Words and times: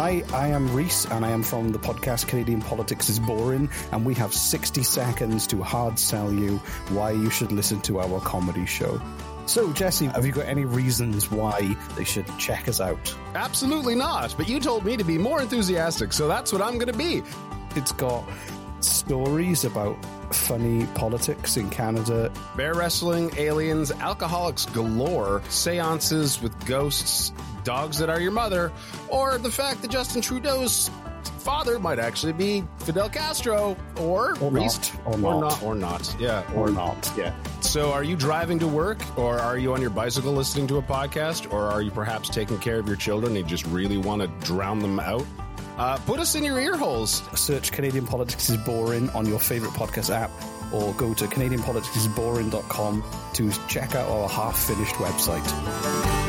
Hi, 0.00 0.22
I 0.32 0.48
am 0.48 0.74
Reese, 0.74 1.04
and 1.04 1.26
I 1.26 1.30
am 1.30 1.42
from 1.42 1.72
the 1.72 1.78
podcast 1.78 2.26
Canadian 2.26 2.62
Politics 2.62 3.10
is 3.10 3.18
Boring, 3.18 3.68
and 3.92 4.02
we 4.02 4.14
have 4.14 4.32
60 4.32 4.82
seconds 4.82 5.46
to 5.48 5.62
hard 5.62 5.98
sell 5.98 6.32
you 6.32 6.56
why 6.88 7.10
you 7.10 7.28
should 7.28 7.52
listen 7.52 7.82
to 7.82 8.00
our 8.00 8.18
comedy 8.20 8.64
show. 8.64 8.98
So, 9.44 9.70
Jesse, 9.74 10.06
have 10.06 10.24
you 10.24 10.32
got 10.32 10.46
any 10.46 10.64
reasons 10.64 11.30
why 11.30 11.76
they 11.96 12.04
should 12.04 12.24
check 12.38 12.66
us 12.66 12.80
out? 12.80 13.14
Absolutely 13.34 13.94
not, 13.94 14.34
but 14.38 14.48
you 14.48 14.58
told 14.58 14.86
me 14.86 14.96
to 14.96 15.04
be 15.04 15.18
more 15.18 15.42
enthusiastic, 15.42 16.14
so 16.14 16.26
that's 16.26 16.50
what 16.50 16.62
I'm 16.62 16.78
going 16.78 16.90
to 16.90 16.96
be. 16.96 17.22
It's 17.76 17.92
got 17.92 18.24
stories 18.80 19.66
about 19.66 20.02
funny 20.34 20.86
politics 20.94 21.58
in 21.58 21.68
Canada. 21.68 22.32
Bear 22.56 22.72
wrestling, 22.72 23.32
aliens, 23.36 23.92
alcoholics 23.92 24.64
galore, 24.64 25.42
seances 25.50 26.40
with 26.40 26.58
ghosts, 26.64 27.32
dogs 27.64 27.98
that 27.98 28.08
are 28.10 28.20
your 28.20 28.32
mother, 28.32 28.72
or 29.08 29.38
the 29.38 29.50
fact 29.50 29.82
that 29.82 29.90
Justin 29.90 30.20
Trudeau's 30.22 30.90
father 31.38 31.78
might 31.78 31.98
actually 31.98 32.32
be 32.34 32.62
Fidel 32.78 33.08
Castro, 33.08 33.76
or 33.98 34.36
Or 34.40 34.50
Reese- 34.50 34.92
not, 34.94 35.06
or 35.06 35.12
or 35.14 35.18
not. 35.18 35.40
not, 35.40 35.62
or 35.62 35.74
not, 35.74 36.16
yeah, 36.18 36.42
Or 36.54 36.70
not, 36.70 37.10
yeah. 37.16 37.32
So, 37.60 37.92
are 37.92 38.04
you 38.04 38.16
driving 38.16 38.58
to 38.60 38.66
work, 38.68 38.98
or 39.18 39.38
are 39.38 39.56
you 39.58 39.72
on 39.74 39.80
your 39.80 39.90
bicycle 39.90 40.32
listening 40.32 40.66
to 40.68 40.76
a 40.78 40.82
podcast, 40.82 41.50
or 41.52 41.66
are 41.66 41.80
you 41.82 41.90
perhaps 41.90 42.28
taking 42.28 42.58
care 42.58 42.78
of 42.78 42.86
your 42.86 42.96
children 42.96 43.36
and 43.36 43.44
you 43.44 43.44
just 43.44 43.66
really 43.66 43.96
want 43.96 44.20
to 44.22 44.28
drown 44.46 44.78
them 44.80 44.98
out? 45.00 45.24
Uh, 45.78 45.96
put 46.04 46.20
us 46.20 46.34
in 46.34 46.44
your 46.44 46.60
ear 46.60 46.76
holes. 46.76 47.22
Search 47.34 47.72
Canadian 47.72 48.06
Politics 48.06 48.50
is 48.50 48.58
Boring 48.58 49.08
on 49.10 49.24
your 49.26 49.38
favorite 49.38 49.72
podcast 49.72 50.14
app 50.14 50.30
or 50.74 50.92
go 50.94 51.14
to 51.14 51.24
CanadianPoliticsIsBoring.com 51.26 53.02
to 53.34 53.50
check 53.66 53.94
out 53.94 54.08
our 54.10 54.28
half 54.28 54.58
finished 54.58 54.94
website. 54.96 56.19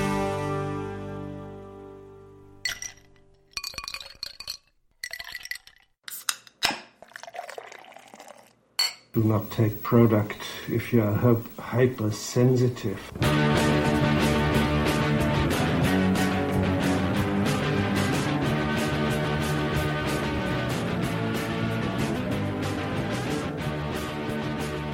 Do 9.13 9.21
not 9.25 9.51
take 9.51 9.83
product 9.83 10.37
if 10.69 10.93
you 10.93 11.01
are 11.01 11.35
hypersensitive. 11.59 12.97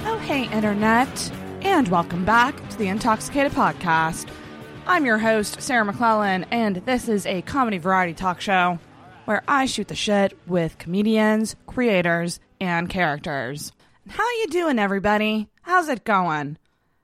Oh, 0.04 0.18
hey, 0.26 0.50
Internet, 0.52 1.32
and 1.62 1.88
welcome 1.90 2.26
back 2.26 2.56
to 2.70 2.78
the 2.80 2.88
Intoxicated 2.88 3.52
Podcast. 3.52 4.28
I'm 4.88 5.06
your 5.06 5.20
host, 5.20 5.62
Sarah 5.62 5.86
McClellan, 5.86 6.46
and 6.46 6.78
this 6.78 7.08
is 7.08 7.28
a 7.28 7.44
comedy 7.44 7.78
variety 7.78 8.16
talk 8.16 8.42
show 8.42 8.80
where 9.26 9.44
I 9.48 9.68
shoot 9.68 9.90
the 9.90 9.96
shit 9.96 10.36
with 10.48 10.80
comedians, 10.80 11.56
creators, 11.68 12.40
and 12.60 12.90
characters. 12.90 13.74
How 14.10 14.30
you 14.40 14.48
doing, 14.48 14.80
everybody? 14.80 15.50
How's 15.64 15.90
it 15.90 16.06
going? 16.06 16.58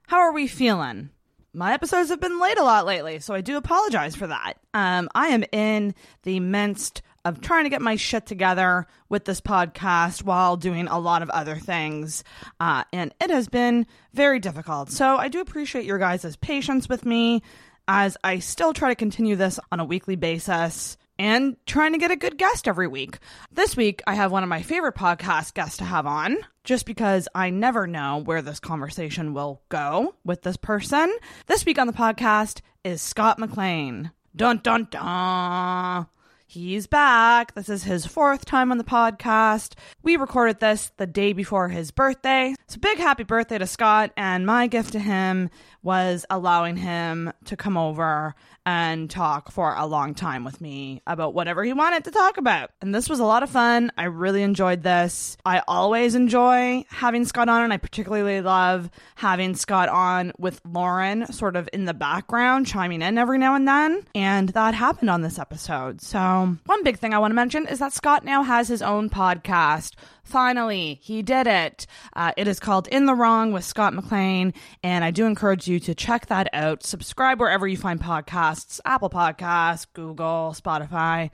How 0.06 0.18
are 0.18 0.32
we 0.32 0.46
feeling? 0.46 1.10
My 1.52 1.74
episodes 1.74 2.08
have 2.08 2.20
been 2.20 2.40
late 2.40 2.58
a 2.58 2.62
lot 2.62 2.86
lately, 2.86 3.18
so 3.20 3.34
I 3.34 3.42
do 3.42 3.56
apologize 3.58 4.16
for 4.16 4.26
that. 4.26 4.54
Um, 4.72 5.10
I 5.14 5.28
am 5.28 5.44
in 5.52 5.94
the 6.22 6.40
midst 6.40 7.02
of 7.24 7.40
trying 7.40 7.64
to 7.64 7.70
get 7.70 7.82
my 7.82 7.96
shit 7.96 8.26
together 8.26 8.86
with 9.08 9.26
this 9.26 9.40
podcast 9.40 10.22
while 10.22 10.56
doing 10.56 10.88
a 10.88 10.98
lot 10.98 11.22
of 11.22 11.30
other 11.30 11.56
things, 11.56 12.24
uh, 12.58 12.84
and 12.92 13.14
it 13.20 13.30
has 13.30 13.48
been 13.48 13.86
very 14.14 14.38
difficult. 14.38 14.90
So 14.90 15.16
I 15.16 15.28
do 15.28 15.40
appreciate 15.40 15.84
your 15.84 15.98
guys' 15.98 16.36
patience 16.36 16.88
with 16.88 17.04
me 17.04 17.42
as 17.86 18.16
I 18.24 18.38
still 18.38 18.72
try 18.72 18.88
to 18.88 18.94
continue 18.94 19.36
this 19.36 19.60
on 19.70 19.78
a 19.78 19.84
weekly 19.84 20.16
basis 20.16 20.96
and 21.18 21.56
trying 21.66 21.92
to 21.92 21.98
get 21.98 22.10
a 22.10 22.16
good 22.16 22.38
guest 22.38 22.66
every 22.68 22.88
week. 22.88 23.18
This 23.52 23.76
week, 23.76 24.02
I 24.06 24.14
have 24.14 24.32
one 24.32 24.42
of 24.42 24.48
my 24.48 24.62
favorite 24.62 24.94
podcast 24.94 25.54
guests 25.54 25.78
to 25.78 25.84
have 25.84 26.06
on, 26.06 26.38
just 26.64 26.86
because 26.86 27.28
I 27.34 27.50
never 27.50 27.86
know 27.86 28.22
where 28.24 28.42
this 28.42 28.60
conversation 28.60 29.34
will 29.34 29.62
go 29.68 30.14
with 30.24 30.42
this 30.42 30.56
person. 30.56 31.12
This 31.46 31.64
week 31.64 31.78
on 31.78 31.86
the 31.86 31.92
podcast 31.92 32.60
is 32.82 33.02
Scott 33.02 33.38
McLean. 33.38 34.10
Dun 34.36 34.58
dun 34.58 34.88
dun. 34.90 36.06
He's 36.46 36.86
back. 36.86 37.54
This 37.54 37.68
is 37.68 37.82
his 37.82 38.06
fourth 38.06 38.44
time 38.44 38.70
on 38.70 38.78
the 38.78 38.84
podcast. 38.84 39.74
We 40.02 40.16
recorded 40.16 40.60
this 40.60 40.92
the 40.98 41.06
day 41.06 41.32
before 41.32 41.68
his 41.68 41.90
birthday. 41.90 42.54
So, 42.68 42.78
big 42.78 42.98
happy 42.98 43.24
birthday 43.24 43.58
to 43.58 43.66
Scott. 43.66 44.12
And 44.16 44.46
my 44.46 44.68
gift 44.68 44.92
to 44.92 45.00
him 45.00 45.50
was 45.84 46.24
allowing 46.30 46.76
him 46.76 47.32
to 47.44 47.56
come 47.56 47.76
over 47.76 48.34
and 48.66 49.10
talk 49.10 49.52
for 49.52 49.74
a 49.74 49.84
long 49.86 50.14
time 50.14 50.42
with 50.42 50.60
me 50.60 51.02
about 51.06 51.34
whatever 51.34 51.62
he 51.62 51.74
wanted 51.74 52.04
to 52.04 52.10
talk 52.10 52.38
about. 52.38 52.70
And 52.80 52.94
this 52.94 53.10
was 53.10 53.20
a 53.20 53.24
lot 53.24 53.42
of 53.42 53.50
fun. 53.50 53.92
I 53.98 54.04
really 54.04 54.42
enjoyed 54.42 54.82
this. 54.82 55.36
I 55.44 55.62
always 55.68 56.14
enjoy 56.14 56.84
having 56.88 57.26
Scott 57.26 57.50
on, 57.50 57.62
and 57.62 57.72
I 57.72 57.76
particularly 57.76 58.40
love 58.40 58.90
having 59.16 59.54
Scott 59.54 59.90
on 59.90 60.32
with 60.38 60.62
Lauren 60.64 61.30
sort 61.30 61.56
of 61.56 61.68
in 61.74 61.84
the 61.84 61.94
background, 61.94 62.66
chiming 62.66 63.02
in 63.02 63.18
every 63.18 63.36
now 63.36 63.54
and 63.54 63.68
then. 63.68 64.02
And 64.14 64.48
that 64.50 64.74
happened 64.74 65.10
on 65.10 65.20
this 65.20 65.38
episode. 65.38 66.00
So, 66.00 66.56
one 66.64 66.84
big 66.84 66.98
thing 66.98 67.12
I 67.12 67.18
want 67.18 67.32
to 67.32 67.36
mention 67.36 67.66
is 67.66 67.80
that 67.80 67.92
Scott 67.92 68.24
now 68.24 68.42
has 68.42 68.68
his 68.68 68.80
own 68.80 69.10
podcast. 69.10 69.92
Finally, 70.24 70.98
he 71.02 71.22
did 71.22 71.46
it. 71.46 71.86
Uh, 72.14 72.32
it 72.36 72.48
is 72.48 72.58
called 72.58 72.88
In 72.88 73.06
the 73.06 73.14
Wrong 73.14 73.52
with 73.52 73.64
Scott 73.64 73.92
McLean, 73.94 74.54
and 74.82 75.04
I 75.04 75.10
do 75.10 75.26
encourage 75.26 75.68
you 75.68 75.78
to 75.80 75.94
check 75.94 76.26
that 76.26 76.48
out. 76.52 76.82
Subscribe 76.82 77.38
wherever 77.38 77.68
you 77.68 77.76
find 77.76 78.00
podcasts 78.00 78.80
Apple 78.84 79.10
Podcasts, 79.10 79.86
Google, 79.92 80.54
Spotify. 80.58 81.30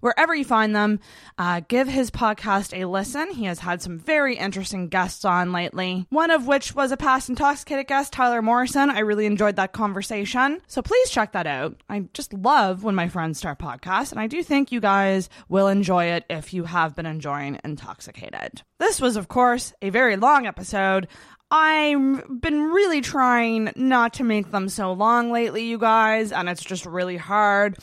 Wherever 0.00 0.34
you 0.34 0.44
find 0.44 0.74
them, 0.74 1.00
uh, 1.38 1.60
give 1.68 1.88
his 1.88 2.10
podcast 2.10 2.76
a 2.78 2.86
listen. 2.86 3.32
He 3.32 3.44
has 3.44 3.60
had 3.60 3.82
some 3.82 3.98
very 3.98 4.36
interesting 4.36 4.88
guests 4.88 5.24
on 5.24 5.52
lately, 5.52 6.06
one 6.10 6.30
of 6.30 6.46
which 6.46 6.74
was 6.74 6.92
a 6.92 6.96
past 6.96 7.28
intoxicated 7.28 7.86
guest, 7.86 8.12
Tyler 8.12 8.42
Morrison. 8.42 8.90
I 8.90 9.00
really 9.00 9.26
enjoyed 9.26 9.56
that 9.56 9.72
conversation. 9.72 10.60
So 10.66 10.82
please 10.82 11.10
check 11.10 11.32
that 11.32 11.46
out. 11.46 11.82
I 11.88 12.04
just 12.14 12.32
love 12.32 12.84
when 12.84 12.94
my 12.94 13.08
friends 13.08 13.38
start 13.38 13.58
podcasts, 13.58 14.12
and 14.12 14.20
I 14.20 14.26
do 14.26 14.42
think 14.42 14.72
you 14.72 14.80
guys 14.80 15.28
will 15.48 15.68
enjoy 15.68 16.06
it 16.06 16.24
if 16.30 16.52
you 16.52 16.64
have 16.64 16.94
been 16.94 17.06
enjoying 17.06 17.58
Intoxicated. 17.64 18.62
This 18.78 19.00
was, 19.00 19.16
of 19.16 19.28
course, 19.28 19.72
a 19.82 19.90
very 19.90 20.16
long 20.16 20.46
episode. 20.46 21.08
I've 21.50 22.40
been 22.40 22.62
really 22.64 23.00
trying 23.00 23.72
not 23.74 24.14
to 24.14 24.24
make 24.24 24.50
them 24.50 24.68
so 24.68 24.92
long 24.92 25.32
lately, 25.32 25.64
you 25.64 25.78
guys, 25.78 26.30
and 26.30 26.48
it's 26.48 26.62
just 26.62 26.84
really 26.84 27.16
hard. 27.16 27.78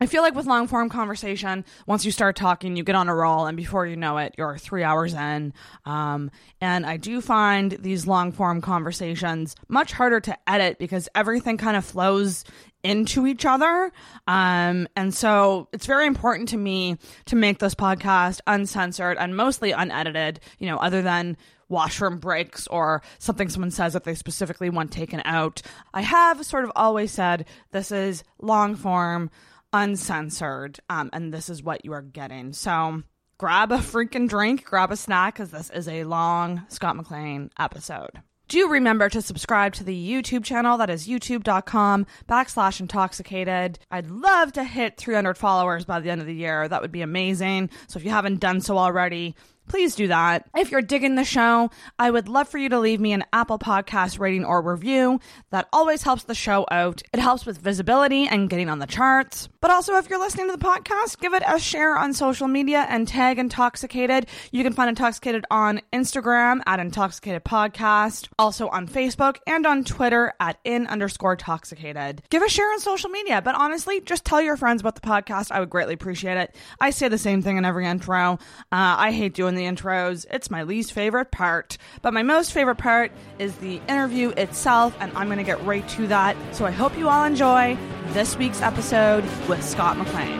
I 0.00 0.06
feel 0.06 0.20
like 0.22 0.34
with 0.34 0.46
long 0.46 0.68
form 0.68 0.90
conversation, 0.90 1.64
once 1.86 2.04
you 2.04 2.10
start 2.10 2.36
talking, 2.36 2.76
you 2.76 2.84
get 2.84 2.94
on 2.94 3.08
a 3.08 3.14
roll, 3.14 3.46
and 3.46 3.56
before 3.56 3.86
you 3.86 3.96
know 3.96 4.18
it, 4.18 4.34
you're 4.36 4.58
three 4.58 4.82
hours 4.82 5.14
in. 5.14 5.54
Um, 5.86 6.30
and 6.60 6.84
I 6.84 6.98
do 6.98 7.22
find 7.22 7.72
these 7.72 8.06
long 8.06 8.32
form 8.32 8.60
conversations 8.60 9.56
much 9.68 9.92
harder 9.92 10.20
to 10.20 10.36
edit 10.46 10.78
because 10.78 11.08
everything 11.14 11.56
kind 11.56 11.78
of 11.78 11.84
flows 11.84 12.44
into 12.82 13.26
each 13.26 13.46
other. 13.46 13.90
Um, 14.26 14.86
and 14.94 15.14
so 15.14 15.68
it's 15.72 15.86
very 15.86 16.06
important 16.06 16.50
to 16.50 16.56
me 16.56 16.98
to 17.24 17.36
make 17.36 17.58
this 17.58 17.74
podcast 17.74 18.40
uncensored 18.46 19.16
and 19.16 19.34
mostly 19.34 19.72
unedited, 19.72 20.40
you 20.58 20.68
know, 20.68 20.76
other 20.76 21.00
than 21.02 21.36
washroom 21.68 22.18
breaks 22.18 22.66
or 22.68 23.02
something 23.18 23.48
someone 23.48 23.72
says 23.72 23.94
that 23.94 24.04
they 24.04 24.14
specifically 24.14 24.70
want 24.70 24.92
taken 24.92 25.20
out. 25.24 25.62
I 25.92 26.02
have 26.02 26.44
sort 26.46 26.64
of 26.64 26.70
always 26.76 27.10
said 27.10 27.46
this 27.72 27.90
is 27.90 28.22
long 28.40 28.76
form, 28.76 29.30
uncensored, 29.72 30.80
um, 30.88 31.10
and 31.12 31.32
this 31.32 31.48
is 31.48 31.62
what 31.62 31.84
you 31.84 31.92
are 31.92 32.02
getting. 32.02 32.52
So 32.52 33.02
grab 33.38 33.72
a 33.72 33.78
freaking 33.78 34.28
drink, 34.28 34.64
grab 34.64 34.90
a 34.90 34.96
snack, 34.96 35.34
because 35.34 35.50
this 35.50 35.70
is 35.70 35.88
a 35.88 36.04
long 36.04 36.62
Scott 36.68 36.96
McLean 36.96 37.50
episode. 37.58 38.22
Do 38.48 38.68
remember 38.68 39.08
to 39.08 39.22
subscribe 39.22 39.74
to 39.74 39.84
the 39.84 40.10
YouTube 40.10 40.44
channel. 40.44 40.78
That 40.78 40.88
is 40.88 41.08
youtube.com 41.08 42.06
backslash 42.28 42.78
intoxicated. 42.78 43.80
I'd 43.90 44.08
love 44.08 44.52
to 44.52 44.62
hit 44.62 44.96
300 44.98 45.36
followers 45.36 45.84
by 45.84 45.98
the 45.98 46.10
end 46.10 46.20
of 46.20 46.28
the 46.28 46.34
year. 46.34 46.68
That 46.68 46.80
would 46.80 46.92
be 46.92 47.02
amazing. 47.02 47.70
So 47.88 47.98
if 47.98 48.04
you 48.04 48.10
haven't 48.10 48.38
done 48.38 48.60
so 48.60 48.78
already, 48.78 49.34
please 49.66 49.96
do 49.96 50.06
that. 50.06 50.48
If 50.56 50.70
you're 50.70 50.80
digging 50.80 51.16
the 51.16 51.24
show, 51.24 51.70
I 51.98 52.08
would 52.08 52.28
love 52.28 52.48
for 52.48 52.58
you 52.58 52.68
to 52.68 52.78
leave 52.78 53.00
me 53.00 53.12
an 53.12 53.24
Apple 53.32 53.58
Podcast 53.58 54.20
rating 54.20 54.44
or 54.44 54.62
review. 54.62 55.18
That 55.50 55.68
always 55.72 56.02
helps 56.02 56.22
the 56.22 56.34
show 56.36 56.66
out. 56.70 57.02
It 57.12 57.18
helps 57.18 57.46
with 57.46 57.58
visibility 57.58 58.28
and 58.28 58.48
getting 58.48 58.68
on 58.68 58.78
the 58.78 58.86
charts. 58.86 59.48
But 59.66 59.74
also, 59.74 59.96
if 59.96 60.08
you're 60.08 60.20
listening 60.20 60.46
to 60.46 60.56
the 60.56 60.64
podcast, 60.64 61.18
give 61.18 61.34
it 61.34 61.42
a 61.44 61.58
share 61.58 61.98
on 61.98 62.12
social 62.12 62.46
media 62.46 62.86
and 62.88 63.08
tag 63.08 63.40
Intoxicated. 63.40 64.28
You 64.52 64.62
can 64.62 64.72
find 64.72 64.88
Intoxicated 64.88 65.44
on 65.50 65.80
Instagram 65.92 66.60
at 66.66 66.78
Intoxicated 66.78 67.42
Podcast, 67.42 68.28
also 68.38 68.68
on 68.68 68.86
Facebook 68.86 69.38
and 69.44 69.66
on 69.66 69.82
Twitter 69.82 70.32
at 70.38 70.60
in 70.62 70.86
underscore 70.86 71.32
intoxicated. 71.32 72.22
Give 72.30 72.44
a 72.44 72.48
share 72.48 72.70
on 72.70 72.78
social 72.78 73.10
media, 73.10 73.42
but 73.42 73.56
honestly, 73.56 74.00
just 74.00 74.24
tell 74.24 74.40
your 74.40 74.56
friends 74.56 74.82
about 74.82 74.94
the 74.94 75.00
podcast. 75.00 75.50
I 75.50 75.58
would 75.58 75.70
greatly 75.70 75.94
appreciate 75.94 76.36
it. 76.36 76.54
I 76.80 76.90
say 76.90 77.08
the 77.08 77.18
same 77.18 77.42
thing 77.42 77.56
in 77.56 77.64
every 77.64 77.88
intro. 77.88 78.34
Uh, 78.34 78.38
I 78.70 79.10
hate 79.10 79.34
doing 79.34 79.56
the 79.56 79.64
intros. 79.64 80.26
It's 80.30 80.48
my 80.48 80.62
least 80.62 80.92
favorite 80.92 81.32
part. 81.32 81.76
But 82.02 82.14
my 82.14 82.22
most 82.22 82.52
favorite 82.52 82.78
part 82.78 83.10
is 83.40 83.56
the 83.56 83.80
interview 83.88 84.28
itself, 84.28 84.96
and 85.00 85.10
I'm 85.16 85.26
going 85.26 85.38
to 85.38 85.44
get 85.44 85.60
right 85.64 85.88
to 85.88 86.06
that. 86.06 86.36
So 86.54 86.64
I 86.66 86.70
hope 86.70 86.96
you 86.96 87.08
all 87.08 87.24
enjoy 87.24 87.76
this 88.10 88.36
week's 88.36 88.62
episode 88.62 89.24
with 89.48 89.55
with 89.56 89.64
Scott 89.64 89.96
McLean. 89.96 90.38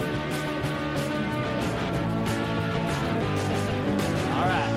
All 4.30 4.44
right. 4.44 4.72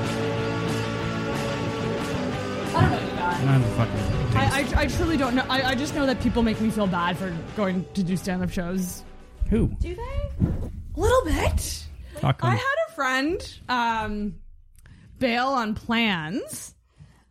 I 2.73 2.81
don't 2.81 2.91
know, 2.91 3.67
you 4.27 4.33
guys. 4.33 4.73
I. 4.73 4.81
I, 4.81 4.87
truly 4.87 5.17
don't 5.17 5.35
know. 5.35 5.45
I, 5.49 5.69
I 5.69 5.75
just 5.75 5.95
know 5.95 6.05
that 6.05 6.21
people 6.21 6.43
make 6.43 6.59
me 6.61 6.69
feel 6.69 6.87
bad 6.87 7.17
for 7.17 7.35
going 7.55 7.85
to 7.93 8.03
do 8.03 8.15
stand 8.15 8.43
up 8.43 8.49
shows. 8.49 9.03
Who? 9.49 9.67
Do 9.79 9.95
they? 9.95 10.45
A 10.45 10.99
little 10.99 11.25
bit. 11.25 11.85
I 12.23 12.55
had 12.55 12.75
a 12.87 12.91
friend 12.91 13.59
um, 13.69 14.35
bail 15.19 15.47
on 15.47 15.73
plans 15.73 16.75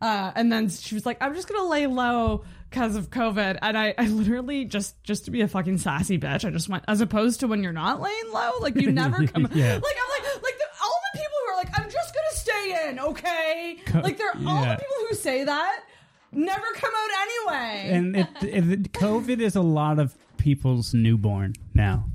uh, 0.01 0.31
and 0.35 0.51
then 0.51 0.69
she 0.69 0.95
was 0.95 1.05
like, 1.05 1.17
"I'm 1.21 1.33
just 1.35 1.47
gonna 1.47 1.69
lay 1.69 1.87
low." 1.87 2.43
Because 2.69 2.95
of 2.95 3.09
COVID, 3.09 3.57
and 3.63 3.75
I, 3.75 3.95
I 3.97 4.05
literally 4.05 4.63
just 4.63 5.01
just 5.03 5.25
to 5.25 5.31
be 5.31 5.41
a 5.41 5.47
fucking 5.47 5.79
sassy 5.79 6.19
bitch, 6.19 6.45
I 6.45 6.51
just 6.51 6.69
went 6.69 6.83
as 6.87 7.01
opposed 7.01 7.39
to 7.39 7.47
when 7.47 7.63
you're 7.63 7.73
not 7.73 7.99
laying 7.99 8.31
low, 8.31 8.51
like 8.61 8.75
you 8.75 8.91
never 8.93 9.25
come. 9.25 9.49
Yeah. 9.55 9.73
Like 9.73 9.83
I'm 9.83 10.23
like 10.23 10.43
like 10.43 10.57
the, 10.59 10.65
all 10.83 10.99
the 11.11 11.19
people 11.19 11.33
who 11.33 11.51
are 11.51 11.57
like, 11.57 11.79
I'm 11.79 11.89
just 11.89 12.13
gonna 12.13 12.35
stay 12.35 12.89
in, 12.89 12.99
okay? 12.99 13.77
Co- 13.87 14.01
like 14.01 14.19
they're 14.19 14.35
all 14.45 14.61
yeah. 14.61 14.75
the 14.75 14.81
people 14.81 14.95
who 15.09 15.15
say 15.15 15.43
that 15.45 15.83
never 16.31 16.65
come 16.75 16.91
out 16.95 17.09
anyway. 17.21 17.89
and 17.91 18.15
it, 18.15 18.27
it, 18.43 18.91
COVID 18.93 19.39
is 19.39 19.55
a 19.55 19.61
lot 19.61 19.99
of 19.99 20.15
people's 20.37 20.93
newborn 20.93 21.55
now. 21.73 22.05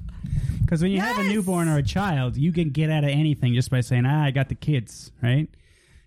Because 0.60 0.82
when 0.82 0.92
you 0.92 1.00
have 1.00 1.19
a 1.19 1.25
newborn 1.25 1.69
or 1.69 1.76
a 1.78 1.82
child, 1.82 2.36
you 2.36 2.52
can 2.52 2.70
get 2.70 2.90
out 2.90 3.04
of 3.04 3.10
anything 3.10 3.54
just 3.54 3.70
by 3.70 3.81
saying, 3.81 4.06
"Ah, 4.06 4.25
I 4.25 4.31
got 4.31 4.48
the 4.48 4.54
kids," 4.54 5.12
right? 5.22 5.48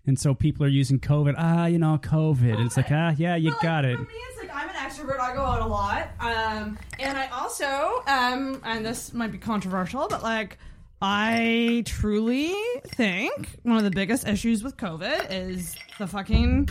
And 0.08 0.18
so 0.18 0.34
people 0.34 0.66
are 0.66 0.70
using 0.70 1.00
COVID. 1.00 1.36
Ah, 1.38 1.66
you 1.66 1.78
know, 1.78 2.00
COVID. 2.02 2.66
It's 2.66 2.78
like, 2.78 2.92
ah, 2.92 3.14
yeah, 3.18 3.36
you 3.36 3.50
But, 3.52 3.58
like, 3.58 3.64
got 3.64 3.86
it. 3.86 3.98
For 3.98 4.04
me, 4.04 4.08
it's 4.30 4.40
like 4.40 4.56
I'm 4.56 4.70
an 4.70 4.76
extrovert. 4.76 5.20
I 5.20 5.36
go 5.36 5.42
out 5.42 5.62
a 5.62 5.66
lot, 5.68 6.10
um, 6.20 6.80
and 6.98 7.18
I 7.18 7.28
also, 7.28 8.04
um, 8.08 8.62
and 8.64 8.86
this 8.86 9.14
might 9.14 9.32
be 9.32 9.38
controversial, 9.38 10.08
but 10.10 10.24
like. 10.24 10.58
I 11.00 11.84
truly 11.86 12.56
think 12.88 13.60
one 13.62 13.78
of 13.78 13.84
the 13.84 13.92
biggest 13.92 14.28
issues 14.28 14.64
with 14.64 14.78
COVID 14.78 15.28
is 15.30 15.76
the 16.00 16.08
fucking 16.08 16.70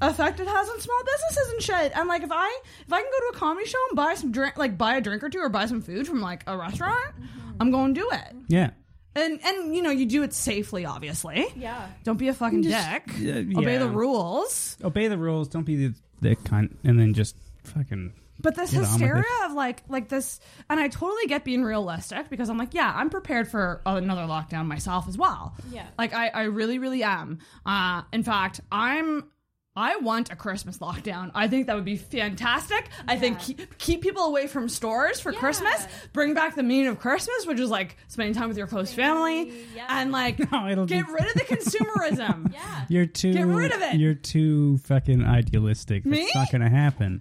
effect 0.00 0.40
it 0.40 0.48
has 0.48 0.68
on 0.68 0.80
small 0.80 1.00
businesses 1.04 1.52
and 1.52 1.62
shit. 1.62 1.92
And 1.96 2.08
like, 2.08 2.24
if 2.24 2.32
I 2.32 2.60
if 2.84 2.92
I 2.92 3.00
can 3.00 3.08
go 3.12 3.30
to 3.30 3.36
a 3.36 3.38
comedy 3.38 3.66
show 3.68 3.78
and 3.90 3.96
buy 3.96 4.14
some 4.14 4.32
drink, 4.32 4.56
like 4.56 4.76
buy 4.76 4.96
a 4.96 5.00
drink 5.00 5.22
or 5.22 5.28
two, 5.28 5.38
or 5.38 5.48
buy 5.50 5.66
some 5.66 5.82
food 5.82 6.04
from 6.08 6.20
like 6.20 6.42
a 6.48 6.56
restaurant, 6.56 7.14
I'm 7.60 7.70
going 7.70 7.94
to 7.94 8.00
do 8.00 8.08
it. 8.10 8.34
Yeah. 8.48 8.70
And 9.16 9.40
and 9.44 9.74
you 9.76 9.82
know 9.82 9.90
you 9.90 10.06
do 10.06 10.22
it 10.22 10.32
safely, 10.32 10.84
obviously. 10.86 11.46
Yeah. 11.56 11.88
Don't 12.02 12.18
be 12.18 12.28
a 12.28 12.34
fucking 12.34 12.62
dick. 12.62 13.02
yeah. 13.18 13.42
Obey 13.56 13.76
the 13.78 13.88
rules. 13.88 14.76
Obey 14.82 15.08
the 15.08 15.18
rules. 15.18 15.48
Don't 15.48 15.64
be 15.64 15.88
the, 15.88 15.94
the 16.20 16.36
cunt. 16.36 16.74
And 16.84 16.98
then 16.98 17.14
just 17.14 17.36
fucking. 17.64 18.12
But 18.40 18.56
this 18.56 18.72
Get 18.72 18.78
on 18.78 18.82
with 18.82 18.90
hysteria 19.00 19.24
of 19.46 19.52
like 19.52 19.84
like 19.88 20.08
this, 20.08 20.40
and 20.68 20.78
I 20.80 20.88
totally 20.88 21.26
get 21.28 21.44
being 21.44 21.62
realistic 21.62 22.28
because 22.28 22.50
I'm 22.50 22.58
like, 22.58 22.74
yeah, 22.74 22.92
I'm 22.94 23.08
prepared 23.08 23.46
for 23.48 23.80
another 23.86 24.22
lockdown 24.22 24.66
myself 24.66 25.06
as 25.08 25.16
well. 25.16 25.54
Yeah. 25.70 25.86
like 25.96 26.12
I 26.12 26.28
I 26.28 26.42
really 26.44 26.78
really 26.78 27.04
am. 27.04 27.38
Uh, 27.64 28.02
in 28.12 28.22
fact, 28.24 28.60
I'm. 28.72 29.30
I 29.76 29.96
want 29.96 30.30
a 30.30 30.36
Christmas 30.36 30.78
lockdown. 30.78 31.32
I 31.34 31.48
think 31.48 31.66
that 31.66 31.74
would 31.74 31.84
be 31.84 31.96
fantastic. 31.96 32.88
I 33.08 33.16
think 33.16 33.40
keep, 33.40 33.76
keep 33.78 34.02
people 34.02 34.22
away 34.22 34.46
from 34.46 34.68
stores 34.68 35.18
for 35.18 35.32
Yeah. 35.32 35.38
Christmas. 35.40 35.86
Bring 36.12 36.32
back 36.32 36.54
the 36.54 36.62
meaning 36.62 36.86
of 36.86 37.00
Christmas, 37.00 37.44
which 37.44 37.58
is 37.58 37.70
like 37.70 37.96
spending 38.06 38.34
time 38.34 38.46
with 38.48 38.56
your 38.56 38.68
close 38.68 38.92
family, 38.92 39.52
yeah. 39.74 39.86
and 39.88 40.12
like 40.12 40.38
No, 40.52 40.68
it'll 40.68 40.86
get 40.86 41.06
be- 41.06 41.12
rid 41.12 41.26
of 41.26 41.34
the 41.34 41.40
consumerism. 41.40 42.52
Yeah. 42.54 42.84
You're 42.88 43.06
too. 43.06 43.32
Get 43.32 43.46
rid 43.46 43.72
of 43.72 43.82
it. 43.82 43.96
You're 43.96 44.14
too 44.14 44.78
fucking 44.78 45.24
idealistic. 45.24 46.04
Me? 46.06 46.20
It's 46.20 46.34
not 46.36 46.52
going 46.52 46.62
to 46.62 46.68
happen. 46.68 47.20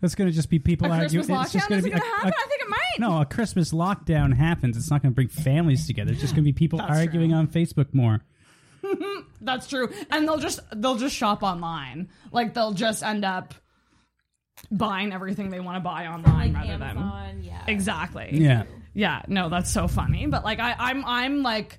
That's 0.00 0.14
going 0.16 0.28
to 0.28 0.34
just 0.34 0.50
be 0.50 0.58
people 0.58 0.88
A 0.88 0.90
arguing. 0.90 1.24
Christmas 1.26 1.44
It's 1.44 1.52
just 1.52 1.66
lockdown 1.66 1.68
going 1.68 1.78
isn't 1.78 1.90
to 1.90 1.96
be 1.96 2.00
going 2.00 2.10
to 2.10 2.16
happen. 2.16 2.32
I 2.36 2.46
think 2.48 2.60
it 2.62 2.68
might. 2.68 2.98
No, 3.08 3.20
a 3.20 3.24
Christmas 3.26 3.72
lockdown 3.72 4.34
happens. 4.36 4.76
It's 4.76 4.90
not 4.90 5.02
going 5.02 5.12
to 5.12 5.14
bring 5.14 5.28
families 5.28 5.86
together. 5.86 6.10
It's 6.12 6.20
just 6.20 6.34
going 6.34 6.44
to 6.44 6.48
be 6.48 6.52
people 6.52 6.78
That's 6.80 6.90
arguing 6.90 7.30
true. 7.30 7.38
on 7.38 7.46
Facebook 7.48 7.92
more. 7.92 8.20
That's 9.40 9.66
true. 9.66 9.90
And 10.10 10.26
they'll 10.26 10.38
just 10.38 10.60
they'll 10.74 10.96
just 10.96 11.14
shop 11.14 11.42
online. 11.42 12.08
Like 12.32 12.54
they'll 12.54 12.72
just 12.72 13.02
end 13.02 13.24
up 13.24 13.54
buying 14.70 15.12
everything 15.12 15.50
they 15.50 15.60
want 15.60 15.76
to 15.76 15.80
buy 15.80 16.06
online 16.06 16.52
Like 16.52 16.62
rather 16.64 16.78
than 16.78 16.96
Amazon. 16.98 17.40
Yeah. 17.42 17.62
exactly. 17.66 18.30
Yeah. 18.32 18.64
Yeah. 18.94 19.22
No, 19.28 19.48
that's 19.48 19.70
so 19.70 19.88
funny. 19.88 20.26
But 20.26 20.44
like 20.44 20.60
I, 20.60 20.74
I'm 20.78 21.04
I'm 21.04 21.42
like 21.42 21.78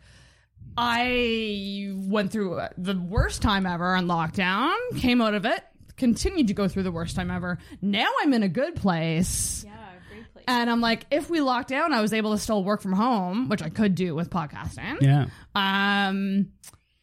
I 0.77 1.91
went 1.93 2.31
through 2.31 2.61
the 2.77 2.95
worst 2.95 3.41
time 3.41 3.65
ever 3.65 3.95
in 3.95 4.05
lockdown. 4.05 4.73
Came 4.97 5.21
out 5.21 5.33
of 5.33 5.45
it. 5.45 5.61
Continued 5.97 6.47
to 6.47 6.53
go 6.53 6.69
through 6.69 6.83
the 6.83 6.91
worst 6.91 7.15
time 7.17 7.29
ever. 7.29 7.57
Now 7.81 8.07
I'm 8.21 8.33
in 8.33 8.43
a 8.43 8.47
good 8.47 8.75
place. 8.75 9.65
Yeah. 9.65 9.73
Great 10.09 10.31
place. 10.31 10.45
And 10.47 10.69
I'm 10.69 10.79
like, 10.79 11.05
if 11.11 11.29
we 11.29 11.41
locked 11.41 11.67
down, 11.67 11.91
I 11.91 12.01
was 12.01 12.13
able 12.13 12.31
to 12.31 12.37
still 12.37 12.63
work 12.63 12.81
from 12.81 12.93
home, 12.93 13.49
which 13.49 13.61
I 13.61 13.67
could 13.67 13.95
do 13.95 14.15
with 14.15 14.29
podcasting. 14.29 15.01
Yeah. 15.01 15.25
Um, 15.53 16.53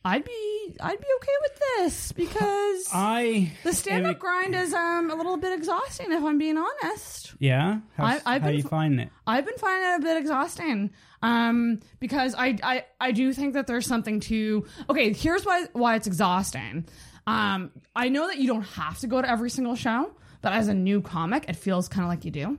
I'd 0.06 0.24
be 0.24 0.76
I'd 0.80 1.00
be 1.00 1.06
okay 1.16 1.32
with 1.42 1.60
this 1.78 2.12
because 2.12 2.88
I. 2.94 3.50
the 3.64 3.72
stand 3.72 4.06
up 4.06 4.20
grind 4.20 4.54
is 4.54 4.72
um 4.72 5.10
a 5.10 5.16
little 5.16 5.36
bit 5.36 5.52
exhausting 5.52 6.12
if 6.12 6.22
I'm 6.22 6.38
being 6.38 6.56
honest. 6.56 7.34
Yeah. 7.40 7.80
How's, 7.96 8.22
I- 8.24 8.34
I've 8.36 8.42
how 8.42 8.48
been 8.48 8.56
you 8.56 8.62
find 8.62 9.00
it? 9.00 9.10
I've 9.26 9.44
been 9.44 9.58
finding 9.58 9.90
it 9.90 9.96
a 9.96 10.02
bit 10.02 10.16
exhausting. 10.16 10.90
Um, 11.22 11.80
because 11.98 12.36
I, 12.38 12.56
I 12.62 12.84
I 13.00 13.10
do 13.10 13.32
think 13.32 13.54
that 13.54 13.66
there's 13.66 13.86
something 13.86 14.20
to 14.20 14.64
okay, 14.88 15.12
here's 15.12 15.44
why 15.44 15.64
why 15.72 15.96
it's 15.96 16.06
exhausting. 16.06 16.86
Um, 17.26 17.72
I 17.96 18.08
know 18.08 18.28
that 18.28 18.38
you 18.38 18.46
don't 18.46 18.62
have 18.62 19.00
to 19.00 19.08
go 19.08 19.20
to 19.20 19.28
every 19.28 19.50
single 19.50 19.74
show, 19.74 20.12
but 20.40 20.52
as 20.52 20.68
a 20.68 20.74
new 20.74 21.02
comic, 21.02 21.46
it 21.48 21.56
feels 21.56 21.88
kind 21.88 22.04
of 22.04 22.08
like 22.10 22.24
you 22.24 22.30
do 22.30 22.58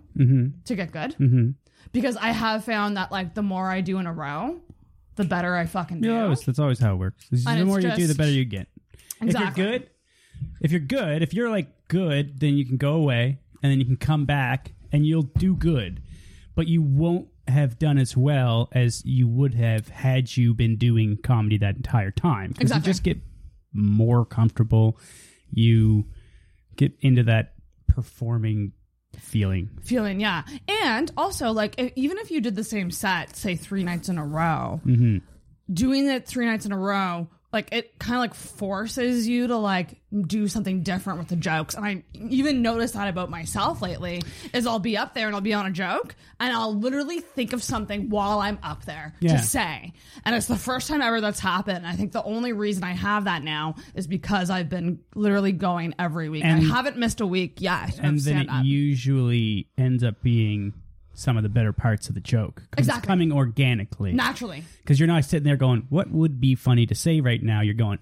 to 0.66 0.76
get 0.76 0.92
good. 0.92 1.16
Mm-hmm. 1.18 1.52
Because 1.94 2.18
I 2.18 2.32
have 2.32 2.66
found 2.66 2.98
that 2.98 3.10
like 3.10 3.34
the 3.36 3.42
more 3.44 3.72
I 3.72 3.80
do 3.80 4.00
in 4.00 4.06
a 4.08 4.12
row, 4.12 4.60
the 5.18 5.26
better 5.26 5.56
I 5.56 5.66
fucking 5.66 6.02
do. 6.02 6.16
Always, 6.16 6.42
that's 6.42 6.60
always 6.60 6.80
how 6.80 6.94
it 6.94 6.98
works. 6.98 7.28
The 7.30 7.44
And 7.48 7.66
more 7.68 7.78
it's 7.80 7.86
you 7.86 7.92
do, 7.92 7.98
the 8.04 8.08
just- 8.08 8.18
better 8.18 8.32
you 8.32 8.46
get. 8.46 8.68
Exactly. 9.22 9.64
If 9.64 9.68
you're 9.68 9.80
good, 9.80 9.90
if 10.62 10.72
you're 10.72 10.80
good, 10.80 11.24
if 11.24 11.34
you're 11.34 11.50
like 11.50 11.88
good, 11.88 12.40
then 12.40 12.56
you 12.56 12.66
can 12.66 12.78
go 12.78 12.94
away 12.94 13.40
and 13.64 13.72
then 13.72 13.80
you 13.80 13.86
can 13.86 13.98
come 13.98 14.26
back 14.26 14.74
and 14.92 15.06
you'll 15.06 15.24
do 15.24 15.56
good, 15.56 16.02
but 16.56 16.68
you 16.68 16.82
won't 16.82 17.28
have 17.48 17.80
done 17.80 17.98
as 17.98 18.16
well 18.16 18.70
as 18.74 19.04
you 19.06 19.28
would 19.28 19.54
have 19.56 19.88
had 19.90 20.36
you 20.38 20.54
been 20.54 20.76
doing 20.78 21.18
comedy 21.24 21.58
that 21.58 21.76
entire 21.78 22.12
time. 22.12 22.54
'Cause 22.54 22.62
Exactly. 22.64 22.88
You 22.90 22.94
just 22.94 23.04
get 23.04 23.18
more 23.74 24.26
comfortable. 24.26 25.00
You 25.52 26.06
get 26.76 26.94
into 27.02 27.24
that 27.24 27.54
performing 27.88 28.74
feeling. 29.28 29.70
feeling 29.82 30.20
yeah 30.20 30.44
and 30.84 31.12
also 31.18 31.52
like 31.52 31.76
if, 31.78 31.92
even 31.96 32.18
if 32.18 32.32
you 32.32 32.42
did 32.42 32.56
the 32.56 32.64
same 32.64 32.90
set 32.90 33.36
say 33.36 33.56
three 33.56 33.84
nights 33.84 34.10
in 34.10 34.18
a 34.18 34.26
row 34.26 34.82
mm-hmm. 34.86 35.18
doing 35.72 36.08
it 36.08 36.26
three 36.26 36.46
nights 36.46 36.66
in 36.66 36.72
a 36.72 36.78
row 36.78 37.28
like 37.54 37.70
it 37.72 37.98
kind 37.98 38.16
of 38.16 38.20
like 38.20 38.34
forces 38.34 39.28
you 39.28 39.48
to 39.48 39.58
like 39.58 40.00
do 40.26 40.48
something 40.48 40.84
different 40.84 41.20
with 41.20 41.28
the 41.30 41.36
jokes. 41.36 41.76
And 41.76 41.86
i 41.86 42.04
even 42.14 42.62
noticed 42.62 42.94
that 42.96 43.08
about 43.08 43.30
myself 43.30 43.82
lately 43.82 44.22
is 44.54 44.66
i'll 44.68 44.80
be 44.80 44.98
up 44.98 45.14
there 45.14 45.28
and 45.28 45.36
i'll 45.36 45.42
be 45.42 45.54
on 45.54 45.66
a 45.66 45.72
joke 45.72 46.16
and 46.40 46.54
i'll 46.54 46.74
literally 46.74 47.20
think 47.20 47.54
of 47.54 47.64
something 47.64 48.10
while 48.10 48.40
i'm 48.40 48.58
up 48.64 48.86
there 48.86 49.16
Yeah. 49.20 49.38
to 49.38 49.44
say. 49.44 49.94
And 50.26 50.36
it's 50.36 50.48
the 50.48 50.56
first 50.58 50.88
time 50.88 51.02
ever 51.02 51.20
that's 51.22 51.40
happened. 51.40 51.78
And 51.78 51.88
i 51.88 51.94
think 51.94 52.12
the 52.12 52.24
only 52.24 52.54
reason 52.54 52.84
i 52.84 52.92
have 52.94 53.26
that 53.26 53.44
now 53.44 53.76
is 53.96 54.08
because 54.08 54.50
i've 54.50 54.70
been 54.70 55.00
literally 55.16 55.52
going 55.52 55.94
every 56.00 56.30
week. 56.30 56.44
And- 56.46 56.60
i 56.62 56.76
haven't 56.76 56.98
missed 56.98 57.22
a 57.22 57.28
week 57.28 57.60
yet. 57.62 57.98
and 58.02 58.20
then 58.20 58.48
it 58.50 58.66
usually 58.66 59.68
ends 59.78 60.04
up 60.04 60.22
being 60.22 60.74
some 61.20 61.36
of 61.36 61.42
the 61.42 61.50
better 61.50 61.74
parts 61.74 62.10
of 62.10 62.16
the 62.16 62.22
joke. 62.22 62.58
'Cause 62.72 62.80
Exactly. 62.86 63.00
it's 63.00 63.08
coming 63.08 63.32
organically. 63.32 64.14
Naturally. 64.14 64.64
Because 64.84 65.00
you're 65.00 65.08
not 65.08 65.26
sitting 65.26 65.44
there 65.46 65.58
going 65.58 65.88
what 65.90 66.12
would 66.12 66.40
be 66.40 66.54
funny 66.54 66.86
to 66.86 66.94
say 66.96 67.22
right 67.22 67.42
now? 67.42 67.62
You're 67.62 67.74
going 67.74 67.98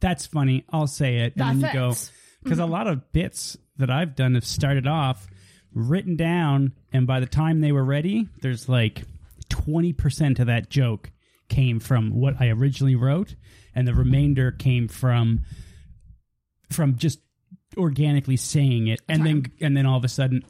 that's 0.00 0.26
funny. 0.26 0.64
I'll 0.70 0.86
say 0.88 1.18
it. 1.18 1.34
And 1.36 1.60
That 1.60 1.60
then 1.60 1.74
you 1.74 1.80
go 1.80 1.94
because 2.42 2.58
a 2.58 2.66
lot 2.66 2.86
of 2.88 3.12
bits 3.12 3.56
that 3.78 3.90
i've 3.90 4.14
done 4.16 4.34
have 4.34 4.44
started 4.44 4.86
off 4.88 5.26
written 5.72 6.16
down 6.16 6.72
and 6.92 7.06
by 7.06 7.20
the 7.20 7.26
time 7.26 7.60
they 7.60 7.70
were 7.72 7.84
ready 7.84 8.26
there's 8.42 8.68
like 8.68 9.02
20% 9.50 10.38
of 10.40 10.46
that 10.46 10.68
joke 10.70 11.10
came 11.48 11.78
from 11.80 12.10
what 12.10 12.34
i 12.40 12.48
originally 12.48 12.94
wrote 12.96 13.34
and 13.74 13.86
the 13.86 13.94
remainder 13.94 14.50
came 14.50 14.88
from 14.88 15.40
from 16.70 16.96
just 16.96 17.20
organically 17.76 18.36
saying 18.36 18.88
it. 18.88 19.00
And 19.08 19.24
then 19.24 19.44
and 19.60 19.76
then 19.76 19.86
all 19.86 19.96
of 19.98 20.04
a 20.04 20.08
sudden 20.08 20.42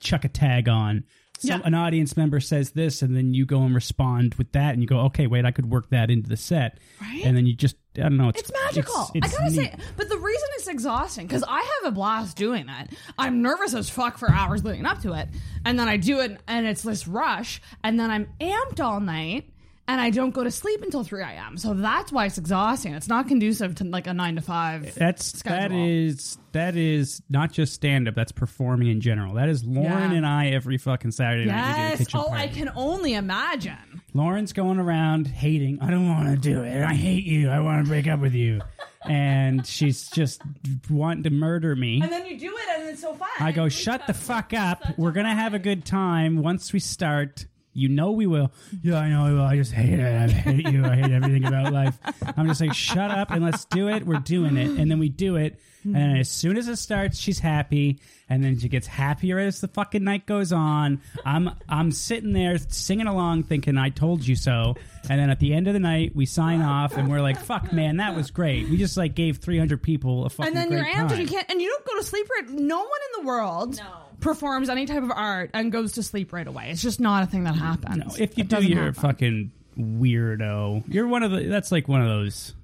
chuck 0.00 0.24
a 0.24 0.28
tag 0.28 0.68
on 0.68 1.04
some, 1.38 1.60
Yeah. 1.60 1.66
an 1.66 1.74
audience 1.74 2.16
member 2.16 2.40
says 2.40 2.70
this 2.70 3.02
and 3.02 3.16
then 3.16 3.34
you 3.34 3.44
go 3.46 3.62
and 3.62 3.74
respond 3.74 4.34
with 4.36 4.52
that 4.52 4.72
and 4.74 4.82
you 4.82 4.86
go 4.88 5.00
okay 5.00 5.26
wait 5.26 5.44
i 5.44 5.50
could 5.50 5.68
work 5.70 5.90
that 5.90 6.10
into 6.10 6.28
the 6.28 6.36
set 6.36 6.78
Right? 7.00 7.22
and 7.24 7.36
then 7.36 7.46
you 7.46 7.54
just 7.54 7.76
i 7.98 8.02
don't 8.02 8.16
know 8.16 8.28
it's, 8.28 8.40
It's 8.40 8.52
magical. 8.64 9.10
it's 9.14 9.34
I 9.34 9.38
gotta 9.38 9.50
neat. 9.50 9.56
say, 9.56 9.74
but 9.96 10.08
the 10.08 10.16
reason 10.18 10.48
it's 10.56 10.68
exhausting 10.68 11.26
because 11.26 11.44
I 11.46 11.58
have 11.82 11.92
a 11.92 11.94
blast 11.94 12.36
doing 12.36 12.66
that. 12.66 12.90
I'm 13.18 13.42
nervous 13.42 13.74
as 13.74 13.88
fuck 13.90 14.18
for 14.18 14.30
hours 14.30 14.64
leading 14.64 14.86
up 14.86 15.00
to 15.02 15.12
it, 15.14 15.28
and 15.64 15.78
then 15.78 15.86
I 15.88 15.96
do 15.96 16.20
it, 16.20 16.40
and 16.48 16.66
it's 16.66 16.82
this 16.82 17.06
rush, 17.06 17.60
and 17.84 17.98
then 18.00 18.10
I'm 18.10 18.26
amped 18.40 18.80
all 18.84 18.98
night, 19.00 19.48
and 19.86 20.00
I 20.00 20.10
don't 20.10 20.30
go 20.30 20.42
to 20.44 20.50
sleep 20.50 20.82
until 20.82 21.04
three 21.04 21.22
a.m. 21.22 21.56
So 21.58 21.74
that's 21.74 22.10
why 22.12 22.26
it's 22.26 22.38
exhausting. 22.38 22.94
It's 22.94 23.08
not 23.08 23.28
conducive 23.28 23.74
to 23.76 23.84
like 23.84 24.06
a 24.06 24.14
nine 24.14 24.36
to 24.36 24.42
five. 24.42 24.94
that's 24.94 25.32
that 25.32 25.38
schedule. 25.38 25.84
is 25.84 26.38
that 26.52 26.76
is 26.76 27.20
not 27.28 27.52
just 27.52 27.74
stand 27.74 28.08
up 28.08 28.14
that's 28.14 28.32
performing 28.32 28.88
in 28.88 29.00
general 29.00 29.34
that 29.34 29.48
is 29.48 29.64
lauren 29.64 30.12
Yeah. 30.12 30.16
and 30.18 30.24
i 30.26 30.50
every 30.50 30.78
fucking 30.78 31.10
saturday 31.10 31.46
night 31.46 31.66
we 31.66 31.96
do 31.96 31.96
a 31.96 31.98
Yes. 31.98 32.14
Oh, 32.14 32.28
party 32.28 32.42
I 32.42 32.46
can 32.48 32.70
only 32.76 33.14
imagine. 33.14 34.00
Lauren's 34.14 34.52
going 34.52 34.78
around 34.78 35.26
hating. 35.26 35.80
I 35.80 35.90
don't 35.90 36.08
want 36.08 36.28
to 36.30 36.36
do 36.36 36.62
it. 36.62 36.84
I 36.84 36.94
hate 36.94 37.24
you. 37.24 37.50
I 37.50 37.58
want 37.58 37.84
to 37.84 37.88
break 37.90 38.06
up 38.06 38.20
with 38.20 38.34
you. 38.34 38.60
and 39.04 39.66
she's 39.66 40.08
just 40.10 40.40
wanting 40.88 41.24
to 41.24 41.30
murder 41.30 41.74
me. 41.74 42.00
And 42.00 42.10
then 42.12 42.24
you 42.24 42.38
do 42.38 42.56
it, 42.56 42.78
and 42.78 42.88
it's 42.90 43.00
so 43.02 43.12
fun. 43.14 43.28
I 43.40 43.50
go, 43.52 43.68
shut 43.68 44.06
the 44.06 44.14
fuck 44.14 44.54
up. 44.54 44.82
We're 44.96 45.10
gonna 45.12 45.34
have 45.34 45.52
a 45.54 45.58
good 45.58 45.84
time 45.84 46.36
once 46.42 46.72
we 46.72 46.78
start. 46.78 47.46
You 47.74 47.88
know 47.88 48.12
we 48.12 48.26
will. 48.26 48.52
Yeah, 48.82 48.98
I 48.98 49.10
know 49.10 49.24
we 49.24 49.34
will. 49.34 49.44
I 49.44 49.56
just 49.56 49.72
hate 49.72 49.98
it. 49.98 50.00
I 50.00 50.28
hate 50.32 50.68
you. 50.72 50.84
I 50.84 50.94
hate 50.96 51.10
everything 51.10 51.44
about 51.44 51.72
life. 51.72 51.98
I'm 52.36 52.46
just 52.46 52.60
like, 52.60 52.72
shut 52.72 53.10
up 53.10 53.30
and 53.30 53.44
let's 53.44 53.64
do 53.66 53.88
it. 53.88 54.06
We're 54.06 54.20
doing 54.20 54.56
it, 54.56 54.78
and 54.78 54.90
then 54.90 54.98
we 54.98 55.08
do 55.08 55.36
it. 55.36 55.58
And 55.84 56.18
as 56.18 56.30
soon 56.30 56.56
as 56.56 56.66
it 56.66 56.76
starts, 56.76 57.18
she's 57.18 57.38
happy, 57.38 58.00
and 58.30 58.42
then 58.42 58.58
she 58.58 58.70
gets 58.70 58.86
happier 58.86 59.38
as 59.38 59.60
the 59.60 59.68
fucking 59.68 60.02
night 60.02 60.24
goes 60.24 60.50
on. 60.50 61.02
I'm 61.26 61.50
I'm 61.68 61.92
sitting 61.92 62.32
there 62.32 62.56
singing 62.56 63.06
along, 63.06 63.42
thinking 63.42 63.76
I 63.76 63.90
told 63.90 64.26
you 64.26 64.34
so. 64.34 64.76
And 65.10 65.20
then 65.20 65.28
at 65.28 65.40
the 65.40 65.52
end 65.52 65.66
of 65.66 65.74
the 65.74 65.80
night, 65.80 66.16
we 66.16 66.24
sign 66.24 66.62
off, 66.62 66.96
and 66.96 67.10
we're 67.10 67.20
like, 67.20 67.38
fuck, 67.38 67.70
man, 67.72 67.98
that 67.98 68.16
was 68.16 68.30
great. 68.30 68.70
We 68.70 68.78
just 68.78 68.96
like 68.96 69.14
gave 69.14 69.38
300 69.38 69.82
people 69.82 70.24
a 70.24 70.30
fucking 70.30 70.46
and 70.46 70.56
then 70.56 70.68
great 70.68 70.78
you're 70.78 70.86
amped, 70.86 71.00
and 71.00 71.10
time. 71.10 71.20
you 71.20 71.26
can't, 71.26 71.50
and 71.50 71.60
you 71.60 71.68
don't 71.68 71.84
go 71.84 71.96
to 71.98 72.04
sleep 72.04 72.26
for 72.28 72.36
it. 72.44 72.50
No 72.50 72.78
one 72.78 72.86
in 72.86 73.22
the 73.22 73.26
world 73.26 73.80
performs 74.20 74.68
any 74.68 74.86
type 74.86 75.02
of 75.02 75.10
art 75.10 75.50
and 75.54 75.70
goes 75.72 75.92
to 75.92 76.02
sleep 76.02 76.32
right 76.32 76.46
away. 76.46 76.70
It's 76.70 76.82
just 76.82 77.00
not 77.00 77.22
a 77.22 77.26
thing 77.26 77.44
that 77.44 77.54
happens. 77.56 77.96
No, 78.18 78.24
if 78.24 78.36
you 78.38 78.44
It 78.44 78.48
do, 78.48 78.62
you're 78.62 78.82
a 78.82 78.84
happen. 78.86 79.00
fucking 79.02 79.52
weirdo. 79.78 80.84
You're 80.88 81.06
one 81.08 81.22
of 81.22 81.30
the. 81.30 81.44
That's 81.44 81.72
like 81.72 81.88
one 81.88 82.02
of 82.02 82.08
those. 82.08 82.54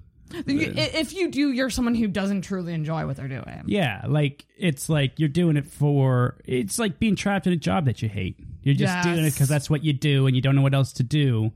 You- 0.47 0.73
if 0.76 1.12
you 1.12 1.28
do, 1.30 1.50
you're 1.50 1.71
someone 1.71 1.97
who 1.97 2.07
doesn't 2.07 2.42
truly 2.42 2.73
enjoy 2.73 3.04
what 3.04 3.16
they're 3.16 3.26
doing. 3.26 3.64
Yeah, 3.66 4.02
like 4.07 4.45
it's 4.57 4.88
like 4.88 5.19
you're 5.19 5.28
doing 5.28 5.57
it 5.57 5.66
for. 5.66 6.37
It's 6.45 6.78
like 6.78 6.99
being 7.00 7.16
trapped 7.16 7.47
in 7.49 7.52
a 7.52 7.57
job 7.57 7.87
that 7.87 8.00
you 8.02 8.09
hate. 8.09 8.37
You're 8.62 8.75
just 8.76 8.95
Yes. 8.95 9.04
doing 9.04 9.25
it 9.25 9.33
because 9.33 9.49
that's 9.49 9.69
what 9.69 9.83
you 9.83 9.92
do, 9.92 10.26
and 10.26 10.37
you 10.37 10.42
don't 10.42 10.54
know 10.54 10.62
what 10.62 10.75
else 10.75 10.92
to 10.95 11.02
do. 11.02 11.50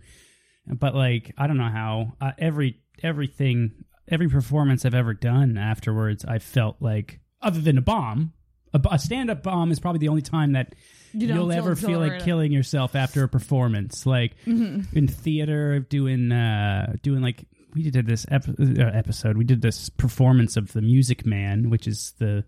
But 0.67 0.95
like, 0.95 1.33
I 1.39 1.47
don't 1.47 1.57
know 1.59 1.69
how 1.69 2.15
uh, 2.21 2.33
every 2.39 2.81
everything, 3.03 3.73
every 4.09 4.29
performance 4.29 4.85
I've 4.85 4.95
ever 4.95 5.15
done 5.15 5.57
afterwards, 5.59 6.25
I 6.25 6.39
felt 6.39 6.77
like, 6.81 7.21
other 7.43 7.61
than 7.61 7.77
a 7.79 7.83
bomb, 7.83 8.33
a, 8.75 8.81
a 8.93 8.99
stand-up 8.99 9.43
bomb 9.43 9.71
is 9.71 9.81
probably 9.81 10.01
the 10.01 10.09
only 10.09 10.23
time 10.23 10.53
that 10.53 10.75
you 11.13 11.29
you'll 11.29 11.53
ever 11.53 11.77
feel 11.77 12.01
like 12.01 12.25
killing 12.25 12.51
yourself 12.53 12.95
after 12.97 13.23
a 13.25 13.29
performance. 13.29 14.05
Like 14.05 14.35
Mm-hmm. 14.47 14.97
in 14.97 15.09
theater, 15.09 15.79
doing 15.81 16.33
uh, 16.33 16.95
doing 17.03 17.23
like 17.23 17.45
we 17.75 17.89
did 17.91 18.07
this 18.07 18.27
ep- 18.31 18.49
uh, 18.49 18.83
episode. 18.93 19.37
We 19.37 19.45
did 19.45 19.63
this 19.63 19.89
performance 19.89 20.57
of 20.57 20.73
the 20.73 20.83
Music 20.83 21.25
Man, 21.25 21.71
which 21.71 21.87
is 21.87 22.13
the 22.19 22.45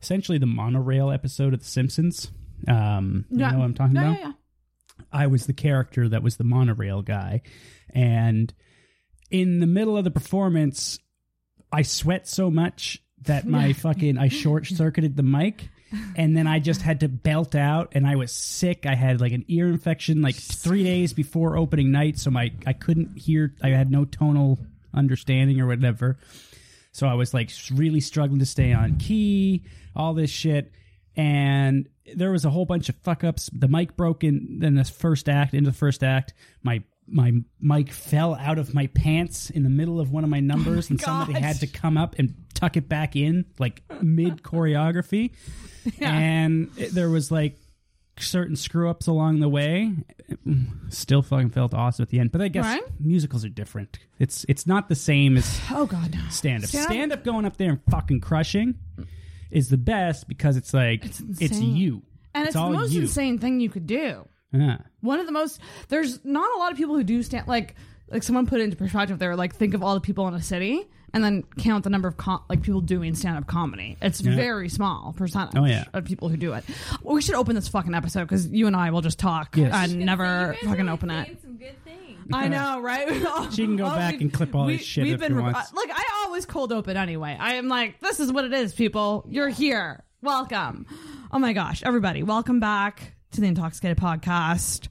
essentially 0.00 0.38
the 0.38 0.46
monorail 0.46 1.10
episode 1.10 1.54
of 1.54 1.60
The 1.60 1.66
Simpsons. 1.66 2.30
Um, 2.68 3.24
you 3.30 3.40
Yeah. 3.40 3.50
know 3.50 3.58
what 3.58 3.64
I'm 3.64 3.74
talking 3.74 3.96
Yeah, 3.96 4.02
about? 4.10 4.18
yeah, 4.20 4.26
yeah. 4.26 4.32
I 5.12 5.26
was 5.26 5.46
the 5.46 5.52
character 5.52 6.08
that 6.08 6.22
was 6.22 6.36
the 6.36 6.44
monorail 6.44 7.02
guy. 7.02 7.42
And 7.90 8.52
in 9.30 9.60
the 9.60 9.66
middle 9.66 9.96
of 9.96 10.04
the 10.04 10.10
performance, 10.10 10.98
I 11.72 11.82
sweat 11.82 12.28
so 12.28 12.50
much 12.50 13.02
that 13.24 13.46
my 13.46 13.72
fucking 13.72 14.18
I 14.18 14.28
short 14.28 14.66
circuited 14.66 15.16
the 15.16 15.22
mic. 15.22 15.68
And 16.16 16.36
then 16.36 16.48
I 16.48 16.58
just 16.58 16.82
had 16.82 17.00
to 17.00 17.08
belt 17.08 17.54
out, 17.54 17.92
and 17.92 18.04
I 18.04 18.16
was 18.16 18.32
sick. 18.32 18.84
I 18.84 18.96
had 18.96 19.20
like 19.20 19.30
an 19.30 19.44
ear 19.46 19.68
infection 19.68 20.22
like 20.22 20.34
three 20.34 20.82
days 20.82 21.12
before 21.12 21.56
opening 21.56 21.92
night, 21.92 22.18
so 22.18 22.32
my 22.32 22.50
I 22.66 22.72
couldn't 22.72 23.16
hear. 23.16 23.54
I 23.62 23.68
had 23.68 23.92
no 23.92 24.04
tonal 24.04 24.58
understanding 24.92 25.60
or 25.60 25.68
whatever. 25.68 26.18
So 26.90 27.06
I 27.06 27.14
was 27.14 27.34
like 27.34 27.50
really 27.72 28.00
struggling 28.00 28.38
to 28.38 28.46
stay 28.46 28.72
on 28.72 28.96
key, 28.98 29.64
all 29.94 30.14
this 30.14 30.30
shit. 30.30 30.72
And 31.16 31.88
there 32.14 32.30
was 32.30 32.44
a 32.44 32.50
whole 32.50 32.66
bunch 32.66 32.88
of 32.88 32.96
fuck 32.96 33.24
ups. 33.24 33.50
The 33.52 33.68
mic 33.68 33.96
broke 33.96 34.24
in 34.24 34.58
then 34.60 34.74
the 34.74 34.84
first 34.84 35.28
act, 35.28 35.54
into 35.54 35.70
the 35.70 35.76
first 35.76 36.02
act. 36.02 36.34
My 36.62 36.82
my 37.06 37.32
mic 37.60 37.92
fell 37.92 38.34
out 38.34 38.58
of 38.58 38.72
my 38.74 38.86
pants 38.88 39.50
in 39.50 39.62
the 39.62 39.70
middle 39.70 40.00
of 40.00 40.10
one 40.10 40.24
of 40.24 40.30
my 40.30 40.38
oh 40.38 40.40
numbers, 40.40 40.90
and 40.90 41.00
somebody 41.00 41.34
gosh. 41.34 41.42
had 41.42 41.60
to 41.60 41.66
come 41.66 41.96
up 41.98 42.16
and 42.18 42.34
tuck 42.54 42.76
it 42.76 42.88
back 42.88 43.14
in, 43.16 43.44
like 43.58 43.82
mid 44.02 44.42
choreography. 44.42 45.32
And 46.00 46.70
it- 46.78 46.92
there 46.94 47.10
was 47.10 47.30
like 47.30 47.58
certain 48.18 48.56
screw 48.56 48.88
ups 48.88 49.06
along 49.06 49.40
the 49.40 49.48
way. 49.50 49.92
Still 50.88 51.20
fucking 51.20 51.50
felt 51.50 51.74
awesome 51.74 52.04
at 52.04 52.08
the 52.08 52.20
end. 52.20 52.32
But 52.32 52.40
I 52.40 52.48
guess 52.48 52.64
Right. 52.64 52.82
musicals 53.00 53.44
are 53.44 53.48
different. 53.50 53.98
It's 54.18 54.46
it's 54.48 54.66
not 54.66 54.88
the 54.88 54.94
same 54.94 55.36
as 55.36 55.60
Oh 55.70 55.84
God, 55.84 56.16
stand 56.30 56.64
up. 56.64 56.70
Stand-up- 56.70 57.22
going 57.24 57.44
up 57.44 57.56
there 57.58 57.70
and 57.70 57.80
fucking 57.90 58.20
crushing 58.20 58.76
is 59.50 59.68
the 59.68 59.76
best 59.76 60.26
because 60.26 60.56
it's 60.56 60.72
like 60.72 61.04
it's, 61.04 61.20
insane. 61.20 61.76
you. 61.76 62.02
and 62.34 62.46
it's, 62.46 62.54
the 62.54 62.70
most 62.70 62.92
you. 62.92 63.02
insane 63.02 63.38
thing 63.38 63.60
you 63.60 63.68
could 63.68 63.86
do. 63.86 64.26
Yeah. 64.54 64.78
One 65.00 65.20
of 65.20 65.26
the 65.26 65.32
most. 65.32 65.60
There's 65.88 66.24
not 66.24 66.48
a 66.54 66.58
lot 66.58 66.70
of 66.72 66.78
people 66.78 66.94
who 66.94 67.04
do 67.04 67.22
stand 67.22 67.48
like 67.48 67.74
like 68.10 68.22
someone 68.22 68.46
put 68.46 68.60
it 68.60 68.64
into 68.64 68.76
perspective. 68.76 69.18
They 69.18 69.26
were 69.28 69.36
like, 69.36 69.54
think 69.54 69.74
of 69.74 69.82
all 69.82 69.94
the 69.94 70.00
people 70.00 70.28
in 70.28 70.34
a 70.34 70.42
city 70.42 70.82
and 71.12 71.22
then 71.24 71.42
count 71.58 71.84
the 71.84 71.90
number 71.90 72.06
of 72.08 72.16
com- 72.16 72.42
like 72.48 72.62
people 72.62 72.80
doing 72.80 73.14
stand 73.14 73.36
up 73.38 73.46
comedy. 73.46 73.96
It's 74.02 74.20
Yeah. 74.20 74.34
very 74.36 74.68
small 74.68 75.14
percentage 75.16 75.56
Oh, 75.56 75.64
yeah. 75.64 75.84
of 75.92 76.04
people 76.04 76.28
who 76.28 76.36
do 76.36 76.52
it. 76.52 76.64
Well, 77.02 77.14
we 77.14 77.22
should 77.22 77.34
open 77.34 77.54
this 77.54 77.68
fucking 77.68 77.94
episode 77.94 78.24
because 78.24 78.46
you 78.48 78.66
and 78.66 78.76
I 78.76 78.90
will 78.90 79.00
just 79.00 79.18
talk 79.18 79.56
Yes. 79.56 79.72
and 79.90 80.00
never 80.04 80.54
fucking 80.64 80.88
open 80.88 81.10
it. 81.10 81.38
Some 81.42 81.56
good 81.56 81.82
things. 81.84 82.00
I 82.32 82.48
know, 82.48 82.80
right? 82.80 83.08
She 83.52 83.64
can 83.64 83.76
go 83.76 83.86
Oh, 83.86 83.94
back 83.94 84.20
and 84.20 84.32
clip 84.32 84.54
all 84.54 84.66
we, 84.66 84.76
this 84.76 84.84
shit 84.86 85.04
We've 85.04 85.14
if 85.14 85.20
been 85.20 85.32
she 85.32 85.34
rec- 85.36 85.54
wants. 85.54 85.72
like 85.72 85.90
I 85.92 86.04
always 86.26 86.46
cold 86.46 86.72
open 86.72 86.96
anyway. 86.96 87.36
I 87.38 87.54
am 87.54 87.68
like, 87.68 88.00
this 88.00 88.18
is 88.20 88.32
what 88.32 88.44
it 88.44 88.52
is, 88.52 88.74
people. 88.74 89.24
You're 89.28 89.48
here. 89.48 90.02
Welcome. 90.22 90.86
Oh 91.32 91.38
my 91.38 91.52
gosh, 91.52 91.82
everybody, 91.84 92.22
welcome 92.22 92.60
back 92.60 93.13
to 93.34 93.40
the 93.40 93.46
Intoxicated 93.48 93.98
Podcast. 93.98 94.88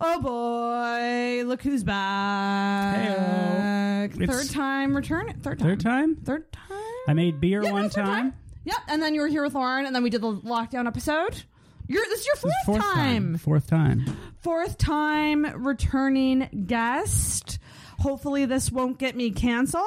Oh 0.00 0.20
boy, 0.20 1.44
look 1.46 1.60
who's 1.62 1.84
back! 1.84 2.96
Heyo. 2.96 3.16
Oh. 3.18 4.08
Third 4.16 4.22
It's- 4.22 4.52
time 4.52 4.96
return. 4.96 5.28
Third 5.42 5.58
time. 5.58 5.68
Third 5.68 5.80
time? 5.80 6.16
Third 6.16 6.52
time. 6.52 6.78
I 7.08 7.12
made 7.12 7.40
beer 7.40 7.62
Yeah, 7.62 7.68
no, 7.68 7.74
one 7.74 7.90
third 7.90 8.04
time. 8.06 8.34
Yep, 8.64 8.76
and 8.88 9.02
then 9.02 9.14
you 9.14 9.20
were 9.20 9.26
here 9.28 9.42
with 9.42 9.54
Lauren, 9.54 9.84
and 9.86 9.94
then 9.94 10.02
we 10.02 10.10
did 10.10 10.22
the 10.22 10.32
lockdown 10.32 10.86
episode. 10.86 11.42
You're 11.86 12.04
this 12.06 12.20
is 12.20 12.26
your 12.26 12.36
fourth, 12.36 12.54
Fourth 12.66 12.80
time 12.80 13.36
Fourth 13.36 13.66
time. 13.66 14.04
fourth 14.42 14.78
time 14.78 15.44
returning 15.64 16.64
guest. 16.66 17.58
Hopefully, 17.98 18.46
this 18.46 18.70
won't 18.72 18.98
get 18.98 19.14
me 19.16 19.30
canceled. 19.30 19.84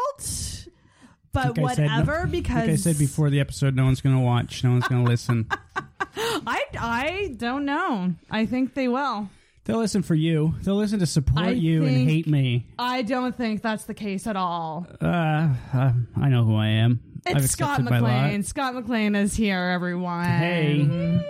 But 1.33 1.57
Like 1.57 1.71
I 1.71 1.73
said, 1.75 1.87
no- 1.87 1.91
whatever, 1.99 2.27
because 2.27 2.55
Like 2.55 2.69
I 2.69 2.75
said 2.75 2.97
before 2.99 3.29
the 3.29 3.39
episode, 3.39 3.75
no 3.75 3.85
one's 3.85 4.01
going 4.01 4.15
to 4.15 4.21
watch. 4.21 4.63
No 4.63 4.71
one's 4.71 4.87
going 4.87 5.03
to 5.03 5.09
listen. 5.09 5.47
I 6.15 6.63
I 6.79 7.33
don't 7.37 7.65
know. 7.65 8.13
I 8.29 8.45
think 8.45 8.75
they 8.75 8.87
will. 8.87 9.29
They'll 9.65 9.77
listen 9.79 10.03
for 10.03 10.13
you. 10.13 10.53
They'll 10.61 10.75
listen 10.75 10.99
to 10.99 11.05
support 11.05 11.45
I 11.45 11.49
you 11.51 11.85
and 11.85 12.07
hate 12.07 12.27
me. 12.27 12.67
I 12.77 13.01
don't 13.01 13.35
think 13.35 13.61
that's 13.61 13.85
the 13.85 13.93
case 13.93 14.27
at 14.27 14.35
all. 14.35 14.85
Uh, 15.01 15.53
uh, 15.73 15.93
I 16.19 16.29
know 16.29 16.43
who 16.43 16.55
I 16.55 16.67
am. 16.67 16.99
I've 17.25 17.37
It's 17.37 17.51
Scott. 17.51 17.81
McLean. 17.81 18.43
Scott 18.43 18.75
McLean 18.75 19.15
is 19.15 19.33
here, 19.35 19.57
everyone. 19.57 20.25
Hey. 20.25 21.21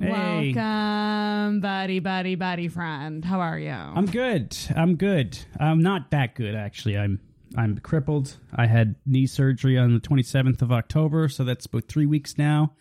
Hey. 0.00 0.52
Welcome, 0.54 1.60
buddy, 1.60 2.00
buddy, 2.00 2.34
buddy, 2.34 2.68
friend. 2.68 3.24
How 3.24 3.40
are 3.40 3.58
you? 3.58 3.70
I'm 3.70 4.06
good. 4.06 4.54
I'm 4.74 4.96
good. 4.96 5.38
I'm 5.58 5.80
not 5.80 6.10
that 6.10 6.34
good 6.34 6.54
actually. 6.54 6.98
I'm 6.98 7.20
I'm 7.56 7.78
crippled. 7.78 8.36
I 8.54 8.66
had 8.66 8.96
knee 9.06 9.26
surgery 9.26 9.78
on 9.78 9.94
the 9.94 10.00
27th 10.00 10.60
of 10.60 10.70
October, 10.70 11.28
so 11.28 11.42
that's 11.42 11.66
about 11.66 11.88
3 11.88 12.04
weeks 12.06 12.36
now. 12.36 12.74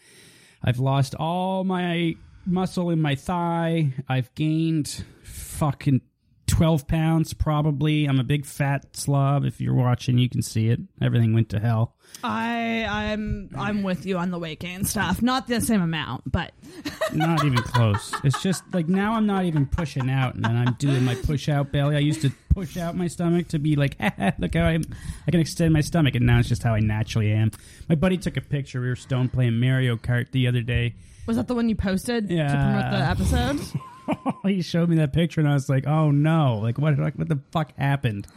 I've 0.62 0.80
lost 0.80 1.16
all 1.16 1.64
my 1.64 2.16
muscle 2.46 2.90
in 2.90 3.02
my 3.02 3.16
thigh. 3.16 3.94
I've 4.10 4.34
gained 4.36 5.06
fucking 5.24 6.02
12 6.56 6.88
pounds 6.88 7.34
probably. 7.34 8.06
I'm 8.06 8.20
a 8.20 8.24
big 8.24 8.46
fat 8.46 8.96
slob. 8.96 9.44
If 9.44 9.60
you're 9.60 9.74
watching, 9.74 10.18
you 10.18 10.30
can 10.30 10.42
see 10.42 10.70
it. 10.70 10.80
Everything 11.02 11.34
went 11.34 11.50
to 11.50 11.60
hell. 11.60 11.96
I 12.24 12.86
I'm 12.86 13.50
I'm 13.58 13.84
with 13.84 14.06
you 14.06 14.18
on 14.18 14.32
the 14.32 14.40
weight 14.40 14.60
gain 14.60 14.86
stuff. 14.86 15.22
Not 15.22 15.48
the 15.48 15.60
same 15.60 15.82
amount, 15.82 16.32
but 16.32 16.54
Not 17.14 17.44
even 17.44 17.58
close. 17.58 18.14
It's 18.24 18.42
just 18.42 18.64
like 18.74 18.88
now 18.88 19.14
I'm 19.14 19.26
not 19.26 19.46
even 19.46 19.66
pushing 19.66 20.10
out, 20.10 20.36
and 20.36 20.44
then 20.44 20.56
I'm 20.56 20.76
doing 20.80 21.04
my 21.04 21.16
push 21.16 21.50
out 21.50 21.72
belly. 21.72 21.96
I 21.96 22.00
used 22.00 22.22
to 22.22 22.32
push 22.54 22.78
out 22.78 22.96
my 22.96 23.08
stomach 23.08 23.50
to 23.50 23.60
be 23.60 23.76
like, 23.76 23.98
look 24.40 24.56
how 24.56 24.64
I'm, 24.64 24.84
I 25.28 25.32
can 25.32 25.40
extend 25.40 25.74
my 25.74 25.82
stomach, 25.82 26.16
and 26.16 26.26
now 26.26 26.40
it's 26.40 26.50
just 26.50 26.64
how 26.64 26.74
I 26.74 26.80
naturally 26.80 27.32
am. 27.32 27.52
My 27.90 27.96
buddy 27.96 28.18
took 28.18 28.38
a 28.38 28.42
picture. 28.42 28.82
We 28.82 28.88
were 28.88 28.96
stone 28.96 29.30
playing 29.30 29.60
Mario 29.60 29.98
Kart 29.98 30.32
the 30.32 30.48
other 30.48 30.62
day. 30.62 30.96
was 31.28 31.38
that 31.38 31.48
the 31.48 31.56
one 31.56 31.70
you 31.70 31.76
posted 31.76 32.30
yeah. 32.30 32.48
to 32.48 32.54
promote 32.54 32.92
the 32.92 33.44
episode? 33.46 33.82
he 34.44 34.62
showed 34.62 34.90
me 34.90 34.98
that 34.98 35.14
picture, 35.14 35.42
and 35.42 35.50
I 35.50 35.54
was 35.54 35.70
like, 35.70 35.88
oh 35.88 36.12
no, 36.12 36.60
like 36.62 36.78
what, 36.78 36.98
like, 36.98 37.16
what 37.18 37.30
the 37.30 37.40
fuck 37.52 37.76
happened? 37.78 38.28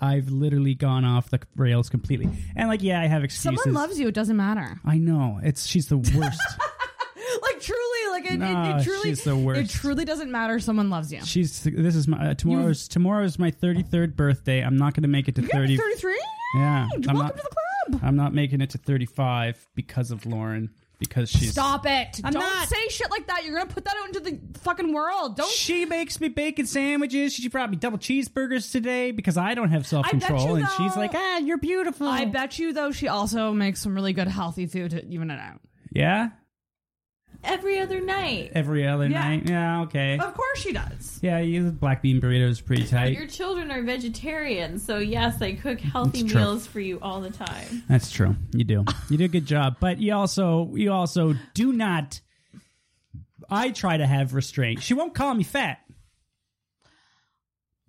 I've 0.00 0.30
literally 0.30 0.74
gone 0.74 1.04
off 1.04 1.30
the 1.30 1.40
rails 1.54 1.88
completely. 1.88 2.28
And 2.56 2.68
like, 2.68 2.82
yeah, 2.82 3.00
I 3.00 3.06
have 3.06 3.22
excuses. 3.22 3.62
Someone 3.62 3.80
loves 3.80 4.00
you. 4.00 4.08
It 4.08 4.14
doesn't 4.14 4.36
matter. 4.36 4.80
I 4.84 4.98
know 4.98 5.38
it's 5.42 5.66
she's 5.66 5.86
the 5.88 5.98
worst. 5.98 6.40
Like 7.40 7.60
truly, 7.60 8.10
like 8.10 8.24
it, 8.26 8.32
it, 8.34 8.38
No, 8.38 8.76
it 8.76 8.84
truly, 8.84 9.02
she's 9.10 9.24
the 9.24 9.36
worst. 9.36 9.60
it 9.60 9.70
truly 9.78 10.04
doesn't 10.04 10.30
matter. 10.30 10.58
Someone 10.58 10.90
loves 10.90 11.12
you. 11.12 11.20
she's 11.24 11.62
this 11.62 11.96
is 11.96 12.06
my 12.06 12.30
uh, 12.30 12.34
tomorrow's 12.34 12.88
tomorrow's 12.88 13.38
my 13.38 13.50
33rd 13.50 14.16
birthday. 14.16 14.60
I'm 14.60 14.76
not 14.76 14.92
going 14.94 15.02
to 15.02 15.08
make 15.08 15.28
it 15.28 15.36
to 15.36 15.42
30. 15.42 15.76
Thirty 15.78 15.94
three. 15.96 16.20
Yeah, 16.56 16.88
I'm 16.92 17.00
Welcome 17.00 17.16
not- 17.16 17.36
to 17.36 17.42
the 17.42 17.48
club. 17.88 18.00
I'm 18.04 18.16
not 18.16 18.34
making 18.34 18.60
it 18.60 18.70
to 18.70 18.78
35 18.78 19.66
because 19.74 20.10
of 20.10 20.26
Lauren. 20.26 20.70
Because 21.08 21.28
she's 21.30 21.52
Stop 21.52 21.84
it! 21.86 22.20
I'm 22.24 22.32
Don't 22.32 22.42
not. 22.42 22.68
say 22.68 22.88
shit 22.88 23.10
like 23.10 23.26
that. 23.26 23.44
You're 23.44 23.54
gonna 23.58 23.70
put 23.70 23.84
that 23.84 23.94
out 24.00 24.06
into 24.08 24.20
the 24.20 24.38
fucking 24.60 24.92
world. 24.92 25.36
Don't. 25.36 25.50
She 25.50 25.84
makes 25.84 26.20
me 26.20 26.28
bacon 26.28 26.66
sandwiches. 26.66 27.32
She 27.34 27.48
brought 27.48 27.70
me 27.70 27.76
double 27.76 27.98
cheeseburgers 27.98 28.70
today 28.72 29.10
because 29.10 29.36
I 29.36 29.54
don't 29.54 29.70
have 29.70 29.86
self 29.86 30.06
you, 30.06 30.18
control. 30.18 30.56
and 30.56 30.68
she's 30.76 30.94
though- 30.94 31.00
like, 31.00 31.12
"Ah, 31.14 31.38
you're 31.38 31.58
beautiful." 31.58 32.06
I 32.08 32.24
bet 32.26 32.58
you 32.58 32.72
though 32.72 32.90
she 32.92 33.08
also 33.08 33.52
makes 33.52 33.80
some 33.80 33.94
really 33.94 34.12
good 34.12 34.28
healthy 34.28 34.66
food 34.66 34.92
to 34.92 35.06
even 35.06 35.30
it 35.30 35.38
out. 35.40 35.60
Yeah, 35.92 36.30
Every 37.44 37.80
other 37.80 38.00
night. 38.00 38.52
every 38.54 38.86
other 38.86 39.08
Yeah. 39.08 39.20
night. 39.28 39.48
Yeah, 39.48 39.82
okay. 39.82 40.18
Of 40.18 40.34
course 40.34 40.58
she 40.60 40.72
does. 40.72 41.18
Yeah, 41.22 41.38
you, 41.40 41.64
the 41.64 41.70
black 41.72 42.00
bean 42.02 42.20
burrito 42.20 42.48
is 42.48 42.60
pretty 42.60 42.86
tight. 42.86 43.16
Your 43.16 43.26
children 43.26 43.70
are 43.70 43.82
vegetarians, 43.82 44.84
so 44.84 44.98
yes, 44.98 45.42
I 45.42 45.54
cook 45.54 45.80
healthy 45.80 46.20
It's 46.20 46.32
true. 46.32 46.40
meals 46.40 46.66
for 46.66 46.80
you 46.80 46.98
all 47.02 47.20
the 47.20 47.30
time. 47.30 47.82
That's 47.88 48.10
true. 48.12 48.36
You 48.52 48.64
do. 48.64 48.84
You 49.10 49.18
do 49.18 49.24
a 49.24 49.28
good 49.28 49.46
job, 49.46 49.76
but 49.80 49.98
you 49.98 50.14
also 50.14 50.70
you 50.74 50.92
also 50.92 51.34
do 51.54 51.72
not. 51.72 52.20
I 53.50 53.70
try 53.70 53.96
to 53.96 54.06
have 54.06 54.34
restraint. 54.34 54.82
She 54.82 54.94
won't 54.94 55.14
call 55.14 55.34
me 55.34 55.42
fat. 55.42 55.78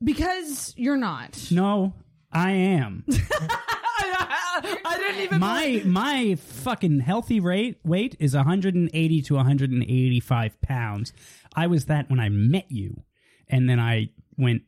Because 0.04 0.74
you're 0.76 0.98
not. 0.98 1.48
No, 1.52 1.94
I 2.32 2.52
am. 2.52 3.06
I 4.86 4.98
didn't 4.98 5.22
even. 5.22 5.40
my 5.40 5.82
my 5.86 6.36
fucking 6.36 7.00
healthy 7.02 7.40
rate 7.40 7.80
weight 7.84 8.16
is 8.20 8.36
180 8.36 9.22
to 9.22 9.36
185 9.36 10.62
pounds. 10.62 11.14
I 11.56 11.68
was 11.68 11.86
that 11.86 12.10
when 12.10 12.20
I 12.20 12.30
met 12.30 12.70
you, 12.70 13.04
and 13.48 13.70
then 13.70 13.80
I 13.80 14.10
went. 14.38 14.64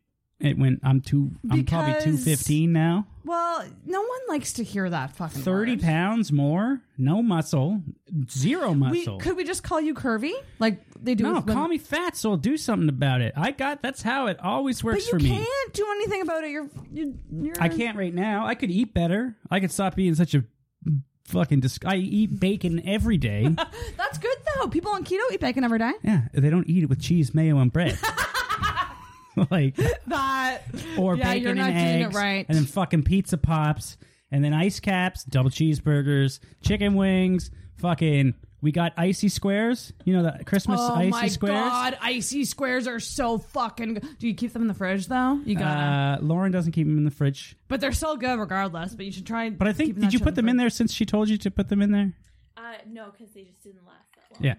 It 0.45 0.57
went. 0.59 0.79
I'm 0.83 1.01
two. 1.01 1.31
I'm 1.49 1.65
probably 1.65 1.93
Because- 1.93 2.03
215 2.05 2.71
now. 2.71 3.07
Well, 3.23 3.65
no 3.87 4.01
one 4.01 4.19
likes 4.29 4.53
to 4.53 4.63
hear 4.63 4.87
that 4.87 5.15
fucking. 5.15 5.41
30 5.41 5.71
word. 5.71 5.81
pounds 5.81 6.31
more. 6.31 6.81
No 6.99 7.23
muscle. 7.23 7.81
Zero 8.29 8.69
We, 8.71 8.75
muscle. 8.77 9.17
could 9.17 9.35
we 9.35 9.43
just 9.43 9.63
call 9.63 9.81
you 9.81 9.95
curvy, 9.95 10.33
like 10.59 10.79
they 11.01 11.15
do? 11.15 11.23
no, 11.23 11.33
with 11.33 11.45
women? 11.45 11.55
call 11.55 11.67
me 11.67 11.79
fat, 11.79 12.15
so 12.15 12.29
I'll 12.29 12.37
do 12.37 12.55
something 12.57 12.87
about 12.87 13.21
it. 13.21 13.33
I 13.35 13.49
got. 13.49 13.81
That's 13.81 14.03
how 14.03 14.27
it 14.27 14.39
always 14.39 14.83
But 14.83 14.93
works 14.93 15.05
you 15.07 15.11
for 15.13 15.19
me. 15.19 15.29
You 15.29 15.35
can't 15.43 15.73
do 15.73 15.87
anything 15.95 16.21
about 16.21 16.43
it. 16.43 16.51
You're, 16.51 16.69
you, 16.93 17.17
you're. 17.31 17.55
I 17.59 17.67
can't 17.69 17.97
right 17.97 18.13
now. 18.13 18.45
I 18.45 18.53
could 18.53 18.69
eat 18.69 18.93
better. 18.93 19.35
I 19.49 19.59
could 19.59 19.71
stop 19.71 19.97
eating 19.97 20.13
such 20.13 20.35
a 20.35 20.43
fucking. 21.25 21.61
Dis- 21.61 21.79
I 21.83 21.95
eat 21.95 22.39
bacon 22.39 22.87
every 22.87 23.17
day. 23.17 23.47
That's 23.97 24.19
good 24.19 24.37
though. 24.59 24.67
People 24.67 24.91
on 24.91 25.03
keto 25.03 25.21
eat 25.33 25.39
bacon 25.39 25.63
every 25.63 25.79
day. 25.79 25.93
yeah, 26.03 26.27
they 26.31 26.51
don't 26.51 26.67
eat 26.69 26.83
it 26.83 26.89
with 26.89 27.01
cheese, 27.01 27.33
mayo, 27.33 27.57
and 27.57 27.73
bread. 27.73 27.97
like 29.51 29.75
That 30.07 30.61
or 30.97 31.15
yeah, 31.15 31.33
bacon 31.33 31.43
you're 31.43 31.55
not 31.55 31.69
and 31.71 31.77
doing 31.77 32.03
eggs, 32.07 32.15
it 32.15 32.17
right. 32.17 32.45
and 32.47 32.57
then 32.57 32.65
fucking 32.65 33.03
pizza 33.03 33.37
pops, 33.37 33.97
and 34.31 34.43
then 34.43 34.53
ice 34.53 34.79
caps, 34.79 35.23
double 35.23 35.49
cheeseburgers, 35.49 36.39
chicken 36.61 36.95
wings, 36.95 37.51
fucking. 37.77 38.33
We 38.61 38.71
got 38.71 38.93
icy 38.97 39.29
squares. 39.29 39.93
You 40.05 40.13
know 40.15 40.23
the 40.23 40.43
Christmas 40.43 40.79
icy 40.79 40.87
squares. 40.87 40.95
oh 40.95 40.99
icy 40.99 41.11
my 41.11 41.27
squares. 41.27 41.69
god, 41.69 41.97
icy 42.01 42.45
squares 42.45 42.87
are 42.87 42.99
so 42.99 43.37
fucking. 43.37 43.95
good. 43.95 44.17
Do 44.17 44.27
you 44.27 44.33
keep 44.33 44.53
them 44.53 44.63
in 44.63 44.67
the 44.67 44.73
fridge 44.73 45.05
though? 45.07 45.39
You 45.45 45.55
gotta. 45.55 46.19
Uh, 46.23 46.25
Lauren 46.25 46.51
doesn't 46.51 46.71
keep 46.71 46.87
them 46.87 46.97
in 46.97 47.03
the 47.03 47.11
fridge, 47.11 47.55
but 47.67 47.79
they're 47.79 47.91
still 47.91 48.17
good 48.17 48.39
regardless. 48.39 48.95
But 48.95 49.05
you 49.05 49.11
should 49.11 49.27
try. 49.27 49.51
but 49.51 49.67
I 49.67 49.73
think 49.73 49.99
did 49.99 50.13
you 50.13 50.19
put 50.19 50.33
them 50.33 50.49
in 50.49 50.57
there 50.57 50.71
since 50.71 50.93
she 50.93 51.05
told 51.05 51.29
you 51.29 51.37
to 51.37 51.51
put 51.51 51.67
them 51.69 51.81
in 51.83 51.91
there? 51.91 52.13
Uh, 52.57 52.61
no, 52.87 53.11
because 53.11 53.31
they 53.35 53.43
just 53.43 53.61
didn't 53.61 53.85
last 53.85 54.11
that 54.15 54.33
long. 54.33 54.43
Yeah. 54.43 54.55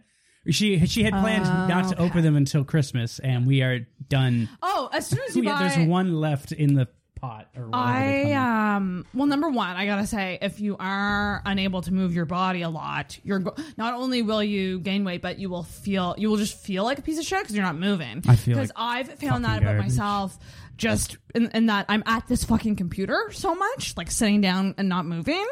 She 0.50 0.84
she 0.86 1.02
had 1.04 1.12
planned 1.12 1.44
not 1.44 1.88
to 1.90 2.00
open 2.00 2.22
them 2.22 2.36
until 2.36 2.64
Christmas, 2.64 3.18
and 3.18 3.46
we 3.46 3.62
are 3.62 3.80
done. 4.08 4.48
Oh, 4.62 4.88
as 4.92 5.06
soon 5.06 5.20
as 5.28 5.34
you 5.36 5.40
We, 5.42 5.48
buy. 5.48 5.68
there's 5.68 5.88
one 5.88 6.20
left 6.20 6.52
in 6.52 6.74
the 6.74 6.88
pot. 7.20 7.48
Or 7.56 7.70
I 7.72 8.32
um 8.32 9.06
well 9.14 9.26
number 9.26 9.48
one 9.48 9.74
I 9.74 9.86
gotta 9.86 10.06
say 10.06 10.38
if 10.42 10.60
you 10.60 10.76
are 10.78 11.40
unable 11.46 11.80
to 11.80 11.90
move 11.92 12.14
your 12.14 12.26
body 12.26 12.60
a 12.60 12.68
lot 12.68 13.18
you're 13.24 13.38
go- 13.38 13.54
not 13.78 13.94
only 13.94 14.20
will 14.20 14.42
you 14.44 14.78
gain 14.80 15.02
weight 15.02 15.22
but 15.22 15.38
you 15.38 15.48
will 15.48 15.62
feel 15.62 16.14
you 16.18 16.28
will 16.28 16.36
just 16.36 16.58
feel 16.62 16.84
like 16.84 16.98
a 16.98 17.02
piece 17.02 17.18
of 17.18 17.24
shit 17.24 17.40
because 17.40 17.54
you're 17.56 17.64
not 17.64 17.78
moving 17.78 18.22
I 18.28 18.36
feel 18.36 18.54
because 18.56 18.68
like 18.76 19.08
I've 19.08 19.18
found 19.18 19.46
that 19.46 19.62
about 19.62 19.76
garbage. 19.76 19.84
myself 19.92 20.38
just 20.76 21.16
in, 21.34 21.48
in 21.52 21.66
that 21.66 21.86
I'm 21.88 22.02
at 22.06 22.28
this 22.28 22.44
fucking 22.44 22.76
computer 22.76 23.30
so 23.32 23.54
much 23.54 23.96
like 23.96 24.10
sitting 24.10 24.40
down 24.40 24.74
and 24.76 24.88
not 24.88 25.06
moving 25.06 25.46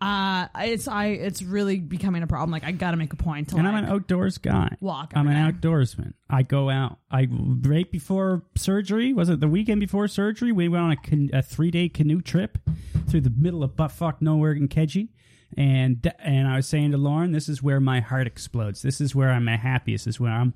uh 0.00 0.46
it's 0.58 0.88
I 0.88 1.06
it's 1.06 1.42
really 1.42 1.78
becoming 1.78 2.22
a 2.22 2.26
problem 2.26 2.50
like 2.50 2.64
I 2.64 2.72
gotta 2.72 2.96
make 2.96 3.12
a 3.12 3.16
point 3.16 3.48
to 3.48 3.56
and 3.56 3.64
like 3.64 3.74
I'm 3.74 3.84
an 3.84 3.90
outdoors 3.90 4.38
guy. 4.38 4.76
walk 4.80 5.12
I'm 5.14 5.28
an 5.28 5.34
day. 5.52 5.68
outdoorsman. 5.68 6.14
I 6.28 6.42
go 6.42 6.70
out. 6.70 6.98
I 7.10 7.28
right 7.30 7.90
before 7.90 8.42
surgery. 8.56 9.12
Was 9.12 9.28
it 9.28 9.40
the 9.40 9.48
weekend 9.48 9.80
before 9.80 10.08
surgery? 10.08 10.52
We 10.52 10.68
went 10.68 10.84
on 10.84 10.90
a, 10.92 10.96
can, 10.96 11.30
a 11.32 11.42
three 11.42 11.70
day 11.70 11.88
canoe 11.88 12.20
trip 12.20 12.58
through 13.08 13.22
the 13.22 13.32
middle 13.36 13.62
of 13.62 13.72
buttfuck 13.72 14.20
nowhere 14.20 14.52
in 14.52 14.68
Keji. 14.68 15.08
And 15.56 16.12
and 16.20 16.46
I 16.48 16.56
was 16.56 16.66
saying 16.68 16.92
to 16.92 16.96
Lauren, 16.96 17.32
this 17.32 17.48
is 17.48 17.62
where 17.62 17.80
my 17.80 18.00
heart 18.00 18.26
explodes. 18.26 18.82
This 18.82 19.00
is 19.00 19.14
where 19.14 19.30
I'm 19.30 19.48
at 19.48 19.60
happiest. 19.60 20.04
This 20.04 20.14
is 20.16 20.20
where 20.20 20.32
I'm 20.32 20.54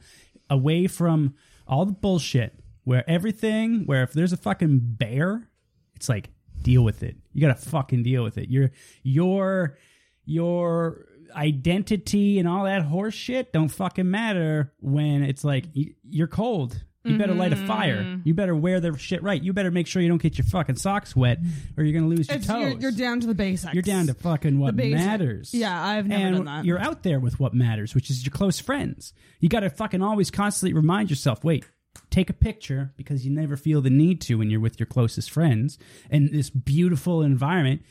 away 0.48 0.86
from 0.86 1.34
all 1.66 1.84
the 1.84 1.92
bullshit. 1.92 2.58
Where 2.84 3.08
everything, 3.08 3.86
where 3.86 4.02
if 4.02 4.12
there's 4.12 4.32
a 4.32 4.36
fucking 4.36 4.80
bear, 4.82 5.48
it's 5.96 6.08
like 6.08 6.30
deal 6.60 6.82
with 6.82 7.02
it. 7.02 7.16
You 7.32 7.40
gotta 7.40 7.54
fucking 7.54 8.02
deal 8.02 8.22
with 8.22 8.38
it. 8.38 8.50
Your 8.50 8.70
your 9.02 9.78
your 10.24 11.06
identity 11.34 12.38
and 12.38 12.48
all 12.48 12.64
that 12.64 12.82
horse 12.82 13.14
shit 13.14 13.52
don't 13.52 13.68
fucking 13.68 14.10
matter 14.10 14.72
when 14.80 15.22
it's 15.22 15.44
like 15.44 15.64
you, 15.72 15.94
you're 16.08 16.28
cold. 16.28 16.82
You 17.06 17.18
better 17.18 17.34
light 17.34 17.52
a 17.52 17.56
mm-hmm. 17.56 17.66
fire. 17.66 18.20
You 18.24 18.32
better 18.32 18.56
wear 18.56 18.80
the 18.80 18.96
shit 18.96 19.22
right. 19.22 19.42
You 19.42 19.52
better 19.52 19.70
make 19.70 19.86
sure 19.86 20.00
you 20.00 20.08
don't 20.08 20.22
get 20.22 20.38
your 20.38 20.46
fucking 20.46 20.76
socks 20.76 21.14
wet, 21.14 21.38
or 21.76 21.84
you're 21.84 21.92
gonna 21.92 22.08
lose 22.08 22.28
your 22.28 22.38
It's- 22.38 22.46
toes. 22.46 22.62
you're, 22.62 22.80
you're 22.80 22.92
down 22.92 23.20
to 23.20 23.26
the 23.26 23.34
basics 23.34 23.74
You're 23.74 23.82
down 23.82 24.06
to 24.06 24.14
fucking 24.14 24.58
what 24.58 24.74
matters. 24.74 25.52
Yeah, 25.52 25.78
I've 25.86 26.06
never 26.06 26.24
and 26.24 26.36
done 26.36 26.44
that. 26.46 26.64
You're 26.64 26.78
out 26.78 27.02
there 27.02 27.20
with 27.20 27.38
what 27.38 27.52
matters, 27.52 27.94
which 27.94 28.08
is 28.08 28.24
your 28.24 28.30
close 28.30 28.58
friends. 28.58 29.12
You 29.38 29.50
got 29.50 29.60
to 29.60 29.68
fucking 29.70 30.00
always 30.00 30.30
constantly 30.30 30.72
remind 30.72 31.10
yourself, 31.10 31.44
wait, 31.44 31.66
take 32.10 32.30
a 32.30 32.34
picture 32.34 32.92
because 32.96 33.24
you 33.24 33.32
never 33.32 33.56
feel 33.56 33.80
the 33.80 33.90
need 33.90 34.20
to 34.22 34.36
when 34.36 34.50
you're 34.50 34.60
with 34.60 34.78
your 34.78 34.86
closest 34.86 35.30
friends 35.30 35.78
in 36.10 36.30
this 36.32 36.50
beautiful 36.50 37.22
environment. 37.22 37.82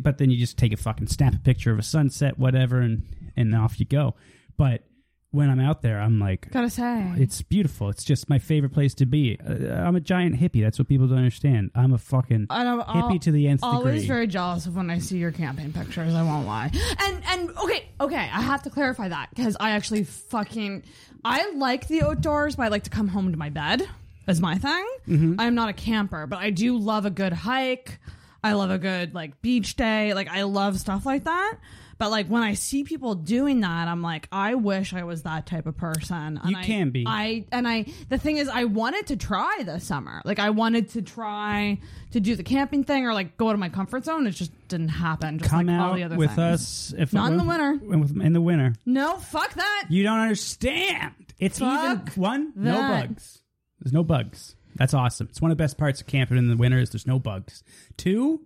But 0.00 0.18
then 0.18 0.30
you 0.30 0.38
just 0.38 0.58
take 0.58 0.72
a 0.72 0.76
fucking 0.76 1.08
snap 1.08 1.34
a 1.34 1.38
picture 1.38 1.72
of 1.72 1.78
a 1.78 1.82
sunset, 1.82 2.38
whatever, 2.38 2.80
and 2.80 3.02
and 3.36 3.54
off 3.54 3.80
you 3.80 3.86
go. 3.86 4.14
But 4.56 4.84
when 5.32 5.50
I'm 5.50 5.60
out 5.60 5.82
there, 5.82 5.98
I'm 6.00 6.18
like, 6.20 6.50
gotta 6.50 6.70
say 6.70 7.12
it's 7.16 7.42
beautiful. 7.42 7.88
It's 7.88 8.04
just 8.04 8.28
my 8.30 8.38
favorite 8.38 8.72
place 8.72 8.94
to 8.94 9.06
be. 9.06 9.38
Uh, 9.40 9.72
I'm 9.74 9.96
a 9.96 10.00
giant 10.00 10.38
hippie. 10.38 10.62
That's 10.62 10.78
what 10.78 10.88
people 10.88 11.08
don't 11.08 11.18
understand. 11.18 11.70
I'm 11.74 11.92
a 11.92 11.98
fucking 11.98 12.46
I 12.50 12.62
know, 12.64 12.84
hippie 12.86 13.20
to 13.22 13.32
the 13.32 13.48
nth 13.48 13.64
always 13.64 14.02
degree. 14.02 14.06
very 14.06 14.26
jealous 14.26 14.66
of 14.66 14.76
when 14.76 14.90
I 14.90 14.98
see 14.98 15.16
your 15.18 15.32
camping 15.32 15.72
pictures. 15.72 16.14
I 16.14 16.22
won't 16.22 16.46
lie. 16.46 16.70
And 17.00 17.22
and 17.26 17.50
okay, 17.58 17.86
okay, 18.00 18.16
I 18.16 18.40
have 18.42 18.62
to 18.64 18.70
clarify 18.70 19.08
that 19.08 19.30
because 19.34 19.56
I 19.58 19.70
actually 19.70 20.04
fucking 20.04 20.84
I 21.24 21.50
like 21.52 21.88
the 21.88 22.02
outdoors, 22.02 22.56
but 22.56 22.64
I 22.64 22.68
like 22.68 22.84
to 22.84 22.90
come 22.90 23.08
home 23.08 23.32
to 23.32 23.38
my 23.38 23.48
bed 23.48 23.88
Is 24.28 24.40
my 24.40 24.56
thing. 24.58 24.86
Mm-hmm. 25.08 25.34
I'm 25.40 25.54
not 25.54 25.68
a 25.68 25.72
camper, 25.72 26.26
but 26.26 26.38
I 26.40 26.50
do 26.50 26.76
love 26.76 27.06
a 27.06 27.10
good 27.10 27.32
hike. 27.32 27.98
I 28.44 28.52
love 28.52 28.70
a 28.70 28.78
good 28.78 29.14
like 29.14 29.40
beach 29.40 29.76
day. 29.76 30.14
Like 30.14 30.28
I 30.28 30.42
love 30.42 30.78
stuff 30.78 31.06
like 31.06 31.24
that. 31.24 31.54
But 32.02 32.10
like 32.10 32.26
when 32.26 32.42
I 32.42 32.54
see 32.54 32.82
people 32.82 33.14
doing 33.14 33.60
that, 33.60 33.86
I'm 33.86 34.02
like, 34.02 34.26
I 34.32 34.56
wish 34.56 34.92
I 34.92 35.04
was 35.04 35.22
that 35.22 35.46
type 35.46 35.66
of 35.66 35.76
person. 35.76 36.36
And 36.42 36.50
You 36.50 36.56
I- 36.56 36.64
can 36.64 36.90
be. 36.90 37.04
I 37.06 37.44
and 37.52 37.68
I 37.68 37.84
the 38.08 38.18
thing 38.18 38.38
is 38.38 38.48
I 38.48 38.64
wanted 38.64 39.06
to 39.06 39.16
try 39.16 39.62
this 39.64 39.84
summer. 39.84 40.20
Like 40.24 40.40
I 40.40 40.50
wanted 40.50 40.88
to 40.90 41.02
try 41.02 41.78
to 42.10 42.18
do 42.18 42.34
the 42.34 42.42
camping 42.42 42.82
thing 42.82 43.06
or 43.06 43.14
like 43.14 43.36
go 43.36 43.50
out 43.50 43.54
of 43.54 43.60
my 43.60 43.68
comfort 43.68 44.04
zone. 44.04 44.26
It 44.26 44.32
just 44.32 44.50
didn't 44.66 44.88
happen. 44.88 45.38
Just 45.38 45.48
Come 45.52 45.66
like 45.66 45.78
all 45.80 45.90
out 45.90 45.94
the 45.94 46.02
other 46.02 46.16
with 46.16 46.30
things. 46.30 46.38
us 46.40 46.94
if 46.98 47.12
Not 47.12 47.30
in 47.30 47.38
the 47.38 47.44
winter. 47.44 47.78
In 48.24 48.32
the 48.32 48.40
winter, 48.40 48.74
No, 48.84 49.18
fuck 49.18 49.54
that. 49.54 49.84
you 49.88 50.02
don't 50.02 50.18
understand. 50.18 51.12
It's 51.38 51.60
Fuck 51.60 52.08
even 52.08 52.20
one 52.20 52.52
no 52.56 52.78
bugs. 52.80 53.42
There's 53.78 53.92
no 53.92 54.02
bugs. 54.02 54.56
That's 54.74 54.92
awesome. 54.92 55.28
It's 55.30 55.40
one 55.40 55.52
of 55.52 55.56
the 55.56 55.62
best 55.62 55.78
parts 55.78 56.00
of 56.00 56.08
camping 56.08 56.36
in 56.36 56.48
the 56.48 56.56
winter 56.56 56.80
is 56.80 56.90
there's 56.90 57.06
no 57.06 57.20
bugs. 57.20 57.62
Two, 57.96 58.40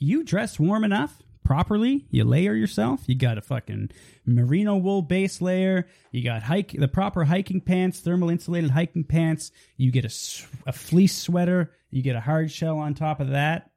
you 0.00 0.24
dress 0.24 0.58
warm 0.58 0.82
enough 0.82 1.16
properly. 1.44 2.06
You 2.10 2.24
layer 2.24 2.54
yourself. 2.54 3.02
You 3.06 3.14
got 3.14 3.38
a 3.38 3.42
fucking 3.42 3.90
merino 4.26 4.76
wool 4.76 5.02
base 5.02 5.40
layer. 5.40 5.86
You 6.12 6.22
got 6.24 6.42
hike 6.44 6.72
the 6.72 6.88
proper 6.88 7.24
hiking 7.24 7.60
pants, 7.60 8.00
thermal 8.00 8.30
insulated 8.30 8.70
hiking 8.70 9.04
pants. 9.04 9.50
You 9.76 9.90
get 9.90 10.04
a, 10.04 10.68
a 10.68 10.72
fleece 10.72 11.16
sweater. 11.16 11.72
You 11.90 12.02
get 12.02 12.16
a 12.16 12.20
hard 12.20 12.50
shell 12.50 12.78
on 12.78 12.94
top 12.94 13.20
of 13.20 13.30
that, 13.30 13.70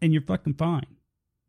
and 0.00 0.12
you're 0.12 0.22
fucking 0.22 0.54
fine. 0.54 0.86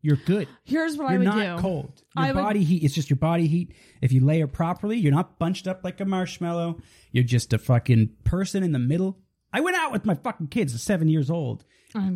You're 0.02 0.16
good. 0.16 0.46
Here's 0.64 0.96
what 0.96 1.08
I 1.08 1.16
would 1.18 1.24
do. 1.24 1.24
You're 1.24 1.44
not 1.46 1.60
cold. 1.60 2.02
Your 2.16 2.24
I 2.26 2.32
would- 2.32 2.40
body 2.42 2.62
heat. 2.64 2.82
It's 2.84 2.94
just 2.94 3.10
your 3.10 3.16
body 3.16 3.46
heat. 3.48 3.72
If 4.00 4.12
you 4.12 4.24
layer 4.24 4.46
properly, 4.46 4.96
you're 4.98 5.12
not 5.12 5.38
bunched 5.38 5.66
up 5.66 5.82
like 5.82 6.00
a 6.00 6.04
marshmallow. 6.04 6.80
You're 7.12 7.24
just 7.24 7.52
a 7.52 7.58
fucking 7.58 8.10
person 8.24 8.62
in 8.62 8.72
the 8.72 8.78
middle. 8.78 9.18
I 9.52 9.60
went 9.60 9.76
out 9.76 9.90
with 9.92 10.04
my 10.04 10.14
fucking 10.14 10.48
kids, 10.48 10.80
seven 10.82 11.08
years 11.08 11.30
old. 11.30 11.64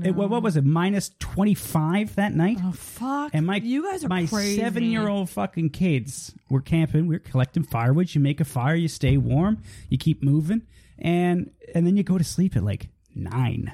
It, 0.04 0.14
what, 0.14 0.42
was 0.42 0.56
it? 0.56 0.64
Minus 0.64 1.10
twenty 1.18 1.54
five 1.54 2.14
that 2.16 2.34
night. 2.34 2.58
Oh 2.62 2.72
fuck! 2.72 3.30
And 3.32 3.46
my 3.46 3.56
you 3.56 3.90
guys 3.90 4.04
are 4.04 4.08
my 4.08 4.26
seven 4.26 4.84
year 4.84 5.08
old 5.08 5.30
fucking 5.30 5.70
kids 5.70 6.34
were 6.48 6.60
camping. 6.60 7.06
We 7.06 7.16
were 7.16 7.20
collecting 7.20 7.62
firewood. 7.62 8.14
You 8.14 8.20
make 8.20 8.40
a 8.40 8.44
fire, 8.44 8.74
you 8.74 8.88
stay 8.88 9.16
warm, 9.16 9.62
you 9.88 9.98
keep 9.98 10.22
moving, 10.22 10.62
and 10.98 11.50
and 11.74 11.86
then 11.86 11.96
you 11.96 12.02
go 12.02 12.18
to 12.18 12.24
sleep 12.24 12.56
at 12.56 12.62
like 12.62 12.88
nine. 13.14 13.72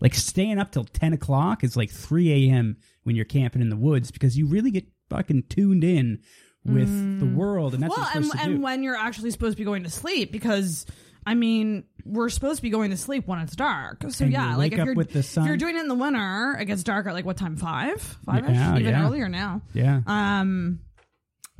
Like 0.00 0.14
staying 0.14 0.58
up 0.58 0.70
till 0.70 0.84
ten 0.84 1.12
o'clock 1.12 1.64
is 1.64 1.76
like 1.76 1.90
three 1.90 2.50
a.m. 2.50 2.76
when 3.02 3.16
you're 3.16 3.24
camping 3.24 3.62
in 3.62 3.68
the 3.68 3.76
woods 3.76 4.10
because 4.10 4.38
you 4.38 4.46
really 4.46 4.70
get 4.70 4.86
fucking 5.10 5.44
tuned 5.48 5.82
in 5.82 6.20
with 6.64 7.18
the 7.18 7.26
mm. 7.26 7.34
world, 7.34 7.72
and 7.74 7.82
that's 7.82 7.96
well, 7.96 8.08
and, 8.14 8.30
and 8.40 8.62
when 8.62 8.82
you're 8.82 8.96
actually 8.96 9.30
supposed 9.30 9.56
to 9.56 9.58
be 9.58 9.64
going 9.64 9.84
to 9.84 9.90
sleep, 9.90 10.30
because 10.30 10.84
I 11.30 11.34
mean, 11.34 11.84
we're 12.04 12.28
supposed 12.30 12.56
to 12.56 12.62
be 12.62 12.70
going 12.70 12.90
to 12.90 12.96
sleep 12.96 13.26
when 13.26 13.38
it's 13.40 13.54
dark. 13.54 14.02
So 14.10 14.24
And 14.24 14.32
yeah, 14.32 14.52
you 14.52 14.56
like 14.56 14.58
wake 14.58 14.72
if 14.74 14.78
up 14.80 14.86
you're 14.86 14.94
with 14.94 15.12
the 15.12 15.22
sun. 15.22 15.44
if 15.44 15.48
you're 15.48 15.56
doing 15.56 15.76
it 15.76 15.80
in 15.80 15.88
the 15.88 15.94
winter, 15.94 16.56
it 16.60 16.64
gets 16.64 16.82
dark 16.82 17.06
at 17.06 17.12
like 17.12 17.24
what 17.26 17.36
time? 17.36 17.56
Five, 17.56 18.00
five 18.24 18.44
ish, 18.48 18.56
Yeah, 18.56 18.78
even 18.78 18.86
yeah. 18.94 19.04
earlier 19.06 19.28
now. 19.28 19.60
yeah, 19.74 20.00
Um, 20.06 20.80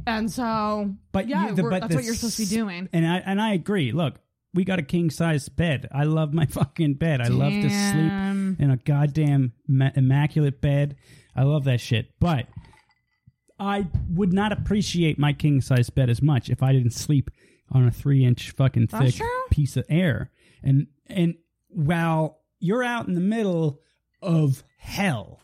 and 0.07 0.31
so, 0.33 0.95
but 1.13 1.29
yeah, 1.29 1.49
you, 1.51 1.55
the, 1.55 1.63
we're- 1.65 1.71
but 1.75 1.81
that's 1.83 1.91
the 1.91 1.97
what 1.97 2.05
you're 2.05 2.15
supposed 2.15 2.37
to 2.37 2.43
be 2.43 2.47
s- 2.47 2.51
doing. 2.51 2.89
And 2.93 3.07
I 3.07 3.19
and 3.19 3.41
I 3.41 3.53
agree. 3.53 3.93
Look, 3.93 4.15
we 4.55 4.65
got 4.65 4.79
a 4.79 4.83
king 4.83 5.11
size 5.11 5.49
bed. 5.51 5.87
I 5.93 6.05
love 6.05 6.33
my 6.33 6.47
fucking 6.59 6.95
bed. 6.95 7.21
I 7.21 7.29
love 7.29 7.53
to 7.53 7.69
sleep 7.69 8.59
in 8.61 8.71
a 8.71 8.79
goddamn 8.79 9.53
ma- 9.67 9.91
immaculate 9.95 10.61
bed. 10.63 10.97
I 11.37 11.43
love 11.43 11.65
that 11.65 11.81
shit. 11.81 12.07
But 12.21 12.47
I 13.61 13.87
would 14.11 14.33
not 14.33 14.53
appreciate 14.53 15.19
my 15.19 15.33
king 15.33 15.61
size 15.61 15.91
bed 15.91 16.09
as 16.11 16.23
much 16.23 16.49
if 16.49 16.63
I 16.63 16.73
didn't 16.73 16.93
sleep 16.93 17.31
on 17.71 17.87
a 17.87 17.91
three 17.91 18.25
inch 18.25 18.51
fucking 18.53 18.89
thick 18.89 19.17
true. 19.17 19.45
piece 19.51 19.77
of 19.77 19.85
air. 19.89 20.31
And 20.63 20.87
and 21.07 21.35
while 21.69 22.41
you're 22.61 22.85
out 22.85 23.09
in 23.09 23.15
the 23.15 23.21
middle 23.21 23.81
of 24.23 24.65
hell, 24.79 25.41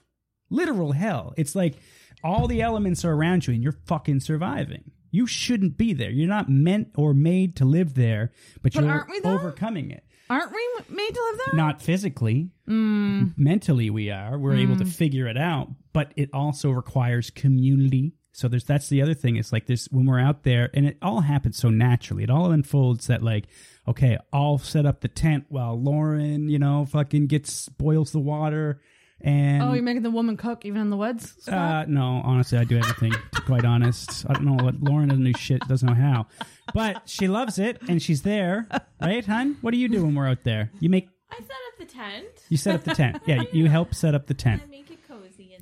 literal 0.51 0.93
hell, 0.93 1.35
it's 1.37 1.55
like 1.55 1.75
all 2.23 2.49
the 2.49 2.63
elements 2.63 3.05
are 3.05 3.13
around 3.13 3.47
you 3.47 3.55
and 3.55 3.63
you're 3.63 3.79
fucking 3.87 4.21
surviving. 4.21 4.91
You 5.11 5.27
shouldn't 5.27 5.77
be 5.77 5.93
there. 5.93 6.11
You're 6.11 6.27
not 6.27 6.49
meant 6.49 6.89
or 6.97 7.15
made 7.15 7.55
to 7.57 7.65
live 7.65 7.95
there, 7.95 8.33
but, 8.63 8.73
But 8.73 8.83
you're 8.83 8.91
aren't 8.91 9.11
we, 9.11 9.21
overcoming 9.23 9.93
it. 9.93 10.05
Aren't 10.29 10.53
we 10.53 10.67
made 10.89 11.15
to 11.15 11.23
live 11.31 11.41
there? 11.45 11.55
Not 11.55 11.83
physically. 11.83 12.51
Hmm. 12.67 13.27
Mentally, 13.37 13.91
we 13.91 14.11
are. 14.11 14.39
We're 14.39 14.57
able 14.57 14.77
to 14.79 14.85
hmm. 14.85 14.91
figure 14.91 15.29
it 15.29 15.37
out, 15.37 15.69
but 15.93 16.13
it 16.17 16.31
also 16.33 16.71
requires 16.71 17.31
community. 17.31 18.15
So 18.37 18.49
there's 18.49 18.64
that's 18.64 18.88
the 18.88 19.01
other 19.01 19.14
thing. 19.14 19.37
It's 19.37 19.53
like 19.53 19.66
this 19.66 19.87
when 19.92 20.07
we're 20.07 20.18
out 20.20 20.42
there, 20.42 20.68
and 20.75 20.87
it 20.87 20.99
all 21.01 21.20
happens 21.20 21.57
so 21.57 21.70
naturally. 21.70 22.25
It 22.25 22.31
all 22.31 22.51
unfolds 22.51 23.07
that 23.07 23.23
like, 23.23 23.44
okay, 23.87 24.18
I'll 24.33 24.59
set 24.59 24.87
up 24.87 25.01
the 25.03 25.09
tent 25.09 25.44
while 25.51 25.81
Lauren, 25.81 26.49
you 26.49 26.59
know, 26.59 26.85
fucking 26.85 27.29
gets 27.29 27.68
boils 27.68 28.11
the 28.11 28.18
water, 28.18 28.81
and 29.20 29.62
Oh, 29.62 29.73
you're 29.73 29.85
making 29.85 30.03
the 30.03 30.11
woman 30.11 30.37
cook 30.37 30.64
even 30.64 30.81
in 30.81 30.90
the 30.90 30.97
woods. 30.97 31.37
Scott? 31.38 31.87
uh, 31.87 31.90
no, 31.90 32.20
honestly, 32.25 32.59
I 32.59 32.64
do 32.64 32.77
everything. 32.77 33.12
to 33.12 33.18
be 33.40 33.42
quite 33.47 33.64
honest, 33.64 34.27
I 34.29 34.33
don't 34.33 34.44
know 34.47 34.64
what 34.64 34.83
Lauren 34.83 35.11
doesn't 35.11 35.23
do 35.25 35.33
shit, 35.38 35.61
doesn't 35.68 35.87
know 35.88 35.94
how, 35.94 36.27
but 36.75 37.09
she 37.09 37.29
loves 37.29 37.61
it 37.61 37.81
and 37.88 38.03
she's 38.03 38.23
there, 38.23 38.66
right, 39.01 39.25
hun? 39.25 39.59
What 39.61 39.70
do 39.70 39.77
you 39.79 39.88
do 39.88 40.05
when 40.05 40.16
we're 40.16 40.27
out 40.29 40.42
there? 40.42 40.73
You 40.81 40.90
make 40.90 41.09
I 41.31 41.37
set 41.37 41.44
up 41.51 41.79
the 41.79 41.85
tent. 41.87 42.27
you 42.49 42.57
set 42.57 42.75
up 42.75 42.83
the 42.85 42.94
tent. 42.94 43.23
Yeah, 43.27 43.42
you 43.53 43.68
help 43.68 43.94
set 43.94 44.14
up 44.16 44.27
the 44.27 44.35
tent. 44.35 44.61
I 44.64 44.66
make 44.68 44.81
it 44.81 44.84
cozy. 44.84 44.84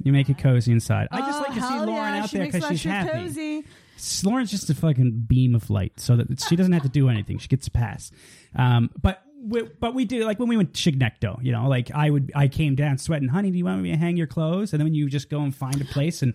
You 0.05 0.13
make 0.13 0.29
it 0.29 0.39
cozy 0.39 0.73
inside. 0.73 1.09
I 1.11 1.21
just 1.21 1.39
Oh, 1.39 1.43
like 1.43 1.55
to 1.55 1.61
see 1.63 1.79
Lauren 1.81 2.15
out 2.15 2.31
there 2.31 2.47
because 2.47 2.67
she's 2.69 2.85
happy. 2.85 3.11
Cozy. 3.11 3.65
Lauren's 4.25 4.51
just 4.51 4.69
a 4.71 4.75
fucking 4.75 5.27
beam 5.29 5.55
of 5.55 5.71
light, 5.71 6.01
so 6.01 6.17
that 6.17 6.41
she 6.41 6.57
doesn't 6.57 6.73
have 6.73 6.83
to 6.83 6.89
do 6.89 7.09
anything. 7.09 7.39
She 7.39 7.49
gets 7.49 7.67
a 7.69 7.71
pass. 7.71 8.11
Um, 8.57 8.91
but 9.01 9.23
we, 9.45 9.63
but 9.63 9.95
we 9.95 10.05
do 10.05 10.25
like 10.25 10.39
when 10.39 10.49
we 10.49 10.57
went 10.57 10.75
to 10.75 10.91
Chignecto, 10.93 11.43
you 11.43 11.53
know, 11.53 11.69
like 11.69 11.91
I 11.93 12.11
would 12.11 12.33
I 12.35 12.49
came 12.49 12.75
down 12.75 12.99
sweating, 12.99 13.29
honey, 13.29 13.51
do 13.51 13.59
you 13.59 13.65
want 13.65 13.83
me 13.83 13.91
to 13.93 13.97
hang 13.97 14.17
your 14.17 14.27
clothes? 14.27 14.73
And 14.73 14.81
then 14.81 14.87
when 14.87 14.95
you 14.95 15.09
just 15.09 15.31
go 15.31 15.41
and 15.41 15.55
find 15.55 15.81
a 15.81 15.85
place 15.85 16.23
and 16.23 16.35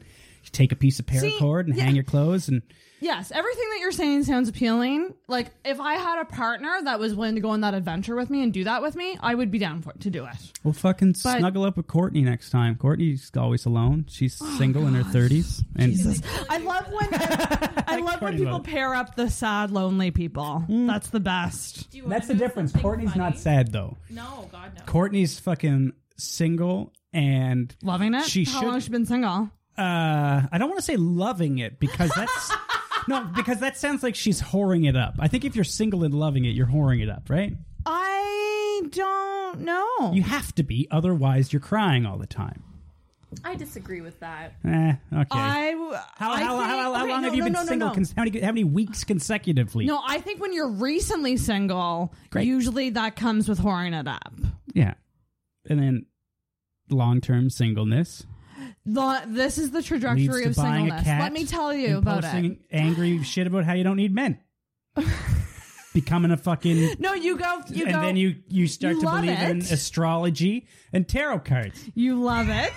take 0.51 0.71
a 0.71 0.75
piece 0.75 0.99
of 0.99 1.05
paracord 1.05 1.65
and 1.65 1.75
yeah. 1.75 1.83
hang 1.83 1.95
your 1.95 2.03
clothes 2.03 2.47
and 2.47 2.61
Yes, 2.99 3.31
everything 3.31 3.69
that 3.69 3.79
you're 3.79 3.91
saying 3.91 4.23
sounds 4.23 4.49
appealing. 4.49 5.13
Like 5.27 5.51
if 5.63 5.79
I 5.79 5.95
had 5.95 6.19
a 6.19 6.25
partner 6.25 6.79
that 6.83 6.99
was 6.99 7.13
willing 7.13 7.35
to 7.35 7.41
go 7.41 7.49
on 7.51 7.61
that 7.61 7.73
adventure 7.73 8.15
with 8.15 8.29
me 8.29 8.41
and 8.41 8.51
do 8.51 8.63
that 8.63 8.81
with 8.81 8.95
me, 8.95 9.17
I 9.19 9.35
would 9.35 9.51
be 9.51 9.59
down 9.59 9.81
for 9.81 9.91
it, 9.91 10.01
to 10.01 10.09
do 10.09 10.25
it. 10.25 10.35
we'll 10.63 10.73
fucking 10.73 11.15
But- 11.23 11.37
snuggle 11.37 11.63
up 11.63 11.77
with 11.77 11.87
Courtney 11.87 12.21
next 12.21 12.49
time. 12.49 12.75
Courtney's 12.75 13.31
always 13.37 13.65
alone. 13.65 14.05
She's 14.09 14.39
oh, 14.41 14.57
single 14.57 14.87
in 14.87 14.95
her 14.95 15.03
thirties. 15.03 15.63
And 15.75 15.95
I 16.49 16.57
love 16.57 16.87
when 16.91 17.07
I 17.11 17.97
love 18.01 18.21
when 18.21 18.37
people 18.37 18.53
love 18.53 18.63
pair 18.63 18.95
up 18.95 19.15
the 19.15 19.29
sad, 19.29 19.71
lonely 19.71 20.11
people. 20.11 20.63
Mm. 20.67 20.87
That's 20.87 21.09
the 21.09 21.19
best. 21.19 21.91
Do 21.91 21.97
you 21.97 22.03
wanna 22.03 22.15
that's 22.15 22.27
the 22.27 22.33
difference. 22.33 22.71
something 22.71 22.81
Courtney's 22.81 23.15
not 23.15 23.37
sad 23.37 23.71
though. 23.71 23.97
No, 24.09 24.49
God 24.51 24.71
no. 24.75 24.85
Courtney's 24.85 25.39
fucking 25.39 25.93
single 26.17 26.93
and 27.13 27.75
Loving 27.83 28.15
it. 28.15 28.25
She 28.25 28.43
How 28.43 28.59
should- 28.59 28.65
long 28.65 28.73
has 28.75 28.83
she 28.85 28.89
been 28.89 29.05
single? 29.05 29.51
Uh 29.77 30.47
I 30.51 30.57
don't 30.57 30.69
want 30.69 30.79
to 30.79 30.85
say 30.85 30.95
loving 30.97 31.59
it 31.59 31.79
because 31.79 32.11
that's 32.15 32.51
no 33.07 33.29
because 33.35 33.59
that 33.59 33.77
sounds 33.77 34.03
like 34.03 34.15
she's 34.15 34.41
whoring 34.41 34.87
it 34.87 34.95
up. 34.95 35.15
I 35.19 35.27
think 35.27 35.45
if 35.45 35.55
you're 35.55 35.63
single 35.65 36.03
and 36.03 36.13
loving 36.13 36.45
it, 36.45 36.49
you're 36.49 36.67
whoring 36.67 37.01
it 37.01 37.09
up, 37.09 37.29
right? 37.29 37.53
I 37.85 38.81
don't 38.91 39.61
know. 39.61 40.11
You 40.13 40.23
have 40.23 40.53
to 40.55 40.63
be, 40.63 40.87
otherwise 40.91 41.53
you're 41.53 41.59
crying 41.61 42.05
all 42.05 42.17
the 42.17 42.27
time. 42.27 42.63
I 43.43 43.55
disagree 43.55 44.01
with 44.01 44.19
that. 44.21 44.53
Eh, 44.65 44.93
okay. 45.13 45.27
I 45.31 45.71
how, 46.15 46.31
I 46.31 46.41
how, 46.41 46.57
think- 46.57 46.69
how, 46.69 46.93
how 46.93 47.01
okay, 47.03 47.11
long 47.11 47.21
no, 47.21 47.27
have 47.27 47.35
you 47.35 47.39
no, 47.41 47.45
been 47.45 47.53
no, 47.53 47.61
no, 47.61 47.65
single? 47.67 47.87
no. 47.89 47.93
Cons- 47.93 48.13
how, 48.15 48.23
many, 48.23 48.39
how 48.39 48.47
many 48.47 48.63
weeks 48.63 49.03
consecutively? 49.03 49.85
No, 49.85 50.01
I 50.05 50.19
think 50.21 50.41
when 50.41 50.53
you're 50.53 50.69
recently 50.71 51.35
single, 51.37 52.13
Great. 52.29 52.47
usually 52.47 52.89
that 52.91 53.15
comes 53.15 53.49
with 53.49 53.59
whoring 53.59 53.99
it 53.99 54.07
up. 54.07 54.33
Yeah. 54.73 54.93
And 55.69 55.79
then 55.79 56.05
long 56.89 57.19
term 57.19 57.49
singleness. 57.49 58.25
The, 58.87 59.23
this 59.27 59.57
is 59.57 59.71
the 59.71 59.83
trajectory 59.83 60.45
of 60.45 60.55
singleness. 60.55 61.05
Let 61.05 61.33
me 61.33 61.45
tell 61.45 61.73
you 61.73 61.97
about 61.97 62.23
posting 62.23 62.45
it. 62.53 62.57
angry 62.71 63.21
shit 63.23 63.45
about 63.45 63.65
how 63.65 63.73
you 63.73 63.83
don't 63.83 63.97
need 63.97 64.15
men. 64.15 64.39
Becoming 65.93 66.31
a 66.31 66.37
fucking 66.37 66.95
No, 66.99 67.13
you 67.13 67.37
go. 67.37 67.61
You 67.69 67.85
and 67.85 67.93
go. 67.95 68.01
then 68.01 68.15
you 68.17 68.35
you 68.49 68.67
start 68.67 68.95
You 68.95 68.99
to 69.01 69.05
love 69.07 69.21
believe 69.21 69.39
in 69.39 69.57
it. 69.59 69.71
astrology 69.71 70.67
and 70.93 71.07
tarot 71.07 71.39
cards. 71.39 71.83
You 71.95 72.21
love 72.21 72.49
it. 72.49 72.71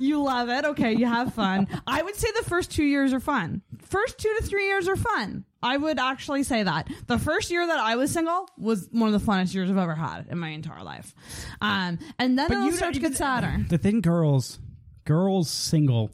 You 0.00 0.22
love 0.22 0.48
it. 0.48 0.64
Okay, 0.64 0.92
you 0.94 1.06
have 1.06 1.32
fun. 1.32 1.68
I 1.86 2.02
would 2.02 2.16
say 2.16 2.28
the 2.36 2.44
first 2.48 2.70
two 2.72 2.84
years 2.84 3.12
are 3.12 3.20
fun. 3.20 3.62
First 3.82 4.18
two 4.18 4.34
to 4.40 4.44
three 4.44 4.66
years 4.66 4.88
are 4.88 4.96
fun. 4.96 5.44
I 5.62 5.76
would 5.76 5.98
actually 5.98 6.42
say 6.42 6.62
that. 6.64 6.88
The 7.06 7.18
first 7.18 7.50
year 7.50 7.66
that 7.66 7.78
I 7.78 7.94
was 7.96 8.10
single 8.10 8.48
was 8.58 8.88
one 8.90 9.14
of 9.14 9.18
the 9.24 9.26
funnest 9.32 9.54
years 9.54 9.70
I've 9.70 9.78
ever 9.78 9.94
had 9.94 10.26
in 10.30 10.38
my 10.38 10.48
entire 10.50 10.82
life. 10.82 11.14
Um, 11.60 11.98
and 12.18 12.36
then 12.38 12.50
it'll 12.52 12.72
start 12.72 12.94
to 12.94 13.00
get 13.00 13.16
sadder. 13.16 13.64
The 13.68 13.78
thing, 13.78 14.00
girls, 14.00 14.58
girls 15.06 15.48
single 15.48 16.10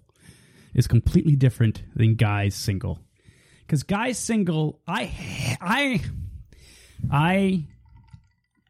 is 0.74 0.86
completely 0.86 1.34
different 1.34 1.82
than 1.96 2.14
guys 2.14 2.54
single. 2.54 3.00
Because 3.66 3.82
guys 3.82 4.18
single, 4.18 4.80
I, 4.86 5.58
I, 5.60 6.02
I 7.10 7.64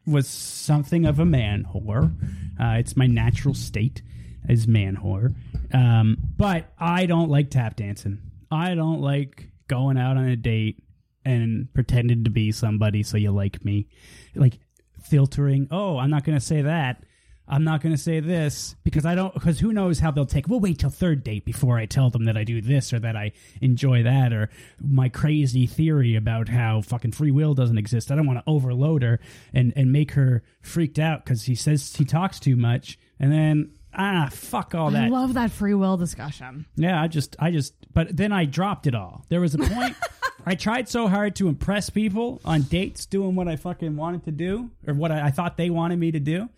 was 0.07 0.27
something 0.27 1.05
of 1.05 1.19
a 1.19 1.25
man 1.25 1.65
whore. 1.71 2.11
Uh, 2.59 2.77
it's 2.79 2.97
my 2.97 3.05
natural 3.05 3.53
state 3.53 4.01
as 4.49 4.67
man 4.67 4.95
whore. 4.95 5.35
Um, 5.73 6.17
but 6.37 6.71
I 6.79 7.05
don't 7.05 7.29
like 7.29 7.49
tap 7.49 7.75
dancing. 7.75 8.19
I 8.51 8.75
don't 8.75 9.01
like 9.01 9.49
going 9.67 9.97
out 9.97 10.17
on 10.17 10.25
a 10.25 10.35
date 10.35 10.83
and 11.25 11.73
pretending 11.73 12.25
to 12.25 12.29
be 12.29 12.51
somebody 12.51 13.03
so 13.03 13.17
you 13.17 13.31
like 13.31 13.63
me. 13.63 13.87
Like 14.35 14.59
filtering, 15.01 15.67
oh, 15.71 15.97
I'm 15.97 16.09
not 16.09 16.23
going 16.23 16.37
to 16.37 16.45
say 16.45 16.61
that. 16.63 17.03
I'm 17.47 17.63
not 17.65 17.81
going 17.81 17.93
to 17.93 18.01
say 18.01 18.21
this 18.21 18.75
because 18.83 19.05
I 19.05 19.15
don't, 19.15 19.33
because 19.33 19.59
who 19.59 19.73
knows 19.73 19.99
how 19.99 20.11
they'll 20.11 20.25
take. 20.25 20.47
We'll 20.47 20.61
wait 20.61 20.79
till 20.79 20.89
third 20.89 21.23
date 21.23 21.43
before 21.43 21.77
I 21.77 21.85
tell 21.85 22.09
them 22.09 22.25
that 22.25 22.37
I 22.37 22.45
do 22.45 22.61
this 22.61 22.93
or 22.93 22.99
that 22.99 23.17
I 23.17 23.33
enjoy 23.61 24.03
that 24.03 24.31
or 24.31 24.49
my 24.81 25.09
crazy 25.09 25.67
theory 25.67 26.15
about 26.15 26.47
how 26.47 26.81
fucking 26.81 27.11
free 27.11 27.31
will 27.31 27.53
doesn't 27.53 27.77
exist. 27.77 28.11
I 28.11 28.15
don't 28.15 28.27
want 28.27 28.39
to 28.39 28.43
overload 28.47 29.03
her 29.03 29.19
and, 29.53 29.73
and 29.75 29.91
make 29.91 30.11
her 30.11 30.41
freaked 30.61 30.99
out 30.99 31.25
because 31.25 31.43
he 31.43 31.55
says 31.55 31.95
he 31.95 32.05
talks 32.05 32.39
too 32.39 32.55
much. 32.55 32.97
And 33.19 33.31
then, 33.31 33.71
ah, 33.93 34.29
fuck 34.31 34.73
all 34.73 34.91
that. 34.91 35.03
I 35.03 35.07
love 35.09 35.33
that 35.33 35.51
free 35.51 35.73
will 35.73 35.97
discussion. 35.97 36.65
Yeah, 36.77 37.01
I 37.01 37.07
just, 37.07 37.35
I 37.39 37.51
just, 37.51 37.73
but 37.93 38.15
then 38.15 38.31
I 38.31 38.45
dropped 38.45 38.87
it 38.87 38.95
all. 38.95 39.25
There 39.27 39.41
was 39.41 39.53
a 39.53 39.59
point. 39.59 39.97
I 40.45 40.55
tried 40.55 40.89
so 40.89 41.07
hard 41.07 41.35
to 41.37 41.47
impress 41.47 41.89
people 41.89 42.41
on 42.43 42.63
dates, 42.63 43.05
doing 43.05 43.35
what 43.35 43.47
I 43.47 43.55
fucking 43.55 43.95
wanted 43.95 44.25
to 44.25 44.31
do 44.31 44.71
or 44.87 44.93
what 44.93 45.11
I, 45.11 45.27
I 45.27 45.31
thought 45.31 45.57
they 45.57 45.69
wanted 45.69 45.99
me 45.99 46.11
to 46.11 46.19
do. 46.19 46.49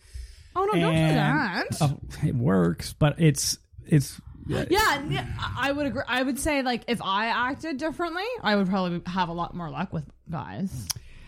Oh 0.55 0.63
no, 0.65 0.79
don't 0.79 0.93
do 0.93 1.13
that. 1.13 1.65
Oh, 1.81 1.99
it 2.25 2.33
works, 2.35 2.93
but 2.93 3.19
it's, 3.19 3.57
it's. 3.85 4.19
yeah, 4.47 4.65
yeah, 5.09 5.27
I 5.57 5.71
would 5.71 5.85
agree. 5.87 6.03
I 6.07 6.23
would 6.23 6.39
say 6.39 6.61
like 6.61 6.83
if 6.87 7.01
I 7.01 7.27
acted 7.27 7.77
differently, 7.77 8.23
I 8.41 8.55
would 8.55 8.67
probably 8.69 9.01
have 9.07 9.29
a 9.29 9.33
lot 9.33 9.53
more 9.55 9.69
luck 9.69 9.91
with 9.91 10.05
guys. 10.29 10.87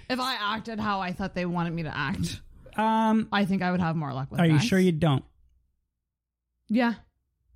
If 0.09 0.19
I 0.21 0.35
acted 0.55 0.79
how 0.79 1.01
I 1.01 1.11
thought 1.11 1.35
they 1.35 1.45
wanted 1.45 1.73
me 1.73 1.83
to 1.83 1.95
act, 1.97 2.39
Um, 2.77 3.27
I 3.31 3.43
think 3.45 3.61
I 3.63 3.71
would 3.71 3.81
have 3.81 3.95
more 3.97 4.13
luck 4.13 4.31
with. 4.31 4.39
are 4.39 4.45
you 4.45 4.59
sure 4.59 4.79
you 4.79 4.91
don't? 4.93 5.25
Yeah, 6.69 6.93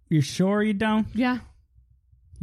You're 0.09 0.21
sure 0.21 0.61
you 0.63 0.73
don't? 0.73 1.07
yeah. 1.13 1.39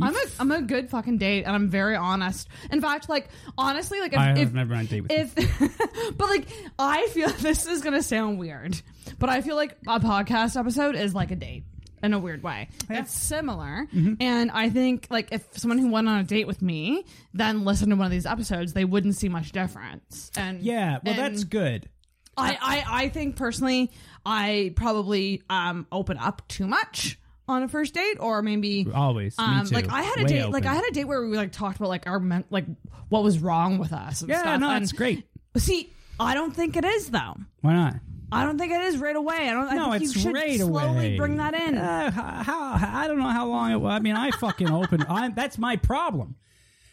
I'm 0.00 0.14
a 0.14 0.20
I'm 0.40 0.52
a 0.52 0.62
good 0.62 0.90
fucking 0.90 1.18
date, 1.18 1.44
and 1.44 1.54
I'm 1.54 1.68
very 1.68 1.96
honest. 1.96 2.48
In 2.70 2.80
fact, 2.80 3.08
like 3.08 3.28
honestly, 3.56 4.00
like 4.00 4.12
if, 4.12 4.18
I 4.18 4.24
have 4.28 4.38
if 4.38 4.52
never 4.52 4.74
on 4.74 4.80
a 4.80 4.84
date 4.84 5.00
with 5.02 5.12
you. 5.12 5.18
if 5.18 6.16
but 6.18 6.28
like 6.28 6.46
I 6.78 7.06
feel 7.08 7.28
this 7.38 7.66
is 7.66 7.82
gonna 7.82 8.02
sound 8.02 8.38
weird, 8.38 8.80
but 9.18 9.28
I 9.28 9.40
feel 9.40 9.56
like 9.56 9.76
a 9.87 10.00
podcast 10.00 10.58
episode 10.58 10.94
is 10.94 11.14
like 11.14 11.30
a 11.30 11.37
date 11.37 11.64
in 12.02 12.12
a 12.14 12.18
weird 12.18 12.42
way. 12.44 12.68
It's 12.88 13.12
similar, 13.12 13.88
Mm-hmm. 13.92 14.14
and 14.20 14.50
I 14.52 14.70
think 14.70 15.08
like 15.11 15.32
if 15.32 15.44
someone 15.58 15.78
who 15.78 15.90
went 15.90 16.08
on 16.08 16.18
a 16.20 16.24
date 16.24 16.46
with 16.46 16.62
me 16.62 17.04
then 17.34 17.64
listened 17.64 17.90
to 17.90 17.96
one 17.96 18.06
of 18.06 18.12
these 18.12 18.26
episodes, 18.26 18.72
they 18.72 18.84
wouldn't 18.84 19.16
see 19.16 19.28
much 19.28 19.50
difference. 19.52 20.30
And 20.37 20.62
Yeah, 20.62 20.98
well, 21.04 21.14
and 21.14 21.34
that's 21.34 21.44
good. 21.44 21.88
I, 22.37 22.56
I 22.61 23.04
I 23.04 23.08
think 23.08 23.34
personally, 23.34 23.90
I 24.24 24.72
probably 24.76 25.42
um 25.50 25.88
open 25.90 26.18
up 26.18 26.46
too 26.46 26.68
much 26.68 27.18
on 27.48 27.62
a 27.62 27.68
first 27.68 27.94
date, 27.94 28.18
or 28.20 28.42
maybe 28.42 28.87
Always. 28.94 29.37
Me 29.38 29.44
Um, 29.44 29.66
too. 29.66 29.74
like 29.74 29.88
I 29.90 30.02
had 30.02 30.18
a 30.18 30.22
Way 30.24 30.28
date, 30.28 30.40
open. 30.40 30.52
like 30.52 30.66
I 30.66 30.74
had 30.74 30.84
a 30.84 30.90
date 30.92 31.04
where 31.06 31.26
we 31.26 31.37
like 31.37 31.52
talked 31.52 31.76
about 31.78 31.88
like 31.88 32.06
our 32.06 32.20
men- 32.20 32.44
like 32.50 32.66
what 33.08 33.22
was 33.24 33.38
wrong 33.38 33.78
with 33.78 33.92
us. 33.92 34.20
And 34.20 34.30
Yeah, 34.30 34.40
stuff. 34.42 34.61
no, 34.61 34.70
and, 34.70 34.82
it's 34.82 34.92
great. 34.92 35.24
See, 35.56 35.92
I 36.20 36.34
don't 36.34 36.54
think 36.54 36.76
it 36.76 36.84
is 36.84 37.11
though. 37.11 37.37
Why 37.62 37.72
not? 37.72 37.96
I 38.30 38.44
don't 38.44 38.58
think 38.58 38.72
it 38.72 38.82
is 38.82 38.98
right 38.98 39.16
away. 39.16 39.48
I 39.48 39.52
don't. 39.52 39.74
No, 39.74 39.88
I 39.90 39.92
think 39.98 40.04
it's 40.04 40.16
you 40.16 40.20
should 40.22 40.34
right 40.34 40.58
slowly 40.61 40.88
away. 40.88 41.16
bring 41.16 41.37
that 41.38 41.54
in. 41.54 41.78
Uh, 41.78 42.11
how, 42.11 42.76
how 42.76 42.98
I 43.00 43.08
don't 43.08 43.18
know 43.18 43.28
how 43.28 43.46
long 43.46 43.70
it. 43.72 43.82
I 43.88 44.00
mean, 44.00 44.16
I 44.16 44.30
fucking 44.32 44.70
open. 44.70 45.02
I, 45.04 45.30
that's 45.30 45.56
my 45.56 45.76
problem. 45.76 46.37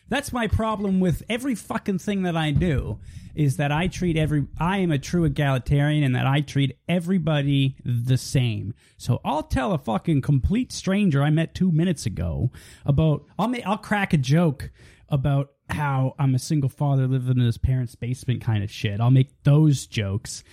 That's 0.08 0.32
my 0.32 0.48
problem 0.48 1.02
with 1.02 1.24
every 1.28 1.56
fucking 1.56 2.00
thing 2.00 2.24
that 2.24 2.38
I 2.38 2.52
do 2.52 3.00
is 3.36 3.58
that 3.58 3.72
I 3.72 3.88
treat 3.88 4.18
every. 4.18 4.46
I 4.60 4.80
am 4.80 4.92
a 4.92 5.00
true 5.00 5.26
egalitarian, 5.26 6.04
and 6.04 6.16
that 6.16 6.28
I 6.28 6.42
treat 6.42 6.78
everybody 6.88 7.78
the 7.84 8.18
same. 8.18 8.74
So 8.98 9.22
I'll 9.24 9.44
tell 9.44 9.74
a 9.74 9.78
fucking 9.78 10.22
complete 10.22 10.72
stranger 10.72 11.24
I 11.24 11.30
met 11.30 11.56
two 11.56 11.72
minutes 11.72 12.06
ago 12.06 12.52
about. 12.86 13.26
I'll 13.38 13.48
make. 13.48 13.66
I'll 13.66 13.78
crack 13.78 14.14
a 14.14 14.18
joke 14.18 14.72
about 15.10 15.50
how 15.70 16.16
I'm 16.20 16.36
a 16.36 16.40
single 16.40 16.70
father 16.70 17.08
living 17.08 17.38
in 17.38 17.46
his 17.46 17.58
parents' 17.58 17.96
basement 17.96 18.42
kind 18.42 18.64
of 18.64 18.72
shit. 18.72 19.00
I'll 19.00 19.12
make 19.12 19.44
those 19.44 19.88
jokes 19.88 20.44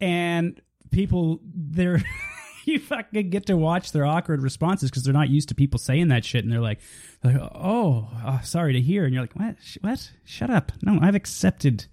and 0.00 0.60
people 0.90 1.40
they're 1.42 2.02
you 2.72 2.78
fucking 2.78 3.30
get 3.30 3.46
to 3.46 3.56
watch 3.56 3.92
their 3.92 4.04
awkward 4.04 4.42
responses 4.42 4.90
because 4.90 5.04
they're 5.04 5.14
not 5.14 5.28
used 5.30 5.48
to 5.48 5.54
people 5.54 5.78
saying 5.78 6.08
that 6.08 6.24
shit 6.24 6.44
and 6.44 6.52
they're 6.52 6.60
like 6.60 6.80
like 7.24 7.36
oh, 7.36 8.08
uh, 8.24 8.40
sorry 8.40 8.72
to 8.74 8.80
hear 8.80 9.04
and 9.04 9.14
you're 9.14 9.22
like 9.22 9.34
what 9.34 9.56
Sh- 9.62 9.78
what 9.80 10.10
shut 10.24 10.50
up 10.50 10.72
no 10.82 10.98
i've 11.00 11.14
accepted 11.14 11.86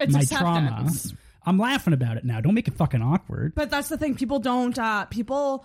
It's 0.00 0.12
my 0.12 0.22
trauma 0.24 0.86
i'm 1.46 1.58
laughing 1.58 1.94
about 1.94 2.16
it 2.16 2.24
now 2.24 2.40
don't 2.40 2.54
make 2.54 2.68
it 2.68 2.74
fucking 2.74 3.00
awkward 3.02 3.54
But 3.54 3.70
that's 3.70 3.88
the 3.88 3.96
thing. 3.96 4.14
People 4.16 4.38
don't. 4.38 4.78
Uh, 4.78 5.06
people. 5.06 5.64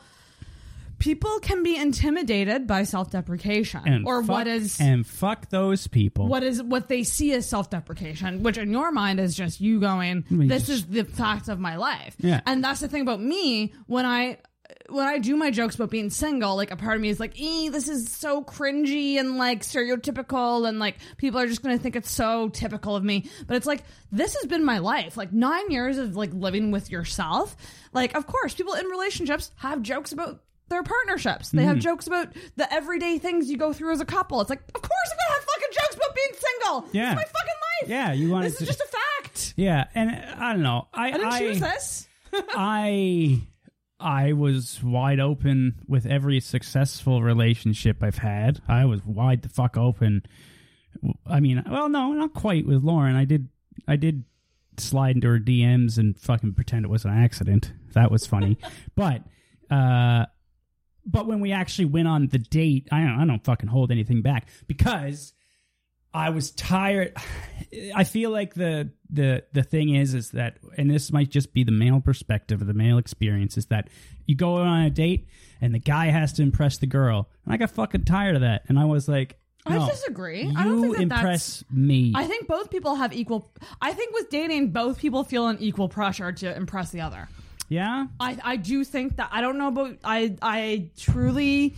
People 1.03 1.39
can 1.39 1.63
be 1.63 1.75
intimidated 1.75 2.65
by 2.65 2.83
self-deprecation, 2.83 3.81
and 3.85 4.07
or 4.07 4.21
fuck, 4.23 4.29
what 4.29 4.47
is 4.47 4.79
and 4.79 5.05
fuck 5.05 5.49
those 5.49 5.85
people 5.87 6.27
what 6.27 6.43
is 6.43 6.63
what 6.63 6.87
they 6.87 7.03
see 7.03 7.33
as 7.33 7.47
self-deprecation, 7.47 8.41
which 8.41 8.57
in 8.57 8.71
your 8.71 8.89
mind 8.89 9.19
is 9.19 9.35
just 9.35 9.59
you 9.59 9.81
going, 9.81 10.23
"This 10.29 10.69
is 10.69 10.85
the 10.85 11.03
fact 11.03 11.49
of 11.49 11.59
my 11.59 11.75
life." 11.75 12.15
Yeah. 12.19 12.39
and 12.45 12.63
that's 12.63 12.79
the 12.79 12.87
thing 12.87 13.01
about 13.01 13.21
me 13.21 13.73
when 13.85 14.05
I 14.05 14.37
when 14.89 15.05
I 15.05 15.17
do 15.17 15.35
my 15.35 15.51
jokes 15.51 15.75
about 15.75 15.89
being 15.89 16.09
single. 16.09 16.55
Like 16.55 16.71
a 16.71 16.77
part 16.77 16.95
of 16.95 17.01
me 17.01 17.09
is 17.09 17.19
like, 17.19 17.37
"ee, 17.37 17.67
this 17.67 17.89
is 17.89 18.09
so 18.09 18.41
cringy 18.41 19.19
and 19.19 19.37
like 19.37 19.63
stereotypical, 19.63 20.67
and 20.67 20.79
like 20.79 20.97
people 21.17 21.37
are 21.39 21.47
just 21.47 21.61
going 21.61 21.77
to 21.77 21.83
think 21.83 21.97
it's 21.97 22.11
so 22.11 22.47
typical 22.47 22.95
of 22.95 23.03
me." 23.03 23.29
But 23.45 23.57
it's 23.57 23.65
like 23.65 23.83
this 24.11 24.35
has 24.35 24.45
been 24.45 24.63
my 24.63 24.77
life, 24.77 25.17
like 25.17 25.33
nine 25.33 25.69
years 25.69 25.97
of 25.97 26.15
like 26.15 26.31
living 26.33 26.71
with 26.71 26.89
yourself. 26.89 27.57
Like, 27.91 28.15
of 28.15 28.25
course, 28.25 28.53
people 28.53 28.73
in 28.73 28.85
relationships 28.85 29.51
have 29.57 29.81
jokes 29.81 30.13
about. 30.13 30.41
Their 30.73 30.83
partnerships. 30.83 31.49
They 31.51 31.59
Mm-hmm. 31.59 31.67
have 31.69 31.79
jokes 31.79 32.07
about 32.07 32.29
the 32.57 32.71
everyday 32.73 33.17
things 33.19 33.49
you 33.49 33.57
go 33.57 33.71
through 33.73 33.91
as 33.93 34.01
a 34.01 34.05
couple. 34.05 34.41
It's 34.41 34.49
like, 34.49 34.61
of 34.75 34.81
course, 34.81 35.09
I'm 35.11 35.17
gonna 35.17 35.35
have 35.39 35.43
fucking 35.43 35.69
jokes 35.71 35.95
about 35.95 36.15
being 36.15 36.31
single. 36.33 36.89
Yeah. 36.91 37.11
It's 37.11 37.15
my 37.15 37.23
fucking 37.23 37.59
life. 37.81 37.89
Yeah, 37.89 38.13
you 38.13 38.29
wanted 38.31 38.45
This 38.47 38.53
is 38.53 38.59
to- 38.59 38.65
just 38.65 38.81
a 38.81 38.87
fact. 38.87 39.53
yeah 39.55 39.85
and 39.95 40.09
uh, 40.11 40.35
i 40.39 40.53
don't 40.53 40.61
know 40.63 40.87
i 40.93 41.07
I 41.07 41.11
didn't 41.11 41.27
I, 41.27 41.39
choose 41.39 41.59
this. 41.59 42.07
I 42.55 43.41
I 43.99 44.33
was 44.33 44.81
wide 44.83 45.19
open 45.19 45.79
with 45.87 46.05
every 46.05 46.39
successful 46.39 47.21
relationship 47.23 48.03
I've 48.03 48.17
had. 48.17 48.61
I 48.67 48.83
was 48.85 48.99
wide 49.05 49.43
the 49.43 49.49
fuck 49.49 49.77
open. 49.77 50.23
I 51.25 51.39
mean, 51.39 51.63
well, 51.69 51.87
no, 51.89 52.11
not 52.11 52.33
quite 52.33 52.65
with 52.67 52.83
Lauren. 52.83 53.15
I 53.15 53.25
did 53.25 53.47
I 53.87 53.95
did 53.95 54.25
slide 54.77 55.15
into 55.15 55.27
her 55.27 55.39
DMs 55.39 55.97
and 55.97 56.17
fucking 56.19 56.53
pretend 56.53 56.83
it 56.85 56.89
was 56.89 57.05
an 57.05 57.11
accident. 57.11 57.71
That 57.93 58.11
was 58.11 58.25
funny. 58.27 58.57
but 58.95 59.21
uh 59.71 60.25
but 61.05 61.27
when 61.27 61.39
we 61.39 61.51
actually 61.51 61.85
went 61.85 62.07
on 62.07 62.27
the 62.27 62.39
date, 62.39 62.87
I 62.91 63.01
don't 63.01 63.19
I 63.19 63.25
don't 63.25 63.43
fucking 63.43 63.69
hold 63.69 63.91
anything 63.91 64.21
back 64.21 64.47
because 64.67 65.33
I 66.13 66.29
was 66.29 66.51
tired. 66.51 67.15
I 67.95 68.03
feel 68.03 68.29
like 68.29 68.53
the 68.53 68.91
the 69.09 69.43
the 69.53 69.63
thing 69.63 69.95
is 69.95 70.13
is 70.13 70.31
that, 70.31 70.57
and 70.77 70.89
this 70.89 71.11
might 71.11 71.29
just 71.29 71.53
be 71.53 71.63
the 71.63 71.71
male 71.71 72.01
perspective 72.01 72.61
or 72.61 72.65
the 72.65 72.73
male 72.73 72.97
experience, 72.97 73.57
is 73.57 73.67
that 73.67 73.89
you 74.25 74.35
go 74.35 74.57
on 74.57 74.83
a 74.83 74.89
date 74.89 75.27
and 75.61 75.73
the 75.73 75.79
guy 75.79 76.07
has 76.07 76.33
to 76.33 76.43
impress 76.43 76.77
the 76.77 76.87
girl, 76.87 77.29
and 77.45 77.53
I 77.53 77.57
got 77.57 77.71
fucking 77.71 78.05
tired 78.05 78.35
of 78.35 78.41
that, 78.41 78.63
and 78.67 78.77
I 78.77 78.85
was 78.85 79.07
like, 79.07 79.39
I 79.65 79.89
disagree. 79.89 80.43
You 80.43 80.53
I 80.55 80.63
don't 80.65 80.81
think 80.81 80.97
that 80.97 81.03
impress 81.03 81.63
me. 81.71 82.13
I 82.15 82.25
think 82.25 82.47
both 82.47 82.69
people 82.69 82.95
have 82.95 83.13
equal. 83.13 83.51
I 83.81 83.93
think 83.93 84.13
with 84.13 84.29
dating, 84.29 84.71
both 84.71 84.99
people 84.99 85.23
feel 85.23 85.47
an 85.47 85.57
equal 85.59 85.89
pressure 85.89 86.31
to 86.31 86.55
impress 86.55 86.91
the 86.91 87.01
other. 87.01 87.29
Yeah, 87.69 88.05
I 88.19 88.37
I 88.43 88.55
do 88.57 88.83
think 88.83 89.17
that 89.17 89.29
I 89.31 89.41
don't 89.41 89.57
know 89.57 89.67
about 89.69 89.97
I 90.03 90.35
I 90.41 90.89
truly 90.97 91.75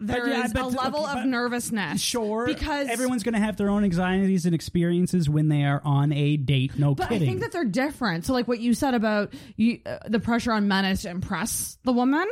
there 0.00 0.26
is 0.28 0.52
but- 0.52 0.62
a 0.62 0.66
level 0.66 1.06
okay, 1.06 1.20
of 1.20 1.26
nervousness. 1.26 2.00
sure, 2.00 2.46
because 2.46 2.88
everyone's 2.88 3.22
going 3.22 3.34
to 3.34 3.40
have 3.40 3.56
their 3.56 3.70
own 3.70 3.84
anxieties 3.84 4.44
and 4.44 4.54
experiences 4.54 5.30
when 5.30 5.48
they 5.48 5.64
are 5.64 5.80
on 5.84 6.12
a 6.12 6.36
date. 6.36 6.78
No 6.78 6.94
But 6.94 7.08
kidding. 7.08 7.22
I 7.28 7.30
think 7.30 7.40
that 7.42 7.52
they're 7.52 7.64
different. 7.64 8.24
So, 8.26 8.32
like 8.32 8.46
what 8.48 8.60
you 8.60 8.74
said 8.74 8.94
about 8.94 9.32
you, 9.56 9.80
uh, 9.86 9.98
the 10.08 10.20
pressure 10.20 10.52
on 10.52 10.68
men 10.68 10.84
is 10.84 11.02
to 11.02 11.10
impress 11.10 11.78
the 11.84 11.92
woman. 11.92 12.26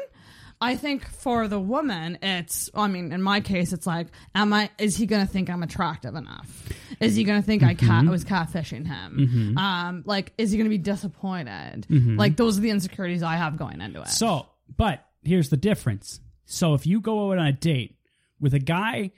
I 0.63 0.77
think 0.77 1.07
for 1.09 1.49
the 1.49 1.59
woman, 1.59 2.19
it's. 2.23 2.71
I 2.73 2.87
mean, 2.87 3.13
in 3.13 3.21
my 3.21 3.41
case, 3.41 3.73
it's 3.73 3.87
like, 3.87 4.07
am 4.35 4.53
I? 4.53 4.71
Is 4.79 4.97
he 4.97 5.07
going 5.07 5.27
to 5.27 5.31
think 5.31 5.51
I'm 5.51 5.63
attractive 5.65 6.15
enough? 6.15 6.69
Is 7.01 7.17
he 7.17 7.25
going 7.25 7.41
to 7.41 7.45
think 7.47 7.63
I 7.65 7.75
Mm-hmm. 7.75 7.87
cat 7.87 8.07
I 8.07 8.11
was 8.11 8.25
catfishing 8.25 8.87
him? 8.87 9.59
Um, 9.59 10.05
like, 10.07 10.33
is 10.39 10.53
he 10.53 10.59
going 10.59 10.67
to 10.67 10.71
be 10.71 10.79
disappointed? 10.79 11.87
Mm-hmm. 11.89 12.17
Like, 12.17 12.37
those 12.37 12.59
are 12.59 12.61
the 12.61 12.71
insecurities 12.71 13.23
I 13.25 13.35
have 13.35 13.57
going 13.57 13.81
into 13.81 14.01
it. 14.03 14.09
So, 14.09 14.47
but 14.77 15.05
here's 15.23 15.49
the 15.51 15.57
difference. 15.57 16.21
So, 16.45 16.75
if 16.75 16.87
you 16.87 17.01
go 17.01 17.33
out 17.33 17.39
on 17.39 17.47
a 17.47 17.53
date 17.53 17.97
with 18.39 18.55
a 18.55 18.61
guy 18.61 19.11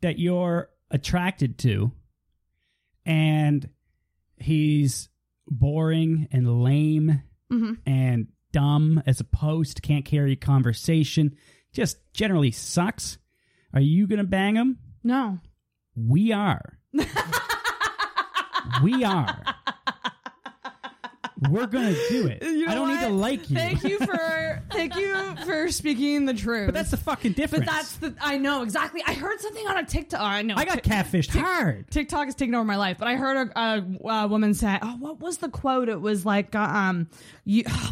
that 0.00 0.18
you're 0.20 0.70
attracted 0.90 1.58
to 1.58 1.90
and 3.04 3.68
he's 4.38 5.08
boring 5.48 6.28
and 6.30 6.62
lame 6.62 7.22
and 7.86 8.28
dumb 8.54 9.02
as 9.04 9.18
a 9.20 9.24
post, 9.24 9.82
can't 9.82 10.04
carry 10.04 10.32
a 10.32 10.36
conversation, 10.36 11.34
just 11.72 11.98
generally 12.14 12.52
sucks, 12.52 13.18
are 13.72 13.80
you 13.80 14.06
going 14.06 14.18
to 14.20 14.24
bang 14.24 14.54
him? 14.54 14.78
no, 15.02 15.40
We 15.96 16.30
are. 16.32 16.78
we 18.82 19.02
are. 19.04 19.42
We're 21.50 21.66
gonna 21.66 21.92
do 22.08 22.26
it. 22.28 22.42
You 22.42 22.64
know 22.64 22.72
I 22.72 22.74
don't 22.74 22.88
need 22.88 23.00
to 23.00 23.08
like 23.10 23.50
you. 23.50 23.56
Thank 23.56 23.82
you 23.84 23.98
for 23.98 24.62
thank 24.70 24.96
you 24.96 25.14
for 25.44 25.70
speaking 25.70 26.24
the 26.24 26.32
truth. 26.32 26.68
But 26.68 26.74
that's 26.74 26.90
the 26.92 26.96
fucking 26.96 27.32
difference. 27.32 27.66
But 27.66 27.72
that's 27.74 27.96
the 27.96 28.14
I 28.20 28.38
know 28.38 28.62
exactly. 28.62 29.02
I 29.06 29.12
heard 29.12 29.40
something 29.40 29.66
on 29.66 29.76
a 29.76 29.84
TikTok. 29.84 30.20
I 30.20 30.40
know. 30.42 30.54
I 30.56 30.64
got 30.64 30.82
Tik- 30.82 30.84
catfished 30.84 31.36
hard. 31.38 31.90
TikTok 31.90 32.28
is 32.28 32.34
taking 32.34 32.54
over 32.54 32.64
my 32.64 32.76
life, 32.76 32.96
but 32.98 33.08
I 33.08 33.16
heard 33.16 33.48
a, 33.54 33.60
a, 33.60 33.84
a 34.22 34.28
woman 34.28 34.54
say, 34.54 34.78
"Oh, 34.80 34.96
what 34.98 35.20
was 35.20 35.38
the 35.38 35.50
quote? 35.50 35.90
It 35.90 36.00
was 36.00 36.24
like, 36.24 36.54
uh, 36.54 36.60
um, 36.60 37.08
you, 37.44 37.64
oh, 37.68 37.90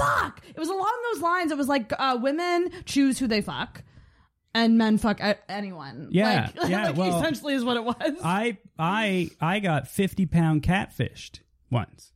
fuck. 0.00 0.42
It 0.48 0.58
was 0.58 0.68
along 0.68 0.96
those 1.12 1.22
lines. 1.22 1.52
It 1.52 1.58
was 1.58 1.68
like, 1.68 1.92
uh, 1.98 2.18
women 2.20 2.70
choose 2.84 3.18
who 3.18 3.26
they 3.26 3.40
fuck, 3.40 3.82
and 4.54 4.76
men 4.78 4.98
fuck 4.98 5.20
a- 5.20 5.38
anyone. 5.50 6.08
Yeah, 6.10 6.50
like, 6.56 6.70
yeah, 6.70 6.86
like 6.88 6.96
well, 6.96 7.18
essentially 7.20 7.54
is 7.54 7.64
what 7.64 7.76
it 7.76 7.84
was. 7.84 7.96
I 8.24 8.58
I 8.78 9.30
I 9.40 9.60
got 9.60 9.88
fifty 9.88 10.26
pound 10.26 10.62
catfished 10.62 11.40
once. 11.70 12.12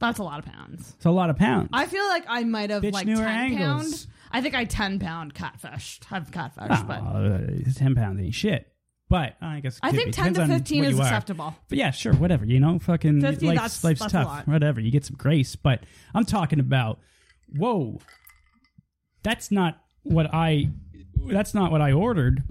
That's 0.00 0.18
a 0.20 0.22
lot 0.22 0.38
of 0.38 0.44
pounds. 0.44 0.92
It's 0.96 1.06
a 1.06 1.10
lot 1.10 1.28
of 1.28 1.36
pounds. 1.36 1.70
I 1.72 1.86
feel 1.86 2.06
like 2.08 2.24
I 2.28 2.44
might 2.44 2.70
have 2.70 2.82
Bitch 2.82 2.92
like 2.92 3.06
knew 3.06 3.16
ten 3.16 3.56
pound. 3.56 4.06
I 4.30 4.40
think 4.40 4.54
I 4.54 4.64
ten 4.64 4.98
pound 5.00 5.34
catfished. 5.34 6.04
Have 6.04 6.30
catfished, 6.30 6.86
but 6.86 7.00
Oh, 7.02 7.66
uh, 7.66 7.72
ten 7.74 7.94
pounds 7.94 8.20
ain't 8.20 8.34
shit. 8.34 8.70
But 9.10 9.36
I 9.40 9.60
guess 9.60 9.76
it 9.76 9.80
I 9.82 9.88
could 9.90 9.96
think 9.96 10.06
be. 10.08 10.12
10 10.12 10.24
to 10.26 10.30
Depends 10.34 10.52
on 10.52 10.58
15 10.58 10.78
what 10.82 10.88
is 10.90 10.94
you 10.96 11.00
are. 11.00 11.04
acceptable. 11.06 11.56
But 11.70 11.78
yeah, 11.78 11.90
sure, 11.92 12.12
whatever. 12.12 12.44
You 12.44 12.60
know, 12.60 12.78
fucking 12.78 13.22
50, 13.22 13.46
life's, 13.46 13.56
that's- 13.56 13.84
life's 13.84 14.00
that's 14.00 14.12
a 14.12 14.16
tough. 14.18 14.26
lot. 14.26 14.46
Whatever. 14.48 14.82
You 14.82 14.90
get 14.90 15.06
some 15.06 15.16
grace, 15.16 15.56
but 15.56 15.80
I'm 16.14 16.26
talking 16.26 16.60
about. 16.60 16.98
Whoa, 17.56 17.98
that's 19.22 19.50
not 19.50 19.78
what 20.02 20.32
I. 20.32 20.70
That's 21.26 21.54
not 21.54 21.70
what 21.72 21.80
I 21.80 21.92
ordered. 21.92 22.42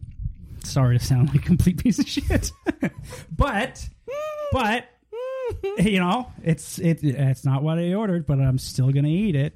Sorry 0.63 0.97
to 0.97 1.03
sound 1.05 1.29
like 1.29 1.37
a 1.37 1.45
complete 1.45 1.81
piece 1.81 1.99
of 1.99 2.07
shit, 2.07 2.51
but 3.37 3.87
but 4.51 4.85
you 5.79 5.99
know 5.99 6.31
it's 6.43 6.77
it 6.79 7.03
it's 7.03 7.45
not 7.45 7.63
what 7.63 7.77
I 7.79 7.93
ordered, 7.93 8.25
but 8.25 8.39
I'm 8.39 8.57
still 8.57 8.91
gonna 8.91 9.07
eat 9.07 9.35
it, 9.35 9.55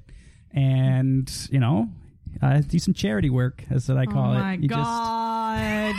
and 0.51 1.31
you 1.51 1.59
know. 1.59 1.89
Uh, 2.41 2.61
do 2.61 2.79
some 2.79 2.93
charity 2.93 3.29
work, 3.29 3.61
as 3.69 3.89
what 3.89 3.97
I 3.97 4.05
call 4.05 4.29
oh 4.31 4.33
it. 4.33 4.39
my 4.39 4.53
You 4.53 4.67
just- 4.69 4.79
god. 4.79 5.95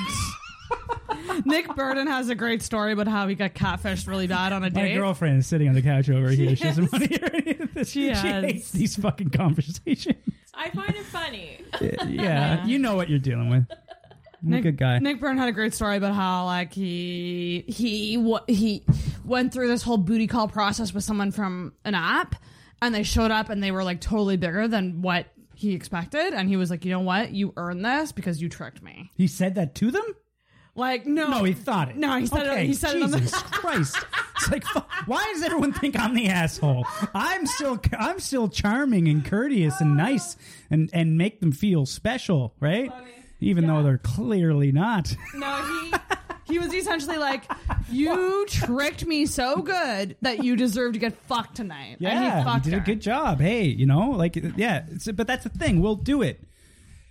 Nick 1.45 1.75
Burden 1.75 2.07
has 2.07 2.29
a 2.29 2.35
great 2.35 2.63
story 2.63 2.93
about 2.93 3.09
how 3.09 3.27
he 3.29 3.35
got 3.35 3.55
catfished 3.55 4.07
really 4.07 4.27
bad 4.27 4.53
on 4.53 4.65
a 4.65 4.71
date. 4.71 4.95
My 4.95 5.01
girlfriend 5.01 5.39
is 5.39 5.47
sitting 5.47 5.69
on 5.69 5.75
the 5.75 5.83
couch 5.83 6.09
over 6.11 6.31
here. 6.31 6.57
She 6.57 6.65
doesn't 6.65 6.93
want 6.93 7.05
to 7.05 7.11
hear 7.11 7.31
any 7.33 7.59
of 7.59 7.75
this. 7.75 7.91
She, 7.91 8.09
has. 8.09 8.23
hates 8.23 8.71
these 8.71 8.97
fucking 8.97 9.31
conversations. 9.31 10.17
I 10.55 10.71
find 10.71 10.95
it 10.95 11.05
funny. 11.05 11.61
yeah, 12.09 12.65
you 12.67 12.79
know 12.79 12.95
what 12.97 13.09
you're 13.09 13.19
dealing 13.19 13.49
with. 13.51 13.67
I'm 14.43 14.49
a 14.49 14.57
Nick, 14.57 14.63
good 14.65 14.77
guy. 14.77 14.99
Nick 14.99 15.21
Byrne 15.21 15.39
had 15.39 15.49
a 15.49 15.53
great 15.53 15.73
story 15.73 15.97
about 15.97 16.15
how 16.15 16.47
like 16.47 16.73
he 16.73 17.65
he 17.69 18.17
wa- 18.17 18.43
he 18.49 18.85
went 19.25 19.53
through 19.53 19.69
this 19.69 19.83
whole 19.83 19.99
booty 19.99 20.27
call 20.27 20.49
process 20.49 20.93
with 20.93 21.05
someone 21.05 21.31
from 21.31 21.73
an 21.85 21.95
app, 21.95 22.35
and 22.81 22.95
they 22.95 23.05
showed 23.05 23.31
up 23.31 23.51
and 23.51 23.63
they 23.63 23.71
were 23.71 23.85
like 23.85 24.01
totally 24.01 24.37
bigger 24.37 24.67
than 24.67 25.01
what 25.01 25.27
he 25.55 25.75
expected, 25.75 26.35
and 26.35 26.49
he 26.49 26.57
was 26.57 26.71
like, 26.71 26.85
you 26.85 26.91
know 26.91 27.01
what, 27.01 27.31
you 27.31 27.53
earned 27.57 27.85
this 27.85 28.11
because 28.11 28.43
you 28.43 28.49
tricked 28.49 28.83
me. 28.83 29.11
He 29.17 29.29
said 29.29 29.55
that 29.55 29.75
to 29.77 29.91
them. 29.93 30.05
Like, 30.75 31.07
no, 31.07 31.29
No, 31.29 31.45
he 31.45 31.53
thought 31.53 31.91
it. 31.91 31.97
No, 31.97 32.19
he 32.19 32.27
said 32.27 32.47
it- 32.47 32.51
okay, 32.51 32.67
he 32.67 32.73
said 32.75 32.97
it 32.97 33.03
on 33.03 33.11
the- 33.11 33.19
Jesus 33.19 33.43
Christ! 33.51 33.97
It's 34.37 34.51
like, 34.51 34.65
why 35.07 35.31
does 35.35 35.43
everyone 35.43 35.73
think 35.75 35.99
I'm 36.01 36.15
the 36.15 36.29
asshole? 36.29 36.87
I'm 37.15 37.45
still, 37.47 37.79
I'm 37.99 38.19
still 38.21 38.49
charming 38.49 39.07
and 39.07 39.23
courteous 39.25 39.81
and 39.83 39.97
nice, 39.97 40.37
and 40.71 40.89
and 40.95 41.19
make 41.19 41.41
them 41.41 41.53
feel 41.53 41.85
special, 41.87 42.55
right? 42.59 42.91
Even 43.41 43.67
though 43.67 43.83
they're 43.83 43.99
clearly 43.99 44.73
not. 44.73 45.15
No, 45.35 45.63
he 45.63 45.93
he 46.55 46.59
was 46.59 46.73
essentially 46.73 47.19
like, 47.19 47.45
"You 47.91 48.47
tricked 48.49 49.05
me 49.07 49.27
so 49.27 49.61
good 49.63 50.17
that 50.23 50.43
you 50.43 50.57
deserve 50.57 50.95
to 50.95 50.99
get 50.99 51.15
fucked 51.25 51.55
tonight." 51.57 51.99
and 52.01 52.01
he 52.01 52.05
Yeah, 52.07 52.39
you 52.39 52.45
fucked 52.45 52.65
did 52.65 52.75
a 52.75 52.81
good 52.81 53.01
job. 53.03 53.41
Hey, 53.41 53.65
you 53.67 53.85
know, 53.87 54.11
like, 54.11 54.37
yeah. 54.57 54.85
It's, 54.91 55.11
but 55.13 55.27
that's 55.27 55.45
the 55.45 55.51
thing. 55.51 55.81
We'll 55.83 55.97
do 55.97 56.23
it. 56.23 56.41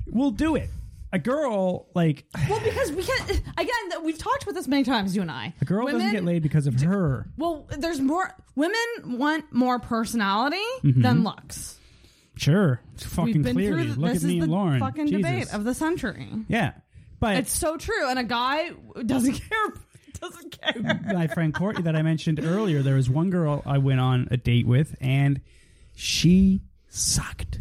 We'll 0.07 0.31
do 0.31 0.55
it. 0.55 0.69
A 1.13 1.19
girl, 1.19 1.87
like, 1.93 2.25
Well, 2.49 2.59
because 2.63 2.91
we 2.93 3.03
can 3.03 3.29
again. 3.57 3.89
th- 3.89 4.01
We've 4.03 4.17
talked 4.17 4.43
about 4.43 4.55
this 4.55 4.67
many 4.67 4.83
times, 4.83 5.13
you 5.15 5.21
and 5.21 5.29
I. 5.29 5.53
a 5.61 5.65
girl 5.65 5.87
doesn't 5.87 6.11
get 6.11 6.23
laid 6.23 6.41
because 6.41 6.67
of 6.67 6.79
her. 6.81 7.27
Well, 7.37 7.67
there's 7.77 7.99
more. 7.99 8.33
Women 8.55 8.77
want 9.05 9.51
more 9.51 9.77
personality 9.79 10.57
Mm-hmm. 10.83 11.01
than 11.01 11.23
looks. 11.23 11.77
Sure, 12.37 12.79
it's 12.93 13.03
fucking 13.03 13.25
We've 13.33 13.43
been 13.43 13.55
clearly. 13.55 13.75
through. 13.83 13.85
th- 13.87 13.97
Look 13.97 14.13
this 14.13 14.23
at 14.23 14.27
me 14.27 14.37
is 14.37 14.43
and 14.43 14.51
the 14.51 14.55
Lauren. 14.55 14.79
fucking 14.79 15.07
Jesus. 15.07 15.21
debate 15.21 15.53
of 15.53 15.63
the 15.65 15.73
century. 15.73 16.29
yeah, 16.47 16.71
but 17.19 17.35
It's 17.35 17.55
so 17.57 17.75
true, 17.77 18.09
and 18.09 18.17
a 18.17 18.23
guy 18.23 18.69
doesn't 19.05 19.33
care. 19.49 19.73
Doesn't 20.19 20.61
care. 20.61 21.01
my 21.13 21.27
friend 21.27 21.53
Courtney 21.53 21.81
that 21.83 21.95
I 21.95 22.03
mentioned 22.03 22.39
earlier, 22.43 22.81
there 22.83 22.95
was 22.95 23.09
one 23.09 23.31
girl 23.31 23.61
I 23.65 23.79
went 23.79 23.99
on 23.99 24.27
a 24.31 24.37
date 24.37 24.65
with, 24.67 24.95
and 25.01 25.41
she 25.95 26.61
sucked. 26.89 27.59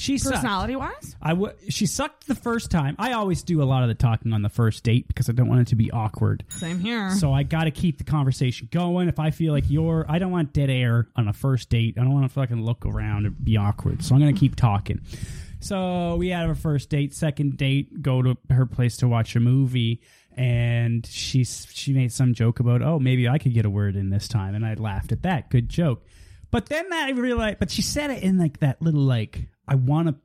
She 0.00 0.16
sucked. 0.16 0.36
Personality 0.36 0.76
wise, 0.76 1.14
I 1.20 1.30
w- 1.30 1.52
she 1.68 1.84
sucked 1.84 2.26
the 2.26 2.34
first 2.34 2.70
time. 2.70 2.96
I 2.98 3.12
always 3.12 3.42
do 3.42 3.62
a 3.62 3.64
lot 3.64 3.82
of 3.82 3.90
the 3.90 3.94
talking 3.94 4.32
on 4.32 4.40
the 4.40 4.48
first 4.48 4.82
date 4.82 5.06
because 5.06 5.28
I 5.28 5.32
don't 5.32 5.46
want 5.48 5.60
it 5.60 5.66
to 5.68 5.76
be 5.76 5.90
awkward. 5.90 6.42
same 6.48 6.78
here. 6.80 7.10
So 7.16 7.34
I 7.34 7.42
got 7.42 7.64
to 7.64 7.70
keep 7.70 7.98
the 7.98 8.04
conversation 8.04 8.68
going. 8.72 9.08
If 9.08 9.18
I 9.18 9.30
feel 9.30 9.52
like 9.52 9.64
you're, 9.68 10.06
I 10.08 10.18
don't 10.18 10.30
want 10.32 10.54
dead 10.54 10.70
air 10.70 11.08
on 11.16 11.28
a 11.28 11.34
first 11.34 11.68
date. 11.68 11.96
I 11.98 12.02
don't 12.02 12.14
want 12.14 12.24
to 12.24 12.32
fucking 12.32 12.64
look 12.64 12.86
around 12.86 13.26
and 13.26 13.44
be 13.44 13.58
awkward. 13.58 14.02
So 14.02 14.14
I'm 14.14 14.22
going 14.22 14.34
to 14.34 14.40
keep 14.40 14.56
talking. 14.56 15.02
So 15.60 16.16
we 16.16 16.30
had 16.30 16.46
our 16.46 16.54
first 16.54 16.88
date, 16.88 17.12
second 17.14 17.58
date, 17.58 18.00
go 18.00 18.22
to 18.22 18.38
her 18.48 18.64
place 18.64 18.96
to 18.98 19.08
watch 19.08 19.36
a 19.36 19.40
movie, 19.40 20.00
and 20.34 21.04
she 21.04 21.44
she 21.44 21.92
made 21.92 22.10
some 22.12 22.32
joke 22.32 22.60
about, 22.60 22.80
oh, 22.80 22.98
maybe 22.98 23.28
I 23.28 23.36
could 23.36 23.52
get 23.52 23.66
a 23.66 23.70
word 23.70 23.96
in 23.96 24.08
this 24.08 24.28
time, 24.28 24.54
and 24.54 24.64
I 24.64 24.72
laughed 24.74 25.12
at 25.12 25.24
that. 25.24 25.50
Good 25.50 25.68
joke. 25.68 26.06
But 26.50 26.66
then 26.66 26.90
I 26.92 27.10
realized, 27.10 27.58
but 27.58 27.70
she 27.70 27.82
said 27.82 28.10
it 28.10 28.22
in 28.22 28.38
like 28.38 28.60
that 28.60 28.80
little 28.80 29.02
like, 29.02 29.48
I 29.70 29.76
want 29.76 30.08
to 30.08 30.16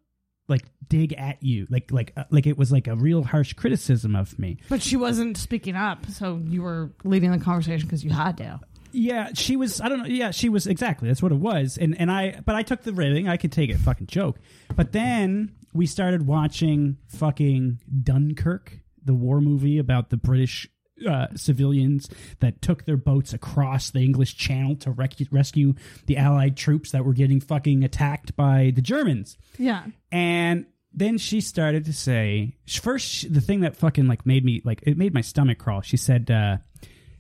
like 0.47 0.63
dig 0.89 1.13
at 1.13 1.41
you, 1.41 1.67
like 1.69 1.91
like 1.91 2.11
uh, 2.17 2.25
like 2.29 2.47
it 2.47 2.57
was 2.57 2.71
like 2.71 2.87
a 2.87 2.95
real 2.95 3.23
harsh 3.23 3.53
criticism 3.53 4.15
of 4.15 4.37
me. 4.37 4.57
but 4.69 4.81
she 4.81 4.97
wasn't 4.97 5.37
speaking 5.37 5.75
up, 5.75 6.05
so 6.07 6.41
you 6.43 6.61
were 6.61 6.91
leading 7.03 7.31
the 7.31 7.39
conversation 7.39 7.87
because 7.87 8.03
you 8.03 8.11
had 8.11 8.37
to. 8.37 8.59
Yeah, 8.91 9.29
she 9.33 9.57
was. 9.57 9.81
I 9.81 9.89
don't 9.89 9.99
know. 9.99 10.05
Yeah, 10.05 10.31
she 10.31 10.49
was 10.49 10.67
exactly. 10.67 11.07
That's 11.07 11.21
what 11.21 11.31
it 11.31 11.39
was. 11.39 11.77
And 11.77 11.99
and 11.99 12.11
I, 12.11 12.41
but 12.45 12.55
I 12.55 12.63
took 12.63 12.83
the 12.83 12.93
ribbing. 12.93 13.27
I 13.27 13.37
could 13.37 13.51
take 13.51 13.69
it. 13.69 13.77
Fucking 13.77 14.07
joke. 14.07 14.39
But 14.75 14.93
then 14.93 15.51
we 15.73 15.85
started 15.85 16.25
watching 16.25 16.97
fucking 17.07 17.81
Dunkirk, 18.03 18.79
the 19.03 19.13
war 19.13 19.41
movie 19.41 19.77
about 19.77 20.09
the 20.09 20.17
British 20.17 20.69
uh, 21.07 21.27
civilians 21.35 22.09
that 22.39 22.61
took 22.61 22.85
their 22.85 22.97
boats 22.97 23.33
across 23.33 23.89
the 23.91 23.99
English 23.99 24.35
Channel 24.37 24.75
to 24.77 24.91
rec- 24.91 25.15
rescue 25.31 25.73
the 26.05 26.17
Allied 26.17 26.55
troops 26.57 26.91
that 26.91 27.03
were 27.05 27.13
getting 27.13 27.39
fucking 27.39 27.83
attacked 27.83 28.35
by 28.35 28.71
the 28.75 28.81
Germans. 28.81 29.37
Yeah. 29.57 29.85
And 30.11 30.65
then 30.93 31.17
she 31.17 31.41
started 31.41 31.85
to 31.85 31.93
say, 31.93 32.55
first, 32.81 33.33
the 33.33 33.41
thing 33.41 33.61
that 33.61 33.75
fucking 33.75 34.07
like 34.07 34.25
made 34.25 34.45
me 34.45 34.61
like 34.63 34.81
it 34.83 34.97
made 34.97 35.13
my 35.13 35.21
stomach 35.21 35.57
crawl. 35.57 35.81
She 35.81 35.97
said, 35.97 36.31
uh, 36.31 36.57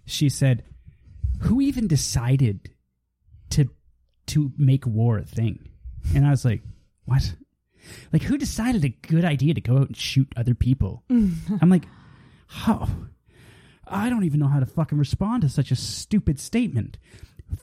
she 0.05 0.29
said, 0.29 0.63
"Who 1.41 1.59
even 1.61 1.87
decided 1.87 2.71
to 3.51 3.69
to 4.27 4.51
make 4.57 4.85
war 4.85 5.17
a 5.17 5.23
thing?" 5.25 5.69
And 6.15 6.25
I 6.25 6.29
was 6.29 6.45
like, 6.45 6.63
"What? 7.03 7.35
Like 8.13 8.23
who 8.23 8.37
decided 8.37 8.85
a 8.85 8.89
good 8.89 9.25
idea 9.25 9.53
to 9.53 9.61
go 9.61 9.77
out 9.77 9.87
and 9.87 9.97
shoot 9.97 10.31
other 10.37 10.55
people?" 10.55 11.03
I'm 11.09 11.69
like, 11.69 11.85
"How? 12.47 12.87
I 13.87 14.09
don't 14.09 14.23
even 14.25 14.39
know 14.39 14.47
how 14.47 14.59
to 14.59 14.65
fucking 14.65 14.97
respond 14.97 15.41
to 15.43 15.49
such 15.49 15.71
a 15.71 15.75
stupid 15.75 16.39
statement." 16.39 16.97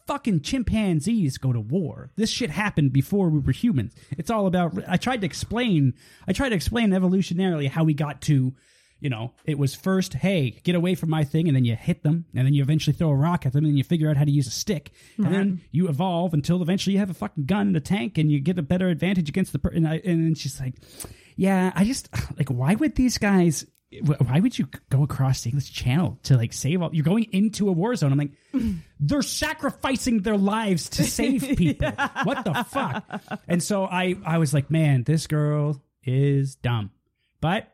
Fucking 0.06 0.40
chimpanzees 0.42 1.38
go 1.38 1.52
to 1.52 1.60
war. 1.60 2.10
This 2.16 2.30
shit 2.30 2.50
happened 2.50 2.92
before 2.92 3.28
we 3.28 3.40
were 3.40 3.52
humans. 3.52 3.94
It's 4.12 4.30
all 4.30 4.46
about. 4.46 4.74
I 4.88 4.96
tried 4.96 5.20
to 5.22 5.26
explain. 5.26 5.94
I 6.26 6.32
tried 6.32 6.50
to 6.50 6.54
explain 6.54 6.90
evolutionarily 6.90 7.68
how 7.68 7.84
we 7.84 7.92
got 7.94 8.20
to. 8.22 8.54
You 9.00 9.10
know, 9.10 9.32
it 9.44 9.58
was 9.58 9.74
first, 9.74 10.14
hey, 10.14 10.60
get 10.62 10.76
away 10.76 10.94
from 10.94 11.10
my 11.10 11.24
thing, 11.24 11.48
and 11.48 11.56
then 11.56 11.64
you 11.64 11.74
hit 11.74 12.04
them, 12.04 12.26
and 12.36 12.46
then 12.46 12.54
you 12.54 12.62
eventually 12.62 12.94
throw 12.94 13.10
a 13.10 13.14
rock 13.16 13.44
at 13.44 13.52
them, 13.52 13.64
and 13.64 13.72
then 13.72 13.76
you 13.76 13.82
figure 13.82 14.08
out 14.08 14.16
how 14.16 14.22
to 14.24 14.30
use 14.30 14.46
a 14.46 14.52
stick, 14.52 14.92
and 15.16 15.34
then 15.34 15.60
you 15.72 15.88
evolve 15.88 16.32
until 16.32 16.62
eventually 16.62 16.92
you 16.92 17.00
have 17.00 17.10
a 17.10 17.14
fucking 17.14 17.46
gun 17.46 17.66
and 17.66 17.76
a 17.76 17.80
tank, 17.80 18.16
and 18.16 18.30
you 18.30 18.38
get 18.38 18.60
a 18.60 18.62
better 18.62 18.88
advantage 18.88 19.28
against 19.28 19.52
the 19.52 19.58
person. 19.58 19.78
And, 19.78 19.88
I- 19.88 20.02
and 20.04 20.24
then 20.24 20.34
she's 20.36 20.60
like, 20.60 20.74
"Yeah, 21.34 21.72
I 21.74 21.84
just 21.84 22.08
like, 22.38 22.48
why 22.48 22.76
would 22.76 22.94
these 22.94 23.18
guys? 23.18 23.66
Wh- 24.06 24.20
Why 24.20 24.40
would 24.40 24.58
you 24.58 24.68
go 24.90 25.02
across 25.02 25.42
the 25.42 25.50
English 25.50 25.72
Channel 25.72 26.18
to 26.24 26.36
like 26.36 26.52
save 26.52 26.82
all? 26.82 26.90
You're 26.94 27.04
going 27.04 27.24
into 27.32 27.68
a 27.68 27.72
war 27.72 27.94
zone. 27.94 28.12
I'm 28.12 28.18
like, 28.18 28.32
they're 29.00 29.22
sacrificing 29.22 30.20
their 30.22 30.36
lives 30.36 30.88
to 30.90 31.04
save 31.04 31.42
people. 31.56 31.90
What 32.24 32.44
the 32.44 32.64
fuck? 32.68 33.04
And 33.48 33.62
so 33.62 33.84
I, 33.84 34.16
I 34.24 34.38
was 34.38 34.54
like, 34.54 34.70
man, 34.70 35.04
this 35.04 35.26
girl 35.26 35.82
is 36.04 36.56
dumb, 36.56 36.90
but 37.40 37.68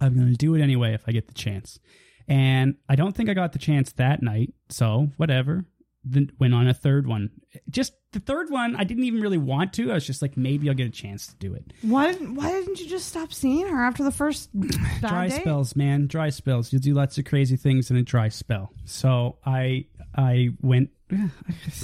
I'm 0.00 0.14
going 0.14 0.28
to 0.30 0.36
do 0.36 0.54
it 0.54 0.62
anyway 0.62 0.94
if 0.94 1.04
I 1.08 1.12
get 1.12 1.28
the 1.28 1.34
chance. 1.34 1.78
And 2.26 2.76
I 2.88 2.94
don't 2.96 3.16
think 3.16 3.30
I 3.30 3.34
got 3.34 3.52
the 3.52 3.58
chance 3.58 3.92
that 3.92 4.22
night, 4.22 4.52
so 4.68 5.10
whatever. 5.16 5.64
Then 6.04 6.30
went 6.38 6.54
on 6.54 6.68
a 6.68 6.74
third 6.74 7.06
one. 7.06 7.30
Just 7.68 7.92
the 8.12 8.20
third 8.20 8.50
one, 8.50 8.76
I 8.76 8.84
didn't 8.84 9.04
even 9.04 9.20
really 9.20 9.38
want 9.38 9.72
to. 9.74 9.90
I 9.90 9.94
was 9.94 10.06
just 10.06 10.22
like, 10.22 10.36
maybe 10.36 10.68
I'll 10.68 10.74
get 10.74 10.86
a 10.86 10.90
chance 10.90 11.26
to 11.26 11.36
do 11.36 11.54
it. 11.54 11.72
Why 11.82 12.12
didn't 12.12 12.34
Why 12.34 12.50
didn't 12.50 12.80
you 12.80 12.88
just 12.88 13.08
stop 13.08 13.32
seeing 13.32 13.66
her 13.66 13.84
after 13.84 14.04
the 14.04 14.10
first 14.10 14.50
dry 15.00 15.28
date? 15.28 15.40
spells, 15.40 15.76
man. 15.76 16.06
Dry 16.06 16.30
spells. 16.30 16.72
You'll 16.72 16.82
do 16.82 16.94
lots 16.94 17.18
of 17.18 17.24
crazy 17.24 17.56
things 17.56 17.90
in 17.90 17.96
a 17.96 18.02
dry 18.02 18.28
spell. 18.28 18.72
So 18.84 19.38
I 19.44 19.86
I 20.16 20.50
went 20.62 20.90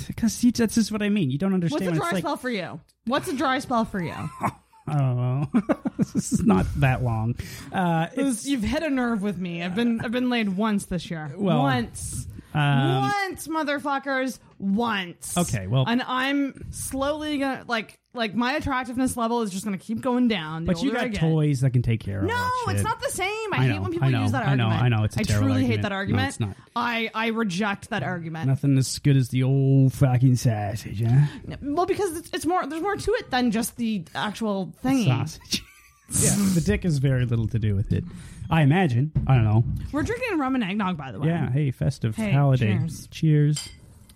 because 0.07 0.40
that's 0.40 0.74
just 0.74 0.92
what 0.92 1.03
I 1.03 1.09
mean. 1.09 1.31
You 1.31 1.38
don't 1.38 1.55
understand. 1.55 1.87
What's 1.87 1.96
a 1.96 2.00
dry 2.00 2.11
like, 2.12 2.22
spell 2.22 2.37
for 2.37 2.50
you? 2.50 2.81
What's 3.07 3.29
a 3.29 3.37
dry 3.37 3.59
spell 3.59 3.85
for 3.85 4.03
you? 4.03 4.14
I 4.87 4.98
don't 4.98 5.16
know. 5.16 5.48
this 5.98 6.14
is 6.14 6.42
not 6.42 6.66
that 6.77 7.03
long. 7.03 7.37
Uh, 7.72 8.09
it's, 8.12 8.46
You've 8.46 8.62
hit 8.62 8.83
a 8.83 8.90
nerve 8.90 9.22
with 9.22 9.38
me. 9.38 9.62
I've 9.62 9.74
been 9.74 10.00
I've 10.00 10.12
been 10.12 10.29
laid 10.29 10.57
once 10.57 10.87
this 10.87 11.11
year. 11.11 11.33
Well, 11.37 11.62
once. 11.62 12.27
Um, 12.54 12.96
once, 13.28 13.48
motherfuckers. 13.48 14.38
Once. 14.58 15.36
Okay, 15.36 15.66
well- 15.66 15.84
and 15.86 16.02
I'm 16.02 16.66
slowly 16.70 17.38
gonna 17.38 17.64
like 17.66 17.98
like 18.14 18.34
my 18.34 18.52
attractiveness 18.52 19.16
level 19.16 19.42
is 19.42 19.50
just 19.50 19.64
gonna 19.64 19.76
keep 19.76 20.00
going 20.00 20.28
down. 20.28 20.64
the 20.64 20.72
but 20.72 20.82
you 20.82 20.92
got 20.92 21.12
toys 21.14 21.60
that 21.62 21.70
can 21.70 21.82
take 21.82 22.00
care 22.00 22.20
of. 22.20 22.26
No, 22.26 22.34
that 22.66 22.74
it's 22.76 22.84
not 22.84 23.00
the 23.00 23.10
same. 23.10 23.28
I, 23.52 23.56
I 23.56 23.66
hate 23.66 23.80
when 23.82 23.90
people 23.90 24.10
know, 24.10 24.22
use 24.22 24.32
that 24.32 24.44
argument. 24.46 24.60
I 24.60 24.64
know, 24.64 24.70
argument. 24.70 24.94
I 24.94 24.96
know, 24.98 25.04
it's 25.04 25.16
a 25.16 25.20
I 25.20 25.22
truly 25.24 25.64
hate 25.64 25.80
argument. 25.80 25.82
that 25.82 25.88
No, 25.90 25.96
argument. 25.96 26.28
it's 26.28 26.40
not. 26.40 26.56
I 26.76 27.10
I 27.14 27.26
reject 27.28 27.90
that 27.90 28.02
argument. 28.04 28.46
Nothing 28.48 28.78
as 28.78 28.98
good 29.00 29.16
as 29.16 29.28
the 29.30 29.42
old 29.42 29.92
fucking 29.92 30.36
sausage, 30.36 31.02
huh? 31.04 31.26
Well, 31.60 31.86
because 31.86 32.16
it's, 32.16 32.30
it's 32.32 32.46
more. 32.46 32.64
There's 32.66 32.82
more 32.82 32.96
to 32.96 33.10
it 33.18 33.30
than 33.30 33.50
just 33.50 33.76
the 33.76 34.04
actual 34.14 34.72
thingy. 34.84 35.06
Sausage. 35.06 35.64
yeah, 36.20 36.36
the 36.54 36.62
dick 36.64 36.84
has 36.84 36.98
very 36.98 37.26
little 37.26 37.48
to 37.48 37.58
do 37.58 37.74
with 37.74 37.92
it. 37.92 38.04
I 38.50 38.62
imagine. 38.62 39.12
I 39.26 39.35
don't 39.35 39.44
know. 39.44 39.64
We're 39.92 40.02
drinking 40.02 40.38
rum 40.38 40.54
and 40.54 40.62
eggnog, 40.64 40.96
by 40.96 41.12
the 41.12 41.18
way. 41.18 41.28
Yeah. 41.28 41.50
Hey, 41.50 41.70
festive 41.70 42.14
Hey, 42.16 42.33
holiday. 42.33 42.76
cheers. 42.78 43.07
cheers. 43.11 43.68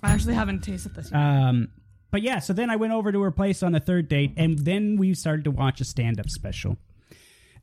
I 0.02 0.12
actually 0.12 0.34
haven't 0.34 0.60
tasted 0.60 0.94
this 0.94 1.10
yet. 1.10 1.18
Um, 1.18 1.68
but 2.10 2.22
yeah, 2.22 2.38
so 2.38 2.52
then 2.52 2.70
I 2.70 2.76
went 2.76 2.92
over 2.92 3.10
to 3.10 3.20
her 3.22 3.30
place 3.30 3.62
on 3.62 3.72
the 3.72 3.80
third 3.80 4.08
date, 4.08 4.32
and 4.36 4.58
then 4.60 4.96
we 4.96 5.14
started 5.14 5.44
to 5.44 5.50
watch 5.50 5.80
a 5.80 5.84
stand-up 5.84 6.30
special. 6.30 6.76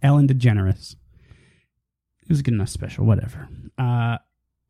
Ellen 0.02 0.28
DeGeneres. 0.28 0.96
It 2.24 2.30
was 2.30 2.40
a 2.40 2.44
good 2.44 2.54
enough 2.56 2.70
special, 2.70 3.06
whatever. 3.06 3.48
Uh, 3.78 4.18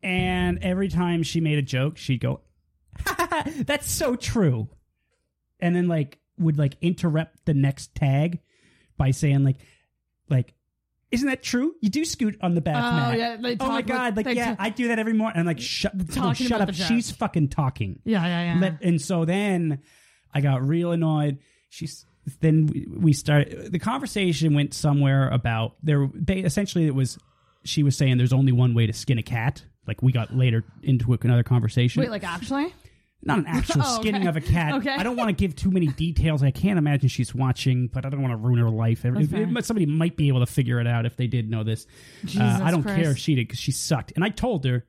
and 0.02 0.58
every 0.62 0.88
time 0.88 1.22
she 1.22 1.40
made 1.40 1.58
a 1.58 1.62
joke, 1.62 1.96
she'd 1.96 2.20
go, 2.20 2.40
"That's 3.66 3.90
so 3.90 4.14
true," 4.16 4.68
and 5.60 5.74
then 5.74 5.88
like 5.88 6.18
would 6.38 6.58
like 6.58 6.76
interrupt 6.80 7.44
the 7.46 7.54
next 7.54 7.94
tag 7.94 8.40
by 8.98 9.10
saying 9.10 9.42
like, 9.44 9.56
like. 10.28 10.52
Isn't 11.12 11.28
that 11.28 11.42
true? 11.42 11.72
You 11.80 11.88
do 11.88 12.04
scoot 12.04 12.36
on 12.40 12.54
the 12.54 12.60
bath 12.60 12.76
Oh, 12.84 12.96
mat. 12.96 13.18
yeah, 13.18 13.36
they 13.36 13.56
oh 13.60 13.68
my 13.68 13.78
about- 13.78 13.86
god! 13.86 14.16
Like, 14.16 14.26
they 14.26 14.32
yeah, 14.34 14.56
I 14.58 14.70
do 14.70 14.88
that 14.88 14.98
every 14.98 15.12
morning. 15.12 15.38
I'm 15.38 15.46
like, 15.46 15.60
shut, 15.60 15.94
no, 15.94 16.04
Talking 16.12 16.46
shut 16.48 16.56
about 16.60 16.70
up. 16.70 16.74
the. 16.76 16.82
She's 16.82 17.10
fucking 17.12 17.48
talking. 17.48 18.00
yeah, 18.04 18.26
yeah, 18.26 18.54
yeah. 18.54 18.60
Let- 18.60 18.82
and 18.82 19.00
so 19.00 19.24
then 19.24 19.80
I 20.34 20.40
got 20.40 20.66
real 20.66 20.90
annoyed. 20.92 21.38
She's 21.68 22.04
then 22.40 22.66
we- 22.66 22.86
we 22.90 23.12
started 23.12 23.70
the 23.70 23.78
conversation 23.78 24.52
went 24.54 24.74
somewhere 24.74 25.28
about 25.28 25.76
there. 25.82 26.10
They, 26.12 26.38
essentially, 26.38 26.86
it 26.86 26.94
was 26.94 27.18
she 27.64 27.82
was 27.84 27.96
saying 27.96 28.18
there's 28.18 28.32
only 28.32 28.52
one 28.52 28.74
way 28.74 28.86
to 28.86 28.92
skin 28.92 29.18
a 29.18 29.22
cat. 29.22 29.62
Like 29.86 30.02
we 30.02 30.10
got 30.10 30.34
later 30.36 30.64
into 30.82 31.12
another 31.22 31.44
conversation. 31.44 32.00
Wait, 32.02 32.10
like 32.10 32.24
actually? 32.24 32.74
Not 33.22 33.38
an 33.38 33.46
actual 33.48 33.82
Oh, 33.84 33.98
okay. 33.98 34.08
skinning 34.08 34.28
of 34.28 34.36
a 34.36 34.40
cat. 34.40 34.74
Okay. 34.74 34.90
I 34.94 35.02
don't 35.02 35.16
want 35.16 35.28
to 35.28 35.32
give 35.34 35.56
too 35.56 35.70
many 35.70 35.86
details. 35.88 36.42
I 36.42 36.50
can't 36.50 36.78
imagine 36.78 37.08
she's 37.08 37.34
watching, 37.34 37.88
but 37.88 38.04
I 38.06 38.10
don't 38.10 38.22
want 38.22 38.32
to 38.32 38.36
ruin 38.36 38.58
her 38.60 38.70
life. 38.70 39.04
If- 39.04 39.16
if- 39.16 39.30
fair. 39.30 39.62
somebody 39.62 39.86
might 39.86 40.16
be 40.16 40.28
able 40.28 40.40
to 40.40 40.46
figure 40.46 40.80
it 40.80 40.86
out 40.86 41.06
if 41.06 41.16
they 41.16 41.26
did 41.26 41.50
know 41.50 41.64
this. 41.64 41.86
Uh, 42.38 42.60
I 42.62 42.70
don't 42.70 42.82
Christ. 42.82 43.00
care 43.02 43.10
if 43.10 43.18
she 43.18 43.34
did 43.34 43.48
because 43.48 43.58
she 43.58 43.72
sucked, 43.72 44.12
and 44.16 44.24
I 44.24 44.28
told 44.28 44.64
her, 44.64 44.86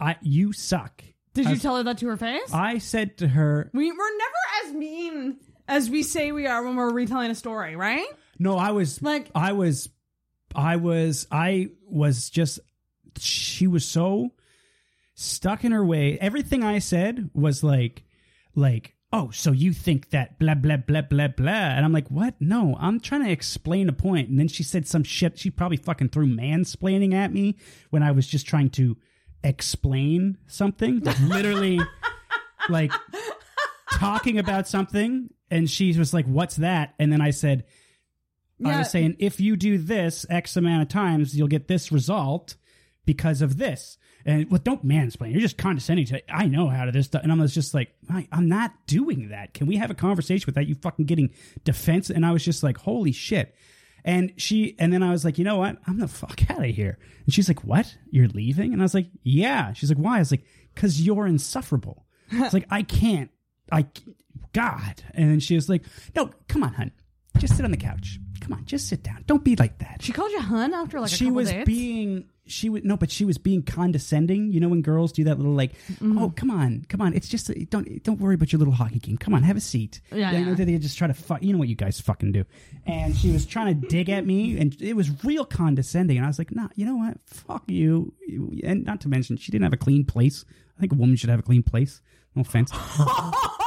"I 0.00 0.16
you 0.22 0.52
suck." 0.52 1.02
Did 1.34 1.46
I 1.48 1.50
you 1.52 1.56
tell 1.58 1.76
her 1.76 1.82
that 1.82 1.98
to 1.98 2.06
her 2.08 2.16
face? 2.16 2.52
I 2.54 2.78
said 2.78 3.18
to 3.18 3.28
her, 3.28 3.68
we 3.74 3.90
we're 3.90 3.96
never 4.18 4.68
as 4.68 4.74
mean 4.74 5.36
as 5.66 5.90
we 5.90 6.02
say 6.04 6.30
we 6.30 6.46
are 6.46 6.62
when 6.64 6.76
we're 6.76 6.92
retelling 6.92 7.30
a 7.30 7.34
story, 7.34 7.74
right? 7.74 8.06
No, 8.38 8.56
I 8.56 8.70
was 8.70 9.02
Like- 9.02 9.30
I 9.34 9.52
was 9.52 9.88
I 10.54 10.76
was 10.76 11.26
I 11.32 11.70
was 11.88 12.30
just 12.30 12.60
she 13.18 13.66
was 13.66 13.84
so 13.84 14.30
stuck 15.14 15.64
in 15.64 15.72
her 15.72 15.84
way. 15.84 16.18
Everything 16.20 16.62
I 16.62 16.78
said 16.78 17.30
was 17.34 17.62
like 17.62 18.04
like 18.54 18.94
oh 19.12 19.30
so 19.30 19.52
you 19.52 19.72
think 19.72 20.10
that 20.10 20.38
blah 20.38 20.54
blah 20.54 20.76
blah 20.76 21.02
blah 21.02 21.28
blah 21.28 21.50
and 21.50 21.84
I'm 21.84 21.92
like 21.92 22.08
what 22.08 22.34
no 22.40 22.76
I'm 22.78 23.00
trying 23.00 23.24
to 23.24 23.30
explain 23.30 23.88
a 23.88 23.92
point. 23.92 24.28
and 24.28 24.38
then 24.38 24.48
she 24.48 24.62
said 24.62 24.86
some 24.86 25.02
shit 25.02 25.38
she 25.38 25.50
probably 25.50 25.76
fucking 25.76 26.10
threw 26.10 26.26
mansplaining 26.26 27.14
at 27.14 27.32
me 27.32 27.56
when 27.90 28.02
I 28.02 28.12
was 28.12 28.26
just 28.26 28.46
trying 28.46 28.70
to 28.70 28.96
explain 29.42 30.38
something 30.46 31.00
like 31.00 31.18
literally 31.20 31.80
like 32.68 32.92
talking 33.92 34.38
about 34.38 34.68
something 34.68 35.30
and 35.50 35.68
she 35.68 35.96
was 35.98 36.14
like 36.14 36.26
what's 36.26 36.56
that 36.56 36.94
and 36.98 37.12
then 37.12 37.20
I 37.20 37.30
said 37.30 37.64
I 38.64 38.78
was 38.78 38.90
saying 38.90 39.16
if 39.18 39.40
you 39.40 39.56
do 39.56 39.78
this 39.78 40.24
X 40.30 40.56
amount 40.56 40.82
of 40.82 40.88
times, 40.88 41.36
you'll 41.36 41.48
get 41.48 41.68
this 41.68 41.90
result 41.90 42.56
because 43.04 43.42
of 43.42 43.58
this. 43.58 43.98
And 44.26 44.50
well, 44.50 44.60
don't 44.62 44.86
mansplain. 44.86 45.32
You're 45.32 45.40
just 45.40 45.58
condescending 45.58 46.06
to. 46.06 46.34
I 46.34 46.46
know 46.46 46.68
how 46.68 46.86
to 46.86 46.92
this 46.92 47.06
stuff, 47.06 47.22
and 47.22 47.30
I 47.30 47.36
was 47.36 47.52
just 47.52 47.74
like, 47.74 47.94
I'm 48.32 48.48
not 48.48 48.72
doing 48.86 49.28
that. 49.28 49.52
Can 49.52 49.66
we 49.66 49.76
have 49.76 49.90
a 49.90 49.94
conversation 49.94 50.46
without 50.46 50.66
you 50.66 50.74
fucking 50.74 51.04
getting 51.04 51.30
defense? 51.64 52.08
And 52.10 52.24
I 52.24 52.32
was 52.32 52.44
just 52.44 52.62
like, 52.62 52.78
holy 52.78 53.12
shit. 53.12 53.54
And 54.04 54.32
she, 54.36 54.76
and 54.78 54.92
then 54.92 55.02
I 55.02 55.10
was 55.10 55.24
like, 55.24 55.38
you 55.38 55.44
know 55.44 55.56
what? 55.56 55.78
I'm 55.86 55.98
the 55.98 56.08
fuck 56.08 56.40
out 56.50 56.64
of 56.64 56.74
here. 56.74 56.98
And 57.24 57.34
she's 57.34 57.48
like, 57.48 57.64
what? 57.64 57.96
You're 58.10 58.28
leaving? 58.28 58.72
And 58.72 58.82
I 58.82 58.84
was 58.84 58.94
like, 58.94 59.08
yeah. 59.22 59.72
She's 59.72 59.90
like, 59.90 59.98
why? 59.98 60.16
I 60.16 60.18
was 60.20 60.30
like, 60.30 60.44
because 60.74 61.00
you're 61.00 61.26
insufferable. 61.26 62.06
It's 62.32 62.54
like 62.54 62.66
I 62.70 62.82
can't. 62.82 63.30
I, 63.70 63.86
God. 64.52 65.02
And 65.12 65.30
then 65.30 65.40
she 65.40 65.54
was 65.54 65.68
like, 65.68 65.84
no, 66.16 66.30
come 66.48 66.62
on, 66.62 66.72
hun. 66.72 66.90
Just 67.38 67.56
sit 67.56 67.64
on 67.64 67.70
the 67.70 67.76
couch. 67.76 68.18
Come 68.40 68.54
on, 68.54 68.64
just 68.64 68.88
sit 68.88 69.02
down. 69.02 69.24
Don't 69.26 69.44
be 69.44 69.56
like 69.56 69.78
that. 69.78 70.00
She 70.00 70.12
called 70.12 70.32
you 70.32 70.40
hun 70.40 70.72
after 70.72 71.00
like 71.00 71.10
a 71.10 71.14
she 71.14 71.30
was 71.30 71.52
being 71.64 72.28
she 72.46 72.68
was 72.68 72.82
no, 72.84 72.96
but 72.96 73.10
she 73.10 73.24
was 73.24 73.38
being 73.38 73.62
condescending. 73.62 74.52
You 74.52 74.60
know 74.60 74.68
when 74.68 74.82
girls 74.82 75.12
do 75.12 75.24
that 75.24 75.38
little 75.38 75.52
like, 75.54 75.72
Mm-hmm. 75.94 76.18
oh 76.18 76.30
come 76.30 76.50
on, 76.50 76.84
come 76.88 77.00
on, 77.00 77.14
it's 77.14 77.28
just 77.28 77.50
don't 77.70 78.02
don't 78.02 78.20
worry 78.20 78.34
about 78.34 78.52
your 78.52 78.58
little 78.58 78.74
hockey 78.74 78.98
game. 78.98 79.16
Come 79.16 79.34
on, 79.34 79.42
have 79.42 79.56
a 79.56 79.60
seat. 79.60 80.00
Yeah, 80.12 80.32
you 80.32 80.44
know, 80.44 80.52
yeah. 80.52 80.64
they 80.64 80.78
just 80.78 80.98
try 80.98 81.06
to 81.06 81.14
fuck. 81.14 81.42
You 81.42 81.52
know 81.52 81.58
what 81.58 81.68
you 81.68 81.74
guys 81.76 82.00
fucking 82.00 82.32
do. 82.32 82.44
And 82.86 83.16
she 83.16 83.30
was 83.30 83.46
trying 83.46 83.80
to 83.80 83.88
dig 83.88 84.10
at 84.10 84.26
me, 84.26 84.58
and 84.58 84.76
it 84.80 84.94
was 84.94 85.24
real 85.24 85.44
condescending. 85.44 86.16
And 86.16 86.26
I 86.26 86.28
was 86.28 86.38
like, 86.38 86.54
nah, 86.54 86.68
you 86.74 86.84
know 86.86 86.96
what? 86.96 87.18
Fuck 87.26 87.64
you. 87.70 88.12
And 88.62 88.84
not 88.84 89.00
to 89.02 89.08
mention, 89.08 89.36
she 89.36 89.50
didn't 89.52 89.64
have 89.64 89.72
a 89.72 89.78
clean 89.78 90.04
place. 90.04 90.44
I 90.76 90.80
think 90.80 90.92
a 90.92 90.96
woman 90.96 91.16
should 91.16 91.30
have 91.30 91.38
a 91.40 91.42
clean 91.42 91.62
place. 91.62 92.00
No 92.34 92.42
offense. 92.42 92.70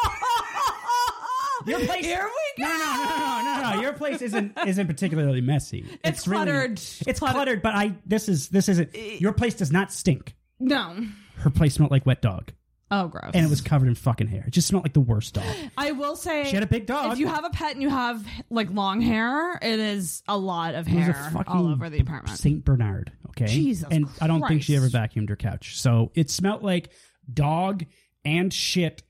Your 1.68 1.80
place. 1.86 2.06
Here 2.06 2.28
we 2.58 2.64
go. 2.64 2.70
No, 2.70 2.78
no, 2.78 2.96
no, 2.96 3.44
no, 3.44 3.62
no, 3.72 3.76
no. 3.76 3.82
Your 3.82 3.94
place 3.94 4.22
isn't 4.22 4.58
isn't 4.68 4.88
particularly 4.88 5.42
messy. 5.42 5.86
It's 6.04 6.24
cluttered. 6.24 6.74
it's 6.74 7.20
Cluttered. 7.20 7.36
cluttered, 7.36 7.62
but 7.62 7.76
I 7.76 7.94
this 8.06 8.30
is 8.30 8.50
this 8.50 8.70
isn't. 8.70 8.90
Eh. 8.96 9.18
Your 9.20 9.34
place 9.34 9.54
does 9.56 9.72
not 9.72 9.92
stink. 9.92 10.36
No. 10.60 10.96
Her 11.38 11.50
place 11.52 11.76
smelled 11.76 11.92
like 11.92 12.06
wet 12.08 12.20
dog, 12.22 12.52
Oh, 12.90 13.08
gross. 13.10 13.30
and 13.36 13.46
it 13.46 13.50
was 13.50 13.62
covered 13.62 13.88
in 13.90 13.94
fucking 13.94 14.26
hair. 14.28 14.44
It 14.48 14.52
just 14.54 14.68
smelled 14.68 14.84
like 14.86 14.94
the 14.94 15.00
worst 15.02 15.36
dog. 15.36 15.44
I 15.78 15.92
will 15.92 16.16
say, 16.16 16.46
She 16.46 16.56
had 16.56 16.64
a 16.64 16.68
big 16.68 16.88
dog. 16.88 17.12
If 17.14 17.20
you 17.20 17.28
have 17.28 17.46
a 17.46 17.52
pet 17.52 17.74
and 17.74 17.82
you 17.84 17.90
have 17.90 18.26
like 18.50 18.72
long 18.72 19.02
hair, 19.02 19.54
it 19.62 19.80
is 19.80 20.24
a 20.28 20.36
lot 20.36 20.74
of 20.74 20.88
It 20.88 20.96
was 20.96 21.04
hair 21.04 21.28
a 21.28 21.32
fucking 21.32 21.54
all 21.54 21.68
over 21.68 21.92
the 21.92 22.00
apartment. 22.00 22.40
Saint 22.40 22.66
Bernard. 22.66 23.12
Okay, 23.30 23.46
Jesus 23.46 23.88
and 23.92 24.08
I 24.20 24.26
don't 24.26 24.48
think 24.48 24.64
she 24.64 24.76
ever 24.76 24.90
Christ. 24.90 25.14
vacuumed 25.16 25.30
her 25.30 25.36
couch, 25.36 25.80
so 25.80 26.12
it 26.16 26.32
smelled 26.32 26.64
like 26.64 26.90
dog 27.32 27.86
and 28.26 28.52
shit 28.52 29.04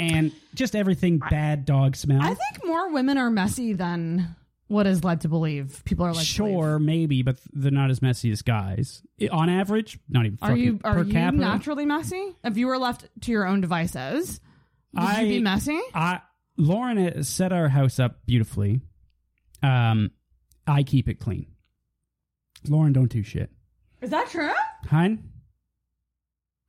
and 0.00 0.32
just 0.54 0.74
everything 0.74 1.18
bad 1.18 1.64
dog 1.66 1.94
smell. 1.94 2.22
I 2.22 2.34
think 2.34 2.64
more 2.64 2.90
women 2.90 3.18
are 3.18 3.30
messy 3.30 3.74
than 3.74 4.34
what 4.66 4.86
is 4.86 5.04
led 5.04 5.20
to 5.22 5.28
believe. 5.28 5.82
People 5.84 6.06
are 6.06 6.14
like, 6.14 6.24
sure, 6.24 6.78
maybe, 6.78 7.22
but 7.22 7.36
they're 7.52 7.70
not 7.70 7.90
as 7.90 8.00
messy 8.00 8.30
as 8.30 8.40
guys. 8.42 9.02
On 9.30 9.48
average, 9.50 9.98
not 10.08 10.24
even. 10.26 10.38
Are 10.40 10.56
you 10.56 10.80
are 10.84 10.94
per 10.94 11.02
you 11.02 11.12
capita. 11.12 11.40
naturally 11.42 11.84
messy? 11.84 12.34
If 12.42 12.56
you 12.56 12.66
were 12.66 12.78
left 12.78 13.06
to 13.22 13.30
your 13.30 13.46
own 13.46 13.60
devices, 13.60 14.40
would 14.94 15.02
I- 15.02 15.20
you 15.22 15.28
be 15.28 15.40
messy? 15.42 15.78
I 15.94 16.20
Lauren 16.56 17.22
set 17.22 17.52
our 17.52 17.68
house 17.68 17.98
up 17.98 18.24
beautifully. 18.26 18.80
Um, 19.62 20.10
I 20.66 20.82
keep 20.82 21.08
it 21.08 21.18
clean. 21.20 21.46
Lauren 22.68 22.92
don't 22.92 23.10
do 23.10 23.22
shit. 23.22 23.50
Is 24.00 24.10
that 24.10 24.30
true? 24.30 24.50
Hun, 24.88 25.30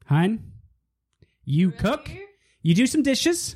hun, 0.05 0.51
you 1.45 1.71
cook. 1.71 2.09
You 2.63 2.75
do 2.75 2.85
some 2.85 3.01
dishes. 3.03 3.55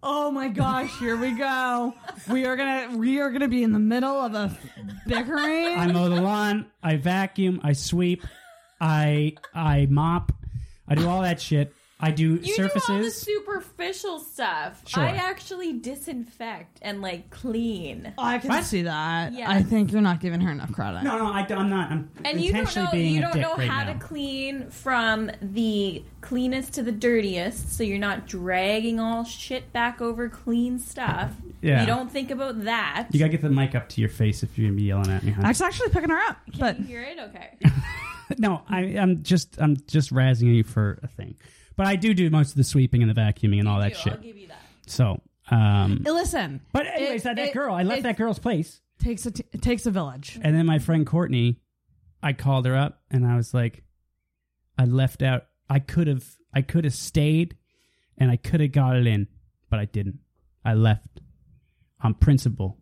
Oh 0.00 0.30
my 0.30 0.48
gosh! 0.48 0.96
Here 1.00 1.16
we 1.16 1.32
go. 1.32 1.92
We 2.30 2.46
are 2.46 2.54
gonna 2.56 2.96
we 2.96 3.20
are 3.20 3.30
gonna 3.30 3.48
be 3.48 3.64
in 3.64 3.72
the 3.72 3.80
middle 3.80 4.16
of 4.16 4.34
a 4.34 4.56
bickering. 5.06 5.76
I 5.76 5.90
mow 5.90 6.08
the 6.08 6.20
lawn. 6.20 6.66
I 6.82 6.96
vacuum. 6.96 7.60
I 7.64 7.72
sweep. 7.72 8.24
I 8.80 9.34
I 9.52 9.86
mop. 9.90 10.32
I 10.86 10.94
do 10.94 11.08
all 11.08 11.22
that 11.22 11.40
shit. 11.40 11.74
I 12.00 12.12
do 12.12 12.34
You 12.36 12.38
do 12.56 12.62
all 12.62 12.68
the 12.74 12.80
surfaces. 12.80 13.20
superficial 13.22 14.20
stuff. 14.20 14.82
Sure. 14.86 15.02
I 15.02 15.08
actually 15.16 15.72
disinfect 15.72 16.78
and 16.80 17.02
like 17.02 17.30
clean. 17.30 18.12
I 18.16 18.38
can 18.38 18.50
What? 18.50 18.64
see 18.64 18.82
that. 18.82 19.32
Yeah. 19.32 19.50
I 19.50 19.62
think 19.64 19.90
you're 19.90 20.00
not 20.00 20.20
giving 20.20 20.40
her 20.42 20.52
enough 20.52 20.70
credit. 20.72 21.02
no, 21.02 21.18
no, 21.18 21.26
I, 21.32 21.44
am 21.50 21.68
not. 21.68 21.90
I'm 21.90 22.08
And 22.24 22.40
you 22.40 22.52
don't 22.52 22.76
know 22.76 22.88
being 22.92 23.14
you 23.14 23.18
a 23.18 23.22
don't 23.22 23.32
dick 23.32 23.42
know 23.42 23.54
right 23.56 23.68
how 23.68 23.84
now. 23.84 23.94
to 23.94 23.98
clean 23.98 24.70
from 24.70 25.30
the 25.42 26.04
cleanest 26.20 26.74
to 26.74 26.82
the 26.84 26.92
dirtiest, 26.92 27.76
so 27.76 27.82
you're 27.82 27.98
not 27.98 28.26
dragging 28.28 29.00
all 29.00 29.24
shit 29.24 29.72
back 29.72 30.00
over 30.00 30.28
clean 30.28 30.78
stuff. 30.78 31.32
Yeah. 31.62 31.80
You 31.80 31.86
don't 31.88 32.10
think 32.12 32.30
about 32.30 32.62
that. 32.64 33.08
You 33.10 33.18
gotta 33.18 33.30
get 33.32 33.42
the 33.42 33.50
mic 33.50 33.74
up 33.74 33.88
to 33.90 34.00
your 34.00 34.10
face 34.10 34.44
if 34.44 34.56
you're 34.56 34.68
gonna 34.68 34.76
be 34.76 34.84
yelling 34.84 35.10
at 35.10 35.24
me. 35.24 35.32
Huh? 35.32 35.42
I 35.44 35.48
was 35.48 35.60
actually 35.60 35.88
picking 35.88 36.10
her 36.10 36.20
up, 36.28 36.38
but 36.60 36.78
you 36.78 36.84
hear 36.86 37.02
it? 37.02 37.18
Okay. 37.18 37.58
no, 38.38 38.62
I, 38.68 38.80
I'm 38.98 39.24
just 39.24 39.56
I'm 39.60 39.76
just 39.88 40.12
razzing 40.12 40.54
you 40.54 40.62
for 40.62 41.00
a 41.02 41.08
thing, 41.08 41.34
but 41.78 41.86
I 41.86 41.96
do 41.96 42.12
do 42.12 42.28
most 42.28 42.50
of 42.50 42.56
the 42.56 42.64
sweeping 42.64 43.02
and 43.02 43.10
the 43.10 43.18
vacuuming 43.18 43.58
and 43.60 43.66
all 43.68 43.80
that 43.80 43.96
shit. 43.96 44.12
I'll 44.12 44.18
give 44.18 44.36
you 44.36 44.48
that. 44.48 44.60
So, 44.86 45.22
um, 45.50 46.02
listen. 46.04 46.60
but 46.72 46.86
anyways, 46.86 47.22
that, 47.22 47.36
that 47.36 47.48
it- 47.48 47.54
girl, 47.54 47.74
I 47.74 47.82
left 47.84 48.00
it 48.00 48.02
that 48.02 48.18
girl's 48.18 48.38
place, 48.38 48.80
takes 49.02 49.24
a 49.24 49.30
t- 49.30 49.44
it 49.52 49.62
takes 49.62 49.86
a 49.86 49.90
village. 49.90 50.38
and 50.42 50.54
then 50.54 50.66
my 50.66 50.78
friend 50.78 51.06
Courtney, 51.06 51.60
I 52.22 52.34
called 52.34 52.66
her 52.66 52.76
up 52.76 53.00
and 53.10 53.26
I 53.26 53.36
was 53.36 53.54
like, 53.54 53.82
I 54.76 54.84
left 54.84 55.22
out. 55.22 55.46
I 55.70 55.78
could 55.78 56.06
have 56.06 56.24
I 56.52 56.62
could 56.62 56.84
have 56.84 56.94
stayed, 56.94 57.56
and 58.16 58.30
I 58.30 58.36
could 58.36 58.60
have 58.60 58.72
got 58.72 58.96
it 58.96 59.06
in, 59.06 59.28
but 59.70 59.78
I 59.78 59.84
didn't. 59.84 60.18
I 60.64 60.74
left 60.74 61.20
on 62.02 62.14
principle 62.14 62.78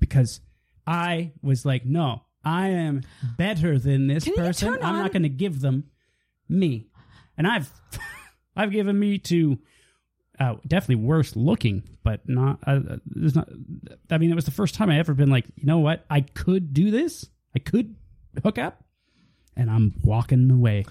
because 0.00 0.40
I 0.86 1.32
was 1.42 1.64
like, 1.64 1.84
no, 1.86 2.22
I 2.44 2.68
am 2.68 3.02
better 3.38 3.78
than 3.78 4.06
this 4.08 4.24
Can 4.24 4.32
you 4.34 4.38
person. 4.40 4.72
turn 4.74 4.82
I'm 4.82 4.96
on- 4.96 5.02
not 5.02 5.12
going 5.12 5.22
to 5.24 5.28
give 5.28 5.60
them 5.60 5.84
me, 6.48 6.88
and 7.38 7.46
I've 7.46 7.70
I've 8.56 8.72
given 8.72 8.98
me 8.98 9.18
to 9.18 9.58
uh, 10.38 10.54
definitely 10.66 11.04
worse 11.04 11.36
looking, 11.36 11.82
but 12.02 12.28
not. 12.28 12.58
Uh, 12.66 12.80
uh, 12.90 12.96
there's 13.06 13.34
not. 13.34 13.48
I 14.10 14.18
mean, 14.18 14.30
it 14.30 14.34
was 14.34 14.44
the 14.44 14.50
first 14.50 14.74
time 14.74 14.90
I 14.90 14.98
ever 14.98 15.14
been 15.14 15.30
like, 15.30 15.46
you 15.56 15.66
know 15.66 15.78
what? 15.78 16.04
I 16.10 16.22
could 16.22 16.72
do 16.72 16.90
this. 16.90 17.26
I 17.54 17.58
could 17.58 17.94
hook 18.42 18.58
up, 18.58 18.84
and 19.56 19.70
I'm 19.70 19.94
walking 20.02 20.50
away. 20.50 20.84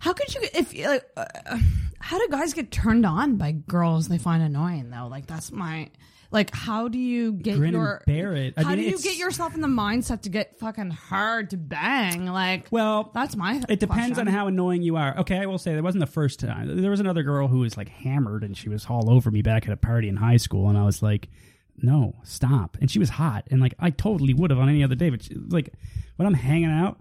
How 0.00 0.12
could 0.12 0.34
you 0.34 0.42
if 0.54 0.74
like 0.74 1.04
uh, 1.16 1.58
how 1.98 2.18
do 2.18 2.28
guys 2.30 2.54
get 2.54 2.70
turned 2.70 3.06
on 3.06 3.36
by 3.36 3.52
girls 3.52 4.08
they 4.08 4.18
find 4.18 4.42
annoying 4.42 4.90
though? 4.90 5.08
Like 5.08 5.26
that's 5.26 5.52
my 5.52 5.90
like 6.32 6.54
how 6.54 6.88
do 6.88 6.98
you 6.98 7.32
get 7.32 7.56
Grin 7.56 7.72
your 7.72 8.02
bear 8.06 8.34
it. 8.34 8.54
I 8.56 8.62
how 8.62 8.68
mean, 8.70 8.78
do 8.78 8.82
you 8.82 8.88
it's- 8.90 9.02
get 9.02 9.16
yourself 9.16 9.54
in 9.54 9.60
the 9.60 9.68
mindset 9.68 10.22
to 10.22 10.28
get 10.28 10.58
fucking 10.58 10.90
hard 10.90 11.50
to 11.50 11.56
bang? 11.56 12.26
Like 12.26 12.68
Well, 12.70 13.10
that's 13.14 13.36
my 13.36 13.56
It 13.68 13.80
depends 13.80 14.14
question. 14.14 14.28
on 14.28 14.32
how 14.32 14.46
annoying 14.46 14.82
you 14.82 14.96
are. 14.96 15.18
Okay, 15.18 15.38
I 15.38 15.46
will 15.46 15.58
say 15.58 15.74
that 15.74 15.82
wasn't 15.82 16.00
the 16.00 16.10
first 16.10 16.40
time. 16.40 16.80
There 16.80 16.90
was 16.90 17.00
another 17.00 17.22
girl 17.22 17.48
who 17.48 17.58
was 17.58 17.76
like 17.76 17.88
hammered 17.88 18.44
and 18.44 18.56
she 18.56 18.68
was 18.68 18.86
all 18.86 19.10
over 19.10 19.30
me 19.30 19.42
back 19.42 19.66
at 19.66 19.72
a 19.72 19.76
party 19.76 20.08
in 20.08 20.16
high 20.16 20.36
school, 20.36 20.68
and 20.68 20.78
I 20.78 20.84
was 20.84 21.02
like, 21.02 21.28
"No, 21.76 22.14
stop!" 22.22 22.76
And 22.80 22.90
she 22.90 22.98
was 22.98 23.10
hot, 23.10 23.48
and 23.50 23.60
like 23.60 23.74
I 23.78 23.90
totally 23.90 24.34
would 24.34 24.50
have 24.50 24.58
on 24.60 24.68
any 24.68 24.84
other 24.84 24.94
day, 24.94 25.10
but 25.10 25.22
she, 25.24 25.34
like 25.34 25.72
when 26.16 26.26
I'm 26.26 26.34
hanging 26.34 26.70
out, 26.70 27.00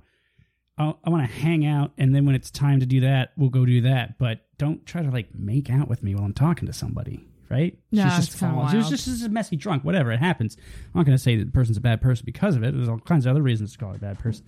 I'll, 0.78 1.00
I 1.04 1.10
want 1.10 1.28
to 1.30 1.34
hang 1.36 1.66
out, 1.66 1.92
and 1.98 2.16
then 2.16 2.26
when 2.26 2.36
it's 2.36 2.50
time 2.50 2.80
to 2.80 2.86
do 2.86 3.02
that, 3.02 3.34
we'll 3.38 3.50
go 3.50 3.66
do 3.66 3.82
that. 3.82 4.18
But 4.18 4.40
don't 4.58 4.86
try 4.86 5.04
to 5.04 5.12
like 5.12 5.36
make 5.36 5.70
out 5.70 5.88
with 5.88 6.02
me 6.04 6.16
while 6.16 6.24
I'm 6.24 6.34
talking 6.34 6.66
to 6.68 6.74
somebody. 6.74 7.26
Right? 7.50 7.80
Yeah, 7.90 8.16
She's 8.16 8.28
just 8.28 8.38
falling. 8.38 8.70
She 8.70 8.78
was 8.78 8.90
just, 8.90 9.06
just 9.06 9.26
a 9.26 9.30
messy 9.30 9.56
drunk. 9.56 9.84
Whatever, 9.84 10.12
it 10.12 10.20
happens. 10.20 10.56
I'm 10.58 11.00
not 11.00 11.06
going 11.06 11.18
to 11.18 11.24
say 11.24 11.36
that 11.38 11.46
the 11.46 11.52
person's 11.52 11.78
a 11.78 11.82
bad 11.82 12.00
person 12.00 12.26
because 12.26 12.56
of 12.56 12.64
it. 12.64 12.76
There's 12.76 12.88
all 12.88 13.00
kinds 13.00 13.26
of 13.26 13.32
other 13.32 13.42
reasons 13.42 13.72
to 13.72 13.78
call 13.80 13.90
her 13.90 13.96
a 13.96 14.00
bad 14.00 14.20
person 14.20 14.46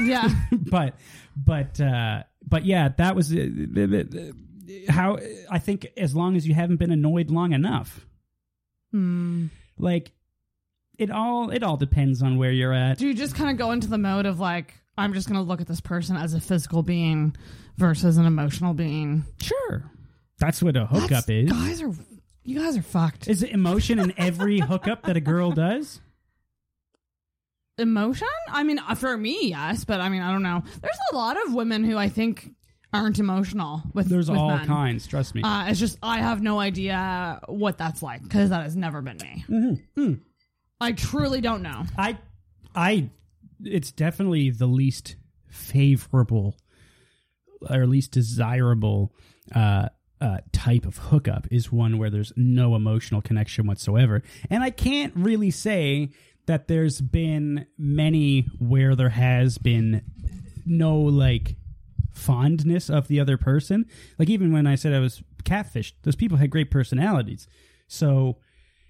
yeah. 0.00 0.28
but 0.52 0.94
but 1.36 1.80
uh 1.80 2.22
but 2.46 2.64
yeah 2.64 2.88
that 2.96 3.16
was 3.16 3.34
uh, 3.34 4.32
how 4.88 5.18
I 5.50 5.58
think 5.58 5.86
as 5.96 6.14
long 6.14 6.36
as 6.36 6.46
you 6.46 6.54
haven't 6.54 6.76
been 6.76 6.90
annoyed 6.90 7.30
long 7.30 7.52
enough. 7.52 8.06
Hmm. 8.92 9.46
Like 9.78 10.12
it 10.98 11.10
all 11.10 11.50
it 11.50 11.62
all 11.62 11.76
depends 11.76 12.22
on 12.22 12.38
where 12.38 12.52
you're 12.52 12.72
at. 12.72 12.98
Do 12.98 13.06
you 13.06 13.14
just 13.14 13.34
kind 13.34 13.50
of 13.50 13.58
go 13.58 13.72
into 13.72 13.88
the 13.88 13.98
mode 13.98 14.26
of 14.26 14.40
like, 14.40 14.74
I'm 14.96 15.12
just 15.12 15.28
going 15.28 15.40
to 15.40 15.46
look 15.46 15.60
at 15.60 15.66
this 15.66 15.80
person 15.80 16.16
as 16.16 16.34
a 16.34 16.40
physical 16.40 16.82
being 16.82 17.36
versus 17.76 18.16
an 18.16 18.26
emotional 18.26 18.74
being? 18.74 19.24
Sure. 19.40 19.90
That's 20.38 20.62
what 20.62 20.76
a 20.76 20.86
hookup 20.86 21.26
That's- 21.26 21.28
is. 21.28 21.50
Guys 21.50 21.82
are, 21.82 21.92
you 22.46 22.60
guys 22.60 22.76
are 22.76 22.82
fucked. 22.82 23.28
Is 23.28 23.42
it 23.42 23.50
emotion 23.50 23.98
in 23.98 24.14
every 24.16 24.60
hookup 24.60 25.02
that 25.02 25.16
a 25.16 25.20
girl 25.20 25.50
does? 25.50 26.00
Emotion? 27.78 28.28
I 28.48 28.62
mean, 28.62 28.78
uh, 28.78 28.94
for 28.94 29.16
me, 29.16 29.48
yes, 29.48 29.84
but 29.84 30.00
I 30.00 30.08
mean, 30.08 30.22
I 30.22 30.32
don't 30.32 30.42
know. 30.42 30.62
There's 30.80 30.98
a 31.12 31.16
lot 31.16 31.36
of 31.46 31.52
women 31.52 31.84
who 31.84 31.96
I 31.96 32.08
think 32.08 32.54
aren't 32.92 33.18
emotional 33.18 33.82
with. 33.92 34.08
There's 34.08 34.30
with 34.30 34.38
all 34.38 34.56
men. 34.56 34.66
kinds, 34.66 35.06
trust 35.06 35.34
me. 35.34 35.42
Uh, 35.42 35.66
it's 35.68 35.80
just 35.80 35.98
I 36.02 36.20
have 36.20 36.40
no 36.40 36.58
idea 36.58 37.40
what 37.48 37.76
that's 37.76 38.02
like 38.02 38.22
because 38.22 38.50
that 38.50 38.62
has 38.62 38.76
never 38.76 39.02
been 39.02 39.18
me. 39.18 39.44
Mm-hmm. 39.48 40.14
I 40.80 40.92
truly 40.92 41.40
don't 41.40 41.62
know. 41.62 41.84
I 41.98 42.18
I 42.74 43.10
it's 43.62 43.90
definitely 43.90 44.50
the 44.50 44.66
least 44.66 45.16
favorable 45.48 46.56
or 47.68 47.86
least 47.86 48.12
desirable 48.12 49.14
uh 49.54 49.88
uh, 50.20 50.38
type 50.52 50.86
of 50.86 50.96
hookup 50.98 51.46
is 51.50 51.70
one 51.70 51.98
where 51.98 52.10
there's 52.10 52.32
no 52.36 52.74
emotional 52.74 53.20
connection 53.20 53.66
whatsoever. 53.66 54.22
And 54.50 54.62
I 54.62 54.70
can't 54.70 55.12
really 55.14 55.50
say 55.50 56.10
that 56.46 56.68
there's 56.68 57.00
been 57.00 57.66
many 57.76 58.46
where 58.58 58.94
there 58.94 59.10
has 59.10 59.58
been 59.58 60.02
no 60.64 60.96
like 60.98 61.56
fondness 62.12 62.88
of 62.88 63.08
the 63.08 63.20
other 63.20 63.36
person. 63.36 63.86
Like 64.18 64.30
even 64.30 64.52
when 64.52 64.66
I 64.66 64.74
said 64.74 64.92
I 64.92 65.00
was 65.00 65.22
catfished, 65.44 65.92
those 66.02 66.16
people 66.16 66.38
had 66.38 66.50
great 66.50 66.70
personalities. 66.70 67.46
So 67.88 68.38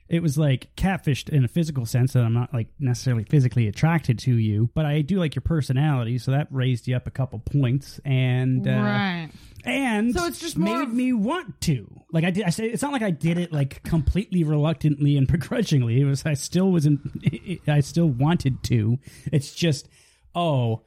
it 0.09 0.22
was 0.22 0.39
like 0.39 0.74
catfished 0.77 1.29
in 1.29 1.45
a 1.45 1.49
physical 1.49 1.85
sense 1.85 2.12
that 2.12 2.22
I'm 2.24 2.33
not 2.33 2.55
like 2.55 2.68
necessarily 2.79 3.24
physically 3.24 3.66
attracted 3.66 4.18
to 4.20 4.37
you, 4.37 4.70
but 4.74 4.87
I 4.87 5.03
do 5.03 5.18
like 5.18 5.35
your 5.35 5.43
personality, 5.43 6.18
so 6.18 6.31
that 6.31 6.47
raised 6.51 6.87
you 6.87 6.95
up 6.95 7.07
a 7.09 7.11
couple 7.11 7.41
points 7.41 8.01
and 8.05 8.66
uh, 8.68 8.70
right. 8.70 9.31
And 9.66 10.14
So 10.14 10.26
it's 10.26 10.40
just 10.40 10.56
made 10.56 10.80
of- 10.82 10.92
me 10.92 11.12
want 11.12 11.60
to. 11.62 11.90
Like 12.12 12.24
I 12.24 12.30
did, 12.30 12.44
I 12.44 12.50
say 12.50 12.66
it's 12.66 12.82
not 12.82 12.92
like 12.92 13.02
I 13.02 13.10
did 13.10 13.36
it 13.36 13.52
like 13.52 13.82
completely 13.82 14.44
reluctantly 14.44 15.16
and 15.16 15.26
begrudgingly. 15.30 16.00
It 16.00 16.04
was 16.04 16.24
I 16.24 16.34
still 16.34 16.70
wasn't. 16.70 17.00
I 17.68 17.80
still 17.80 18.08
wanted 18.08 18.62
to. 18.64 18.98
It's 19.32 19.54
just 19.54 19.88
oh, 20.34 20.82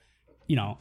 you 0.47 0.55
know, 0.55 0.77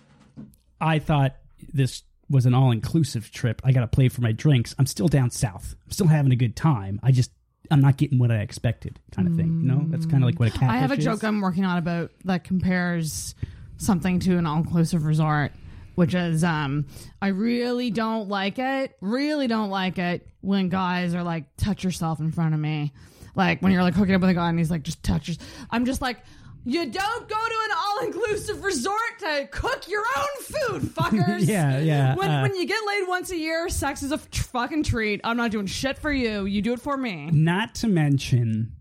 I 0.80 0.98
thought 0.98 1.36
this 1.72 2.02
was 2.30 2.46
an 2.46 2.54
all 2.54 2.70
inclusive 2.70 3.30
trip. 3.32 3.60
I 3.64 3.72
got 3.72 3.80
to 3.80 3.86
play 3.88 4.08
for 4.08 4.20
my 4.20 4.32
drinks. 4.32 4.74
I'm 4.78 4.86
still 4.86 5.08
down 5.08 5.30
south. 5.30 5.74
I'm 5.86 5.90
still 5.90 6.06
having 6.06 6.32
a 6.32 6.36
good 6.36 6.56
time. 6.56 7.00
I 7.02 7.10
just 7.10 7.30
I'm 7.70 7.80
not 7.80 7.96
getting 7.96 8.18
what 8.18 8.30
I 8.30 8.38
expected, 8.38 9.00
kind 9.12 9.28
of 9.28 9.34
thing. 9.34 9.60
You 9.60 9.68
know, 9.68 9.84
that's 9.88 10.06
kind 10.06 10.22
of 10.22 10.26
like 10.28 10.38
what 10.38 10.48
a 10.48 10.52
mm. 10.52 10.60
catfish 10.60 10.70
I 10.70 10.76
have 10.78 10.90
a 10.90 10.96
is. 10.96 11.04
joke 11.04 11.22
I'm 11.22 11.40
working 11.40 11.64
on 11.64 11.78
about 11.78 12.10
that 12.24 12.44
compares 12.44 13.34
something 13.76 14.20
to 14.20 14.36
an 14.38 14.46
all-inclusive 14.46 15.04
resort, 15.04 15.52
which 15.98 16.14
is 16.14 16.44
um, 16.44 16.86
I 17.20 17.28
really 17.28 17.90
don't 17.90 18.28
like 18.28 18.60
it. 18.60 18.96
Really 19.00 19.48
don't 19.48 19.68
like 19.68 19.98
it 19.98 20.28
when 20.42 20.68
guys 20.68 21.12
are 21.12 21.24
like, 21.24 21.46
"Touch 21.56 21.82
yourself" 21.82 22.20
in 22.20 22.30
front 22.30 22.54
of 22.54 22.60
me, 22.60 22.92
like 23.34 23.60
when 23.62 23.72
you're 23.72 23.82
like 23.82 23.94
hooking 23.94 24.14
up 24.14 24.20
with 24.20 24.30
a 24.30 24.34
guy 24.34 24.48
and 24.48 24.56
he's 24.56 24.70
like, 24.70 24.84
"Just 24.84 25.02
touch." 25.02 25.36
I'm 25.70 25.84
just 25.84 26.00
like. 26.00 26.18
You 26.64 26.84
don't 26.84 27.28
go 27.28 27.36
to 27.36 27.54
an 27.64 27.76
all-inclusive 27.78 28.62
resort 28.62 29.18
to 29.20 29.48
cook 29.50 29.88
your 29.88 30.02
own 30.18 30.42
food, 30.42 30.82
fuckers. 30.94 31.48
Yeah, 31.48 31.78
yeah, 31.78 32.14
When, 32.14 32.28
uh, 32.28 32.42
when 32.42 32.56
you 32.56 32.66
get 32.66 32.80
laid 32.86 33.08
once 33.08 33.30
a 33.30 33.36
year, 33.36 33.70
sex 33.70 34.02
is 34.02 34.10
a 34.10 34.16
f- 34.16 34.28
fucking 34.34 34.82
treat. 34.82 35.22
I'm 35.24 35.38
not 35.38 35.50
doing 35.50 35.64
shit 35.66 35.96
for 35.96 36.12
you. 36.12 36.44
You 36.44 36.60
do 36.60 36.74
it 36.74 36.80
for 36.80 36.96
me. 36.96 37.30
Not 37.32 37.76
to 37.76 37.88
mention, 37.88 38.74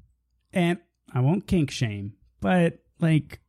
and 0.51 0.79
I 1.13 1.21
won't 1.21 1.47
kink 1.47 1.71
shame, 1.71 2.13
but 2.41 2.79
like, 2.99 3.39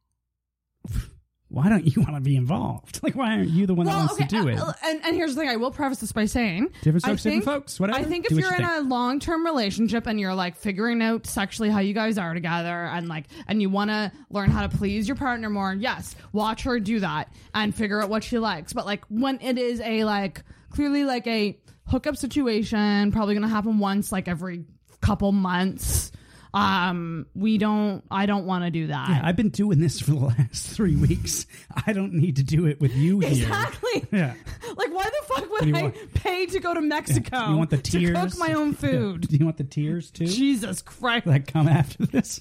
why 1.51 1.68
don't 1.68 1.84
you 1.84 2.03
want 2.03 2.14
to 2.14 2.20
be 2.20 2.36
involved? 2.36 3.01
Like, 3.03 3.14
why 3.14 3.32
aren't 3.36 3.49
you 3.51 3.66
the 3.66 3.74
one 3.74 3.86
that 3.86 3.96
wants 3.96 4.16
to 4.16 4.24
do 4.24 4.49
it? 4.49 4.59
uh, 4.59 4.72
And, 4.84 5.01
and 5.05 5.16
here's 5.16 5.34
the 5.34 5.40
thing: 5.40 5.49
I 5.51 5.57
will 5.57 5.70
preface 5.70 5.99
this 6.01 6.12
by 6.12 6.26
saying, 6.26 6.68
Different 6.82 7.03
strokes, 7.03 7.22
different 7.22 7.44
folks, 7.44 7.80
whatever. 7.80 7.99
I 7.99 8.05
think 8.05 8.26
if 8.26 8.30
Do 8.30 8.36
you're 8.40 8.51
you 8.53 8.59
in 8.59 8.64
a 8.64 8.80
long 8.80 9.18
term 9.20 9.44
relationship 9.46 10.07
and 10.07 10.20
you're 10.20 10.34
like 10.34 10.57
figuring 10.57 11.01
out 11.03 11.26
sexually 11.26 11.70
how 11.70 11.80
you 11.80 11.94
guys 11.94 12.18
are 12.18 12.34
together, 12.34 12.84
and 12.86 13.09
like, 13.09 13.26
and 13.46 13.62
you 13.62 13.70
want 13.70 13.90
to 13.90 14.12
learn 14.30 14.51
how 14.51 14.66
to 14.66 14.76
please 14.76 15.09
your 15.09 15.16
partner 15.16 15.49
more, 15.49 15.72
yes, 15.72 16.14
watch 16.32 16.62
her 16.64 16.78
do 16.80 17.01
that 17.01 17.32
and 17.55 17.74
figure 17.74 18.03
out 18.03 18.11
what 18.11 18.24
she 18.24 18.38
likes. 18.38 18.72
But 18.72 18.84
like 18.86 19.05
when 19.09 19.40
it 19.40 19.57
is 19.59 19.80
a 19.80 20.05
like 20.05 20.42
clearly 20.70 21.05
like 21.05 21.26
a 21.26 21.59
hookup 21.86 22.16
situation, 22.16 23.11
probably 23.12 23.34
gonna 23.34 23.49
happen 23.49 23.78
once 23.78 24.12
like 24.12 24.28
every 24.28 24.64
couple 25.01 25.32
months. 25.32 26.12
Um, 26.55 27.26
we 27.34 27.59
don't. 27.59 28.03
I 28.11 28.26
don't 28.26 28.46
want 28.46 28.64
to 28.64 28.70
do 28.70 28.86
that. 28.88 29.09
Yeah, 29.09 29.20
I've 29.22 29.36
been 29.36 29.51
doing 29.51 29.78
this 29.80 30.01
for 30.01 30.11
the 30.12 30.16
last 30.16 30.68
three 30.70 30.96
weeks. 30.96 31.46
I 31.86 31.92
don't 31.92 32.14
need 32.14 32.36
to 32.36 32.42
do 32.42 32.66
it 32.66 32.80
with 32.80 32.94
you 32.94 33.20
here. 33.20 33.30
Exactly. 33.30 34.07
Yeah. 34.12 34.34
Like, 34.76 34.92
why 34.92 35.05
the 35.05 35.34
fuck 35.34 35.51
would 35.51 35.74
I 35.76 35.82
want? 35.82 36.14
pay 36.14 36.46
to 36.46 36.61
go 36.61 36.72
to 36.72 36.80
Mexico 36.80 37.49
You 37.51 37.57
want 37.57 37.70
the 37.70 37.78
to 37.78 37.90
tears? 37.90 38.16
cook 38.16 38.38
my 38.38 38.53
own 38.53 38.74
food? 38.74 39.26
Do 39.28 39.36
you 39.36 39.44
want 39.44 39.57
the 39.57 39.64
tears 39.64 40.11
too? 40.11 40.26
Jesus 40.26 40.82
Christ, 40.82 41.26
that 41.26 41.46
come 41.53 41.66
after 41.68 42.07
this? 42.07 42.40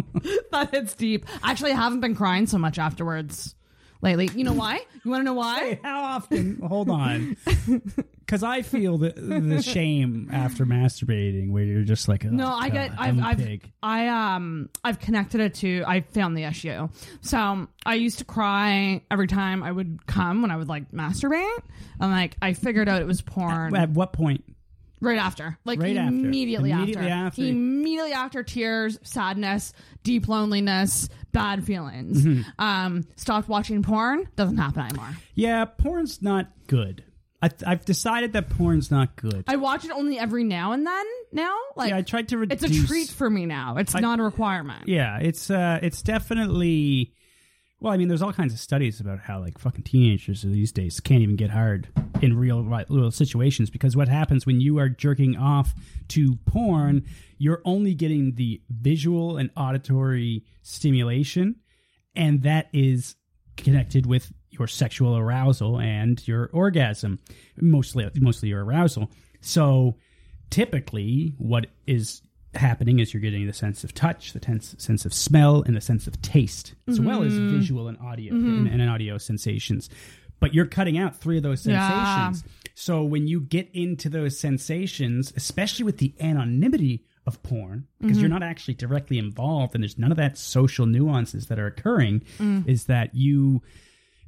that 0.52 0.70
hits 0.70 0.94
deep. 0.94 1.26
Actually, 1.42 1.72
I 1.72 1.76
haven't 1.76 2.00
been 2.00 2.14
crying 2.14 2.46
so 2.46 2.56
much 2.58 2.78
afterwards 2.78 3.54
lately. 4.04 4.30
You 4.34 4.44
know 4.44 4.52
why? 4.52 4.80
You 5.02 5.10
want 5.10 5.22
to 5.22 5.24
know 5.24 5.34
why? 5.34 5.80
How 5.82 6.02
often? 6.04 6.60
Hold 6.60 6.90
on. 6.90 7.36
Because 8.24 8.42
I 8.42 8.62
feel 8.62 8.96
the, 8.96 9.10
the 9.10 9.60
shame 9.60 10.30
after 10.32 10.64
masturbating 10.64 11.50
where 11.50 11.62
you're 11.62 11.82
just 11.82 12.08
like, 12.08 12.24
oh, 12.24 12.30
No, 12.30 12.46
I 12.48 12.70
get. 12.70 12.92
I've. 12.92 12.98
I'm 12.98 13.18
a 13.18 13.26
I've. 13.26 13.36
pig. 13.36 13.70
I 13.82 14.08
um. 14.08 14.70
I've 14.82 14.98
connected 14.98 15.42
it 15.42 15.54
to. 15.56 15.84
I 15.86 16.00
found 16.00 16.34
the 16.34 16.44
issue. 16.44 16.88
So 17.20 17.36
um, 17.38 17.68
I 17.84 17.96
used 17.96 18.20
to 18.20 18.24
cry 18.24 19.02
every 19.10 19.26
time 19.26 19.62
I 19.62 19.70
would 19.70 20.06
come 20.06 20.40
when 20.40 20.50
I 20.50 20.56
would 20.56 20.68
like 20.70 20.90
masturbate, 20.90 21.58
and 22.00 22.10
like 22.10 22.36
I 22.40 22.54
figured 22.54 22.88
out 22.88 23.02
it 23.02 23.06
was 23.06 23.20
porn. 23.20 23.76
At 23.76 23.90
what 23.90 24.14
point? 24.14 24.42
Right 25.00 25.18
after, 25.18 25.58
like 25.64 25.80
Right 25.80 25.96
after. 25.96 26.14
immediately, 26.14 26.70
Immediately 26.70 27.08
after. 27.08 27.42
immediately 27.42 28.12
after 28.12 28.42
tears, 28.42 28.98
sadness, 29.02 29.72
deep 30.02 30.28
loneliness, 30.28 31.08
bad 31.32 31.64
feelings. 31.64 32.24
Mm-hmm. 32.24 32.42
Um, 32.58 33.04
stopped 33.16 33.48
watching 33.48 33.82
porn. 33.82 34.28
Doesn't 34.36 34.56
happen 34.56 34.82
anymore. 34.82 35.10
Yeah, 35.34 35.64
porn's 35.66 36.22
not 36.22 36.48
good. 36.68 37.04
I, 37.42 37.50
I've 37.66 37.84
decided 37.84 38.32
that 38.32 38.48
porn's 38.48 38.90
not 38.90 39.16
good. 39.16 39.44
I 39.46 39.56
watch 39.56 39.84
it 39.84 39.90
only 39.90 40.18
every 40.18 40.44
now 40.44 40.72
and 40.72 40.86
then. 40.86 41.04
Now, 41.32 41.54
like 41.76 41.90
yeah, 41.90 41.98
I 41.98 42.02
tried 42.02 42.28
to 42.28 42.38
reduce. 42.38 42.62
it's 42.62 42.78
a 42.84 42.86
treat 42.86 43.08
for 43.10 43.28
me 43.28 43.44
now. 43.44 43.76
It's 43.76 43.92
not 43.94 44.18
a 44.18 44.22
requirement. 44.22 44.88
Yeah, 44.88 45.18
it's 45.18 45.50
uh, 45.50 45.80
it's 45.82 46.00
definitely. 46.00 47.12
Well, 47.84 47.92
I 47.92 47.98
mean, 47.98 48.08
there's 48.08 48.22
all 48.22 48.32
kinds 48.32 48.54
of 48.54 48.60
studies 48.60 48.98
about 48.98 49.18
how 49.18 49.40
like 49.40 49.58
fucking 49.58 49.82
teenagers 49.82 50.40
these 50.40 50.72
days 50.72 51.00
can't 51.00 51.20
even 51.20 51.36
get 51.36 51.50
hard 51.50 51.86
in 52.22 52.34
real 52.34 52.64
real 52.64 53.10
situations 53.10 53.68
because 53.68 53.94
what 53.94 54.08
happens 54.08 54.46
when 54.46 54.58
you 54.58 54.78
are 54.78 54.88
jerking 54.88 55.36
off 55.36 55.74
to 56.08 56.36
porn, 56.46 57.04
you're 57.36 57.60
only 57.66 57.92
getting 57.92 58.36
the 58.36 58.62
visual 58.70 59.36
and 59.36 59.50
auditory 59.54 60.46
stimulation, 60.62 61.56
and 62.16 62.44
that 62.44 62.70
is 62.72 63.16
connected 63.58 64.06
with 64.06 64.32
your 64.48 64.66
sexual 64.66 65.18
arousal 65.18 65.78
and 65.78 66.26
your 66.26 66.48
orgasm, 66.54 67.18
mostly 67.60 68.08
mostly 68.18 68.48
your 68.48 68.64
arousal. 68.64 69.10
So 69.42 69.98
typically, 70.48 71.34
what 71.36 71.66
is 71.86 72.22
happening 72.56 72.98
is 72.98 73.12
you're 73.14 73.20
getting 73.20 73.46
the 73.46 73.52
sense 73.52 73.84
of 73.84 73.94
touch, 73.94 74.32
the 74.32 74.40
tense, 74.40 74.74
sense 74.78 75.04
of 75.04 75.12
smell, 75.14 75.62
and 75.62 75.76
the 75.76 75.80
sense 75.80 76.06
of 76.06 76.20
taste, 76.22 76.74
as 76.88 77.00
well 77.00 77.22
as 77.22 77.32
Mm-hmm. 77.32 77.58
visual 77.58 77.88
and 77.88 77.98
audio 77.98 78.34
and, 78.34 78.68
and 78.68 78.88
audio 78.90 79.18
sensations. 79.18 79.88
But 80.40 80.52
you're 80.54 80.66
cutting 80.66 80.98
out 80.98 81.16
three 81.16 81.36
of 81.38 81.42
those 81.42 81.66
Yeah. 81.66 82.30
sensations. 82.30 82.44
So 82.74 83.02
when 83.04 83.26
you 83.26 83.40
get 83.40 83.70
into 83.72 84.08
those 84.08 84.38
sensations, 84.38 85.32
especially 85.36 85.84
with 85.84 85.98
the 85.98 86.12
anonymity 86.20 87.04
of 87.26 87.42
porn, 87.42 87.86
because 88.00 88.16
Mm-hmm. 88.16 88.20
you're 88.20 88.28
not 88.30 88.42
actually 88.42 88.74
directly 88.74 89.18
involved 89.18 89.74
and 89.74 89.82
there's 89.82 89.98
none 89.98 90.10
of 90.10 90.16
that 90.18 90.36
social 90.36 90.84
nuances 90.86 91.46
that 91.46 91.58
are 91.58 91.66
occurring, 91.66 92.22
Mm. 92.38 92.68
is 92.68 92.84
that 92.86 93.14
you 93.14 93.62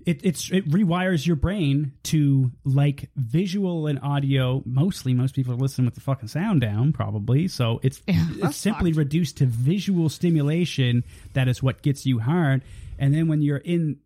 it 0.07 0.21
it's 0.25 0.51
it 0.51 0.69
rewires 0.71 1.27
your 1.27 1.37
brain 1.37 1.93
to 2.05 2.51
like 2.65 3.11
visual 3.17 3.87
and 3.89 3.99
audio. 4.01 4.63
Mostly, 4.65 5.13
most 5.13 5.35
people 5.35 5.53
are 5.53 5.57
listening 5.59 5.85
with 5.87 5.95
the 5.97 6.01
fucking 6.01 6.29
sound 6.29 6.61
down, 6.63 6.93
probably. 6.93 7.49
So 7.49 7.81
it's 7.83 8.01
Yeah, 8.07 8.27
it's 8.45 8.57
simply 8.57 8.93
fucked. 8.93 8.99
reduced 8.99 9.37
to 9.39 9.47
visual 9.47 10.09
stimulation. 10.09 11.03
That 11.35 11.49
is 11.49 11.63
what 11.63 11.83
gets 11.83 12.07
you 12.07 12.21
hard. 12.21 12.63
And 12.99 13.13
then 13.13 13.29
when 13.29 13.43
you're 13.43 13.59
in 13.59 13.99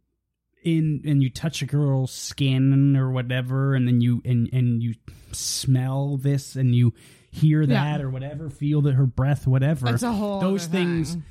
in 0.65 1.03
and 1.07 1.23
you 1.23 1.31
touch 1.31 1.63
a 1.63 1.67
girl's 1.67 2.13
skin 2.13 2.97
or 2.97 3.11
whatever, 3.11 3.75
and 3.75 3.87
then 3.87 4.01
you 4.01 4.21
and 4.25 4.49
and 4.53 4.83
you 4.83 4.95
smell 5.33 6.17
this 6.17 6.57
and 6.57 6.75
you 6.75 6.93
hear 7.31 7.63
Yeah. 7.63 7.67
that 7.97 8.01
or 8.01 8.11
whatever, 8.11 8.51
feel 8.51 8.81
that 8.83 8.95
her 8.95 9.07
breath, 9.07 9.47
whatever. 9.47 9.89
It's 9.95 10.03
a 10.03 10.13
whole 10.13 10.41
those 10.41 10.67
things 10.67 11.13
thing. 11.13 11.25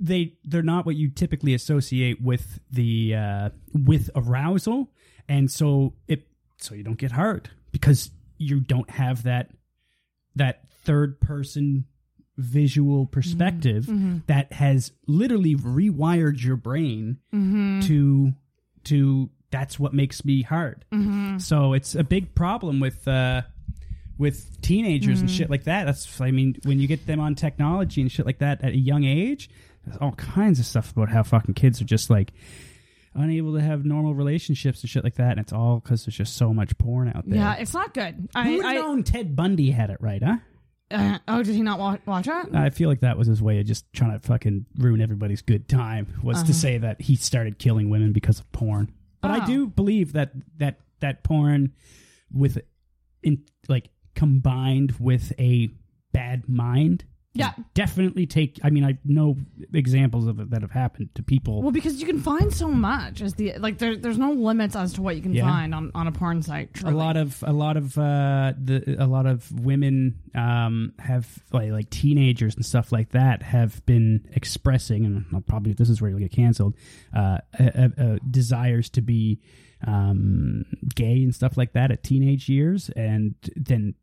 They 0.00 0.34
they're 0.44 0.62
not 0.62 0.86
what 0.86 0.96
you 0.96 1.08
typically 1.10 1.54
associate 1.54 2.20
with 2.22 2.60
the 2.70 3.14
uh 3.14 3.50
with 3.74 4.10
arousal 4.14 4.90
and 5.28 5.50
so 5.50 5.94
it 6.06 6.26
so 6.58 6.74
you 6.74 6.82
don't 6.84 6.98
get 6.98 7.12
hard 7.12 7.50
because 7.72 8.10
you 8.38 8.60
don't 8.60 8.90
have 8.90 9.24
that 9.24 9.50
that 10.36 10.70
third 10.84 11.20
person 11.20 11.84
visual 12.36 13.06
perspective 13.06 13.86
Mm-hmm. 13.86 14.18
that 14.28 14.52
has 14.52 14.92
literally 15.08 15.56
rewired 15.56 16.42
your 16.42 16.56
brain 16.56 17.18
Mm-hmm. 17.34 17.80
to 17.88 18.32
to 18.84 19.30
that's 19.50 19.78
what 19.80 19.94
makes 19.94 20.24
me 20.24 20.42
hard. 20.42 20.84
Mm-hmm. 20.92 21.38
So 21.38 21.72
it's 21.72 21.94
a 21.94 22.04
big 22.04 22.34
problem 22.34 22.78
with 22.80 23.08
uh 23.08 23.42
with 24.18 24.60
teenagers 24.62 25.20
and 25.20 25.28
Mm-hmm. 25.28 25.36
shit 25.36 25.50
like 25.50 25.64
that. 25.64 25.84
That's 25.84 26.20
I 26.20 26.30
mean 26.30 26.56
when 26.64 26.78
you 26.78 26.86
get 26.86 27.06
them 27.06 27.18
on 27.20 27.34
technology 27.34 28.00
and 28.00 28.10
shit 28.12 28.26
like 28.26 28.38
that 28.38 28.62
at 28.62 28.72
a 28.72 28.78
young 28.78 29.04
age, 29.04 29.48
there's 29.88 30.00
all 30.00 30.12
kinds 30.12 30.58
of 30.60 30.66
stuff 30.66 30.92
about 30.92 31.08
how 31.08 31.22
fucking 31.22 31.54
kids 31.54 31.80
are 31.80 31.84
just 31.86 32.10
like 32.10 32.32
unable 33.14 33.54
to 33.54 33.60
have 33.60 33.84
normal 33.84 34.14
relationships 34.14 34.82
and 34.82 34.90
shit 34.90 35.02
like 35.02 35.14
that 35.16 35.32
and 35.32 35.40
it's 35.40 35.52
all 35.52 35.80
cuz 35.80 36.04
there's 36.04 36.16
just 36.16 36.36
so 36.36 36.52
much 36.54 36.76
porn 36.78 37.08
out 37.08 37.28
there. 37.28 37.38
Yeah, 37.38 37.54
it's 37.54 37.74
not 37.74 37.92
good. 37.94 38.14
Who 38.14 38.26
I, 38.40 38.50
would 38.50 38.64
have 38.64 38.70
I 38.70 38.74
known 38.74 39.02
Ted 39.02 39.34
Bundy 39.34 39.70
had 39.70 39.90
it 39.90 39.98
right, 40.00 40.22
huh? 40.22 40.36
uh, 40.90 41.18
oh, 41.28 41.42
did 41.42 41.54
he 41.54 41.62
not 41.62 41.78
wa- 41.78 41.98
watch 42.06 42.28
it? 42.28 42.54
I 42.54 42.70
feel 42.70 42.88
like 42.88 43.00
that 43.00 43.18
was 43.18 43.26
his 43.26 43.42
way 43.42 43.58
of 43.60 43.66
just 43.66 43.90
trying 43.92 44.12
to 44.12 44.20
fucking 44.26 44.66
ruin 44.78 45.00
everybody's 45.00 45.42
good 45.42 45.68
time 45.68 46.06
was 46.22 46.38
Uh-huh. 46.38 46.46
to 46.46 46.54
say 46.54 46.78
that 46.78 47.00
he 47.02 47.16
started 47.16 47.58
killing 47.58 47.90
women 47.90 48.12
because 48.12 48.38
of 48.40 48.50
porn. 48.52 48.92
But 49.20 49.32
I 49.32 49.42
Oh. 49.42 49.46
do 49.46 49.66
believe 49.66 50.12
that 50.12 50.32
that 50.58 50.78
that 51.00 51.24
porn 51.24 51.72
with 52.32 52.58
in 53.22 53.42
like 53.68 53.90
combined 54.14 54.92
with 55.00 55.32
a 55.38 55.70
bad 56.12 56.48
mind 56.48 57.04
Yeah. 57.38 57.52
definitely 57.74 58.26
take 58.26 58.58
I 58.64 58.70
mean 58.70 58.84
I 58.84 58.98
know 59.04 59.36
examples 59.72 60.26
of 60.26 60.40
it 60.40 60.50
that 60.50 60.62
have 60.62 60.70
happened 60.70 61.10
to 61.14 61.22
people. 61.22 61.62
Well, 61.62 61.70
because 61.70 62.00
you 62.00 62.06
can 62.06 62.20
find 62.20 62.52
so 62.52 62.68
much 62.68 63.20
as 63.22 63.34
the 63.34 63.54
like 63.58 63.78
there, 63.78 63.96
there's 63.96 64.18
no 64.18 64.32
limits 64.32 64.74
as 64.76 64.92
to 64.94 65.02
what 65.02 65.16
you 65.16 65.22
can 65.22 65.32
Yeah. 65.34 65.44
find 65.44 65.74
on, 65.74 65.90
on 65.94 66.06
a 66.06 66.12
porn 66.12 66.42
site. 66.42 66.82
a 66.82 66.90
lot 66.90 67.16
of 67.16 67.42
a 67.46 67.52
lot 67.52 67.76
of 67.76 67.96
uh 67.98 68.52
the 68.62 68.96
a 68.98 69.06
lot 69.06 69.26
of 69.26 69.50
women 69.60 70.18
um 70.34 70.92
have 70.98 71.26
like 71.52 71.70
like 71.70 71.90
teenagers 71.90 72.54
and 72.56 72.64
stuff 72.66 72.92
like 72.92 73.10
that 73.10 73.42
have 73.42 73.84
been 73.86 74.26
expressing 74.32 75.04
and 75.06 75.24
I'll 75.32 75.40
probably 75.40 75.72
this 75.72 75.88
is 75.88 76.00
where 76.00 76.10
you'll 76.10 76.18
get 76.20 76.32
canceled 76.32 76.74
uh, 77.16 77.38
uh, 77.58 77.88
uh 77.98 78.18
desires 78.30 78.90
to 78.90 79.00
be 79.02 79.40
um 79.86 80.64
gay 80.94 81.22
and 81.22 81.34
stuff 81.34 81.56
like 81.56 81.72
that 81.74 81.90
at 81.90 82.02
teenage 82.02 82.48
years 82.48 82.90
and 82.96 83.34
then 83.54 83.94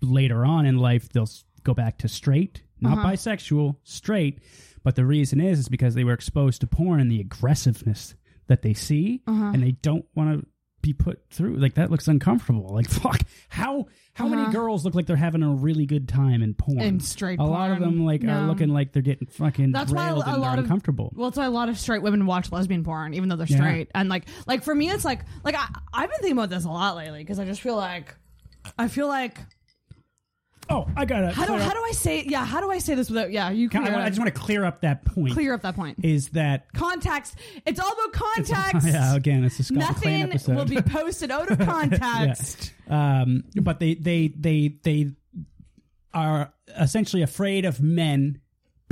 later 0.00 0.44
on 0.44 0.66
in 0.66 0.78
life 0.78 1.08
they'll 1.10 1.28
go 1.62 1.74
back 1.74 1.98
to 1.98 2.08
straight 2.08 2.62
not 2.82 2.98
Uh-huh. 2.98 3.08
bisexual 3.12 3.76
straight 3.84 4.38
but 4.84 4.96
the 4.96 5.04
reason 5.06 5.40
is 5.40 5.60
is 5.60 5.68
because 5.68 5.94
they 5.94 6.04
were 6.04 6.12
exposed 6.12 6.60
to 6.60 6.66
porn 6.66 7.00
and 7.00 7.10
the 7.10 7.20
aggressiveness 7.20 8.14
that 8.48 8.62
they 8.62 8.74
see 8.74 9.22
Uh-huh. 9.26 9.52
and 9.54 9.62
they 9.62 9.72
don't 9.72 10.04
want 10.14 10.40
to 10.40 10.46
be 10.82 10.92
put 10.92 11.22
through 11.30 11.54
like 11.58 11.74
that 11.74 11.92
looks 11.92 12.08
uncomfortable 12.08 12.68
like 12.74 12.88
fuck 13.02 13.20
how 13.48 13.86
how 14.14 14.26
many 14.26 14.42
Uh-huh. 14.42 14.50
girls 14.50 14.84
look 14.84 14.96
like 14.96 15.06
they're 15.06 15.14
having 15.14 15.44
a 15.44 15.50
really 15.54 15.86
good 15.86 16.08
time 16.08 16.42
in 16.42 16.54
porn 16.54 16.80
In 16.80 16.98
straight 16.98 17.38
a 17.38 17.44
lot 17.44 17.70
of 17.70 17.78
them 17.78 18.04
like 18.04 18.24
are 18.24 18.48
looking 18.48 18.68
like 18.70 18.92
they're 18.92 19.00
getting 19.00 19.28
fucking 19.28 19.70
That's 19.70 19.92
why 19.92 20.08
a- 20.08 20.14
a 20.16 20.20
and 20.32 20.42
lot 20.42 20.58
of- 20.58 20.64
uncomfortable 20.64 21.12
Well, 21.14 21.28
it's 21.28 21.36
why 21.38 21.44
a 21.44 21.50
lot 21.50 21.68
of 21.68 21.78
straight 21.78 22.02
women 22.02 22.26
watch 22.26 22.50
lesbian 22.50 22.82
porn, 22.82 23.14
even 23.14 23.28
though 23.28 23.36
they're 23.36 23.46
Yeah. 23.46 23.56
straight. 23.58 23.90
And 23.94 24.08
like, 24.08 24.24
like 24.48 24.64
for 24.64 24.74
me, 24.74 24.90
it's 24.90 25.04
like, 25.04 25.20
like 25.44 25.54
I, 25.54 25.66
I've 25.94 26.10
been 26.10 26.18
thinking 26.18 26.36
about 26.36 26.50
this 26.50 26.64
a 26.64 26.68
lot 26.68 26.96
lately 26.96 27.20
because 27.20 27.38
I 27.38 27.44
just 27.44 27.60
feel 27.60 27.76
like, 27.76 28.16
I 28.76 28.88
feel 28.88 29.06
like, 29.06 29.38
oh 30.68 30.86
i 30.96 31.04
got 31.04 31.24
it. 31.24 31.32
how 31.32 31.46
do 31.46 31.54
how 31.54 31.72
do 31.72 31.82
I 31.84 31.92
say, 31.92 32.24
yeah, 32.26 32.44
how 32.44 32.60
do 32.60 32.70
I 32.70 32.78
say 32.78 32.94
this 32.94 33.10
without, 33.10 33.30
yeah, 33.30 33.50
you 33.50 33.68
I, 33.72 33.78
clear, 33.78 33.94
I 33.94 34.08
just 34.08 34.18
want 34.18 34.34
to 34.34 34.40
clear 34.40 34.64
up 34.64 34.80
that 34.80 35.04
point 35.04 35.32
clear 35.32 35.52
up 35.54 35.62
that 35.62 35.76
point. 35.76 35.98
is 36.02 36.30
that 36.30 36.72
Context. 36.72 37.36
It's 37.66 37.78
all 37.78 37.92
about 37.92 38.12
context. 38.12 38.86
yeah 38.92 39.14
again 39.14 39.44
it's 39.44 39.58
a 39.60 39.64
Scott 39.64 39.78
Nothing 39.78 40.22
episode 40.22 40.56
will 40.56 40.64
be 40.64 40.80
posted 40.82 41.30
out 41.30 41.50
of 41.50 41.58
context. 41.58 42.72
um, 42.88 43.44
but 43.60 43.80
they 43.80 43.94
they 43.94 44.28
they 44.28 44.78
they 44.82 45.12
are 46.14 46.52
essentially 46.68 47.22
afraid 47.22 47.64
of 47.64 47.80
men 47.80 48.40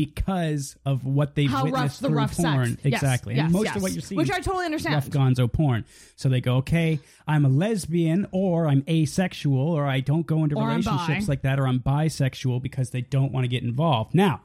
because 0.07 0.77
of 0.87 1.05
what 1.05 1.35
they've 1.35 1.51
How 1.51 1.65
rough 1.65 1.73
witnessed 1.73 2.03
the 2.03 2.09
through 2.09 2.17
rough 2.17 2.37
porn. 2.37 2.67
sex. 2.71 2.81
Yes, 2.85 2.95
Exactly, 3.03 3.35
yes, 3.37 3.45
and 3.45 3.53
most 3.53 3.65
yes. 3.67 3.77
of 3.77 3.83
what 3.83 3.93
you're 3.93 4.01
seeing, 4.01 4.17
Which 4.17 4.31
I 4.31 4.41
totally 4.41 4.65
understand. 4.65 4.95
rough 4.95 5.11
gonzo 5.11 5.53
porn. 5.53 5.85
So 6.17 6.29
they 6.29 6.41
go, 6.41 6.57
okay, 6.57 7.01
I'm 7.27 7.45
a 7.45 7.49
lesbian, 7.49 8.27
or 8.33 8.67
I'm 8.67 8.83
asexual, 8.89 9.61
or 9.61 9.87
I 9.87 10.01
don't 10.01 10.27
go 10.27 10.43
into 10.45 10.57
Or 10.57 10.63
I'm 10.65 10.81
relationships 10.81 11.29
like 11.29 11.43
that, 11.43 11.59
or 11.61 11.67
I'm 11.67 11.81
bisexual 11.81 12.63
because 12.63 12.91
they 12.91 13.03
don't 13.03 13.33
want 13.33 13.45
to 13.45 13.49
get 13.49 13.63
involved. 13.63 14.15
Now. 14.15 14.41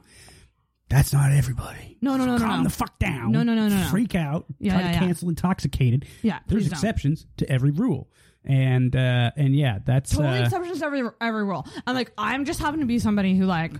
That's 0.88 1.12
not 1.12 1.32
everybody. 1.32 1.96
No, 2.00 2.16
no, 2.16 2.24
no, 2.26 2.36
no, 2.36 2.44
Calm 2.44 2.58
no. 2.58 2.62
the 2.64 2.70
fuck 2.70 2.96
down. 3.00 3.32
No, 3.32 3.42
no, 3.42 3.54
no, 3.54 3.66
no, 3.66 3.76
no. 3.76 3.86
Freak 3.88 4.14
out. 4.14 4.44
Yeah, 4.60 4.74
try 4.74 4.82
yeah, 4.82 4.86
to 4.86 4.92
yeah. 4.94 4.98
cancel 5.00 5.28
intoxicated. 5.28 6.06
Yeah, 6.22 6.38
There's 6.46 6.62
please 6.62 6.68
don't. 6.70 6.78
exceptions 6.78 7.26
to 7.38 7.50
every 7.50 7.72
rule. 7.72 8.08
And 8.44 8.94
uh 8.94 9.32
and 9.36 9.56
yeah, 9.56 9.80
that's 9.84 10.12
totally 10.12 10.38
uh, 10.38 10.44
exceptions 10.44 10.78
to 10.78 10.84
every 10.86 11.02
every 11.20 11.42
rule. 11.42 11.66
I'm 11.88 11.96
like 11.96 12.12
I'm 12.16 12.44
just 12.44 12.60
happen 12.60 12.78
to 12.78 12.86
be 12.86 13.00
somebody 13.00 13.36
who 13.36 13.46
like 13.46 13.72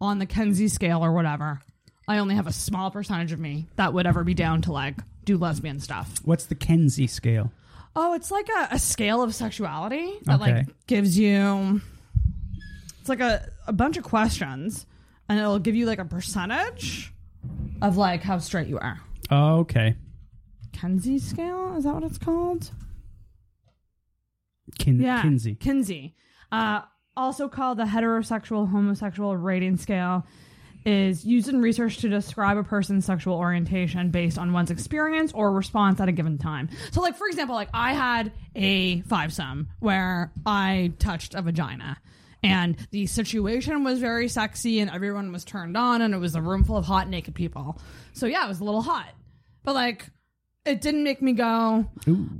on 0.00 0.18
the 0.18 0.26
Kenzie 0.26 0.68
scale 0.68 1.04
or 1.04 1.12
whatever, 1.12 1.60
I 2.08 2.18
only 2.18 2.34
have 2.34 2.46
a 2.46 2.52
small 2.52 2.90
percentage 2.90 3.32
of 3.32 3.38
me 3.40 3.66
that 3.76 3.92
would 3.92 4.06
ever 4.06 4.24
be 4.24 4.34
down 4.34 4.62
to 4.62 4.72
like 4.72 4.96
do 5.24 5.36
lesbian 5.36 5.78
stuff. 5.80 6.14
What's 6.24 6.46
the 6.46 6.54
Kenzie 6.54 7.06
scale? 7.06 7.52
Oh, 7.94 8.14
it's 8.14 8.30
like 8.30 8.48
a, 8.48 8.68
a 8.72 8.78
scale 8.78 9.22
of 9.22 9.34
sexuality 9.34 10.12
that 10.24 10.40
Okay. 10.40 10.52
like 10.52 10.66
gives 10.86 11.18
you 11.18 11.80
it's 13.00 13.08
like 13.08 13.20
a, 13.20 13.48
a 13.66 13.72
bunch 13.72 13.96
of 13.96 14.04
questions 14.04 14.86
and 15.28 15.38
it'll 15.38 15.58
give 15.58 15.74
you 15.74 15.86
like 15.86 15.98
a 15.98 16.04
percentage 16.04 17.12
of 17.82 17.96
like 17.96 18.22
how 18.22 18.38
straight 18.38 18.68
you 18.68 18.78
are. 18.78 19.00
Oh, 19.30 19.58
okay. 19.60 19.96
Kenzie 20.72 21.18
scale? 21.18 21.74
Is 21.76 21.84
that 21.84 21.94
what 21.94 22.04
it's 22.04 22.18
called? 22.18 22.70
Kin- 24.78 25.00
yeah, 25.00 25.22
Kinsey. 25.22 25.54
Kinsey, 25.56 26.14
uh, 26.52 26.82
also 27.16 27.48
called 27.48 27.78
the 27.78 27.84
heterosexual 27.84 28.70
homosexual 28.70 29.36
rating 29.36 29.76
scale, 29.76 30.26
is 30.86 31.24
used 31.24 31.48
in 31.48 31.60
research 31.60 31.98
to 31.98 32.08
describe 32.08 32.56
a 32.56 32.64
person's 32.64 33.04
sexual 33.04 33.34
orientation 33.34 34.10
based 34.10 34.38
on 34.38 34.52
one's 34.52 34.70
experience 34.70 35.32
or 35.32 35.52
response 35.52 36.00
at 36.00 36.08
a 36.08 36.12
given 36.12 36.38
time. 36.38 36.70
So, 36.92 37.02
like 37.02 37.16
for 37.16 37.26
example, 37.26 37.54
like 37.54 37.68
I 37.74 37.92
had 37.92 38.32
a 38.56 39.02
five 39.02 39.32
some 39.32 39.68
where 39.80 40.32
I 40.46 40.92
touched 40.98 41.34
a 41.34 41.42
vagina. 41.42 41.98
And 42.42 42.78
the 42.90 43.04
situation 43.06 43.84
was 43.84 43.98
very 43.98 44.26
sexy, 44.26 44.80
and 44.80 44.90
everyone 44.90 45.30
was 45.30 45.44
turned 45.44 45.76
on, 45.76 46.00
and 46.00 46.14
it 46.14 46.16
was 46.16 46.34
a 46.34 46.40
room 46.40 46.64
full 46.64 46.78
of 46.78 46.86
hot, 46.86 47.06
naked 47.06 47.34
people. 47.34 47.78
So 48.14 48.24
yeah, 48.24 48.46
it 48.46 48.48
was 48.48 48.60
a 48.60 48.64
little 48.64 48.80
hot, 48.80 49.10
but 49.62 49.74
like, 49.74 50.06
it 50.64 50.80
didn't 50.80 51.04
make 51.04 51.20
me 51.20 51.34
go, 51.34 51.84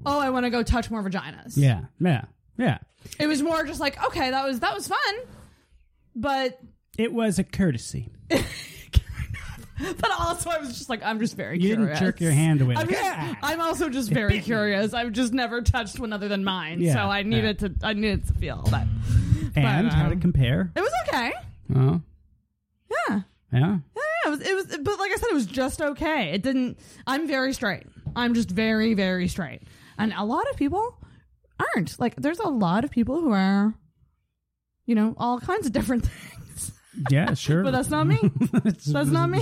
"Oh, 0.06 0.18
I 0.18 0.30
want 0.30 0.46
to 0.46 0.50
go 0.50 0.62
touch 0.62 0.90
more 0.90 1.02
vaginas." 1.02 1.52
Yeah, 1.54 1.82
yeah, 2.00 2.24
yeah. 2.56 2.78
It 3.18 3.26
was 3.26 3.42
more 3.42 3.64
just 3.64 3.80
like, 3.80 4.02
okay, 4.06 4.30
that 4.30 4.46
was 4.46 4.60
that 4.60 4.74
was 4.74 4.86
fun, 4.88 5.14
but 6.14 6.58
It 6.98 7.12
was 7.12 7.38
a 7.38 7.44
courtesy. 7.44 8.10
but 9.98 10.10
also 10.18 10.50
I 10.50 10.58
was 10.58 10.76
just 10.76 10.88
like, 10.90 11.02
I'm 11.02 11.18
just 11.18 11.36
very 11.36 11.58
You 11.58 11.74
curious. 11.76 11.98
didn't 11.98 12.12
jerk 12.12 12.20
your 12.20 12.32
hand 12.32 12.60
away. 12.60 12.74
I'm, 12.76 12.86
like, 12.86 12.90
just, 12.96 13.02
"Ah." 13.04 13.38
I'm 13.42 13.60
also 13.60 13.88
just 13.88 14.10
very 14.10 14.40
curious. 14.40 14.92
I've 14.92 15.12
just 15.12 15.32
never 15.32 15.62
touched 15.62 15.98
one 15.98 16.12
other 16.12 16.28
than 16.28 16.44
mine, 16.44 16.80
Yeah, 16.80 16.92
so 16.94 16.98
I 17.00 17.22
needed 17.22 17.58
to. 17.60 17.74
I 17.82 17.94
needed 17.94 18.26
to 18.28 18.34
feel 18.34 18.62
that. 18.70 18.86
and 19.56 19.88
but, 19.88 19.94
how 19.94 20.08
to 20.08 20.14
um, 20.14 20.20
compare? 20.20 20.70
It 20.76 20.80
was 20.80 20.92
okay. 21.08 21.32
Oh, 21.74 22.00
Yeah. 22.90 22.96
yeah. 23.08 23.20
Yeah, 23.52 23.78
yeah, 23.96 24.26
it 24.26 24.30
was, 24.30 24.40
it 24.42 24.54
was, 24.54 24.66
but 24.82 24.98
like 24.98 25.10
I 25.12 25.16
said, 25.16 25.28
it 25.30 25.34
was 25.34 25.46
just 25.46 25.80
okay. 25.82 26.30
It 26.32 26.42
didn't. 26.42 26.78
I'm 27.06 27.26
very 27.26 27.52
straight. 27.52 27.84
I'm 28.14 28.34
just 28.34 28.48
very, 28.50 28.94
very 28.94 29.26
straight, 29.28 29.62
and 29.98 30.12
a 30.16 30.24
lot 30.24 30.48
of 30.50 30.56
people 30.56 30.96
aren't. 31.74 31.98
Like, 31.98 32.16
there's 32.16 32.38
a 32.38 32.48
lot 32.48 32.84
of 32.84 32.90
people 32.90 33.20
who 33.20 33.32
are, 33.32 33.74
you 34.86 34.94
know, 34.94 35.14
all 35.18 35.38
kinds 35.40 35.66
of 35.66 35.72
different 35.72 36.04
things. 36.06 36.72
Yeah, 37.10 37.34
sure. 37.34 37.62
But 37.62 37.70
that's 37.70 37.88
not 37.88 38.06
me. 38.06 38.18
That's 38.62 38.88
not 38.88 39.30
me. 39.30 39.38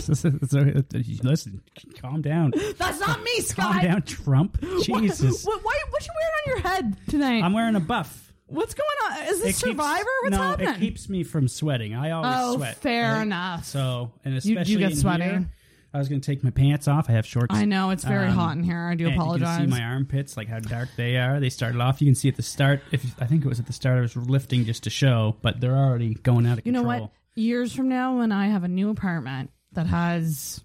Listen, 1.22 1.62
calm 2.00 2.20
down. 2.20 2.52
That's 2.76 3.00
not 3.00 3.22
me, 3.22 3.40
Scott. 3.40 3.72
Calm 3.72 3.82
down, 3.82 4.02
Trump. 4.02 4.60
Jesus. 4.82 5.44
what, 5.44 5.64
why, 5.64 5.78
what 5.90 6.06
you 6.06 6.12
wearing 6.20 6.32
on 6.36 6.46
your 6.62 6.70
head 6.70 6.96
tonight? 7.08 7.42
I'm 7.42 7.54
wearing 7.54 7.74
a 7.74 7.80
buff. 7.80 8.32
What's 8.48 8.74
going 8.74 8.88
on? 9.12 9.28
Is 9.28 9.40
It 9.40 9.44
this 9.44 9.62
keeps- 9.62 9.70
Survivor? 9.70 10.04
What's 10.22 10.36
no, 10.36 10.42
happening? 10.42 10.68
it 10.74 10.78
keeps 10.78 11.08
me 11.08 11.22
from 11.24 11.48
sweating. 11.48 11.94
I 11.94 12.10
always 12.12 12.32
oh, 12.36 12.56
sweat. 12.56 12.76
fair 12.76 13.12
right? 13.14 13.22
enough. 13.22 13.64
So, 13.64 14.12
and 14.24 14.34
You- 14.34 14.38
especially 14.38 14.72
you 14.72 14.78
get 14.78 14.90
in 14.92 14.96
sweaty. 14.98 15.24
here, 15.24 15.50
I 15.92 15.98
was 15.98 16.08
going 16.08 16.20
to 16.20 16.26
take 16.26 16.44
my 16.44 16.50
pants 16.50 16.86
off. 16.86 17.08
I 17.08 17.12
have 17.12 17.24
shorts. 17.24 17.54
I 17.54 17.64
know 17.64 17.90
it's 17.90 18.04
very 18.04 18.26
Um, 18.28 18.34
hot 18.34 18.56
in 18.56 18.62
here. 18.62 18.86
I 18.86 18.94
do 18.94 19.08
apologize. 19.08 19.60
You 19.60 19.64
can 19.66 19.72
see 19.74 19.80
my 19.80 19.84
armpits, 19.86 20.36
like 20.36 20.46
how 20.48 20.58
dark 20.58 20.90
they 20.96 21.16
are. 21.16 21.40
They 21.40 21.48
started 21.48 21.80
off. 21.80 22.02
You 22.02 22.06
can 22.08 22.14
see 22.14 22.28
at 22.28 22.36
the 22.36 22.42
start. 22.42 22.82
If 22.92 23.14
I 23.20 23.26
think 23.26 23.44
it 23.44 23.48
was 23.48 23.58
at 23.58 23.66
the 23.66 23.72
start, 23.72 23.98
I 23.98 24.00
was 24.02 24.14
lifting 24.16 24.64
just 24.66 24.82
to 24.84 24.90
show, 24.90 25.36
but 25.40 25.60
they're 25.60 25.74
already 25.76 26.14
going 26.14 26.46
out 26.46 26.58
of 26.58 26.66
you 26.66 26.72
know 26.72 26.82
what? 26.82 27.10
Years 27.36 27.72
from 27.74 27.88
now, 27.88 28.18
when 28.18 28.32
I 28.32 28.48
have 28.48 28.64
a 28.64 28.68
new 28.68 28.90
apartment 28.90 29.50
that 29.72 29.86
has 29.86 30.60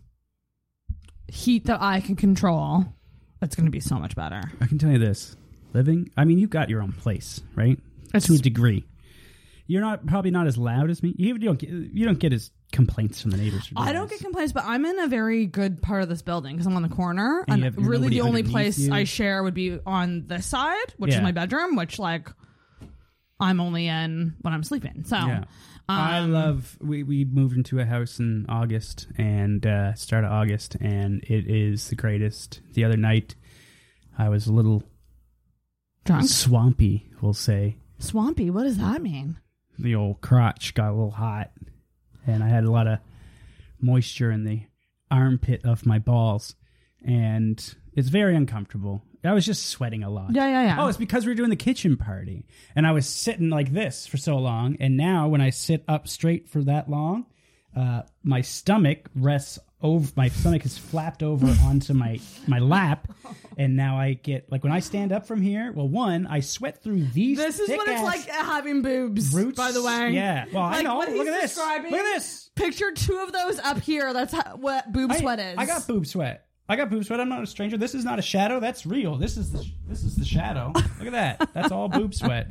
heat 1.28 1.65
that 1.65 1.82
I 1.82 2.01
can 2.01 2.15
control, 2.15 2.86
it's 3.41 3.55
going 3.55 3.65
to 3.65 3.71
be 3.71 3.80
so 3.80 3.95
much 3.97 4.15
better. 4.15 4.41
I 4.61 4.65
can 4.67 4.78
tell 4.78 4.91
you 4.91 4.99
this: 4.99 5.36
living. 5.74 6.09
I 6.17 6.26
mean, 6.26 6.38
you've 6.39 6.49
got 6.49 6.69
your 6.69 6.82
own 6.82 6.91
place, 6.91 7.41
right? 7.55 7.80
It's- 8.07 8.26
to 8.26 8.34
a 8.34 8.38
degree. 8.38 8.86
You're 9.65 9.82
not 9.82 10.05
probably 10.05 10.30
not 10.32 10.45
as 10.47 10.57
loud 10.57 10.89
as 10.89 11.01
me. 11.01 11.15
You 11.17 11.38
don't 11.39 11.57
get 11.57 11.69
you 11.69 12.05
don't 12.05 12.19
get 12.19 12.34
as 12.34 12.51
complaints 12.74 13.21
from 13.21 13.32
the 13.32 13.38
neighbors. 13.38 13.71
I 13.78 13.93
don't 13.93 14.09
get 14.09 14.19
complaints, 14.19 14.51
but 14.51 14.65
I'm 14.65 14.84
in 14.86 14.99
a 14.99 15.07
very 15.07 15.45
good 15.45 15.82
part 15.82 16.03
of 16.03 16.09
this 16.09 16.21
building 16.21 16.55
because 16.55 16.67
I'm 16.67 16.76
on 16.76 16.82
the 16.82 16.89
corner, 16.89 17.45
And 17.47 17.63
and, 17.63 17.88
really 17.88 18.09
the 18.09 18.21
only 18.21 18.43
place 18.43 18.78
you. 18.78 18.91
I 18.93 19.05
share 19.05 19.41
would 19.43 19.53
be 19.53 19.80
on 19.86 20.28
this 20.28 20.45
side, 20.45 20.93
which 20.97 21.11
Yeah. 21.11 21.17
is 21.19 21.24
my 21.24 21.32
bedroom. 21.32 21.78
Which 21.78 21.97
like, 21.99 22.30
I'm 23.39 23.61
only 23.61 23.88
in 23.88 24.36
when 24.41 24.53
I'm 24.53 24.63
sleeping. 24.63 25.05
So 25.05 25.15
Yeah. 25.15 25.43
I 25.88 26.19
um, 26.19 26.32
love. 26.32 26.78
We 26.82 27.03
we 27.03 27.26
moved 27.26 27.55
into 27.57 27.80
a 27.80 27.86
house 27.86 28.17
in 28.19 28.45
August 28.47 29.07
and 29.17 29.65
uh, 29.65 29.93
start 29.95 30.24
of 30.24 30.32
August, 30.32 30.76
and 30.80 31.21
it 31.24 31.45
is 31.47 31.89
the 31.89 31.95
greatest. 31.95 32.61
The 32.74 32.86
other 32.86 32.95
night, 32.97 33.36
I 34.17 34.30
was 34.30 34.47
a 34.47 34.53
little 34.53 34.84
drunk. 36.05 36.28
swampy. 36.30 37.11
We'll 37.21 37.34
say 37.34 37.78
Swampy. 37.99 38.49
What 38.49 38.63
does 38.63 38.78
that 38.78 39.01
mean? 39.01 39.38
the 39.80 39.95
old 39.95 40.21
crotch 40.21 40.74
got 40.76 40.89
a 40.89 40.93
little 40.93 41.09
hot, 41.11 41.49
and 42.28 42.43
I 42.43 42.49
had 42.49 42.63
a 42.63 42.71
lot 42.71 42.88
of 42.88 42.99
moisture 43.80 44.32
in 44.32 44.43
the 44.43 44.61
armpit 45.11 45.65
of 45.65 45.86
my 45.86 45.99
balls, 45.99 46.55
and 47.05 47.76
it's 47.93 48.09
very 48.09 48.36
uncomfortable. 48.36 49.03
I 49.26 49.34
was 49.34 49.45
just 49.45 49.67
sweating 49.67 50.03
a 50.03 50.09
lot. 50.09 50.36
Yeah, 50.36 50.47
yeah, 50.47 50.63
yeah. 50.63 50.84
Oh, 50.84 50.88
it's 50.88 50.97
because 50.97 51.26
we 51.26 51.32
were 51.32 51.36
doing 51.36 51.49
the 51.49 51.55
kitchen 51.55 51.95
party, 51.95 52.45
and 52.76 52.86
I 52.86 52.91
was 52.91 53.07
sitting 53.07 53.49
like 53.49 53.71
this 53.71 54.05
for 54.05 54.17
so 54.17 54.38
long, 54.38 54.78
and 54.80 54.97
now 54.97 55.28
when 55.30 55.41
I 55.41 55.49
sit 55.49 55.84
up 55.88 56.07
straight 56.07 56.49
for 56.49 56.61
that 56.63 56.89
long, 56.89 57.26
uh, 57.76 58.01
my 58.24 58.41
stomach 58.41 59.09
rests 59.15 59.59
over. 59.84 60.09
My 60.15 60.29
stomach 60.29 60.65
is 60.65 60.77
flapped 60.77 61.21
over 61.21 61.45
onto 61.63 61.93
my 61.93 62.19
my 62.47 62.59
lap, 62.59 63.07
and 63.57 63.75
now 63.75 63.99
I 63.99 64.13
get 64.13 64.51
like 64.51 64.63
when 64.63 64.71
I 64.73 64.79
stand 64.79 65.11
up 65.11 65.27
from 65.27 65.41
here. 65.41 65.71
Well, 65.71 65.88
one, 65.88 66.25
I 66.25 66.39
sweat 66.39 66.81
through 66.81 67.03
these. 67.07 67.38
This 67.38 67.59
is 67.59 67.69
what 67.69 67.88
it's 67.88 68.01
like 68.01 68.25
having 68.27 68.81
boobs. 68.81 69.34
roots. 69.34 69.57
by 69.57 69.71
the 69.71 69.84
way. 69.84 70.11
yeah. 70.11 70.45
Well, 70.51 70.63
I 70.63 70.81
know. 70.81 70.95
what 70.95 71.09
Look 71.09 71.27
at 71.27 71.41
this. 71.41 71.57
Look 71.57 71.67
at 71.67 71.91
this. 71.91 72.49
Picture 72.55 72.91
two 72.91 73.17
of 73.19 73.31
those 73.31 73.59
up 73.59 73.79
here. 73.79 74.13
That's 74.13 74.34
how, 74.34 74.55
what 74.57 74.91
boob 74.91 75.11
I, 75.11 75.17
sweat 75.19 75.39
is. 75.39 75.55
I 75.57 75.65
got 75.65 75.86
boob 75.88 76.05
sweat. 76.07 76.47
I 76.69 76.77
got 76.77 76.89
boob 76.89 77.03
sweat. 77.03 77.19
I'm 77.19 77.27
not 77.29 77.43
a 77.43 77.47
stranger. 77.47 77.77
This 77.77 77.93
is 77.93 78.05
not 78.05 78.19
a 78.19 78.21
shadow. 78.21 78.59
That's 78.61 78.86
real. 78.86 79.17
This 79.17 79.36
is 79.38 79.51
the 79.51 79.65
this 79.88 80.03
is 80.03 80.15
the 80.15 80.23
shadow. 80.23 80.71
Look 80.73 81.07
at 81.07 81.11
that. 81.11 81.49
That's 81.53 81.71
all 81.71 81.89
boob 81.89 82.13
sweat. 82.15 82.47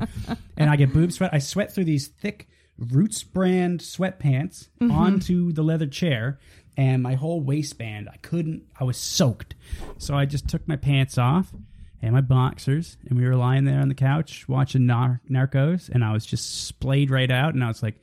And 0.58 0.68
I 0.68 0.76
get 0.76 0.92
boob 0.92 1.12
sweat. 1.12 1.30
I 1.32 1.38
sweat 1.38 1.72
through 1.74 1.84
these 1.84 2.08
thick 2.08 2.46
Roots 2.78 3.22
brand 3.22 3.80
sweatpants 3.80 4.68
Mm-hmm. 4.80 4.90
onto 4.90 5.52
the 5.52 5.62
leather 5.62 5.86
chair, 5.86 6.40
and 6.76 7.02
my 7.02 7.14
whole 7.14 7.40
waistband. 7.42 8.08
I 8.12 8.16
couldn't. 8.18 8.62
I 8.78 8.84
was 8.84 8.96
soaked. 8.96 9.54
So 9.98 10.14
I 10.14 10.24
just 10.26 10.48
took 10.48 10.66
my 10.66 10.76
pants 10.76 11.18
off 11.18 11.52
and 12.00 12.12
my 12.14 12.20
boxers, 12.20 12.96
and 13.08 13.18
we 13.18 13.24
were 13.26 13.36
lying 13.36 13.64
there 13.64 13.80
on 13.80 13.88
the 13.88 13.94
couch 13.94 14.48
watching 14.48 14.86
Nar- 14.86 15.20
Narcos, 15.30 15.88
and 15.88 16.04
I 16.04 16.12
was 16.12 16.26
just 16.26 16.66
splayed 16.66 17.10
right 17.10 17.30
out, 17.30 17.54
and 17.54 17.62
I 17.64 17.68
was 17.68 17.82
like. 17.82 17.96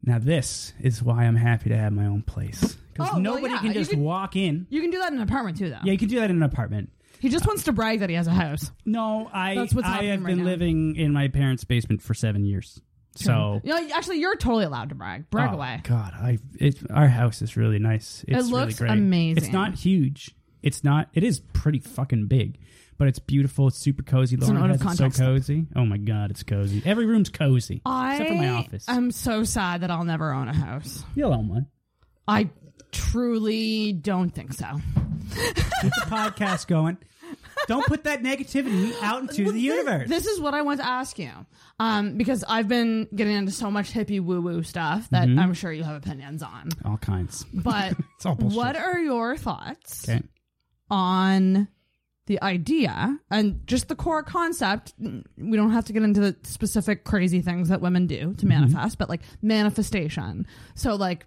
Now 0.00 0.20
this 0.20 0.72
is 0.80 1.02
why 1.02 1.24
I'm 1.24 1.34
happy 1.34 1.70
to 1.70 1.76
have 1.76 1.92
my 1.92 2.06
own 2.06 2.22
place 2.22 2.76
because 2.92 3.08
Oh, 3.10 3.14
well, 3.14 3.20
nobody 3.20 3.48
yeah, 3.52 3.58
can 3.58 3.66
you 3.66 3.74
just 3.74 3.90
could- 3.90 3.98
walk 3.98 4.36
in. 4.36 4.68
You 4.70 4.80
can 4.80 4.90
do 4.90 4.98
that 5.00 5.10
in 5.10 5.18
an 5.18 5.24
apartment 5.24 5.58
too, 5.58 5.70
though. 5.70 5.78
Yeah, 5.82 5.90
you 5.90 5.98
can 5.98 6.06
do 6.08 6.20
that 6.20 6.30
in 6.30 6.36
an 6.36 6.44
apartment. 6.44 6.90
He 7.18 7.28
just 7.30 7.48
wants 7.48 7.64
to 7.64 7.72
brag 7.72 7.98
that 7.98 8.08
he 8.08 8.14
has 8.14 8.28
a 8.28 8.32
house. 8.32 8.70
No, 8.86 9.28
I 9.32 9.56
That's 9.56 9.74
what's 9.74 9.88
I 9.88 9.90
happening 9.90 10.10
have 10.12 10.22
right 10.22 10.36
been 10.36 10.44
now. 10.44 10.50
living 10.50 10.94
in 10.94 11.12
my 11.12 11.26
parents' 11.26 11.64
basement 11.64 12.00
for 12.00 12.14
seven 12.14 12.44
years. 12.44 12.80
So 13.18 13.60
You 13.64 13.70
know, 13.74 13.88
actually, 13.94 14.18
you're 14.20 14.36
totally 14.36 14.64
allowed 14.64 14.90
to 14.90 14.94
brag. 14.94 15.28
Brag 15.30 15.50
Oh, 15.50 15.54
away. 15.54 15.80
God, 15.84 16.12
I 16.14 16.38
it, 16.58 16.78
our 16.90 17.08
house 17.08 17.42
is 17.42 17.56
really 17.56 17.78
nice. 17.78 18.24
It's 18.28 18.48
really 18.50 18.64
looks 18.66 18.78
great. 18.78 18.90
amazing. 18.92 19.42
It's 19.42 19.52
not 19.52 19.74
huge. 19.74 20.34
It's 20.62 20.84
not. 20.84 21.08
It 21.14 21.24
is 21.24 21.40
pretty 21.40 21.78
fucking 21.80 22.26
big, 22.26 22.58
but 22.96 23.08
it's 23.08 23.18
beautiful. 23.18 23.68
It's 23.68 23.78
super 23.78 24.02
cozy. 24.02 24.36
an 24.36 24.42
Lauren 24.42 24.70
has 24.70 24.80
it 24.80 24.96
so 24.96 25.10
cozy. 25.10 25.66
Oh 25.76 25.84
my 25.84 25.96
god, 25.98 26.30
it's 26.30 26.42
cozy. 26.42 26.82
Every 26.84 27.06
room's 27.06 27.28
cozy 27.30 27.80
I 27.86 28.12
except 28.14 28.30
for 28.30 28.36
my 28.36 28.48
office. 28.48 28.88
am 28.88 29.10
so 29.10 29.44
sad 29.44 29.80
that 29.82 29.90
I'll 29.90 30.04
never 30.04 30.32
own 30.32 30.48
a 30.48 30.54
house. 30.54 31.04
You'll 31.14 31.32
own 31.34 31.48
one. 31.48 31.66
I 32.26 32.50
truly 32.92 33.92
don't 33.92 34.30
think 34.30 34.52
so. 34.52 34.66
Keep 35.34 35.54
the 35.94 36.06
podcast 36.06 36.66
going. 36.66 36.98
Don't 37.66 37.86
put 37.86 38.04
that 38.04 38.22
negativity 38.22 38.94
out 39.02 39.22
into 39.22 39.50
the 39.52 39.60
universe. 39.60 40.08
This 40.08 40.26
is 40.26 40.40
what 40.40 40.54
I 40.54 40.62
want 40.62 40.80
to 40.80 40.86
ask 40.86 41.18
you, 41.18 41.30
um, 41.80 42.16
because 42.16 42.44
I've 42.48 42.68
been 42.68 43.08
getting 43.14 43.34
into 43.36 43.52
so 43.52 43.70
much 43.70 43.92
hippie 43.92 44.20
woo 44.22 44.40
woo 44.40 44.62
stuff 44.62 45.08
that 45.10 45.28
Mm-hmm. 45.28 45.38
I'm 45.38 45.54
sure 45.54 45.72
you 45.72 45.82
have 45.84 45.96
opinions 45.96 46.42
on. 46.42 46.70
All 46.84 46.96
kinds. 46.98 47.44
But 47.52 47.92
what 48.40 48.76
are 48.76 48.98
your 48.98 49.36
thoughts 49.36 50.08
Okay. 50.08 50.22
on 50.90 51.68
the 52.26 52.40
idea 52.42 53.18
and 53.30 53.66
just 53.66 53.88
the 53.88 53.96
core 53.96 54.22
concept? 54.22 54.94
We 54.98 55.56
don't 55.56 55.70
have 55.72 55.86
to 55.86 55.92
get 55.92 56.02
into 56.02 56.20
the 56.20 56.36
specific 56.44 57.04
crazy 57.04 57.40
things 57.40 57.68
that 57.70 57.80
women 57.80 58.06
do 58.06 58.18
Mm-hmm. 58.18 58.34
to 58.36 58.46
manifest, 58.46 58.98
but 58.98 59.08
like 59.08 59.20
manifestation. 59.42 60.46
So 60.74 60.94
like 60.94 61.26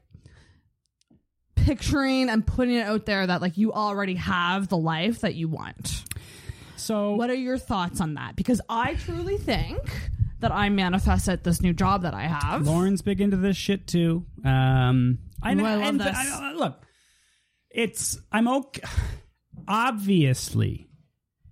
picturing 1.56 2.30
and 2.30 2.46
putting 2.46 2.76
it 2.76 2.88
out 2.88 3.06
there 3.06 3.26
that 3.28 3.42
like 3.42 3.58
you 3.58 3.72
already 3.74 4.16
have 4.16 4.68
the 4.68 4.78
life 4.78 5.22
that 5.22 5.36
you 5.36 5.48
want. 5.48 6.04
So 6.92 7.16
What 7.16 7.30
are 7.30 7.36
your 7.36 7.58
thoughts 7.58 8.02
on 8.02 8.16
that? 8.16 8.36
Because 8.36 8.60
I 8.68 8.96
truly 8.96 9.38
think 9.38 9.80
that 10.42 10.52
I 10.52 10.68
manifested 10.68 11.42
this 11.42 11.62
new 11.62 11.72
job 11.72 12.02
that 12.02 12.14
I 12.14 12.24
have. 12.24 12.68
Lauren's 12.68 13.02
big 13.02 13.22
into 13.22 13.38
this 13.38 13.56
shit 13.56 13.88
too. 13.88 14.26
Um, 14.44 15.20
I. 15.42 15.54
Ooh, 15.54 15.66
I 15.66 15.76
love 15.76 15.88
and 15.88 16.02
this. 16.02 16.18
I- 16.18 16.52
look, 16.52 16.82
it's 17.70 18.20
I'm 18.30 18.50
okay. 18.50 18.82
Obviously, 19.70 20.90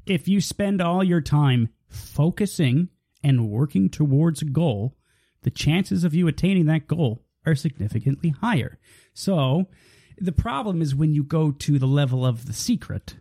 if 0.05 0.27
you 0.27 0.41
spend 0.41 0.81
all 0.81 1.05
your 1.05 1.21
time 1.21 1.69
focusing 1.87 2.89
and 3.23 3.49
working 3.49 3.89
towards 3.89 4.41
a 4.41 4.45
goal, 4.45 4.97
the 5.43 5.51
chances 5.51 6.03
of 6.03 6.13
you 6.13 6.27
attaining 6.27 6.65
that 6.65 6.85
goal 6.85 7.23
are 7.45 7.55
significantly 7.55 8.31
higher. 8.41 8.77
So, 9.13 9.69
the 10.17 10.33
problem 10.33 10.81
is 10.81 10.93
when 10.93 11.13
you 11.13 11.23
go 11.23 11.51
to 11.51 11.79
the 11.79 11.87
level 11.87 12.25
of 12.25 12.45
the 12.45 12.51
secret 12.51 13.15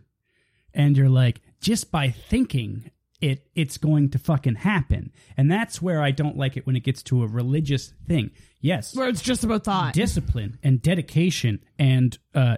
and 0.73 0.97
you're 0.97 1.07
like 1.07 1.39
just 1.59 1.91
by 1.91 2.09
thinking 2.09 2.89
it 3.21 3.45
it's 3.55 3.77
going 3.77 4.09
to 4.09 4.17
fucking 4.19 4.55
happen 4.55 5.11
and 5.35 5.51
that's 5.51 5.81
where 5.81 6.01
i 6.01 6.09
don't 6.11 6.37
like 6.37 6.55
it 6.55 6.65
when 6.65 6.75
it 6.75 6.83
gets 6.83 7.03
to 7.03 7.21
a 7.23 7.27
religious 7.27 7.93
thing 8.07 8.31
yes 8.61 8.95
Where 8.95 9.09
it's 9.09 9.21
just 9.21 9.43
about 9.43 9.65
thought. 9.65 9.93
discipline 9.93 10.57
and 10.63 10.81
dedication 10.81 11.59
and 11.77 12.17
uh 12.33 12.57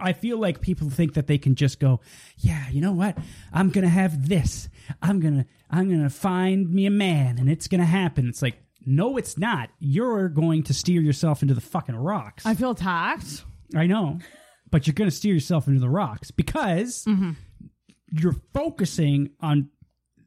I 0.00 0.14
feel 0.14 0.36
like 0.36 0.60
people 0.60 0.90
think 0.90 1.14
that 1.14 1.28
they 1.28 1.38
can 1.38 1.54
just 1.54 1.78
go, 1.78 2.00
yeah, 2.38 2.68
you 2.70 2.80
know 2.80 2.90
what? 2.90 3.16
I'm 3.52 3.70
gonna 3.70 3.88
have 3.88 4.28
this. 4.28 4.68
I'm 5.00 5.20
gonna 5.20 5.46
I'm 5.70 5.88
gonna 5.88 6.10
find 6.10 6.68
me 6.68 6.86
a 6.86 6.90
man, 6.90 7.38
and 7.38 7.48
it's 7.48 7.68
gonna 7.68 7.84
happen. 7.84 8.28
It's 8.28 8.42
like, 8.42 8.56
no, 8.84 9.16
it's 9.16 9.38
not. 9.38 9.70
You're 9.78 10.28
going 10.28 10.64
to 10.64 10.74
steer 10.74 11.00
yourself 11.00 11.42
into 11.42 11.54
the 11.54 11.60
fucking 11.60 11.94
rocks. 11.94 12.44
I 12.44 12.54
feel 12.54 12.72
attacked. 12.72 13.44
I 13.76 13.86
know, 13.86 14.18
but 14.72 14.88
you're 14.88 14.94
going 14.94 15.08
to 15.08 15.14
steer 15.16 15.34
yourself 15.34 15.68
into 15.68 15.78
the 15.78 15.88
rocks 15.88 16.32
because 16.32 17.06
you're 18.10 18.36
focusing 18.54 19.30
on 19.40 19.70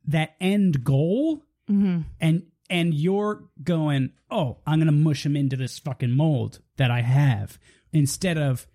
that 0.08 0.36
end 0.42 0.84
goal, 0.84 1.44
and 1.68 2.44
and 2.70 2.94
you're 2.94 3.44
going, 3.64 4.12
oh, 4.32 4.58
I'm 4.66 4.80
going 4.80 4.88
to 4.88 4.92
mush 4.92 5.26
him 5.26 5.36
into 5.36 5.56
this 5.56 5.80
fucking 5.80 6.12
mold 6.12 6.60
that 6.78 6.92
I 6.92 7.02
have 7.02 7.58
instead 7.92 8.38
of 8.38 8.68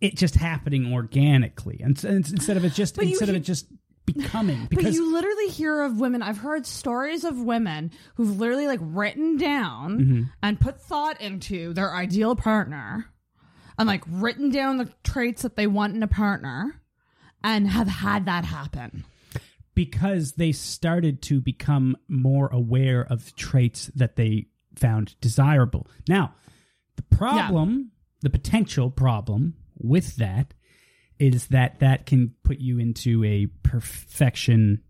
it 0.00 0.16
just 0.16 0.34
happening 0.34 0.92
organically, 0.92 1.80
and, 1.82 2.02
and 2.04 2.28
instead 2.30 2.56
of 2.56 2.64
it 2.64 2.72
just 2.72 2.96
But 2.96 3.06
you 3.06 3.12
instead 3.12 3.28
of 3.28 3.36
it 3.36 3.40
just 3.40 3.66
becoming 4.04 4.66
But 4.70 4.92
you 4.92 5.12
literally 5.12 5.48
hear 5.48 5.82
of 5.82 6.00
women. 6.00 6.22
I've 6.22 6.38
heard 6.38 6.66
stories 6.66 7.22
of 7.24 7.38
women 7.38 7.92
who've 8.16 8.38
literally 8.38 8.66
like 8.66 8.80
written 8.82 9.36
down 9.36 9.98
Mm-hmm. 9.98 10.22
and 10.42 10.60
put 10.60 10.80
thought 10.80 11.20
into 11.20 11.72
their 11.72 11.94
ideal 11.94 12.34
partner 12.34 13.06
and 13.78 13.86
like 13.86 14.02
written 14.08 14.50
down 14.50 14.78
the 14.78 14.90
traits 15.04 15.42
that 15.42 15.56
they 15.56 15.66
want 15.68 15.94
in 15.94 16.02
a 16.02 16.08
partner 16.08 16.81
and 17.44 17.68
have 17.68 17.88
had 17.88 18.26
that 18.26 18.44
happen. 18.44 19.04
because 19.74 20.32
they 20.32 20.52
started 20.52 21.22
to 21.22 21.40
become 21.40 21.96
more 22.06 22.48
aware 22.48 23.06
of 23.08 23.34
traits 23.36 23.90
that 23.94 24.16
they 24.16 24.46
found 24.76 25.18
desirable. 25.20 25.86
Now, 26.08 26.34
the 26.96 27.02
problem, 27.02 27.90
the 28.20 28.30
potential 28.30 28.90
problem 28.90 29.54
with 29.78 30.16
that 30.16 30.54
is 31.18 31.46
that 31.48 31.80
that 31.80 32.06
can 32.06 32.34
put 32.42 32.58
you 32.58 32.78
into 32.78 33.24
a 33.24 33.46
perfection 33.62 34.82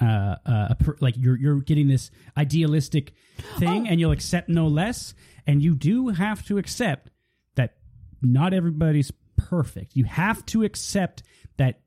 uh, 0.00 0.36
uh 0.46 0.74
per, 0.74 0.96
like 1.00 1.16
you're 1.18 1.36
you're 1.36 1.60
getting 1.60 1.88
this 1.88 2.10
idealistic 2.36 3.14
thing 3.58 3.88
and 3.88 3.98
you'll 3.98 4.12
accept 4.12 4.48
no 4.48 4.68
less 4.68 5.12
and 5.44 5.60
you 5.60 5.74
do 5.74 6.08
have 6.08 6.46
to 6.46 6.56
accept 6.56 7.10
that 7.56 7.78
not 8.22 8.54
everybody's 8.54 9.10
perfect. 9.36 9.96
You 9.96 10.04
have 10.04 10.44
to 10.46 10.62
accept 10.62 11.22
that 11.58 11.80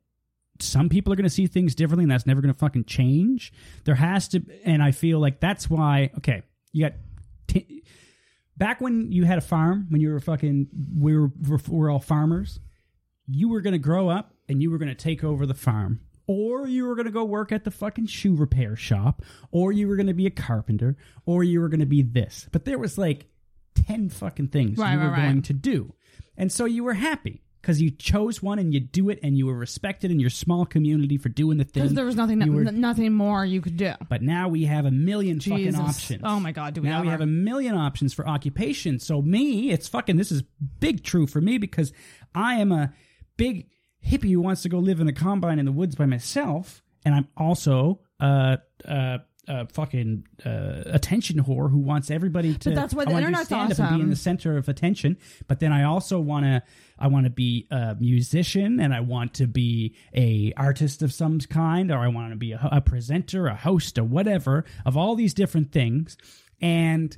some 0.59 0.89
people 0.89 1.11
are 1.11 1.15
going 1.15 1.23
to 1.23 1.29
see 1.29 1.47
things 1.47 1.73
differently 1.73 2.03
and 2.03 2.11
that's 2.11 2.27
never 2.27 2.39
going 2.41 2.53
to 2.53 2.59
fucking 2.59 2.85
change. 2.85 3.51
There 3.85 3.95
has 3.95 4.27
to 4.29 4.41
and 4.63 4.83
i 4.83 4.91
feel 4.91 5.19
like 5.19 5.39
that's 5.39 5.69
why 5.69 6.11
okay 6.19 6.43
you 6.71 6.85
got 6.85 6.93
t- 7.47 7.83
back 8.55 8.79
when 8.79 9.11
you 9.11 9.25
had 9.25 9.37
a 9.39 9.41
farm 9.41 9.87
when 9.89 10.01
you 10.01 10.09
were 10.09 10.19
fucking 10.19 10.67
we 10.97 11.17
were 11.17 11.31
we're, 11.47 11.59
we're 11.67 11.89
all 11.89 11.99
farmers 11.99 12.59
you 13.27 13.49
were 13.49 13.61
going 13.61 13.73
to 13.73 13.79
grow 13.79 14.09
up 14.09 14.33
and 14.47 14.61
you 14.61 14.69
were 14.69 14.77
going 14.77 14.89
to 14.89 14.95
take 14.95 15.23
over 15.23 15.45
the 15.45 15.53
farm. 15.53 16.01
Or 16.27 16.67
you 16.67 16.85
were 16.85 16.95
going 16.95 17.07
to 17.07 17.11
go 17.11 17.25
work 17.25 17.51
at 17.51 17.63
the 17.65 17.71
fucking 17.71 18.05
shoe 18.05 18.35
repair 18.35 18.75
shop 18.75 19.21
or 19.51 19.71
you 19.71 19.87
were 19.87 19.95
going 19.95 20.07
to 20.07 20.13
be 20.13 20.27
a 20.27 20.31
carpenter 20.31 20.95
or 21.25 21.43
you 21.43 21.59
were 21.59 21.67
going 21.67 21.81
to 21.81 21.85
be 21.85 22.03
this. 22.03 22.47
But 22.51 22.63
there 22.63 22.77
was 22.77 22.97
like 22.97 23.25
10 23.87 24.09
fucking 24.09 24.47
things 24.49 24.77
Right, 24.77 24.93
you 24.93 24.99
were 24.99 25.05
right, 25.05 25.11
right. 25.11 25.23
going 25.23 25.41
to 25.43 25.53
do. 25.53 25.93
And 26.37 26.51
so 26.51 26.65
you 26.65 26.83
were 26.83 26.93
happy 26.93 27.41
because 27.61 27.81
you 27.81 27.91
chose 27.91 28.41
one 28.41 28.57
and 28.59 28.73
you 28.73 28.79
do 28.79 29.09
it 29.09 29.19
and 29.21 29.37
you 29.37 29.45
were 29.45 29.53
respected 29.53 30.09
in 30.11 30.19
your 30.19 30.29
small 30.29 30.65
community 30.65 31.17
for 31.17 31.29
doing 31.29 31.57
the 31.57 31.63
thing. 31.63 31.83
Because 31.83 31.95
there 31.95 32.05
was 32.05 32.15
nothing, 32.15 32.39
were- 32.53 32.67
n- 32.67 32.81
nothing 32.81 33.13
more 33.13 33.45
you 33.45 33.61
could 33.61 33.77
do. 33.77 33.93
but 34.09 34.21
now 34.21 34.47
we 34.49 34.65
have 34.65 34.85
a 34.85 34.91
million 34.91 35.39
Jesus. 35.39 35.75
fucking 35.75 35.89
options. 35.89 36.21
Oh 36.23 36.39
my 36.39 36.51
God, 36.51 36.73
do 36.73 36.81
we 36.81 36.89
now 36.89 37.01
we 37.01 37.07
have 37.07 37.21
a 37.21 37.25
million 37.27 37.75
options 37.75 38.13
for 38.13 38.27
occupation. 38.27 38.99
So 38.99 39.21
me, 39.21 39.71
it's 39.71 39.87
fucking. 39.87 40.17
This 40.17 40.31
is 40.31 40.43
big 40.79 41.03
true 41.03 41.27
for 41.27 41.39
me 41.41 41.57
because 41.57 41.93
I 42.33 42.55
am 42.55 42.71
a 42.71 42.93
big 43.37 43.67
hippie 44.05 44.31
who 44.31 44.41
wants 44.41 44.63
to 44.63 44.69
go 44.69 44.79
live 44.79 44.99
in 44.99 45.07
a 45.07 45.13
combine 45.13 45.59
in 45.59 45.65
the 45.65 45.71
woods 45.71 45.95
by 45.95 46.05
myself, 46.05 46.81
and 47.05 47.13
I'm 47.15 47.27
also 47.37 47.99
a. 48.19 48.59
Uh, 48.87 49.19
uh, 49.47 49.65
fucking 49.65 50.23
uh, 50.45 50.83
attention 50.85 51.43
whore 51.43 51.69
who 51.69 51.79
wants 51.79 52.11
everybody 52.11 52.53
to. 52.55 52.69
But 52.69 52.75
that's 52.75 52.93
why 52.93 53.05
the 53.05 53.11
I 53.11 53.13
wanna 53.13 53.25
internet's 53.27 53.47
stand-up 53.47 53.79
and 53.79 53.97
be 53.97 54.03
in 54.03 54.09
the 54.09 54.15
center 54.15 54.57
of 54.57 54.69
attention. 54.69 55.17
But 55.47 55.59
then 55.59 55.73
I 55.73 55.83
also 55.83 56.19
want 56.19 56.45
to. 56.45 56.63
I 56.99 57.07
want 57.07 57.25
to 57.25 57.31
be 57.31 57.67
a 57.71 57.95
musician, 57.99 58.79
and 58.79 58.93
I 58.93 58.99
want 58.99 59.33
to 59.35 59.47
be 59.47 59.95
a 60.15 60.53
artist 60.55 61.01
of 61.01 61.11
some 61.11 61.39
kind, 61.39 61.91
or 61.91 61.97
I 61.97 62.09
want 62.09 62.31
to 62.31 62.37
be 62.37 62.51
a, 62.51 62.69
a 62.71 62.81
presenter, 62.81 63.47
a 63.47 63.55
host, 63.55 63.97
or 63.97 64.03
whatever 64.03 64.65
of 64.85 64.95
all 64.95 65.15
these 65.15 65.33
different 65.33 65.71
things. 65.71 66.15
And 66.61 67.17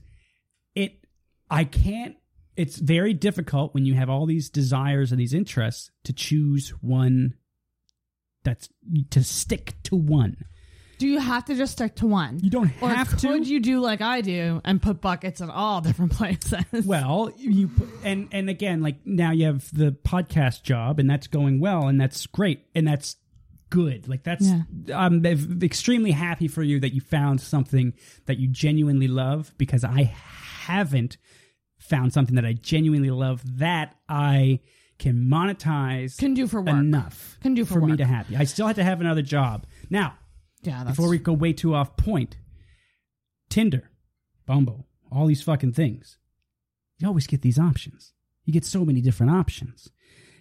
it, 0.74 1.06
I 1.50 1.66
can't. 1.66 2.16
It's 2.56 2.78
very 2.78 3.14
difficult 3.14 3.74
when 3.74 3.86
you 3.86 3.96
have 3.96 4.10
all 4.10 4.26
these 4.26 4.50
desires 4.50 5.12
and 5.12 5.20
these 5.20 5.34
interests 5.34 5.92
to 6.06 6.14
choose 6.14 6.70
one. 6.82 7.34
That's 8.44 8.70
to 9.10 9.24
stick 9.24 9.76
to 9.84 9.96
one. 9.96 10.38
Do 11.00 11.08
you 11.08 11.20
have 11.20 11.46
to 11.46 11.56
just 11.56 11.74
stick 11.74 11.96
to 11.98 12.08
one? 12.08 12.40
You 12.42 12.50
don't 12.50 12.72
or 12.82 12.90
have 12.90 13.18
to. 13.18 13.28
could 13.28 13.48
you 13.48 13.60
do 13.60 13.80
like 13.82 14.02
I 14.02 14.22
do 14.22 14.62
and 14.64 14.82
put 14.82 15.02
buckets 15.02 15.42
in 15.42 15.50
all 15.50 15.82
different 15.88 16.12
places? 16.14 16.86
Well, 16.86 17.32
you 17.38 17.68
put- 17.70 17.90
and 18.04 18.30
and 18.32 18.50
again, 18.50 18.82
like 18.82 19.06
now 19.06 19.32
you 19.32 19.46
have 19.48 19.68
the 19.76 19.92
podcast 19.92 20.64
job, 20.64 21.00
and 21.00 21.10
that's 21.10 21.28
going 21.28 21.60
well, 21.60 21.88
and 21.88 22.00
that's 22.00 22.26
great, 22.28 22.66
and 22.76 22.88
that's 22.88 23.18
good. 23.70 24.08
Like 24.08 24.24
that's 24.24 24.48
I'm 24.94 25.26
extremely 25.64 26.12
happy 26.12 26.48
for 26.48 26.62
you 26.64 26.80
that 26.82 26.94
you 26.94 27.02
found 27.02 27.42
something 27.42 27.94
that 28.28 28.38
you 28.38 28.48
genuinely 28.48 29.08
love 29.08 29.54
because 29.58 29.84
I 29.84 30.14
haven't 30.66 31.18
found 31.80 32.14
something 32.14 32.36
that 32.36 32.46
I 32.46 32.54
genuinely 32.54 33.10
love 33.10 33.42
that 33.58 33.96
I 34.08 34.60
can 35.00 35.26
monetize 35.26 36.18
Can 36.18 36.34
do 36.34 36.48
for 36.48 36.62
work. 36.62 36.70
enough 36.70 37.38
Can 37.42 37.56
do 37.56 37.66
for 37.66 37.82
me 37.82 37.88
work. 37.94 37.98
to 37.98 38.06
happy. 38.06 38.38
I 38.38 38.44
still 38.46 38.68
have 38.68 38.76
to 38.78 38.84
have 38.84 39.02
another 39.02 39.22
job 39.24 39.66
now. 39.90 40.14
Yeah, 40.64 40.84
that's 40.84 40.96
Before 40.96 41.10
we 41.10 41.18
go 41.18 41.34
way 41.34 41.54
too 41.54 41.76
off 41.76 41.96
point, 41.98 42.38
Tinder, 43.50 43.90
Bumble, 44.46 44.88
all 45.12 45.28
these 45.28 45.42
fucking 45.42 45.74
things. 45.74 46.18
You 47.00 47.08
always 47.08 47.28
get 47.28 47.42
these 47.42 47.60
options. 47.60 48.14
You 48.46 48.54
get 48.54 48.66
so 48.66 48.86
many 48.86 49.02
different 49.02 49.32
options. 49.32 49.90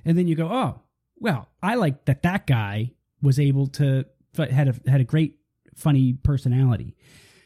And 0.05 0.17
then 0.17 0.29
you 0.29 0.35
go, 0.35 0.49
oh, 0.49 0.81
well, 1.17 1.49
I 1.63 1.75
like 1.75 2.05
that 2.07 2.23
that 2.23 2.47
guy 2.47 2.93
was 3.21 3.39
able 3.39 3.67
to, 3.69 4.05
had 4.37 4.69
a, 4.69 4.91
had 4.91 5.01
a 5.01 5.05
great, 5.05 5.37
funny 5.77 6.13
personality. 6.13 6.97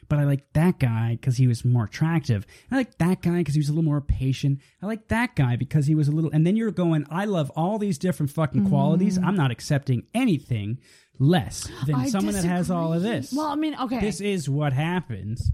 But 0.08 0.18
I 0.20 0.24
like 0.24 0.52
that 0.52 0.78
guy 0.78 1.16
because 1.20 1.36
he 1.36 1.46
was 1.46 1.64
more 1.64 1.84
attractive. 1.84 2.46
I 2.70 2.76
like 2.76 2.98
that 2.98 3.22
guy 3.22 3.38
because 3.38 3.54
he 3.54 3.60
was 3.60 3.68
a 3.68 3.72
little 3.72 3.84
more 3.84 4.00
patient. 4.00 4.60
I 4.80 4.86
like 4.86 5.08
that 5.08 5.34
guy 5.34 5.56
because 5.56 5.86
he 5.86 5.94
was 5.94 6.06
a 6.08 6.12
little. 6.12 6.30
And 6.32 6.46
then 6.46 6.56
you're 6.56 6.70
going, 6.70 7.06
I 7.10 7.24
love 7.24 7.50
all 7.56 7.78
these 7.78 7.98
different 7.98 8.30
fucking 8.30 8.68
qualities. 8.68 9.18
Mm. 9.18 9.24
I'm 9.26 9.36
not 9.36 9.50
accepting 9.50 10.04
anything 10.14 10.78
less 11.18 11.68
than 11.86 11.94
I 11.96 12.08
someone 12.08 12.34
that 12.34 12.44
has 12.44 12.70
all 12.70 12.92
of 12.92 13.02
this. 13.02 13.32
Well, 13.32 13.46
I 13.46 13.56
mean, 13.56 13.74
okay. 13.80 14.00
This 14.00 14.20
is 14.20 14.48
what 14.48 14.72
happens. 14.72 15.50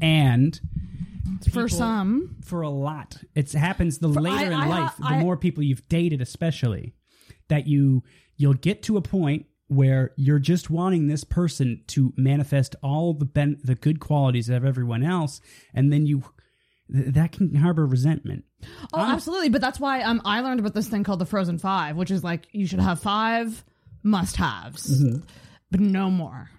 And 0.00 0.58
for 1.52 1.68
some, 1.68 2.36
for 2.44 2.62
a 2.62 2.70
lot, 2.70 3.16
it 3.34 3.52
happens 3.52 3.98
the 3.98 4.08
later 4.08 4.36
I- 4.36 4.42
in 4.46 4.52
I 4.54 4.66
life, 4.68 4.96
the 4.98 5.04
I- 5.04 5.20
more 5.22 5.36
people 5.36 5.62
you've 5.62 5.86
dated, 5.88 6.20
especially, 6.20 6.94
that 7.48 7.66
you 7.66 8.02
you'll 8.36 8.54
get 8.54 8.82
to 8.84 8.96
a 8.96 9.02
point 9.02 9.46
where 9.70 10.10
you're 10.16 10.40
just 10.40 10.68
wanting 10.68 11.06
this 11.06 11.22
person 11.22 11.80
to 11.86 12.12
manifest 12.16 12.74
all 12.82 13.14
the 13.14 13.24
ben- 13.24 13.60
the 13.62 13.76
good 13.76 14.00
qualities 14.00 14.48
of 14.48 14.64
everyone 14.64 15.04
else, 15.04 15.40
and 15.72 15.92
then 15.92 16.06
you 16.06 16.24
th- 16.92 17.14
that 17.14 17.30
can 17.30 17.54
harbor 17.54 17.86
resentment. 17.86 18.44
Oh, 18.92 19.00
absolutely. 19.00 19.48
But 19.48 19.60
that's 19.60 19.78
why 19.78 20.02
um, 20.02 20.20
I 20.24 20.40
learned 20.40 20.58
about 20.58 20.74
this 20.74 20.88
thing 20.88 21.04
called 21.04 21.20
the 21.20 21.26
Frozen 21.26 21.58
Five, 21.58 21.96
which 21.96 22.10
is 22.10 22.24
like 22.24 22.48
you 22.50 22.66
should 22.66 22.80
have 22.80 23.00
five 23.00 23.64
must 24.02 24.34
haves, 24.36 25.04
but 25.70 25.80
no 25.80 26.10
more. 26.10 26.50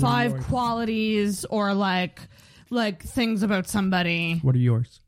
Five 0.00 0.40
qualities 0.44 1.44
or 1.44 1.74
like 1.74 2.20
like 2.70 3.02
things 3.02 3.42
about 3.42 3.66
somebody. 3.66 4.38
What 4.42 4.54
are 4.54 4.58
yours? 4.58 5.00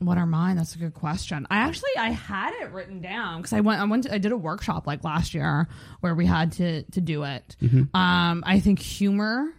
What 0.00 0.18
are 0.18 0.26
mine? 0.26 0.56
That's 0.56 0.74
a 0.74 0.78
good 0.78 0.92
question. 0.94 1.46
I 1.50 1.56
actually 1.58 1.90
I 1.98 2.10
had 2.10 2.52
it 2.60 2.72
written 2.72 3.00
down 3.00 3.38
because 3.40 3.52
I 3.52 3.60
went 3.60 3.80
I 3.80 3.84
went 3.84 4.02
to, 4.04 4.14
I 4.14 4.18
did 4.18 4.32
a 4.32 4.36
workshop 4.36 4.86
like 4.86 5.02
last 5.04 5.32
year 5.34 5.68
where 6.00 6.14
we 6.14 6.26
had 6.26 6.52
to 6.52 6.82
to 6.82 7.00
do 7.00 7.22
it. 7.22 7.56
Um, 7.94 8.42
I 8.46 8.60
think 8.60 8.80
humor 8.80 9.52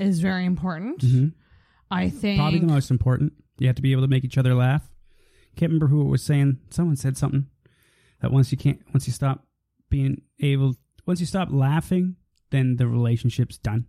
is 0.00 0.20
very 0.20 0.44
important. 0.44 1.02
I 1.90 2.08
think 2.10 2.40
Probably 2.40 2.58
the 2.60 2.66
most 2.66 2.90
important. 2.90 3.34
You 3.58 3.68
have 3.68 3.76
to 3.76 3.82
be 3.82 3.92
able 3.92 4.02
to 4.02 4.08
make 4.08 4.24
each 4.24 4.38
other 4.38 4.54
laugh. 4.54 4.82
Can't 5.56 5.70
remember 5.70 5.86
who 5.86 6.00
it 6.00 6.10
was 6.10 6.22
saying. 6.24 6.58
Someone 6.70 6.96
said 6.96 7.16
something 7.16 7.46
that 8.20 8.32
once 8.32 8.50
you 8.50 8.58
can't, 8.58 8.80
once 8.92 9.06
you 9.06 9.12
stop 9.12 9.44
being 9.90 10.22
able, 10.40 10.74
once 11.06 11.20
you 11.20 11.26
stop 11.26 11.48
laughing, 11.52 12.16
then 12.50 12.74
the 12.76 12.88
relationship's 12.88 13.58
done. 13.58 13.86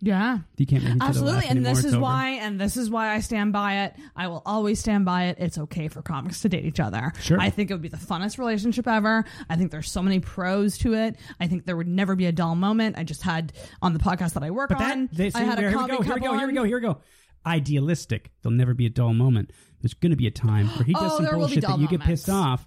Yeah. 0.00 0.38
You 0.56 0.66
can't 0.66 0.84
make 0.84 0.94
Absolutely, 1.00 1.46
and 1.48 1.58
anymore, 1.58 1.70
this 1.70 1.78
it's 1.78 1.86
is 1.88 1.94
over. 1.94 2.02
why, 2.02 2.28
and 2.40 2.60
this 2.60 2.76
is 2.76 2.88
why 2.88 3.10
I 3.14 3.20
stand 3.20 3.52
by 3.52 3.84
it. 3.84 3.96
I 4.14 4.28
will 4.28 4.42
always 4.46 4.78
stand 4.78 5.04
by 5.04 5.24
it. 5.24 5.38
It's 5.40 5.58
okay 5.58 5.88
for 5.88 6.02
comics 6.02 6.40
to 6.42 6.48
date 6.48 6.64
each 6.64 6.78
other. 6.78 7.12
Sure. 7.20 7.40
I 7.40 7.50
think 7.50 7.70
it 7.70 7.74
would 7.74 7.82
be 7.82 7.88
the 7.88 7.96
funnest 7.96 8.38
relationship 8.38 8.86
ever. 8.86 9.24
I 9.50 9.56
think 9.56 9.70
there's 9.72 9.90
so 9.90 10.00
many 10.02 10.20
pros 10.20 10.78
to 10.78 10.94
it. 10.94 11.16
I 11.40 11.48
think 11.48 11.66
there 11.66 11.76
would 11.76 11.88
never 11.88 12.14
be 12.14 12.26
a 12.26 12.32
dull 12.32 12.54
moment. 12.54 12.96
I 12.96 13.02
just 13.04 13.22
had 13.22 13.52
on 13.82 13.92
the 13.92 13.98
podcast 13.98 14.34
that 14.34 14.44
I 14.44 14.50
work 14.52 14.68
But 14.68 14.80
on. 14.80 15.06
that, 15.06 15.14
they, 15.16 15.30
see, 15.30 15.38
I 15.40 15.42
had 15.42 15.58
here 15.58 15.68
a 15.68 15.82
we 15.82 15.88
go, 15.88 16.02
here 16.02 16.14
we 16.14 16.20
go, 16.20 16.38
here 16.38 16.46
we 16.46 16.52
go, 16.54 16.64
here 16.64 16.76
we 16.76 16.82
go. 16.82 16.98
Idealistic. 17.44 18.30
There'll 18.42 18.56
never 18.56 18.74
be 18.74 18.86
a 18.86 18.90
dull 18.90 19.14
moment. 19.14 19.50
There's 19.80 19.94
going 19.94 20.10
to 20.10 20.16
be 20.16 20.26
a 20.26 20.30
time 20.30 20.66
where 20.68 20.84
he 20.84 20.92
does 20.92 21.12
Oh, 21.12 21.16
some 21.16 21.24
there 21.24 21.36
will 21.38 21.48
be 21.48 21.54
bullshit 21.54 21.68
that 21.70 21.78
you 21.80 21.88
get 21.88 22.00
pissed 22.02 22.28
off, 22.28 22.66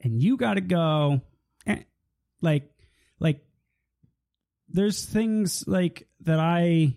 and 0.00 0.20
you 0.20 0.36
got 0.36 0.54
to 0.54 0.60
go, 0.60 1.20
eh, 1.66 1.82
like, 2.40 2.70
like. 3.20 3.44
There's 4.68 5.04
things 5.04 5.64
like 5.68 6.08
that 6.24 6.40
I, 6.40 6.94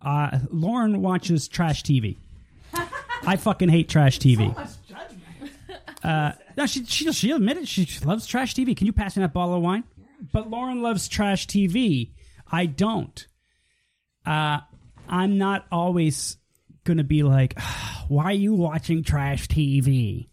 uh, 0.00 0.38
Lauren 0.50 1.02
watches 1.02 1.48
trash 1.48 1.82
TV. 1.82 2.16
I 3.24 3.36
fucking 3.36 3.68
hate 3.68 3.88
trash 3.88 4.18
TV. 4.18 4.56
Uh, 6.02 6.32
no, 6.56 6.66
she 6.66 6.84
she 6.84 7.12
she 7.12 7.30
admitted 7.30 7.68
she 7.68 7.86
loves 8.04 8.26
trash 8.26 8.54
TV. 8.54 8.76
Can 8.76 8.86
you 8.86 8.92
pass 8.92 9.16
me 9.16 9.22
that 9.22 9.32
bottle 9.32 9.54
of 9.54 9.62
wine? 9.62 9.84
But 10.32 10.50
Lauren 10.50 10.82
loves 10.82 11.08
trash 11.08 11.46
TV. 11.46 12.10
I 12.50 12.66
don't. 12.66 13.26
Uh, 14.26 14.60
I'm 15.08 15.38
not 15.38 15.66
always 15.70 16.36
gonna 16.84 17.04
be 17.04 17.22
like, 17.22 17.60
why 18.08 18.24
are 18.24 18.32
you 18.32 18.54
watching 18.54 19.04
trash 19.04 19.46
TV? 19.46 20.28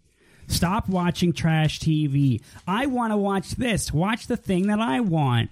Stop 0.47 0.89
watching 0.89 1.31
trash 1.33 1.79
TV. 1.79 2.41
I 2.67 2.87
want 2.87 3.13
to 3.13 3.17
watch 3.17 3.51
this. 3.51 3.93
Watch 3.93 4.25
the 4.25 4.37
thing 4.37 4.67
that 4.67 4.79
I 4.79 5.01
want, 5.01 5.51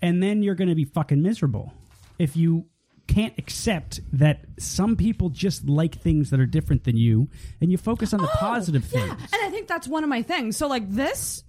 and 0.00 0.22
then 0.22 0.42
you're 0.42 0.54
gonna 0.54 0.74
be 0.74 0.84
fucking 0.84 1.22
miserable 1.22 1.72
if 2.18 2.36
you 2.36 2.66
can't 3.06 3.34
accept 3.38 4.00
that 4.14 4.44
some 4.58 4.96
people 4.96 5.28
just 5.28 5.68
like 5.68 6.00
things 6.00 6.30
that 6.30 6.40
are 6.40 6.46
different 6.46 6.84
than 6.84 6.96
you, 6.96 7.28
and 7.60 7.70
you 7.70 7.76
focus 7.76 8.14
on 8.14 8.20
the 8.20 8.28
positive 8.28 8.90
Oh, 8.94 8.98
Yeah, 8.98 9.10
and 9.12 9.42
I 9.44 9.50
think 9.50 9.68
that's 9.68 9.86
one 9.86 10.02
of 10.04 10.08
my 10.10 10.22
things. 10.22 10.56
So 10.56 10.66
like 10.68 10.88
this, 10.90 11.44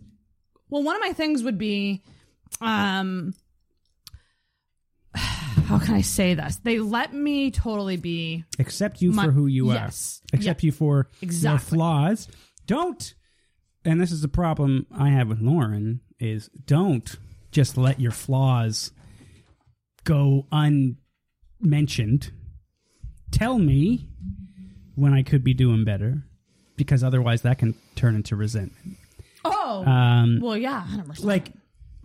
well, 0.69 0.83
one 0.83 0.95
of 0.95 1.01
my 1.01 1.13
things 1.13 1.43
would 1.43 1.57
be, 1.57 2.03
um, 2.59 3.33
how 5.15 5.79
can 5.79 5.95
I 5.95 6.01
say 6.01 6.33
this? 6.33 6.57
They 6.57 6.79
let 6.79 7.13
me 7.13 7.51
totally 7.51 7.97
be 7.97 8.43
accept 8.59 9.01
you 9.01 9.11
My- 9.11 9.25
for 9.25 9.31
who 9.31 9.47
you 9.47 9.71
yes. 9.71 10.21
are 10.33 10.37
accept 10.37 10.63
Yeah. 10.63 10.67
you 10.67 10.71
for 10.71 11.07
your 11.21 11.57
flaws 11.59 12.27
don't 12.67 13.13
and 13.83 14.01
this 14.01 14.11
is 14.11 14.21
the 14.21 14.27
problem 14.27 14.87
i 14.95 15.09
have 15.09 15.27
with 15.27 15.39
lauren 15.39 16.01
is 16.19 16.49
don't 16.65 17.15
just 17.51 17.77
let 17.77 17.99
your 17.99 18.11
flaws 18.11 18.91
go 20.05 20.47
unmentioned 20.51 22.31
tell 23.31 23.59
me 23.59 24.07
when 24.95 25.13
i 25.13 25.21
could 25.21 25.43
be 25.43 25.53
doing 25.53 25.83
better 25.83 26.23
because 26.77 27.03
otherwise 27.03 27.41
that 27.41 27.57
can 27.57 27.75
turn 27.95 28.15
into 28.15 28.35
resentment 28.35 28.97
oh 29.43 29.83
um 29.85 30.39
well 30.41 30.55
yeah 30.55 30.79
hundred 30.79 31.07
percent 31.07 31.27
like 31.27 31.51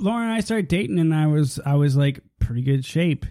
Lauren 0.00 0.24
and 0.24 0.32
I 0.32 0.40
started 0.40 0.68
dating 0.68 0.98
and 0.98 1.14
I 1.14 1.26
was 1.26 1.60
I 1.64 1.74
was 1.74 1.96
like 1.96 2.20
pretty 2.38 2.62
good 2.62 2.84
shape. 2.84 3.26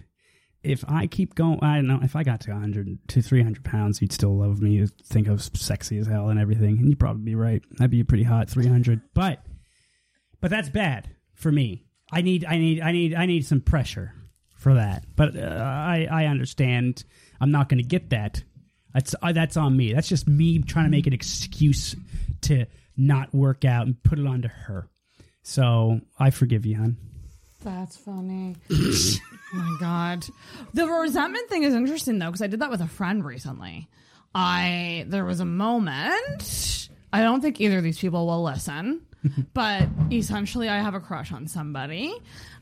If 0.62 0.84
I 0.88 1.06
keep 1.06 1.34
going, 1.34 1.58
I 1.62 1.76
don't 1.76 1.86
know. 1.86 2.00
If 2.02 2.14
I 2.14 2.22
got 2.22 2.42
to 2.42 2.52
100 2.52 3.08
to 3.08 3.22
300 3.22 3.64
pounds, 3.64 4.00
you'd 4.00 4.12
still 4.12 4.36
love 4.36 4.60
me. 4.60 4.72
You'd 4.72 4.96
think 5.06 5.26
I 5.26 5.32
was 5.32 5.50
sexy 5.54 5.96
as 5.98 6.06
hell 6.06 6.28
and 6.28 6.38
everything, 6.38 6.78
and 6.78 6.88
you'd 6.88 7.00
probably 7.00 7.22
be 7.22 7.34
right. 7.34 7.62
I'd 7.80 7.90
be 7.90 8.00
a 8.00 8.04
pretty 8.04 8.24
hot 8.24 8.50
300, 8.50 9.00
but 9.14 9.42
but 10.40 10.50
that's 10.50 10.68
bad 10.68 11.08
for 11.34 11.50
me. 11.50 11.86
I 12.12 12.20
need 12.20 12.44
I 12.44 12.58
need 12.58 12.80
I 12.82 12.92
need 12.92 13.14
I 13.14 13.26
need 13.26 13.46
some 13.46 13.60
pressure 13.60 14.14
for 14.60 14.74
that. 14.74 15.04
But 15.16 15.36
uh, 15.36 15.40
I 15.40 16.06
I 16.10 16.26
understand. 16.26 17.04
I'm 17.40 17.50
not 17.50 17.68
going 17.68 17.82
to 17.82 17.88
get 17.88 18.10
that. 18.10 18.44
That's 18.94 19.14
uh, 19.20 19.32
that's 19.32 19.56
on 19.56 19.76
me. 19.76 19.92
That's 19.92 20.08
just 20.08 20.28
me 20.28 20.60
trying 20.60 20.84
to 20.84 20.90
make 20.90 21.06
an 21.06 21.12
excuse 21.12 21.96
to 22.42 22.66
not 22.96 23.34
work 23.34 23.64
out 23.64 23.86
and 23.86 24.00
put 24.02 24.18
it 24.18 24.26
onto 24.26 24.48
her. 24.48 24.88
So 25.42 26.00
I 26.18 26.30
forgive 26.30 26.66
you, 26.66 26.76
hon. 26.76 26.96
That's 27.62 27.96
funny. 27.96 28.56
oh 28.70 29.18
my 29.54 29.76
god. 29.80 30.26
The 30.74 30.86
resentment 30.86 31.48
thing 31.48 31.64
is 31.64 31.74
interesting 31.74 32.18
though 32.18 32.26
because 32.26 32.42
I 32.42 32.46
did 32.46 32.60
that 32.60 32.70
with 32.70 32.80
a 32.80 32.88
friend 32.88 33.24
recently. 33.24 33.88
I 34.34 35.06
there 35.08 35.24
was 35.24 35.40
a 35.40 35.44
moment. 35.44 36.88
I 37.12 37.22
don't 37.22 37.40
think 37.40 37.60
either 37.60 37.78
of 37.78 37.84
these 37.84 37.98
people 37.98 38.26
will 38.26 38.42
listen, 38.42 39.02
but 39.54 39.88
essentially 40.12 40.68
I 40.68 40.80
have 40.80 40.94
a 40.94 41.00
crush 41.00 41.32
on 41.32 41.48
somebody. 41.48 42.14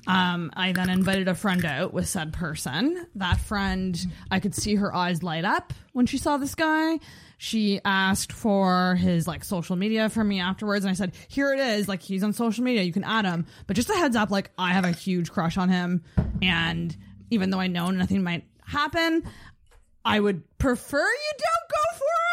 Um, 0.09 0.51
I 0.57 0.73
then 0.73 0.89
invited 0.89 1.29
a 1.29 1.35
friend 1.35 1.65
out 1.67 1.93
with 1.93 2.09
said 2.09 2.33
person. 2.33 3.07
That 3.17 3.39
friend, 3.39 3.99
I 4.31 4.41
could 4.41 4.55
see 4.55 4.77
her 4.77 4.95
eyes 4.95 5.23
light 5.23 5.45
up 5.45 5.75
when 5.93 6.07
she 6.07 6.17
saw 6.17 6.39
this 6.39 6.55
guy. 6.55 6.99
She 7.37 7.81
asked 7.85 8.33
for 8.33 8.95
his 8.97 9.29
like 9.29 9.45
social 9.45 9.77
media 9.77 10.09
from 10.09 10.29
me 10.29 10.41
afterwards, 10.41 10.85
and 10.85 10.91
I 10.91 10.95
said, 10.95 11.13
"Here 11.29 11.53
it 11.53 11.61
is. 11.61 11.89
Like 11.89 12.03
he's 12.03 12.25
on 12.25 12.33
social 12.33 12.65
media. 12.65 12.83
You 12.83 12.93
can 12.93 13.05
add 13.05 13.27
him. 13.27 13.47
But 13.67 13.77
just 13.77 13.91
a 13.91 13.95
heads 13.95 14.17
up, 14.17 14.31
like 14.31 14.51
I 14.57 14.73
have 14.73 14.85
a 14.85 14.93
huge 14.93 15.31
crush 15.31 15.59
on 15.59 15.69
him, 15.69 16.03
and 16.43 16.97
even 17.31 17.51
though 17.51 17.61
I 17.61 17.67
know 17.67 17.91
nothing 17.91 18.23
might 18.23 18.45
happen, 18.65 19.23
I 20.05 20.19
would 20.19 20.43
prefer 20.59 20.99
you 20.99 21.33
don't 21.39 21.71
go 21.71 21.99
for 21.99 22.05
it." 22.05 22.28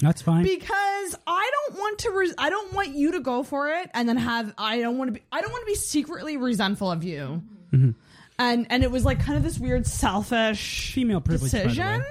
That's 0.00 0.22
fine. 0.22 0.42
because 0.44 1.14
I 1.26 1.50
don't 1.68 1.78
want 1.78 1.98
to. 2.00 2.10
Res- 2.10 2.34
I 2.38 2.50
don't 2.50 2.72
want 2.72 2.94
you 2.94 3.12
to 3.12 3.20
go 3.20 3.42
for 3.42 3.68
it, 3.68 3.90
and 3.94 4.08
then 4.08 4.16
have. 4.16 4.52
I 4.56 4.80
don't 4.80 4.96
want 4.98 5.08
to 5.08 5.12
be. 5.12 5.22
I 5.30 5.40
don't 5.40 5.50
want 5.52 5.62
to 5.62 5.66
be 5.66 5.74
secretly 5.74 6.36
resentful 6.36 6.90
of 6.90 7.04
you. 7.04 7.42
Mm-hmm. 7.72 7.90
And 8.38 8.66
and 8.70 8.82
it 8.82 8.90
was 8.90 9.04
like 9.04 9.20
kind 9.20 9.36
of 9.36 9.44
this 9.44 9.58
weird 9.58 9.86
selfish 9.86 10.92
Female 10.92 11.20
privilege, 11.20 11.52
by 11.52 11.58
the 11.58 11.64
way. 11.64 11.68
decision. 11.74 12.04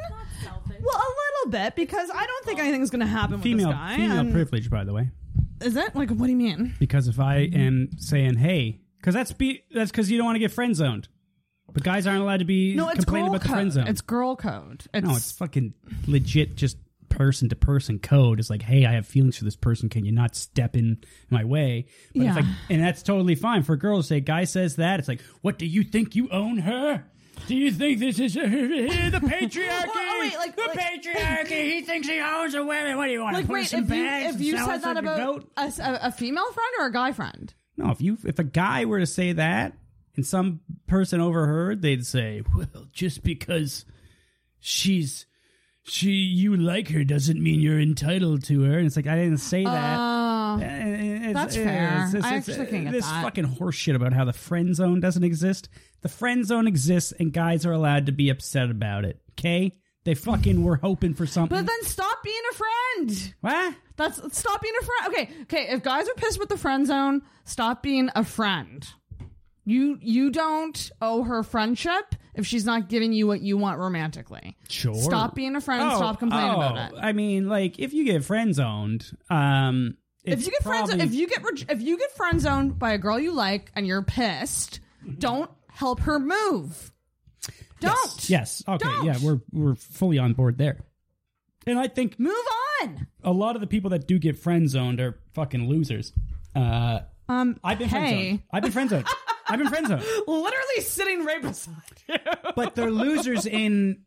Well, 0.81 0.97
a 0.97 1.11
little 1.45 1.51
bit 1.51 1.75
because 1.75 2.09
I 2.13 2.25
don't 2.25 2.45
think 2.45 2.59
anything's 2.59 2.89
going 2.89 3.01
to 3.01 3.05
happen 3.07 3.41
female 3.41 3.69
with 3.69 3.75
this 3.77 3.81
guy. 3.87 3.95
female 3.95 4.19
and- 4.19 4.33
privilege, 4.33 4.69
by 4.69 4.83
the 4.83 4.93
way. 4.93 5.09
Is 5.61 5.75
it 5.75 5.95
like 5.95 6.09
what 6.11 6.25
do 6.25 6.31
you 6.31 6.37
mean? 6.37 6.75
Because 6.79 7.07
if 7.07 7.19
I 7.19 7.37
am 7.39 7.89
saying, 7.97 8.37
"Hey," 8.37 8.79
because 8.97 9.13
that's 9.13 9.33
be 9.33 9.63
that's 9.73 9.91
because 9.91 10.09
you 10.09 10.17
don't 10.17 10.25
want 10.25 10.35
to 10.35 10.39
get 10.39 10.51
friend 10.51 10.75
zoned. 10.75 11.07
But 11.73 11.83
guys 11.83 12.07
aren't 12.07 12.21
allowed 12.21 12.39
to 12.39 12.45
be 12.45 12.75
No, 12.75 12.87
it's 12.89 12.99
complaining 12.99 13.27
girl 13.27 13.35
about 13.35 13.43
the 13.43 13.49
friend 13.49 13.71
zone. 13.71 13.87
It's 13.87 14.01
girl 14.01 14.35
code. 14.35 14.85
It's, 14.93 15.07
no, 15.07 15.15
it's 15.15 15.31
fucking 15.33 15.73
legit. 16.07 16.55
Just 16.55 16.77
person 17.19 17.49
to 17.49 17.55
person 17.55 17.99
code. 17.99 18.39
is 18.39 18.49
like, 18.49 18.61
hey, 18.61 18.85
I 18.85 18.93
have 18.93 19.05
feelings 19.05 19.37
for 19.37 19.43
this 19.43 19.55
person. 19.57 19.89
Can 19.89 20.05
you 20.05 20.11
not 20.13 20.35
step 20.35 20.75
in 20.75 21.03
my 21.29 21.43
way? 21.43 21.85
But 22.15 22.21
it's 22.21 22.25
Yeah. 22.27 22.35
like, 22.35 22.45
and 22.69 22.81
that's 22.81 23.03
totally 23.03 23.35
fine 23.35 23.63
for 23.63 23.73
a 23.73 23.77
girl 23.77 23.97
to 23.97 24.03
say. 24.03 24.21
Guy 24.21 24.45
says 24.45 24.77
that. 24.77 24.99
It's 24.99 25.07
like, 25.09 25.21
what 25.41 25.59
do 25.59 25.65
you 25.65 25.83
think 25.83 26.15
you 26.15 26.29
own 26.29 26.59
her? 26.59 27.03
Do 27.47 27.55
you 27.55 27.71
think 27.71 27.99
this 27.99 28.19
is 28.19 28.33
the 28.35 28.39
patriarchy? 28.41 29.67
Well, 29.67 29.85
oh, 29.95 30.17
wait, 30.21 30.35
like- 30.37 30.55
the 30.55 30.61
like- 30.67 30.79
patriarchy. 30.79 31.71
He 31.73 31.81
thinks 31.81 32.07
he 32.07 32.19
owns 32.19 32.53
a 32.55 32.63
woman. 32.63 32.95
What 32.97 33.05
do 33.07 33.11
you 33.11 33.21
want? 33.21 33.35
like 33.35 33.47
wait, 33.49 33.73
if 33.73 33.89
you 33.89 34.05
if 34.05 34.41
you 34.41 34.57
said 34.57 34.77
that 34.77 34.97
about 34.97 35.45
a, 35.57 35.61
a, 35.61 35.99
a 36.07 36.11
female 36.11 36.51
friend 36.51 36.69
or 36.79 36.85
a 36.87 36.91
guy 36.91 37.11
friend? 37.11 37.53
No, 37.77 37.91
if 37.91 38.01
you 38.01 38.17
if 38.25 38.39
a 38.39 38.43
guy 38.43 38.85
were 38.85 38.99
to 38.99 39.05
say 39.05 39.33
that 39.33 39.73
and 40.15 40.25
some 40.25 40.59
person 40.87 41.21
overheard, 41.21 41.81
they'd 41.81 42.05
say, 42.05 42.43
"Well, 42.55 42.87
just 42.91 43.23
because 43.23 43.85
she's 44.59 45.25
she 45.89 46.11
you 46.11 46.55
like 46.57 46.89
her 46.89 47.03
doesn't 47.03 47.41
mean 47.41 47.59
you're 47.59 47.79
entitled 47.79 48.43
to 48.45 48.61
her." 48.63 48.77
And 48.77 48.87
it's 48.87 48.95
like 48.95 49.07
I 49.07 49.15
didn't 49.15 49.37
say 49.39 49.63
that. 49.63 49.97
Uh, 49.99 50.57
it's- 50.59 51.33
That's 51.33 51.55
it's- 51.55 51.67
fair. 51.69 52.07
it's- 52.07 52.23
I 52.23 52.35
actually 52.37 52.65
can 52.67 52.83
get 52.85 52.91
this 52.93 53.05
that. 53.05 53.23
fucking 53.23 53.45
horseshit 53.45 53.95
about 53.95 54.13
how 54.13 54.25
the 54.25 54.33
friend 54.33 54.75
zone 54.75 54.99
doesn't 54.99 55.23
exist. 55.23 55.69
The 56.01 56.09
friend 56.09 56.45
zone 56.45 56.67
exists, 56.67 57.11
and 57.19 57.31
guys 57.33 57.65
are 57.65 57.71
allowed 57.71 58.05
to 58.07 58.11
be 58.11 58.29
upset 58.29 58.69
about 58.69 59.05
it. 59.05 59.21
Okay, 59.37 59.75
they 60.05 60.15
fucking 60.15 60.63
were 60.63 60.77
hoping 60.77 61.13
for 61.13 61.25
something. 61.25 61.57
but 61.57 61.65
then 61.65 61.83
stop 61.83 62.23
being 62.23 62.35
a 62.51 62.55
friend. 62.55 63.33
what? 63.41 63.75
That's 63.97 64.17
stop 64.37 64.61
being 64.61 64.73
a 64.81 64.85
friend. 64.85 65.13
Okay, 65.13 65.41
okay. 65.43 65.73
If 65.73 65.83
guys 65.83 66.07
are 66.07 66.13
pissed 66.15 66.39
with 66.39 66.49
the 66.49 66.57
friend 66.57 66.87
zone, 66.87 67.21
stop 67.45 67.83
being 67.83 68.09
a 68.15 68.23
friend. 68.23 68.87
You 69.69 69.99
you 70.01 70.31
don't 70.31 70.91
owe 70.99 71.21
her 71.21 71.43
friendship 71.43 72.15
if 72.33 72.47
she's 72.47 72.65
not 72.65 72.89
giving 72.89 73.13
you 73.13 73.27
what 73.27 73.41
you 73.41 73.55
want 73.55 73.77
romantically. 73.77 74.57
Sure. 74.67 74.95
Stop 74.95 75.35
being 75.35 75.55
a 75.55 75.61
friend. 75.61 75.91
stop 75.91 76.17
complaining 76.17 76.55
oh, 76.55 76.55
about 76.55 76.93
it. 76.93 76.99
I 76.99 77.11
mean, 77.11 77.47
like 77.47 77.77
if 77.77 77.93
you 77.93 78.03
get 78.03 78.23
friend 78.23 78.55
zoned, 78.55 79.15
um, 79.29 79.95
if 80.23 80.43
you 80.43 80.49
get 80.49 80.63
friend 80.63 80.87
probably, 80.87 81.05
if 81.05 81.13
you 81.13 81.27
get 81.27 81.43
re- 81.43 81.65
if 81.69 81.81
you 81.83 81.99
get 81.99 82.11
friend 82.13 82.41
zoned 82.41 82.79
by 82.79 82.93
a 82.93 82.97
girl 82.97 83.19
you 83.19 83.31
like 83.31 83.71
and 83.75 83.85
you're 83.85 84.01
pissed, 84.01 84.79
don't 85.19 85.51
help 85.67 85.99
her 85.99 86.17
move. 86.17 86.91
Don't. 87.79 88.27
yes, 88.27 88.63
okay, 88.67 88.87
Don't. 88.89 89.05
yeah, 89.05 89.17
we're 89.21 89.39
we're 89.51 89.75
fully 89.75 90.17
on 90.17 90.33
board 90.33 90.57
there. 90.57 90.79
And 91.67 91.77
I 91.77 91.87
think 91.87 92.19
Move 92.19 92.33
on. 92.81 93.05
a 93.23 93.31
lot 93.31 93.53
of 93.53 93.61
the 93.61 93.67
people 93.67 93.91
that 93.91 94.07
do 94.07 94.17
get 94.17 94.35
friend 94.39 94.67
zoned 94.67 94.99
are 94.99 95.19
fucking 95.35 95.69
losers. 95.69 96.11
Uh, 96.55 97.01
Um, 97.27 97.59
I've 97.63 97.77
been 97.77 97.89
friend 97.89 98.05
hey, 98.07 98.29
zoned. 98.29 98.41
I've 98.51 98.63
been 98.63 98.71
friend 98.71 98.89
zoned. 98.89 99.05
I've 99.49 99.59
been 99.59 99.69
friend 99.69 99.87
zoned. 99.87 100.03
literally 100.27 100.81
sitting 100.81 101.25
right 101.25 101.41
beside 101.41 101.73
you. 102.07 102.15
But 102.55 102.75
they're 102.75 102.91
losers 102.91 103.45
in 103.45 104.03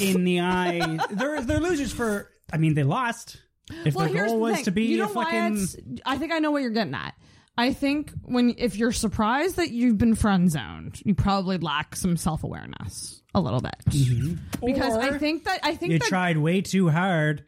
in 0.00 0.24
the 0.24 0.40
eye. 0.40 0.98
They're 1.10 1.40
they're 1.42 1.60
losers 1.60 1.92
for. 1.92 2.30
I 2.52 2.58
mean, 2.58 2.74
they 2.74 2.84
lost. 2.84 3.38
If 3.84 3.94
well, 3.94 4.06
their 4.06 4.14
here's 4.14 4.30
goal 4.30 4.38
the 4.38 4.42
was 4.42 4.54
thing. 4.56 4.64
to 4.64 4.70
be 4.70 4.84
you 4.84 4.98
know 4.98 5.06
a 5.06 5.08
fucking. 5.08 5.54
why 5.54 5.62
it's, 5.62 5.76
I 6.04 6.18
think 6.18 6.32
I 6.32 6.38
know 6.38 6.50
what 6.50 6.62
you're 6.62 6.70
getting 6.70 6.94
at. 6.94 7.14
I 7.58 7.72
think 7.72 8.12
when 8.22 8.54
if 8.58 8.76
you're 8.76 8.92
surprised 8.92 9.56
that 9.56 9.70
you've 9.70 9.98
been 9.98 10.14
friend 10.14 10.50
zoned, 10.50 11.00
you 11.04 11.14
probably 11.14 11.58
lack 11.58 11.96
some 11.96 12.16
self 12.16 12.44
awareness 12.44 13.22
a 13.34 13.40
little 13.40 13.60
bit. 13.60 13.76
Mm-hmm. 13.88 14.66
Because 14.66 14.96
I 14.96 15.18
think 15.18 15.44
that 15.44 15.60
I 15.62 15.74
think 15.74 15.92
you 15.92 15.98
that 15.98 16.08
tried 16.08 16.38
way 16.38 16.60
too 16.60 16.90
hard 16.90 17.44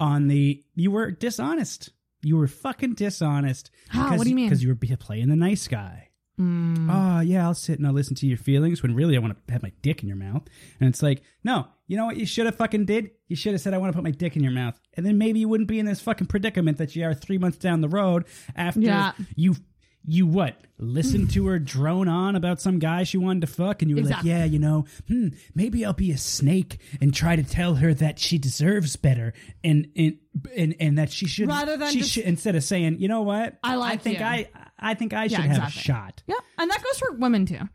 on 0.00 0.28
the. 0.28 0.64
You 0.74 0.90
were 0.90 1.10
dishonest. 1.10 1.90
You 2.22 2.36
were 2.36 2.48
fucking 2.48 2.94
dishonest. 2.94 3.70
How? 3.88 4.16
What 4.16 4.24
do 4.24 4.30
you 4.30 4.36
mean? 4.36 4.48
Because 4.48 4.62
you 4.62 4.68
were 4.70 4.96
playing 4.96 5.28
the 5.28 5.36
nice 5.36 5.68
guy. 5.68 6.07
Oh 6.38 7.20
yeah, 7.20 7.44
I'll 7.46 7.54
sit 7.54 7.78
and 7.78 7.86
I'll 7.86 7.92
listen 7.92 8.14
to 8.16 8.26
your 8.26 8.38
feelings 8.38 8.82
when 8.82 8.94
really 8.94 9.16
I 9.16 9.20
want 9.20 9.36
to 9.46 9.52
have 9.52 9.62
my 9.62 9.72
dick 9.82 10.02
in 10.02 10.08
your 10.08 10.16
mouth. 10.16 10.42
And 10.80 10.88
it's 10.88 11.02
like, 11.02 11.22
no, 11.42 11.66
you 11.86 11.96
know 11.96 12.06
what 12.06 12.16
you 12.16 12.26
should 12.26 12.46
have 12.46 12.54
fucking 12.56 12.84
did? 12.84 13.10
You 13.26 13.36
should 13.36 13.52
have 13.52 13.60
said 13.60 13.74
I 13.74 13.78
want 13.78 13.92
to 13.92 13.96
put 13.96 14.04
my 14.04 14.10
dick 14.12 14.36
in 14.36 14.42
your 14.42 14.52
mouth, 14.52 14.78
and 14.94 15.04
then 15.04 15.18
maybe 15.18 15.40
you 15.40 15.48
wouldn't 15.48 15.68
be 15.68 15.78
in 15.78 15.86
this 15.86 16.00
fucking 16.00 16.26
predicament 16.28 16.78
that 16.78 16.94
you 16.94 17.04
are 17.04 17.14
three 17.14 17.38
months 17.38 17.58
down 17.58 17.80
the 17.80 17.88
road 17.88 18.24
after 18.54 18.80
Yeah. 18.80 19.12
you. 19.36 19.56
You 20.04 20.26
what? 20.26 20.56
Listen 20.78 21.26
to 21.28 21.46
her 21.48 21.58
drone 21.58 22.08
on 22.08 22.34
about 22.36 22.60
some 22.60 22.78
guy 22.78 23.02
she 23.02 23.18
wanted 23.18 23.40
to 23.40 23.46
fuck, 23.48 23.82
and 23.82 23.90
you 23.90 23.96
were 23.96 24.00
Exactly. 24.02 24.30
like, 24.30 24.38
"Yeah, 24.38 24.44
you 24.46 24.58
know, 24.58 24.86
hmm, 25.08 25.28
maybe 25.54 25.84
I'll 25.84 25.92
be 25.92 26.12
a 26.12 26.16
snake 26.18 26.78
and 27.00 27.12
try 27.12 27.36
to 27.36 27.42
tell 27.42 27.74
her 27.76 27.92
that 27.94 28.18
she 28.18 28.38
deserves 28.38 28.96
better, 28.96 29.34
and 29.64 29.88
and 29.96 30.18
and, 30.56 30.74
and 30.80 30.98
that 30.98 31.10
she 31.10 31.26
should 31.26 31.48
Rather 31.48 31.76
than 31.76 31.90
she 31.92 31.98
just- 31.98 32.12
should 32.12 32.24
instead 32.24 32.54
of 32.54 32.62
saying, 32.64 33.00
you 33.00 33.08
know 33.08 33.22
what, 33.22 33.58
I 33.62 33.74
like 33.74 34.00
think 34.02 34.20
you." 34.20 34.24
I 34.24 34.48
I 34.78 34.94
think 34.94 35.12
I 35.12 35.26
should 35.26 35.40
Yeah, 35.44 35.54
have 35.54 35.68
a 35.68 35.70
shot. 35.70 36.22
yeah, 36.26 36.36
and 36.58 36.70
that 36.70 36.82
goes 36.82 36.98
for 36.98 37.12
women 37.16 37.44
too. 37.44 37.68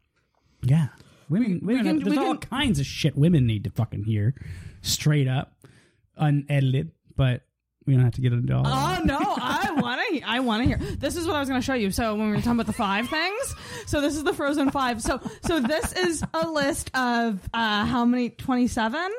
Yeah. 0.63 0.87
Women, 1.29 1.59
women 1.61 1.83
can- 1.85 1.95
have- 1.97 2.05
there's 2.05 2.17
we 2.17 2.23
all 2.25 2.37
can- 2.37 2.49
kinds 2.49 2.79
of 2.79 2.85
shit 2.85 3.15
women 3.17 3.45
need 3.45 3.65
to 3.65 3.69
fucking 3.69 4.05
hear 4.05 4.33
straight 4.81 5.27
up, 5.27 5.55
unedited, 6.15 6.91
but 7.15 7.41
we 7.85 7.93
don't 7.93 8.03
have 8.03 8.13
to 8.15 8.21
get 8.21 8.33
into 8.33 8.55
all 8.55 8.63
that. 8.63 9.01
Oh 9.01 9.03
no, 9.03 9.17
I 9.19 9.71
want 9.81 10.01
to. 10.11 10.21
I 10.25 10.39
want 10.39 10.63
to 10.63 10.67
hear. 10.67 10.77
This 10.97 11.15
is 11.15 11.27
what 11.27 11.35
I 11.35 11.39
was 11.39 11.49
going 11.49 11.59
to 11.61 11.65
show 11.65 11.73
you. 11.73 11.91
So 11.91 12.15
when 12.15 12.27
we 12.27 12.31
were 12.35 12.37
talking 12.37 12.53
about 12.53 12.67
the 12.67 12.73
five 12.73 13.09
things, 13.09 13.55
so 13.85 14.01
this 14.01 14.15
is 14.15 14.23
the 14.23 14.33
Frozen 14.33 14.71
Five. 14.71 15.01
So 15.01 15.19
so 15.45 15.59
this 15.59 15.93
is 15.93 16.23
a 16.33 16.47
list 16.47 16.91
of 16.95 17.39
uh, 17.53 17.85
how 17.85 18.05
many 18.05 18.29
27, 18.29 19.09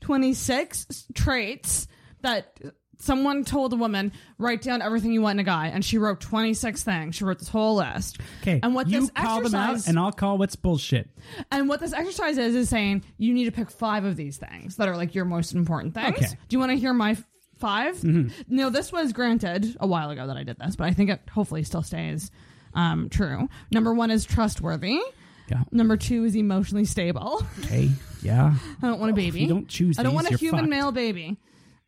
26 0.00 1.06
traits 1.14 1.88
that 2.22 2.58
someone 2.98 3.44
told 3.44 3.72
a 3.72 3.76
woman 3.76 4.12
write 4.38 4.62
down 4.62 4.82
everything 4.82 5.12
you 5.12 5.20
want 5.20 5.36
in 5.36 5.40
a 5.40 5.44
guy, 5.44 5.68
and 5.68 5.84
she 5.84 5.98
wrote 5.98 6.20
twenty 6.20 6.54
six 6.54 6.82
things. 6.82 7.14
She 7.16 7.24
wrote 7.24 7.38
this 7.38 7.48
whole 7.48 7.76
list. 7.76 8.18
Okay, 8.42 8.60
and 8.62 8.74
what 8.74 8.88
you 8.88 9.00
this 9.00 9.10
call 9.10 9.42
them 9.42 9.54
out, 9.54 9.70
exercise 9.70 9.88
and 9.88 9.98
I'll 9.98 10.12
call 10.12 10.38
what's 10.38 10.56
bullshit. 10.56 11.08
and 11.50 11.68
what 11.68 11.80
this 11.80 11.92
exercise 11.92 12.38
is 12.38 12.54
is 12.54 12.68
saying 12.68 13.04
you 13.18 13.34
need 13.34 13.44
to 13.44 13.52
pick 13.52 13.70
five 13.70 14.04
of 14.04 14.16
these 14.16 14.36
things 14.38 14.76
that 14.76 14.88
are 14.88 14.96
like 14.96 15.14
your 15.14 15.24
most 15.24 15.52
important 15.54 15.94
things. 15.94 16.16
Okay. 16.16 16.26
Do 16.26 16.54
you 16.54 16.58
want 16.58 16.72
to 16.72 16.78
hear 16.78 16.92
my 16.92 17.16
f- 17.56 17.96
5 18.00 18.04
No, 18.48 18.70
this 18.70 18.92
was 18.92 19.12
granted 19.12 19.76
a 19.80 19.86
while 19.86 20.10
ago 20.10 20.26
that 20.26 20.36
I 20.36 20.42
did 20.42 20.58
this, 20.58 20.76
but 20.76 20.84
I 20.84 20.92
think 20.92 21.10
it 21.10 21.20
hopefully 21.32 21.62
still 21.62 21.82
stays 21.82 22.30
um, 22.74 23.08
true. 23.08 23.48
Number 23.70 23.92
one 23.94 24.10
is 24.10 24.24
trustworthy. 24.24 25.00
Yeah. 25.48 25.62
Number 25.70 25.96
two 25.96 26.24
is 26.24 26.34
emotionally 26.36 26.84
stable. 26.84 27.42
Okay. 27.60 27.90
Yeah. 28.22 28.54
I 28.82 28.86
don't 28.88 28.98
want 28.98 29.12
a 29.12 29.14
baby. 29.14 29.42
you 29.42 29.46
don't 29.46 29.68
choose 29.68 30.00
I 30.00 30.02
don't 30.02 30.10
these, 30.10 30.22
want 30.24 30.34
a 30.34 30.38
human 30.38 30.60
fucked. 30.62 30.70
male 30.70 30.90
baby. 30.90 31.36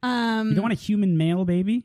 Um, 0.05 0.51
You 0.51 0.55
don't 0.55 0.63
want 0.63 0.73
a 0.73 0.77
human 0.77 1.17
male 1.19 1.45
baby. 1.45 1.85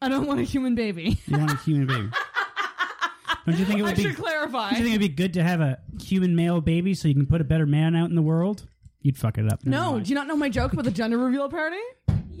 I 0.00 0.08
don't 0.08 0.26
want 0.28 0.38
a 0.38 0.44
human 0.44 0.76
baby. 0.76 1.18
You 1.26 1.38
want 1.38 1.50
a 1.50 1.56
human 1.56 1.86
baby. 1.88 2.08
Don't 3.46 3.58
you 3.58 3.64
think 3.64 3.80
it 3.80 3.82
I 3.82 3.86
would 3.88 3.96
be? 3.96 4.02
should 4.02 4.16
clarify. 4.16 4.70
Don't 4.70 4.78
you 4.78 4.84
think 4.84 4.96
it'd 4.96 5.00
be 5.00 5.22
good 5.22 5.32
to 5.34 5.42
have 5.42 5.60
a 5.60 5.78
human 6.00 6.36
male 6.36 6.60
baby 6.60 6.94
so 6.94 7.08
you 7.08 7.14
can 7.14 7.26
put 7.26 7.40
a 7.40 7.44
better 7.44 7.66
man 7.66 7.96
out 7.96 8.10
in 8.10 8.14
the 8.14 8.22
world? 8.22 8.66
You'd 9.00 9.16
fuck 9.16 9.38
it 9.38 9.50
up. 9.50 9.64
No, 9.64 9.98
do 9.98 10.08
you 10.08 10.14
not 10.14 10.26
know 10.28 10.36
my 10.36 10.50
joke 10.50 10.72
about 10.74 10.84
the 10.84 10.90
gender 10.90 11.16
reveal 11.18 11.48
party? 11.48 11.78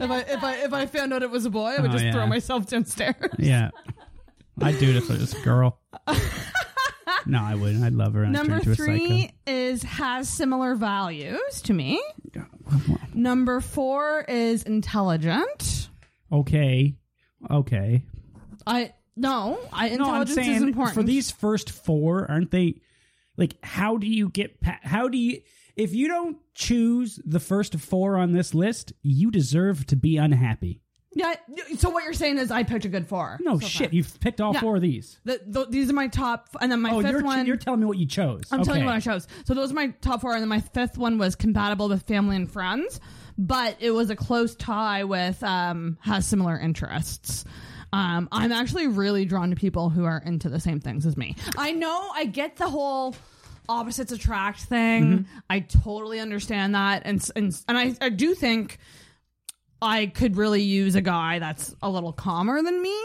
If 0.00 0.10
I 0.10 0.18
if 0.20 0.42
I 0.44 0.54
if 0.64 0.72
I 0.72 0.86
found 0.86 1.12
out 1.12 1.22
it 1.22 1.30
was 1.30 1.44
a 1.46 1.50
boy, 1.50 1.66
I 1.68 1.80
would 1.80 1.90
Oh, 1.90 1.92
just 1.92 2.04
yeah. 2.04 2.12
throw 2.12 2.26
myself 2.26 2.66
downstairs. 2.66 3.14
Yeah. 3.38 3.70
I'd 4.62 4.78
do 4.78 4.90
it 4.90 4.96
if 4.96 5.08
it 5.10 5.20
was 5.20 5.34
a 5.34 5.40
girl. 5.42 5.78
no, 7.26 7.40
I 7.40 7.54
wouldn't. 7.54 7.84
I'd 7.84 7.92
love 7.94 8.14
her. 8.14 8.24
and 8.24 8.36
I'd 8.36 8.40
turn 8.40 8.48
Number 8.48 8.70
into 8.70 8.74
three 8.74 9.30
is 9.46 9.82
has 9.84 10.28
similar 10.28 10.74
values 10.74 11.62
to 11.62 11.72
me. 11.72 12.02
Number 13.14 13.60
four 13.60 14.22
is 14.22 14.62
intelligent. 14.64 15.88
Okay. 16.32 16.96
Okay. 17.50 18.02
I 18.66 18.92
no, 19.16 19.58
I 19.72 19.88
No, 19.90 19.94
I'm 20.06 20.22
intelligence 20.22 20.34
saying 20.34 20.56
is 20.56 20.62
important. 20.62 20.94
for 20.94 21.02
these 21.02 21.30
first 21.30 21.70
four, 21.70 22.30
aren't 22.30 22.50
they? 22.50 22.80
Like, 23.36 23.56
how 23.62 23.96
do 23.96 24.06
you 24.06 24.28
get? 24.28 24.60
Pa- 24.60 24.80
how 24.82 25.08
do 25.08 25.16
you? 25.18 25.40
If 25.78 25.94
you 25.94 26.08
don't 26.08 26.36
choose 26.54 27.18
the 27.24 27.40
first 27.40 27.78
four 27.78 28.16
on 28.16 28.32
this 28.32 28.52
list, 28.52 28.92
you 29.02 29.30
deserve 29.30 29.86
to 29.86 29.96
be 29.96 30.16
unhappy. 30.16 30.82
yeah. 31.14 31.34
So 31.78 31.88
what 31.90 32.04
you're 32.04 32.12
saying 32.12 32.38
is 32.38 32.50
I 32.50 32.64
picked 32.64 32.84
a 32.84 32.88
good 32.88 33.06
four. 33.06 33.38
No 33.40 33.58
so 33.58 33.66
shit, 33.66 33.88
far. 33.90 33.94
you've 33.94 34.20
picked 34.20 34.40
all 34.40 34.52
Yeah. 34.52 34.60
four 34.60 34.76
of 34.76 34.82
these. 34.82 35.18
The, 35.24 35.38
th 35.38 35.68
these 35.70 35.88
are 35.90 35.94
my 35.94 36.08
top, 36.08 36.48
and 36.60 36.70
then 36.70 36.80
my 36.82 36.90
oh, 36.90 37.00
5th 37.02 37.10
you're, 37.10 37.24
one. 37.24 37.46
you're 37.46 37.56
telling 37.56 37.80
me 37.80 37.86
what 37.86 37.96
you 37.96 38.06
chose. 38.06 38.42
I'm 38.50 38.62
telling 38.64 38.80
you 38.80 38.86
what 38.86 38.96
I 38.96 39.00
chose. 39.00 39.26
So 39.44 39.54
those 39.54 39.70
are 39.70 39.74
my 39.74 39.88
top 40.00 40.20
four, 40.20 40.32
and 40.32 40.42
then 40.42 40.48
my 40.48 40.60
fifth 40.60 40.98
one 40.98 41.16
was 41.16 41.34
compatible 41.36 41.88
with 41.88 42.02
family 42.02 42.36
and 42.36 42.50
friends, 42.50 43.00
but 43.38 43.76
it 43.80 43.92
was 43.92 44.10
a 44.10 44.16
close 44.16 44.54
tie 44.56 45.04
with 45.04 45.42
um, 45.44 45.96
has 46.02 46.26
similar 46.26 46.58
interests. 46.58 47.44
Um, 47.92 48.28
I'm 48.30 48.52
actually 48.52 48.86
really 48.88 49.24
drawn 49.24 49.50
to 49.50 49.56
people 49.56 49.88
who 49.90 50.04
are 50.04 50.18
into 50.24 50.48
the 50.50 50.60
same 50.60 50.78
things 50.80 51.06
as 51.06 51.16
me. 51.16 51.36
I 51.56 51.72
know 51.72 52.10
I 52.14 52.26
get 52.26 52.56
the 52.56 52.68
whole 52.68 53.14
opposites 53.68 54.12
attract 54.12 54.62
thing. 54.62 55.04
Mm-hmm. 55.04 55.38
I 55.50 55.60
totally 55.60 56.20
understand 56.20 56.74
that, 56.74 57.02
and 57.04 57.26
and 57.36 57.60
and 57.68 57.78
I 57.78 57.94
I 58.00 58.08
do 58.08 58.34
think 58.34 58.78
I 59.80 60.06
could 60.06 60.36
really 60.36 60.62
use 60.62 60.94
a 60.94 61.00
guy 61.00 61.38
that's 61.38 61.74
a 61.82 61.90
little 61.90 62.12
calmer 62.12 62.62
than 62.62 62.82
me. 62.82 62.96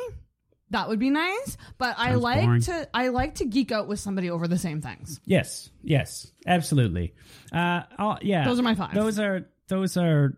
That 0.70 0.90
would 0.90 0.98
be 0.98 1.12
nice, 1.12 1.58
but 1.78 1.96
I 2.00 2.16
like 2.16 2.46
boring. 2.46 2.62
to 2.62 2.90
I 2.94 3.10
like 3.10 3.36
to 3.36 3.46
geek 3.46 3.72
out 3.72 3.88
with 3.88 4.00
somebody 4.00 4.32
over 4.32 4.48
the 4.48 4.58
same 4.58 4.82
things. 4.82 5.20
Yes, 5.24 5.70
yes, 5.84 6.32
absolutely. 6.48 7.14
Uh, 7.52 7.82
I'll, 8.00 8.18
yeah, 8.24 8.44
Those 8.46 8.60
are 8.60 8.64
my 8.64 8.74
five. 8.74 8.96
Those 8.96 9.20
are 9.20 9.46
those 9.68 9.98
are 9.98 10.36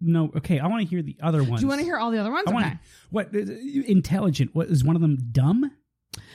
no. 0.00 0.30
Okay, 0.36 0.60
I 0.60 0.68
want 0.68 0.82
to 0.82 0.88
hear 0.88 1.02
the 1.02 1.16
other 1.22 1.42
ones. 1.42 1.60
Do 1.60 1.66
you 1.66 1.68
want 1.68 1.80
to 1.80 1.84
hear 1.84 1.98
all 1.98 2.10
the 2.10 2.18
other 2.18 2.32
ones? 2.32 2.46
I 2.46 2.50
okay. 2.52 2.62
want 2.62 2.78
what 3.10 3.34
uh, 3.34 3.38
intelligent? 3.86 4.54
What 4.54 4.68
is 4.68 4.82
one 4.82 4.96
of 4.96 5.02
them? 5.02 5.18
Dumb. 5.30 5.70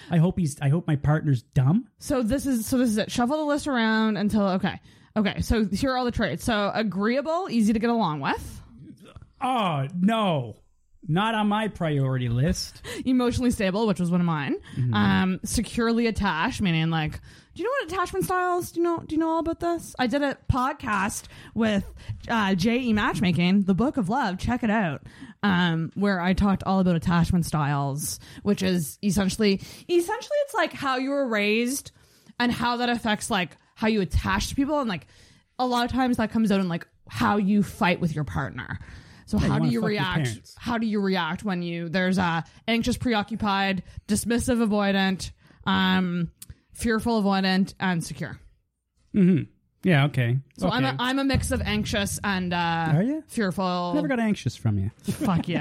I 0.09 0.17
hope 0.17 0.39
he's. 0.39 0.59
I 0.61 0.69
hope 0.69 0.87
my 0.87 0.95
partner's 0.95 1.41
dumb. 1.41 1.87
So 1.99 2.23
this 2.23 2.45
is 2.45 2.65
so 2.65 2.77
this 2.77 2.89
is 2.89 2.97
it. 2.97 3.11
Shuffle 3.11 3.37
the 3.37 3.43
list 3.43 3.67
around 3.67 4.17
until 4.17 4.47
okay. 4.49 4.79
Okay, 5.15 5.41
so 5.41 5.65
here 5.65 5.91
are 5.91 5.97
all 5.97 6.05
the 6.05 6.11
traits. 6.11 6.43
So 6.43 6.71
agreeable, 6.73 7.47
easy 7.49 7.73
to 7.73 7.79
get 7.79 7.89
along 7.89 8.21
with. 8.21 8.61
Oh 9.41 9.87
no, 9.99 10.55
not 11.07 11.35
on 11.35 11.47
my 11.47 11.67
priority 11.67 12.29
list. 12.29 12.81
Emotionally 13.05 13.51
stable, 13.51 13.87
which 13.87 13.99
was 13.99 14.11
one 14.11 14.21
of 14.21 14.27
mine. 14.27 14.57
Mm-hmm. 14.77 14.93
Um, 14.93 15.39
securely 15.43 16.07
attached, 16.07 16.61
meaning 16.61 16.89
like, 16.89 17.13
do 17.53 17.61
you 17.61 17.63
know 17.65 17.71
what 17.71 17.91
attachment 17.91 18.25
styles? 18.25 18.71
Do 18.71 18.79
you 18.79 18.83
know? 18.83 18.99
Do 19.05 19.15
you 19.15 19.19
know 19.19 19.29
all 19.29 19.39
about 19.39 19.59
this? 19.59 19.95
I 19.99 20.07
did 20.07 20.21
a 20.21 20.37
podcast 20.49 21.23
with 21.53 21.85
uh, 22.29 22.55
J.E. 22.55 22.93
Matchmaking, 22.93 23.63
the 23.63 23.73
Book 23.73 23.97
of 23.97 24.09
Love. 24.09 24.37
Check 24.37 24.63
it 24.63 24.69
out. 24.69 25.03
Um, 25.43 25.91
where 25.95 26.21
I 26.21 26.33
talked 26.33 26.61
all 26.67 26.79
about 26.79 26.95
attachment 26.95 27.47
styles, 27.47 28.19
which 28.43 28.61
is 28.61 28.99
essentially, 29.03 29.59
essentially, 29.89 30.37
it's 30.43 30.53
like 30.53 30.71
how 30.71 30.97
you 30.97 31.09
were 31.09 31.27
raised 31.27 31.91
and 32.39 32.51
how 32.51 32.77
that 32.77 32.89
affects 32.89 33.31
like 33.31 33.57
how 33.73 33.87
you 33.87 34.01
attach 34.01 34.49
to 34.49 34.55
people, 34.55 34.79
and 34.79 34.87
like 34.87 35.07
a 35.57 35.65
lot 35.65 35.85
of 35.85 35.91
times 35.91 36.17
that 36.17 36.31
comes 36.31 36.51
out 36.51 36.59
in 36.59 36.69
like 36.69 36.87
how 37.09 37.37
you 37.37 37.63
fight 37.63 37.99
with 37.99 38.13
your 38.13 38.23
partner. 38.23 38.79
So 39.25 39.39
you 39.39 39.47
how 39.47 39.59
do 39.59 39.67
you 39.67 39.81
react? 39.81 40.41
How 40.57 40.77
do 40.77 40.85
you 40.85 40.99
react 40.99 41.43
when 41.43 41.63
you 41.63 41.89
there's 41.89 42.17
a 42.17 42.43
anxious, 42.67 42.97
preoccupied, 42.97 43.83
dismissive, 44.07 44.63
avoidant, 44.63 45.31
um, 45.65 46.31
fearful, 46.73 47.23
avoidant, 47.23 47.73
and 47.79 48.03
secure. 48.03 48.39
Yeah. 49.83 50.05
Okay. 50.05 50.37
So 50.57 50.67
okay. 50.67 50.75
I'm 50.77 50.85
a, 50.85 50.95
I'm 50.99 51.19
a 51.19 51.23
mix 51.23 51.51
of 51.51 51.61
anxious 51.61 52.19
and 52.23 52.53
uh, 52.53 52.93
Are 52.95 53.03
you? 53.03 53.23
fearful. 53.27 53.93
never 53.95 54.07
got 54.07 54.19
anxious 54.19 54.55
from 54.55 54.77
you. 54.77 54.91
Fuck 55.03 55.47
you. 55.47 55.59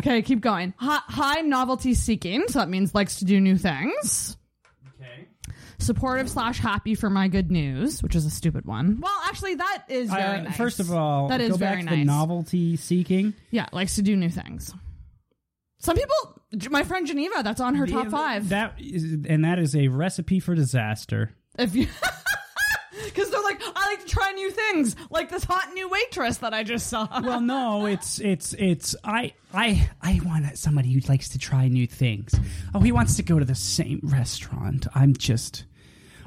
okay, 0.00 0.22
keep 0.22 0.40
going. 0.40 0.74
High, 0.76 1.00
high 1.06 1.40
novelty 1.40 1.94
seeking, 1.94 2.44
so 2.48 2.58
that 2.58 2.68
means 2.68 2.94
likes 2.94 3.16
to 3.20 3.24
do 3.24 3.40
new 3.40 3.56
things. 3.56 4.36
Okay. 5.00 5.28
Supportive 5.78 6.28
slash 6.28 6.58
happy 6.58 6.94
for 6.94 7.08
my 7.08 7.28
good 7.28 7.50
news, 7.50 8.02
which 8.02 8.14
is 8.14 8.26
a 8.26 8.30
stupid 8.30 8.66
one. 8.66 8.98
Well, 9.00 9.18
actually, 9.26 9.54
that 9.56 9.84
is 9.88 10.10
very 10.10 10.40
Uh, 10.40 10.42
nice. 10.42 10.56
First 10.56 10.80
of 10.80 10.92
all, 10.92 11.28
that 11.28 11.40
is 11.40 11.50
go 11.50 11.56
very 11.56 11.76
back 11.76 11.84
to 11.84 11.90
nice. 11.90 11.98
the 12.00 12.04
novelty 12.04 12.76
seeking. 12.76 13.34
Yeah, 13.50 13.66
likes 13.72 13.94
to 13.96 14.02
do 14.02 14.14
new 14.16 14.28
things. 14.30 14.74
Some 15.80 15.96
people, 15.96 16.40
my 16.70 16.82
friend 16.82 17.06
Geneva, 17.06 17.42
that's 17.42 17.60
on 17.60 17.76
her 17.76 17.86
top 17.86 18.08
five. 18.08 18.48
That 18.48 18.74
is, 18.78 19.16
and 19.28 19.44
that 19.44 19.58
is 19.58 19.76
a 19.76 19.88
recipe 19.88 20.40
for 20.40 20.54
disaster. 20.54 21.30
if 21.58 21.74
you, 21.76 21.86
because 23.04 23.30
they're 23.30 23.42
like, 23.42 23.60
I 23.76 23.90
like 23.90 24.00
to 24.00 24.06
try 24.06 24.32
new 24.32 24.50
things, 24.50 24.96
like 25.10 25.30
this 25.30 25.44
hot 25.44 25.72
new 25.74 25.88
waitress 25.88 26.38
that 26.38 26.52
I 26.54 26.62
just 26.64 26.86
saw. 26.88 27.06
Well, 27.22 27.40
no, 27.40 27.86
it's 27.86 28.18
it's 28.20 28.54
it's 28.54 28.94
I 29.04 29.34
I 29.52 29.88
I 30.02 30.20
want 30.24 30.56
somebody 30.58 30.92
who 30.92 31.00
likes 31.08 31.30
to 31.30 31.38
try 31.38 31.68
new 31.68 31.86
things. 31.86 32.34
Oh, 32.74 32.80
he 32.80 32.92
wants 32.92 33.16
to 33.16 33.22
go 33.22 33.38
to 33.38 33.44
the 33.44 33.54
same 33.54 34.00
restaurant. 34.02 34.86
I'm 34.94 35.14
just. 35.14 35.64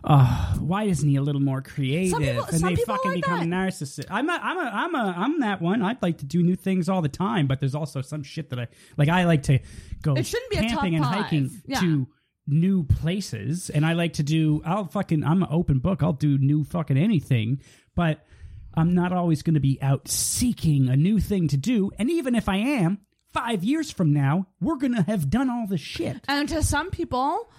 Uh, 0.04 0.56
why 0.56 0.86
isn't 0.86 1.08
he 1.08 1.16
a 1.16 1.22
little 1.22 1.42
more 1.42 1.62
creative? 1.62 2.18
people- 2.18 2.44
and 2.46 2.60
some 2.60 2.70
they 2.70 2.76
people 2.76 2.96
fucking 2.96 3.12
like 3.12 3.22
become 3.22 3.50
that. 3.52 3.56
narcissist. 3.72 4.06
I'm 4.10 4.28
a, 4.30 4.34
I'm 4.42 4.58
a, 4.58 4.62
I'm 4.62 4.96
a, 4.96 5.14
I'm 5.16 5.40
that 5.42 5.62
one. 5.62 5.84
I'd 5.84 6.02
like 6.02 6.18
to 6.20 6.26
do 6.26 6.42
new 6.42 6.56
things 6.56 6.90
all 6.90 7.04
the 7.04 7.08
time, 7.10 7.46
but 7.46 7.60
there's 7.60 7.76
also 7.76 8.02
some 8.02 8.24
shit 8.24 8.50
that 8.50 8.60
I 8.60 8.68
like. 8.98 9.10
I 9.10 9.26
like 9.26 9.44
to 9.44 9.60
go 10.02 10.16
It 10.16 10.26
shouldn't 10.26 10.50
be 10.50 10.58
a 10.58 10.62
top 10.62 10.70
camping 10.72 10.96
and 10.96 11.06
five. 11.06 11.16
hiking 11.26 11.62
Yeah. 11.68 11.80
to 11.82 12.08
new 12.52 12.84
places, 12.84 13.70
and 13.70 13.86
I 13.86 13.94
like 13.94 14.14
to 14.14 14.24
do. 14.24 14.62
I'll 14.66 14.86
fucking. 14.86 15.24
I'm 15.24 15.44
an 15.44 15.50
open 15.52 15.80
book. 15.80 16.04
I'll 16.04 16.14
do 16.14 16.38
new 16.38 16.64
fucking 16.64 16.98
anything, 16.98 17.62
but 17.96 18.26
I'm 18.74 18.94
not 18.94 19.12
always 19.12 19.42
going 19.42 19.56
to 19.56 19.60
be 19.60 19.80
out 19.82 20.08
seeking 20.08 20.90
a 20.90 20.96
new 20.96 21.20
thing 21.20 21.48
to 21.50 21.58
do. 21.58 21.92
And 21.98 22.10
even 22.10 22.36
if 22.36 22.48
I 22.48 22.58
am, 22.58 23.00
five 23.34 23.64
years 23.64 23.92
from 23.92 24.14
now, 24.14 24.48
we're 24.60 24.78
going 24.78 24.96
to 24.96 25.04
have 25.04 25.30
done 25.30 25.50
all 25.50 25.68
the 25.68 25.78
shit. 25.78 26.24
And 26.28 26.48
to 26.50 26.64
some 26.64 26.90
people, 26.90 27.52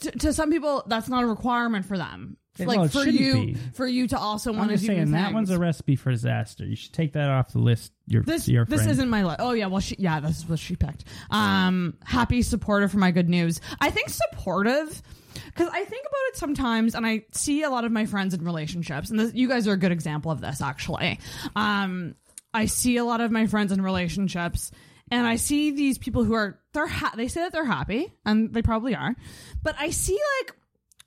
to, 0.00 0.10
to 0.12 0.32
some 0.32 0.50
people, 0.50 0.84
that's 0.86 1.08
not 1.08 1.22
a 1.22 1.26
requirement 1.26 1.86
for 1.86 1.98
them. 1.98 2.36
Like 2.58 2.68
well, 2.68 2.84
it 2.84 2.92
for 2.92 3.04
you, 3.04 3.46
be. 3.46 3.54
for 3.74 3.86
you 3.86 4.06
to 4.08 4.18
also 4.18 4.52
want 4.52 4.70
to 4.70 4.76
do 4.76 4.86
saying 4.86 5.10
that 5.10 5.24
things. 5.24 5.34
one's 5.34 5.50
a 5.50 5.58
recipe 5.58 5.96
for 5.96 6.12
disaster. 6.12 6.64
You 6.64 6.76
should 6.76 6.92
take 6.92 7.14
that 7.14 7.28
off 7.28 7.52
the 7.52 7.58
list. 7.58 7.92
Your 8.06 8.22
this 8.22 8.46
your 8.46 8.64
this 8.64 8.82
friend. 8.82 8.92
isn't 8.92 9.10
my 9.10 9.24
list. 9.24 9.38
Oh 9.40 9.52
yeah, 9.52 9.66
well 9.66 9.80
she 9.80 9.96
yeah, 9.98 10.20
this 10.20 10.38
is 10.38 10.48
what 10.48 10.60
she 10.60 10.76
picked. 10.76 11.04
Um, 11.30 11.96
happy 12.04 12.42
supportive 12.42 12.92
for 12.92 12.98
my 12.98 13.10
good 13.10 13.28
news. 13.28 13.60
I 13.80 13.90
think 13.90 14.08
supportive 14.08 15.02
because 15.46 15.68
I 15.68 15.84
think 15.84 16.06
about 16.06 16.28
it 16.28 16.36
sometimes, 16.36 16.94
and 16.94 17.04
I 17.04 17.24
see 17.32 17.64
a 17.64 17.70
lot 17.70 17.84
of 17.84 17.90
my 17.90 18.06
friends 18.06 18.34
in 18.34 18.44
relationships, 18.44 19.10
and 19.10 19.18
this, 19.18 19.34
you 19.34 19.48
guys 19.48 19.66
are 19.66 19.72
a 19.72 19.76
good 19.76 19.92
example 19.92 20.30
of 20.30 20.40
this 20.40 20.62
actually. 20.62 21.18
Um, 21.56 22.14
I 22.52 22.66
see 22.66 22.98
a 22.98 23.04
lot 23.04 23.20
of 23.20 23.32
my 23.32 23.46
friends 23.48 23.72
in 23.72 23.82
relationships. 23.82 24.70
And 25.10 25.26
I 25.26 25.36
see 25.36 25.70
these 25.70 25.98
people 25.98 26.24
who 26.24 26.32
are 26.32 26.58
they're 26.72 26.86
ha- 26.86 27.12
they 27.14 27.28
say 27.28 27.42
that 27.42 27.52
they're 27.52 27.64
happy 27.64 28.12
and 28.24 28.54
they 28.54 28.62
probably 28.62 28.94
are, 28.94 29.14
but 29.62 29.76
I 29.78 29.90
see 29.90 30.18
like 30.40 30.56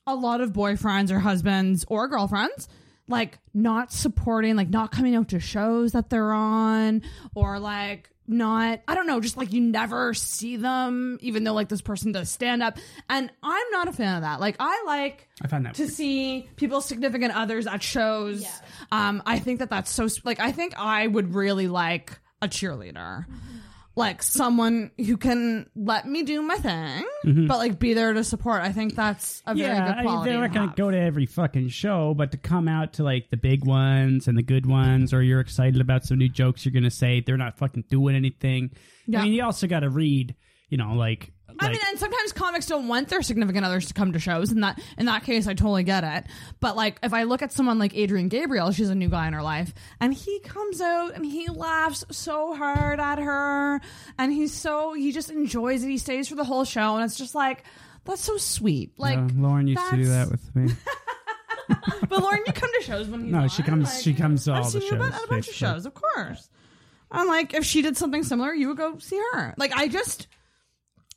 a 0.07 0.15
lot 0.15 0.41
of 0.41 0.53
boyfriends 0.53 1.11
or 1.11 1.19
husbands 1.19 1.85
or 1.89 2.07
girlfriends 2.07 2.67
like 3.07 3.37
not 3.53 3.91
supporting 3.91 4.55
like 4.55 4.69
not 4.69 4.91
coming 4.91 5.15
out 5.15 5.29
to 5.29 5.39
shows 5.39 5.91
that 5.93 6.09
they're 6.09 6.33
on 6.33 7.01
or 7.35 7.59
like 7.59 8.09
not 8.29 8.81
i 8.89 8.95
don't 8.95 9.07
know 9.07 9.21
just 9.21 9.37
like 9.37 9.53
you 9.53 9.61
never 9.61 10.13
see 10.13 10.57
them 10.57 11.17
even 11.21 11.45
though 11.45 11.53
like 11.53 11.69
this 11.69 11.81
person 11.81 12.11
does 12.11 12.29
stand 12.29 12.61
up. 12.61 12.77
And 13.09 13.31
i'm 13.41 13.71
not 13.71 13.87
a 13.87 13.93
fan 13.93 14.15
of 14.15 14.21
that. 14.23 14.39
Like 14.41 14.57
i 14.59 14.83
like 14.85 15.29
I 15.41 15.47
find 15.47 15.65
that 15.65 15.75
to 15.75 15.87
see 15.87 16.49
people's 16.57 16.85
significant 16.85 17.35
others 17.35 17.67
at 17.67 17.81
shows. 17.81 18.45
Um 18.91 19.23
i 19.25 19.39
think 19.39 19.59
that 19.59 19.69
that's 19.69 19.91
so 19.91 20.07
like 20.25 20.39
i 20.41 20.51
think 20.51 20.73
i 20.77 21.07
would 21.07 21.33
really 21.33 21.67
like 21.67 22.19
a 22.41 22.47
cheerleader 22.47 23.25
like 23.97 24.21
someone 24.21 24.91
who 24.97 25.17
can 25.17 25.69
let 25.75 26.07
me 26.07 26.23
do 26.23 26.41
my 26.41 26.55
thing, 26.55 27.03
but 27.47 27.57
like 27.57 27.79
be 27.79 27.93
there 27.93 28.13
to 28.13 28.23
support. 28.23 28.61
I 28.61 28.71
think 28.71 28.95
that's 28.95 29.41
a 29.45 29.55
very 29.55 29.67
Mm-hmm. 29.67 29.75
yeah, 29.75 29.87
good 29.87 29.99
I 29.99 30.03
mean, 30.03 30.23
they're 30.23 30.39
not 30.39 30.53
going 30.53 30.69
to 30.69 30.75
go 30.75 30.91
to 30.91 30.97
every 30.97 31.25
fucking 31.25 31.69
show, 31.69 32.13
but 32.13 32.31
to 32.31 32.37
come 32.37 32.67
out 32.67 32.93
to 32.93 33.03
like 33.03 33.31
the 33.31 33.37
big 33.37 33.65
ones 33.65 34.27
and 34.27 34.37
the 34.37 34.43
good 34.43 34.65
ones, 34.65 35.13
or 35.13 35.23
you're 35.23 35.39
excited 35.39 35.81
about 35.81 36.05
some 36.05 36.19
new 36.19 36.29
jokes 36.29 36.63
you're 36.63 36.73
going 36.73 36.83
to 36.83 36.91
say, 36.91 37.21
they're 37.21 37.37
not 37.37 37.57
fucking 37.57 37.85
doing 37.89 38.15
anything. 38.15 38.71
Yeah. 39.07 39.19
I 39.19 39.23
mean, 39.23 39.33
you 39.33 39.43
also 39.43 39.65
got 39.67 39.79
to 39.81 39.89
read, 39.89 40.35
you 40.69 40.77
know, 40.77 40.93
like. 40.93 41.33
I 41.59 41.65
like- 41.65 41.71
mean, 41.73 41.81
and 41.89 41.99
sometimes 41.99 42.31
comics 42.33 42.65
don't 42.65 42.87
want 42.87 43.07
their 43.09 43.21
significant 43.21 43.65
others 43.65 43.87
to 43.87 43.93
come 43.93 44.13
to 44.13 44.19
shows, 44.19 44.51
and 44.51 44.63
that 44.63 44.79
in 44.97 45.05
that 45.07 45.23
case, 45.23 45.47
I 45.47 45.53
totally 45.53 45.83
get 45.83 46.03
it. 46.03 46.25
But 46.59 46.75
like, 46.75 46.99
if 47.03 47.13
I 47.13 47.23
look 47.23 47.41
at 47.41 47.51
someone 47.51 47.79
like 47.79 47.95
Adrian 47.95 48.27
Gabriel, 48.29 48.71
she's 48.71 48.89
a 48.89 48.95
new 48.95 49.09
guy 49.09 49.27
in 49.27 49.33
her 49.33 49.41
life, 49.43 49.73
and 49.99 50.13
he 50.13 50.39
comes 50.41 50.81
out 50.81 51.15
and 51.15 51.25
he 51.25 51.47
laughs 51.49 52.05
so 52.11 52.53
hard 52.55 52.99
at 52.99 53.19
her, 53.19 53.81
and 54.17 54.31
he's 54.31 54.53
so 54.53 54.93
he 54.93 55.11
just 55.11 55.29
enjoys 55.29 55.83
it. 55.83 55.89
He 55.89 55.97
stays 55.97 56.27
for 56.27 56.35
the 56.35 56.43
whole 56.43 56.65
show, 56.65 56.95
and 56.95 57.03
it's 57.05 57.17
just 57.17 57.35
like 57.35 57.63
that's 58.05 58.21
so 58.21 58.37
sweet. 58.37 58.91
Like 58.97 59.19
Lauren 59.35 59.67
used 59.67 59.81
to 59.89 59.95
do 59.97 60.05
that 60.05 60.29
with 60.31 60.55
me. 60.55 60.71
But 62.09 62.21
Lauren, 62.23 62.41
you 62.45 62.53
come 62.53 62.69
to 62.79 62.83
shows 62.85 63.07
when 63.09 63.23
he's 63.25 63.31
No, 63.33 63.39
on, 63.39 63.49
she 63.49 63.63
comes- 63.63 63.93
like, 63.93 64.03
she 64.03 64.13
comes 64.13 64.45
to 64.45 64.53
I've 64.53 64.63
all 64.63 64.69
the 64.71 64.79
seen 64.81 64.93
you 64.95 65.03
at 65.03 65.23
a 65.23 65.27
bunch 65.27 65.47
of 65.49 65.53
shows, 65.53 65.85
of 65.85 65.93
course. 65.93 66.49
And 67.11 67.27
like, 67.27 67.53
if 67.53 67.65
she 67.65 67.81
did 67.81 67.97
something 67.97 68.23
similar, 68.23 68.53
you 68.53 68.69
would 68.69 68.77
go 68.77 68.97
see 68.99 69.19
her. 69.33 69.53
Like, 69.57 69.73
I 69.75 69.87
just, 69.89 70.27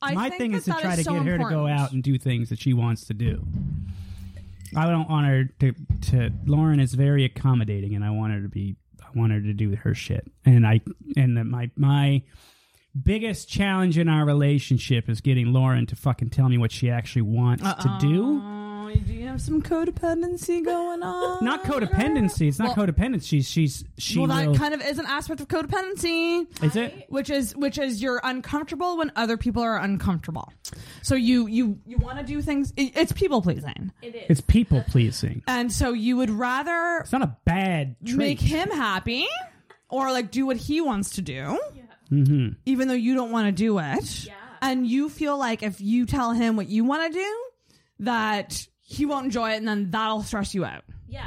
I 0.02 0.14
My 0.14 0.28
think 0.30 0.40
thing 0.40 0.50
that 0.52 0.58
is 0.58 0.64
to 0.64 0.70
that 0.70 0.80
try 0.80 0.96
to 0.96 1.02
so 1.04 1.12
get 1.14 1.22
her 1.26 1.32
to 1.32 1.44
go 1.44 1.44
important. 1.66 1.80
out 1.80 1.92
and 1.92 2.02
do 2.02 2.18
things 2.18 2.48
that 2.48 2.58
she 2.58 2.72
wants 2.72 3.04
to 3.06 3.14
do. 3.14 3.44
I 4.76 4.86
don't 4.86 5.08
want 5.10 5.26
her 5.26 5.44
to. 5.60 5.74
to 6.12 6.30
Lauren 6.46 6.80
is 6.80 6.94
very 6.94 7.24
accommodating, 7.24 7.94
and 7.94 8.04
I 8.04 8.10
want 8.10 8.32
her 8.32 8.40
to 8.40 8.48
be 8.48 8.76
I 9.02 9.18
want 9.18 9.32
her 9.32 9.40
to 9.40 9.52
do 9.52 9.74
her 9.76 9.94
shit. 9.94 10.30
And 10.44 10.66
I 10.66 10.80
and 11.16 11.36
that 11.36 11.44
my 11.44 11.70
my 11.76 12.22
biggest 13.00 13.48
challenge 13.48 13.98
in 13.98 14.08
our 14.08 14.24
relationship 14.24 15.08
is 15.08 15.20
getting 15.20 15.52
Lauren 15.52 15.86
to 15.86 15.96
fucking 15.96 16.30
tell 16.30 16.48
me 16.48 16.56
what 16.58 16.72
she 16.72 16.88
actually 16.90 17.22
wants 17.22 17.62
to 17.62 17.96
do. 18.00 18.40
Do 18.94 19.12
you 19.12 19.26
have 19.26 19.40
some 19.40 19.62
codependency 19.62 20.64
going 20.64 21.02
on? 21.02 21.44
Not 21.44 21.64
codependency. 21.64 22.48
It's 22.48 22.58
not 22.58 22.76
Well- 22.76 22.86
codependency. 22.86 23.28
She's 23.30 23.48
she's 23.48 23.84
she 23.98 24.18
well, 24.18 24.28
that 24.28 24.46
will. 24.48 24.54
kind 24.56 24.74
of 24.74 24.80
is 24.82 24.98
an 24.98 25.06
aspect 25.06 25.40
of 25.40 25.48
codependency. 25.48 26.46
is 26.62 26.76
it? 26.76 27.06
which 27.08 27.30
is 27.30 27.54
which 27.56 27.78
is 27.78 28.02
you're 28.02 28.20
uncomfortable 28.24 28.96
when 28.98 29.12
other 29.16 29.36
people 29.36 29.62
are 29.62 29.78
uncomfortable. 29.78 30.52
So 31.02 31.14
you 31.14 31.46
you 31.46 31.78
you 31.86 31.98
want 31.98 32.18
to 32.18 32.24
do 32.24 32.42
things. 32.42 32.72
it- 32.76 32.92
It's 32.96 33.12
people 33.12 33.42
pleasing, 33.42 33.92
It 34.02 34.14
is. 34.14 34.22
It's 34.28 34.40
people 34.40 34.82
pleasing. 34.88 35.42
and 35.46 35.72
so 35.72 35.92
you 35.92 36.16
would 36.16 36.30
rather 36.30 36.98
It's 37.02 37.12
not 37.12 37.22
a 37.22 37.36
bad 37.44 37.96
trait. 38.04 38.16
make 38.16 38.40
him 38.40 38.70
happy 38.70 39.26
or 39.88 40.10
like 40.12 40.30
do 40.30 40.46
what 40.46 40.56
he 40.56 40.80
wants 40.80 41.10
to 41.10 41.22
do, 41.22 41.58
hmm 42.08 42.48
even 42.66 42.88
though 42.88 42.94
you 42.94 43.14
don't 43.14 43.30
want 43.30 43.46
to 43.46 43.52
do 43.52 43.78
it. 43.78 44.26
Yeah. 44.26 44.34
And 44.62 44.86
you 44.86 45.08
feel 45.08 45.38
like 45.38 45.62
if 45.62 45.80
you 45.80 46.04
tell 46.06 46.32
him 46.32 46.54
what 46.56 46.68
you 46.68 46.84
want 46.84 47.12
to 47.12 47.18
do, 47.18 47.36
that 48.00 48.66
he 48.90 49.06
won't 49.06 49.26
enjoy 49.26 49.52
it, 49.52 49.56
and 49.56 49.68
then 49.68 49.90
that'll 49.90 50.22
stress 50.22 50.54
you 50.54 50.64
out. 50.64 50.82
yeah. 51.08 51.26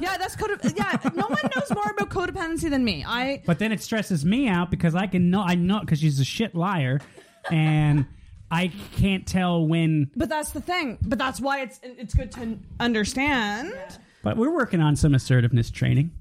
Yeah, 0.00 0.16
that's 0.16 0.34
code. 0.34 0.50
Yeah, 0.76 0.96
no 1.14 1.26
one 1.26 1.38
knows 1.54 1.70
more 1.74 1.90
about 1.90 2.08
codependency 2.08 2.70
than 2.70 2.82
me. 2.82 3.04
I 3.06 3.42
But 3.44 3.58
then 3.58 3.70
it 3.70 3.82
stresses 3.82 4.24
me 4.24 4.48
out 4.48 4.70
because 4.70 4.94
I 4.94 5.06
can 5.06 5.30
know 5.30 5.42
I 5.42 5.56
know 5.56 5.80
because 5.80 5.98
she's 6.00 6.18
a 6.18 6.24
shit 6.24 6.54
liar, 6.54 7.02
and 7.50 8.06
I 8.50 8.72
can't 8.96 9.26
tell 9.26 9.66
when. 9.66 10.10
But 10.16 10.30
that's 10.30 10.52
the 10.52 10.62
thing. 10.62 10.96
But 11.02 11.18
that's 11.18 11.38
why 11.38 11.60
it's 11.60 11.80
it's 11.82 12.14
good 12.14 12.32
to 12.32 12.58
understand 12.80 13.74
But 14.22 14.38
we're 14.38 14.54
working 14.54 14.80
on 14.80 14.96
some 14.96 15.14
assertiveness 15.14 15.70
training. 15.70 16.12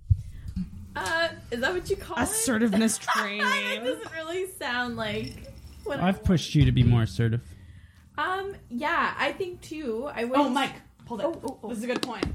Uh, 0.93 1.29
is 1.49 1.61
that 1.61 1.73
what 1.73 1.89
you 1.89 1.95
call 1.95 2.17
assertiveness 2.17 2.97
it? 3.01 3.05
that 3.05 3.13
training. 3.13 3.85
doesn't 3.85 4.11
really 4.13 4.47
sound 4.59 4.97
like 4.97 5.53
what 5.85 6.01
I 6.01 6.09
I've 6.09 6.21
pushed 6.21 6.53
you 6.53 6.65
to 6.65 6.73
be 6.73 6.83
more 6.83 7.03
assertive. 7.03 7.39
Um, 8.19 8.53
yeah, 8.69 9.13
I 9.17 9.31
think 9.31 9.61
too. 9.61 10.09
I 10.13 10.25
would. 10.25 10.37
oh, 10.37 10.49
Mike, 10.49 10.73
hold 11.05 11.21
it. 11.21 11.25
Oh, 11.25 11.39
oh, 11.41 11.59
oh. 11.63 11.69
This 11.69 11.77
is 11.77 11.83
a 11.85 11.87
good 11.87 12.01
point. 12.01 12.25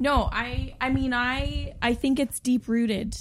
No, 0.00 0.28
I. 0.32 0.74
I 0.80 0.90
mean, 0.90 1.14
I. 1.14 1.74
I 1.80 1.94
think 1.94 2.18
it's 2.18 2.40
deep 2.40 2.66
rooted. 2.66 3.16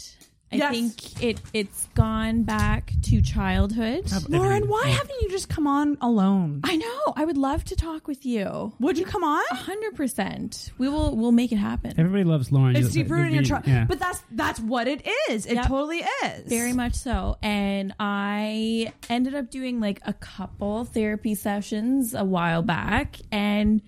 I 0.54 0.58
Yes. 0.58 0.72
think 0.72 1.24
it. 1.24 1.42
It's 1.54 1.88
gone 1.96 2.44
back 2.44 2.92
to 3.04 3.22
childhood. 3.22 4.12
Lauren, 4.30 4.68
why 4.68 4.84
oh. 4.86 4.90
haven't 4.92 5.22
you 5.22 5.30
just 5.30 5.48
come 5.48 5.66
on 5.66 5.98
alone? 6.02 6.60
I 6.66 6.76
know. 6.76 7.14
I 7.16 7.24
would 7.26 7.38
love 7.38 7.64
to 7.66 7.76
talk 7.76 8.08
with 8.08 8.26
you. 8.26 8.74
Would 8.80 8.98
you 8.98 9.06
come 9.06 9.24
on? 9.24 9.42
A 9.52 9.56
hundred 9.56 9.96
percent. 9.96 10.72
We 10.78 10.90
will. 10.90 11.16
We'll 11.16 11.32
make 11.32 11.52
it 11.54 11.58
happen. 11.58 11.94
Everybody 11.98 12.24
loves 12.26 12.52
Lauren. 12.52 12.76
It's 12.76 12.94
You- 12.96 13.04
deep 13.04 13.12
rooted 13.12 13.28
in 13.28 13.34
your 13.36 13.44
child, 13.44 13.64
Yeah. 13.66 13.86
but 13.86 14.00
that's 14.00 14.22
that's 14.32 14.60
what 14.60 14.88
it 14.90 15.08
is. 15.30 15.46
It 15.46 15.56
Yep. 15.56 15.68
totally 15.68 16.04
is. 16.26 16.48
Very 16.48 16.74
much 16.74 16.96
so. 16.96 17.38
And 17.42 17.94
I 18.00 18.92
ended 19.10 19.36
up 19.36 19.50
doing 19.52 19.80
like 19.80 20.02
a 20.06 20.14
couple 20.14 20.84
therapy 20.86 21.36
sessions 21.36 22.14
a 22.14 22.26
while 22.26 22.62
back 22.62 23.18
and 23.32 23.82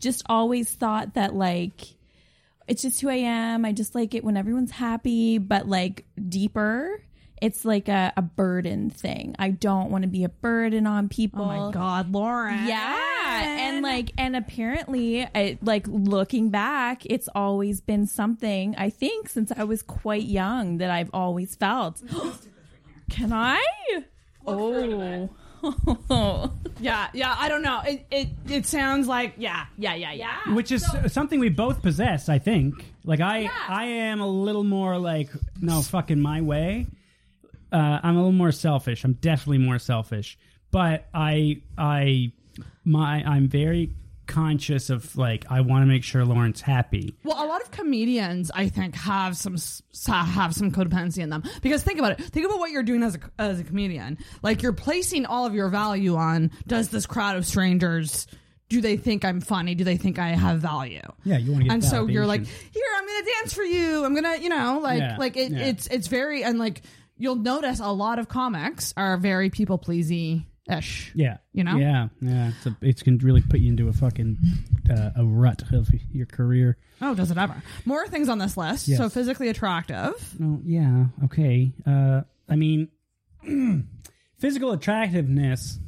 just 0.00 0.22
always 0.26 0.70
thought 0.70 1.14
that 1.14 1.34
like 1.34 1.94
it's 2.70 2.82
just 2.82 3.00
who 3.00 3.08
I 3.08 3.16
am. 3.16 3.64
I 3.64 3.72
just 3.72 3.96
like 3.96 4.14
it 4.14 4.22
when 4.22 4.36
everyone's 4.36 4.70
happy, 4.70 5.38
but 5.38 5.68
like 5.68 6.04
deeper. 6.28 7.02
It's 7.42 7.64
like 7.64 7.88
a, 7.88 8.12
a 8.16 8.22
burden 8.22 8.90
thing. 8.90 9.34
I 9.40 9.50
don't 9.50 9.90
want 9.90 10.02
to 10.02 10.08
be 10.08 10.22
a 10.22 10.28
burden 10.28 10.86
on 10.86 11.08
people. 11.08 11.42
Oh 11.42 11.66
my 11.66 11.72
god, 11.72 12.12
Lauren. 12.12 12.68
Yeah, 12.68 13.42
and 13.42 13.82
like, 13.82 14.12
and 14.16 14.36
apparently, 14.36 15.26
I, 15.34 15.58
like 15.62 15.84
looking 15.88 16.50
back, 16.50 17.04
it's 17.06 17.28
always 17.34 17.80
been 17.80 18.06
something. 18.06 18.76
I 18.78 18.90
think 18.90 19.28
since 19.28 19.50
I 19.50 19.64
was 19.64 19.82
quite 19.82 20.24
young 20.24 20.78
that 20.78 20.92
I've 20.92 21.10
always 21.12 21.56
felt. 21.56 22.00
Can 23.10 23.32
I? 23.32 23.64
Oh, 24.46 25.28
yeah, 26.80 27.08
yeah. 27.12 27.34
I 27.38 27.48
don't 27.48 27.62
know. 27.62 27.80
It 27.86 28.06
it 28.10 28.28
it 28.48 28.66
sounds 28.66 29.06
like 29.06 29.34
yeah, 29.36 29.66
yeah, 29.76 29.94
yeah, 29.94 30.12
yeah. 30.12 30.38
yeah. 30.46 30.54
Which 30.54 30.72
is 30.72 30.84
something 31.08 31.40
we 31.40 31.48
both 31.48 31.82
possess, 31.82 32.28
I 32.28 32.38
think. 32.38 32.84
Like 33.04 33.20
I, 33.20 33.38
Yeah. 33.40 33.50
I 33.68 33.84
am 33.84 34.20
a 34.20 34.26
little 34.28 34.64
more 34.64 34.98
like 34.98 35.28
no 35.60 35.82
fucking 35.82 36.20
my 36.20 36.40
way. 36.40 36.86
Uh, 37.72 38.00
I'm 38.02 38.14
a 38.16 38.18
little 38.18 38.32
more 38.32 38.52
selfish. 38.52 39.04
I'm 39.04 39.12
definitely 39.14 39.58
more 39.58 39.78
selfish. 39.78 40.38
But 40.72 41.06
I, 41.14 41.62
I, 41.78 42.32
my, 42.84 43.22
I'm 43.24 43.48
very 43.48 43.90
conscious 44.30 44.88
of 44.88 45.14
like 45.16 45.44
I 45.50 45.60
want 45.60 45.82
to 45.82 45.86
make 45.86 46.04
sure 46.04 46.24
Lauren's 46.24 46.60
happy. 46.60 47.14
Well, 47.24 47.44
a 47.44 47.46
lot 47.46 47.60
of 47.60 47.70
comedians, 47.70 48.50
I 48.54 48.68
think, 48.68 48.94
have 48.94 49.36
some 49.36 49.56
have 50.06 50.54
some 50.54 50.70
codependency 50.70 51.18
in 51.18 51.28
them 51.28 51.42
because 51.60 51.82
think 51.82 51.98
about 51.98 52.18
it. 52.18 52.24
Think 52.24 52.46
about 52.46 52.58
what 52.58 52.70
you're 52.70 52.82
doing 52.82 53.02
as 53.02 53.16
a 53.16 53.20
as 53.38 53.60
a 53.60 53.64
comedian. 53.64 54.16
Like 54.42 54.62
you're 54.62 54.72
placing 54.72 55.26
all 55.26 55.44
of 55.44 55.54
your 55.54 55.68
value 55.68 56.16
on 56.16 56.50
does 56.66 56.88
this 56.88 57.04
crowd 57.06 57.36
of 57.36 57.44
strangers 57.44 58.26
do 58.70 58.80
they 58.80 58.96
think 58.96 59.24
I'm 59.24 59.40
funny? 59.40 59.74
Do 59.74 59.82
they 59.82 59.96
think 59.96 60.20
I 60.20 60.28
have 60.28 60.60
value? 60.60 61.00
Yeah, 61.24 61.38
you 61.38 61.50
want 61.50 61.64
to 61.64 61.68
get 61.68 61.74
and 61.74 61.84
so 61.84 62.06
you're 62.06 62.24
like, 62.24 62.46
here, 62.46 62.84
I'm 62.96 63.04
gonna 63.04 63.26
dance 63.40 63.52
for 63.52 63.64
you. 63.64 64.04
I'm 64.04 64.14
gonna, 64.14 64.36
you 64.36 64.48
know, 64.48 64.78
like, 64.80 65.00
Yeah, 65.00 65.16
like 65.18 65.36
it, 65.36 65.50
yeah. 65.50 65.64
it's 65.66 65.88
it's 65.88 66.06
very 66.06 66.44
and 66.44 66.56
like 66.58 66.82
you'll 67.18 67.34
notice 67.34 67.80
a 67.80 67.90
lot 67.90 68.20
of 68.20 68.28
comics 68.28 68.94
are 68.96 69.16
very 69.16 69.50
people 69.50 69.76
pleasy 69.76 70.46
ish. 70.70 71.12
yeah, 71.14 71.38
you 71.52 71.64
know? 71.64 71.76
yeah, 71.76 72.08
yeah. 72.20 72.52
It's 72.56 72.66
a, 72.66 72.76
it 72.80 73.04
can 73.04 73.18
really 73.18 73.42
put 73.42 73.60
you 73.60 73.70
into 73.70 73.88
a 73.88 73.92
fucking 73.92 74.38
uh, 74.90 75.10
a 75.16 75.24
rut 75.24 75.62
of 75.72 75.88
your 76.12 76.26
career. 76.26 76.76
Oh, 77.00 77.14
does 77.14 77.30
it 77.30 77.38
ever? 77.38 77.62
More 77.84 78.06
things 78.06 78.28
on 78.28 78.38
this 78.38 78.56
list. 78.56 78.88
Yes. 78.88 78.98
So 78.98 79.08
physically 79.08 79.48
attractive. 79.48 80.36
Oh 80.42 80.60
yeah, 80.64 81.06
okay. 81.24 81.72
Uh, 81.86 82.22
I 82.48 82.56
mean, 82.56 82.88
physical 84.38 84.72
attractiveness 84.72 85.78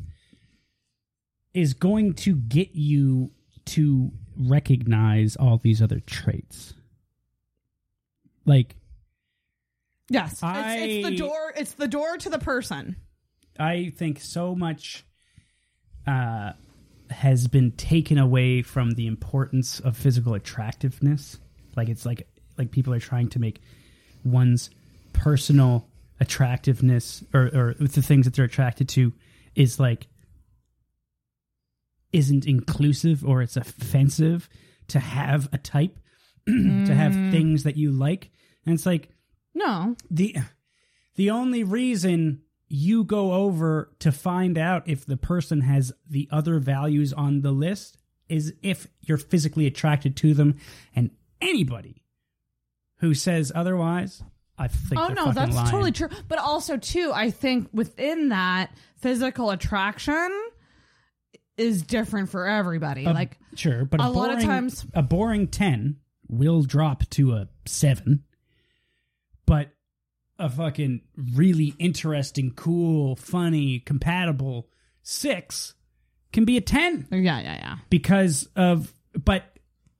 is 1.55 1.75
going 1.75 2.15
to 2.15 2.35
get 2.35 2.75
you 2.75 3.31
to 3.65 4.11
recognize 4.37 5.37
all 5.37 5.59
these 5.59 5.83
other 5.83 6.01
traits. 6.01 6.75
Like, 8.45 8.77
Yes, 10.09 10.41
it's, 10.43 10.43
it's 10.43 11.09
the 11.09 11.17
door. 11.17 11.53
It's 11.57 11.73
the 11.73 11.89
door 11.89 12.17
to 12.19 12.29
the 12.29 12.39
person. 12.39 12.97
I 13.59 13.93
think 13.97 14.21
so 14.21 14.55
much 14.55 15.05
uh, 16.07 16.53
has 17.11 17.49
been 17.49 17.73
taken 17.73 18.19
away 18.19 18.63
from 18.63 18.93
the 18.93 19.07
importance 19.07 19.81
of 19.81 19.97
physical 19.97 20.35
attractiveness. 20.35 21.39
Like 21.77 21.89
it's 21.89 22.07
like 22.07 22.27
like 22.59 22.71
people 22.71 22.93
are 22.95 23.01
trying 23.01 23.29
to 23.31 23.39
make 23.39 23.61
one's 24.25 24.71
personal 25.13 25.89
attractiveness 26.21 27.25
or, 27.35 27.51
or 27.55 27.75
the 27.79 28.03
things 28.03 28.27
that 28.27 28.35
they're 28.35 28.45
attracted 28.45 28.89
to 28.89 29.13
is 29.55 29.81
like 29.81 30.07
isn't 32.13 32.47
inclusive 32.47 33.25
or 33.25 33.43
it's 33.43 33.57
offensive 33.57 34.49
to 34.89 35.01
have 35.01 35.49
a 35.53 35.59
type 35.59 35.99
to 36.47 36.95
have 36.95 37.13
things 37.13 37.63
that 37.65 37.77
you 37.77 37.91
like. 37.91 38.31
And 38.67 38.75
it's 38.75 38.87
like 38.87 39.09
No, 39.55 39.97
the 40.11 40.37
the 41.17 41.31
only 41.31 41.65
reason 41.65 42.42
you 42.75 43.05
go 43.05 43.35
over 43.35 43.93
to 43.99 44.11
find 44.11 44.57
out 44.57 44.83
if 44.89 45.05
the 45.05 45.19
person 45.19 45.61
has 45.61 45.93
the 46.09 46.27
other 46.33 46.59
values 46.59 47.13
on 47.13 47.43
the 47.43 47.53
list 47.53 47.99
is 48.31 48.55
if 48.63 48.87
you're 49.03 49.19
physically 49.19 49.67
attracted 49.67 50.17
to 50.17 50.33
them 50.33 50.57
and 50.97 51.11
anybody 51.43 52.03
who 53.01 53.13
says 53.13 53.53
otherwise 53.55 54.23
i 54.57 54.69
think 54.69 54.99
oh 54.99 55.09
no, 55.09 55.33
that's 55.33 55.55
lying. 55.55 55.69
totally 55.71 55.93
true. 55.93 56.09
But 56.29 56.39
also 56.39 56.79
too, 56.79 57.13
I 57.15 57.31
think 57.31 57.69
within 57.75 58.31
that, 58.31 58.71
physical 58.97 59.51
attraction 59.51 60.31
is 61.59 61.83
different 61.83 62.31
for 62.31 62.47
everybody. 62.47 63.05
A- 63.05 63.13
like 63.13 63.37
sure 63.55 63.85
but 63.85 64.01
a, 64.01 64.07
a 64.07 64.09
lot 64.09 64.33
of 64.33 64.43
times- 64.43 64.87
a 64.95 65.03
boring 65.03 65.47
10 65.49 65.97
will 66.29 66.63
drop 66.63 67.07
to 67.11 67.35
a 67.35 67.49
7 67.67 68.25
but 69.45 69.69
a 70.43 70.51
fucking 70.51 71.01
really 71.35 71.75
interesting 71.79 72.51
cool 72.51 73.15
funny 73.17 73.79
compatible 73.79 74.69
6 75.03 75.75
can 76.33 76.45
be 76.45 76.57
a 76.57 76.61
10 76.61 77.07
yeah, 77.13 77.19
yeah, 77.41 77.41
yeah. 77.41 77.77
because 77.91 78.49
of 78.57 78.93
but 79.25 79.45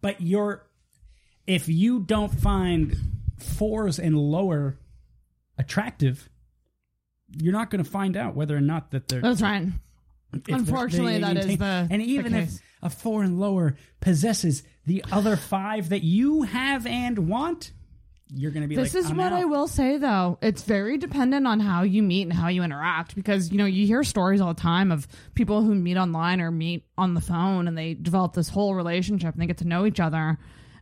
but 0.01 0.21
you're 0.21 0.67
if 1.47 1.69
you 1.69 2.01
don't 2.01 2.33
find 2.33 2.97
fours 3.39 3.99
and 3.99 4.17
lower 4.19 4.79
attractive 5.59 6.29
you're 7.41 7.53
not 7.53 7.71
going 7.71 7.83
to 7.83 7.89
find 7.91 8.17
out 8.17 8.35
whether 8.35 8.57
or 8.57 8.61
not 8.61 8.91
that 8.91 9.09
they're 9.09 9.21
That's 9.21 9.41
right. 9.41 9.69
Unfortunately, 10.49 11.19
that 11.19 11.37
is 11.37 11.59
the- 11.59 11.87
and 11.91 12.01
the 12.03 12.07
even 12.07 12.35
if 12.35 12.59
a 12.83 12.91
four 12.91 13.23
and 13.23 13.39
lower 13.39 13.77
possesses 14.01 14.63
the 14.87 15.05
other 15.13 15.37
five 15.37 15.91
that 15.91 16.03
you 16.03 16.43
have 16.43 16.87
and 16.87 17.29
want 17.29 17.73
you're 18.35 18.51
going 18.51 18.63
to 18.63 18.69
be 18.69 18.77
This 18.77 18.95
like 18.95 19.05
is 19.05 19.11
I'm 19.11 19.17
what 19.17 19.33
out. 19.33 19.41
I 19.41 19.45
will 19.45 19.69
say 19.69 19.99
though. 19.99 20.39
It's 20.43 20.63
very 20.63 20.99
dependent 20.99 21.47
on 21.47 21.61
how 21.61 21.83
you 21.83 22.03
meet 22.03 22.23
and 22.23 22.33
how 22.33 22.49
you 22.49 22.63
interact 22.63 23.15
because 23.15 23.51
you 23.53 23.59
know, 23.59 23.67
you 23.67 23.87
hear 23.87 24.03
stories 24.05 24.41
all 24.41 24.55
the 24.55 24.61
time 24.61 24.91
of 24.93 25.07
people 25.35 25.63
who 25.63 25.75
meet 25.75 25.97
online 25.97 26.41
or 26.41 26.51
meet 26.51 26.87
on 26.97 27.15
the 27.15 27.21
phone 27.21 27.69
and 27.69 27.77
they 27.77 27.95
develop 27.95 28.35
this 28.35 28.49
whole 28.49 28.75
relationship 28.75 29.35
and 29.35 29.43
they 29.43 29.47
get 29.47 29.59
to 29.59 29.67
know 29.67 29.85
each 29.87 30.01
other 30.01 30.39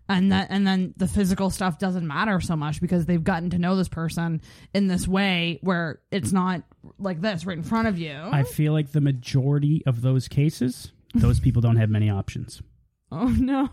and 0.09 0.33
that 0.33 0.49
and 0.51 0.67
then 0.67 0.93
the 0.97 1.07
physical 1.07 1.51
stuff 1.51 1.79
doesn't 1.79 2.07
matter 2.07 2.41
so 2.41 2.57
much 2.57 2.81
because 2.81 3.07
they've 3.07 3.23
gotten 3.23 3.51
to 3.51 3.59
know 3.59 3.77
this 3.77 3.89
person 3.89 4.41
in 4.75 4.89
this 4.89 5.07
way 5.07 5.59
where 5.63 6.01
it's 6.11 6.33
not 6.33 6.63
like 6.99 7.21
this 7.21 7.47
right 7.47 7.57
in 7.57 7.63
front 7.63 7.87
of 7.89 7.99
you. 7.99 8.13
I 8.13 8.43
feel 8.43 8.73
like 8.73 8.93
the 8.93 9.01
majority 9.01 9.83
of 9.87 10.03
those 10.03 10.27
cases, 10.29 10.93
those 11.15 11.39
people 11.41 11.63
don't 11.63 11.77
have 11.77 11.91
many 11.91 12.11
options. 12.11 12.61
oh 13.13 13.27
no. 13.29 13.69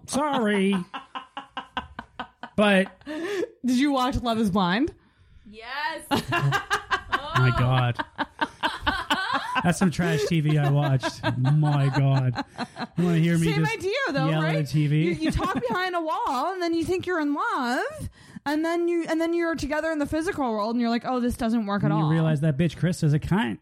Sorry. 0.06 0.74
But 2.56 2.88
Did 3.06 3.76
you 3.78 3.92
watch 3.92 4.16
Love 4.22 4.38
is 4.38 4.50
Blind? 4.50 4.92
Yes. 5.50 6.02
my 6.10 7.52
god. 7.58 7.96
That's 9.62 9.78
some 9.78 9.90
trash 9.90 10.20
TV 10.22 10.62
I 10.62 10.70
watched. 10.70 11.22
My 11.38 11.88
god. 11.96 12.44
You 12.96 13.04
want 13.04 13.16
to 13.16 13.22
hear 13.22 13.38
me 13.38 13.52
Same 13.52 13.64
just 13.64 13.72
idea 13.74 13.92
though, 14.12 14.28
yell 14.28 14.42
right? 14.42 14.56
at 14.56 14.60
a 14.62 14.76
TV? 14.76 15.04
You, 15.04 15.10
you 15.12 15.30
talk 15.30 15.54
behind 15.68 15.94
a 15.94 16.00
wall 16.00 16.52
and 16.52 16.60
then 16.62 16.74
you 16.74 16.84
think 16.84 17.06
you're 17.06 17.20
in 17.20 17.34
love 17.34 18.08
and 18.44 18.64
then 18.64 18.88
you 18.88 19.04
and 19.08 19.20
then 19.20 19.34
you're 19.34 19.54
together 19.54 19.90
in 19.92 19.98
the 19.98 20.06
physical 20.06 20.50
world 20.50 20.74
and 20.74 20.80
you're 20.80 20.90
like, 20.90 21.04
"Oh, 21.06 21.20
this 21.20 21.36
doesn't 21.36 21.66
work 21.66 21.82
at 21.82 21.86
And 21.86 21.92
all." 21.94 22.00
you 22.08 22.10
realize 22.12 22.40
that 22.40 22.56
bitch 22.56 22.76
Chris 22.76 23.02
is 23.04 23.12
a 23.14 23.20
cunt. 23.20 23.58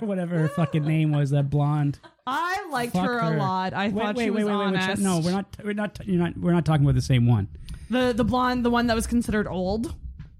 Whatever 0.00 0.38
her 0.38 0.48
fucking 0.48 0.84
name 0.84 1.12
was, 1.12 1.30
that 1.30 1.50
blonde. 1.50 1.98
I 2.26 2.66
liked 2.70 2.92
Fuck 2.94 3.04
her, 3.06 3.18
a 3.18 3.36
lot. 3.36 3.74
I 3.74 3.88
wait, 3.88 3.94
thought 4.02 4.16
wait, 4.16 4.24
she 4.24 4.30
was 4.30 4.44
wait, 4.44 4.50
wait, 4.52 4.58
wait, 4.58 4.66
honest. 4.66 4.88
which- 4.88 4.98
No, 5.00 5.18
we're 5.20 5.30
not. 5.32 5.56
We're 5.64 5.72
not. 5.72 5.98
You're 6.06 6.18
not. 6.22 6.36
We're 6.36 6.52
not 6.52 6.64
talking 6.64 6.84
about 6.84 6.94
the 6.96 7.02
same 7.02 7.26
one. 7.26 7.48
The 7.90 8.12
the 8.12 8.24
blonde, 8.24 8.64
the 8.64 8.70
one 8.70 8.86
that 8.88 8.94
was 8.94 9.06
considered 9.06 9.46
old 9.46 9.94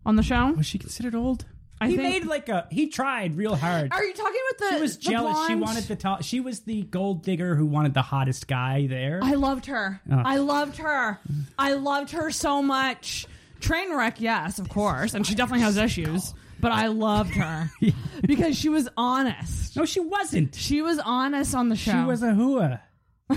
on 0.04 0.16
the 0.16 0.22
show. 0.22 0.52
Was 0.52 0.66
she 0.66 0.78
considered 0.78 1.14
old? 1.14 1.44
I 1.80 1.88
he 1.88 1.96
think- 1.96 2.08
made 2.08 2.24
like 2.26 2.48
a. 2.48 2.66
He 2.70 2.88
tried 2.88 3.36
real 3.36 3.54
hard. 3.54 3.92
Are 3.92 4.02
you 4.04 4.14
talking 4.14 4.40
about 4.50 4.70
the? 4.70 4.76
She 4.76 4.80
was 4.82 4.96
the 4.96 5.10
jealous. 5.10 5.46
She 5.46 5.54
wanted 5.54 5.84
the 5.84 5.96
top. 5.96 6.22
She 6.24 6.40
was 6.40 6.60
the 6.60 6.82
gold 6.82 7.22
digger 7.22 7.54
who 7.54 7.66
wanted 7.66 7.92
the 7.94 8.02
hottest 8.02 8.48
guy 8.48 8.86
there. 8.86 9.20
I 9.22 9.34
loved 9.34 9.66
her. 9.66 10.00
Oh. 10.10 10.22
I 10.24 10.36
loved 10.38 10.78
her. 10.78 11.18
I 11.58 11.74
loved 11.74 12.12
her 12.12 12.30
so 12.30 12.62
much. 12.62 13.26
Train 13.60 13.94
wreck, 13.94 14.20
yes, 14.20 14.58
of 14.58 14.68
course, 14.68 15.14
and 15.14 15.26
she 15.26 15.34
definitely 15.34 15.64
has 15.64 15.76
issues. 15.76 16.34
But 16.60 16.72
I 16.72 16.86
loved 16.86 17.34
her 17.34 17.70
because 18.26 18.56
she 18.58 18.70
was 18.70 18.88
honest. 18.96 19.76
no, 19.76 19.84
she 19.84 20.00
wasn't. 20.00 20.54
She 20.54 20.80
was 20.80 20.98
honest 20.98 21.54
on 21.54 21.68
the 21.68 21.76
show. 21.76 21.92
She 21.92 22.04
was 22.06 22.22
a 22.22 22.34
hua. 22.34 22.80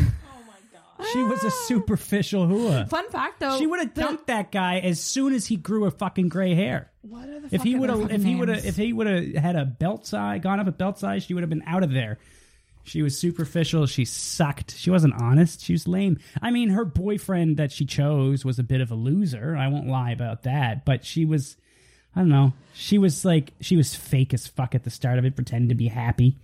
She 1.11 1.23
was 1.23 1.43
a 1.43 1.47
ah. 1.47 1.63
superficial 1.67 2.47
hua. 2.47 2.85
Fun 2.88 3.09
fact, 3.09 3.39
though. 3.39 3.57
She 3.57 3.67
would 3.67 3.80
have 3.80 3.93
dumped 3.93 4.27
that 4.27 4.51
guy 4.51 4.80
as 4.80 4.99
soon 4.99 5.34
as 5.34 5.45
he 5.45 5.55
grew 5.55 5.85
a 5.85 5.91
fucking 5.91 6.30
gray 6.30 6.55
hair. 6.55 6.91
What 7.01 7.30
are 7.30 7.39
the 7.39 7.55
If 7.55 7.63
he 7.63 7.76
would 7.76 7.89
have, 7.89 7.99
if 7.99 8.07
fucking 8.09 8.26
he 8.26 8.35
would 8.35 8.49
have, 8.49 8.57
names? 8.57 8.67
if 8.67 8.76
he 8.76 8.93
would 8.93 9.07
have 9.07 9.35
had 9.35 9.55
a 9.55 9.65
belt 9.65 10.05
size, 10.05 10.41
gone 10.41 10.59
up 10.59 10.67
a 10.67 10.71
belt 10.71 10.99
size, 10.99 11.23
she 11.23 11.34
would 11.34 11.43
have 11.43 11.49
been 11.49 11.63
out 11.65 11.84
of 11.84 11.91
there. 11.91 12.19
She 12.84 13.01
was 13.01 13.17
superficial. 13.17 13.85
She 13.85 14.03
sucked. 14.03 14.76
She 14.76 14.89
wasn't 14.89 15.13
honest. 15.13 15.61
She 15.61 15.73
was 15.73 15.88
lame. 15.88 16.17
I 16.41 16.49
mean, 16.49 16.69
her 16.69 16.85
boyfriend 16.85 17.57
that 17.57 17.71
she 17.71 17.85
chose 17.85 18.43
was 18.43 18.57
a 18.57 18.63
bit 18.63 18.81
of 18.81 18.91
a 18.91 18.95
loser. 18.95 19.55
I 19.55 19.67
won't 19.67 19.88
lie 19.88 20.11
about 20.11 20.43
that. 20.43 20.85
But 20.85 21.05
she 21.05 21.23
was, 21.23 21.55
I 22.15 22.21
don't 22.21 22.30
know. 22.30 22.53
She 22.73 22.97
was 22.97 23.23
like, 23.23 23.53
she 23.61 23.77
was 23.77 23.95
fake 23.95 24.34
as 24.34 24.47
fuck 24.47 24.73
at 24.73 24.84
the 24.84 24.89
start 24.89 25.19
of 25.19 25.26
it, 25.26 25.35
pretending 25.35 25.69
to 25.69 25.76
be 25.76 25.88
happy. 25.88 26.38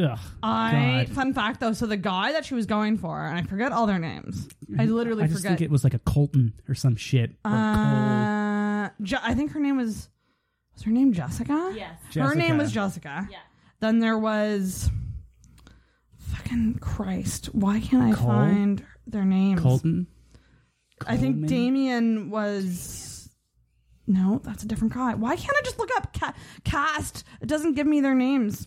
Ugh. 0.00 0.18
I 0.42 1.04
God. 1.06 1.14
fun 1.14 1.34
fact 1.34 1.60
though, 1.60 1.72
so 1.72 1.86
the 1.86 1.96
guy 1.96 2.32
that 2.32 2.44
she 2.44 2.54
was 2.54 2.66
going 2.66 2.96
for, 2.98 3.24
and 3.24 3.38
I 3.38 3.42
forget 3.42 3.72
all 3.72 3.86
their 3.86 3.98
names. 3.98 4.48
I 4.78 4.86
literally 4.86 5.24
I 5.24 5.26
just 5.26 5.38
forget. 5.40 5.58
think 5.58 5.60
it 5.62 5.70
was 5.70 5.84
like 5.84 5.94
a 5.94 5.98
Colton 6.00 6.54
or 6.68 6.74
some 6.74 6.96
shit. 6.96 7.30
Or 7.44 7.50
Cole. 7.50 7.58
uh, 7.58 8.88
Je- 9.02 9.16
I 9.22 9.34
think 9.34 9.52
her 9.52 9.60
name 9.60 9.76
was 9.76 10.08
was 10.74 10.82
her 10.84 10.90
name 10.90 11.12
Jessica. 11.12 11.72
Yes. 11.76 11.92
her 12.14 12.34
name 12.34 12.56
was 12.58 12.72
Jessica. 12.72 13.28
Yeah. 13.30 13.38
Then 13.80 13.98
there 13.98 14.18
was 14.18 14.90
fucking 16.18 16.78
Christ. 16.80 17.46
Why 17.54 17.80
can't 17.80 18.02
I 18.12 18.16
Cole? 18.16 18.28
find 18.28 18.84
their 19.06 19.24
names? 19.24 19.60
Colton. 19.60 20.06
I 21.06 21.16
think 21.16 21.36
Coleman? 21.36 21.48
Damien 21.48 22.30
was. 22.30 23.30
No, 24.06 24.40
that's 24.44 24.64
a 24.64 24.66
different 24.66 24.92
guy. 24.92 25.14
Why 25.14 25.36
can't 25.36 25.56
I 25.56 25.62
just 25.64 25.78
look 25.78 25.90
up 25.96 26.12
ca- 26.18 26.34
cast? 26.64 27.24
It 27.40 27.46
doesn't 27.46 27.74
give 27.74 27.86
me 27.86 28.00
their 28.00 28.14
names. 28.14 28.66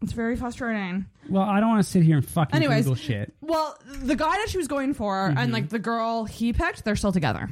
Really? 0.00 0.06
It's 0.06 0.12
very 0.12 0.36
frustrating. 0.36 1.06
Well, 1.28 1.42
I 1.42 1.60
don't 1.60 1.68
want 1.70 1.84
to 1.84 1.90
sit 1.90 2.02
here 2.02 2.16
and 2.16 2.26
fucking 2.28 2.54
Anyways. 2.54 2.84
Google 2.84 2.96
shit. 2.96 3.34
Well, 3.40 3.76
the 4.02 4.16
guy 4.16 4.30
that 4.38 4.48
she 4.48 4.56
was 4.58 4.68
going 4.68 4.94
for 4.94 5.28
Mm-hmm. 5.28 5.38
and 5.38 5.52
like 5.52 5.68
the 5.68 5.78
girl 5.78 6.24
he 6.24 6.52
picked, 6.52 6.84
they're 6.84 6.96
still 6.96 7.12
together. 7.12 7.48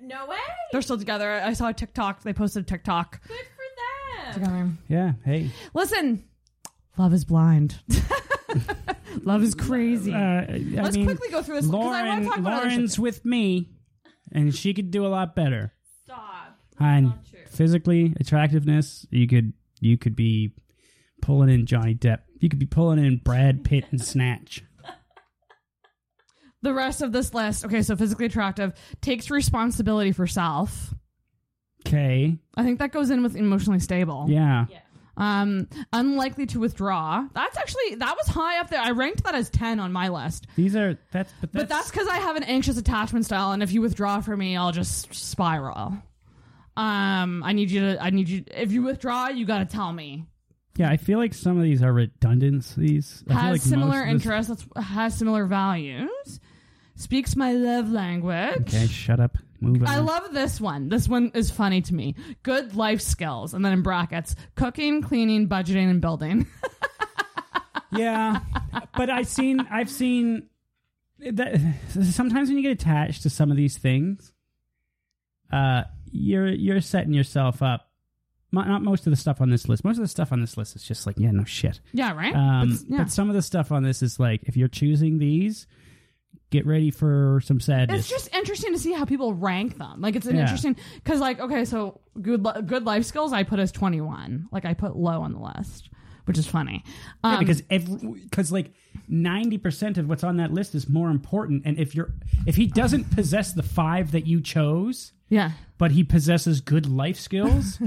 No 0.00 0.26
way. 0.26 0.36
They're 0.72 0.82
still 0.82 0.98
together. 0.98 1.32
I 1.32 1.52
saw 1.54 1.68
a 1.68 1.72
TikTok. 1.72 2.22
They 2.22 2.32
posted 2.32 2.62
a 2.62 2.66
TikTok 2.66 3.20
Good 3.26 3.36
for 3.36 4.24
them. 4.26 4.34
together. 4.34 4.68
Yeah. 4.88 5.12
Hey. 5.24 5.50
Listen, 5.74 6.24
love 6.96 7.12
is 7.12 7.24
blind. 7.24 7.80
love 9.22 9.42
is 9.42 9.54
crazy. 9.54 10.12
Uh, 10.12 10.16
I 10.18 10.62
Let's 10.74 10.96
mean, 10.96 11.06
quickly 11.06 11.28
go 11.30 11.42
through 11.42 11.56
this 11.56 11.66
because 11.66 11.80
I 11.86 11.88
want 11.88 12.06
Lauren, 12.06 12.22
to 12.22 12.28
talk 12.28 12.38
about 12.38 12.52
other 12.60 12.68
Lauren's 12.68 12.92
shit. 12.92 12.98
with 13.00 13.24
me, 13.24 13.70
and 14.32 14.54
she 14.54 14.74
could 14.74 14.90
do 14.90 15.06
a 15.06 15.08
lot 15.08 15.34
better. 15.34 15.72
Stop. 16.04 16.58
And 16.78 17.06
not 17.06 17.24
true. 17.28 17.40
physically, 17.48 18.14
attractiveness, 18.20 19.06
you 19.10 19.26
could 19.26 19.52
you 19.80 19.96
could 19.98 20.14
be 20.14 20.52
pulling 21.26 21.50
in 21.50 21.66
Johnny 21.66 21.94
Depp. 21.94 22.20
You 22.38 22.48
could 22.48 22.60
be 22.60 22.66
pulling 22.66 23.04
in 23.04 23.16
Brad 23.18 23.64
Pitt 23.64 23.84
and 23.90 24.00
Snatch. 24.00 24.62
The 26.62 26.72
rest 26.72 27.02
of 27.02 27.10
this 27.12 27.34
list. 27.34 27.64
Okay, 27.64 27.82
so 27.82 27.96
physically 27.96 28.26
attractive 28.26 28.72
takes 29.00 29.28
responsibility 29.28 30.12
for 30.12 30.26
self. 30.26 30.94
Okay. 31.86 32.38
I 32.56 32.62
think 32.62 32.78
that 32.78 32.92
goes 32.92 33.10
in 33.10 33.22
with 33.22 33.36
emotionally 33.36 33.80
stable. 33.80 34.26
Yeah. 34.28 34.66
Yeah. 34.70 34.78
Um, 35.16 35.68
unlikely 35.92 36.46
to 36.46 36.60
withdraw. 36.60 37.26
That's 37.34 37.56
actually 37.56 37.96
that 37.96 38.16
was 38.16 38.28
high 38.28 38.60
up 38.60 38.70
there. 38.70 38.80
I 38.80 38.90
ranked 38.90 39.24
that 39.24 39.34
as 39.34 39.50
ten 39.50 39.80
on 39.80 39.92
my 39.92 40.08
list. 40.08 40.46
These 40.56 40.76
are 40.76 40.98
that's 41.10 41.32
but 41.40 41.52
that's, 41.52 41.62
But 41.62 41.68
that's 41.68 41.90
because 41.90 42.06
I 42.06 42.18
have 42.18 42.36
an 42.36 42.42
anxious 42.44 42.76
attachment 42.76 43.24
style, 43.24 43.52
and 43.52 43.62
if 43.62 43.72
you 43.72 43.80
withdraw 43.80 44.20
from 44.20 44.40
me, 44.40 44.56
I'll 44.56 44.72
just 44.72 45.14
spiral. 45.14 45.96
Um, 46.76 47.42
I 47.42 47.52
need 47.52 47.70
you 47.70 47.80
to. 47.80 48.02
I 48.02 48.10
need 48.10 48.28
you. 48.28 48.44
If 48.48 48.72
you 48.72 48.82
withdraw, 48.82 49.28
you 49.28 49.46
got 49.46 49.58
to 49.60 49.64
tell 49.64 49.90
me. 49.90 50.26
Yeah. 50.76 50.90
I 50.90 50.96
feel 50.96 51.18
like 51.18 51.34
some 51.34 51.56
of 51.56 51.62
these 51.62 51.82
are 51.82 51.92
redundancies. 51.92 53.24
I 53.28 53.32
Has 53.34 53.52
like 53.52 53.60
similar 53.62 54.02
of 54.02 54.06
this- 54.06 54.26
interests. 54.26 54.66
Has 54.76 55.16
similar 55.16 55.46
values. 55.46 56.40
Speaks 56.96 57.36
my 57.36 57.52
love 57.52 57.90
language. 57.90 58.56
Okay, 58.74 58.86
shut 58.86 59.20
up. 59.20 59.36
Move 59.60 59.82
on. 59.82 59.88
I 59.88 59.98
love 59.98 60.32
this 60.32 60.60
one. 60.60 60.88
This 60.88 61.08
one 61.08 61.30
is 61.34 61.50
funny 61.50 61.80
to 61.82 61.94
me. 61.94 62.14
Good 62.42 62.74
life 62.76 63.00
skills, 63.00 63.52
and 63.54 63.64
then 63.64 63.72
in 63.72 63.82
brackets: 63.82 64.34
cooking, 64.54 65.02
cleaning, 65.02 65.48
budgeting, 65.48 65.90
and 65.90 66.00
building. 66.00 66.46
yeah 67.92 68.40
but 68.96 69.08
i've 69.08 69.28
seen 69.28 69.60
i've 69.70 69.88
seen 69.88 70.48
that 71.20 71.56
sometimes 72.12 72.48
when 72.48 72.56
you 72.58 72.62
get 72.62 72.72
attached 72.72 73.22
to 73.22 73.30
some 73.30 73.50
of 73.50 73.56
these 73.56 73.78
things 73.78 74.32
uh 75.52 75.82
you're 76.10 76.48
you're 76.48 76.80
setting 76.80 77.14
yourself 77.14 77.62
up 77.62 77.88
not 78.64 78.82
most 78.82 79.06
of 79.06 79.10
the 79.10 79.16
stuff 79.16 79.40
on 79.40 79.50
this 79.50 79.68
list 79.68 79.84
most 79.84 79.96
of 79.98 80.02
the 80.02 80.08
stuff 80.08 80.32
on 80.32 80.40
this 80.40 80.56
list 80.56 80.74
is 80.76 80.82
just 80.82 81.06
like 81.06 81.16
yeah 81.18 81.30
no 81.30 81.44
shit 81.44 81.80
yeah, 81.92 82.14
right. 82.14 82.34
um 82.34 82.70
But- 82.70 82.80
yeah. 82.88 82.98
but 82.98 83.10
some 83.10 83.28
of 83.28 83.34
the 83.36 83.42
stuff 83.42 83.70
on 83.72 83.82
this 83.82 84.02
is 84.02 84.18
like 84.18 84.42
if 84.44 84.56
you're 84.56 84.68
choosing 84.68 85.18
these 85.18 85.66
get 86.50 86.64
ready 86.64 86.90
for 86.90 87.40
some 87.44 87.58
sadness 87.60 88.00
it's 88.00 88.08
just 88.08 88.32
interesting 88.34 88.72
to 88.72 88.78
see 88.78 88.92
how 88.92 89.04
people 89.04 89.34
rank 89.34 89.78
them. 89.78 90.00
Like 90.00 90.14
it's 90.14 90.26
an 90.26 90.36
Yeah. 90.36 90.42
interesting 90.42 90.76
because 90.94 91.20
like 91.20 91.40
okay, 91.40 91.64
so 91.64 92.00
good 92.22 92.44
li- 92.44 92.62
good 92.64 92.84
life 92.84 93.04
skills 93.04 93.32
I 93.32 93.42
put 93.42 93.58
as 93.58 93.72
twenty 93.72 94.00
one. 94.00 94.46
Like 94.52 94.64
I 94.64 94.72
put 94.74 94.96
low 94.96 95.22
on 95.22 95.32
the 95.32 95.40
list, 95.40 95.90
which 96.26 96.38
is 96.38 96.46
funny. 96.46 96.84
Um, 97.24 97.32
Yeah, 97.34 97.38
because 97.40 97.62
every 97.68 98.12
because 98.22 98.52
like 98.52 98.72
ninety 99.08 99.58
percent 99.58 99.98
of 99.98 100.08
what's 100.08 100.24
on 100.24 100.36
that 100.38 100.52
list 100.52 100.74
is 100.74 100.88
more 100.88 101.10
important, 101.10 101.62
and 101.64 101.78
if 101.78 101.94
you're 101.94 102.12
if 102.46 102.56
he 102.56 102.66
doesn't 102.66 103.10
possess 103.14 103.52
the 103.52 103.62
five 103.62 104.12
that 104.12 104.26
you 104.26 104.40
chose, 104.40 105.12
yeah, 105.28 105.52
but 105.78 105.90
he 105.92 106.04
possesses 106.04 106.60
good 106.60 106.86
life 106.88 107.18
skills, 107.18 107.78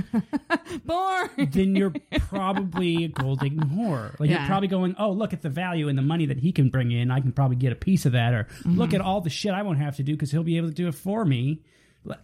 boring. 0.86 1.50
then 1.52 1.76
you're 1.76 1.94
probably 2.20 3.06
a 3.06 3.08
gold 3.08 3.40
digging 3.40 3.60
whore. 3.60 4.18
Like 4.20 4.30
Yeah. 4.30 4.40
you're 4.40 4.48
probably 4.48 4.68
going, 4.68 4.96
oh, 5.00 5.12
look 5.12 5.34
at 5.34 5.42
the 5.42 5.50
value 5.50 5.88
and 5.88 5.98
the 5.98 6.02
money 6.04 6.26
that 6.28 6.38
he 6.38 6.52
can 6.52 6.70
bring 6.70 6.92
in. 6.92 7.12
I 7.12 7.20
can 7.20 7.32
probably 7.32 7.58
get 7.58 7.72
a 7.72 7.76
piece 7.76 8.06
of 8.06 8.14
that, 8.14 8.34
or 8.34 8.44
Mm-hmm. 8.44 8.78
look 8.78 8.94
at 8.94 9.02
all 9.02 9.22
the 9.22 9.30
shit 9.30 9.54
I 9.54 9.62
won't 9.64 9.80
have 9.80 9.96
to 9.98 10.04
do 10.04 10.14
because 10.14 10.32
he'll 10.32 10.44
be 10.44 10.58
able 10.58 10.70
to 10.70 10.74
do 10.74 10.88
it 10.88 10.96
for 10.96 11.26
me. 11.26 11.62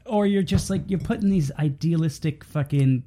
Or 0.06 0.26
you're 0.26 0.42
just 0.44 0.70
like 0.70 0.84
you're 0.90 1.00
putting 1.00 1.30
these 1.30 1.52
idealistic 1.60 2.44
fucking. 2.44 3.04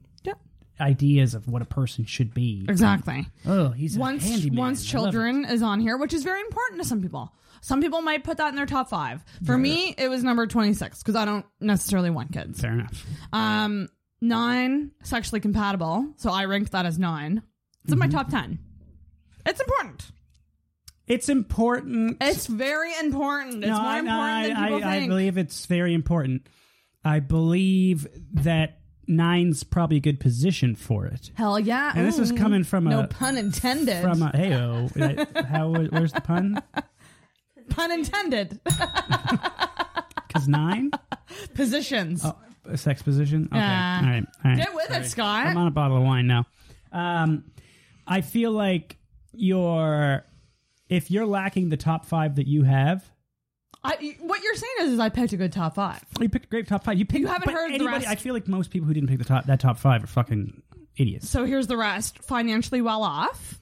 Ideas 0.81 1.35
of 1.35 1.49
what 1.49 1.63
a 1.63 1.65
person 1.65 2.05
should 2.05 2.33
be. 2.35 2.67
Exactly. 2.69 3.27
Oh, 3.47 3.71
he's 3.71 3.97
a 3.97 4.01
Once 4.01 4.29
handyman. 4.29 4.59
once 4.59 4.81
I 4.95 4.99
love 4.99 5.13
children 5.13 5.45
is 5.45 5.63
on 5.63 5.81
here, 5.81 5.97
which 5.97 6.13
is 6.13 6.23
very 6.25 6.41
important 6.41 6.81
to 6.83 6.89
some 6.89 7.03
people. 7.03 7.33
Some 7.61 7.81
people 7.81 8.03
might 8.03 8.23
put 8.23 8.37
that 8.37 8.51
in 8.51 8.55
their 8.57 8.67
top 8.67 8.89
five. 8.89 9.25
For 9.45 9.59
me, 9.59 9.95
it 9.99 10.09
was 10.09 10.23
number 10.23 10.47
twenty 10.47 10.75
six 10.75 11.03
because 11.03 11.17
I 11.17 11.25
don't 11.25 11.45
necessarily 11.61 12.11
want 12.11 12.33
kids. 12.33 12.61
Fair 12.61 12.73
enough. 12.73 13.05
Um, 13.33 13.89
nine 14.21 14.93
sexually 15.03 15.41
compatible, 15.41 16.15
so 16.19 16.31
I 16.31 16.45
ranked 16.45 16.73
that 16.73 16.87
as 16.87 16.99
nine. 16.99 17.43
It's 17.85 17.93
in 17.93 17.99
my 17.99 18.07
top 18.09 18.29
ten. 18.29 18.61
It's 19.45 19.61
important. 19.61 20.05
It's 21.09 21.29
important. 21.29 22.19
It's 22.21 22.47
very 22.47 22.93
important. 23.01 23.65
It's 23.65 23.79
more 23.79 23.97
important 23.97 24.11
I, 24.13 24.49
than 24.49 24.57
people 24.57 24.85
I, 24.85 24.95
I 24.95 24.99
think. 24.99 25.11
believe 25.11 25.39
it's 25.39 25.67
very 25.67 25.95
important. 25.95 26.47
I 27.05 27.21
believe 27.21 28.07
that 28.43 28.78
nine's 29.09 29.65
probably 29.65 29.97
a 29.97 30.01
good 30.01 30.21
position 30.21 30.75
for 30.77 31.07
it. 31.07 31.31
Hell 31.35 31.59
yeah! 31.59 31.93
And 31.95 32.07
this 32.07 32.19
is 32.19 32.31
coming 32.33 32.65
from 32.65 32.85
no 32.85 33.01
a 33.01 33.07
pun 33.07 33.37
intended. 33.37 34.03
from 34.03 34.23
a 34.23 34.37
hey 34.37 34.55
oh 34.55 34.89
how 35.49 35.71
where's 35.71 36.13
the 36.13 36.21
pun? 36.21 36.63
Pun 37.71 37.93
intended. 37.93 38.61
Because 40.29 40.47
nine? 40.47 40.91
Positions. 41.55 42.23
Oh, 42.25 42.37
a 42.67 42.77
sex 42.77 43.03
position? 43.03 43.49
Okay. 43.51 43.57
Yeah. 43.59 44.01
All 44.03 44.11
right. 44.11 44.25
All 44.45 44.51
right. 44.51 44.57
Get 44.59 44.75
with 44.75 44.91
it, 44.91 45.07
Scott. 45.07 45.47
I'm 45.47 45.57
on 45.57 45.67
a 45.69 45.71
bottle 45.71 45.97
of 45.97 46.03
wine 46.03 46.27
now. 46.27 46.45
Um, 46.93 47.45
I 48.07 48.21
feel 48.21 48.53
like 48.53 48.99
you're, 49.33 50.25
if 50.91 51.11
you're 51.11 51.25
lacking 51.27 51.71
the 51.71 51.79
top 51.79 52.05
five 52.05 52.37
that 52.37 52.47
you 52.47 52.63
have, 52.65 53.11
I, 53.91 54.17
what 54.21 54.43
you're 54.43 54.55
saying 54.55 54.73
is, 54.81 54.93
is 54.93 54.99
I 55.01 55.09
picked 55.09 55.33
a 55.33 55.37
good 55.37 55.53
top 55.53 55.75
five. 55.75 56.03
you 56.21 56.29
picked 56.29 56.47
a 56.47 56.49
great 56.49 56.69
top 56.69 56.85
five. 56.85 56.99
You 56.99 57.05
picked. 57.07 57.21
You 57.21 57.27
haven't 57.27 57.47
but 57.47 57.55
heard 57.55 57.71
the 57.71 57.75
anybody, 57.77 57.97
rest. 58.05 58.09
I 58.09 58.15
feel 58.17 58.35
like 58.35 58.47
most 58.47 58.71
people 58.71 58.87
who 58.87 58.95
didn't 58.95 59.09
pick 59.09 59.19
the 59.19 59.25
top 59.25 59.47
that 59.47 59.61
top 59.61 59.79
five 59.79 60.05
are 60.05 60.07
fucking 60.07 60.63
idiots. 60.97 61.29
So 61.29 61.45
here's 61.45 61.67
the 61.67 61.77
rest: 61.77 62.19
financially 62.23 62.83
well 62.83 63.03
off, 63.03 63.61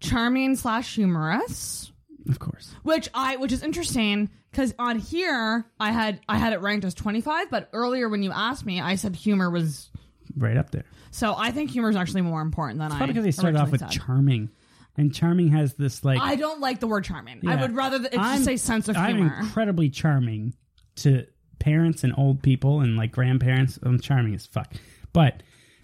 charming 0.00 0.56
slash 0.56 0.94
humorous, 0.94 1.92
Of 2.28 2.38
course. 2.38 2.74
which 2.82 3.08
I 3.14 3.36
which 3.36 3.52
is 3.52 3.62
interesting 3.62 4.30
because 4.50 4.74
on 4.78 4.98
here 4.98 5.64
I 5.78 5.92
had 5.92 6.20
I 6.28 6.38
had 6.38 6.52
it 6.52 6.60
ranked 6.60 6.84
as 6.84 6.94
25, 6.94 7.50
but 7.50 7.68
earlier 7.72 8.08
when 8.08 8.22
you 8.22 8.32
asked 8.32 8.64
me, 8.66 8.80
I 8.80 8.96
said 8.96 9.14
humor 9.16 9.50
was. 9.50 9.90
Right 10.36 10.56
up 10.56 10.70
there. 10.70 10.84
So 11.10 11.34
I 11.36 11.50
think 11.50 11.70
humor 11.70 11.90
is 11.90 11.96
actually 11.96 12.22
more 12.22 12.40
important 12.40 12.78
than 12.78 12.92
I. 12.92 12.96
Probably 12.96 13.12
because 13.14 13.24
they 13.24 13.30
started 13.32 13.58
off 13.58 13.70
with 13.70 13.80
said. 13.80 13.90
charming, 13.90 14.48
and 14.96 15.14
charming 15.14 15.48
has 15.52 15.74
this 15.74 16.04
like. 16.04 16.20
I 16.20 16.36
don't 16.36 16.60
like 16.60 16.80
the 16.80 16.86
word 16.86 17.04
charming. 17.04 17.40
I 17.46 17.56
would 17.56 17.74
rather 17.74 17.98
th- 17.98 18.12
it 18.12 18.16
just 18.16 18.44
say 18.44 18.56
sense 18.56 18.88
of 18.88 18.96
humor. 18.96 19.34
I'm 19.36 19.44
incredibly 19.44 19.88
charming 19.90 20.54
to 20.96 21.26
parents 21.58 22.04
and 22.04 22.14
old 22.16 22.42
people 22.42 22.80
and 22.80 22.96
like 22.96 23.12
grandparents. 23.12 23.78
I'm 23.82 24.00
charming 24.00 24.34
as 24.34 24.46
fuck, 24.46 24.72
but 25.12 25.42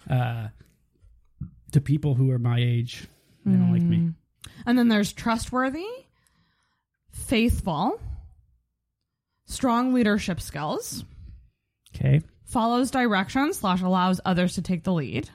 uh, 0.09 0.47
to 1.71 1.81
people 1.81 2.15
who 2.15 2.31
are 2.31 2.39
my 2.39 2.57
age, 2.59 3.05
they 3.45 3.51
don't 3.53 3.71
like 3.71 3.81
Mm. 3.83 3.89
me. 3.89 4.09
And 4.65 4.77
then 4.77 4.87
there's 4.87 5.13
trustworthy, 5.13 5.85
faithful, 7.11 7.99
strong 9.45 9.93
leadership 9.93 10.41
skills, 10.41 11.03
Okay, 11.95 12.21
follows 12.45 12.91
directions 12.91 13.57
slash 13.59 13.81
allows 13.81 14.21
others 14.25 14.55
to 14.55 14.61
take 14.61 14.83
the 14.83 14.93
lead. 14.93 15.29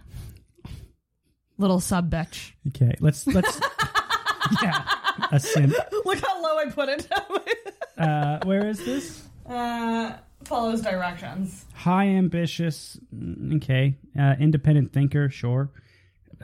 Little 1.59 1.81
sub 1.81 2.11
bitch. 2.11 2.53
okay. 2.69 2.95
Let's 3.01 3.27
let's. 3.27 3.61
yeah, 4.63 4.85
a 5.31 5.39
simp. 5.41 5.75
Look 6.05 6.19
how 6.21 6.43
low 6.43 6.59
I 6.59 6.67
put 6.71 6.89
it. 6.89 7.09
Uh, 7.99 8.41
where 8.45 8.67
is 8.69 8.85
this? 8.85 9.23
uh, 9.49 10.15
follows 10.45 10.81
directions. 10.81 11.65
High 11.75 12.07
ambitious. 12.09 12.99
mm, 13.15 13.57
Okay, 13.57 13.97
uh, 14.19 14.35
independent 14.41 14.93
thinker. 14.93 15.29
Sure. 15.29 15.71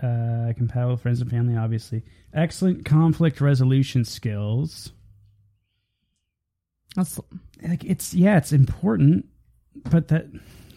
Uh, 0.01 0.52
compatible 0.56 0.93
with 0.93 1.01
friends 1.02 1.20
and 1.20 1.28
family. 1.30 1.56
Obviously, 1.56 2.05
excellent 2.32 2.85
conflict 2.85 3.40
resolution 3.40 4.05
skills. 4.05 4.93
That's 6.94 7.18
like 7.66 7.82
it's 7.85 8.14
yeah, 8.14 8.36
it's 8.36 8.52
important, 8.52 9.26
but 9.90 10.09
that 10.09 10.26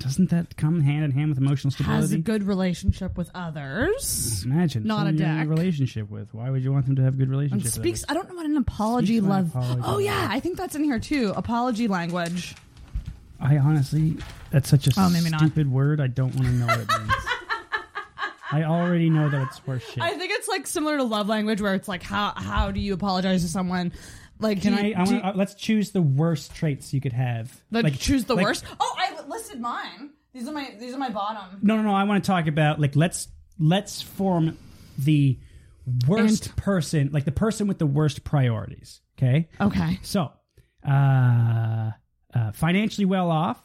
doesn't 0.01 0.29
that 0.31 0.57
come 0.57 0.81
hand 0.81 1.03
in 1.05 1.11
hand 1.11 1.29
with 1.29 1.37
emotional 1.37 1.71
stability? 1.71 2.01
has 2.01 2.11
a 2.11 2.17
good 2.17 2.43
relationship 2.43 3.17
with 3.17 3.29
others. 3.35 4.43
Imagine 4.45 4.83
not 4.83 5.07
a 5.07 5.11
dick. 5.11 5.47
relationship 5.49 6.09
with. 6.09 6.33
Why 6.33 6.49
would 6.49 6.63
you 6.63 6.71
want 6.73 6.85
them 6.85 6.95
to 6.97 7.03
have 7.03 7.17
good 7.17 7.23
And 7.23 7.31
relationship? 7.31 7.63
with 7.65 7.73
speaks. 7.73 8.05
I 8.09 8.13
don't 8.13 8.27
know 8.29 8.35
what 8.35 8.45
an 8.45 8.57
apology 8.57 9.17
Speaks 9.17 9.27
love. 9.29 9.49
apology 9.49 9.81
Oh 9.85 9.97
yeah. 9.99 10.27
I 10.29 10.39
think 10.39 10.57
that's 10.57 10.75
in 10.75 10.83
here 10.83 10.99
too. 10.99 11.33
Apology 11.35 11.87
language. 11.87 12.55
I 13.39 13.57
honestly, 13.57 14.17
that's 14.51 14.69
such 14.69 14.87
a 14.87 14.91
Oh, 14.97 15.09
maybe 15.09 15.29
not. 15.29 15.39
stupid 15.39 15.71
word. 15.71 15.99
I 15.99 16.07
don't 16.07 16.35
want 16.35 16.45
to 16.47 16.53
know 16.53 16.67
what 16.67 16.79
it 16.79 16.87
means. 16.89 17.13
I 18.51 18.63
already 18.63 19.09
know 19.09 19.29
that 19.29 19.47
it's 19.47 19.59
horse 19.59 19.83
shit. 19.83 20.03
I 20.03 20.11
think 20.17 20.31
it's 20.33 20.47
like 20.47 20.67
similar 20.67 20.97
to 20.97 21.03
love 21.03 21.29
language, 21.29 21.61
where 21.61 21.73
it's 21.73 21.87
like 21.87 22.03
how 22.03 22.33
how 22.35 22.69
do 22.71 22.79
you 22.81 22.93
apologize 22.93 23.43
to 23.43 23.47
someone? 23.47 23.93
Like, 24.39 24.61
Can 24.63 24.73
you- 24.73 24.93
I? 24.95 24.99
I 24.99 25.03
wanna, 25.03 25.17
uh, 25.19 25.33
let's 25.35 25.53
choose 25.53 25.91
the 25.91 26.01
worst 26.01 26.53
traits 26.55 26.93
you 26.93 26.99
could 26.99 27.13
have. 27.13 27.55
Like, 27.69 27.83
Like 27.83 27.99
choose 27.99 28.25
the 28.25 28.35
like- 28.35 28.43
worst. 28.43 28.65
Oh, 28.79 28.95
I 28.97 29.10
listed 29.31 29.59
mine. 29.59 30.11
These 30.33 30.47
are 30.47 30.51
my 30.53 30.75
these 30.79 30.93
are 30.93 30.97
my 30.97 31.09
bottom. 31.09 31.59
No, 31.61 31.75
no, 31.77 31.81
no. 31.83 31.93
I 31.93 32.03
want 32.03 32.23
to 32.23 32.27
talk 32.27 32.47
about 32.47 32.79
like 32.79 32.95
let's 32.95 33.27
let's 33.59 34.01
form 34.01 34.57
the 34.97 35.39
worst 36.07 36.55
person, 36.55 37.09
like 37.11 37.25
the 37.25 37.31
person 37.31 37.67
with 37.67 37.79
the 37.79 37.85
worst 37.85 38.23
priorities. 38.23 39.01
Okay. 39.17 39.49
Okay. 39.59 39.99
So, 40.03 40.31
uh, 40.87 41.91
uh, 42.33 42.51
financially 42.53 43.05
well 43.05 43.29
off 43.29 43.61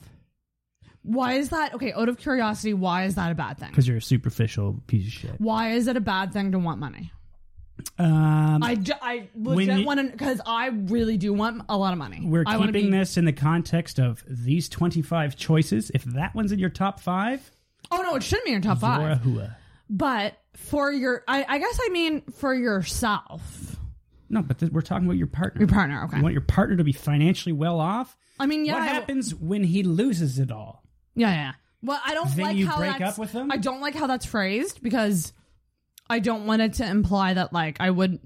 Why 1.02 1.34
is 1.34 1.50
that? 1.50 1.74
Okay, 1.74 1.92
out 1.92 2.08
of 2.08 2.18
curiosity, 2.18 2.74
why 2.74 3.04
is 3.04 3.14
that 3.14 3.30
a 3.30 3.34
bad 3.34 3.58
thing? 3.58 3.70
because 3.70 3.86
you're 3.86 3.98
a 3.98 4.02
superficial 4.02 4.82
piece 4.88 5.06
of 5.06 5.12
shit. 5.12 5.40
Why 5.40 5.72
is 5.72 5.86
it 5.86 5.96
a 5.96 6.00
bad 6.00 6.32
thing 6.32 6.52
to 6.52 6.58
want 6.58 6.80
money? 6.80 7.12
Um, 7.98 8.62
I, 8.62 8.74
ju- 8.74 8.92
I 9.00 9.28
legit 9.34 9.86
want 9.86 10.00
to 10.00 10.06
because 10.10 10.40
I 10.46 10.68
really 10.68 11.16
do 11.16 11.32
want 11.32 11.62
a 11.68 11.76
lot 11.76 11.92
of 11.92 11.98
money. 11.98 12.20
we're 12.24 12.44
I 12.46 12.56
wanna 12.56 12.72
keeping 12.72 12.90
be- 12.90 12.98
this 12.98 13.16
in 13.16 13.24
the 13.24 13.32
context 13.32 13.98
of 13.98 14.24
these 14.28 14.68
25 14.68 15.36
choices. 15.36 15.90
If 15.94 16.04
that 16.04 16.34
one's 16.34 16.52
in 16.52 16.58
your 16.58 16.70
top 16.70 17.00
five, 17.00 17.50
Oh 17.90 18.02
no, 18.02 18.16
it 18.16 18.22
shouldn't 18.22 18.44
be 18.46 18.52
in 18.52 18.62
your 18.62 18.74
top 18.74 18.82
you're 18.82 19.10
a 19.10 19.16
five. 19.16 19.22
hua. 19.22 19.56
But 19.88 20.36
for 20.54 20.90
your, 20.90 21.22
I, 21.28 21.44
I 21.48 21.58
guess 21.58 21.78
I 21.84 21.88
mean 21.90 22.22
for 22.32 22.52
yourself, 22.54 23.76
No, 24.28 24.42
but 24.42 24.58
th- 24.58 24.72
we're 24.72 24.80
talking 24.80 25.06
about 25.06 25.16
your 25.18 25.26
partner. 25.28 25.60
your 25.60 25.68
partner. 25.68 26.02
Okay. 26.04 26.16
You 26.16 26.22
want 26.22 26.32
your 26.32 26.42
partner 26.42 26.76
to 26.76 26.84
be 26.84 26.92
financially 26.92 27.52
well 27.52 27.78
off. 27.80 28.16
I 28.40 28.46
mean, 28.46 28.64
yeah. 28.64 28.74
what 28.74 28.82
I- 28.82 28.86
happens 28.86 29.34
when 29.34 29.62
he 29.64 29.82
loses 29.82 30.38
it 30.38 30.50
all? 30.50 30.82
Yeah, 31.14 31.30
yeah. 31.30 31.52
Well, 31.82 32.00
I 32.04 32.14
don't 32.14 32.34
Then 32.34 32.44
like 32.46 32.56
you 32.56 32.66
how 32.66 32.78
break 32.78 32.98
that's, 32.98 33.12
up 33.14 33.18
with 33.18 33.32
them? 33.32 33.50
I 33.52 33.58
don't 33.58 33.80
like 33.80 33.94
how 33.94 34.06
that's 34.06 34.26
phrased 34.26 34.82
because 34.82 35.32
I 36.08 36.18
don't 36.18 36.46
want 36.46 36.62
it 36.62 36.74
to 36.74 36.88
imply 36.88 37.34
that 37.34 37.52
like 37.52 37.80
I 37.80 37.90
would. 37.90 38.20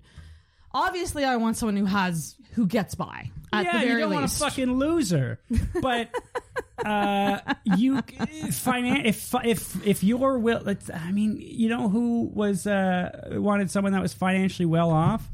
Obviously, 0.73 1.25
I 1.25 1.37
want 1.37 1.57
someone 1.57 1.77
who 1.77 1.87
has 1.87 2.37
who 2.53 2.67
gets 2.67 2.95
by 2.95 3.31
at 3.53 3.65
yeah, 3.65 3.73
the 3.73 3.79
very 3.79 3.91
you 3.91 3.99
don't 3.99 4.13
want 4.13 4.33
a 4.33 4.37
fucking 4.37 4.73
loser. 4.73 5.41
But 5.81 6.11
uh, 6.85 7.41
you 7.65 7.97
finan- 7.97 9.05
if 9.05 9.35
if 9.45 9.87
if 9.87 10.05
your 10.05 10.39
will, 10.39 10.63
I 10.95 11.13
mean, 11.13 11.39
you 11.41 11.69
know 11.69 11.89
who 11.89 12.31
was 12.33 12.67
uh, 12.67 13.29
wanted 13.33 13.71
someone 13.71 13.93
that 13.93 14.03
was 14.03 14.13
financially 14.13 14.67
well 14.67 14.91
off? 14.91 15.29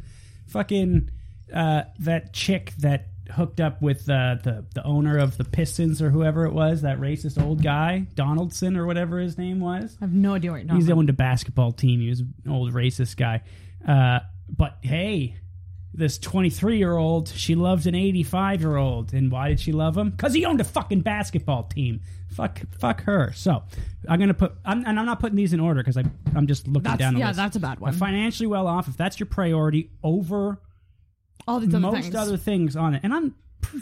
Fucking 0.49 1.11
uh, 1.53 1.83
that 2.01 2.33
chick 2.33 2.73
that 2.79 3.09
hooked 3.31 3.61
up 3.61 3.83
with 3.83 4.09
uh, 4.09 4.37
the 4.43 4.65
the 4.75 4.85
owner 4.85 5.19
of 5.19 5.37
the 5.37 5.45
Pistons 5.45 6.01
or 6.03 6.11
whoever 6.11 6.45
it 6.47 6.53
was, 6.53 6.83
that 6.83 7.01
racist 7.01 7.43
old 7.43 7.63
guy 7.63 8.07
Donaldson 8.15 8.77
or 8.77 8.87
whatever 8.87 9.19
his 9.19 9.37
name 9.39 9.61
was. 9.61 9.97
I 10.01 10.05
have 10.05 10.13
no 10.13 10.35
idea 10.35 10.53
what 10.53 10.63
He's 10.71 10.91
owned 10.91 11.11
a 11.11 11.15
basketball 11.15 11.73
team. 11.73 12.01
He 12.01 12.09
was 12.09 12.21
an 12.21 12.35
old 12.49 12.73
racist 12.73 13.17
guy. 13.17 13.43
Uh, 13.87 14.21
but 14.49 14.79
hey, 14.83 15.37
this 15.93 16.19
23 16.19 16.79
year 16.79 16.97
old, 16.97 17.29
she 17.29 17.55
loved 17.55 17.87
an 17.87 17.95
85 17.95 18.61
year 18.61 18.77
old. 18.77 19.13
And 19.15 19.31
why 19.33 19.49
did 19.49 19.61
she 19.61 19.73
love 19.73 19.97
him? 19.97 20.11
Because 20.11 20.35
he 20.35 20.45
owned 20.45 20.61
a 20.61 20.65
fucking 20.65 21.01
basketball 21.01 21.65
team. 21.65 22.01
Fuck, 22.29 22.61
fuck 22.79 23.03
her. 23.05 23.33
So 23.35 23.63
I'm 24.09 24.21
gonna 24.21 24.35
put, 24.35 24.53
I'm, 24.65 24.85
and 24.85 24.99
I'm 25.01 25.07
not 25.07 25.21
putting 25.21 25.37
these 25.37 25.53
in 25.53 25.61
order 25.61 25.83
because 25.83 25.97
I'm 25.97 26.47
just 26.47 26.67
looking 26.67 26.83
That's- 26.83 26.99
down 26.99 27.15
the 27.15 27.21
yeah, 27.21 27.29
list. 27.29 27.39
that's 27.39 27.57
a 27.57 27.61
bad 27.61 27.81
one. 27.81 27.93
But 27.93 27.99
financially 27.99 28.47
well 28.47 28.67
off, 28.67 28.89
if 28.89 28.97
that's 28.97 29.19
your 29.19 29.27
priority 29.27 29.91
over 30.03 30.61
All 31.47 31.61
these 31.61 31.69
other 31.75 31.81
most 31.81 32.03
things. 32.03 32.15
other 32.15 32.37
things 32.37 32.77
on 32.77 32.95
it, 32.95 33.01
and 33.05 33.13
I'm 33.15 33.35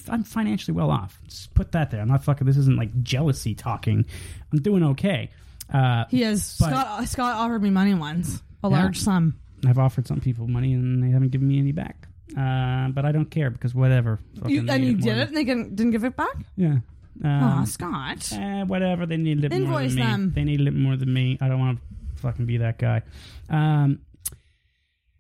I'm 0.09 0.25
financially 0.25 0.75
well 0.75 0.91
off. 0.91 1.21
Just 1.29 1.53
put 1.55 1.73
that 1.73 1.91
there. 1.91 2.01
I'm 2.01 2.09
not 2.09 2.25
fucking. 2.25 2.47
This 2.47 2.57
isn't 2.57 2.77
like 2.77 3.03
jealousy 3.03 3.55
talking. 3.55 4.05
I'm 4.53 4.61
doing 4.63 4.83
okay. 4.83 5.31
Uh, 5.73 6.05
he 6.11 6.23
is. 6.23 6.57
but- 6.61 6.71
Scott. 6.71 7.09
Scott 7.09 7.37
offered 7.37 7.63
me 7.63 7.71
money 7.71 7.95
once, 7.95 8.43
a 8.63 8.69
Yeah. 8.69 8.77
large 8.83 8.99
sum. 8.99 9.37
I've 9.67 9.79
offered 9.79 10.07
some 10.07 10.21
people 10.21 10.47
money 10.47 10.75
and 10.75 11.03
they 11.03 11.09
haven't 11.11 11.31
given 11.31 11.49
me 11.49 11.59
any 11.59 11.73
back. 11.73 12.07
Uh, 12.37 12.89
but 12.89 13.05
I 13.07 13.13
don't 13.13 13.31
care 13.31 13.51
because 13.51 13.75
whatever. 13.75 14.19
You, 14.47 14.67
and 14.69 14.85
you 14.85 14.95
did 14.95 15.17
it, 15.19 15.29
and 15.29 15.37
they 15.37 15.45
can, 15.45 15.75
didn't 15.75 15.93
give 15.93 16.05
it 16.05 16.17
back. 16.17 16.37
Yeah. 16.57 16.79
Um, 17.23 17.65
Scott. 17.67 18.31
eh, 18.33 18.65
whatever. 18.65 19.07
They 19.07 19.17
need 19.17 19.39
a 19.39 19.41
little 19.43 19.59
more 19.61 19.81
Invoice 19.81 19.95
than 19.95 20.27
me. 20.27 20.33
They 20.35 20.45
need 20.45 20.61
a 20.61 20.63
little 20.65 20.81
more 20.81 20.97
than 20.97 21.13
me. 21.13 21.39
I 21.41 21.49
don't 21.49 21.61
want 21.61 21.79
to 21.79 22.21
fucking 22.23 22.45
be 22.47 22.59
that 22.59 22.79
guy. 22.79 23.03
Um, 23.49 24.01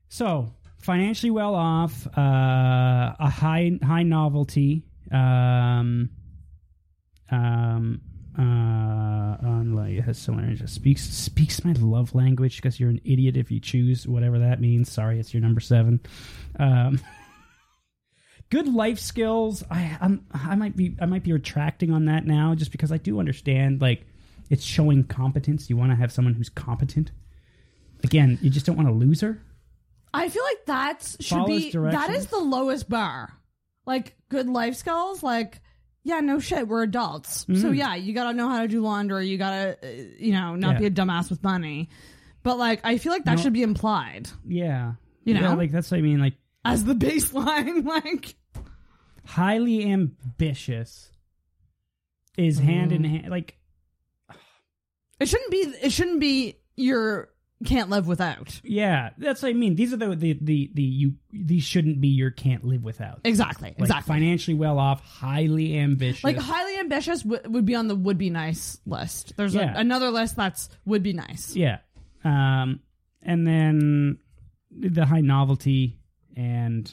so 0.08 0.52
financially 0.85 1.31
well 1.31 1.55
off, 1.55 2.06
uh, 2.16 3.15
a 3.19 3.31
high 3.31 3.78
high 3.82 4.02
novelty. 4.02 4.82
Um, 5.11 6.11
um, 7.31 8.01
uh, 8.39 9.36
unlike 9.40 10.01
has 10.05 10.19
someone 10.19 10.55
just 10.56 10.74
speaks 10.74 11.02
speaks 11.02 11.65
my 11.65 11.73
love 11.73 12.15
language 12.15 12.56
because 12.56 12.78
you're 12.78 12.90
an 12.90 13.01
idiot 13.05 13.36
if 13.36 13.51
you 13.51 13.61
choose 13.61 14.06
whatever 14.06 14.39
that 14.40 14.61
means. 14.61 14.90
Sorry, 14.93 15.19
it's 15.19 15.32
your 15.32 15.40
number 15.40 15.61
seven. 15.61 16.01
Um, 16.59 17.01
good 18.51 18.69
life 18.73 18.98
skills. 18.98 19.65
I 19.70 19.97
I'm, 20.01 20.27
I 20.32 20.55
might 20.55 20.77
be 20.77 20.97
I 21.01 21.06
might 21.06 21.23
be 21.23 21.32
retracting 21.32 21.93
on 21.93 22.05
that 22.06 22.27
now 22.27 22.55
just 22.55 22.73
because 22.73 22.93
I 22.93 22.98
do 22.98 23.19
understand 23.20 23.81
like 23.81 24.06
it's 24.51 24.65
showing 24.65 25.05
competence. 25.05 25.70
You 25.70 25.78
want 25.78 25.93
to 25.93 25.97
have 25.97 26.12
someone 26.12 26.35
who's 26.35 26.51
competent. 26.51 27.11
Again, 28.02 28.39
you 28.43 28.51
just 28.51 28.66
don't 28.66 28.77
want 28.77 28.89
a 28.89 28.93
loser. 28.93 29.40
I 30.15 30.28
feel 30.28 30.43
like 30.45 30.65
that 30.66 31.16
should 31.20 31.36
Follows 31.39 31.62
be 31.65 31.70
that 31.73 32.11
is 32.11 32.27
the 32.27 32.39
lowest 32.39 32.89
bar. 32.89 33.32
Like 33.86 34.15
good 34.28 34.49
life 34.49 34.77
skills, 34.77 35.23
like 35.23 35.61
yeah, 36.05 36.20
no 36.20 36.39
shit, 36.39 36.69
we're 36.69 36.82
adults. 36.82 37.47
So 37.61 37.70
yeah, 37.70 37.95
you 37.95 38.12
gotta 38.15 38.35
know 38.36 38.49
how 38.49 38.61
to 38.62 38.69
do 38.69 38.81
laundry. 38.82 39.28
You 39.28 39.39
gotta, 39.39 39.78
uh, 39.82 39.86
you 40.19 40.32
know, 40.32 40.55
not 40.55 40.74
Yeah. 40.74 40.78
be 40.81 40.86
a 40.86 40.91
dumbass 40.91 41.31
with 41.31 41.43
money. 41.43 41.89
But 42.43 42.59
like, 42.59 42.81
I 42.85 42.99
feel 42.99 43.11
like 43.12 43.24
that 43.24 43.36
No. 43.39 43.43
should 43.43 43.55
be 43.55 43.62
implied. 43.62 44.28
Yeah, 44.47 44.95
You 45.24 45.35
Yeah, 45.35 45.41
know? 45.41 45.55
like 45.55 45.73
that's 45.73 45.91
what 45.91 45.99
I 45.99 46.03
mean. 46.03 46.20
Like 46.20 46.35
as 46.65 46.85
the 46.85 46.95
baseline. 46.95 47.85
Like, 47.86 48.35
highly 49.27 49.91
ambitious 49.91 51.11
is 52.36 52.59
hand 52.59 52.93
in 52.93 53.03
hand. 53.05 53.31
Like 53.31 53.57
it 55.20 55.28
shouldn't 55.28 55.51
be. 55.51 55.59
It 55.82 55.91
shouldn't 55.93 56.20
be 56.20 56.59
your 56.77 57.31
can't 57.65 57.91
live 57.91 58.07
without. 58.07 58.61
yeah, 58.62 59.11
that's 59.19 59.43
what 59.43 59.49
I 59.49 59.53
mean. 59.53 59.74
These 59.77 59.93
are 59.93 59.97
the 59.97 60.15
the 60.15 60.39
the, 60.41 60.70
the 60.74 60.82
you. 60.82 61.15
These 61.32 61.65
shouldn't 61.65 62.01
be 62.01 62.09
your 62.09 62.31
can't 62.31 62.65
live 62.65 62.85
without. 62.85 63.20
Exactly. 63.24 63.70
Like, 63.70 63.78
exactly. 63.81 64.15
Financially 64.15 64.55
well 64.55 64.78
off, 64.78 65.01
highly 65.05 65.78
ambitious. 65.78 66.24
Like 66.24 66.36
highly 66.36 66.78
ambitious 66.78 67.23
w- 67.23 67.43
would 67.51 67.65
be 67.66 67.74
on 67.74 67.89
the 67.89 67.97
would 67.97 68.19
be 68.19 68.31
nice 68.31 68.78
list. 68.86 69.35
There's 69.36 69.55
a- 69.57 69.73
another 69.77 70.11
list 70.11 70.36
that's 70.36 70.69
would 70.85 71.03
be 71.03 71.12
nice. 71.12 71.57
Yeah. 71.57 71.78
Um, 72.24 72.81
and 73.23 73.47
then 73.47 74.19
the 74.70 75.05
high 75.07 75.20
novelty 75.20 75.99
and 76.36 76.93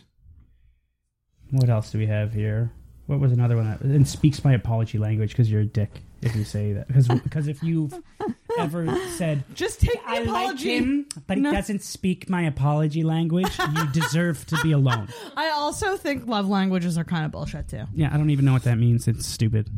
what 1.51 1.69
else 1.69 1.91
do 1.91 1.97
we 1.97 2.05
have 2.07 2.33
here? 2.33 2.71
What 3.07 3.19
was 3.19 3.31
another 3.31 3.57
one 3.57 3.65
that 3.69 3.81
and 3.81 4.07
speaks 4.07 4.43
my 4.43 4.53
apology 4.53 4.97
language 4.97 5.31
because 5.31 5.51
you're 5.51 5.61
a 5.61 5.65
dick 5.65 5.89
if 6.21 6.35
you 6.35 6.43
say 6.45 6.73
that 6.73 6.87
because 6.87 7.07
because 7.07 7.47
if 7.47 7.61
you've 7.61 7.93
ever 8.59 8.97
said 9.17 9.43
Just 9.53 9.79
take 9.81 9.93
the 9.93 10.09
I 10.09 10.19
like 10.23 10.59
him 10.59 11.05
but 11.27 11.37
he 11.37 11.43
No. 11.43 11.51
doesn't 11.51 11.81
speak 11.83 12.29
my 12.29 12.43
apology 12.43 13.03
language 13.03 13.51
you 13.75 13.87
deserve 13.93 14.45
to 14.47 14.57
be 14.63 14.71
alone. 14.71 15.07
I 15.37 15.49
also 15.49 15.97
think 15.97 16.27
love 16.27 16.47
languages 16.47 16.97
are 16.97 17.03
kind 17.03 17.25
of 17.25 17.31
bullshit 17.31 17.67
too. 17.67 17.83
Yeah, 17.93 18.09
I 18.13 18.17
don't 18.17 18.29
even 18.29 18.45
know 18.45 18.53
what 18.53 18.63
that 18.63 18.77
means. 18.77 19.07
It's 19.07 19.25
stupid. 19.27 19.69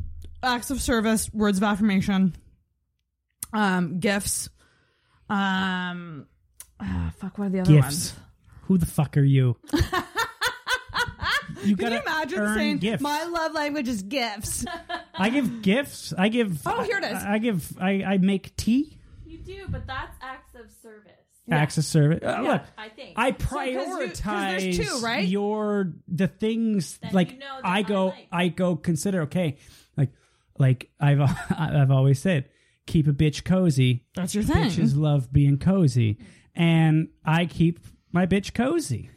Acts 0.41 0.71
of 0.71 0.81
service, 0.81 1.29
words 1.33 1.57
of 1.57 1.63
affirmation, 1.63 2.35
um, 3.53 3.99
gifts, 3.99 4.49
um, 5.29 6.25
ah, 6.79 7.11
fuck. 7.17 7.37
What 7.37 7.45
are 7.45 7.49
the 7.49 7.59
other 7.61 7.71
Gifts. 7.71 7.85
ones? 7.85 8.13
Who 8.63 8.77
the 8.77 8.85
fuck 8.85 9.15
are 9.17 9.23
you? 9.23 9.55
you 11.65 11.75
Can 11.77 11.91
you 11.93 11.99
imagine 12.01 12.39
earn 12.39 12.57
saying 12.57 12.77
gifts. 12.77 13.01
my 13.01 13.23
love 13.25 13.53
language 13.53 13.87
is 13.87 14.01
gifts? 14.03 14.65
I 15.13 15.29
give 15.29 15.61
gifts. 15.61 16.13
I 16.17 16.29
give. 16.29 16.61
Oh, 16.65 16.81
here 16.83 16.97
it 16.97 17.03
is. 17.05 17.13
I, 17.23 17.33
I 17.33 17.37
give. 17.39 17.77
I, 17.79 17.89
I 18.03 18.17
make 18.17 18.55
tea. 18.55 18.99
You 19.25 19.37
do, 19.39 19.65
but 19.69 19.85
that's 19.87 20.15
acts 20.21 20.53
of 20.55 20.71
service. 20.81 21.11
Acts 21.51 21.77
of 21.77 21.83
service. 21.85 22.19
Uh, 22.23 22.41
Look, 22.41 22.61
I 22.77 22.89
think. 22.89 23.13
I 23.17 23.27
you- 23.27 23.33
'cause 23.33 23.47
prioritize 23.49 24.75
there's 24.77 24.89
two, 24.89 24.99
right? 25.05 25.27
your 25.27 25.93
the 26.07 26.27
things 26.27 26.97
That 26.99 27.13
like 27.13 27.31
you 27.33 27.39
know 27.39 27.57
that 27.61 27.67
I 27.67 27.79
I 27.79 27.81
go. 27.81 28.05
like. 28.07 28.27
I 28.31 28.47
go 28.47 28.75
consider 28.77 29.21
okay, 29.23 29.57
like 29.97 30.11
like 30.57 30.89
I've 30.99 31.19
I've 31.57 31.91
always 31.91 32.19
said, 32.19 32.49
keep 32.87 33.07
a 33.07 33.11
bitch 33.13 33.43
cozy. 33.43 34.05
That's 34.15 34.33
your 34.33 34.43
thing. 34.45 34.69
Bitches 34.69 34.95
love 34.95 35.33
being 35.33 35.57
cozy, 35.57 36.17
and 36.55 37.09
I 37.25 37.45
keep 37.45 37.79
my 38.13 38.25
bitch 38.25 38.53
cozy. 38.53 39.09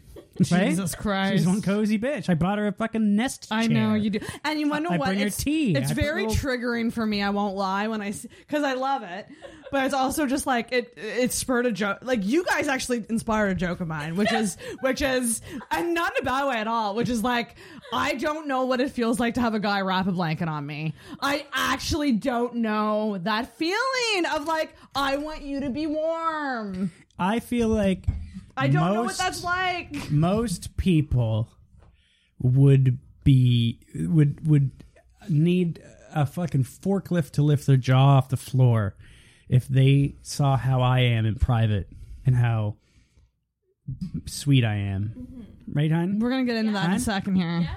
Right? 0.51 0.69
Jesus 0.71 0.95
Christ. 0.95 1.33
She's 1.39 1.47
one 1.47 1.63
cozy 1.63 1.99
bitch. 1.99 2.29
I 2.29 2.35
bought 2.35 2.59
her 2.59 2.67
a 2.67 2.73
fucking 2.73 3.17
nest. 3.17 3.49
I 3.51 3.67
know 3.67 3.95
you 3.95 4.11
do, 4.11 4.21
and 4.45 4.59
you 4.61 4.69
wonder 4.69 4.93
I 4.93 4.97
what? 4.99 5.07
bring 5.07 5.19
her 5.21 5.27
it's 5.27 5.43
tea. 5.43 5.73
it's 5.75 5.91
I 5.91 5.95
put 5.95 6.03
very 6.03 6.27
little- 6.27 6.37
triggering 6.37 6.93
for 6.93 7.05
me. 7.05 7.23
I 7.23 7.31
won't 7.31 7.57
lie 7.57 7.89
when 7.89 8.03
I 8.03 8.13
because 8.13 8.63
I 8.63 8.75
love 8.75 9.03
it, 9.03 9.27
but 9.71 9.85
it's 9.85 9.95
also 9.95 10.27
just 10.27 10.47
like 10.47 10.73
it. 10.73 10.95
It 10.97 11.33
spurred 11.33 11.67
a 11.67 11.73
joke. 11.73 11.99
Like 12.03 12.25
you 12.25 12.45
guys 12.45 12.69
actually 12.69 13.05
inspired 13.09 13.51
a 13.51 13.55
joke 13.55 13.81
of 13.81 13.89
mine, 13.89 14.17
which 14.17 14.33
is 14.33 14.57
which 14.81 15.03
is 15.03 15.41
and 15.71 15.95
not 15.95 16.13
in 16.17 16.23
a 16.23 16.25
bad 16.25 16.47
way 16.49 16.57
at 16.57 16.69
all. 16.69 16.95
Which 16.95 17.09
is 17.09 17.23
like 17.23 17.57
I 17.93 18.15
don't 18.15 18.49
know 18.49 18.65
what 18.67 18.81
it 18.81 18.91
feels 18.91 19.21
like 19.21 19.35
to 19.35 19.41
have 19.41 19.55
a 19.55 19.61
guy 19.61 19.81
wrap 19.81 20.07
a 20.07 20.13
blanket 20.13 20.49
on 20.49 20.67
me. 20.67 20.95
I 21.21 21.47
actually 21.53 22.13
don't 22.13 22.57
know 22.57 23.19
that 23.23 23.57
feeling 23.57 24.27
of 24.35 24.47
like 24.47 24.75
I 24.95 25.17
want 25.17 25.43
you 25.43 25.61
to 25.61 25.71
be 25.71 25.87
warm. 25.87 26.91
I 27.19 27.41
feel 27.41 27.69
like 27.69 28.05
I 28.57 28.69
don't 28.69 28.93
know 28.95 29.01
what 29.01 29.07
most- 29.07 29.19
that's 29.19 29.45
like. 29.45 30.11
most 30.11 30.77
people 30.77 31.49
would 32.39 32.99
be 33.25 33.81
would 33.95 34.47
would 34.47 34.71
need 35.29 35.83
a 36.15 36.25
fucking 36.27 36.65
forklift 36.65 37.33
to 37.33 37.43
lift 37.43 37.67
their 37.67 37.77
jaw 37.77 38.17
off 38.17 38.29
the 38.29 38.37
floor 38.37 38.97
if 39.49 39.67
they 39.69 40.15
saw 40.23 40.57
how 40.57 40.81
I 40.81 41.01
am 41.01 41.27
in 41.27 41.35
private 41.37 41.89
and 42.25 42.35
how 42.37 42.77
sweet 44.27 44.65
I 44.65 44.75
am. 44.77 45.47
Right, 45.73 45.91
hon? 45.91 46.19
We're 46.19 46.31
gonna 46.31 46.45
get 46.45 46.57
into 46.57 46.73
that 46.73 46.87
in 46.87 46.93
a 46.93 47.01
second 47.01 47.37
here. 47.37 47.61
yes, 47.61 47.71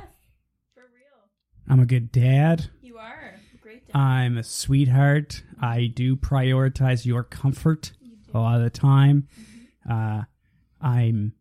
for 0.73 0.81
real. 0.81 1.27
I'm 1.67 1.79
a 1.79 1.85
good 1.85 2.11
dad. 2.11 2.69
You 2.81 2.97
are 2.97 3.35
a 3.53 3.57
great 3.57 3.87
dad. 3.87 3.95
I'm 3.97 4.37
a 4.37 4.43
sweetheart. 4.43 5.43
I 5.61 5.87
do 5.87 6.15
prioritize 6.15 7.05
your 7.05 7.23
comfort 7.23 7.91
a 8.33 8.39
lot 8.39 8.57
of 8.57 8.63
the 8.63 8.69
time. 8.69 9.27
Uh, 9.89 10.23
I'm. 10.81 11.33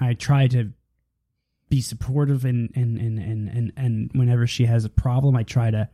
I 0.00 0.14
try 0.14 0.46
to 0.48 0.70
be 1.68 1.80
supportive 1.80 2.44
and 2.44 2.70
and, 2.74 2.98
and, 2.98 3.18
and, 3.18 3.48
and 3.48 3.72
and 3.76 4.10
whenever 4.14 4.46
she 4.46 4.64
has 4.66 4.84
a 4.84 4.88
problem, 4.88 5.36
I 5.36 5.42
try 5.42 5.70
to. 5.70 5.88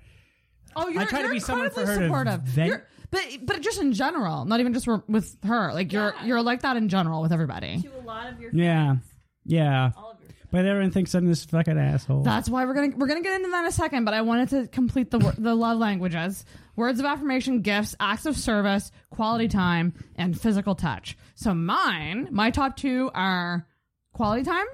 Oh, 0.77 0.89
you're, 0.89 1.07
try 1.07 1.21
to 1.21 1.25
you're 1.27 1.35
be 1.35 1.41
someone 1.41 1.71
for 1.71 1.81
incredibly 1.83 2.09
her 2.09 2.25
to 2.25 2.31
supportive. 2.33 2.41
vent- 2.55 2.69
You're- 2.69 2.83
but 3.11 3.23
but 3.47 3.61
just 3.63 3.81
in 3.81 3.93
general, 3.93 4.45
not 4.45 4.59
even 4.61 4.73
just 4.75 4.89
with 5.09 5.37
her. 5.45 5.73
Like 5.73 5.93
you're 5.93 6.15
Yeah. 6.19 6.25
you're 6.27 6.43
like 6.43 6.63
that 6.63 6.77
in 6.77 6.89
general 6.89 7.23
with 7.23 7.33
everybody. 7.33 7.81
to 7.83 7.97
a 7.97 8.03
lot 8.03 8.33
of 8.33 8.41
your 8.41 8.51
Yeah, 8.53 8.87
friends, 8.87 9.05
yeah. 9.45 9.91
all 9.97 10.11
of 10.13 10.21
your 10.21 10.29
friends. 10.31 10.49
But 10.51 10.67
everyone 10.67 10.91
thinks 10.91 11.15
I'm 11.15 11.27
this 11.27 11.45
fucking 11.45 11.79
asshole. 11.79 12.23
That's 12.23 12.49
why 12.49 12.65
we're 12.65 12.75
gonna 12.75 12.97
we're 12.97 13.07
gonna 13.07 13.23
get 13.23 13.37
into 13.37 13.51
that 13.51 13.61
in 13.61 13.67
a 13.67 13.73
second. 13.73 14.05
But 14.05 14.15
I 14.15 14.23
wanted 14.23 14.49
to 14.51 14.67
complete 14.69 15.11
the 15.13 15.19
the 15.39 15.55
love 15.55 15.79
languages: 15.79 16.45
words 16.77 16.99
of 17.01 17.07
affirmation, 17.07 17.61
gifts, 17.63 17.95
acts 18.01 18.27
of 18.27 18.37
service, 18.37 18.91
quality 19.11 19.49
time, 19.49 19.95
and 20.17 20.39
physical 20.41 20.75
touch. 20.75 21.17
So 21.35 21.55
mine, 21.55 22.29
my 22.31 22.51
top 22.51 22.77
two 22.77 23.11
are 23.15 23.67
quality 24.13 24.43
time 24.45 24.67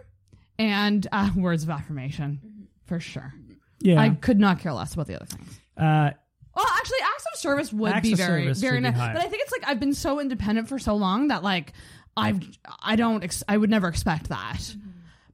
and 0.59 1.07
uh, 1.13 1.31
words 1.37 1.63
of 1.63 1.71
affirmation 1.71 2.69
for 2.87 3.01
sure. 3.01 3.33
yeah. 3.81 4.01
I 4.01 4.11
could 4.11 4.39
not 4.41 4.61
care 4.61 4.73
less 4.73 4.95
about 4.95 5.07
the 5.07 5.17
other 5.17 5.27
things. 5.27 5.61
uh, 5.77 6.11
Well, 6.57 6.67
actually, 6.79 6.99
acts 7.15 7.25
of 7.33 7.39
service 7.39 7.73
would 7.73 7.93
Acts 7.93 8.09
be 8.09 8.15
very, 8.15 8.53
very 8.53 8.81
nice. 8.81 8.97
But 8.97 9.17
I 9.17 9.29
think 9.29 9.43
it's 9.43 9.53
like 9.53 9.65
I've 9.67 9.81
been 9.81 9.95
so 9.95 10.21
independent 10.21 10.69
for 10.69 10.79
so 10.79 10.95
long 10.97 11.29
that 11.29 11.43
like 11.43 11.73
I've 12.17 12.41
I 12.83 12.97
don't 12.97 13.23
ex- 13.23 13.45
I 13.49 13.57
would 13.57 13.71
never 13.71 13.89
expect 13.89 14.29
that. 14.31 14.59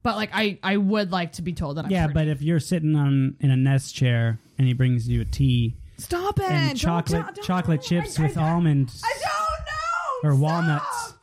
But 0.03 0.15
like 0.15 0.29
I 0.31 0.59
I 0.63 0.77
would 0.77 1.11
like 1.11 1.33
to 1.33 1.41
be 1.41 1.51
told 1.53 1.77
that 1.77 1.85
I'm 1.85 1.91
yeah, 1.91 2.05
pretty. 2.05 2.13
but 2.13 2.27
if 2.29 2.41
you're 2.41 2.59
sitting 2.61 2.95
on 2.95 3.35
in 3.41 3.49
a 3.49 3.57
nest 3.57 3.95
chair 3.95 4.37
and 4.57 4.67
he 4.67 4.73
brings 4.73 5.09
you 5.09 5.21
a 5.21 5.25
tea 5.25 5.75
stop 5.97 6.39
it 6.39 6.45
and 6.49 6.69
Don't 6.69 6.75
chocolate 6.77 7.23
tell- 7.25 7.33
don't- 7.33 7.45
chocolate 7.45 7.81
chips 7.81 8.19
I, 8.19 8.23
with 8.23 8.37
I, 8.37 8.51
almonds 8.51 9.01
I 9.03 9.13
don't 9.13 9.65
know 9.65 10.29
or 10.29 10.33
Stop! 10.33 10.41
walnuts 10.43 11.13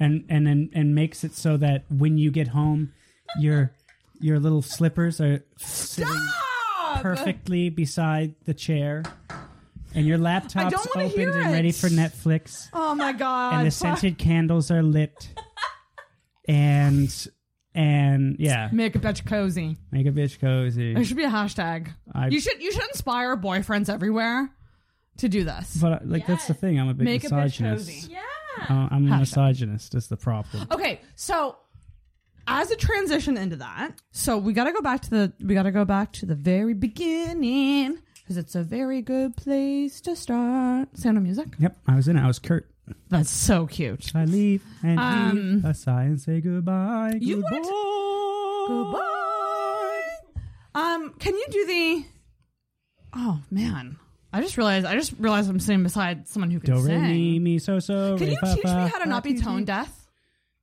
and 0.00 0.24
and 0.28 0.46
then 0.46 0.70
and 0.74 0.94
makes 0.94 1.24
it 1.24 1.34
so 1.34 1.56
that 1.58 1.84
when 1.90 2.18
you 2.18 2.30
get 2.30 2.48
home 2.48 2.92
your 3.38 3.72
your 4.20 4.38
little 4.40 4.62
slippers 4.62 5.20
are 5.20 5.44
sitting 5.58 6.12
Stop! 6.12 7.02
perfectly 7.02 7.70
beside 7.70 8.34
the 8.44 8.54
chair 8.54 9.02
and 9.94 10.06
your 10.06 10.18
laptop's 10.18 10.72
don't 10.74 10.94
wanna 10.96 11.08
opened 11.08 11.28
and 11.34 11.52
ready 11.52 11.68
it. 11.68 11.74
for 11.76 11.88
Netflix 11.88 12.68
Oh 12.72 12.94
my 12.94 13.12
god! 13.12 13.54
and 13.54 13.66
the 13.66 13.70
scented 13.70 14.18
candles 14.18 14.70
are 14.70 14.82
lit 14.82 15.28
and 16.48 17.28
and 17.74 18.36
yeah 18.38 18.68
Make 18.72 18.94
a 18.96 18.98
bitch 18.98 19.26
cozy. 19.26 19.76
make 19.90 20.06
a 20.06 20.10
bitch 20.12 20.38
cozy 20.40 20.94
There 20.94 21.04
should 21.04 21.16
be 21.16 21.24
a 21.24 21.30
hashtag. 21.30 21.88
I- 22.12 22.28
you 22.28 22.40
should 22.40 22.62
you 22.62 22.70
should 22.72 22.84
inspire 22.88 23.36
boyfriends 23.36 23.88
everywhere 23.88 24.50
to 25.18 25.28
do 25.28 25.44
this. 25.44 25.76
but 25.80 25.92
uh, 25.92 25.98
like 26.04 26.26
that's 26.26 26.46
the 26.46 26.54
thing 26.54 26.78
i'm 26.80 26.88
a 26.88 26.94
big 26.94 27.04
Make 27.06 27.24
a 27.24 27.28
bitch 27.28 27.60
misogynist 27.60 27.86
cozy. 27.88 28.12
Yeah. 28.12 28.20
Uh, 28.68 28.88
i'm 28.90 29.06
a 29.06 29.10
Hashtag. 29.10 29.20
misogynist 29.20 29.94
is 29.94 30.06
the 30.08 30.16
problem 30.16 30.66
Okay, 30.70 31.00
so 31.16 31.56
as 32.46 32.70
a 32.70 32.76
transition 32.76 33.38
into 33.38 33.56
that, 33.56 33.92
so 34.12 34.36
we 34.36 34.52
got 34.52 34.64
to 34.64 34.72
go 34.72 34.82
back 34.82 35.00
to 35.00 35.10
the 35.10 35.32
we 35.42 35.54
got 35.54 35.62
to 35.62 35.70
go 35.72 35.84
back 35.86 36.12
to 36.12 36.26
the 36.26 36.34
very 36.34 36.74
beginning 36.74 37.98
because 38.16 38.36
it's 38.36 38.54
a 38.54 38.62
very 38.62 39.00
good 39.02 39.34
place 39.36 40.00
to 40.02 40.14
start. 40.14 40.88
Sound 40.96 41.16
of 41.16 41.22
music. 41.22 41.48
yep 41.58 41.78
i 41.86 41.94
was 41.96 42.06
in 42.08 42.16
it 42.18 42.22
i 42.22 42.26
was 42.26 42.38
kurt 42.38 42.70
That's 43.08 43.30
so 43.30 43.66
cute. 43.66 44.12
I 44.14 44.24
leave 44.24 44.62
and 44.82 44.98
Um, 45.00 45.36
heave 45.54 45.64
a 45.64 45.74
sigh 45.74 46.04
and 46.04 46.20
say 46.20 46.40
goodbye. 46.40 47.18
You 47.20 47.42
goodbye. 47.42 48.64
Goodbye. 48.68 49.00
Um, 50.74 51.14
can 51.18 51.34
you 51.34 51.46
do 51.50 51.66
the? 51.66 52.04
Oh 53.14 53.40
man, 53.50 53.96
I 54.32 54.40
just 54.40 54.56
realized 54.56 54.86
I 54.86 54.94
just 54.94 55.14
realized 55.18 55.48
I'm 55.48 55.60
sitting 55.60 55.82
beside 55.82 56.26
someone 56.28 56.50
who 56.50 56.58
can 56.60 56.74
Do 56.74 56.80
re 56.80 56.86
sing. 56.88 57.02
mi 57.02 57.38
mi 57.38 57.58
so 57.58 57.78
so. 57.78 58.18
Can 58.18 58.30
you 58.30 58.36
teach 58.42 58.64
me 58.64 58.70
how 58.70 58.98
to 59.02 59.08
not 59.08 59.22
be 59.22 59.38
tone 59.38 59.64
deaf? 59.64 59.90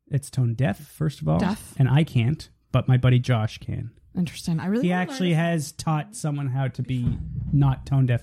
It's 0.10 0.30
tone 0.30 0.54
deaf, 0.56 0.78
first 0.80 1.22
of 1.22 1.30
all. 1.30 1.40
Deaf. 1.40 1.74
And 1.80 1.88
I 1.90 2.04
can't, 2.04 2.50
but 2.74 2.88
my 2.90 2.98
buddy 2.98 3.20
Josh 3.20 3.60
can. 3.60 3.92
Interesting. 4.16 4.60
I 4.60 4.66
really 4.66 4.88
He 4.88 4.92
actually 4.92 5.34
has 5.34 5.72
taught 5.72 6.16
someone 6.18 6.48
how 6.48 6.68
to 6.68 6.82
be 6.84 7.18
not 7.54 7.86
tone 7.86 8.08
deaf. 8.08 8.22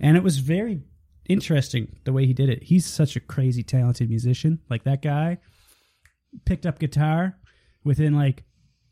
And 0.00 0.16
it 0.16 0.24
was 0.24 0.38
very 0.38 0.80
interesting 1.28 1.96
the 2.04 2.12
way 2.12 2.26
he 2.26 2.32
did 2.32 2.48
it. 2.48 2.62
He's 2.64 2.86
such 2.86 3.16
a 3.16 3.20
crazy 3.20 3.62
talented 3.62 4.08
musician. 4.08 4.60
Like 4.68 4.84
that 4.84 5.02
guy 5.02 5.38
picked 6.44 6.66
up 6.66 6.78
guitar 6.78 7.36
within 7.84 8.14
like 8.14 8.44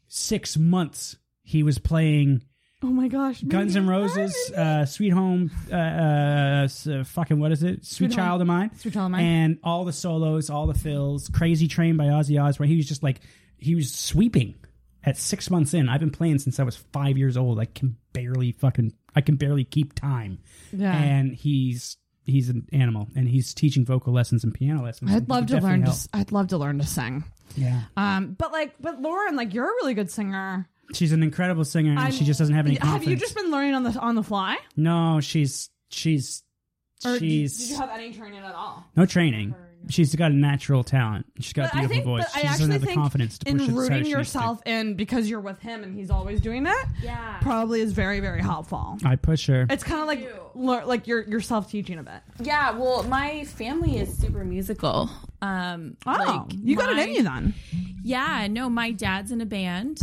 six 0.09 0.57
months. 0.57 1.17
He 1.43 1.63
was 1.63 1.79
playing 1.79 2.43
Oh 2.83 2.89
my 2.89 3.09
gosh, 3.09 3.41
Guns 3.41 3.75
N' 3.75 3.87
Roses, 3.89 4.37
uh, 4.53 4.85
Sweet 4.85 5.09
Home, 5.09 5.51
uh, 5.73 5.75
uh, 5.75 6.69
uh, 6.91 7.05
fucking 7.05 7.41
what 7.41 7.51
is 7.51 7.63
it? 7.63 7.87
Sweet, 7.87 8.11
Sweet 8.11 8.13
Child 8.13 8.33
Home- 8.33 8.41
of 8.43 8.47
Mine. 8.49 8.77
Sweet 8.77 8.93
Child 8.93 9.07
of 9.07 9.11
Mine. 9.13 9.25
And 9.25 9.59
all 9.65 9.87
the 9.87 9.95
solos, 9.95 10.51
all 10.51 10.67
the 10.67 10.79
fills. 10.79 11.29
Crazy 11.31 11.69
Train 11.69 11.97
by 11.97 12.05
Ozzy 12.05 12.41
Osbourne. 12.41 12.69
He 12.69 12.77
was 12.77 12.87
just 12.87 13.03
like 13.03 13.21
he 13.57 13.75
was 13.75 13.93
sweeping 13.93 14.57
at 15.03 15.17
six 15.17 15.51
months 15.51 15.73
in. 15.73 15.89
I've 15.89 16.01
been 16.01 16.11
playing 16.11 16.39
since 16.39 16.61
I 16.61 16.65
was 16.65 16.77
five 16.77 17.17
years 17.17 17.39
old. 17.39 17.59
I 17.59 17.65
can 17.65 17.97
barely 18.13 18.53
fucking 18.53 18.93
I 19.15 19.23
can 19.23 19.37
barely 19.37 19.65
keep 19.65 19.95
time. 19.95 20.39
Yeah. 20.71 20.95
And 20.95 21.35
he's 21.35 21.97
he's 22.27 22.48
an 22.51 22.66
animal, 22.73 23.09
and 23.16 23.28
he's 23.28 23.55
teaching 23.55 23.85
vocal 23.85 24.12
lessons 24.12 24.44
and 24.44 24.53
piano 24.53 24.82
lessons. 24.82 25.11
I'd 25.12 25.28
love 25.28 25.47
to 25.47 25.61
learn 25.61 25.85
to. 25.85 25.94
I'd 26.12 26.32
love 26.32 26.48
to 26.48 26.59
learn 26.59 26.78
to 26.81 26.86
sing. 26.86 27.24
Yeah, 27.57 27.82
Um, 27.97 28.35
but 28.39 28.53
like, 28.53 28.74
but 28.81 29.01
Lauren, 29.01 29.36
like, 29.36 29.55
you're 29.55 29.65
a 29.65 29.74
really 29.81 29.94
good 29.94 30.11
singer. 30.11 30.69
she's 30.93 31.12
an 31.12 31.23
incredible 31.23 31.65
singer, 31.65 31.90
and 31.90 31.98
I'm- 32.01 32.12
she 32.12 32.24
just 32.24 32.39
doesn't 32.39 32.55
have 32.55 32.66
any 32.66 32.74
Have 32.74 32.82
confidence. 32.82 33.11
you 33.11 33.16
just 33.16 33.35
been 33.36 33.51
learning 33.51 33.74
on 33.74 33.82
the 33.85 33.98
on 33.98 34.15
the 34.16 34.23
fly? 34.23 34.57
no, 34.77 35.20
she's 35.20 35.70
she's 35.89 36.43
Or 37.05 37.19
she's 37.19 37.57
did 37.59 37.70
you 37.70 37.77
have 37.77 37.90
any 37.90 38.12
training 38.12 38.40
at 38.40 38.55
all? 38.55 38.85
no 38.97 39.07
training. 39.07 39.55
She's 39.89 40.15
got 40.15 40.33
a 40.33 40.35
natural 40.35 40.83
talent. 40.85 41.27
She's 41.39 41.53
got 41.53 41.71
But 41.73 41.75
a 41.75 41.77
I 41.77 41.87
beautiful 41.87 42.17
think, 42.17 42.27
voice. 42.27 42.33
She 42.35 42.41
I 42.41 42.43
just 42.43 42.59
doesn't 42.59 42.73
have 42.73 42.81
the 42.83 42.95
confidence 42.95 43.39
to 43.39 43.49
in 43.49 43.59
push 43.59 43.67
it 43.69 43.71
as 43.71 43.77
rooting 43.77 44.05
she 44.05 44.11
yourself 44.11 44.61
in 44.67 44.95
because 44.95 45.31
you're 45.31 45.41
with 45.41 45.61
him 45.61 45.83
and 45.85 45.95
he's 45.95 46.11
always 46.11 46.41
doing 46.41 46.65
that. 46.65 46.87
Yeah. 47.03 47.39
probably 47.41 47.81
is 47.81 47.93
very 47.93 48.21
very 48.21 48.41
helpful. 48.43 48.99
I 49.05 49.17
push 49.17 49.47
her. 49.47 49.67
It's 49.71 49.85
kind 49.85 50.01
of 50.01 50.07
like 50.09 50.29
lear- 50.55 50.85
like 50.85 51.07
you're 51.07 51.23
you're 51.23 51.41
self 51.41 51.71
teaching 51.71 51.99
a 51.99 52.03
bit. 52.03 52.21
Yeah, 52.41 52.73
well, 52.73 53.05
my 53.05 53.45
family 53.45 53.99
is 53.99 54.17
super 54.19 54.45
musical. 54.45 55.09
Um, 55.43 55.97
Oh, 56.07 56.11
like 56.13 56.59
you 56.63 56.77
got 56.77 56.91
it 56.91 56.97
my- 56.97 57.03
in 57.05 57.13
you 57.15 57.23
then. 57.23 57.55
Yeah, 58.03 58.49
no, 58.51 58.69
my 58.69 58.91
dad's 58.93 59.31
in 59.33 59.41
a 59.41 59.47
band, 59.47 60.01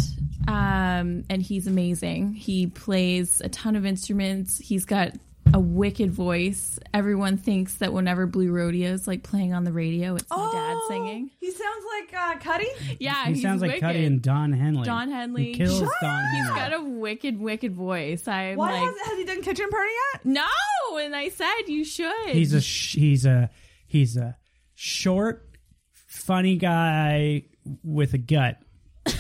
um, 0.48 1.24
and 1.30 1.42
he's 1.42 1.68
amazing. 1.68 2.34
He 2.34 2.68
plays 2.68 3.42
a 3.42 3.50
ton 3.50 3.76
of 3.76 3.86
instruments. 3.86 4.58
He's 4.60 4.86
got 4.86 5.12
a 5.54 5.60
wicked 5.60 6.12
voice. 6.12 6.80
Everyone 6.94 7.38
thinks 7.38 7.76
that 7.76 7.94
whenever 7.94 8.26
Blue 8.26 8.52
Rodeo's 8.52 9.08
like 9.08 9.22
playing 9.24 9.54
on 9.54 9.64
the 9.64 9.72
radio, 9.72 10.16
it's 10.16 10.30
my 10.30 10.52
dad 10.52 10.78
singing. 10.88 11.30
He 11.40 11.52
sounds 11.52 11.86
like 11.98 12.14
uh, 12.20 12.40
Cuddy. 12.40 12.70
Yeah, 13.00 13.26
he 13.26 13.34
he's 13.34 13.44
sounds 13.44 13.62
like 13.62 13.70
wicked. 13.70 13.82
Cuddy 13.82 14.06
and 14.06 14.22
Don 14.22 14.52
Henley. 14.52 14.84
Don 14.84 15.12
Henley. 15.12 15.46
He 15.46 15.54
kills 15.54 15.80
Shut 15.80 15.90
Don 16.02 16.26
He's 16.36 16.48
got 16.50 16.74
a 16.74 16.82
wicked, 16.82 17.40
wicked 17.40 17.74
voice. 17.76 18.28
I'm 18.28 18.58
Why 18.58 18.72
like, 18.72 18.82
has, 18.82 19.08
has 19.08 19.18
he 19.18 19.26
done 19.26 19.42
Kitchen 19.44 19.70
Party 19.70 19.92
yet? 20.14 20.26
no, 20.26 20.98
and 20.98 21.16
I 21.16 21.30
said 21.30 21.68
you 21.68 21.86
should. 21.86 22.30
He's 22.30 22.54
a 22.54 22.62
sh- 22.62 22.96
he's 22.96 23.26
a 23.26 23.50
he's 23.86 24.18
a 24.18 24.38
short, 24.74 25.48
funny 25.92 26.58
guy 26.58 27.44
with 27.84 28.14
a 28.14 28.18
gut. 28.18 28.58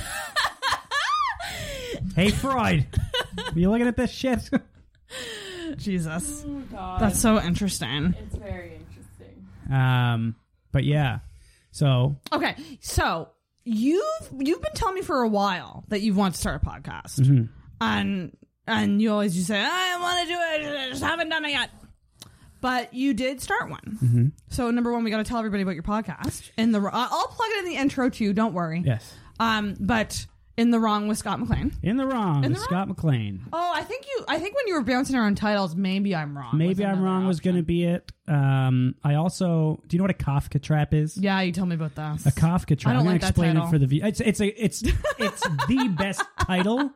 hey 2.15 2.29
Freud, 2.31 2.87
are 3.37 3.59
you 3.59 3.69
looking 3.69 3.87
at 3.87 3.97
this 3.97 4.11
shit? 4.11 4.49
Jesus, 5.77 6.45
God. 6.71 7.01
that's 7.01 7.19
so 7.19 7.41
interesting. 7.41 8.15
it's 8.19 8.35
very 8.35 8.73
interesting. 8.75 9.75
um, 9.75 10.35
but 10.71 10.83
yeah, 10.83 11.19
so 11.71 12.15
Okay, 12.31 12.55
so 12.79 13.29
you've 13.63 14.03
you've 14.37 14.61
been 14.61 14.73
telling 14.73 14.95
me 14.95 15.01
for 15.01 15.21
a 15.21 15.27
while 15.27 15.83
that 15.89 16.01
you 16.01 16.13
want 16.13 16.35
to 16.35 16.39
start 16.39 16.61
a 16.61 16.65
podcast, 16.65 17.19
Mm-hmm. 17.19 17.45
and 17.81 18.35
and 18.67 19.01
you 19.01 19.11
always 19.11 19.33
just 19.35 19.47
say 19.47 19.59
I 19.59 19.97
want 19.99 20.21
to 20.21 20.33
do 20.33 20.39
it, 20.39 20.79
I 20.79 20.89
just 20.89 21.03
haven't 21.03 21.29
done 21.29 21.45
it 21.45 21.51
yet. 21.51 21.69
But 22.61 22.93
you 22.93 23.13
did 23.13 23.41
start 23.41 23.69
one. 23.69 23.97
Mm-hmm. 24.01 24.25
So 24.49 24.71
number 24.71 24.93
one, 24.93 25.03
we 25.03 25.11
got 25.11 25.17
to 25.17 25.25
tell 25.25 25.37
everybody 25.37 25.63
about 25.63 25.73
your 25.75 25.83
podcast. 25.83 26.49
In 26.57 26.71
the 26.71 26.79
I'll 26.79 27.27
plug 27.27 27.49
it 27.51 27.59
in 27.59 27.65
the 27.65 27.75
intro 27.75 28.09
too. 28.09 28.31
Don't 28.31 28.53
worry. 28.53 28.81
yes, 28.85 29.13
Um, 29.37 29.75
but 29.81 30.25
in 30.55 30.69
the 30.69 30.79
wrong 30.79 31.07
with 31.07 31.17
Scott 31.17 31.39
McLean. 31.39 31.73
in 31.81 31.97
the 31.97 32.05
wrong, 32.05 32.43
In 32.43 32.51
with 32.51 32.59
the 32.59 32.63
Scott 32.65 32.87
McLean. 32.87 33.41
Oh, 33.51 33.71
I 33.75 33.83
think 33.83 34.05
you. 34.05 34.23
I 34.27 34.37
think 34.39 34.55
when 34.55 34.67
you 34.67 34.75
were 34.75 34.83
bouncing 34.83 35.15
around 35.15 35.35
titles, 35.35 35.75
maybe 35.75 36.15
I'm 36.15 36.37
wrong. 36.37 36.57
Maybe 36.57 36.85
I'm 36.85 36.99
another 36.99 37.05
wrong. 37.05 37.27
Was 37.27 37.37
option. 37.39 37.51
going 37.53 37.63
to 37.63 37.65
be 37.65 37.83
it. 37.85 38.11
Um, 38.27 38.95
I 39.03 39.15
also 39.15 39.81
do 39.87 39.95
you 39.95 39.99
know 39.99 40.03
what 40.03 40.11
a 40.11 40.13
Kafka 40.13 40.61
trap 40.61 40.93
is? 40.93 41.17
Yeah, 41.17 41.41
you 41.41 41.51
told 41.51 41.69
me 41.69 41.75
about 41.75 41.95
that. 41.95 42.25
A 42.25 42.29
Kafka 42.29 42.77
trap. 42.77 42.91
I 42.91 42.93
don't 42.93 42.99
I'm 42.99 43.05
gonna 43.05 43.09
like 43.09 43.21
that 43.21 43.29
explain 43.31 43.55
title. 43.55 43.67
it 43.67 43.71
for 43.71 43.79
the 43.79 43.87
view. 43.87 44.01
It's 44.03 44.21
it's 44.21 44.39
a 44.39 44.63
it's 44.63 44.83
it's 45.17 45.41
the 45.67 45.93
best 45.97 46.21
title 46.39 46.91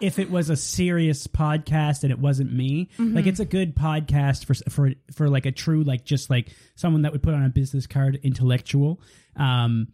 if 0.00 0.18
it 0.18 0.30
was 0.30 0.48
a 0.48 0.56
serious 0.56 1.26
podcast 1.26 2.04
and 2.04 2.12
it 2.12 2.18
wasn't 2.18 2.52
me. 2.54 2.88
Mm-hmm. 2.98 3.16
Like 3.16 3.26
it's 3.26 3.40
a 3.40 3.44
good 3.44 3.74
podcast 3.76 4.44
for 4.46 4.54
for 4.70 4.92
for 5.14 5.28
like 5.28 5.44
a 5.44 5.52
true 5.52 5.82
like 5.82 6.04
just 6.04 6.30
like 6.30 6.48
someone 6.76 7.02
that 7.02 7.12
would 7.12 7.22
put 7.22 7.34
on 7.34 7.44
a 7.44 7.50
business 7.50 7.86
card 7.86 8.18
intellectual. 8.22 9.00
Um, 9.36 9.88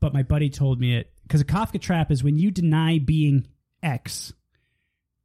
but 0.00 0.12
my 0.12 0.22
buddy 0.22 0.50
told 0.50 0.80
me 0.80 0.96
it 0.96 1.12
because 1.30 1.40
a 1.40 1.44
Kafka 1.44 1.80
trap 1.80 2.10
is 2.10 2.24
when 2.24 2.36
you 2.36 2.50
deny 2.50 2.98
being 2.98 3.46
X. 3.84 4.32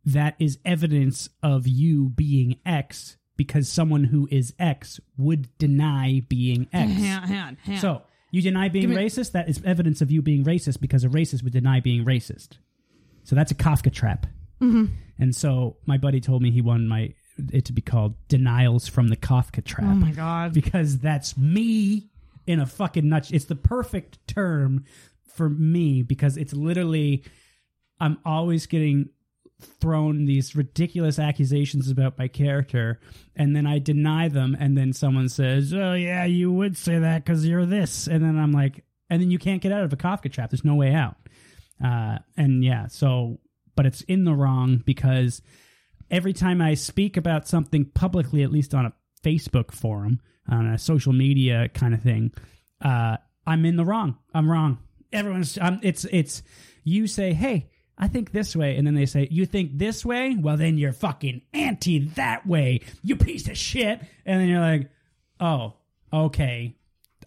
That 0.06 0.36
is 0.38 0.60
evidence 0.64 1.30
of 1.41 1.68
you 1.68 2.10
being 2.10 2.60
X 2.64 3.18
because 3.38 3.68
someone 3.68 4.03
who 4.03 4.27
is 4.30 4.53
X 4.60 4.99
would 5.18 5.49
deny 5.57 6.22
being 6.30 6.68
X. 6.72 6.91
Hang 6.91 7.11
on, 7.11 7.27
hang 7.27 7.57
hang. 7.64 7.77
So 7.80 8.03
you 8.30 8.44
deny 8.44 8.69
being 8.69 8.91
me- 8.91 8.95
racist. 8.98 9.32
That 9.32 9.49
is 9.49 9.60
evidence 9.65 10.02
of 10.02 10.11
you 10.11 10.22
being 10.22 10.44
racist 10.44 10.80
because 10.80 11.03
a 11.03 11.10
racist 11.10 11.44
would 11.44 11.53
deny 11.53 11.80
being 11.80 12.06
racist. 12.06 12.60
So 13.23 13.36
that's 13.36 13.52
a 13.52 13.56
Kafka 13.56 13.91
trap. 13.91 14.27
Mm-hmm. 14.61 14.94
And 15.18 15.36
so 15.36 15.77
my 15.88 15.98
buddy 15.98 16.22
told 16.22 16.44
me 16.44 16.52
he 16.52 16.61
wanted 16.61 16.88
my 16.88 17.15
it 17.52 17.65
to 17.65 17.73
be 17.73 17.82
called 17.82 18.14
denials 18.27 18.88
from 18.88 19.07
the 19.07 19.18
Kafka 19.18 19.65
trap 19.65 19.88
oh 19.90 19.95
my 19.95 20.11
god. 20.11 20.53
because 20.53 20.99
that's 20.99 21.36
me 21.36 22.11
in 22.45 22.60
a 22.60 22.68
fucking 22.68 23.10
nutshell. 23.10 23.36
It's 23.36 23.45
the 23.45 23.56
perfect 23.56 24.19
term 24.27 24.86
for 25.27 25.49
me 25.49 26.02
because 26.02 26.38
it's 26.38 26.53
literally 26.53 27.23
I'm 27.99 28.18
always 28.26 28.65
getting 28.65 29.10
thrown 29.61 30.26
these 30.26 30.56
ridiculous 30.56 31.18
accusations 31.18 31.89
about 31.89 32.18
my 32.18 32.27
character 32.27 32.99
and 33.35 33.56
then 33.56 33.65
I 33.65 33.80
deny 33.80 34.27
them 34.27 34.56
and 34.60 34.77
then 34.77 34.93
someone 34.93 35.30
says, 35.30 35.73
"Oh 35.73 35.93
yeah, 35.93 36.26
you 36.26 36.52
would 36.52 36.77
say 36.77 36.99
that 36.99 37.26
cuz 37.26 37.45
you're 37.45 37.65
this." 37.65 38.07
And 38.07 38.23
then 38.23 38.38
I'm 38.38 38.52
like 38.52 38.84
and 39.10 39.22
then 39.22 39.31
you 39.31 39.39
can't 39.39 39.61
get 39.61 39.72
out 39.72 39.84
of 39.84 39.93
a 39.93 39.97
Kafka 39.97 40.31
trap. 40.31 40.49
There's 40.49 40.65
no 40.65 40.76
way 40.76 40.93
out. 40.93 41.18
Uh 41.84 42.19
and 42.38 42.64
yeah, 42.64 42.88
so 42.88 43.39
but 43.76 43.85
it's 43.85 44.02
in 44.02 44.23
the 44.23 44.34
wrong 44.34 44.81
because 44.85 45.41
every 46.10 46.34
time 46.34 46.61
I 46.61 46.73
speak 46.73 47.18
about 47.18 47.47
something 47.47 47.85
publicly, 47.85 48.43
at 48.43 48.52
least 48.52 48.73
on 48.73 48.85
a 48.85 48.93
Facebook 49.23 49.72
forum, 49.72 50.19
on 50.47 50.68
a 50.68 50.77
social 50.77 51.14
media 51.14 51.69
kind 51.69 51.93
of 51.93 52.02
thing, 52.02 52.31
uh, 52.81 53.18
I'm 53.47 53.65
in 53.65 53.76
the 53.76 53.85
wrong. 53.85 54.18
I'm 54.34 54.49
wrong. 54.49 54.80
Everyone's. 55.15 55.57
I'm, 55.59 55.79
it's 55.81 56.05
it's. 56.05 56.43
You 56.83 57.07
say, 57.07 57.33
hey, 57.33 57.69
I 57.97 58.07
think 58.07 58.31
this 58.31 58.55
way, 58.55 58.75
and 58.75 58.85
then 58.85 58.95
they 58.95 59.05
say, 59.05 59.27
you 59.31 59.45
think 59.45 59.77
this 59.77 60.05
way? 60.05 60.35
Well, 60.35 60.57
then 60.57 60.77
you're 60.77 60.93
fucking 60.93 61.41
anti 61.53 61.99
that 62.09 62.45
way. 62.45 62.81
You 63.01 63.15
piece 63.15 63.47
of 63.47 63.57
shit. 63.57 64.01
And 64.25 64.41
then 64.41 64.49
you're 64.49 64.59
like, 64.59 64.89
oh, 65.39 65.75
okay, 66.11 66.75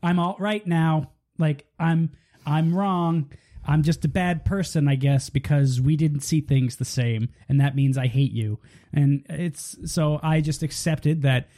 I'm 0.02 0.19
all 0.19 0.36
right 0.39 0.66
now. 0.66 1.12
Like 1.39 1.66
I'm 1.78 2.10
I'm 2.47 2.74
wrong. 2.74 3.32
I'm 3.66 3.82
just 3.82 4.05
a 4.05 4.09
bad 4.09 4.44
person, 4.44 4.89
I 4.89 4.94
guess, 4.94 5.28
because 5.28 5.81
we 5.81 5.97
didn't 5.97 6.20
see 6.20 6.40
things 6.40 6.77
the 6.77 6.85
same, 6.86 7.28
and 7.48 7.60
that 7.60 7.77
means 7.77 7.98
I 7.98 8.06
hate 8.06 8.32
you. 8.32 8.59
And 8.93 9.24
it's 9.28 9.77
so 9.93 10.20
I 10.23 10.40
just 10.40 10.62
accepted 10.62 11.23
that 11.23 11.48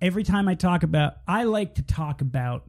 every 0.00 0.24
time 0.24 0.48
I 0.48 0.54
talk 0.54 0.82
about 0.82 1.14
I 1.26 1.44
like 1.44 1.76
to 1.76 1.82
talk 1.82 2.20
about 2.20 2.68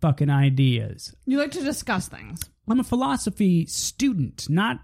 fucking 0.00 0.30
ideas. 0.30 1.14
You 1.26 1.38
like 1.38 1.52
to 1.52 1.62
discuss 1.62 2.08
things. 2.08 2.40
I'm 2.68 2.80
a 2.80 2.84
philosophy 2.84 3.66
student, 3.66 4.48
not 4.48 4.78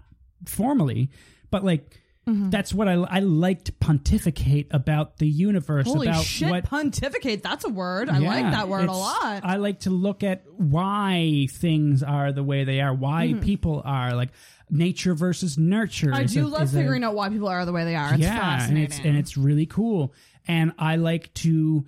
formally, 0.45 1.09
but 1.51 1.63
like 1.63 1.99
Mm-hmm. 2.27 2.49
that's 2.49 2.73
what 2.73 2.89
I 2.89 2.95
I 2.95 3.19
like 3.19 3.63
to 3.63 3.71
pontificate 3.71 4.67
about 4.71 5.15
the 5.17 5.25
universe 5.29 5.87
Holy 5.87 6.07
about 6.09 6.25
shit, 6.25 6.49
what 6.49 6.65
pontificate. 6.65 7.41
That's 7.41 7.63
a 7.63 7.69
word. 7.69 8.09
I 8.09 8.17
like 8.17 8.43
that 8.51 8.67
word 8.67 8.89
a 8.89 8.91
lot. 8.91 9.45
I 9.45 9.55
like 9.55 9.79
to 9.81 9.91
look 9.91 10.23
at 10.25 10.43
why 10.57 11.47
things 11.49 12.03
are 12.03 12.33
the 12.33 12.43
way 12.43 12.65
they 12.65 12.81
are, 12.81 12.93
why 12.93 13.33
people 13.39 13.81
are 13.85 14.13
like 14.13 14.31
nature 14.69 15.13
versus 15.15 15.57
nurture. 15.57 16.07
Mm-hmm. 16.07 16.15
I 16.15 16.23
do 16.25 16.45
a- 16.45 16.49
love 16.49 16.63
is 16.63 16.75
a- 16.75 16.79
figuring 16.79 17.05
out 17.05 17.15
why 17.15 17.29
people 17.29 17.47
are 17.47 17.63
the 17.65 17.71
way 17.71 17.85
they 17.85 17.95
are. 17.95 18.13
It's 18.13 18.21
yeah, 18.23 18.31
and 18.33 18.41
fascinating. 18.41 18.83
it's 18.83 18.99
and 19.05 19.17
it's 19.17 19.37
really 19.37 19.65
cool. 19.65 20.13
And 20.49 20.73
I 20.77 20.97
like 20.97 21.33
to 21.35 21.85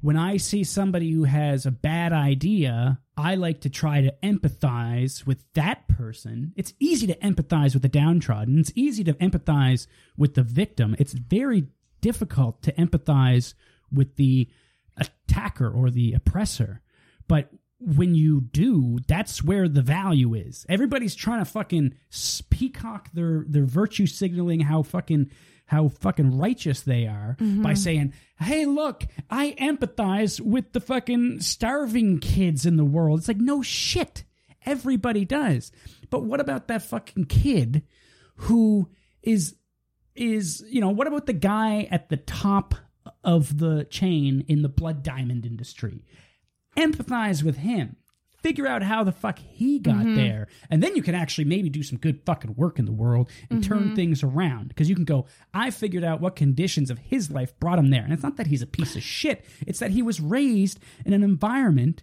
when 0.00 0.16
I 0.16 0.36
see 0.36 0.64
somebody 0.64 1.10
who 1.10 1.24
has 1.24 1.66
a 1.66 1.70
bad 1.70 2.12
idea, 2.12 3.00
I 3.16 3.34
like 3.34 3.60
to 3.62 3.70
try 3.70 4.00
to 4.00 4.14
empathize 4.22 5.26
with 5.26 5.44
that 5.54 5.88
person. 5.88 6.52
It's 6.56 6.74
easy 6.78 7.06
to 7.08 7.16
empathize 7.16 7.74
with 7.74 7.82
the 7.82 7.88
downtrodden. 7.88 8.60
It's 8.60 8.72
easy 8.76 9.02
to 9.04 9.14
empathize 9.14 9.86
with 10.16 10.34
the 10.34 10.42
victim. 10.42 10.94
It's 10.98 11.12
very 11.12 11.68
difficult 12.00 12.62
to 12.62 12.72
empathize 12.72 13.54
with 13.92 14.16
the 14.16 14.48
attacker 14.96 15.68
or 15.68 15.90
the 15.90 16.12
oppressor. 16.12 16.80
But 17.26 17.50
when 17.80 18.14
you 18.14 18.40
do, 18.40 18.98
that's 19.06 19.42
where 19.42 19.68
the 19.68 19.82
value 19.82 20.34
is. 20.34 20.64
Everybody's 20.68 21.14
trying 21.14 21.40
to 21.40 21.44
fucking 21.44 21.94
peacock 22.50 23.10
their 23.12 23.44
their 23.48 23.64
virtue 23.64 24.06
signaling 24.06 24.60
how 24.60 24.82
fucking 24.82 25.30
how 25.68 25.88
fucking 25.88 26.36
righteous 26.36 26.80
they 26.82 27.06
are 27.06 27.36
mm-hmm. 27.40 27.62
by 27.62 27.74
saying, 27.74 28.12
"Hey, 28.40 28.66
look, 28.66 29.04
I 29.30 29.54
empathize 29.58 30.40
with 30.40 30.72
the 30.72 30.80
fucking 30.80 31.40
starving 31.40 32.18
kids 32.18 32.66
in 32.66 32.76
the 32.76 32.84
world." 32.84 33.20
It's 33.20 33.28
like, 33.28 33.38
"No 33.38 33.62
shit. 33.62 34.24
Everybody 34.66 35.24
does." 35.24 35.72
But 36.10 36.24
what 36.24 36.40
about 36.40 36.68
that 36.68 36.82
fucking 36.82 37.26
kid 37.26 37.82
who 38.36 38.88
is 39.22 39.54
is, 40.14 40.64
you 40.68 40.80
know, 40.80 40.90
what 40.90 41.06
about 41.06 41.26
the 41.26 41.32
guy 41.32 41.86
at 41.90 42.08
the 42.08 42.16
top 42.16 42.74
of 43.22 43.58
the 43.58 43.84
chain 43.84 44.44
in 44.48 44.62
the 44.62 44.68
blood 44.68 45.02
diamond 45.02 45.46
industry? 45.46 46.04
empathize 46.78 47.42
with 47.42 47.58
him. 47.58 47.96
Figure 48.48 48.66
out 48.66 48.82
how 48.82 49.04
the 49.04 49.12
fuck 49.12 49.38
he 49.38 49.78
got 49.78 49.96
mm-hmm. 49.96 50.16
there. 50.16 50.48
And 50.70 50.82
then 50.82 50.96
you 50.96 51.02
can 51.02 51.14
actually 51.14 51.44
maybe 51.44 51.68
do 51.68 51.82
some 51.82 51.98
good 51.98 52.22
fucking 52.24 52.54
work 52.54 52.78
in 52.78 52.86
the 52.86 52.92
world 52.92 53.28
and 53.50 53.62
turn 53.62 53.78
mm-hmm. 53.78 53.94
things 53.94 54.22
around. 54.22 54.68
Because 54.68 54.88
you 54.88 54.94
can 54.94 55.04
go, 55.04 55.26
I 55.52 55.70
figured 55.70 56.02
out 56.02 56.22
what 56.22 56.34
conditions 56.34 56.90
of 56.90 56.98
his 56.98 57.30
life 57.30 57.58
brought 57.60 57.78
him 57.78 57.90
there. 57.90 58.02
And 58.02 58.12
it's 58.12 58.22
not 58.22 58.36
that 58.38 58.46
he's 58.46 58.62
a 58.62 58.66
piece 58.66 58.96
of 58.96 59.02
shit, 59.02 59.44
it's 59.66 59.80
that 59.80 59.90
he 59.90 60.00
was 60.02 60.18
raised 60.20 60.80
in 61.04 61.12
an 61.12 61.22
environment 61.22 62.02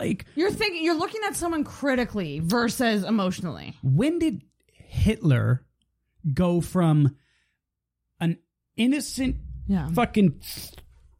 like 0.00 0.26
You're 0.34 0.50
thinking 0.50 0.84
you're 0.84 0.98
looking 0.98 1.20
at 1.24 1.36
someone 1.36 1.62
critically 1.62 2.40
versus 2.40 3.04
emotionally. 3.04 3.76
when 3.82 4.18
did 4.18 4.42
Hitler 4.72 5.64
go 6.32 6.60
from 6.60 7.16
an 8.18 8.38
innocent 8.76 9.36
Yeah. 9.68 9.88
fucking 9.92 10.40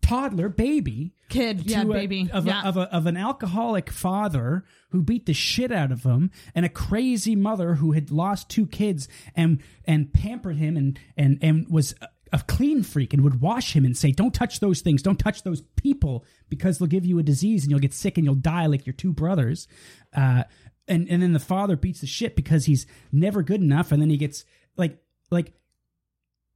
toddler 0.03 0.49
baby 0.49 1.14
Kid, 1.29 1.63
yeah, 1.65 1.83
a- 1.83 1.87
baby. 1.87 2.29
of, 2.33 2.47
yeah. 2.47 2.63
a, 2.63 2.69
of, 2.69 2.77
a, 2.77 2.95
of 2.95 3.07
an 3.07 3.17
alcoholic 3.17 3.91
father 3.91 4.65
who 4.91 5.03
beat 5.03 5.27
the 5.27 5.33
shit 5.33 5.73
out 5.73 5.91
of 5.91 6.03
him 6.05 6.31
and 6.55 6.65
a 6.65 6.69
crazy 6.69 7.35
mother 7.35 7.75
who 7.75 7.93
had 7.93 8.11
lost 8.11 8.49
two 8.49 8.67
kids 8.67 9.09
and 9.35 9.61
and 9.85 10.13
pampered 10.13 10.57
him 10.57 10.77
and 10.77 10.99
and 11.17 11.39
and 11.43 11.67
was 11.69 11.95
a, 12.01 12.09
a 12.33 12.39
clean 12.47 12.83
freak 12.83 13.13
and 13.13 13.25
would 13.25 13.41
wash 13.41 13.75
him 13.75 13.85
and 13.85 13.97
say 13.97 14.13
don't 14.13 14.35
touch 14.35 14.61
those 14.61 14.81
things 14.81 15.03
don't 15.03 15.19
touch 15.19 15.43
those 15.43 15.63
people 15.77 16.25
because 16.49 16.79
they'll 16.79 16.87
give 16.89 17.07
you 17.07 17.19
a 17.19 17.23
disease 17.23 17.65
and 17.65 17.71
you'll 17.71 17.81
get 17.81 17.95
sick 17.95 18.17
and 18.17 18.25
you'll 18.25 18.35
die 18.35 18.67
like 18.67 18.87
your 18.87 18.95
two 18.95 19.13
brothers 19.13 19.67
uh 20.15 20.45
and 20.87 21.09
and 21.09 21.23
then 21.23 21.33
the 21.33 21.39
father 21.41 21.77
beats 21.77 22.01
the 22.01 22.07
shit 22.07 22.37
because 22.37 22.67
he's 22.67 22.87
never 23.11 23.43
good 23.43 23.61
enough 23.61 23.91
and 23.93 24.01
then 24.01 24.11
he 24.11 24.17
gets 24.17 24.45
like 24.77 24.99
like 25.31 25.53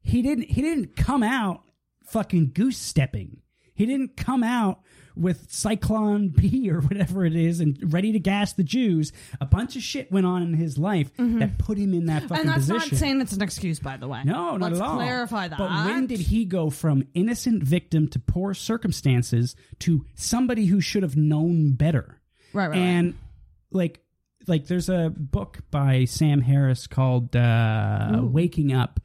he 0.03 0.23
didn't 0.23 0.45
he 0.51 0.62
didn't 0.62 0.97
come 0.97 1.23
out 1.23 1.62
fucking 2.09 2.53
goose 2.55 2.78
stepping. 2.78 3.39
He 3.78 3.86
didn't 3.86 4.16
come 4.16 4.42
out 4.42 4.80
with 5.16 5.48
Zyklon 5.50 6.34
B 6.36 6.68
or 6.70 6.80
whatever 6.80 7.24
it 7.24 7.34
is 7.34 7.60
and 7.60 7.92
ready 7.92 8.12
to 8.12 8.18
gas 8.18 8.52
the 8.55 8.64
Jews. 8.64 9.12
A 9.40 9.46
bunch 9.46 9.76
of 9.76 9.82
shit 9.82 10.10
went 10.12 10.26
on 10.26 10.42
in 10.42 10.55
his 10.55 10.78
life 10.78 11.10
that 11.16 11.59
put 11.59 11.78
him 11.78 11.94
in 11.94 12.06
that 12.06 12.22
fucking 12.22 12.38
and 12.40 12.48
that's 12.48 12.66
position. 12.66 12.88
not 12.92 12.98
saying 12.98 13.20
it's 13.20 13.32
an 13.32 13.42
excuse, 13.42 13.78
by 13.78 13.96
the 13.96 14.06
way. 14.09 14.22
No, 14.24 14.56
not 14.56 14.72
Let's 14.72 14.80
at 14.80 14.86
all. 14.86 14.96
clarify 14.96 15.48
that. 15.48 15.59
But 15.59 15.70
when 15.86 16.06
did 16.06 16.20
he 16.20 16.44
go 16.44 16.70
from 16.70 17.05
innocent 17.14 17.62
victim 17.62 18.09
to 18.09 18.18
poor 18.18 18.52
circumstances 18.55 19.56
to 19.80 20.05
somebody 20.14 20.66
who 20.66 20.80
should 20.80 21.02
have 21.02 21.16
known 21.16 21.72
better? 21.72 22.20
Right, 22.52 22.66
right, 22.66 22.70
right. 22.70 22.78
And 22.78 23.14
like, 23.70 24.00
like 24.46 24.66
there's 24.66 24.88
a 24.88 25.12
book 25.16 25.59
by 25.70 26.05
Sam 26.05 26.40
Harris 26.40 26.86
called 26.86 27.36
uh, 27.36 28.20
"Waking 28.22 28.72
Up," 28.72 28.98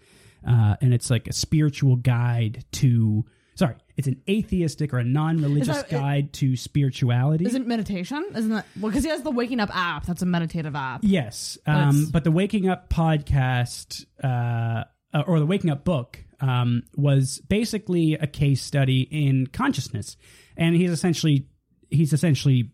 uh, 0.47 0.75
and 0.79 0.93
it's 0.93 1.09
like 1.09 1.27
a 1.27 1.33
spiritual 1.33 1.95
guide 1.95 2.65
to. 2.73 3.25
Sorry, 3.55 3.75
it's 3.97 4.07
an 4.07 4.21
atheistic 4.27 4.93
or 4.93 4.97
a 4.97 5.03
non-religious 5.03 5.83
that- 5.83 5.89
guide 5.89 6.33
to 6.33 6.55
spirituality. 6.55 7.45
Is 7.45 7.53
it 7.55 7.67
meditation? 7.67 8.25
Isn't 8.35 8.49
that 8.51 8.65
well? 8.79 8.89
Because 8.89 9.03
he 9.03 9.09
has 9.09 9.21
the 9.21 9.31
waking 9.31 9.59
up 9.59 9.69
app. 9.75 10.05
That's 10.05 10.21
a 10.21 10.25
meditative 10.25 10.75
app. 10.75 11.01
Yes, 11.03 11.57
That's- 11.65 11.95
um, 11.95 12.09
but 12.11 12.23
the 12.23 12.31
Waking 12.31 12.67
Up 12.67 12.89
podcast 12.89 14.05
uh, 14.23 14.85
uh, 15.13 15.23
or 15.27 15.39
the 15.39 15.45
Waking 15.45 15.69
Up 15.69 15.83
book 15.83 16.19
um, 16.39 16.83
was 16.95 17.41
basically 17.47 18.15
a 18.15 18.27
case 18.27 18.61
study 18.63 19.01
in 19.01 19.47
consciousness, 19.47 20.17
and 20.57 20.75
he's 20.75 20.91
essentially 20.91 21.47
he's 21.89 22.11
essentially 22.13 22.71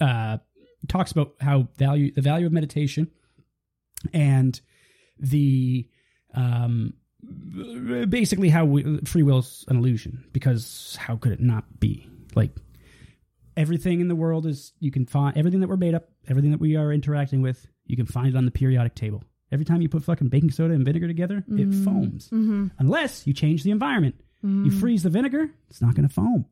uh, 0.00 0.38
talks 0.88 1.12
about 1.12 1.34
how 1.40 1.68
value 1.76 2.10
the 2.12 2.22
value 2.22 2.46
of 2.46 2.52
meditation 2.52 3.10
and 4.12 4.60
the 5.18 5.88
um, 6.34 6.94
basically 8.08 8.48
how 8.48 8.64
we, 8.64 8.98
free 9.04 9.22
will's 9.22 9.64
an 9.68 9.76
illusion 9.76 10.24
because 10.32 10.96
how 11.00 11.16
could 11.16 11.32
it 11.32 11.40
not 11.40 11.80
be? 11.80 12.08
Like 12.34 12.50
everything 13.56 14.00
in 14.00 14.08
the 14.08 14.14
world 14.14 14.46
is 14.46 14.72
you 14.80 14.90
can 14.90 15.06
find 15.06 15.36
everything 15.36 15.60
that 15.60 15.68
we're 15.68 15.76
made 15.76 15.94
up 15.94 16.08
everything 16.28 16.50
that 16.52 16.60
we 16.60 16.76
are 16.76 16.92
interacting 16.92 17.42
with 17.42 17.66
you 17.86 17.96
can 17.96 18.06
find 18.06 18.28
it 18.28 18.36
on 18.36 18.44
the 18.44 18.50
periodic 18.50 18.94
table. 18.94 19.22
Every 19.50 19.66
time 19.66 19.82
you 19.82 19.88
put 19.88 20.02
fucking 20.02 20.28
baking 20.28 20.50
soda 20.50 20.72
and 20.72 20.84
vinegar 20.84 21.06
together 21.06 21.38
it 21.38 21.50
mm-hmm. 21.50 21.84
foams. 21.84 22.26
Mm-hmm. 22.26 22.68
Unless 22.78 23.26
you 23.26 23.34
change 23.34 23.62
the 23.62 23.70
environment. 23.70 24.16
You 24.42 24.48
mm-hmm. 24.48 24.80
freeze 24.80 25.04
the 25.04 25.10
vinegar 25.10 25.50
it's 25.70 25.80
not 25.80 25.94
going 25.94 26.08
to 26.08 26.12
foam 26.12 26.46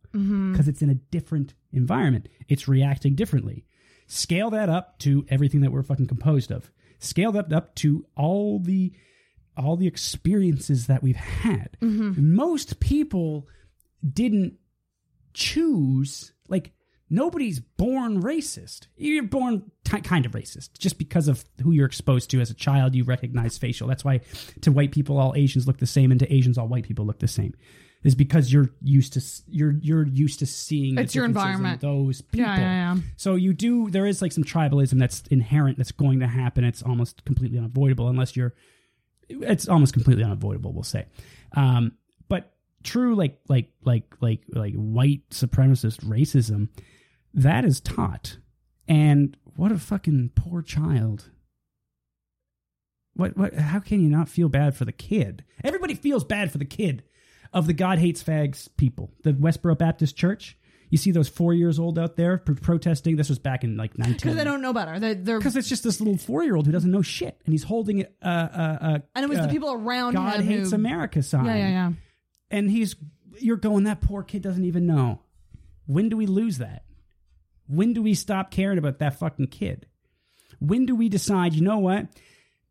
because 0.53 0.69
it's 0.69 0.83
in 0.83 0.91
a 0.91 0.95
different 0.95 1.55
environment. 1.73 2.29
It's 2.49 2.69
reacting 2.69 3.17
differently. 3.17 3.65
Scale 4.07 4.51
that 4.51 4.69
up 4.69 4.99
to 5.01 5.25
everything 5.29 5.63
that 5.63 5.73
we're 5.73 5.83
fucking 5.83 6.07
composed 6.07 6.53
of. 6.53 6.71
Scale 6.99 7.33
that 7.33 7.53
up 7.53 7.75
to 7.77 8.05
all 8.17 8.59
the 8.59 8.93
all 9.57 9.77
the 9.77 9.87
experiences 9.87 10.87
that 10.87 11.03
we've 11.03 11.17
had. 11.17 11.77
Mm-hmm. 11.83 12.35
Most 12.35 12.81
people 12.81 13.47
didn't 14.09 14.55
choose 15.35 16.33
like 16.49 16.73
nobody's 17.09 17.61
born 17.61 18.23
racist. 18.23 18.87
You're 18.97 19.23
born 19.25 19.71
ti 19.85 20.01
kind 20.01 20.27
of 20.27 20.33
racist 20.33 20.79
just 20.79 20.99
because 20.99 21.29
of 21.29 21.45
who 21.63 21.73
you're 21.73 21.87
exposed 21.87 22.31
to 22.31 22.41
as 22.41 22.51
a 22.51 22.55
child 22.55 22.95
you 22.95 23.05
recognize 23.05 23.59
facial. 23.59 23.89
That's 23.89 24.05
why 24.05 24.21
to 24.63 24.73
white 24.73 24.93
people 24.93 25.19
all 25.19 25.35
asians 25.37 25.67
look 25.67 25.79
the 25.79 25.87
same 25.87 26.11
and 26.11 26.21
to 26.21 26.33
asians 26.33 26.59
all 26.59 26.69
white 26.69 26.85
people 26.85 27.07
look 27.07 27.19
the 27.21 27.29
same 27.29 27.55
is 28.03 28.15
because 28.15 28.51
you're 28.53 28.71
used 28.83 29.13
to 29.13 29.23
you're 29.49 29.75
you're 29.83 30.07
used 30.07 30.39
to 30.41 30.47
seeing 30.47 30.99
It's 30.99 31.15
your 31.15 31.25
environment. 31.27 31.81
those 31.81 32.23
people 32.23 32.47
Yeah, 32.49 32.57
yeah, 32.59 32.95
yeah. 32.95 33.01
so 33.17 33.35
you 33.37 33.53
do 33.53 33.91
there 33.91 34.07
is 34.07 34.23
like 34.23 34.33
some 34.33 34.45
tribalism 34.45 34.99
that's 34.99 35.23
inherent 35.31 35.77
that's 35.79 35.93
going 35.93 36.21
to 36.21 36.27
happen. 36.27 36.65
It's 36.65 36.83
almost 36.83 37.25
completely 37.25 37.59
unavoidable 37.59 38.09
unless 38.09 38.37
you're 38.37 38.55
it's 39.31 39.69
almost 39.69 39.93
completely 39.93 40.25
unavoidable 40.25 40.73
we'll 40.73 40.83
say. 40.83 41.07
Um 41.53 41.93
but 42.29 42.53
true 42.83 43.15
like 43.15 43.39
like 43.49 43.71
like 43.83 44.15
like 44.21 44.43
like 44.49 44.75
white 44.75 45.29
supremacist 45.31 46.05
racism 46.05 46.69
that 47.35 47.65
is 47.65 47.81
taught. 47.81 48.39
And 48.89 49.37
what 49.45 49.73
a 49.73 49.79
fucking 49.79 50.33
poor 50.35 50.63
child. 50.63 51.31
What 53.15 53.37
what 53.37 53.55
how 53.55 53.81
can 53.81 54.01
you 54.01 54.09
not 54.09 54.29
feel 54.29 54.49
bad 54.49 54.75
for 54.75 54.85
the 54.85 54.93
kid? 54.93 55.45
Everybody 55.63 55.95
feels 55.95 56.25
bad 56.25 56.51
for 56.51 56.59
the 56.59 56.65
kid 56.65 57.05
of 57.53 57.67
the 57.67 57.73
god 57.73 57.99
hates 57.99 58.23
fags 58.23 58.69
people 58.77 59.11
the 59.23 59.33
westboro 59.33 59.77
baptist 59.77 60.17
church 60.17 60.57
you 60.91 60.99
see 60.99 61.13
those 61.13 61.29
four 61.29 61.55
years 61.55 61.79
old 61.79 61.99
out 61.99 62.17
there 62.17 62.39
pro- 62.39 62.57
protesting 62.57 63.17
this 63.17 63.29
was 63.29 63.39
back 63.39 63.65
in 63.65 63.77
like 63.77 63.97
19 63.97 64.17
Because 64.17 64.37
they 64.37 64.45
don't 64.45 64.61
know 64.61 64.73
better. 64.73 64.99
They, 64.99 65.15
they're 65.15 65.39
because 65.39 65.57
it's 65.57 65.69
just 65.69 65.85
this 65.85 66.01
little 66.01 66.19
four 66.19 66.43
year 66.43 66.57
old 66.57 66.67
who 66.67 66.73
doesn't 66.73 66.91
know 66.91 67.03
shit, 67.03 67.41
and 67.45 67.53
he's 67.55 67.63
holding 67.63 68.03
a, 68.03 68.07
a, 68.23 68.29
a, 68.29 69.03
and 69.15 69.25
it 69.25 69.29
was 69.29 69.39
uh, 69.39 69.47
the 69.47 69.49
people 69.49 69.73
around 69.73 70.15
God 70.15 70.41
him 70.41 70.47
hates 70.47 70.71
who. 70.71 70.77
America 70.77 71.23
sign. 71.23 71.47
Yeah, 71.47 71.57
yeah, 71.57 71.69
yeah. 71.69 71.93
And 72.51 72.71
he's 72.71 72.97
you're 73.39 73.57
going 73.57 73.85
that 73.85 74.01
poor 74.01 74.23
kid 74.23 74.43
doesn't 74.43 74.65
even 74.65 74.87
know. 74.87 75.21
When 75.87 76.09
do 76.09 76.17
we 76.17 76.27
lose 76.27 76.59
that? 76.59 76.85
When 77.67 77.93
do 77.93 78.03
we 78.03 78.15
stop 78.15 78.51
caring 78.51 78.79
about 78.79 78.99
that 78.99 79.19
fucking 79.19 79.47
kid? 79.47 79.87
When 80.59 80.87
do 80.87 80.95
we 80.97 81.09
decide? 81.09 81.55
You 81.55 81.63
know 81.63 81.79
what? 81.79 82.09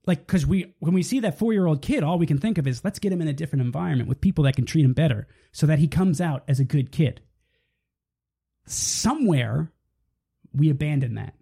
Like, 0.06 0.26
because 0.26 0.46
we 0.46 0.74
when 0.80 0.94
we 0.94 1.04
see 1.04 1.22
that 1.22 1.40
four 1.40 1.54
year 1.54 1.66
old 1.66 1.82
kid, 1.82 2.04
all 2.04 2.18
we 2.18 2.26
can 2.26 2.38
think 2.38 2.58
of 2.58 2.68
is 2.68 2.84
let's 2.84 3.00
get 3.00 3.14
him 3.14 3.22
in 3.22 3.28
a 3.28 3.34
different 3.34 3.64
environment 3.64 4.10
with 4.10 4.22
people 4.22 4.44
that 4.44 4.56
can 4.56 4.66
treat 4.66 4.84
him 4.84 4.94
better, 4.94 5.28
so 5.52 5.66
that 5.68 5.80
he 5.80 5.88
comes 5.88 6.20
out 6.20 6.44
as 6.48 6.60
a 6.60 6.66
good 6.66 6.92
kid. 6.92 7.22
Somewhere, 8.72 9.72
we 10.54 10.70
abandon 10.70 11.16
that. 11.16 11.34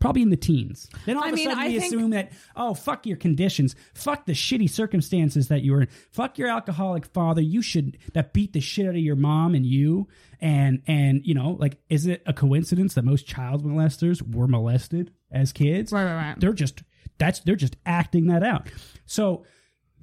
Probably 0.00 0.20
in 0.20 0.28
the 0.28 0.36
teens. 0.36 0.90
Then 1.06 1.16
all 1.16 1.24
I 1.24 1.28
of 1.28 1.32
a 1.32 1.36
mean, 1.36 1.44
sudden 1.48 1.58
I 1.58 1.68
we 1.68 1.78
think- 1.80 1.94
assume 1.94 2.10
that 2.10 2.32
oh 2.56 2.74
fuck 2.74 3.06
your 3.06 3.16
conditions, 3.16 3.74
fuck 3.94 4.26
the 4.26 4.34
shitty 4.34 4.68
circumstances 4.68 5.48
that 5.48 5.62
you 5.62 5.72
were 5.72 5.82
in, 5.82 5.88
fuck 6.10 6.36
your 6.36 6.48
alcoholic 6.48 7.06
father. 7.06 7.40
You 7.40 7.62
should 7.62 7.96
that 8.12 8.34
beat 8.34 8.52
the 8.52 8.60
shit 8.60 8.84
out 8.86 8.90
of 8.96 9.00
your 9.00 9.16
mom 9.16 9.54
and 9.54 9.64
you, 9.64 10.08
and 10.42 10.82
and 10.86 11.22
you 11.24 11.32
know 11.32 11.56
like 11.58 11.78
is 11.88 12.06
it 12.06 12.22
a 12.26 12.34
coincidence 12.34 12.94
that 12.94 13.04
most 13.06 13.26
child 13.26 13.64
molesters 13.64 14.20
were 14.34 14.46
molested 14.46 15.10
as 15.30 15.52
kids? 15.52 15.90
Right, 15.90 16.04
right, 16.04 16.14
right. 16.16 16.38
They're 16.40 16.52
just 16.52 16.82
that's 17.16 17.40
they're 17.40 17.56
just 17.56 17.76
acting 17.86 18.26
that 18.26 18.42
out. 18.42 18.66
So 19.06 19.46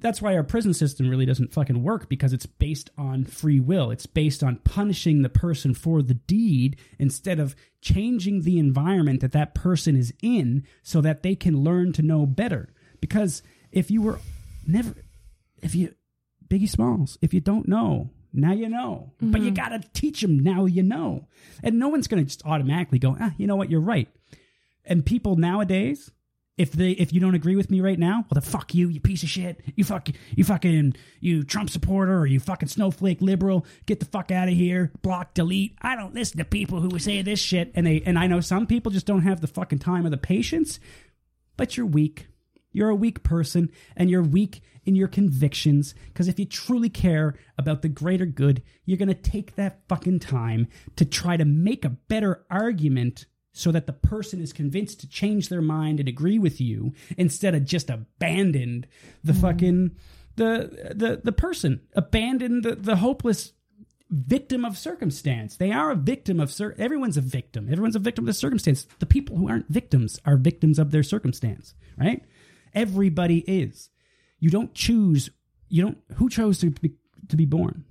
that's 0.02 0.20
why 0.20 0.34
our 0.34 0.42
prison 0.42 0.74
system 0.74 1.08
really 1.08 1.24
doesn't 1.24 1.52
fucking 1.52 1.82
work 1.82 2.08
because 2.08 2.32
it's 2.32 2.46
based 2.46 2.90
on 2.98 3.24
free 3.24 3.60
will. 3.60 3.90
It's 3.90 4.06
based 4.06 4.42
on 4.42 4.56
punishing 4.64 5.22
the 5.22 5.28
person 5.28 5.74
for 5.74 6.02
the 6.02 6.14
deed 6.14 6.76
instead 6.98 7.38
of 7.38 7.56
changing 7.80 8.42
the 8.42 8.58
environment 8.58 9.20
that 9.20 9.32
that 9.32 9.54
person 9.54 9.96
is 9.96 10.12
in 10.22 10.66
so 10.82 11.00
that 11.00 11.22
they 11.22 11.34
can 11.34 11.62
learn 11.62 11.92
to 11.94 12.02
know 12.02 12.26
better. 12.26 12.68
Because 13.00 13.42
if 13.70 13.90
you 13.90 14.02
were 14.02 14.18
never, 14.66 14.94
if 15.62 15.74
you, 15.74 15.94
Biggie 16.48 16.68
Smalls, 16.68 17.16
if 17.22 17.32
you 17.32 17.40
don't 17.40 17.68
know, 17.68 18.10
now 18.32 18.52
you 18.52 18.68
know. 18.68 19.12
But 19.20 19.40
you 19.42 19.50
got 19.50 19.70
to 19.70 19.80
teach 19.92 20.20
them 20.20 20.38
now 20.38 20.66
you 20.66 20.82
know. 20.82 21.28
And 21.62 21.78
no 21.78 21.88
one's 21.88 22.08
going 22.08 22.22
to 22.22 22.26
just 22.26 22.44
automatically 22.44 22.98
go, 22.98 23.16
ah, 23.20 23.32
you 23.36 23.46
know 23.46 23.56
what, 23.56 23.70
you're 23.70 23.80
right. 23.80 24.08
And 24.84 25.06
people 25.06 25.36
nowadays, 25.36 26.10
if 26.58 26.72
they 26.72 26.90
if 26.90 27.12
you 27.12 27.20
don't 27.20 27.34
agree 27.34 27.56
with 27.56 27.70
me 27.70 27.80
right 27.80 27.98
now, 27.98 28.26
well 28.30 28.40
then 28.40 28.42
fuck 28.42 28.74
you, 28.74 28.88
you 28.88 29.00
piece 29.00 29.22
of 29.22 29.28
shit. 29.28 29.60
You 29.74 29.84
fuck 29.84 30.08
you 30.36 30.44
fucking 30.44 30.94
you 31.20 31.44
Trump 31.44 31.70
supporter 31.70 32.18
or 32.18 32.26
you 32.26 32.40
fucking 32.40 32.68
snowflake 32.68 33.22
liberal. 33.22 33.66
Get 33.86 34.00
the 34.00 34.06
fuck 34.06 34.30
out 34.30 34.48
of 34.48 34.54
here. 34.54 34.92
Block, 35.02 35.34
delete. 35.34 35.76
I 35.80 35.96
don't 35.96 36.14
listen 36.14 36.38
to 36.38 36.44
people 36.44 36.80
who 36.80 36.98
say 36.98 37.22
this 37.22 37.40
shit. 37.40 37.72
And 37.74 37.86
they 37.86 38.02
and 38.04 38.18
I 38.18 38.26
know 38.26 38.40
some 38.40 38.66
people 38.66 38.92
just 38.92 39.06
don't 39.06 39.22
have 39.22 39.40
the 39.40 39.46
fucking 39.46 39.78
time 39.78 40.04
or 40.04 40.10
the 40.10 40.18
patience, 40.18 40.78
but 41.56 41.76
you're 41.76 41.86
weak. 41.86 42.26
You're 42.70 42.90
a 42.90 42.94
weak 42.94 43.22
person 43.22 43.70
and 43.96 44.10
you're 44.10 44.22
weak 44.22 44.62
in 44.84 44.96
your 44.96 45.08
convictions 45.08 45.94
because 46.08 46.28
if 46.28 46.38
you 46.38 46.46
truly 46.46 46.88
care 46.88 47.34
about 47.58 47.82
the 47.82 47.88
greater 47.88 48.26
good, 48.26 48.62
you're 48.84 48.98
going 48.98 49.08
to 49.08 49.14
take 49.14 49.56
that 49.56 49.82
fucking 49.88 50.20
time 50.20 50.68
to 50.96 51.04
try 51.04 51.36
to 51.36 51.44
make 51.44 51.84
a 51.84 51.90
better 51.90 52.44
argument 52.50 53.26
so 53.52 53.70
that 53.72 53.86
the 53.86 53.92
person 53.92 54.40
is 54.40 54.52
convinced 54.52 55.00
to 55.00 55.08
change 55.08 55.48
their 55.48 55.62
mind 55.62 56.00
and 56.00 56.08
agree 56.08 56.38
with 56.38 56.60
you 56.60 56.94
instead 57.16 57.54
of 57.54 57.64
just 57.64 57.90
abandoned 57.90 58.86
the 59.22 59.34
fucking 59.34 59.92
the 60.36 60.92
the 60.94 61.20
the 61.22 61.32
person. 61.32 61.80
Abandon 61.94 62.62
the 62.62 62.74
the 62.74 62.96
hopeless 62.96 63.52
victim 64.10 64.64
of 64.64 64.76
circumstance. 64.76 65.56
They 65.56 65.72
are 65.72 65.90
a 65.90 65.96
victim 65.96 66.40
of 66.40 66.52
cir- 66.52 66.74
everyone's 66.78 67.16
a 67.16 67.22
victim. 67.22 67.68
Everyone's 67.70 67.96
a 67.96 68.00
victim 68.00 68.24
of 68.24 68.26
the 68.26 68.34
circumstance. 68.34 68.86
The 68.98 69.06
people 69.06 69.36
who 69.36 69.48
aren't 69.48 69.68
victims 69.68 70.18
are 70.24 70.36
victims 70.36 70.78
of 70.78 70.90
their 70.90 71.02
circumstance 71.02 71.74
right? 71.96 72.22
Everybody 72.74 73.38
is. 73.40 73.90
You 74.38 74.50
don't 74.50 74.74
choose 74.74 75.30
you 75.68 75.82
don't 75.82 75.98
who 76.16 76.28
chose 76.28 76.58
to 76.60 76.70
be 76.70 76.92
to 77.28 77.36
be 77.36 77.46
born? 77.46 77.84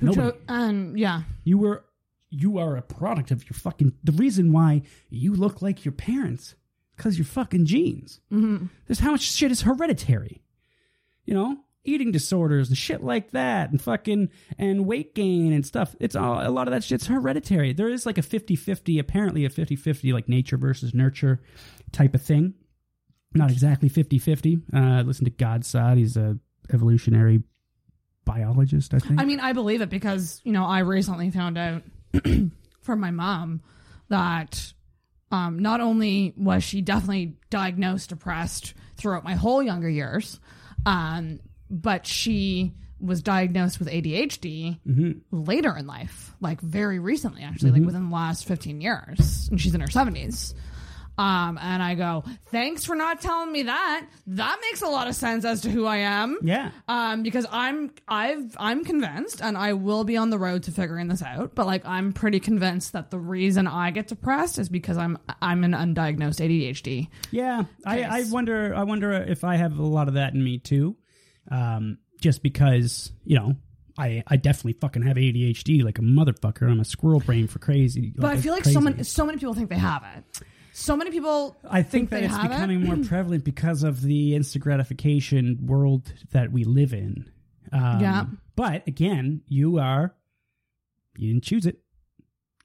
Nobody. 0.00 0.30
Cho- 0.30 0.36
um, 0.48 0.96
yeah. 0.96 1.22
You 1.44 1.58
were 1.58 1.84
you 2.30 2.58
are 2.58 2.76
a 2.76 2.82
product 2.82 3.30
of 3.30 3.44
your 3.44 3.54
fucking 3.54 3.92
the 4.04 4.12
reason 4.12 4.52
why 4.52 4.82
you 5.08 5.34
look 5.34 5.62
like 5.62 5.84
your 5.84 5.92
parents 5.92 6.54
because 6.96 7.16
your 7.16 7.24
fucking 7.24 7.66
genes. 7.66 8.20
Mm-hmm. 8.32 8.66
There's 8.86 8.98
how 8.98 9.12
much 9.12 9.22
shit 9.22 9.52
is 9.52 9.62
hereditary. 9.62 10.42
You 11.24 11.34
know, 11.34 11.58
eating 11.84 12.12
disorders 12.12 12.68
and 12.68 12.76
shit 12.76 13.02
like 13.02 13.30
that 13.30 13.70
and 13.70 13.80
fucking 13.80 14.30
and 14.58 14.86
weight 14.86 15.14
gain 15.14 15.52
and 15.52 15.64
stuff. 15.64 15.94
It's 16.00 16.16
all 16.16 16.46
a 16.46 16.50
lot 16.50 16.68
of 16.68 16.72
that 16.72 16.84
shit's 16.84 17.06
hereditary. 17.06 17.72
There 17.72 17.88
is 17.88 18.06
like 18.06 18.18
a 18.18 18.22
50-50 18.22 18.98
apparently 18.98 19.44
a 19.44 19.50
50-50 19.50 20.12
like 20.12 20.28
nature 20.28 20.56
versus 20.56 20.94
nurture 20.94 21.40
type 21.92 22.14
of 22.14 22.22
thing. 22.22 22.54
Not 23.34 23.50
exactly 23.50 23.88
50-50. 23.88 24.62
Uh 24.72 25.02
listen 25.02 25.24
to 25.24 25.30
Gad 25.30 25.64
Saad. 25.64 25.98
He's 25.98 26.16
a 26.16 26.38
evolutionary 26.72 27.42
biologist, 28.24 28.92
I 28.92 28.98
think. 28.98 29.20
I 29.20 29.24
mean, 29.24 29.40
I 29.40 29.52
believe 29.54 29.80
it 29.80 29.88
because, 29.88 30.40
you 30.44 30.52
know, 30.52 30.64
I 30.64 30.80
recently 30.80 31.30
found 31.30 31.56
out 31.56 31.82
from 32.80 33.00
my 33.00 33.10
mom 33.10 33.62
that 34.08 34.72
um, 35.30 35.58
not 35.58 35.80
only 35.80 36.32
was 36.36 36.64
she 36.64 36.80
definitely 36.80 37.36
diagnosed 37.50 38.08
depressed 38.10 38.74
throughout 38.96 39.24
my 39.24 39.34
whole 39.34 39.62
younger 39.62 39.88
years, 39.88 40.40
um, 40.86 41.40
but 41.70 42.06
she 42.06 42.74
was 43.00 43.22
diagnosed 43.22 43.78
with 43.78 43.88
ADHD 43.88 44.78
later 45.30 45.76
in 45.76 45.86
life, 45.86 46.34
like 46.40 46.60
very 46.60 46.98
recently, 46.98 47.42
actually, 47.42 47.70
like 47.70 47.84
within 47.86 48.08
the 48.08 48.14
last 48.14 48.44
15 48.46 48.80
years. 48.80 49.48
And 49.50 49.60
she's 49.60 49.74
in 49.74 49.80
her 49.80 49.86
70s. 49.86 50.54
Um, 51.18 51.58
and 51.60 51.82
I 51.82 51.96
go, 51.96 52.22
thanks 52.46 52.84
for 52.84 52.94
not 52.94 53.20
telling 53.20 53.50
me 53.50 53.64
that. 53.64 54.06
That 54.28 54.58
makes 54.62 54.82
a 54.82 54.86
lot 54.86 55.08
of 55.08 55.16
sense 55.16 55.44
as 55.44 55.62
to 55.62 55.70
who 55.70 55.84
I 55.84 55.98
am. 55.98 56.38
yeah. 56.42 56.70
Um, 56.86 57.24
because 57.24 57.44
I'm 57.50 57.90
I've 58.06 58.56
I'm 58.56 58.84
convinced, 58.84 59.42
and 59.42 59.58
I 59.58 59.72
will 59.72 60.04
be 60.04 60.16
on 60.16 60.30
the 60.30 60.38
road 60.38 60.62
to 60.64 60.70
figuring 60.70 61.08
this 61.08 61.20
out. 61.20 61.56
But 61.56 61.66
like, 61.66 61.84
I'm 61.84 62.12
pretty 62.12 62.38
convinced 62.38 62.92
that 62.92 63.10
the 63.10 63.18
reason 63.18 63.66
I 63.66 63.90
get 63.90 64.06
depressed 64.06 64.60
is 64.60 64.68
because 64.68 64.96
I'm 64.96 65.18
I'm 65.42 65.64
an 65.64 65.72
undiagnosed 65.72 66.40
ADHD. 66.40 67.08
Yeah, 67.32 67.64
I, 67.84 68.02
I 68.02 68.24
wonder. 68.30 68.72
I 68.74 68.84
wonder 68.84 69.12
if 69.12 69.42
I 69.42 69.56
have 69.56 69.76
a 69.78 69.82
lot 69.82 70.06
of 70.06 70.14
that 70.14 70.34
in 70.34 70.44
me 70.44 70.58
too. 70.58 70.96
Um, 71.50 71.98
just 72.20 72.44
because 72.44 73.10
you 73.24 73.36
know, 73.36 73.56
I 73.98 74.22
I 74.28 74.36
definitely 74.36 74.74
fucking 74.74 75.02
have 75.02 75.16
ADHD 75.16 75.82
like 75.82 75.98
a 75.98 76.02
motherfucker. 76.02 76.70
I'm 76.70 76.78
a 76.78 76.84
squirrel 76.84 77.20
brain 77.20 77.48
for 77.48 77.58
crazy. 77.58 78.12
But 78.14 78.26
I 78.26 78.36
feel 78.36 78.52
like 78.52 78.62
crazy. 78.62 78.74
so 78.74 78.80
many 78.80 79.02
so 79.02 79.26
many 79.26 79.38
people 79.38 79.54
think 79.54 79.68
they 79.68 79.78
have 79.78 80.04
it. 80.16 80.42
So 80.78 80.96
many 80.96 81.10
people. 81.10 81.56
I 81.68 81.82
think, 81.82 82.10
that 82.10 82.20
they 82.20 82.26
it's 82.26 82.38
becoming 82.38 82.84
more 82.84 82.96
prevalent 83.08 83.44
because 83.44 83.82
of 83.82 84.00
the 84.00 84.34
instant 84.34 84.62
gratification 84.62 85.58
world 85.66 86.12
that 86.30 86.52
we 86.52 86.64
live 86.64 86.92
in. 86.92 87.30
Um, 87.72 88.00
Yeah. 88.00 88.24
But 88.56 88.86
again, 88.86 89.42
you 89.46 89.78
are 89.78 90.14
you 91.16 91.32
didn't 91.32 91.44
choose 91.44 91.66
it. 91.66 91.80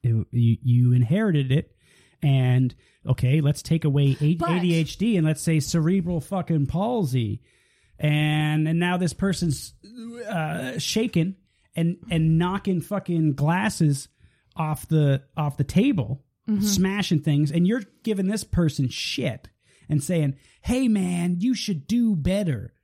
It- 0.02 0.26
you 0.30 0.56
you 0.62 0.92
inherited 0.92 1.50
it, 1.52 1.74
and 2.22 2.74
okay, 3.06 3.40
let's 3.40 3.62
take 3.62 3.84
away 3.84 4.14
But- 4.38 4.48
ADHD 4.50 5.16
and 5.16 5.26
let's 5.26 5.42
say 5.42 5.60
cerebral 5.60 6.20
fucking 6.20 6.66
palsy, 6.66 7.42
and 7.98 8.66
and 8.68 8.78
now 8.78 8.96
this 8.96 9.12
person's 9.12 9.74
uh, 10.28 10.78
shaking 10.78 11.34
and 11.76 11.96
and 12.10 12.38
knocking 12.38 12.80
fucking 12.80 13.34
glasses 13.34 14.08
off 14.56 14.86
the 14.88 15.22
off 15.36 15.56
the 15.56 15.64
table, 15.64 16.22
Mm-hmm. 16.48 16.60
smashing 16.62 17.20
things, 17.20 17.50
and 17.50 17.66
you're 17.66 17.82
giving 18.02 18.26
this 18.26 18.44
person 18.44 18.88
shit 18.90 19.48
and 19.88 20.02
saying, 20.04 20.36
"Hey 20.60 20.88
man, 20.88 21.36
you 21.40 21.54
should 21.54 21.86
do 21.86 22.14
better. 22.14 22.74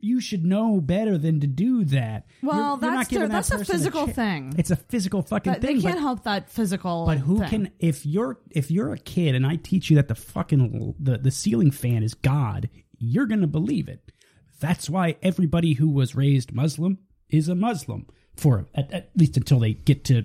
You 0.00 0.20
should 0.20 0.44
know 0.44 0.80
better 0.80 1.16
than 1.16 1.38
to 1.40 1.46
do 1.46 1.84
that." 1.84 2.26
Well, 2.42 2.56
You're- 2.56 2.66
you're 2.68 2.78
that's 2.80 2.94
not 2.94 3.08
giving 3.08 3.18
their- 3.28 3.40
that 3.42 3.48
that's 3.48 3.62
a 3.62 3.64
physical 3.64 4.06
chi- 4.06 4.12
thing. 4.12 4.54
It's 4.58 4.72
a 4.72 4.76
physical 4.76 5.22
fucking 5.22 5.52
But 5.52 5.62
thing. 5.62 5.76
they 5.76 5.82
can't 5.82 5.94
but- 5.96 6.00
help 6.00 6.24
that 6.24 6.50
physical. 6.50 7.06
but 7.06 7.18
who 7.18 7.38
thing. 7.38 7.48
can 7.48 7.70
if 7.78 8.04
you're 8.04 8.40
if 8.50 8.72
you're 8.72 8.92
a 8.92 8.98
kid 8.98 9.36
and 9.36 9.46
I 9.46 9.54
teach 9.56 9.88
you 9.88 9.94
that 9.96 10.08
the 10.08 10.14
fucking 10.16 10.96
the, 10.98 11.16
the 11.18 11.30
ceiling 11.30 11.70
fan 11.70 12.02
is 12.02 12.14
God, 12.14 12.68
you're 12.98 13.26
gonna 13.26 13.46
believe 13.46 13.88
it. 13.88 14.10
That's 14.58 14.90
why 14.90 15.14
everybody 15.22 15.74
who 15.74 15.88
was 15.88 16.16
raised 16.16 16.52
Muslim 16.52 16.98
is 17.28 17.48
a 17.48 17.54
Muslim 17.54 18.06
for 18.36 18.66
at, 18.74 18.90
at 18.92 19.10
least 19.16 19.36
until 19.36 19.60
they 19.60 19.74
get 19.74 20.02
to 20.06 20.24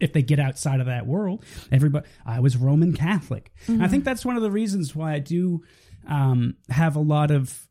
if 0.00 0.12
they 0.12 0.22
get 0.22 0.38
outside 0.38 0.80
of 0.80 0.86
that 0.86 1.06
world. 1.06 1.44
Everybody 1.72 2.06
I 2.24 2.40
was 2.40 2.56
Roman 2.56 2.92
Catholic. 2.92 3.52
And 3.66 3.80
I 3.80 3.84
mm-hmm. 3.84 3.92
think 3.92 4.04
that's 4.04 4.24
one 4.24 4.36
of 4.36 4.42
the 4.42 4.50
reasons 4.50 4.94
why 4.94 5.14
I 5.14 5.18
do 5.18 5.62
um, 6.08 6.56
have 6.68 6.96
a 6.96 7.00
lot 7.00 7.30
of 7.30 7.66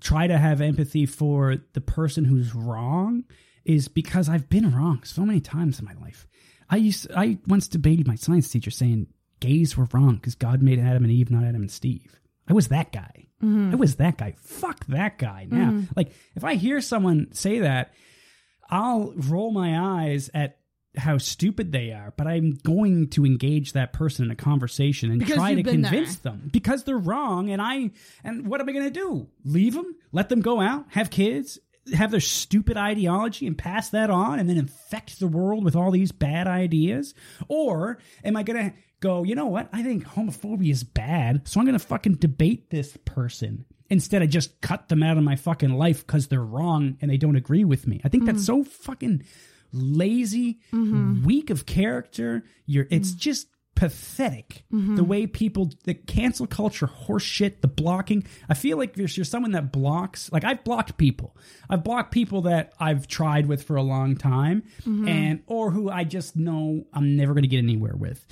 try 0.00 0.26
to 0.26 0.38
have 0.38 0.60
empathy 0.60 1.06
for 1.06 1.56
the 1.72 1.80
person 1.80 2.24
who's 2.24 2.54
wrong 2.54 3.24
is 3.64 3.88
because 3.88 4.28
I've 4.28 4.48
been 4.48 4.74
wrong 4.74 5.02
so 5.02 5.24
many 5.24 5.40
times 5.40 5.78
in 5.78 5.84
my 5.84 5.94
life. 5.94 6.26
I 6.68 6.76
used 6.76 7.10
I 7.14 7.38
once 7.46 7.68
debated 7.68 8.06
my 8.06 8.16
science 8.16 8.48
teacher 8.48 8.70
saying 8.70 9.08
gays 9.40 9.76
were 9.76 9.88
wrong 9.92 10.16
because 10.16 10.34
God 10.34 10.62
made 10.62 10.78
Adam 10.78 11.04
and 11.04 11.12
Eve, 11.12 11.30
not 11.30 11.44
Adam 11.44 11.62
and 11.62 11.70
Steve. 11.70 12.20
I 12.48 12.52
was 12.52 12.68
that 12.68 12.92
guy. 12.92 13.26
Mm-hmm. 13.42 13.72
I 13.72 13.74
was 13.76 13.96
that 13.96 14.18
guy. 14.18 14.34
Fuck 14.38 14.86
that 14.86 15.18
guy. 15.18 15.46
Now, 15.50 15.70
mm-hmm. 15.70 15.92
like 15.94 16.12
if 16.34 16.44
I 16.44 16.54
hear 16.54 16.80
someone 16.80 17.28
say 17.32 17.60
that, 17.60 17.92
I'll 18.68 19.12
roll 19.16 19.52
my 19.52 20.04
eyes 20.04 20.30
at 20.32 20.58
how 20.96 21.18
stupid 21.18 21.72
they 21.72 21.92
are, 21.92 22.12
but 22.16 22.26
I'm 22.26 22.52
going 22.52 23.08
to 23.10 23.24
engage 23.24 23.72
that 23.72 23.92
person 23.92 24.24
in 24.24 24.30
a 24.30 24.36
conversation 24.36 25.10
and 25.10 25.18
Because 25.18 25.36
try 25.36 25.50
to 25.50 25.56
you've 25.58 25.66
there. 25.66 25.74
convince 25.74 26.16
them 26.16 26.48
because 26.52 26.84
they're 26.84 26.98
wrong. 26.98 27.50
And 27.50 27.60
I 27.60 27.90
and 28.24 28.46
what 28.46 28.60
am 28.60 28.68
I 28.68 28.72
going 28.72 28.84
to 28.84 28.90
do? 28.90 29.28
Leave 29.44 29.74
them? 29.74 29.94
Let 30.12 30.28
them 30.28 30.40
go 30.40 30.60
out? 30.60 30.86
Have 30.90 31.10
kids? 31.10 31.58
Have 31.94 32.10
their 32.10 32.20
stupid 32.20 32.76
ideology 32.76 33.46
and 33.46 33.56
pass 33.56 33.90
that 33.90 34.10
on, 34.10 34.40
and 34.40 34.50
then 34.50 34.56
infect 34.56 35.20
the 35.20 35.28
world 35.28 35.64
with 35.64 35.76
all 35.76 35.92
these 35.92 36.10
bad 36.10 36.48
ideas? 36.48 37.14
Or 37.48 37.98
am 38.24 38.36
I 38.36 38.42
going 38.42 38.70
to 38.70 38.76
go? 38.98 39.22
You 39.22 39.36
know 39.36 39.46
what? 39.46 39.68
I 39.72 39.84
think 39.84 40.04
homophobia 40.04 40.70
is 40.70 40.82
bad, 40.82 41.46
so 41.46 41.60
I'm 41.60 41.66
going 41.66 41.78
to 41.78 41.86
fucking 41.86 42.14
debate 42.14 42.70
this 42.70 42.96
person 43.04 43.66
instead 43.88 44.22
of 44.22 44.30
just 44.30 44.60
cut 44.60 44.88
them 44.88 45.02
out 45.02 45.16
of 45.16 45.22
my 45.22 45.36
fucking 45.36 45.74
life 45.74 46.04
because 46.06 46.26
they're 46.26 46.42
wrong 46.42 46.96
and 47.00 47.10
they 47.10 47.16
don't 47.16 47.36
agree 47.36 47.64
with 47.64 47.86
me. 47.86 48.00
I 48.04 48.08
think 48.08 48.24
that's 48.24 48.42
mm. 48.42 48.46
so 48.46 48.64
fucking 48.64 49.22
lazy, 49.72 50.60
mm-hmm. 50.72 51.24
weak 51.24 51.50
of 51.50 51.66
character. 51.66 52.44
You're 52.66 52.86
it's 52.90 53.12
mm. 53.12 53.16
just 53.16 53.48
pathetic 53.76 54.64
mm-hmm. 54.72 54.96
the 54.96 55.04
way 55.04 55.26
people 55.26 55.70
the 55.84 55.92
cancel 55.92 56.46
culture 56.46 56.86
horse 56.86 57.22
shit 57.22 57.60
the 57.60 57.68
blocking. 57.68 58.26
I 58.48 58.54
feel 58.54 58.78
like 58.78 58.98
if 58.98 59.16
you're 59.16 59.24
someone 59.24 59.52
that 59.52 59.70
blocks 59.70 60.32
like 60.32 60.44
i've 60.44 60.64
blocked 60.64 60.96
people. 60.96 61.36
I've 61.68 61.84
blocked 61.84 62.10
people 62.10 62.42
that 62.42 62.72
i've 62.80 63.06
tried 63.06 63.46
with 63.46 63.62
for 63.62 63.76
a 63.76 63.82
long 63.82 64.16
time 64.16 64.62
mm-hmm. 64.80 65.06
and 65.06 65.42
or 65.46 65.70
who 65.70 65.90
i 65.90 66.04
just 66.04 66.36
know 66.36 66.86
i'm 66.94 67.16
never 67.16 67.34
going 67.34 67.42
to 67.42 67.48
get 67.48 67.58
anywhere 67.58 67.94
with. 67.94 68.24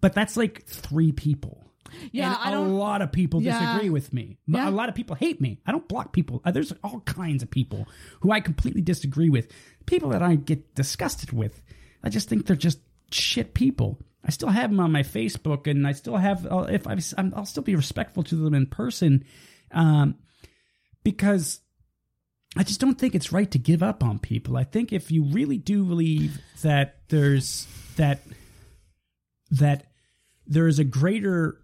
But 0.00 0.14
that's 0.14 0.36
like 0.36 0.64
three 0.66 1.10
people 1.10 1.63
Yeah, 2.12 2.28
and 2.28 2.36
I 2.42 2.48
a 2.48 2.52
don't- 2.52 2.74
lot 2.76 3.02
of 3.02 3.12
people 3.12 3.42
Yeah. 3.42 3.58
disagree 3.60 3.90
with 3.90 4.12
me. 4.12 4.38
Yeah. 4.46 4.68
A 4.68 4.70
lot 4.70 4.88
of 4.88 4.94
people 4.94 5.16
hate 5.16 5.40
me. 5.40 5.60
I 5.66 5.72
don't 5.72 5.88
block 5.88 6.12
people. 6.12 6.40
Uh, 6.44 6.50
There's 6.50 6.72
all 6.82 7.00
kinds 7.00 7.42
of 7.42 7.50
people 7.50 7.86
who 8.20 8.30
I 8.32 8.40
completely 8.40 8.82
disagree 8.82 9.30
with. 9.30 9.50
People 9.86 10.10
that 10.10 10.22
I 10.22 10.36
get 10.36 10.74
disgusted 10.74 11.32
with. 11.32 11.62
I 12.02 12.08
just 12.10 12.28
think 12.28 12.46
they're 12.46 12.56
just 12.56 12.78
shit 13.10 13.54
people. 13.54 14.00
I 14.24 14.30
still 14.30 14.48
have 14.48 14.70
them 14.70 14.80
on 14.80 14.90
my 14.92 15.02
Facebook, 15.02 15.66
and 15.70 15.86
I 15.86 15.92
still 15.92 16.16
have. 16.16 16.46
Uh, 16.50 16.66
if 16.70 16.86
I, 16.86 16.96
I'm, 17.18 17.32
I'll 17.36 17.44
still 17.46 17.62
be 17.62 17.76
respectful 17.76 18.22
to 18.24 18.36
them 18.36 18.54
in 18.54 18.66
person, 18.66 19.24
um, 19.70 20.14
because 21.02 21.60
I 22.56 22.62
just 22.62 22.80
don't 22.80 22.98
think 22.98 23.14
it's 23.14 23.32
right 23.32 23.50
to 23.50 23.58
give 23.58 23.82
up 23.82 24.02
on 24.02 24.18
people. 24.18 24.56
I 24.56 24.64
think 24.64 24.92
if 24.92 25.10
you 25.10 25.24
really 25.24 25.58
do 25.58 25.84
believe 25.84 26.40
that 26.62 27.00
there's 27.08 27.66
that 27.96 28.20
that 29.50 29.86
there 30.46 30.68
is 30.68 30.78
a 30.78 30.84
greater 30.84 31.60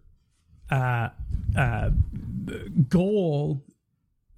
uh, 0.70 1.08
uh, 1.56 1.90
goal 2.88 3.62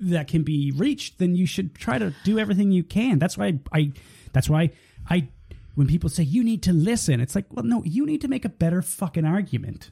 that 0.00 0.26
can 0.28 0.42
be 0.42 0.72
reached, 0.74 1.18
then 1.18 1.34
you 1.34 1.46
should 1.46 1.74
try 1.74 1.98
to 1.98 2.14
do 2.24 2.38
everything 2.38 2.72
you 2.72 2.82
can. 2.82 3.18
That's 3.18 3.38
why 3.38 3.58
I. 3.72 3.92
That's 4.32 4.48
why 4.48 4.70
I. 5.08 5.28
When 5.74 5.86
people 5.86 6.10
say 6.10 6.22
you 6.22 6.44
need 6.44 6.62
to 6.64 6.72
listen, 6.72 7.20
it's 7.20 7.34
like, 7.34 7.46
well, 7.50 7.64
no, 7.64 7.82
you 7.84 8.04
need 8.04 8.20
to 8.20 8.28
make 8.28 8.44
a 8.44 8.50
better 8.50 8.82
fucking 8.82 9.24
argument, 9.24 9.90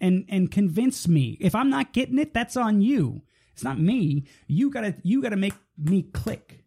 and 0.00 0.24
and 0.28 0.50
convince 0.50 1.06
me. 1.06 1.36
If 1.40 1.54
I'm 1.54 1.68
not 1.68 1.92
getting 1.92 2.18
it, 2.18 2.32
that's 2.32 2.56
on 2.56 2.80
you. 2.80 3.22
It's 3.52 3.62
not 3.64 3.78
me. 3.78 4.24
You 4.46 4.70
gotta 4.70 4.94
you 5.02 5.20
gotta 5.20 5.36
make 5.36 5.54
me 5.76 6.02
click. 6.02 6.64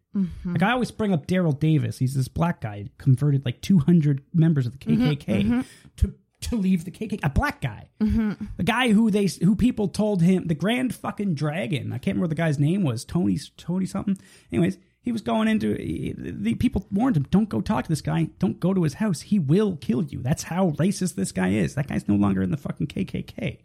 Like 0.52 0.62
I 0.62 0.70
always 0.72 0.90
bring 0.90 1.12
up 1.12 1.26
Daryl 1.26 1.58
Davis. 1.58 1.98
He's 1.98 2.14
this 2.14 2.28
black 2.28 2.60
guy 2.62 2.88
converted 2.96 3.44
like 3.44 3.60
200 3.60 4.22
members 4.32 4.64
of 4.66 4.72
the 4.72 4.78
KKK 4.78 5.64
to 5.98 6.14
to 6.48 6.56
leave 6.56 6.84
the 6.84 6.90
KKK. 6.90 7.20
A 7.22 7.30
black 7.30 7.60
guy, 7.60 7.88
mm-hmm. 8.00 8.32
the 8.56 8.62
guy 8.62 8.92
who 8.92 9.10
they 9.10 9.26
who 9.26 9.56
people 9.56 9.88
told 9.88 10.22
him 10.22 10.46
the 10.46 10.54
Grand 10.54 10.94
fucking 10.94 11.34
Dragon. 11.34 11.92
I 11.92 11.98
can't 11.98 12.16
remember 12.16 12.24
what 12.24 12.30
the 12.30 12.36
guy's 12.36 12.58
name 12.58 12.82
was. 12.82 13.04
Tony 13.04 13.38
Tony 13.56 13.86
something. 13.86 14.18
Anyways, 14.52 14.78
he 15.00 15.12
was 15.12 15.22
going 15.22 15.46
into 15.46 15.74
the 16.16 16.54
people 16.56 16.86
warned 16.90 17.16
him, 17.16 17.26
don't 17.30 17.48
go 17.48 17.60
talk 17.60 17.84
to 17.84 17.88
this 17.88 18.00
guy. 18.00 18.28
Don't 18.38 18.58
go 18.58 18.74
to 18.74 18.82
his 18.82 18.94
house. 18.94 19.20
He 19.20 19.38
will 19.38 19.76
kill 19.76 20.02
you. 20.02 20.20
That's 20.20 20.42
how 20.44 20.72
racist 20.72 21.14
this 21.14 21.32
guy 21.32 21.50
is. 21.50 21.74
That 21.74 21.88
guy's 21.88 22.08
no 22.08 22.16
longer 22.16 22.42
in 22.42 22.50
the 22.50 22.56
fucking 22.56 22.88
KKK 22.88 23.58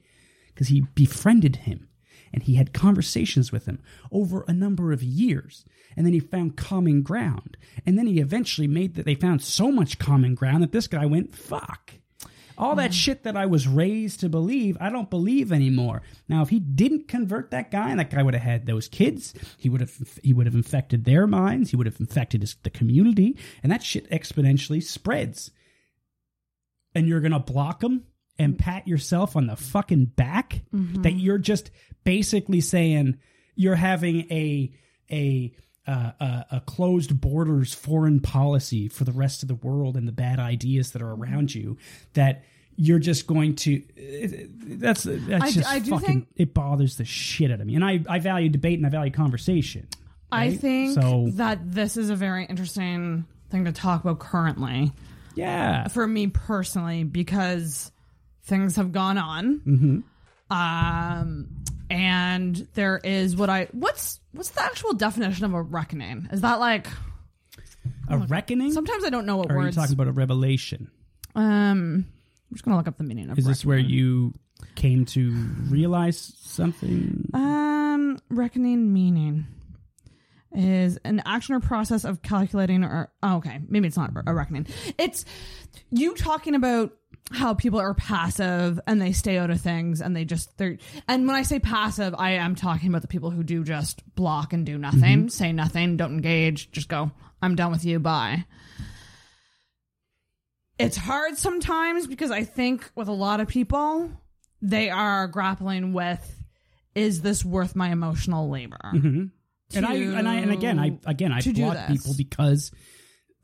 because 0.54 0.68
he 0.68 0.82
befriended 0.94 1.58
him 1.58 1.88
and 2.34 2.44
he 2.44 2.56
had 2.56 2.74
conversations 2.74 3.52
with 3.52 3.66
him 3.66 3.82
over 4.12 4.46
a 4.48 4.54
number 4.54 4.92
of 4.92 5.04
years 5.04 5.66
and 5.96 6.06
then 6.06 6.14
he 6.14 6.20
found 6.20 6.56
common 6.58 7.02
ground 7.02 7.58
and 7.86 7.98
then 7.98 8.08
he 8.08 8.20
eventually 8.20 8.68
made 8.68 8.96
that 8.96 9.06
they 9.06 9.16
found 9.16 9.42
so 9.42 9.72
much 9.72 10.00
common 10.00 10.36
ground 10.36 10.64
that 10.64 10.72
this 10.72 10.88
guy 10.88 11.06
went 11.06 11.36
fuck 11.36 11.94
all 12.62 12.76
that 12.76 12.92
mm. 12.92 12.94
shit 12.94 13.24
that 13.24 13.36
I 13.36 13.48
was 13.48 13.68
raised 13.68 14.20
to 14.20 14.30
believe, 14.30 14.78
I 14.80 14.90
don't 14.90 15.10
believe 15.10 15.52
anymore. 15.52 16.04
Now, 16.30 16.44
if 16.44 16.50
he 16.50 16.60
didn't 16.60 17.08
convert 17.08 17.52
that 17.52 17.72
guy, 17.72 17.90
and 17.90 18.00
that 18.00 18.12
guy 18.12 18.22
would 18.22 18.36
have 18.36 18.44
had 18.44 18.68
those 18.68 18.88
kids, 18.88 19.34
he 19.58 19.68
would 19.68 19.82
have 19.82 20.20
he 20.24 20.32
would 20.32 20.46
have 20.46 20.54
infected 20.56 21.04
their 21.04 21.26
minds, 21.26 21.72
he 21.72 21.76
would 21.76 21.88
have 21.88 22.00
infected 22.00 22.42
his, 22.42 22.56
the 22.62 22.70
community, 22.70 23.38
and 23.64 23.72
that 23.72 23.82
shit 23.82 24.10
exponentially 24.12 24.82
spreads. 24.82 25.50
And 26.94 27.08
you're 27.08 27.20
gonna 27.20 27.40
block 27.40 27.84
him 27.84 28.06
and 28.38 28.54
mm. 28.54 28.60
pat 28.60 28.88
yourself 28.88 29.36
on 29.36 29.48
the 29.48 29.56
fucking 29.56 30.06
back 30.06 30.62
that 30.72 30.78
mm-hmm. 30.78 31.18
you're 31.18 31.40
just 31.40 31.72
basically 32.04 32.62
saying 32.62 33.18
you're 33.56 33.76
having 33.76 34.32
a 34.32 34.72
a 35.12 35.56
uh, 35.92 36.12
a, 36.20 36.46
a 36.58 36.60
closed 36.62 37.20
borders 37.20 37.74
foreign 37.74 38.20
policy 38.20 38.88
for 38.88 39.04
the 39.04 39.12
rest 39.12 39.42
of 39.44 39.48
the 39.48 39.56
world 39.56 39.98
and 39.98 40.08
the 40.08 40.12
bad 40.12 40.40
ideas 40.40 40.92
that 40.92 41.02
are 41.02 41.12
around 41.12 41.54
you 41.54 41.78
that 42.14 42.44
you're 42.78 43.00
just 43.00 43.28
going 43.28 43.56
to 43.56 43.82
that's 44.80 45.04
that's 45.04 45.44
I- 45.44 45.52
just 45.52 45.70
I 45.70 45.80
do 45.80 45.92
fucking 45.92 46.06
think- 46.08 46.28
it 46.36 46.54
bothers 46.54 46.98
the 46.98 47.06
shit 47.06 47.52
out 47.52 47.60
of 47.62 47.68
me 47.68 47.76
and 47.76 47.84
I, 47.84 48.02
I 48.08 48.20
value 48.20 48.50
debate 48.50 48.80
and 48.80 48.86
I 48.86 48.90
value 48.90 49.12
conversation 49.12 49.88
I 50.32 50.56
think 50.56 51.00
so 51.00 51.28
that 51.32 51.60
this 51.64 51.98
is 51.98 52.10
a 52.10 52.16
very 52.16 52.46
interesting 52.46 53.26
thing 53.50 53.66
to 53.66 53.74
talk 53.74 54.04
about 54.04 54.20
currently 54.20 54.92
yeah 55.36 55.90
for 55.90 56.08
me 56.08 56.28
personally 56.28 57.04
because 57.04 57.92
things 58.44 58.76
have 58.76 58.92
gone 58.92 59.18
on. 59.18 59.60
Mm-hmm. 59.60 60.00
Um, 60.52 61.48
and 61.90 62.68
there 62.74 63.00
is 63.04 63.36
what 63.36 63.50
I 63.50 63.68
what's 63.72 64.20
what's 64.34 64.50
the 64.50 64.64
actual 64.64 64.94
definition 64.94 65.46
of 65.46 65.54
a 65.54 65.62
reckoning? 65.62 66.28
Is 66.32 66.42
that 66.42 66.60
like 66.60 66.88
a 68.10 68.18
reckoning 68.18 68.72
sometimes 68.72 69.04
I 69.06 69.10
don't 69.10 69.26
know 69.26 69.38
what 69.38 69.52
or 69.52 69.58
are 69.58 69.66
you 69.66 69.72
talking 69.72 69.94
about 69.94 70.08
a 70.08 70.12
revelation 70.12 70.92
um, 71.36 72.06
I'm 72.06 72.54
just 72.54 72.66
gonna 72.66 72.78
look 72.78 72.88
up 72.88 72.98
the 72.98 73.04
meaning 73.06 73.30
of. 73.30 73.40
is 73.40 73.46
this 73.46 73.64
where 73.66 73.78
reckoning. 73.78 73.98
you 73.98 74.34
came 74.76 75.06
to 75.06 75.32
realize 75.70 76.34
something 76.40 77.30
Um, 77.34 78.20
reckoning 78.30 78.92
meaning 78.94 79.48
is 80.54 80.98
an 81.06 81.22
action 81.26 81.56
or 81.56 81.62
process 81.62 82.04
of 82.04 82.22
calculating 82.22 82.84
or 82.84 83.10
oh, 83.24 83.38
okay, 83.38 83.60
maybe 83.70 83.88
it's 83.88 83.96
not 83.98 84.12
a 84.26 84.34
reckoning. 84.34 84.68
It's 84.98 85.24
you 85.90 86.14
talking 86.16 86.56
about 86.56 86.92
how 87.32 87.54
people 87.54 87.80
are 87.80 87.94
passive 87.94 88.80
and 88.88 89.02
they 89.02 89.12
stay 89.14 89.38
out 89.38 89.50
of 89.50 89.62
things 89.62 90.02
and 90.02 90.16
they 90.16 90.26
just 90.26 90.58
they're 90.58 90.78
and 91.08 91.26
when 91.28 91.36
I 91.36 91.44
say 91.44 91.60
passive, 91.60 92.14
I 92.18 92.32
am 92.32 92.56
talking 92.56 92.90
about 92.90 93.02
the 93.02 93.08
people 93.08 93.32
who 93.32 93.44
do 93.44 93.64
just 93.64 94.04
block 94.16 94.54
and 94.54 94.66
do 94.66 94.78
nothing, 94.78 95.30
say 95.30 95.52
nothing, 95.52 95.98
don't 95.98 96.14
engage, 96.14 96.72
just 96.72 96.90
go, 96.90 97.12
I'm 97.42 97.56
done 97.56 97.72
with 97.72 97.86
you, 97.86 98.00
bye. 98.00 98.46
It's 100.78 100.98
hard 100.98 101.38
sometimes 101.38 102.08
because 102.08 102.32
I 102.32 102.44
think 102.44 102.90
with 102.96 103.08
a 103.08 103.14
lot 103.14 103.40
of 103.40 103.48
people, 103.48 104.10
they 104.62 104.90
are 104.90 105.28
grappling 105.28 105.94
with 105.94 106.38
is 106.96 107.22
this 107.22 107.46
worth 107.46 107.76
my 107.76 107.90
emotional 107.92 108.50
labor? 108.50 108.92
Mm-hmm. 108.94 109.26
and 109.76 109.86
I 109.86 109.94
and 109.94 110.28
I 110.28 110.36
and 110.36 110.52
again 110.52 110.80
I 110.80 110.98
again 111.06 111.32
I 111.32 111.40
to 111.42 111.54
block 111.54 111.88
people 111.88 112.14
because 112.18 112.72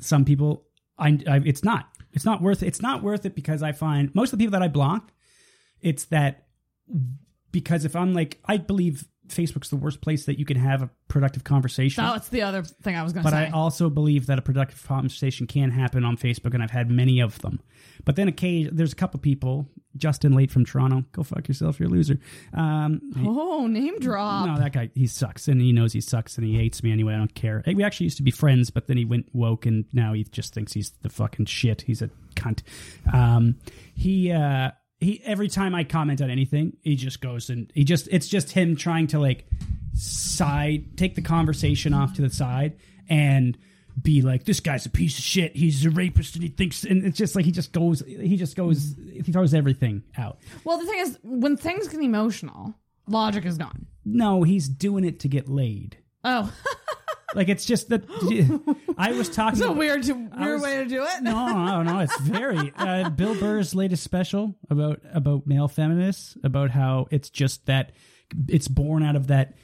some 0.01 0.25
people 0.25 0.65
I, 0.97 1.19
I 1.27 1.41
it's 1.45 1.63
not 1.63 1.87
it's 2.18 2.26
not 2.26 2.41
worth 2.41 2.64
it's 2.64 2.81
not 2.81 3.03
worth 3.03 3.27
it 3.27 3.35
because 3.35 3.61
I 3.61 3.72
find 3.72 4.14
most 4.15 4.34
of 4.34 4.39
the 4.39 4.44
people 4.44 4.60
that 4.60 4.64
I 4.64 4.68
block 4.68 5.11
it's 5.81 6.06
that 6.06 6.48
because 7.52 7.85
if 7.85 7.95
I'm 7.95 8.15
like 8.15 8.39
I 8.45 8.57
believe 8.57 9.06
Facebook's 9.27 9.69
the 9.69 9.75
worst 9.75 10.01
place 10.01 10.25
that 10.25 10.39
you 10.39 10.45
can 10.45 10.57
have 10.57 10.81
a 10.81 10.89
productive 11.07 11.43
conversation. 11.43 12.03
Oh, 12.03 12.13
that's 12.13 12.29
the 12.29 12.41
other 12.41 12.63
thing 12.63 12.95
I 12.95 13.03
was 13.03 13.13
going 13.13 13.23
to 13.23 13.29
say. 13.29 13.35
But 13.35 13.45
say. 13.45 13.51
I 13.51 13.57
also 13.57 13.89
believe 13.89 14.27
that 14.27 14.39
a 14.39 14.41
productive 14.41 14.85
conversation 14.85 15.47
can 15.47 15.71
happen 15.71 16.03
on 16.03 16.17
Facebook, 16.17 16.53
and 16.53 16.63
I've 16.63 16.71
had 16.71 16.89
many 16.89 17.19
of 17.19 17.39
them. 17.39 17.59
But 18.05 18.15
then 18.15 18.27
occasion 18.27 18.75
there's 18.75 18.93
a 18.93 18.95
couple 18.95 19.19
people, 19.19 19.67
Justin 19.97 20.33
Late 20.33 20.51
from 20.51 20.65
Toronto, 20.65 21.03
go 21.11 21.23
fuck 21.23 21.47
yourself, 21.47 21.79
you're 21.79 21.89
a 21.89 21.91
loser. 21.91 22.19
Um, 22.53 23.01
oh, 23.17 23.67
name 23.67 23.99
drop. 23.99 24.47
no, 24.47 24.57
that 24.57 24.73
guy, 24.73 24.89
he 24.95 25.07
sucks, 25.07 25.47
and 25.47 25.61
he 25.61 25.71
knows 25.71 25.93
he 25.93 26.01
sucks, 26.01 26.37
and 26.37 26.45
he 26.45 26.55
hates 26.55 26.83
me 26.83 26.91
anyway. 26.91 27.13
I 27.13 27.17
don't 27.17 27.35
care. 27.35 27.63
We 27.65 27.83
actually 27.83 28.05
used 28.05 28.17
to 28.17 28.23
be 28.23 28.31
friends, 28.31 28.69
but 28.69 28.87
then 28.87 28.97
he 28.97 29.05
went 29.05 29.27
woke, 29.33 29.65
and 29.65 29.85
now 29.93 30.13
he 30.13 30.23
just 30.23 30.53
thinks 30.53 30.73
he's 30.73 30.91
the 31.01 31.09
fucking 31.09 31.45
shit. 31.45 31.81
He's 31.81 32.01
a 32.01 32.09
cunt. 32.35 32.61
Um, 33.13 33.55
he, 33.93 34.31
uh, 34.31 34.71
he. 34.99 35.22
Every 35.24 35.48
time 35.48 35.76
I 35.76 35.84
comment 35.84 36.22
on 36.22 36.30
anything, 36.30 36.78
he 36.82 36.95
just 36.95 37.22
goes 37.22 37.49
and 37.49 37.72
he 37.74 37.84
just. 37.84 38.07
It's 38.11 38.28
just 38.28 38.52
him 38.52 38.76
trying 38.76 39.07
to 39.07 39.19
like 39.19 39.45
side, 39.94 40.98
take 40.98 41.15
the 41.15 41.22
conversation 41.22 41.94
off 41.94 42.14
to 42.15 42.22
the 42.22 42.30
side, 42.30 42.78
and 43.10 43.57
be 44.02 44.22
like, 44.22 44.44
"This 44.44 44.60
guy's 44.60 44.86
a 44.86 44.90
piece 44.90 45.18
of 45.18 45.24
shit. 45.24 45.56
He's 45.56 45.86
a 45.86 45.90
rapist, 45.90 46.36
and 46.36 46.44
he 46.44 46.49
thinks." 46.49 46.84
And 46.84 47.06
it's 47.06 47.18
just 47.18 47.36
like 47.36 47.45
he 47.45 47.52
just 47.52 47.72
goes. 47.74 48.03
He 48.06 48.38
just 48.38 48.56
goes. 48.56 48.95
He 49.11 49.32
throws 49.32 49.53
everything 49.53 50.03
out. 50.18 50.38
Well, 50.64 50.78
the 50.78 50.86
thing 50.86 50.99
is, 50.99 51.18
when 51.24 51.57
things 51.57 51.88
get 51.88 52.02
emotional, 52.02 52.76
logic 53.07 53.45
is 53.45 53.57
gone. 53.57 53.88
No, 54.06 54.44
he's 54.44 54.68
doing 54.68 55.03
it 55.03 55.19
to 55.22 55.28
get 55.28 55.49
laid. 55.49 55.98
Oh, 56.24 56.53
Like 57.35 57.49
it's 57.49 57.65
just 57.65 57.89
that 57.89 58.03
I 58.97 59.11
was 59.11 59.29
talking. 59.29 59.57
it's 59.59 59.61
a 59.61 59.65
about- 59.65 59.77
weird, 59.77 60.03
to, 60.03 60.13
weird 60.13 60.31
was- 60.53 60.61
way 60.61 60.77
to 60.77 60.85
do 60.85 61.03
it. 61.03 61.23
No, 61.23 61.47
no, 61.47 61.83
no. 61.83 61.99
It's 61.99 62.17
very 62.21 62.71
uh, 62.77 63.09
Bill 63.09 63.35
Burr's 63.35 63.75
latest 63.75 64.03
special 64.03 64.55
about 64.69 65.01
about 65.13 65.45
male 65.45 65.67
feminists 65.67 66.37
about 66.43 66.71
how 66.71 67.07
it's 67.11 67.29
just 67.29 67.65
that 67.65 67.91
it's 68.47 68.67
born 68.67 69.03
out 69.03 69.15
of 69.15 69.27
that 69.27 69.55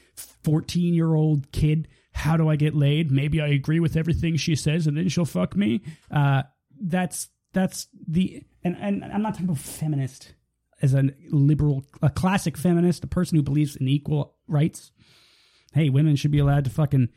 fourteen 0.44 0.94
year 0.94 1.14
old 1.14 1.52
kid. 1.52 1.88
How 2.12 2.38
do 2.38 2.48
I 2.50 2.58
get 2.58 2.76
laid? 2.76 3.12
Maybe 3.12 3.42
I 3.42 3.48
agree 3.48 3.80
with 3.80 3.96
everything 3.98 4.36
she 4.36 4.56
says, 4.56 4.86
and 4.86 4.96
then 4.98 5.10
she'll 5.10 5.26
fuck 5.26 5.56
me. 5.56 5.82
Uh, 6.12 6.44
that's 6.80 7.30
that's 7.54 7.88
the 8.08 8.44
and 8.64 8.76
and 8.80 9.04
I'm 9.06 9.22
not 9.22 9.34
talking 9.34 9.46
about 9.48 9.58
feminist 9.60 10.34
as 10.82 10.94
a 10.94 11.10
liberal, 11.32 11.86
a 12.02 12.10
classic 12.10 12.58
feminist, 12.58 13.04
a 13.06 13.08
person 13.08 13.38
who 13.38 13.42
believes 13.42 13.76
in 13.78 13.88
equal 13.88 14.36
rights. 14.48 14.92
Hey, 15.74 15.90
women 15.90 16.18
should 16.18 16.32
be 16.32 16.40
allowed 16.40 16.66
to 16.66 16.70
fucking 16.70 17.10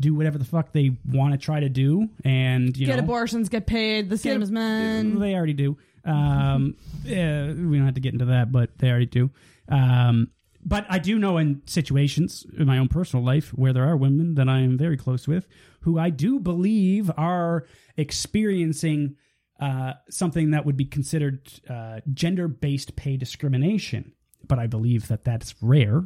do 0.00 0.14
whatever 0.14 0.38
the 0.38 0.44
fuck 0.44 0.72
they 0.72 0.96
want 1.06 1.32
to 1.32 1.38
try 1.38 1.60
to 1.60 1.68
do, 1.68 2.08
and 2.24 2.76
you 2.76 2.86
Get 2.86 2.96
know, 2.96 3.04
abortions, 3.04 3.48
get 3.48 3.66
paid 3.66 4.08
the 4.10 4.18
same 4.18 4.42
as 4.42 4.50
men. 4.50 5.18
They 5.18 5.34
already 5.34 5.52
do. 5.52 5.76
Um, 6.04 6.76
yeah, 7.04 7.46
we 7.48 7.76
don't 7.76 7.84
have 7.84 7.94
to 7.94 8.00
get 8.00 8.12
into 8.12 8.26
that, 8.26 8.50
but 8.50 8.78
they 8.78 8.90
already 8.90 9.06
do. 9.06 9.30
Um, 9.68 10.30
but 10.64 10.84
I 10.88 10.98
do 10.98 11.18
know 11.18 11.38
in 11.38 11.62
situations 11.66 12.46
in 12.58 12.66
my 12.66 12.78
own 12.78 12.88
personal 12.88 13.24
life 13.24 13.50
where 13.50 13.72
there 13.72 13.84
are 13.84 13.96
women 13.96 14.34
that 14.34 14.48
I 14.48 14.60
am 14.60 14.76
very 14.76 14.96
close 14.96 15.26
with 15.26 15.46
who 15.80 15.98
I 15.98 16.10
do 16.10 16.38
believe 16.38 17.10
are 17.16 17.66
experiencing 17.96 19.16
uh, 19.58 19.94
something 20.08 20.50
that 20.50 20.64
would 20.64 20.76
be 20.76 20.84
considered 20.84 21.50
uh, 21.68 22.00
gender 22.12 22.48
based 22.48 22.96
pay 22.96 23.16
discrimination. 23.16 24.12
But 24.46 24.58
I 24.58 24.66
believe 24.66 25.08
that 25.08 25.24
that's 25.24 25.54
rare. 25.62 26.04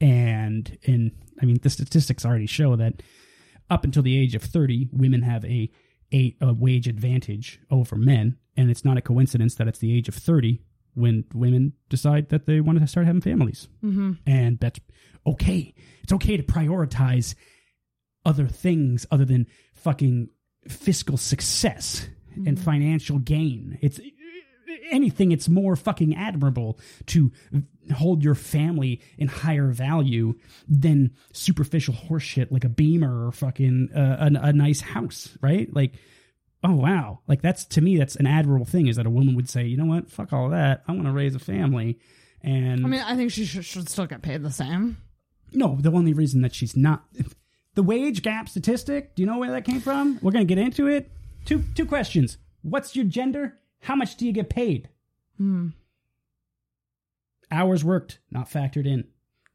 And 0.00 0.78
in, 0.82 1.12
I 1.40 1.44
mean, 1.44 1.58
the 1.62 1.70
statistics 1.70 2.24
already 2.24 2.46
show 2.46 2.76
that 2.76 3.02
up 3.70 3.84
until 3.84 4.02
the 4.02 4.18
age 4.18 4.34
of 4.34 4.42
30, 4.42 4.88
women 4.92 5.22
have 5.22 5.44
a, 5.44 5.70
a, 6.12 6.36
a 6.40 6.52
wage 6.52 6.88
advantage 6.88 7.60
over 7.70 7.96
men. 7.96 8.36
And 8.56 8.70
it's 8.70 8.84
not 8.84 8.96
a 8.96 9.02
coincidence 9.02 9.54
that 9.56 9.68
it's 9.68 9.78
the 9.78 9.96
age 9.96 10.08
of 10.08 10.14
30 10.14 10.60
when 10.94 11.24
women 11.32 11.74
decide 11.88 12.30
that 12.30 12.46
they 12.46 12.60
want 12.60 12.80
to 12.80 12.86
start 12.86 13.06
having 13.06 13.20
families. 13.20 13.68
Mm-hmm. 13.84 14.12
And 14.26 14.58
that's 14.58 14.80
okay. 15.26 15.74
It's 16.02 16.12
okay 16.12 16.36
to 16.36 16.42
prioritize 16.42 17.34
other 18.24 18.46
things 18.46 19.06
other 19.10 19.24
than 19.24 19.46
fucking 19.74 20.28
fiscal 20.66 21.16
success 21.16 22.08
and 22.46 22.58
financial 22.58 23.18
gain. 23.18 23.78
It's 23.80 24.00
anything 24.90 25.32
it's 25.32 25.48
more 25.48 25.76
fucking 25.76 26.14
admirable 26.14 26.78
to 27.06 27.32
hold 27.94 28.22
your 28.22 28.34
family 28.34 29.00
in 29.16 29.28
higher 29.28 29.68
value 29.68 30.34
than 30.68 31.10
superficial 31.32 31.94
horseshit 31.94 32.50
like 32.50 32.64
a 32.64 32.68
beamer 32.68 33.26
or 33.26 33.32
fucking 33.32 33.90
uh, 33.94 34.28
a, 34.32 34.48
a 34.48 34.52
nice 34.52 34.80
house 34.80 35.36
right? 35.40 35.72
Like 35.74 35.94
oh 36.64 36.74
wow. 36.74 37.20
Like 37.26 37.42
that's 37.42 37.64
to 37.66 37.80
me 37.80 37.96
that's 37.96 38.16
an 38.16 38.26
admirable 38.26 38.66
thing 38.66 38.86
is 38.86 38.96
that 38.96 39.06
a 39.06 39.10
woman 39.10 39.34
would 39.36 39.48
say 39.48 39.64
you 39.64 39.76
know 39.76 39.86
what? 39.86 40.10
Fuck 40.10 40.32
all 40.32 40.50
that. 40.50 40.82
I 40.86 40.92
want 40.92 41.04
to 41.04 41.12
raise 41.12 41.34
a 41.34 41.38
family. 41.38 41.98
And 42.42 42.84
I 42.84 42.88
mean, 42.88 43.00
I 43.00 43.16
think 43.16 43.32
she 43.32 43.44
should, 43.44 43.64
should 43.64 43.88
still 43.88 44.06
get 44.06 44.22
paid 44.22 44.42
the 44.42 44.50
same. 44.50 44.98
no 45.52 45.76
the 45.80 45.92
only 45.92 46.12
reason 46.12 46.42
that 46.42 46.54
she's 46.54 46.76
not 46.76 47.04
the 47.74 47.82
wage 47.82 48.22
gap 48.22 48.48
statistic 48.48 49.14
do 49.14 49.22
you 49.22 49.26
know 49.26 49.38
where 49.38 49.50
that 49.50 49.64
came 49.64 49.80
from? 49.80 50.18
We're 50.22 50.32
gonna 50.32 50.44
get 50.44 50.58
into 50.58 50.86
it. 50.86 51.10
Two 51.44 51.64
two 51.74 51.86
questions. 51.86 52.38
What's 52.62 52.94
your 52.96 53.04
gender 53.04 53.58
How 53.80 53.94
much 53.94 54.16
do 54.16 54.26
you 54.26 54.32
get 54.32 54.50
paid? 54.50 54.88
Hmm. 55.36 55.68
Hours 57.50 57.84
worked, 57.84 58.18
not 58.30 58.50
factored 58.50 58.86
in. 58.86 59.04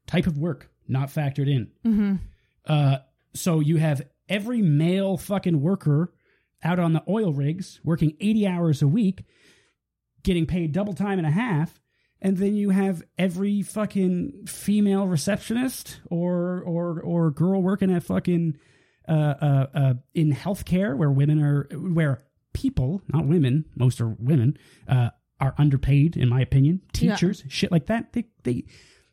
Type 0.06 0.26
of 0.26 0.38
work, 0.38 0.70
not 0.88 1.08
factored 1.08 1.48
in. 1.48 1.70
Mm-hmm. 1.84 2.14
Uh, 2.66 2.98
so 3.34 3.60
you 3.60 3.76
have 3.76 4.02
every 4.28 4.62
male 4.62 5.16
fucking 5.16 5.60
worker 5.60 6.12
out 6.62 6.78
on 6.78 6.92
the 6.92 7.02
oil 7.08 7.32
rigs 7.32 7.80
working 7.84 8.16
80 8.20 8.46
hours 8.46 8.82
a 8.82 8.88
week, 8.88 9.24
getting 10.22 10.46
paid 10.46 10.72
double 10.72 10.94
time 10.94 11.18
and 11.18 11.26
a 11.26 11.30
half. 11.30 11.80
And 12.20 12.38
then 12.38 12.56
you 12.56 12.70
have 12.70 13.02
every 13.18 13.60
fucking 13.60 14.46
female 14.46 15.06
receptionist 15.06 16.00
or 16.08 16.62
or 16.62 17.02
or 17.02 17.30
girl 17.30 17.60
working 17.62 17.94
at 17.94 18.02
fucking 18.02 18.56
uh, 19.06 19.12
uh, 19.12 19.66
uh, 19.74 19.94
in 20.14 20.32
healthcare 20.32 20.96
where 20.96 21.10
women 21.10 21.42
are 21.42 21.68
where 21.74 22.22
people, 22.54 23.02
not 23.12 23.26
women, 23.26 23.66
most 23.76 24.00
are 24.00 24.16
women, 24.18 24.56
uh, 24.88 25.10
are 25.40 25.54
underpaid 25.58 26.16
in 26.16 26.30
my 26.30 26.40
opinion. 26.40 26.80
Yeah. 26.94 27.14
Teachers, 27.16 27.44
shit 27.48 27.70
like 27.70 27.86
that. 27.86 28.14
They 28.14 28.24
they 28.44 28.64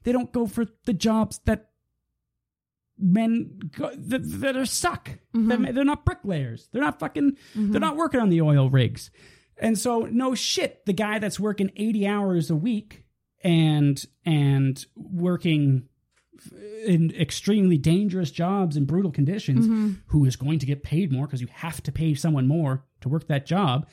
they 0.03 0.13
don't 0.13 0.31
go 0.31 0.47
for 0.47 0.65
the 0.85 0.93
jobs 0.93 1.41
that 1.45 1.71
men 2.97 3.59
go, 3.75 3.91
that, 3.95 4.21
that 4.41 4.55
are 4.55 4.65
suck. 4.65 5.09
Mm-hmm. 5.35 5.47
They're, 5.63 5.73
they're 5.73 5.83
not 5.83 6.05
bricklayers. 6.05 6.69
They're 6.71 6.81
not 6.81 6.99
fucking. 6.99 7.37
They're 7.53 7.63
mm-hmm. 7.63 7.79
not 7.79 7.97
working 7.97 8.21
on 8.21 8.29
the 8.29 8.41
oil 8.41 8.69
rigs. 8.69 9.11
And 9.57 9.77
so 9.77 10.01
no 10.01 10.33
shit, 10.33 10.85
the 10.85 10.93
guy 10.93 11.19
that's 11.19 11.39
working 11.39 11.71
80 11.75 12.07
hours 12.07 12.49
a 12.49 12.55
week 12.55 13.05
and 13.43 14.03
and 14.25 14.83
working 14.95 15.87
in 16.85 17.13
extremely 17.19 17.77
dangerous 17.77 18.31
jobs 18.31 18.75
and 18.75 18.87
brutal 18.87 19.11
conditions 19.11 19.65
mm-hmm. 19.65 19.91
who 20.07 20.25
is 20.25 20.35
going 20.35 20.57
to 20.59 20.65
get 20.65 20.83
paid 20.83 21.11
more 21.11 21.27
because 21.27 21.41
you 21.41 21.47
have 21.51 21.81
to 21.83 21.91
pay 21.91 22.15
someone 22.15 22.47
more 22.47 22.83
to 23.01 23.09
work 23.09 23.27
that 23.27 23.45
job. 23.45 23.87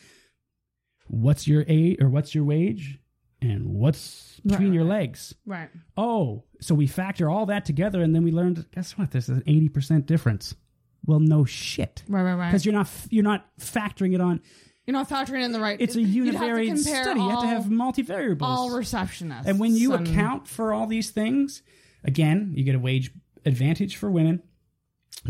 What's 1.08 1.46
your 1.48 1.64
a 1.68 1.96
or 2.00 2.08
what's 2.08 2.34
your 2.34 2.44
wage 2.44 2.98
and 3.40 3.66
what's 3.66 4.40
between 4.44 4.68
Right, 4.68 4.74
your 4.74 4.84
legs? 4.84 5.34
Right. 5.46 5.70
Oh, 5.96 6.44
so 6.60 6.74
we 6.74 6.86
factor 6.86 7.30
all 7.30 7.46
that 7.46 7.64
together 7.64 8.02
and 8.02 8.14
then 8.14 8.22
we 8.24 8.30
learned 8.32 8.66
guess 8.74 8.96
what? 8.98 9.10
There's 9.10 9.28
an 9.28 9.42
80% 9.46 10.06
difference. 10.06 10.54
Well, 11.06 11.20
no 11.20 11.44
shit. 11.44 12.02
Right. 12.08 12.22
Right. 12.22 12.34
Right. 12.34 12.48
Because 12.48 12.66
you're 12.66 12.74
not 12.74 12.88
you're 13.10 13.24
not 13.24 13.46
factoring 13.58 14.14
it 14.14 14.20
on 14.20 14.40
You're 14.86 14.92
not 14.92 15.08
factoring 15.08 15.42
in 15.44 15.52
the 15.52 15.60
right. 15.60 15.80
it's 15.80 15.96
a 15.96 16.02
you'd 16.02 16.34
have 16.34 16.42
to 16.42 16.48
univariate 16.50 16.78
study. 16.78 17.20
you 17.20 17.30
have 17.30 17.40
to 17.40 17.46
have 17.46 17.64
multivariables. 17.64 18.42
all 18.42 18.70
receptionists. 18.70 19.46
and 19.46 19.58
when 19.58 19.74
you 19.74 19.94
and- 19.94 20.06
account 20.06 20.46
for 20.46 20.74
all 20.74 20.86
these 20.86 21.10
things, 21.10 21.62
again, 22.04 22.52
you 22.54 22.64
get 22.64 22.74
a 22.74 22.78
wage 22.78 23.12
advantage 23.46 23.96
for 23.96 24.10
women 24.10 24.42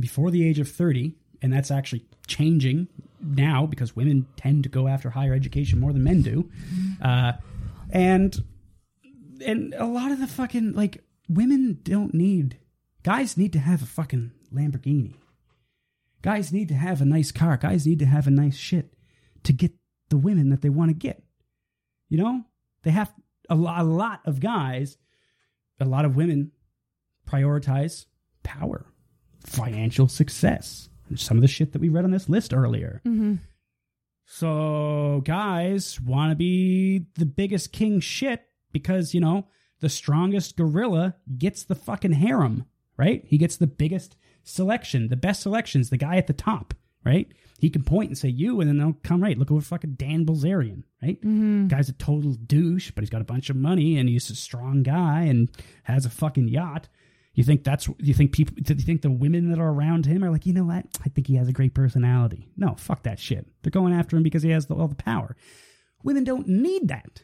before 0.01 0.31
the 0.33 0.47
age 0.47 0.59
of 0.59 0.69
30, 0.69 1.15
and 1.41 1.53
that's 1.53 1.71
actually 1.71 2.05
changing 2.27 2.89
now 3.21 3.67
because 3.67 3.97
women 3.97 4.27
tend 4.37 4.63
to 4.65 4.69
go 4.69 4.89
after 4.89 5.11
higher 5.11 5.35
education 5.35 5.81
more 5.81 5.93
than 5.93 6.05
men 6.05 6.23
do. 6.23 6.51
Uh, 7.03 7.33
and 7.91 8.45
and 9.45 9.75
a 9.75 9.87
lot 9.87 10.11
of 10.11 10.19
the 10.19 10.27
fucking 10.27 10.73
like 10.73 11.03
women 11.29 11.79
don't 11.83 12.15
need 12.15 12.59
guys 13.03 13.37
need 13.37 13.53
to 13.53 13.59
have 13.59 13.83
a 13.83 13.87
fucking 13.87 14.33
Lamborghini. 14.53 15.15
Guys 16.23 16.53
need 16.53 16.69
to 16.69 16.75
have 16.75 17.01
a 17.01 17.05
nice 17.05 17.31
car. 17.31 17.57
Guys 17.57 17.87
need 17.87 18.01
to 18.01 18.07
have 18.07 18.27
a 18.27 18.31
nice 18.31 18.57
shit 18.57 18.95
to 19.45 19.53
get 19.53 19.73
the 20.09 20.17
women 20.17 20.51
that 20.51 20.63
they 20.63 20.69
want 20.69 20.91
to 20.91 20.95
get. 20.95 21.23
You 22.09 22.19
know, 22.19 22.45
they 22.83 22.91
have 22.91 23.13
a 23.49 23.55
lot, 23.55 23.81
a 23.81 23.85
lot 23.85 24.21
of 24.25 24.41
guys, 24.41 24.99
a 25.79 25.85
lot 25.85 26.05
of 26.05 26.17
women 26.17 26.53
prioritize 27.27 28.07
power, 28.43 28.87
financial 29.45 30.09
success, 30.09 30.89
some 31.17 31.37
of 31.37 31.43
the 31.43 31.49
shit 31.49 31.73
that 31.73 31.81
we 31.81 31.89
read 31.89 32.05
on 32.05 32.11
this 32.11 32.29
list 32.29 32.53
earlier. 32.53 33.01
Mm-hmm. 33.07 33.37
So 34.27 35.23
guys 35.25 36.01
want 36.01 36.33
to 36.33 36.37
be 36.37 37.07
the 37.15 37.25
biggest 37.25 37.73
king 37.73 38.01
shit 38.01 38.43
because, 38.73 39.15
you 39.15 39.21
know, 39.21 39.47
the 39.81 39.89
strongest 39.89 40.57
gorilla 40.57 41.17
gets 41.39 41.65
the 41.65 41.75
fucking 41.75 42.13
harem, 42.13 42.67
right? 42.97 43.25
He 43.27 43.39
gets 43.39 43.57
the 43.57 43.67
biggest 43.67 44.17
selection, 44.43 45.09
the 45.09 45.17
best 45.17 45.43
selections, 45.43 45.89
the 45.89 45.97
guy 45.97 46.17
at 46.17 46.27
the 46.27 46.33
top, 46.33 46.75
right? 47.05 47.33
He 47.59 47.71
can 47.71 47.83
point 47.83 48.11
and 48.11 48.19
say 48.19 48.29
you, 48.29 48.61
and 48.61 48.69
then 48.69 48.77
they'll 48.77 48.97
come 49.03 49.23
right. 49.23 49.39
Look 49.39 49.51
over 49.51 49.61
fucking 49.61 49.95
Dan 49.95 50.27
Bilzerian, 50.27 50.85
right? 51.03 51.21
Mm-hmm. 51.21 51.69
Guy's 51.69 51.89
a 51.89 51.95
total 51.95 52.35
douche, 52.35 52.91
but 52.91 53.03
he's 53.03 53.11
got 53.11 53.21
a 53.23 53.25
bunch 53.25 53.51
of 53.51 53.57
money 53.57 53.97
and 53.97 54.09
he's 54.09 54.31
a 54.31 54.37
strong 54.37 54.83
guy 54.83 55.23
and 55.23 55.49
has 55.85 56.05
a 56.05 56.11
fucking 56.11 56.49
yacht. 56.49 56.89
You 57.39 57.45
think 57.45 57.63
that's 57.63 57.89
you 58.01 58.15
think 58.15 58.33
people 58.33 58.57
do 58.61 58.75
you 58.75 58.81
think 58.81 59.03
the 59.03 59.13
women 59.13 59.51
that 59.51 59.61
are 59.61 59.71
around 59.71 60.07
him 60.07 60.25
are 60.25 60.31
like, 60.33 60.45
you 60.45 60.53
know 60.53 60.65
what? 60.65 60.87
I 61.07 61.09
think 61.09 61.29
he 61.29 61.37
has 61.37 61.47
a 61.47 61.53
great 61.53 61.73
personality. 61.73 62.49
No, 62.57 62.75
fuck 62.77 63.05
that 63.05 63.21
shit. 63.21 63.47
They're 63.63 63.71
going 63.71 63.93
after 63.93 64.17
him 64.17 64.25
because 64.25 64.43
he 64.43 64.51
has 64.51 64.67
the, 64.67 64.75
all 64.75 64.89
the 64.89 64.97
power. 64.97 65.37
Women 66.03 66.25
don't 66.25 66.49
need 66.49 66.89
that. 66.89 67.23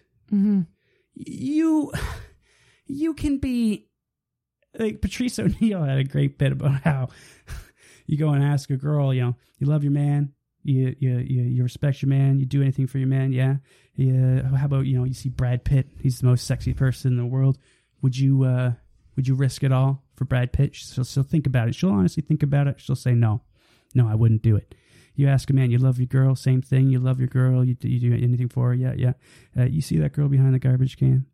You 1.15 1.93
you 2.87 3.15
can 3.15 3.39
be 3.39 3.89
like 4.79 5.01
Patrice 5.01 5.37
O'Neal 5.41 5.83
had 5.83 5.99
a 5.99 6.05
great 6.05 6.39
bit 6.39 6.53
about 6.53 6.83
how 6.83 7.09
you 8.07 8.17
go 8.17 8.29
and 8.29 8.45
ask 8.45 8.71
a 8.71 8.77
girl, 8.77 9.13
you 9.13 9.23
know, 9.23 9.37
you 9.59 9.67
love 9.67 9.83
your 9.83 9.91
man, 9.91 10.33
you 10.63 10.95
you 11.01 11.19
you, 11.19 11.43
you 11.43 11.63
respect 11.65 12.03
your 12.03 12.09
man, 12.09 12.39
you 12.39 12.47
do 12.47 12.63
anything 12.63 12.87
for 12.87 12.99
your 12.99 13.09
man, 13.09 13.33
yeah. 13.33 13.57
Yeah. 13.97 14.43
How 14.57 14.67
about 14.67 14.87
you 14.87 14.97
know, 14.97 15.03
you 15.03 15.15
see 15.15 15.29
Brad 15.29 15.65
Pitt, 15.65 15.89
he's 16.01 16.21
the 16.21 16.27
most 16.27 16.47
sexy 16.47 16.73
person 16.73 17.11
in 17.11 17.19
the 17.19 17.27
world. 17.27 17.59
Would 18.01 18.17
you 18.17 18.45
uh 18.45 18.75
would 19.17 19.27
you 19.27 19.35
risk 19.35 19.65
it 19.65 19.73
all 19.73 20.04
for 20.15 20.25
Brad 20.25 20.53
Pitt? 20.53 20.75
She'll, 20.75 21.05
she'll 21.05 21.23
think 21.23 21.47
about 21.47 21.69
it. 21.69 21.75
She'll 21.75 21.91
honestly 21.91 22.23
think 22.23 22.43
about 22.43 22.67
it. 22.67 22.81
She'll 22.81 22.97
say 22.97 23.15
no, 23.15 23.43
no, 23.95 24.09
I 24.09 24.15
wouldn't 24.15 24.43
do 24.43 24.57
it. 24.57 24.75
You 25.17 25.29
ask 25.29 25.49
a 25.51 25.53
man, 25.53 25.71
you 25.71 25.79
love 25.79 25.99
your 25.99 26.07
girl, 26.07 26.35
same 26.35 26.61
thing. 26.61 26.91
You 26.91 26.99
love 26.99 27.19
your 27.21 27.29
girl, 27.29 27.65
you 27.65 27.75
do, 27.75 27.89
you 27.89 28.01
do 28.01 28.13
anything 28.15 28.49
for 28.49 28.69
her, 28.69 28.75
yeah, 28.75 28.95
yeah. 28.97 29.13
Uh, 29.57 29.65
you 29.65 29.81
see 29.81 29.97
that 29.99 30.13
girl 30.13 30.29
behind 30.29 30.55
the 30.55 30.59
garbage 30.59 30.97
can? 30.97 31.27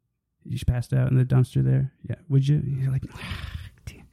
She's 0.50 0.64
passed 0.64 0.92
out 0.92 1.10
in 1.10 1.16
the 1.18 1.24
dumpster 1.24 1.64
there. 1.64 1.92
Yeah, 2.08 2.16
would 2.28 2.46
you? 2.46 2.62
You're 2.64 2.90
like, 2.92 3.04
damn. 3.86 4.06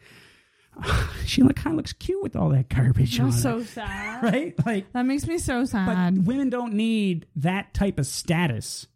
she 1.25 1.41
like 1.41 1.55
kind 1.55 1.73
of 1.73 1.77
looks 1.77 1.93
cute 1.93 2.21
with 2.21 2.35
all 2.35 2.49
that 2.49 2.69
garbage 2.69 3.19
on 3.19 3.29
That's 3.31 3.41
so 3.41 3.63
sad. 3.63 4.23
right? 4.23 4.53
Like, 4.65 4.91
That 4.93 5.05
makes 5.05 5.25
me 5.27 5.37
so 5.37 5.65
sad. 5.65 6.15
but 6.15 6.23
women 6.25 6.49
don't 6.49 6.73
need 6.73 7.25
that 7.37 7.73
type 7.73 7.97
of 7.99 8.05
status 8.07 8.87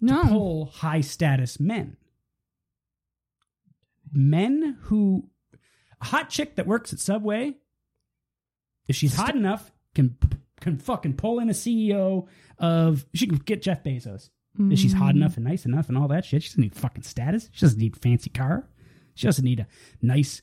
no. 0.00 0.22
pull 0.24 0.66
high 0.66 1.00
status 1.00 1.60
men. 1.60 1.96
Men 4.16 4.78
who 4.82 5.28
a 6.00 6.06
hot 6.06 6.30
chick 6.30 6.56
that 6.56 6.66
works 6.66 6.92
at 6.92 6.98
Subway, 6.98 7.54
if 8.88 8.96
she's 8.96 9.14
hot 9.14 9.36
enough, 9.36 9.70
can 9.94 10.16
can 10.60 10.78
fucking 10.78 11.14
pull 11.14 11.38
in 11.38 11.50
a 11.50 11.52
CEO 11.52 12.26
of 12.58 13.06
she 13.14 13.26
can 13.26 13.38
get 13.38 13.62
Jeff 13.62 13.84
Bezos. 13.84 14.30
If 14.58 14.78
she's 14.78 14.94
hot 14.94 15.12
hmm. 15.12 15.18
enough 15.18 15.36
and 15.36 15.44
nice 15.44 15.66
enough 15.66 15.90
and 15.90 15.98
all 15.98 16.08
that 16.08 16.24
shit, 16.24 16.42
she 16.42 16.48
doesn't 16.48 16.62
need 16.62 16.74
fucking 16.74 17.02
status. 17.02 17.50
She 17.52 17.60
doesn't 17.60 17.78
need 17.78 17.94
fancy 17.94 18.30
car. 18.30 18.66
She 19.14 19.26
doesn't 19.26 19.44
need 19.44 19.60
a 19.60 19.66
nice 20.00 20.40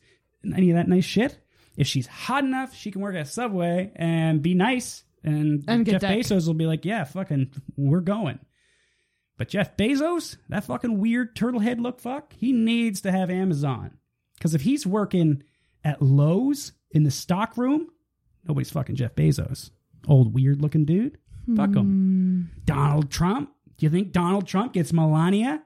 any 0.56 0.70
of 0.70 0.76
that 0.76 0.88
nice 0.88 1.06
shit. 1.06 1.40
If 1.78 1.88
she's 1.88 2.06
hot 2.06 2.44
enough, 2.44 2.76
she 2.76 2.92
can 2.92 3.02
work 3.02 3.16
at 3.16 3.28
Subway 3.28 3.92
and 3.96 4.42
be 4.42 4.54
nice, 4.54 5.04
and, 5.24 5.64
And 5.68 5.86
Jeff. 5.88 6.04
Bezos 6.04 6.46
will 6.46 6.54
be 6.54 6.68
like, 6.68 6.86
"Yeah, 6.86 7.04
fucking, 7.06 7.52
we're 7.76 8.02
going." 8.02 8.40
But 9.38 9.50
Jeff 9.50 9.76
Bezos, 9.76 10.38
that 10.50 10.64
fucking 10.64 11.00
weird 11.00 11.36
turtle 11.36 11.60
head 11.60 11.82
look 11.82 12.00
fuck, 12.00 12.34
he 12.34 12.52
needs 12.52 13.02
to 13.02 13.12
have 13.12 13.30
Amazon. 13.30 13.98
Because 14.36 14.54
if 14.54 14.62
he's 14.62 14.86
working 14.86 15.44
at 15.84 16.02
Lowe's 16.02 16.74
in 16.92 17.04
the 17.04 17.12
stock 17.12 17.58
room, 17.58 17.88
nobody's 18.48 18.70
fucking 18.70 18.96
Jeff 18.96 19.16
Bezos. 19.16 19.72
Old 20.08 20.34
weird 20.34 20.62
looking 20.62 20.86
dude. 20.86 21.18
Fuck 21.56 21.76
him. 21.76 21.84
Hmm. 21.84 22.42
Donald 22.66 23.10
Trump. 23.10 23.52
Do 23.78 23.86
you 23.86 23.90
think 23.90 24.12
Donald 24.12 24.48
Trump 24.48 24.74
gets 24.74 24.94
Melania? 24.94 25.64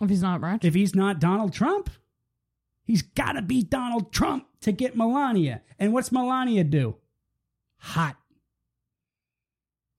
If 0.00 0.08
he's 0.08 0.22
not 0.22 0.40
rich. 0.40 0.64
If 0.64 0.74
he's 0.74 0.94
not 0.94 1.20
Donald 1.20 1.52
Trump, 1.52 1.90
he's 2.84 3.02
got 3.02 3.32
to 3.32 3.42
be 3.42 3.62
Donald 3.62 4.12
Trump 4.12 4.46
to 4.62 4.72
get 4.72 4.96
Melania. 4.96 5.62
And 5.78 5.92
what's 5.92 6.12
Melania 6.12 6.64
do? 6.64 6.96
Hot. 7.78 8.16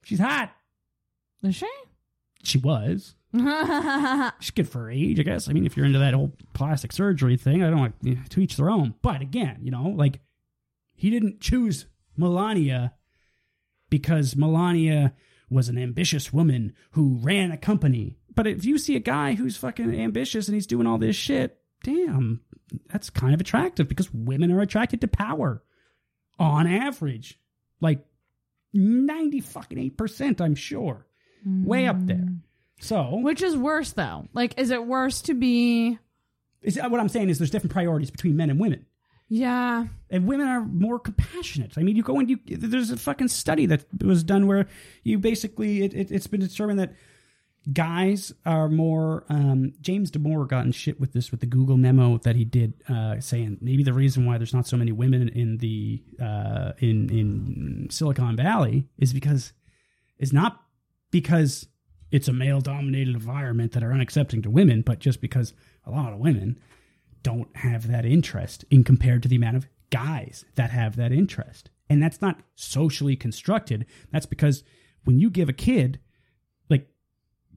She's 0.04 0.20
hot. 0.20 0.52
Is 1.44 1.56
she? 1.56 1.70
She 2.44 2.58
was. 2.58 3.16
She's 4.40 4.52
good 4.52 4.70
for 4.70 4.80
her 4.80 4.92
age, 4.92 5.20
I 5.20 5.24
guess. 5.24 5.50
I 5.50 5.54
mean, 5.54 5.66
if 5.66 5.76
you're 5.76 5.86
into 5.86 6.00
that 6.00 6.14
whole 6.14 6.34
plastic 6.54 6.92
surgery 6.92 7.36
thing, 7.36 7.64
I 7.64 7.70
don't 7.70 8.04
know, 8.04 8.16
to 8.30 8.42
each 8.42 8.58
their 8.58 8.70
own. 8.70 8.94
But 9.02 9.22
again, 9.22 9.60
you 9.62 9.72
know, 9.72 9.90
like 9.90 10.20
he 10.94 11.10
didn't 11.10 11.42
choose 11.42 11.88
Melania 12.16 12.94
because 13.90 14.36
Melania 14.36 15.14
was 15.50 15.70
an 15.70 15.78
ambitious 15.78 16.32
woman 16.32 16.74
who 16.92 17.20
ran 17.22 17.52
a 17.52 17.58
company. 17.58 18.18
But 18.36 18.48
if 18.48 18.66
you 18.66 18.78
see 18.78 18.96
a 18.96 19.00
guy 19.00 19.34
who's 19.34 19.58
fucking 19.58 20.00
ambitious 20.00 20.48
and 20.48 20.56
he's 20.56 20.68
doing 20.68 20.88
all 20.88 20.98
this 20.98 21.16
shit, 21.16 21.60
damn, 21.84 22.42
that's 22.92 23.10
kind 23.10 23.34
of 23.34 23.42
attractive 23.42 23.88
because 23.88 24.14
women 24.14 24.52
are 24.52 24.62
attracted 24.62 25.02
to 25.02 25.08
power 25.08 25.64
on 26.40 26.68
average. 26.68 27.40
Like 27.82 28.06
90 28.74 29.42
fucking 29.42 29.92
8%, 29.92 30.42
I'm 30.42 30.56
sure. 30.56 31.06
Way 31.46 31.88
up 31.88 31.98
there. 32.06 32.28
So, 32.80 33.18
Which 33.18 33.42
is 33.42 33.56
worse 33.56 33.92
though? 33.94 34.28
Like, 34.34 34.60
is 34.60 34.70
it 34.72 34.86
worse 34.86 35.22
to 35.24 35.34
be? 35.34 35.98
is, 36.62 36.78
what 36.78 37.00
I'm 37.00 37.10
saying 37.10 37.30
is 37.30 37.38
there's 37.38 37.52
different 37.52 37.74
priorities 37.74 38.12
between 38.12 38.36
men 38.36 38.50
and 38.50 38.60
women. 38.60 38.86
Yeah. 39.30 39.88
and 40.10 40.28
women 40.28 40.48
are 40.48 40.64
more 40.64 41.00
compassionate. 41.00 41.78
I 41.78 41.84
mean, 41.84 41.96
you 41.96 42.04
go 42.04 42.20
and 42.20 42.30
you 42.30 42.40
there's 42.46 42.92
a 42.92 42.98
fucking 42.98 43.30
study 43.30 43.66
that 43.68 43.86
was 44.04 44.24
done 44.24 44.48
where 44.48 44.68
you 45.04 45.18
basically 45.18 45.84
it, 45.84 45.94
it, 45.94 46.12
it's 46.12 46.28
been 46.28 46.42
determined 46.42 46.80
that 46.80 46.94
guys 47.72 48.34
are 48.46 48.70
more. 48.70 49.24
Um, 49.30 49.74
James 49.82 50.12
Damore 50.12 50.48
got 50.48 50.66
in 50.66 50.72
shit 50.72 51.00
with 51.00 51.14
this 51.14 51.32
with 51.32 51.40
the 51.40 51.46
Google 51.46 51.78
memo 51.78 52.18
that 52.20 52.36
he 52.36 52.46
did, 52.46 52.74
uh, 52.90 53.20
saying 53.22 53.58
maybe 53.62 53.84
the 53.84 53.94
reason 53.94 54.26
why 54.26 54.38
there's 54.38 54.54
not 54.54 54.68
so 54.68 54.78
many 54.78 54.92
women 54.92 55.30
in 55.30 55.58
the 55.58 56.04
uh, 56.22 56.74
in 56.80 57.10
in 57.10 57.88
Silicon 57.90 58.36
Valley 58.36 58.86
is 58.98 59.14
because 59.14 59.54
is 60.20 60.34
not 60.34 60.63
because 61.14 61.68
it's 62.12 62.28
a 62.28 62.34
male 62.34 62.60
dominated 62.60 63.14
environment 63.14 63.72
that 63.72 63.84
are 63.84 63.92
unaccepting 63.92 64.42
to 64.44 64.50
women, 64.50 64.82
but 64.82 65.00
just 65.00 65.22
because 65.22 65.54
a 65.86 65.92
lot 65.92 66.12
of 66.12 66.20
women 66.20 66.60
don't 67.22 67.56
have 67.56 67.88
that 67.88 68.04
interest 68.04 68.66
in 68.72 68.84
compared 68.84 69.22
to 69.22 69.30
the 69.30 69.36
amount 69.36 69.56
of 69.56 69.68
guys 69.92 70.44
that 70.56 70.72
have 70.72 70.96
that 70.96 71.12
interest. 71.12 71.70
And 71.88 72.02
that's 72.02 72.20
not 72.20 72.40
socially 72.56 73.16
constructed. 73.16 73.86
That's 74.12 74.26
because 74.26 74.64
when 75.04 75.20
you 75.20 75.30
give 75.30 75.50
a 75.50 75.54
kid, 75.54 76.00
like, 76.68 76.88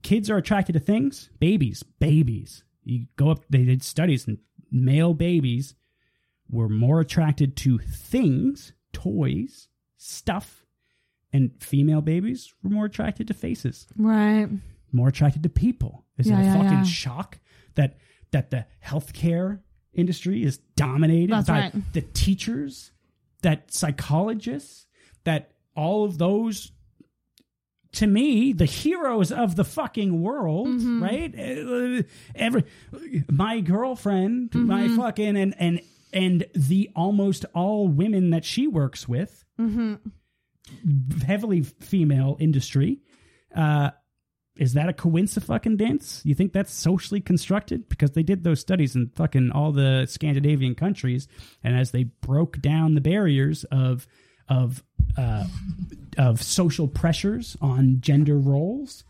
kids 0.03 0.29
are 0.29 0.37
attracted 0.37 0.73
to 0.73 0.79
things, 0.79 1.31
babies, 1.39 1.81
babies. 1.99 2.63
You 2.83 3.07
go 3.15 3.31
up, 3.31 3.43
they 3.49 3.63
did 3.63 3.81
studies, 3.81 4.27
and 4.27 4.37
male 4.71 5.15
babies 5.15 5.73
were 6.47 6.69
more 6.69 6.99
attracted 6.99 7.57
to 7.57 7.79
things, 7.79 8.73
toys, 8.93 9.67
stuff, 9.97 10.66
and 11.33 11.51
female 11.59 12.01
babies 12.01 12.53
were 12.63 12.69
more 12.69 12.85
attracted 12.85 13.27
to 13.27 13.33
faces 13.33 13.87
Right. 13.97 14.47
more 14.91 15.09
attracted 15.09 15.43
to 15.43 15.49
people. 15.49 16.05
Is 16.17 16.27
Yeah, 16.29 16.39
it 16.39 16.41
a 16.41 16.45
yeah, 16.45 16.53
fucking 16.55 16.77
yeah. 16.79 16.83
shock 16.83 17.39
that 17.75 17.97
that 18.31 18.49
the 18.51 18.65
healthcare 18.85 19.59
industry 19.93 20.43
is 20.43 20.57
dominated 20.75 21.31
That's 21.31 21.47
by 21.47 21.59
right. 21.59 21.93
the 21.93 22.01
teachers, 22.01 22.91
that 23.41 23.73
psychologists, 23.73 24.85
that 25.23 25.51
all 25.75 26.03
of 26.05 26.17
those 26.17 26.71
to 27.93 28.05
me, 28.07 28.53
the 28.53 28.65
heroes 28.65 29.31
of 29.31 29.55
the 29.55 29.63
fucking 29.63 30.21
world, 30.21 30.67
Mm-hmm. 30.67 31.03
right? 31.03 31.33
Uh, 31.39 32.03
Every 32.35 32.63
my 33.29 33.59
girlfriend, 33.61 34.53
my 34.53 34.83
Mm-hmm. 34.87 34.95
fucking 34.97 35.37
and 35.37 35.55
and 35.59 35.81
and 36.13 36.45
the 36.53 36.89
almost 36.95 37.45
all 37.53 37.87
women 37.87 38.29
that 38.31 38.45
she 38.45 38.67
works 38.67 39.07
with, 39.07 39.43
Mm-hmm. 39.59 39.95
Heavily 41.25 41.61
female 41.61 42.37
industry. 42.39 42.99
Uh, 43.55 43.91
is 44.57 44.73
that 44.73 44.89
a 44.89 44.93
coincidence? 44.93 46.21
You 46.25 46.35
think 46.35 46.53
that's 46.53 46.73
socially 46.73 47.21
constructed? 47.21 47.87
Because 47.89 48.11
they 48.11 48.23
did 48.23 48.43
those 48.43 48.59
studies 48.59 48.95
in 48.95 49.11
fucking 49.15 49.51
all 49.51 49.71
the 49.71 50.05
Scandinavian 50.07 50.75
countries, 50.75 51.27
and 51.63 51.77
as 51.77 51.91
they 51.91 52.03
broke 52.03 52.59
down 52.59 52.95
the 52.95 53.01
barriers 53.01 53.63
of 53.65 54.07
of 54.49 54.83
uh, 55.17 55.45
of 56.17 56.41
social 56.41 56.87
pressures 56.87 57.55
on 57.61 57.97
gender 57.99 58.37
roles, 58.37 59.03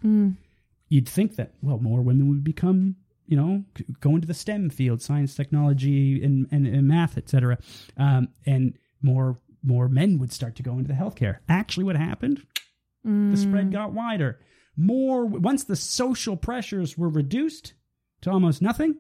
you'd 0.89 1.07
think 1.07 1.35
that 1.37 1.53
well, 1.61 1.79
more 1.79 2.01
women 2.01 2.29
would 2.29 2.43
become 2.43 2.95
you 3.25 3.37
know 3.37 3.63
go 4.01 4.15
into 4.15 4.27
the 4.27 4.33
STEM 4.33 4.69
field, 4.69 5.01
science, 5.01 5.33
technology, 5.35 6.23
and 6.23 6.47
and, 6.51 6.67
and 6.67 6.87
math, 6.87 7.17
etc. 7.17 7.57
Um, 7.97 8.29
and 8.45 8.77
more 9.01 9.37
more 9.63 9.87
men 9.89 10.19
would 10.19 10.31
start 10.31 10.55
to 10.57 10.63
go 10.63 10.73
into 10.73 10.87
the 10.87 10.93
healthcare. 10.93 11.37
Actually, 11.49 11.83
what 11.85 11.95
happened? 11.95 12.45
The 13.03 13.37
spread 13.37 13.71
got 13.71 13.93
wider. 13.93 14.39
More 14.75 15.25
once 15.25 15.63
the 15.63 15.75
social 15.77 16.35
pressures 16.35 16.97
were 16.97 17.09
reduced 17.09 17.73
to 18.21 18.31
almost 18.31 18.61
nothing, 18.61 18.95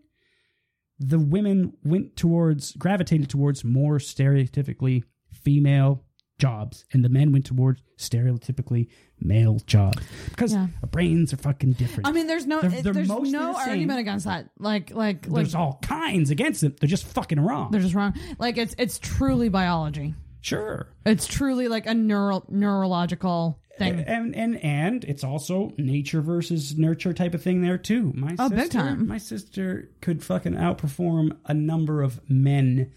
the 0.99 1.19
women 1.19 1.73
went 1.83 2.15
towards 2.15 2.71
gravitated 2.73 3.29
towards 3.29 3.63
more 3.63 3.97
stereotypically 3.97 5.03
female 5.33 6.03
jobs, 6.39 6.85
and 6.93 7.03
the 7.03 7.09
men 7.09 7.31
went 7.31 7.45
towards 7.45 7.81
stereotypically 7.97 8.87
male 9.19 9.59
jobs 9.65 10.01
because 10.29 10.53
Yeah. 10.53 10.67
our 10.83 10.87
brains 10.89 11.33
are 11.33 11.37
fucking 11.37 11.73
different. 11.73 12.07
I 12.07 12.11
mean, 12.11 12.27
there's 12.27 12.45
no, 12.45 12.61
They're- 12.61 12.81
they're 12.81 12.93
there's 12.93 13.07
no 13.09 13.23
the 13.53 13.59
argument 13.59 13.99
against 13.99 14.25
that. 14.25 14.49
Like, 14.59 14.91
like, 14.91 15.27
like, 15.27 15.43
there's 15.43 15.55
all 15.55 15.79
kinds 15.81 16.29
against 16.29 16.63
it. 16.63 16.79
They're 16.79 16.87
just 16.87 17.05
fucking 17.07 17.39
wrong. 17.39 17.71
they're 17.71 17.81
just 17.81 17.95
wrong. 17.95 18.13
Like, 18.39 18.57
it's 18.57 18.75
it's 18.77 18.99
truly 18.99 19.49
biology. 19.49 20.13
Sure. 20.41 20.87
It's 21.05 21.27
truly 21.27 21.67
like 21.67 21.85
a 21.87 21.93
neural 21.93 22.45
neurological 22.49 23.59
thing. 23.77 23.99
and 24.01 24.35
and 24.35 24.57
and 24.63 25.03
it's 25.03 25.23
also 25.23 25.73
nature 25.77 26.21
versus 26.21 26.77
nurture 26.77 27.13
type 27.13 27.33
of 27.33 27.41
thing 27.41 27.61
there 27.61 27.77
too. 27.77 28.11
My 28.15 28.35
Oh, 28.39 28.49
sister, 28.49 28.55
big 28.55 28.71
time. 28.71 29.07
My 29.07 29.17
sister 29.17 29.89
could 30.01 30.23
fucking 30.23 30.53
outperform 30.53 31.37
a 31.45 31.53
number 31.53 32.01
of 32.01 32.19
men 32.29 32.91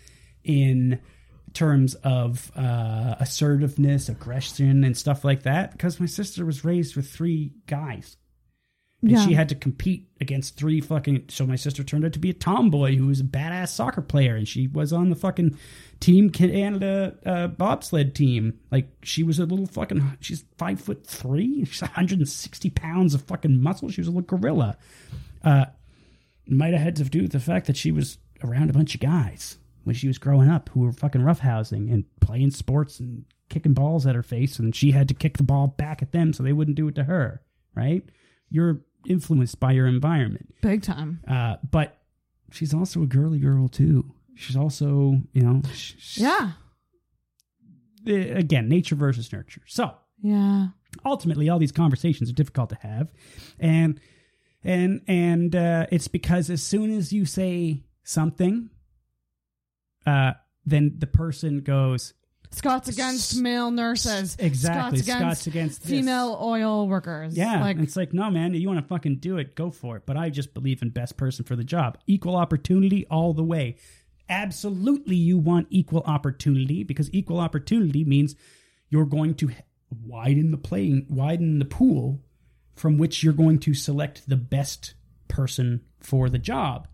in 0.45 1.01
terms 1.53 1.95
of 1.97 2.53
uh, 2.57 3.17
assertiveness, 3.19 4.09
aggression, 4.09 4.85
and 4.85 4.97
stuff 4.97 5.25
like 5.25 5.43
that 5.43 5.73
because 5.73 5.99
my 5.99 6.07
sister 6.07 6.45
was 6.45 6.65
raised 6.65 6.95
with 6.97 7.11
three 7.11 7.53
guys. 7.67 8.17
And 9.03 9.11
Yeah. 9.13 9.27
she 9.27 9.33
had 9.33 9.49
to 9.49 9.55
compete 9.55 10.09
against 10.21 10.57
three 10.57 10.81
fucking. 10.81 11.25
So 11.29 11.47
my 11.47 11.57
sister 11.57 11.83
turned 11.83 12.05
out 12.05 12.13
to 12.13 12.19
be 12.19 12.29
a 12.31 12.35
tomboy 12.35 12.97
who 12.97 13.07
was 13.07 13.21
a 13.21 13.25
badass 13.25 13.69
soccer 13.69 14.03
player, 14.03 14.37
and 14.37 14.47
she 14.47 14.67
was 14.67 14.93
on 14.93 15.09
the 15.09 15.17
fucking 15.17 15.57
team 16.01 16.29
Canada 16.29 17.17
uh, 17.25 17.47
bobsled 17.49 18.15
team. 18.15 18.59
Like 18.71 18.89
she 19.03 19.23
was 19.23 19.39
a 19.39 19.47
little 19.47 19.67
fucking. 19.67 20.19
She's 20.21 20.45
five 20.59 20.81
foot 20.81 21.07
three. 21.07 21.65
She's 21.71 21.81
160 21.81 22.71
pounds 22.71 23.15
of 23.15 23.23
fucking 23.23 23.63
muscle. 23.63 23.89
She 23.89 24.03
was 24.03 24.09
a 24.09 24.11
little 24.11 24.23
gorilla. 24.39 24.77
Uh, 25.43 25.67
might 26.47 26.73
have 26.75 26.83
had 26.83 26.97
to 26.97 27.05
do 27.05 27.23
with 27.23 27.33
the 27.33 27.41
fact 27.41 27.67
that 27.69 27.77
she 27.77 27.93
was 27.93 28.19
around 28.45 28.69
a 28.71 28.73
bunch 28.75 28.95
of 28.95 29.01
guys 29.01 29.57
when 29.85 29.95
she 29.95 30.09
was 30.09 30.19
growing 30.19 30.49
up 30.51 30.69
who 30.71 30.81
were 30.81 30.93
fucking 30.93 31.21
roughhousing 31.23 31.91
and 31.93 32.05
playing 32.21 32.51
sports 32.51 33.01
and 33.01 33.25
kicking 33.49 33.73
balls 33.73 34.07
at 34.07 34.15
her 34.15 34.23
face, 34.23 34.59
and 34.59 34.75
she 34.77 34.91
had 34.91 35.09
to 35.09 35.15
kick 35.15 35.39
the 35.39 35.43
ball 35.43 35.69
back 35.69 36.03
at 36.03 36.13
them 36.13 36.33
so 36.35 36.43
they 36.43 36.53
wouldn't 36.53 36.77
do 36.77 36.87
it 36.89 36.95
to 36.97 37.05
her. 37.05 37.41
Right? 37.75 38.03
You're 38.51 38.81
influenced 39.07 39.59
by 39.61 39.73
your 39.73 39.87
environment. 39.87 40.55
Big 40.63 40.83
time. 40.83 41.21
Uh, 41.27 41.57
but 41.71 41.99
she's 42.51 42.75
also 42.75 43.03
a 43.03 43.07
girly 43.07 43.39
girl 43.39 43.69
too. 43.69 44.13
She's 44.35 44.57
also, 44.57 45.21
you 45.33 45.43
know, 45.43 45.63
Yeah. 46.15 46.53
uh, 48.09 48.13
again, 48.13 48.69
nature 48.69 48.95
versus 48.95 49.33
nurture. 49.33 49.63
So 49.67 49.95
Yeah. 50.23 50.69
ultimately, 51.05 51.49
all 51.49 51.59
these 51.59 51.73
conversations 51.73 52.31
are 52.31 52.35
difficult 52.35 52.71
to 52.71 52.77
have, 52.77 53.13
and 53.59 54.01
and 54.65 55.01
and 55.07 55.55
uh, 55.57 55.87
it's 55.91 56.09
because 56.09 56.51
as 56.51 56.63
soon 56.63 56.91
as 56.91 57.13
you 57.13 57.25
say 57.25 57.85
something, 58.03 58.71
uh, 60.07 60.33
then 60.67 60.95
the 60.99 61.07
person 61.07 61.61
goes 61.61 62.15
Scots 62.53 62.89
against 62.89 63.37
male 63.37 63.71
nurses. 63.71 64.37
exactly 64.39 64.99
Scots 64.99 65.01
against, 65.03 65.21
Scots 65.21 65.47
against 65.47 65.83
this. 65.83 65.91
female 65.91 66.39
oil 66.43 66.89
workers. 66.89 67.37
Yeah, 67.37 67.61
Like, 67.61 67.79
it's 67.79 67.97
like, 67.97 68.13
no, 68.13 68.29
man, 68.31 68.55
you 68.55 68.67
want 68.67 68.81
to 68.81 68.87
fucking 68.87 69.17
do 69.17 69.39
it, 69.39 69.55
go 69.55 69.71
for 69.71 69.97
it. 69.97 70.03
But 70.05 70.17
I 70.17 70.31
just 70.31 70.53
believe 70.53 70.83
in 70.83 70.91
best 70.91 71.17
person 71.17 71.45
for 71.45 71.55
the 71.55 71.65
job, 71.65 71.99
equal 72.07 72.37
opportunity 72.37 73.07
all 73.07 73.33
the 73.33 73.45
way. 73.45 73.77
Absolutely, 74.29 75.17
you 75.17 75.39
want 75.39 75.69
equal 75.71 76.03
opportunity 76.07 76.83
because 76.83 77.13
equal 77.13 77.39
opportunity 77.39 78.05
means 78.05 78.35
you're 78.89 79.07
going 79.07 79.35
to 79.37 79.51
widen 80.05 80.51
the 80.51 80.59
playing, 80.59 81.07
widen 81.09 81.59
the 81.59 81.65
pool 81.65 82.21
from 82.75 82.99
which 82.99 83.23
you're 83.23 83.33
going 83.33 83.59
to 83.61 83.75
select 83.75 84.29
the 84.29 84.37
best 84.37 84.95
person 85.29 85.83
for 86.01 86.29
the 86.29 86.39
job. 86.39 86.89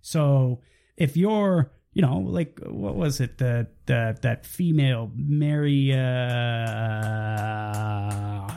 So 0.00 0.60
if 0.96 1.16
you're, 1.16 1.72
you 1.94 2.00
know, 2.00 2.18
like 2.18 2.58
what 2.64 2.94
was 2.96 3.20
it, 3.20 3.38
the 3.38 3.66
the 3.86 4.16
that 4.22 4.46
female 4.46 5.10
Mary, 5.14 5.92
uh, 5.92 5.98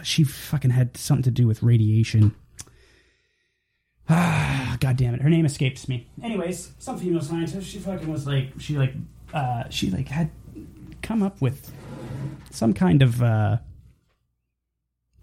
she 0.04 0.24
fucking 0.24 0.72
had 0.72 0.96
something 0.96 1.24
to 1.24 1.32
do 1.32 1.46
with 1.46 1.62
radiation. 1.62 2.34
Ah, 4.08 4.78
god 4.82 4.96
damn 4.98 5.14
it, 5.16 5.22
her 5.22 5.30
name 5.30 5.46
escapes 5.46 5.90
me. 5.90 6.08
Anyways, 6.24 6.72
some 6.80 6.98
female 6.98 7.22
scientist, 7.22 7.68
she 7.68 7.80
fucking 7.80 8.10
was 8.10 8.26
like, 8.26 8.54
she 8.58 8.78
like, 8.78 8.94
uh, 9.34 9.64
she 9.70 9.92
like 9.92 10.08
had 10.08 10.30
come 11.02 11.22
up 11.22 11.42
with 11.42 11.74
some 12.52 12.74
kind 12.74 13.02
of 13.02 13.22
uh, 13.22 13.58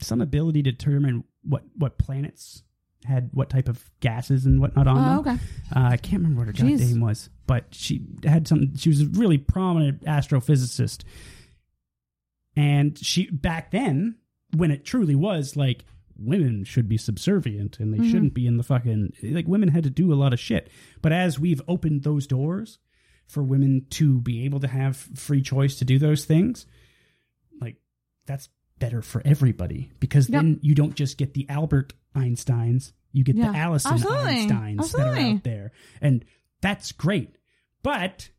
some 0.00 0.20
ability 0.20 0.62
to 0.64 0.70
determine 0.70 1.24
what 1.42 1.62
what 1.76 1.96
planets 1.96 2.62
had 3.04 3.30
what 3.32 3.50
type 3.50 3.68
of 3.68 3.82
gases 4.00 4.46
and 4.46 4.60
whatnot 4.60 4.86
on 4.86 4.96
oh, 5.18 5.22
them. 5.22 5.34
okay. 5.34 5.44
Uh, 5.74 5.88
I 5.90 5.96
can't 5.96 6.22
remember 6.22 6.40
what 6.44 6.46
her 6.46 6.52
Jeez. 6.52 6.78
name 6.80 7.00
was, 7.00 7.30
but 7.46 7.64
she 7.72 8.02
had 8.24 8.46
some. 8.46 8.76
She 8.76 8.88
was 8.88 9.02
a 9.02 9.06
really 9.06 9.38
prominent 9.38 10.04
astrophysicist, 10.04 11.02
and 12.56 12.98
she 12.98 13.30
back 13.30 13.70
then 13.70 14.16
when 14.56 14.70
it 14.70 14.84
truly 14.84 15.14
was 15.14 15.56
like 15.56 15.84
women 16.18 16.62
should 16.64 16.88
be 16.88 16.98
subservient 16.98 17.78
and 17.80 17.92
they 17.92 17.98
Mm-hmm. 17.98 18.10
shouldn't 18.10 18.34
be 18.34 18.46
in 18.46 18.56
the 18.58 18.62
fucking 18.62 19.12
like 19.22 19.48
women 19.48 19.68
had 19.70 19.84
to 19.84 19.90
do 19.90 20.12
a 20.12 20.14
lot 20.14 20.32
of 20.32 20.38
shit. 20.40 20.70
But 21.00 21.12
as 21.12 21.38
we've 21.40 21.62
opened 21.66 22.02
those 22.02 22.26
doors 22.26 22.78
for 23.26 23.42
women 23.42 23.86
to 23.90 24.20
be 24.20 24.44
able 24.44 24.60
to 24.60 24.68
have 24.68 24.96
free 24.96 25.40
choice 25.42 25.76
to 25.78 25.84
do 25.86 25.98
those 25.98 26.24
things, 26.26 26.66
like 27.60 27.76
that's 28.26 28.48
better 28.78 29.00
for 29.00 29.22
everybody 29.24 29.90
because 30.00 30.28
Yep. 30.28 30.42
then 30.42 30.58
you 30.62 30.74
don't 30.74 30.94
just 30.94 31.16
get 31.16 31.32
the 31.34 31.48
Albert 31.48 31.94
Einsteins, 32.14 32.92
you 33.12 33.24
get 33.24 33.36
Yeah. 33.36 33.52
the 33.52 33.58
Allison 33.58 33.92
Absolutely. 33.94 34.46
Einsteins 34.48 34.92
that 34.92 35.06
are 35.08 35.16
out 35.16 35.42
there, 35.44 35.72
and 36.00 36.24
that's 36.60 36.92
great. 36.92 37.36
But 37.82 38.30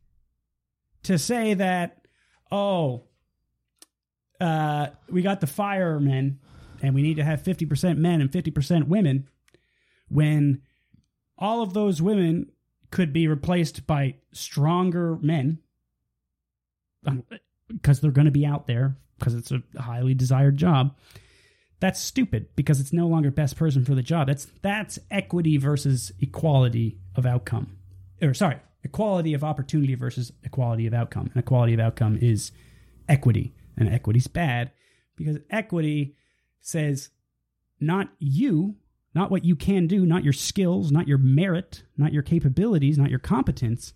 to 1.04 1.18
say 1.18 1.54
that, 1.54 2.06
oh, 2.50 3.04
uh, 4.40 4.88
we 5.10 5.22
got 5.22 5.40
the 5.40 5.46
firemen 5.46 6.38
and 6.82 6.94
we 6.94 7.02
need 7.02 7.16
to 7.16 7.24
have 7.24 7.42
50% 7.42 7.98
men 7.98 8.20
and 8.20 8.30
50% 8.30 8.88
women 8.88 9.28
when 10.08 10.62
all 11.38 11.62
of 11.62 11.72
those 11.74 12.00
women 12.02 12.50
could 12.90 13.12
be 13.12 13.26
replaced 13.28 13.86
by 13.86 14.14
stronger 14.32 15.16
men 15.16 15.58
because 17.68 18.00
they're 18.00 18.10
going 18.10 18.24
to 18.26 18.30
be 18.30 18.46
out 18.46 18.66
there 18.66 18.96
because 19.18 19.34
it's 19.34 19.52
a 19.52 19.62
highly 19.80 20.14
desired 20.14 20.56
job 20.56 20.94
that's 21.80 22.00
stupid 22.00 22.48
because 22.56 22.80
it's 22.80 22.92
no 22.92 23.06
longer 23.06 23.30
best 23.30 23.56
person 23.56 23.84
for 23.84 23.94
the 23.94 24.02
job. 24.02 24.28
That's 24.28 24.46
that's 24.62 24.98
equity 25.10 25.56
versus 25.56 26.12
equality 26.20 26.98
of 27.14 27.26
outcome. 27.26 27.76
Or 28.22 28.34
sorry 28.34 28.58
equality 28.82 29.32
of 29.34 29.42
opportunity 29.42 29.94
versus 29.94 30.32
equality 30.42 30.86
of 30.86 30.94
outcome. 30.94 31.30
And 31.34 31.42
equality 31.42 31.74
of 31.74 31.80
outcome 31.80 32.18
is 32.20 32.52
equity. 33.08 33.54
And 33.76 33.88
equity's 33.88 34.28
bad 34.28 34.70
because 35.16 35.38
equity 35.50 36.14
says 36.60 37.10
not 37.80 38.08
you 38.18 38.76
not 39.14 39.30
what 39.30 39.44
you 39.44 39.56
can 39.56 39.86
do 39.86 40.06
not 40.06 40.24
your 40.24 40.32
skills 40.32 40.90
not 40.90 41.08
your 41.08 41.18
merit 41.18 41.82
not 41.96 42.12
your 42.12 42.22
capabilities 42.22 42.96
not 42.96 43.10
your 43.10 43.18
competence 43.18 43.92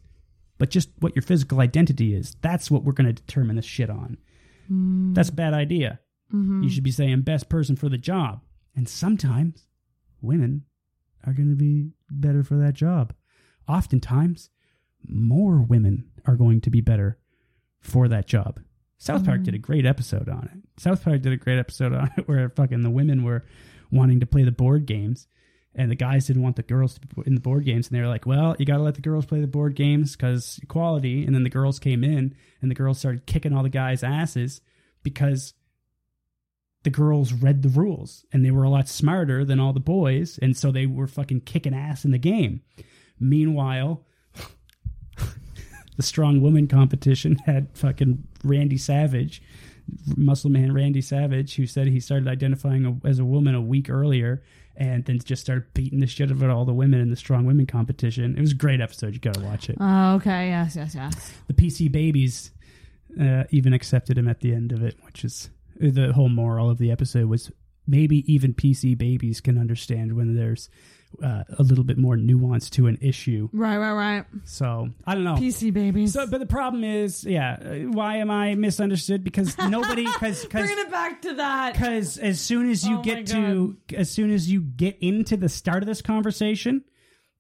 but 0.59 0.71
just 0.71 0.91
what 0.99 1.15
your 1.15 1.23
physical 1.23 1.61
identity 1.61 2.15
is. 2.15 2.37
That's 2.43 2.71
what 2.71 2.83
we're 2.83 2.93
going 2.93 3.07
to 3.07 3.13
determine 3.13 3.55
this 3.57 3.65
shit 3.65 3.89
on. 3.89 4.19
Hmm. 4.67 5.15
That's 5.15 5.29
a 5.29 5.33
bad 5.33 5.55
idea 5.55 6.01
Mm-hmm. 6.33 6.63
you 6.63 6.69
should 6.69 6.85
be 6.85 6.91
saying 6.91 7.23
best 7.23 7.49
person 7.49 7.75
for 7.75 7.89
the 7.89 7.97
job 7.97 8.43
and 8.77 8.87
sometimes 8.89 9.67
women 10.21 10.65
are 11.25 11.33
going 11.33 11.49
to 11.49 11.57
be 11.57 11.93
better 12.11 12.43
for 12.43 12.57
that 12.57 12.75
job 12.75 13.15
oftentimes 13.69 14.51
more 15.07 15.61
women 15.61 16.11
are 16.27 16.37
going 16.37 16.61
to 16.63 16.71
be 16.71 16.81
better 16.81 17.19
for 17.81 18.09
that 18.09 18.27
job. 18.27 18.61
South 18.99 19.25
Park 19.25 19.39
mm-hmm. 19.39 19.45
did 19.45 19.55
a 19.55 19.59
great 19.59 19.87
episode 19.87 20.29
on 20.29 20.51
it. 20.53 20.81
South 20.81 21.05
Park 21.05 21.23
did 21.23 21.33
a 21.33 21.37
great 21.37 21.59
episode 21.59 21.93
on 21.93 22.11
it 22.17 22.27
where 22.29 22.49
fucking 22.49 22.83
the 22.83 22.91
women 22.91 23.23
were 23.23 23.45
wanting 23.91 24.21
to 24.21 24.27
play 24.27 24.43
the 24.43 24.51
board 24.51 24.87
games 24.87 25.29
and 25.75 25.91
the 25.91 25.97
guys 25.97 26.27
didn't 26.27 26.43
want 26.43 26.57
the 26.57 26.63
girls 26.63 26.95
to 26.95 27.01
be 27.01 27.23
in 27.27 27.35
the 27.35 27.41
board 27.41 27.65
games 27.65 27.89
and 27.89 27.97
they 27.97 28.01
were 28.01 28.09
like, 28.09 28.27
"Well, 28.27 28.57
you 28.59 28.67
got 28.67 28.79
to 28.79 28.83
let 28.83 28.97
the 28.97 29.01
girls 29.01 29.27
play 29.27 29.41
the 29.41 29.47
board 29.47 29.77
games 29.77 30.17
cuz 30.17 30.59
equality." 30.63 31.25
And 31.25 31.35
then 31.35 31.45
the 31.45 31.51
girls 31.51 31.79
came 31.79 32.03
in 32.03 32.35
and 32.61 32.71
the 32.71 32.75
girls 32.75 32.99
started 32.99 33.27
kicking 33.27 33.53
all 33.53 33.63
the 33.63 33.69
guys' 33.69 34.03
asses 34.03 34.61
because 35.05 35.55
the 36.89 36.97
girls 36.97 37.35
read 37.35 37.60
the 37.60 37.69
rules 37.69 38.24
and 38.32 38.43
they 38.43 38.51
were 38.51 38.65
a 38.65 38.70
lot 38.70 38.89
smarter 38.89 39.44
than 39.44 39.60
all 39.60 39.74
the 39.74 39.78
boys 39.81 40.39
and 40.40 40.56
so 40.56 40.73
they 40.73 40.86
were 40.86 41.06
fucking 41.06 41.43
kicking 41.43 41.74
ass 41.74 42.06
in 42.06 42.12
the 42.12 42.19
game. 42.19 42.62
Meanwhile, 43.20 44.06
the 45.98 46.02
strong 46.02 46.40
woman 46.40 46.66
competition 46.66 47.36
had 47.47 47.69
fucking 47.77 48.27
Randy 48.43 48.78
Savage, 48.78 49.43
muscle 50.16 50.48
man 50.48 50.73
Randy 50.73 51.02
Savage, 51.02 51.56
who 51.56 51.66
said 51.66 51.89
he 51.89 52.01
started 52.01 52.27
identifying 52.27 52.86
a, 52.86 53.06
as 53.06 53.19
a 53.19 53.24
woman 53.24 53.55
a 53.55 53.60
week 53.60 53.90
earlier 53.90 54.43
and 54.74 55.05
then 55.05 55.19
just 55.19 55.43
started 55.43 55.66
beating 55.74 56.01
the 56.01 56.06
shit 56.06 56.31
out 56.31 56.43
of 56.43 56.51
all 56.51 56.65
the 56.65 56.73
women 56.73 57.01
in 57.01 57.10
the 57.10 57.16
strong 57.16 57.44
women 57.44 57.66
competition. 57.66 58.35
It 58.35 58.40
was 58.40 58.52
a 58.52 58.55
great 58.55 58.81
episode. 58.81 59.12
You 59.12 59.20
got 59.20 59.35
to 59.35 59.40
watch 59.40 59.69
it. 59.69 59.77
Oh, 59.78 60.15
okay. 60.15 60.48
Yes, 60.48 60.74
yes, 60.74 60.94
yes. 60.94 61.32
the 61.48 61.52
PC 61.52 61.93
babies 61.93 62.51
uh, 63.20 63.44
even 63.51 63.74
accepted 63.74 64.16
him 64.16 64.27
at 64.27 64.40
the 64.40 64.55
end 64.55 64.73
of 64.73 64.82
it, 64.82 64.97
which 65.05 65.23
is 65.23 65.51
the 65.81 66.13
whole 66.13 66.29
moral 66.29 66.71
of 66.71 66.79
the 66.79 66.91
episode 66.91 67.27
was 67.29 67.51
maybe 67.87 68.31
even 68.33 68.55
PC 68.55 68.97
babies 68.97 69.41
can 69.41 69.59
understand 69.59 70.15
when 70.15 70.35
there's 70.37 70.69
uh, 71.25 71.43
a 71.59 71.63
little 71.63 71.85
bit 71.85 71.97
more 71.97 72.19
nuance 72.19 72.69
to 72.69 72.87
an 72.87 72.99
issue. 73.01 73.49
Right, 73.53 73.79
right, 73.79 73.95
right. 73.95 74.25
So 74.45 74.91
I 75.07 75.15
don't 75.15 75.25
know. 75.25 75.37
PC 75.37 75.73
babies. 75.73 76.13
So, 76.13 76.27
but 76.27 76.39
the 76.39 76.45
problem 76.47 76.85
is, 76.85 77.25
yeah, 77.25 77.57
why 77.87 78.17
am 78.17 78.31
I 78.31 78.55
misunderstood? 78.57 79.25
Because 79.25 79.57
nobody, 79.69 80.05
because 80.05 80.45
Bringing 80.47 80.79
it 80.79 80.91
back 80.91 81.23
to 81.23 81.35
that. 81.35 81.73
because 81.73 82.19
as 82.19 82.41
soon 82.41 82.71
as 82.71 82.87
you 82.87 82.99
Oh 82.99 83.03
get 83.03 83.27
to, 83.29 83.77
as 83.97 84.11
soon 84.11 84.31
as 84.31 84.51
you 84.51 84.61
get 84.61 84.99
into 85.01 85.39
the 85.39 85.49
start 85.49 85.83
of 85.83 85.87
this 85.87 86.03
conversation, 86.03 86.85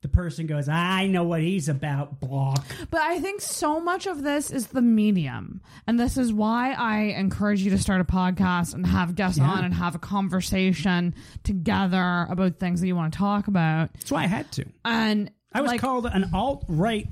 the 0.00 0.08
person 0.08 0.46
goes, 0.46 0.68
"I 0.68 1.06
know 1.08 1.24
what 1.24 1.40
he's 1.40 1.68
about." 1.68 2.20
Block. 2.20 2.64
But 2.90 3.00
I 3.00 3.18
think 3.18 3.40
so 3.40 3.80
much 3.80 4.06
of 4.06 4.22
this 4.22 4.50
is 4.50 4.68
the 4.68 4.80
medium. 4.82 5.60
And 5.86 5.98
this 5.98 6.16
is 6.16 6.32
why 6.32 6.72
I 6.72 7.00
encourage 7.18 7.62
you 7.62 7.70
to 7.70 7.78
start 7.78 8.00
a 8.00 8.04
podcast 8.04 8.74
and 8.74 8.86
have 8.86 9.14
guests 9.16 9.38
Yeah. 9.38 9.50
on 9.50 9.64
and 9.64 9.74
have 9.74 9.94
a 9.94 9.98
conversation 9.98 11.14
together 11.42 12.26
about 12.30 12.58
things 12.60 12.80
that 12.80 12.86
you 12.86 12.94
want 12.94 13.12
to 13.12 13.18
talk 13.18 13.48
about. 13.48 13.92
That's 13.94 14.12
why 14.12 14.22
I 14.22 14.26
had 14.28 14.50
to. 14.52 14.66
And 14.84 15.30
I 15.52 15.60
was 15.62 15.70
like, 15.72 15.80
called 15.80 16.06
an 16.06 16.30
alt 16.32 16.64
right, 16.68 17.08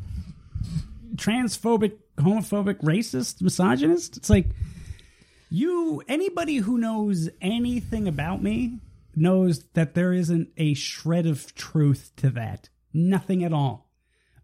transphobic, 1.17 1.93
homophobic, 2.19 2.81
racist, 2.83 3.43
misogynist. 3.43 4.17
It's 4.17 4.31
like 4.31 4.47
you, 5.51 6.03
anybody 6.09 6.57
who 6.57 6.79
knows 6.79 7.29
anything 7.41 8.07
about 8.09 8.43
me 8.43 8.79
knows 9.15 9.65
that 9.75 9.95
there 9.95 10.13
isn't 10.13 10.49
a 10.57 10.75
shred 10.75 11.27
of 11.27 11.55
truth 11.55 12.13
to 12.17 12.31
that. 12.31 12.69
Nothing 12.97 13.45
at 13.45 13.53
all. 13.53 13.91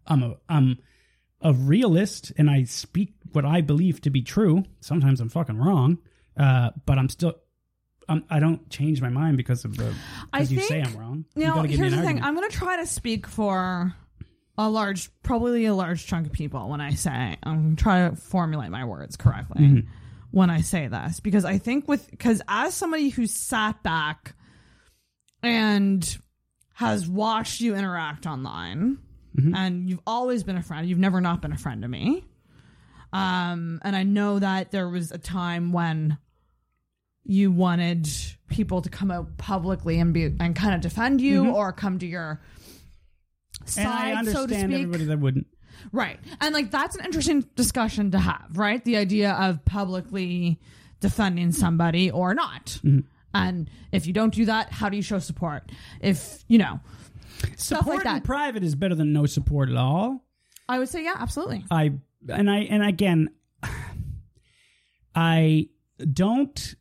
I'm 0.07 0.23
a, 0.23 0.35
I'm 0.47 0.77
a 1.41 1.51
realist 1.53 2.31
and 2.37 2.49
I 2.49 2.63
speak 2.63 3.13
what 3.31 3.45
I 3.45 3.61
believe 3.61 3.99
to 4.01 4.09
be 4.09 4.21
true. 4.21 4.63
Sometimes 4.79 5.19
I'm 5.19 5.29
fucking 5.29 5.57
wrong, 5.57 5.97
uh, 6.37 6.69
but 6.85 6.97
I'm 6.97 7.09
still. 7.09 7.35
I'm, 8.09 8.25
I 8.29 8.39
don't 8.39 8.69
change 8.69 9.01
my 9.01 9.07
mind 9.09 9.37
because 9.37 9.63
of 9.63 9.77
the 9.77 9.93
I 10.33 10.39
because 10.39 10.51
you 10.51 10.59
say 10.61 10.81
I'm 10.81 10.95
wrong. 10.97 11.25
You 11.35 11.47
know, 11.47 11.55
gotta 11.55 11.69
give 11.69 11.79
me 11.79 11.87
here's 11.89 11.97
the 11.99 12.05
thing. 12.05 12.21
I'm 12.21 12.35
going 12.35 12.49
to 12.49 12.55
try 12.55 12.75
to 12.77 12.85
speak 12.85 13.27
for 13.27 13.95
a 14.57 14.69
large, 14.69 15.09
probably 15.23 15.65
a 15.65 15.73
large 15.73 16.05
chunk 16.05 16.27
of 16.27 16.33
people 16.33 16.67
when 16.69 16.81
I 16.81 16.95
say, 16.95 17.37
I'm 17.41 17.77
trying 17.77 18.11
to 18.11 18.15
formulate 18.21 18.71
my 18.71 18.83
words 18.83 19.15
correctly 19.15 19.63
Mm-hmm. 19.63 19.89
when 20.31 20.49
I 20.49 20.59
say 20.61 20.87
this. 20.87 21.21
Because 21.21 21.45
I 21.45 21.57
think 21.59 21.87
with, 21.87 22.11
because 22.11 22.41
as 22.47 22.73
somebody 22.73 23.07
who 23.07 23.25
sat 23.25 23.81
back 23.83 24.35
and 25.41 26.17
has 26.83 27.07
watched 27.07 27.61
you 27.61 27.75
interact 27.75 28.25
online, 28.25 28.97
Mm-hmm. 29.35 29.55
and 29.55 29.89
you've 29.89 29.99
always 30.05 30.43
been 30.43 30.57
a 30.57 30.61
friend, 30.61 30.87
you've 30.87 30.99
never 30.99 31.19
not 31.19 31.41
been 31.41 31.51
a 31.53 31.57
friend 31.57 31.81
to 31.81 31.87
me. 31.87 32.23
Um, 33.11 33.79
and 33.83 33.95
I 33.95 34.03
know 34.03 34.37
that 34.37 34.69
there 34.69 34.87
was 34.87 35.11
a 35.11 35.17
time 35.17 35.71
when 35.71 36.19
you 37.23 37.51
wanted 37.51 38.07
people 38.47 38.83
to 38.83 38.89
come 38.89 39.09
out 39.09 39.37
publicly 39.37 39.99
and 39.99 40.13
be 40.13 40.25
and 40.39 40.55
kind 40.55 40.75
of 40.75 40.81
defend 40.81 41.19
you 41.19 41.49
or 41.49 41.71
come 41.73 41.97
to 41.97 42.05
your 42.05 42.41
and 43.77 43.87
I 43.87 44.13
side, 44.23 44.25
so 44.27 44.31
to 44.33 44.37
understand 44.39 44.71
speak. 44.71 44.81
everybody 44.83 45.05
that 45.05 45.19
wouldn't. 45.19 45.47
Right. 45.91 46.19
And 46.39 46.53
like 46.53 46.69
that's 46.69 46.95
an 46.95 47.05
interesting 47.05 47.41
discussion 47.55 48.11
to 48.11 48.19
have, 48.19 48.45
right? 48.55 48.83
The 48.85 48.97
idea 48.97 49.31
of 49.31 49.65
publicly 49.65 50.59
defending 50.99 51.51
somebody 51.53 52.11
or 52.11 52.35
not. 52.35 52.65
Mm-hmm. 52.83 52.99
And 53.33 53.69
if 53.91 54.05
you 54.07 54.13
don't 54.13 54.33
do 54.33 54.45
that, 54.45 54.71
how 54.71 54.89
do 54.89 54.95
you 54.97 55.03
show 55.03 55.19
support? 55.19 55.71
If, 56.01 56.43
you 56.47 56.57
know, 56.57 56.79
stuff 57.57 57.79
Support 57.79 57.95
like 57.97 58.03
that. 58.03 58.15
in 58.17 58.21
private 58.23 58.63
is 58.63 58.75
better 58.75 58.95
than 58.95 59.11
no 59.13 59.25
support 59.25 59.69
at 59.69 59.75
all. 59.75 60.23
I 60.69 60.79
would 60.79 60.89
say 60.89 61.03
yeah, 61.03 61.15
absolutely. 61.17 61.65
I 61.69 61.93
and 62.29 62.49
I 62.49 62.59
and 62.59 62.83
again, 62.83 63.29
I 65.15 65.69
don't. 66.11 66.75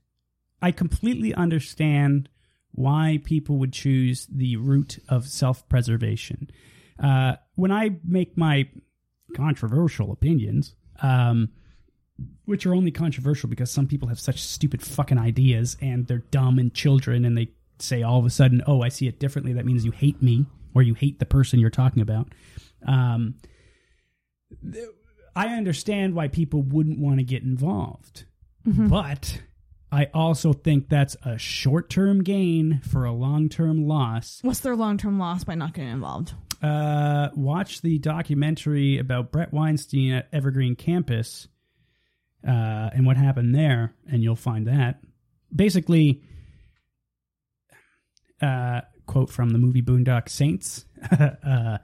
I 0.60 0.70
completely 0.70 1.34
understand 1.34 2.28
why 2.70 3.20
people 3.24 3.58
would 3.58 3.72
choose 3.72 4.26
the 4.30 4.56
route 4.56 4.98
of 5.08 5.26
self-preservation. 5.26 6.48
Uh, 7.02 7.34
when 7.56 7.72
I 7.72 7.96
make 8.04 8.38
my 8.38 8.68
controversial 9.34 10.12
opinions, 10.12 10.76
um, 11.02 11.48
which 12.44 12.66
are 12.66 12.74
only 12.74 12.90
controversial 12.90 13.48
because 13.48 13.70
some 13.70 13.86
people 13.86 14.08
have 14.08 14.20
such 14.20 14.42
stupid 14.42 14.82
fucking 14.82 15.18
ideas 15.18 15.76
and 15.80 16.06
they're 16.06 16.24
dumb 16.30 16.58
and 16.58 16.74
children 16.74 17.24
and 17.24 17.36
they 17.36 17.48
say 17.78 18.02
all 18.02 18.18
of 18.18 18.26
a 18.26 18.30
sudden, 18.30 18.62
oh, 18.66 18.82
I 18.82 18.88
see 18.88 19.08
it 19.08 19.18
differently. 19.18 19.52
That 19.54 19.66
means 19.66 19.84
you 19.84 19.90
hate 19.90 20.22
me 20.22 20.46
or 20.74 20.82
you 20.82 20.94
hate 20.94 21.18
the 21.18 21.26
person 21.26 21.58
you're 21.58 21.70
talking 21.70 22.02
about. 22.02 22.28
Um, 22.86 23.34
I 25.34 25.48
understand 25.48 26.14
why 26.14 26.28
people 26.28 26.62
wouldn't 26.62 26.98
want 26.98 27.18
to 27.18 27.24
get 27.24 27.42
involved, 27.42 28.24
but 28.64 29.40
I 29.90 30.08
also 30.12 30.52
think 30.52 30.88
that's 30.88 31.16
a 31.24 31.38
short 31.38 31.90
term 31.90 32.22
gain 32.22 32.80
for 32.80 33.04
a 33.04 33.12
long 33.12 33.48
term 33.48 33.86
loss. 33.86 34.40
What's 34.42 34.60
their 34.60 34.76
long 34.76 34.98
term 34.98 35.18
loss 35.18 35.44
by 35.44 35.54
not 35.54 35.74
getting 35.74 35.90
involved? 35.90 36.34
Uh, 36.62 37.28
watch 37.34 37.82
the 37.82 37.98
documentary 37.98 38.98
about 38.98 39.32
Bret 39.32 39.52
Weinstein 39.52 40.12
at 40.12 40.28
Evergreen 40.32 40.76
Campus 40.76 41.48
uh, 42.46 42.90
and 42.92 43.06
what 43.06 43.16
happened 43.16 43.54
there, 43.54 43.94
and 44.10 44.22
you'll 44.22 44.36
find 44.36 44.66
that. 44.66 45.00
Basically, 45.54 46.22
uh, 48.40 48.82
quote 49.06 49.30
from 49.30 49.50
the 49.50 49.58
movie 49.58 49.82
Boondock 49.82 50.28
Saints: 50.28 50.84
uh, 51.10 51.78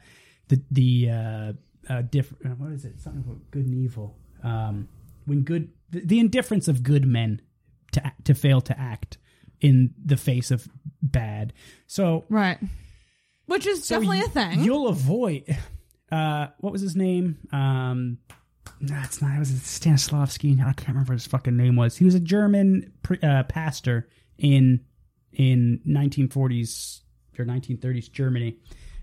the 0.48 0.62
the 0.70 1.10
uh, 1.10 1.52
uh, 1.88 2.02
different 2.02 2.58
what 2.58 2.72
is 2.72 2.84
it? 2.84 3.00
Something 3.00 3.22
about 3.22 3.50
good 3.50 3.66
and 3.66 3.74
evil. 3.74 4.16
Um, 4.42 4.88
when 5.26 5.42
good, 5.42 5.70
the, 5.90 6.00
the 6.00 6.18
indifference 6.20 6.68
of 6.68 6.82
good 6.82 7.06
men 7.06 7.42
to 7.92 8.12
to 8.24 8.34
fail 8.34 8.60
to 8.62 8.78
act 8.78 9.18
in 9.60 9.94
the 10.04 10.16
face 10.16 10.50
of 10.50 10.68
bad. 11.02 11.52
So 11.86 12.24
Right. 12.28 12.58
Which 13.46 13.66
is 13.66 13.84
so 13.84 13.96
definitely 13.96 14.20
a 14.20 14.28
thing. 14.28 14.60
You'll 14.64 14.88
avoid. 14.88 15.56
Uh, 16.12 16.48
what 16.58 16.72
was 16.72 16.82
his 16.82 16.96
name? 16.96 17.38
Um, 17.52 18.18
no, 18.80 19.00
it's 19.04 19.20
not. 19.20 19.34
It 19.34 19.38
was 19.38 19.50
Stanislavski. 19.50 20.60
I 20.60 20.72
can't 20.72 20.88
remember 20.88 21.12
what 21.12 21.20
his 21.20 21.26
fucking 21.26 21.56
name 21.56 21.76
was. 21.76 21.96
He 21.96 22.04
was 22.04 22.14
a 22.14 22.20
German 22.20 22.92
uh, 23.22 23.44
pastor 23.44 24.08
in 24.38 24.80
in 25.32 25.80
1940s 25.86 27.00
or 27.38 27.44
1930s 27.44 28.10
Germany, 28.10 28.56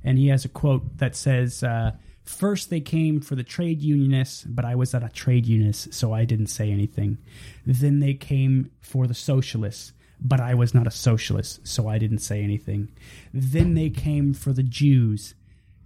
and 0.04 0.18
he 0.18 0.28
has 0.28 0.44
a 0.44 0.50
quote 0.50 0.98
that 0.98 1.16
says, 1.16 1.64
uh, 1.64 1.92
First, 2.26 2.72
they 2.72 2.82
came 2.82 3.22
for 3.22 3.36
the 3.36 3.44
trade 3.44 3.84
unionists, 3.84 4.44
but 4.44 4.66
I 4.66 4.74
was 4.74 4.94
not 4.94 5.04
a 5.04 5.10
trade 5.10 5.46
unionist, 5.46 5.94
so 5.94 6.12
I 6.12 6.26
didn't 6.26 6.48
say 6.48 6.72
anything. 6.72 7.20
Then 7.66 8.00
they 8.00 8.16
came 8.16 8.72
for 8.82 9.06
the 9.06 9.14
socialists, 9.14 9.94
but 10.20 10.40
I 10.40 10.56
was 10.56 10.74
not 10.74 10.88
a 10.88 10.92
socialist, 10.92 11.68
so 11.68 11.88
I 11.88 12.00
didn't 12.00 12.20
say 12.20 12.42
anything. 12.42 12.92
Then 13.32 13.76
they 13.76 13.92
came 13.92 14.34
for 14.34 14.54
the 14.54 14.64
Jews, 14.64 15.36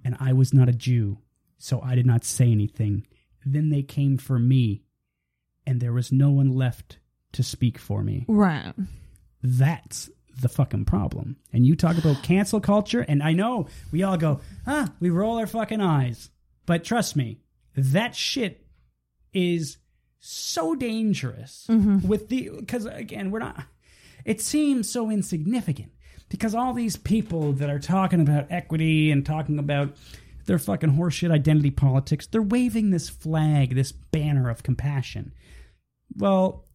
and 0.06 0.16
I 0.20 0.32
was 0.32 0.54
not 0.54 0.70
a 0.70 0.74
Jew, 0.74 1.18
so 1.58 1.82
I 1.82 1.96
did 1.96 2.06
not 2.06 2.24
say 2.24 2.50
anything. 2.50 3.06
Then 3.46 3.70
they 3.70 3.84
came 3.84 4.18
for 4.18 4.38
me, 4.40 4.84
and 5.66 5.80
there 5.80 5.94
was 5.94 6.12
no 6.12 6.30
one 6.32 6.52
left 6.52 7.00
to 7.34 7.44
speak 7.44 7.78
for 7.78 8.04
me. 8.04 8.26
Right. 8.28 8.74
That's 9.42 10.10
the 10.42 10.50
fucking 10.50 10.86
problem. 10.86 11.38
And 11.54 11.66
you 11.66 11.76
talk 11.76 11.98
about 11.98 12.24
cancel 12.24 12.60
culture, 12.60 13.02
and 13.02 13.22
I 13.22 13.34
know 13.34 13.68
we 13.92 14.04
all 14.04 14.18
go, 14.18 14.42
ah, 14.68 14.92
we 15.00 15.10
roll 15.10 15.38
our 15.38 15.48
fucking 15.48 15.82
eyes. 15.82 16.30
But 16.66 16.84
trust 16.84 17.16
me, 17.16 17.40
that 17.76 18.16
shit 18.16 18.66
is 19.34 19.78
so 20.20 20.76
dangerous 20.76 21.66
with 21.70 22.28
the 22.28 22.50
because 22.60 22.86
again, 22.86 23.32
we're 23.32 23.40
not 23.40 23.64
it 24.26 24.42
seems 24.42 24.90
so 24.90 25.10
insignificant 25.10 25.92
because 26.30 26.54
all 26.54 26.74
these 26.74 26.96
people 26.96 27.54
that 27.54 27.70
are 27.70 27.80
talking 27.80 28.22
about 28.22 28.48
equity 28.52 29.12
and 29.12 29.26
talking 29.26 29.60
about 29.60 29.96
their 30.50 30.60
fucking 30.60 30.98
horseshit 30.98 31.32
identity 31.32 31.70
politics, 31.70 32.26
they're 32.26 32.42
waving 32.42 32.90
this 32.90 33.08
flag, 33.08 33.76
this 33.76 33.92
banner 33.92 34.50
of 34.50 34.64
compassion. 34.64 35.32
Well, 36.18 36.66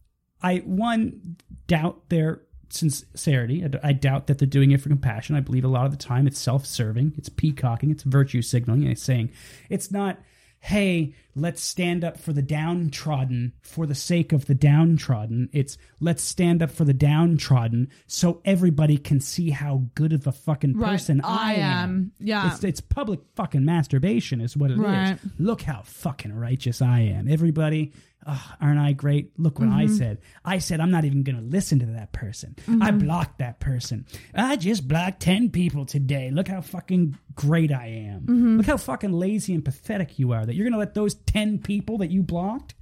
I 0.41 0.59
one 0.59 1.35
doubt 1.67 2.07
their 2.09 2.41
sincerity. 2.69 3.65
I 3.83 3.91
doubt 3.91 4.27
that 4.27 4.39
they're 4.39 4.47
doing 4.47 4.71
it 4.71 4.79
for 4.79 4.87
compassion. 4.87 5.35
I 5.35 5.41
believe 5.41 5.65
a 5.65 5.67
lot 5.67 5.85
of 5.85 5.91
the 5.91 5.97
time 5.97 6.25
it's 6.25 6.39
self-serving, 6.39 7.15
it's 7.17 7.27
peacocking, 7.27 7.91
it's 7.91 8.03
virtue 8.03 8.41
signaling. 8.41 8.83
And 8.83 8.91
it's 8.93 9.03
saying 9.03 9.31
it's 9.69 9.91
not, 9.91 10.19
hey, 10.65 11.13
let's 11.35 11.61
stand 11.61 12.03
up 12.03 12.17
for 12.17 12.33
the 12.33 12.41
downtrodden 12.41 13.53
for 13.61 13.85
the 13.85 13.93
sake 13.93 14.33
of 14.33 14.47
the 14.47 14.55
downtrodden. 14.55 15.47
It's 15.53 15.77
let's 15.99 16.23
stand 16.23 16.63
up 16.63 16.71
for 16.71 16.85
the 16.85 16.93
downtrodden 16.93 17.89
so 18.07 18.41
everybody 18.45 18.97
can 18.97 19.19
see 19.19 19.51
how 19.51 19.83
good 19.93 20.11
of 20.11 20.25
a 20.25 20.31
fucking 20.31 20.75
Right. 20.75 20.93
person 20.93 21.21
I 21.21 21.51
I, 21.51 21.53
am. 21.57 22.11
Yeah. 22.19 22.51
It's, 22.51 22.63
it's 22.63 22.81
public 22.81 23.19
fucking 23.35 23.63
masturbation, 23.63 24.41
is 24.41 24.57
what 24.57 24.71
it 24.71 24.75
is. 24.75 24.79
Right. 24.79 25.19
Look 25.37 25.61
how 25.61 25.83
fucking 25.83 26.33
righteous 26.33 26.81
I 26.81 27.01
am. 27.01 27.27
Everybody, 27.27 27.93
ugh, 28.25 28.41
aren't 28.59 28.79
I 28.79 28.93
great? 28.93 29.37
Look 29.39 29.59
what 29.59 29.69
Mm-hmm. 29.69 29.77
I 29.77 29.87
said. 29.87 30.17
I 30.43 30.57
said 30.59 30.79
I'm 30.79 30.91
not 30.91 31.05
even 31.05 31.23
going 31.23 31.35
to 31.37 31.41
listen 31.41 31.79
to 31.79 31.85
that 31.87 32.11
person. 32.13 32.55
I 32.67 32.71
Mm-hmm. 32.71 32.97
blocked 32.99 33.39
that 33.39 33.59
person. 33.59 34.05
I 34.33 34.55
just 34.55 34.87
blocked 34.87 35.19
10 35.21 35.49
people 35.51 35.85
today. 35.85 36.31
Look 36.31 36.47
how 36.47 36.61
fucking 36.61 37.17
great 37.35 37.71
I 37.71 37.87
am. 38.07 38.21
Mm-hmm. 38.21 38.57
Look 38.57 38.65
how 38.65 38.77
fucking 38.77 39.11
lazy 39.13 39.53
and 39.53 39.63
pathetic 39.63 40.17
you 40.19 40.31
are 40.31 40.45
that 40.45 40.55
you're 40.55 40.65
going 40.65 40.73
to 40.73 40.79
let 40.79 40.93
those 40.93 41.15
10 41.15 41.59
people 41.59 41.99
that 41.99 42.11
you 42.11 42.23
blocked 42.23 42.75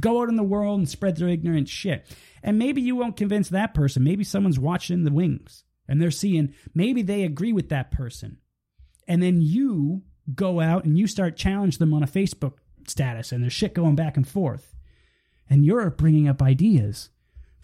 go 0.00 0.22
out 0.22 0.28
in 0.28 0.36
the 0.36 0.42
world 0.42 0.78
and 0.78 0.88
spread 0.88 1.16
their 1.16 1.28
ignorant 1.28 1.68
shit. 1.68 2.06
And 2.42 2.58
maybe 2.58 2.82
you 2.82 2.94
won't 2.96 3.16
convince 3.16 3.48
that 3.50 3.74
person. 3.74 4.04
Maybe 4.04 4.22
someone's 4.24 4.58
watching 4.58 4.94
in 4.94 5.04
the 5.04 5.12
wings 5.12 5.64
and 5.88 6.00
they're 6.00 6.10
seeing, 6.10 6.54
maybe 6.74 7.02
they 7.02 7.22
agree 7.24 7.52
with 7.52 7.70
that 7.70 7.90
person 7.90 8.38
and 9.06 9.22
then 9.22 9.40
you 9.40 10.02
go 10.34 10.60
out 10.60 10.84
and 10.84 10.98
you 10.98 11.06
start 11.06 11.36
challenge 11.36 11.78
them 11.78 11.94
on 11.94 12.02
a 12.02 12.06
Facebook 12.06 12.54
status 12.86 13.32
and 13.32 13.42
there's 13.42 13.52
shit 13.54 13.72
going 13.74 13.94
back 13.96 14.16
and 14.18 14.28
forth 14.28 14.74
and 15.50 15.64
you're 15.64 15.90
bringing 15.90 16.28
up 16.28 16.42
ideas 16.42 17.10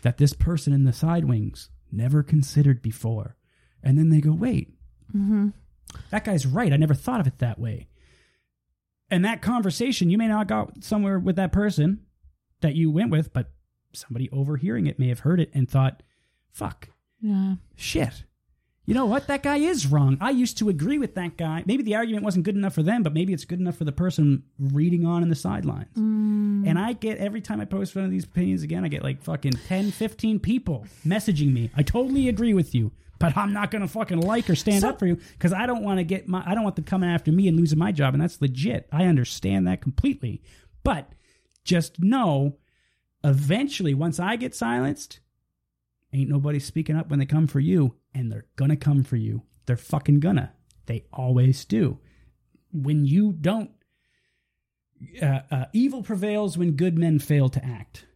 that 0.02 0.18
this 0.18 0.32
person 0.32 0.72
in 0.72 0.84
the 0.84 0.92
side 0.92 1.24
wings 1.24 1.70
never 1.90 2.22
considered 2.22 2.82
before 2.82 3.36
and 3.82 3.98
then 3.98 4.10
they 4.10 4.20
go 4.20 4.32
wait 4.32 4.74
mm-hmm. 5.14 5.48
that 6.10 6.24
guy's 6.24 6.46
right 6.46 6.72
i 6.72 6.76
never 6.76 6.94
thought 6.94 7.20
of 7.20 7.26
it 7.26 7.38
that 7.38 7.58
way 7.58 7.88
and 9.10 9.24
that 9.24 9.42
conversation 9.42 10.10
you 10.10 10.18
may 10.18 10.28
not 10.28 10.48
go 10.48 10.70
somewhere 10.80 11.18
with 11.18 11.36
that 11.36 11.52
person 11.52 12.00
that 12.60 12.74
you 12.74 12.90
went 12.90 13.10
with 13.10 13.32
but 13.32 13.50
somebody 13.92 14.28
overhearing 14.30 14.86
it 14.86 14.98
may 14.98 15.08
have 15.08 15.20
heard 15.20 15.40
it 15.40 15.50
and 15.54 15.70
thought 15.70 16.02
fuck 16.50 16.88
yeah. 17.24 17.54
shit. 17.74 18.24
You 18.86 18.92
know 18.92 19.06
what? 19.06 19.28
That 19.28 19.42
guy 19.42 19.56
is 19.56 19.86
wrong. 19.86 20.18
I 20.20 20.30
used 20.30 20.58
to 20.58 20.68
agree 20.68 20.98
with 20.98 21.14
that 21.14 21.38
guy. 21.38 21.62
Maybe 21.64 21.82
the 21.82 21.94
argument 21.94 22.24
wasn't 22.24 22.44
good 22.44 22.54
enough 22.54 22.74
for 22.74 22.82
them, 22.82 23.02
but 23.02 23.14
maybe 23.14 23.32
it's 23.32 23.46
good 23.46 23.58
enough 23.60 23.76
for 23.76 23.84
the 23.84 23.92
person 23.92 24.42
reading 24.58 25.06
on 25.06 25.22
in 25.22 25.30
the 25.30 25.34
sidelines. 25.34 25.88
Mm. 25.96 26.68
And 26.68 26.78
I 26.78 26.92
get 26.92 27.16
every 27.18 27.40
time 27.40 27.60
I 27.60 27.64
post 27.64 27.96
one 27.96 28.04
of 28.04 28.10
these 28.10 28.24
opinions 28.24 28.62
again, 28.62 28.84
I 28.84 28.88
get 28.88 29.02
like 29.02 29.22
fucking 29.22 29.52
10, 29.52 29.90
15 29.90 30.38
people 30.38 30.86
messaging 31.06 31.52
me. 31.52 31.70
I 31.74 31.82
totally 31.82 32.28
agree 32.28 32.52
with 32.52 32.74
you, 32.74 32.92
but 33.18 33.36
I'm 33.38 33.54
not 33.54 33.70
going 33.70 33.82
to 33.82 33.88
fucking 33.88 34.20
like 34.20 34.50
or 34.50 34.54
stand 34.54 34.84
up 34.84 34.98
for 34.98 35.06
you 35.06 35.16
because 35.32 35.54
I 35.54 35.64
don't 35.64 35.82
want 35.82 35.98
to 35.98 36.04
get 36.04 36.28
my, 36.28 36.42
I 36.44 36.54
don't 36.54 36.64
want 36.64 36.76
them 36.76 36.84
coming 36.84 37.08
after 37.08 37.32
me 37.32 37.48
and 37.48 37.56
losing 37.56 37.78
my 37.78 37.90
job. 37.90 38.12
And 38.12 38.22
that's 38.22 38.42
legit. 38.42 38.86
I 38.92 39.06
understand 39.06 39.66
that 39.66 39.80
completely. 39.80 40.42
But 40.82 41.10
just 41.64 42.00
know 42.00 42.58
eventually, 43.24 43.94
once 43.94 44.20
I 44.20 44.36
get 44.36 44.54
silenced, 44.54 45.20
ain't 46.14 46.30
nobody 46.30 46.58
speaking 46.58 46.96
up 46.96 47.10
when 47.10 47.18
they 47.18 47.26
come 47.26 47.46
for 47.46 47.60
you 47.60 47.94
and 48.14 48.30
they're 48.30 48.46
gonna 48.56 48.76
come 48.76 49.02
for 49.02 49.16
you. 49.16 49.42
They're 49.66 49.76
fucking 49.76 50.20
gonna. 50.20 50.52
They 50.86 51.04
always 51.12 51.64
do. 51.64 51.98
When 52.72 53.04
you 53.04 53.32
don't 53.32 53.70
uh, 55.20 55.40
uh, 55.50 55.64
evil 55.72 56.02
prevails 56.02 56.56
when 56.56 56.72
good 56.72 56.96
men 56.98 57.18
fail 57.18 57.48
to 57.50 57.64
act. 57.64 58.06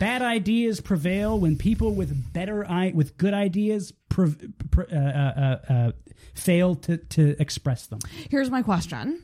Bad 0.00 0.22
ideas 0.22 0.80
prevail 0.80 1.38
when 1.38 1.58
people 1.58 1.92
with 1.94 2.32
better 2.32 2.66
i 2.66 2.90
with 2.94 3.18
good 3.18 3.34
ideas 3.34 3.92
pre- 4.08 4.34
pre- 4.70 4.86
uh, 4.90 4.98
uh, 4.98 5.58
uh, 5.68 5.72
uh, 5.72 5.92
fail 6.32 6.74
to, 6.76 6.96
to 6.96 7.36
express 7.38 7.86
them. 7.86 7.98
Here's 8.30 8.48
my 8.48 8.62
question. 8.62 9.22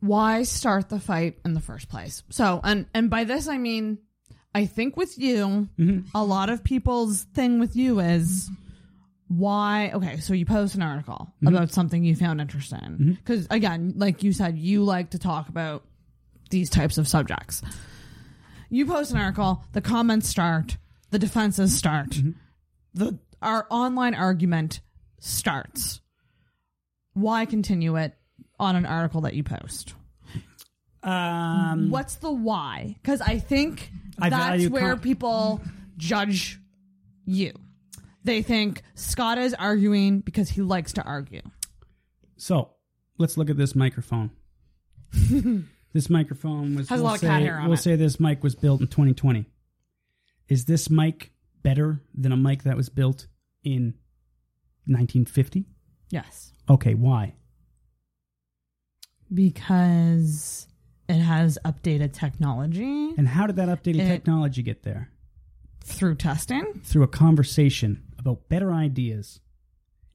Why 0.00 0.42
start 0.42 0.90
the 0.90 1.00
fight 1.00 1.38
in 1.42 1.54
the 1.54 1.60
first 1.60 1.88
place? 1.88 2.22
So, 2.28 2.60
and 2.62 2.84
and 2.92 3.08
by 3.08 3.24
this 3.24 3.48
I 3.48 3.56
mean 3.56 3.98
I 4.54 4.66
think 4.66 4.96
with 4.96 5.18
you, 5.18 5.68
mm-hmm. 5.78 6.00
a 6.14 6.24
lot 6.24 6.50
of 6.50 6.62
people's 6.62 7.24
thing 7.34 7.58
with 7.58 7.74
you 7.76 8.00
is 8.00 8.48
why 9.28 9.90
okay, 9.94 10.18
so 10.18 10.34
you 10.34 10.46
post 10.46 10.74
an 10.74 10.82
article 10.82 11.32
mm-hmm. 11.36 11.48
about 11.48 11.72
something 11.72 12.04
you 12.04 12.14
found 12.14 12.40
interesting. 12.40 12.78
Mm-hmm. 12.78 13.12
Cuz 13.24 13.46
again, 13.50 13.94
like 13.96 14.22
you 14.22 14.32
said, 14.32 14.58
you 14.58 14.84
like 14.84 15.10
to 15.10 15.18
talk 15.18 15.48
about 15.48 15.84
these 16.50 16.70
types 16.70 16.98
of 16.98 17.08
subjects. 17.08 17.62
You 18.70 18.86
post 18.86 19.12
an 19.12 19.18
article, 19.18 19.64
the 19.72 19.80
comments 19.80 20.28
start, 20.28 20.76
the 21.10 21.18
defenses 21.18 21.76
start. 21.76 22.16
The 22.94 23.18
our 23.42 23.66
online 23.70 24.14
argument 24.14 24.80
starts 25.18 26.00
why 27.14 27.46
continue 27.46 27.96
it 27.96 28.12
on 28.58 28.76
an 28.76 28.86
article 28.86 29.22
that 29.22 29.34
you 29.34 29.42
post? 29.42 29.94
Um, 31.04 31.90
What's 31.90 32.16
the 32.16 32.30
why? 32.32 32.96
Because 33.02 33.20
I 33.20 33.38
think 33.38 33.90
I 34.18 34.30
that's 34.30 34.42
value 34.44 34.70
where 34.70 34.90
com- 34.90 35.00
people 35.00 35.60
judge 35.96 36.58
you. 37.24 37.52
They 38.24 38.42
think 38.42 38.82
Scott 38.94 39.38
is 39.38 39.52
arguing 39.54 40.20
because 40.20 40.48
he 40.48 40.62
likes 40.62 40.94
to 40.94 41.02
argue. 41.02 41.42
So 42.36 42.70
let's 43.18 43.36
look 43.36 43.50
at 43.50 43.56
this 43.56 43.74
microphone. 43.74 44.30
this 45.92 46.08
microphone 46.08 46.74
was 46.74 46.88
Has 46.88 47.00
a 47.00 47.02
we'll 47.02 47.12
lot 47.12 47.22
of 47.22 47.28
cat 47.28 47.42
hair 47.42 47.58
on 47.58 47.64
We'll 47.66 47.74
it. 47.74 47.82
say 47.82 47.96
this 47.96 48.18
mic 48.18 48.42
was 48.42 48.54
built 48.54 48.80
in 48.80 48.86
2020. 48.88 49.44
Is 50.48 50.64
this 50.64 50.88
mic 50.90 51.32
better 51.62 52.00
than 52.14 52.32
a 52.32 52.36
mic 52.36 52.62
that 52.64 52.76
was 52.76 52.88
built 52.88 53.26
in 53.62 53.94
1950? 54.86 55.66
Yes. 56.10 56.52
Okay, 56.68 56.94
why? 56.94 57.34
Because 59.32 60.66
it 61.08 61.20
has 61.20 61.58
updated 61.64 62.12
technology 62.12 63.12
And 63.16 63.28
how 63.28 63.46
did 63.46 63.56
that 63.56 63.68
updated 63.68 64.00
It- 64.00 64.08
technology 64.08 64.62
get 64.62 64.82
there? 64.82 65.10
through 65.86 66.14
testing. 66.14 66.80
Through 66.82 67.02
a 67.02 67.08
conversation 67.08 68.04
about 68.18 68.48
better 68.48 68.72
ideas. 68.72 69.40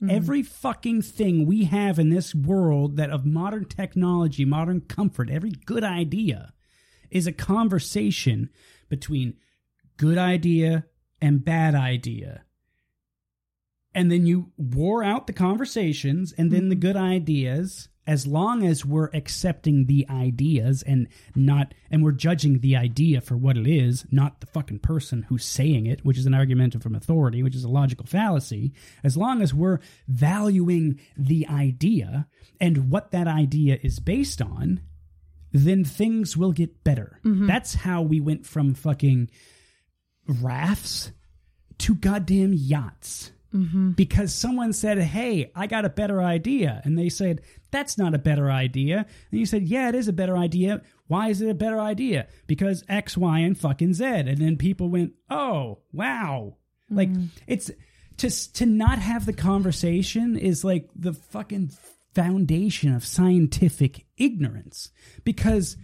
Mm-hmm. 0.02 0.10
Every 0.16 0.42
fucking 0.42 1.04
thing 1.04 1.46
we 1.46 1.66
have 1.66 2.00
in 2.00 2.10
this 2.10 2.34
world 2.34 2.96
that 2.98 3.12
of 3.12 3.24
modern 3.26 3.66
technology, 3.66 4.46
modern 4.46 4.82
comfort, 4.82 5.30
every 5.30 5.52
good 5.52 5.84
idea 5.84 6.54
is 7.12 7.28
a 7.28 7.32
conversation 7.32 8.50
between 8.90 9.36
good 9.98 10.18
idea 10.18 10.86
and 11.22 11.46
bad 11.46 11.76
idea. 11.76 12.46
And 13.94 14.12
then 14.12 14.26
you 14.26 14.52
wore 14.58 15.04
out 15.04 15.28
the 15.28 15.34
conversations 15.34 16.32
and 16.36 16.52
then 16.52 16.70
the 16.70 16.76
good 16.76 16.96
ideas 16.96 17.89
as 18.08 18.26
long 18.26 18.66
as 18.66 18.84
we're 18.84 19.10
accepting 19.14 19.86
the 19.86 20.08
ideas 20.10 20.82
and 20.84 21.08
not 21.36 21.74
and 21.92 22.04
we're 22.04 22.12
judging 22.12 22.60
the 22.60 22.76
idea 22.76 23.22
for 23.22 23.38
what 23.38 23.58
it 23.58 23.68
is, 23.68 24.06
not 24.12 24.40
the 24.40 24.48
fucking 24.48 24.80
person 24.80 25.24
who's 25.30 25.46
saying 25.46 25.86
it, 25.86 26.04
which 26.04 26.18
is 26.18 26.26
an 26.26 26.34
argument 26.34 26.82
from 26.82 26.96
authority, 26.96 27.44
which 27.44 27.56
is 27.56 27.64
a 27.64 27.70
logical 27.70 28.06
fallacy, 28.06 28.74
as 29.04 29.16
long 29.16 29.42
as 29.42 29.54
we're 29.54 29.80
valuing 30.08 31.00
the 31.18 31.48
idea 31.48 32.28
and 32.60 32.90
what 32.90 33.12
that 33.12 33.28
idea 33.28 33.78
is 33.84 34.00
based 34.00 34.42
on, 34.42 34.82
then 35.52 35.84
things 35.84 36.36
will 36.36 36.52
get 36.52 36.84
better. 36.84 37.20
Mm-hmm. 37.24 37.48
That's 37.48 37.74
how 37.76 38.02
we 38.02 38.20
went 38.20 38.46
from 38.46 38.74
fucking 38.74 39.30
rafts 40.28 41.12
to 41.80 41.96
goddamn 41.96 42.54
yachts. 42.54 43.32
Mm-hmm. 43.54 43.92
Because 43.92 44.34
someone 44.34 44.74
said, 44.74 45.00
Hey, 45.00 45.52
I 45.56 45.68
got 45.68 45.86
a 45.86 45.90
better 45.90 46.22
idea. 46.22 46.82
And 46.84 46.98
they 46.98 47.10
said, 47.10 47.42
That's 47.72 47.98
not 47.98 48.14
a 48.14 48.20
better 48.20 48.52
idea. 48.52 49.06
And 49.32 49.40
you 49.40 49.46
said, 49.46 49.64
Yeah, 49.64 49.90
it 49.90 49.96
is 49.96 50.08
a 50.08 50.14
better 50.14 50.38
idea. 50.38 50.82
Why 51.08 51.30
is 51.30 51.42
it 51.42 51.50
a 51.50 51.56
better 51.56 51.80
idea? 51.80 52.28
Because 52.46 52.84
X, 52.88 53.18
Y, 53.18 53.40
and 53.40 53.58
fucking 53.58 53.96
Z. 53.96 54.06
And 54.06 54.38
then 54.38 54.58
people 54.58 54.90
went, 54.90 55.14
Oh, 55.30 55.80
wow. 55.92 56.58
Like, 56.92 57.10
mm. 57.12 57.30
it's 57.48 57.72
to, 58.18 58.54
to 58.54 58.66
not 58.66 59.00
have 59.00 59.26
the 59.26 59.34
conversation 59.34 60.38
is 60.38 60.64
like 60.64 60.90
the 60.96 61.14
fucking 61.14 61.72
foundation 62.14 62.94
of 62.94 63.06
scientific 63.06 64.06
ignorance. 64.18 64.92
Because 65.24 65.78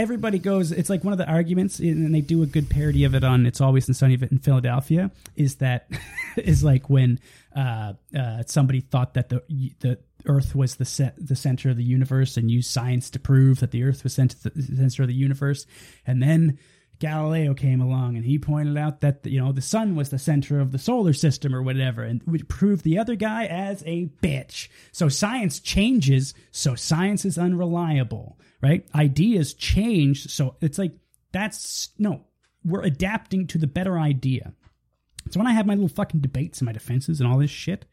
everybody 0.00 0.38
goes 0.38 0.72
it's 0.72 0.90
like 0.90 1.04
one 1.04 1.12
of 1.12 1.18
the 1.18 1.28
arguments 1.28 1.78
and 1.78 2.14
they 2.14 2.20
do 2.20 2.42
a 2.42 2.46
good 2.46 2.68
parody 2.70 3.04
of 3.04 3.14
it 3.14 3.22
on 3.22 3.46
it's 3.46 3.60
always 3.60 3.86
in 3.86 3.94
sunny 3.94 4.14
in 4.14 4.38
philadelphia 4.38 5.10
is 5.36 5.56
that 5.56 5.88
is 6.36 6.64
like 6.64 6.88
when 6.88 7.18
uh, 7.54 7.94
uh, 8.16 8.42
somebody 8.46 8.80
thought 8.80 9.14
that 9.14 9.28
the 9.28 9.42
the 9.80 9.98
earth 10.26 10.54
was 10.54 10.76
the 10.76 10.84
ce- 10.84 11.12
the 11.18 11.36
center 11.36 11.70
of 11.70 11.76
the 11.76 11.84
universe 11.84 12.36
and 12.36 12.50
used 12.50 12.70
science 12.70 13.10
to 13.10 13.18
prove 13.18 13.60
that 13.60 13.70
the 13.70 13.82
earth 13.82 14.02
was 14.02 14.14
center 14.14 14.36
the 14.44 14.76
center 14.76 15.02
of 15.02 15.08
the 15.08 15.14
universe. 15.14 15.66
And 16.06 16.22
then 16.22 16.58
Galileo 17.00 17.54
came 17.54 17.80
along 17.80 18.16
and 18.16 18.24
he 18.24 18.38
pointed 18.38 18.76
out 18.76 19.00
that 19.00 19.26
you 19.26 19.40
know 19.40 19.52
the 19.52 19.62
sun 19.62 19.96
was 19.96 20.10
the 20.10 20.18
center 20.18 20.60
of 20.60 20.70
the 20.70 20.78
solar 20.78 21.14
system 21.14 21.54
or 21.54 21.62
whatever, 21.62 22.02
and 22.02 22.22
would 22.24 22.48
prove 22.48 22.82
the 22.82 22.98
other 22.98 23.16
guy 23.16 23.46
as 23.46 23.82
a 23.86 24.10
bitch. 24.22 24.68
So 24.92 25.08
science 25.08 25.58
changes, 25.58 26.34
so 26.52 26.74
science 26.74 27.24
is 27.24 27.38
unreliable, 27.38 28.38
right? 28.62 28.86
Ideas 28.94 29.54
change, 29.54 30.26
so 30.26 30.56
it's 30.60 30.78
like 30.78 30.92
that's 31.32 31.88
no, 31.98 32.26
we're 32.64 32.82
adapting 32.82 33.46
to 33.48 33.58
the 33.58 33.66
better 33.66 33.98
idea. 33.98 34.52
So 35.30 35.40
when 35.40 35.46
I 35.46 35.52
have 35.52 35.66
my 35.66 35.74
little 35.74 35.88
fucking 35.88 36.20
debates 36.20 36.58
and 36.58 36.66
my 36.66 36.72
defenses 36.72 37.20
and 37.20 37.30
all 37.30 37.38
this 37.38 37.50
shit, 37.50 37.86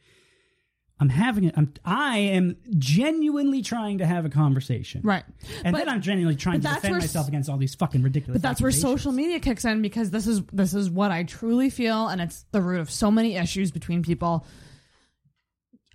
I'm 0.99 1.09
having 1.09 1.43
it. 1.43 1.53
I'm 1.55 1.73
I 1.85 2.17
am 2.17 2.57
genuinely 2.77 3.61
trying 3.61 3.99
to 3.99 4.05
have 4.07 4.25
a 4.25 4.29
conversation, 4.29 5.01
Right. 5.03 5.23
And 5.63 5.73
But- 5.73 5.79
then 5.85 5.89
I'm 5.89 6.01
genuinely 6.01 6.35
trying 6.35 6.61
to 6.61 6.67
defend 6.67 6.91
where 6.93 6.99
myself 7.01 7.27
against 7.27 7.49
all 7.49 7.57
these 7.57 7.75
fucking 7.75 8.01
ridiculous. 8.01 8.41
But 8.41 8.41
that's 8.41 8.61
where 8.61 8.71
social 8.71 9.11
media 9.11 9.39
kicks 9.39 9.63
in 9.63 9.81
because 9.83 10.09
this 10.09 10.25
is 10.25 10.41
this 10.51 10.73
is 10.73 10.89
what 10.89 11.11
I 11.11 11.23
truly 11.23 11.69
feel, 11.69 12.07
and 12.07 12.19
it's 12.19 12.45
the 12.51 12.61
root 12.61 12.79
of 12.79 12.89
so 12.89 13.11
many 13.11 13.35
issues 13.35 13.69
between 13.71 14.01
people. 14.01 14.45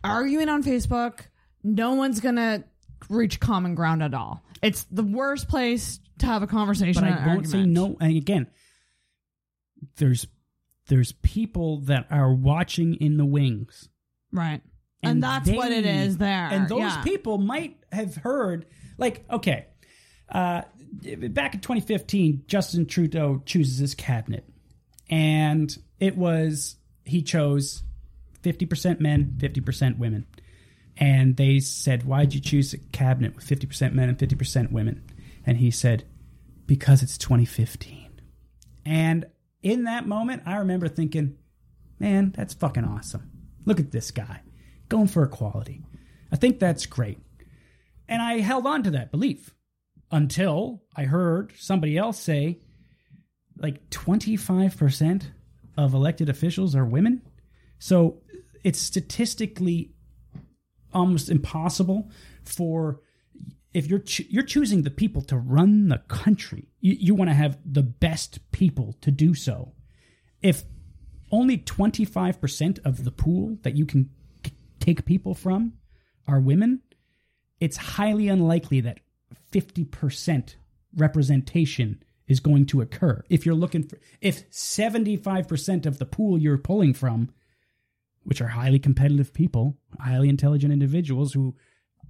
Arguing 0.04 0.48
on 0.48 0.62
Facebook, 0.62 1.20
no 1.62 1.94
one's 1.94 2.20
gonna 2.20 2.64
reach 3.08 3.40
common 3.40 3.74
ground 3.74 4.02
at 4.02 4.14
all. 4.14 4.42
It's 4.62 4.84
the 4.84 5.02
worst 5.04 5.48
place 5.48 5.98
to 6.18 6.26
have 6.26 6.42
a 6.42 6.46
conversation. 6.46 7.02
but 7.02 7.12
I 7.12 7.26
won't 7.26 7.48
say 7.48 7.64
no. 7.64 7.96
And 8.00 8.16
again, 8.16 8.46
there's 9.96 10.26
there's 10.88 11.12
people 11.12 11.80
that 11.82 12.06
are 12.10 12.32
watching 12.32 12.94
in 12.94 13.16
the 13.16 13.24
wings, 13.24 13.88
Right. 14.32 14.60
And, 15.02 15.22
that's 15.22 15.50
what 15.50 15.72
it 15.72 15.84
is 15.84 16.18
there. 16.18 16.48
And 16.50 16.68
those 16.68 16.80
yeah. 16.80 17.02
people 17.02 17.38
might 17.38 17.76
have 17.90 18.14
heard, 18.14 18.66
like, 18.98 19.24
okay, 19.30 19.66
uh, 20.28 20.62
back 21.28 21.54
in 21.54 21.60
2015, 21.60 22.44
Justin 22.46 22.86
Trudeau 22.86 23.42
chooses 23.44 23.78
his 23.78 23.94
cabinet, 23.94 24.48
and 25.10 25.76
it 25.98 26.16
was 26.16 26.76
he 27.04 27.22
chose 27.22 27.82
50% 28.42 29.00
men, 29.00 29.34
50% 29.38 29.98
women. 29.98 30.26
And 30.96 31.36
they 31.36 31.58
said, 31.58 32.04
Why'd 32.04 32.34
you 32.34 32.40
choose 32.40 32.74
a 32.74 32.78
cabinet 32.78 33.34
with 33.34 33.46
50% 33.46 33.92
men 33.94 34.08
and 34.08 34.18
50% 34.18 34.72
women? 34.72 35.02
And 35.46 35.56
he 35.56 35.70
said, 35.70 36.04
Because 36.66 37.02
it's 37.02 37.18
2015. 37.18 38.20
And 38.84 39.26
in 39.62 39.84
that 39.84 40.06
moment, 40.06 40.42
I 40.46 40.56
remember 40.56 40.88
thinking, 40.88 41.36
Man, 41.98 42.32
that's 42.36 42.54
fucking 42.54 42.84
awesome. 42.84 43.30
Look 43.64 43.80
at 43.80 43.90
this 43.90 44.10
guy 44.10 44.42
going 44.92 45.08
for 45.08 45.22
equality. 45.22 45.82
I 46.30 46.36
think 46.36 46.58
that's 46.58 46.84
great. 46.84 47.18
And 48.08 48.20
I 48.20 48.40
held 48.40 48.66
on 48.66 48.82
to 48.82 48.90
that 48.90 49.10
belief 49.10 49.54
until 50.10 50.82
I 50.94 51.04
heard 51.04 51.54
somebody 51.56 51.96
else 51.96 52.20
say, 52.20 52.60
like 53.58 53.88
25% 53.88 55.22
of 55.78 55.94
elected 55.94 56.28
officials 56.28 56.76
are 56.76 56.84
women. 56.84 57.22
So 57.78 58.20
it's 58.62 58.78
statistically 58.78 59.94
almost 60.92 61.30
impossible 61.30 62.10
for 62.44 63.00
if 63.72 63.86
you're 63.86 64.00
ch- 64.00 64.28
you're 64.28 64.42
choosing 64.42 64.82
the 64.82 64.90
people 64.90 65.22
to 65.22 65.38
run 65.38 65.88
the 65.88 66.02
country. 66.06 66.68
You, 66.80 66.96
you 67.00 67.14
want 67.14 67.30
to 67.30 67.34
have 67.34 67.56
the 67.64 67.82
best 67.82 68.52
people 68.52 68.94
to 69.00 69.10
do 69.10 69.32
so. 69.32 69.72
If 70.42 70.64
only 71.30 71.56
25% 71.56 72.78
of 72.84 73.04
the 73.04 73.10
pool 73.10 73.56
that 73.62 73.74
you 73.74 73.86
can 73.86 74.10
take 74.82 75.04
people 75.04 75.34
from 75.34 75.74
are 76.26 76.40
women, 76.40 76.80
it's 77.60 77.76
highly 77.76 78.28
unlikely 78.28 78.80
that 78.80 79.00
50% 79.52 80.56
representation 80.96 82.02
is 82.26 82.40
going 82.40 82.66
to 82.66 82.80
occur. 82.80 83.22
If 83.28 83.44
you're 83.46 83.54
looking 83.54 83.82
for, 83.84 83.98
if 84.20 84.48
75% 84.50 85.86
of 85.86 85.98
the 85.98 86.06
pool 86.06 86.38
you're 86.38 86.58
pulling 86.58 86.94
from, 86.94 87.30
which 88.24 88.40
are 88.40 88.48
highly 88.48 88.78
competitive 88.78 89.32
people, 89.32 89.76
highly 89.98 90.28
intelligent 90.28 90.72
individuals 90.72 91.32
who 91.32 91.54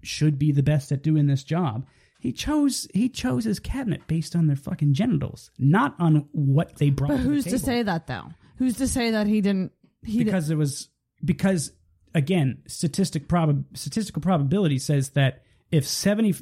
should 0.02 0.38
be 0.38 0.52
the 0.52 0.62
best 0.62 0.92
at 0.92 1.02
doing 1.02 1.26
this 1.26 1.44
job, 1.44 1.86
he 2.20 2.32
chose 2.32 2.86
he 2.94 3.08
chose 3.08 3.44
his 3.44 3.58
cabinet 3.58 4.06
based 4.06 4.36
on 4.36 4.46
their 4.46 4.56
fucking 4.56 4.94
genitals, 4.94 5.50
not 5.58 5.94
on 5.98 6.28
what 6.32 6.76
they 6.76 6.90
brought. 6.90 7.08
But 7.10 7.16
to 7.16 7.22
the 7.22 7.28
who's 7.28 7.44
to 7.44 7.50
table 7.50 7.64
say 7.64 7.82
that 7.82 8.06
though? 8.06 8.28
Who's 8.58 8.76
to 8.76 8.86
say 8.86 9.10
that 9.10 9.26
he 9.26 9.40
didn't? 9.40 9.72
He 10.04 10.18
didn't- 10.18 10.26
because 10.26 10.50
it 10.50 10.56
was 10.56 10.88
because 11.24 11.72
again 12.14 12.62
statistic 12.66 13.28
prob 13.28 13.64
statistical 13.74 14.22
probability 14.22 14.78
says 14.78 15.10
that 15.10 15.42
if 15.70 15.86
70 15.86 16.34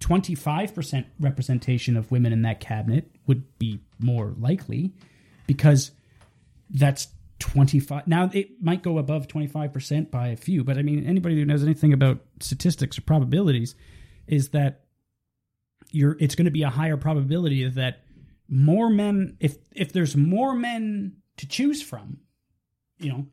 25% 0.00 1.04
representation 1.20 1.96
of 1.96 2.10
women 2.10 2.32
in 2.32 2.42
that 2.42 2.60
cabinet 2.60 3.10
would 3.26 3.58
be 3.58 3.80
more 3.98 4.34
likely 4.38 4.92
because 5.46 5.90
that's 6.70 7.08
25 7.38 8.06
now 8.06 8.30
it 8.32 8.62
might 8.62 8.82
go 8.82 8.98
above 8.98 9.28
25% 9.28 10.10
by 10.10 10.28
a 10.28 10.36
few 10.36 10.64
but 10.64 10.78
i 10.78 10.82
mean 10.82 11.04
anybody 11.06 11.36
who 11.36 11.44
knows 11.44 11.62
anything 11.62 11.92
about 11.92 12.20
statistics 12.40 12.98
or 12.98 13.02
probabilities 13.02 13.74
is 14.26 14.50
that 14.50 14.86
you're 15.90 16.16
it's 16.18 16.34
going 16.34 16.46
to 16.46 16.50
be 16.50 16.62
a 16.62 16.70
higher 16.70 16.96
probability 16.96 17.68
that 17.68 18.02
more 18.48 18.88
men 18.88 19.36
if 19.40 19.56
if 19.72 19.92
there's 19.92 20.16
more 20.16 20.54
men 20.54 21.16
to 21.36 21.46
choose 21.46 21.82
from 21.82 22.18
you 22.98 23.10
know 23.10 23.26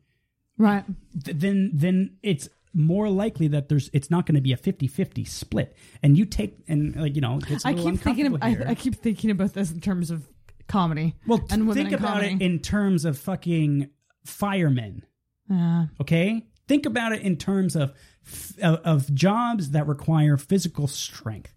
right. 0.58 0.84
th- 1.24 1.36
then 1.36 1.70
then 1.74 2.16
it's 2.22 2.48
more 2.72 3.08
likely 3.08 3.46
that 3.48 3.68
there's 3.68 3.88
it's 3.92 4.10
not 4.10 4.26
going 4.26 4.34
to 4.34 4.40
be 4.40 4.52
a 4.52 4.56
50-50 4.56 5.28
split 5.28 5.76
and 6.02 6.18
you 6.18 6.24
take 6.24 6.58
and 6.66 6.96
like 6.96 7.14
you 7.14 7.20
know 7.20 7.38
it's 7.48 7.64
a 7.64 7.68
I 7.68 7.74
keep 7.74 8.00
thinking. 8.00 8.26
Of, 8.26 8.38
I. 8.42 8.56
I 8.68 8.74
keep 8.74 8.96
thinking 8.96 9.30
about 9.30 9.52
this 9.54 9.70
in 9.70 9.80
terms 9.80 10.10
of 10.10 10.26
comedy. 10.66 11.14
well 11.26 11.38
t- 11.38 11.46
and 11.50 11.72
think 11.72 11.92
about 11.92 12.14
comedy. 12.22 12.34
it 12.34 12.42
in 12.42 12.58
terms 12.58 13.04
of 13.04 13.16
fucking 13.18 13.90
firemen 14.24 15.04
Yeah. 15.48 15.86
okay 16.00 16.46
think 16.66 16.86
about 16.86 17.12
it 17.12 17.22
in 17.22 17.36
terms 17.36 17.76
of 17.76 17.92
f- 18.26 18.58
of, 18.60 18.80
of 18.84 19.14
jobs 19.14 19.70
that 19.70 19.86
require 19.86 20.36
physical 20.36 20.88
strength 20.88 21.54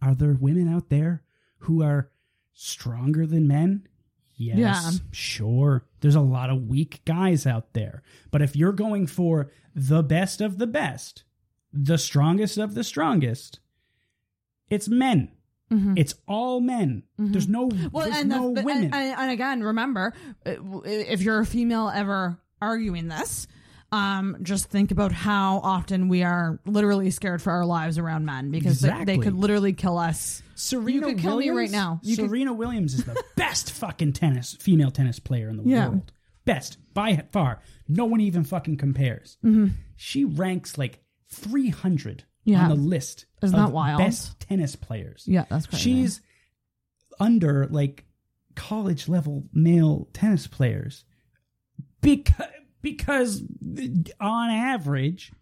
are 0.00 0.14
there 0.14 0.32
women 0.40 0.72
out 0.72 0.88
there 0.88 1.22
who 1.58 1.82
are 1.82 2.10
stronger 2.54 3.26
than 3.26 3.46
men 3.48 3.86
yes 4.36 4.56
Yeah. 4.56 4.90
sure. 5.12 5.84
There's 6.00 6.14
a 6.14 6.20
lot 6.20 6.50
of 6.50 6.66
weak 6.68 7.00
guys 7.04 7.46
out 7.46 7.72
there. 7.72 8.02
But 8.30 8.42
if 8.42 8.54
you're 8.56 8.72
going 8.72 9.06
for 9.06 9.50
the 9.74 10.02
best 10.02 10.40
of 10.40 10.58
the 10.58 10.66
best 10.66 11.24
the 11.72 11.98
strongest 11.98 12.56
of 12.58 12.74
the 12.74 12.84
strongest 12.84 13.60
it's 14.68 14.88
men. 14.88 15.30
It's 15.96 16.14
all 16.28 16.60
men. 16.60 17.02
There's 17.18 17.48
no 17.48 17.68
Mm-hmm. 17.68 17.88
Well, 17.90 18.04
there's 18.04 18.18
and, 18.20 18.28
no 18.30 18.54
but- 18.54 18.64
women. 18.64 18.84
and, 18.84 18.94
and, 18.94 19.18
and 19.18 19.30
again, 19.32 19.62
remember, 19.64 20.12
uh, 20.46 20.52
if 20.84 21.20
you're 21.22 21.40
a 21.40 21.46
female 21.46 21.90
ever 21.92 22.38
arguing 22.62 23.08
this, 23.08 23.48
um, 23.94 24.36
just 24.42 24.66
think 24.66 24.90
about 24.90 25.12
how 25.12 25.60
often 25.62 26.08
we 26.08 26.22
are 26.22 26.58
literally 26.66 27.10
scared 27.10 27.40
for 27.40 27.52
our 27.52 27.64
lives 27.64 27.96
around 27.98 28.24
men 28.24 28.50
because 28.50 28.80
they- 28.80 29.04
they, 29.04 29.18
could 29.18 29.34
literally 29.34 29.72
kill 29.72 29.98
us. 29.98 30.42
Serena 30.56 30.90
you 31.08 31.14
could 31.14 31.18
kill 31.22 31.36
Williams, 31.36 31.54
me 31.56 31.60
right 31.62 31.70
now. 31.70 32.00
You 32.02 32.16
could- 32.16 32.28
Serena 32.28 32.52
Williams 32.52 32.94
is 32.94 33.04
the 33.04 33.22
best 33.36 33.70
fucking 33.72 34.12
tennis 34.14 34.54
female 34.60 34.90
tennis 34.90 35.18
player 35.18 35.48
in 35.48 35.56
the 35.58 35.62
Yeah. 35.64 35.88
world. 35.88 36.12
Best 36.44 36.78
by 36.92 37.24
far. 37.32 37.60
No 37.88 38.04
one 38.06 38.20
even 38.20 38.44
fucking 38.44 38.76
compares. 38.78 39.36
Mm-hmm. 39.44 39.68
She 39.96 40.24
ranks 40.24 40.76
like 40.76 41.00
300 41.30 42.24
Yeah. 42.44 42.62
on 42.64 42.68
the 42.70 42.74
list 42.74 43.26
Isn't 43.42 43.58
of 43.58 43.66
that 43.68 43.72
wild? 43.72 43.98
best 43.98 44.40
tennis 44.40 44.76
players. 44.76 45.24
Yeah, 45.26 45.44
that's 45.48 45.66
crazy. 45.66 45.82
She's 45.84 46.20
under 47.20 47.66
like 47.66 48.04
college 48.56 49.08
level 49.08 49.44
male 49.52 50.08
tennis 50.12 50.46
players 50.46 51.04
because 52.00 52.46
because 52.84 53.42
on 54.20 54.50
average 54.50 55.32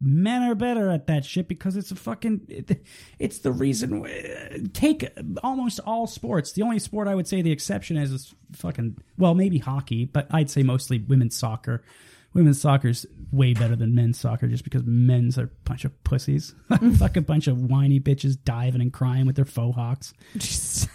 Men 0.00 0.44
are 0.44 0.54
better 0.54 0.90
at 0.90 1.08
that 1.08 1.24
shit 1.24 1.48
because 1.48 1.76
it's 1.76 1.90
a 1.90 1.96
fucking. 1.96 2.42
It, 2.48 2.84
it's 3.18 3.38
the 3.38 3.50
reason. 3.50 4.06
Uh, 4.06 4.58
take 4.72 5.08
almost 5.42 5.80
all 5.84 6.06
sports. 6.06 6.52
The 6.52 6.62
only 6.62 6.78
sport 6.78 7.08
I 7.08 7.16
would 7.16 7.26
say 7.26 7.42
the 7.42 7.50
exception 7.50 7.96
is 7.96 8.12
is 8.12 8.34
fucking. 8.52 8.98
Well, 9.16 9.34
maybe 9.34 9.58
hockey, 9.58 10.04
but 10.04 10.28
I'd 10.30 10.50
say 10.50 10.62
mostly 10.62 10.98
women's 10.98 11.34
soccer. 11.34 11.82
Women's 12.32 12.60
soccer's 12.60 13.06
way 13.32 13.54
better 13.54 13.74
than 13.74 13.94
men's 13.94 14.20
soccer 14.20 14.46
just 14.46 14.62
because 14.62 14.84
men's 14.84 15.36
are 15.36 15.44
a 15.44 15.50
bunch 15.64 15.84
of 15.84 16.04
pussies. 16.04 16.54
Fuck 16.96 17.16
a 17.16 17.20
bunch 17.20 17.48
of 17.48 17.64
whiny 17.64 17.98
bitches 17.98 18.36
diving 18.44 18.82
and 18.82 18.92
crying 18.92 19.26
with 19.26 19.34
their 19.34 19.44
faux 19.44 19.74
hawks. 19.74 20.14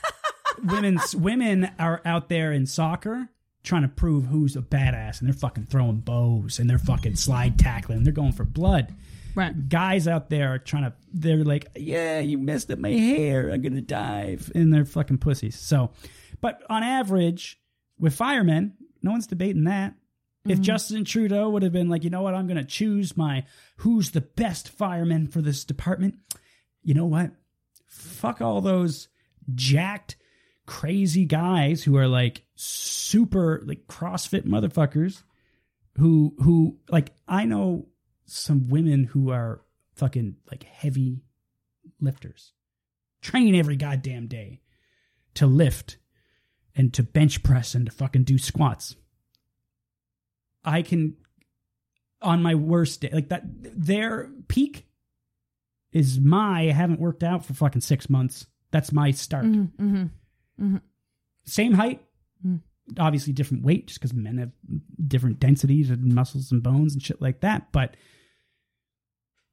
Women's 0.64 1.14
women 1.14 1.72
are 1.78 2.02
out 2.06 2.30
there 2.30 2.54
in 2.54 2.68
soccer 2.68 3.30
trying 3.64 3.84
to 3.84 3.88
prove 3.88 4.26
who's 4.26 4.56
a 4.56 4.62
badass 4.62 5.20
and 5.20 5.28
they're 5.28 5.34
fucking 5.34 5.66
throwing 5.66 5.98
bows 5.98 6.60
and 6.60 6.70
they're 6.70 6.78
fucking 6.78 7.16
slide 7.16 7.58
tackling 7.58 7.98
and 7.98 8.06
they're 8.06 8.14
going 8.14 8.34
for 8.34 8.44
blood. 8.46 8.94
Right. 9.36 9.68
Guys 9.70 10.08
out 10.08 10.30
there 10.30 10.54
are 10.54 10.60
trying 10.60 10.84
to 10.84 10.94
they're 11.12 11.44
like, 11.44 11.68
Yeah, 11.76 12.20
you 12.20 12.38
messed 12.38 12.70
up 12.72 12.80
my 12.80 12.92
hair, 12.92 13.50
I'm 13.50 13.62
gonna 13.62 13.82
dive 13.82 14.52
and 14.54 14.74
they're 14.74 14.86
fucking 14.86 15.20
pussies. 15.20 15.58
So 15.58 15.92
but 16.42 16.62
on 16.70 16.84
average, 16.84 17.58
with 17.98 18.14
firemen, 18.14 18.74
no 19.02 19.12
one's 19.12 19.28
debating 19.28 19.64
that. 19.64 19.96
If 20.46 20.56
mm-hmm. 20.56 20.64
Justin 20.64 21.06
Trudeau 21.06 21.50
would 21.50 21.64
have 21.64 21.72
been 21.72 21.88
like, 21.88 22.04
you 22.04 22.10
know 22.10 22.22
what, 22.22 22.36
I'm 22.36 22.48
going 22.48 22.58
to 22.58 22.66
choose 22.66 23.16
my 23.16 23.46
who's 23.78 24.12
the 24.12 24.20
best 24.22 24.68
fireman 24.68 25.28
for 25.28 25.42
this 25.42 25.64
department, 25.64 26.16
you 26.84 26.94
know 26.94 27.06
what? 27.06 27.32
Fuck 27.88 28.42
all 28.42 28.60
those 28.60 29.08
jacked, 29.56 30.18
crazy 30.66 31.24
guys 31.24 31.84
who 31.84 31.96
are 31.96 32.10
like 32.10 32.44
super 32.56 33.62
like 33.66 33.88
CrossFit 33.88 34.46
motherfuckers 34.46 35.24
who 35.98 36.36
who 36.40 36.78
like 36.90 37.12
I 37.28 37.46
know 37.46 37.88
some 38.26 38.70
women 38.70 39.04
who 39.06 39.32
are 39.32 39.62
fucking 39.96 40.38
like 40.50 40.64
heavy 40.64 41.24
lifters, 42.00 42.54
train 43.22 43.56
every 43.56 43.76
goddamn 43.76 44.28
day 44.28 44.62
to 45.36 45.48
lift 45.48 45.98
and 46.76 46.94
to 46.94 47.04
bench 47.04 47.44
press 47.44 47.76
and 47.76 47.86
to 47.86 47.92
fucking 47.92 48.24
do 48.24 48.38
squats. 48.38 48.96
I 50.64 50.82
can 50.82 51.18
on 52.22 52.42
my 52.42 52.56
worst 52.56 53.02
day 53.02 53.10
like 53.12 53.30
that 53.30 53.44
their 53.46 54.30
peak 54.48 54.88
is 55.92 56.20
my 56.20 56.62
I 56.62 56.72
haven't 56.72 57.00
worked 57.00 57.24
out 57.24 57.46
for 57.46 57.54
fucking 57.54 57.82
six 57.82 58.10
months. 58.10 58.48
That's 58.72 58.92
my 58.92 59.12
start. 59.12 59.46
Mm-hmm. 59.46 59.86
Mm-hmm. 59.86 60.66
Mm-hmm. 60.66 60.78
Same 61.46 61.74
height, 61.74 62.02
Hmm. 62.44 62.58
obviously 63.00 63.34
different 63.34 63.64
weight, 63.64 63.88
just 63.88 64.00
because 64.00 64.14
men 64.14 64.38
have 64.38 64.52
different 65.08 65.40
densities 65.40 65.90
and 65.90 66.14
muscles 66.14 66.52
and 66.52 66.62
bones 66.62 66.94
and 66.94 67.02
shit 67.02 67.22
like 67.22 67.40
that. 67.42 67.72
But 67.72 67.96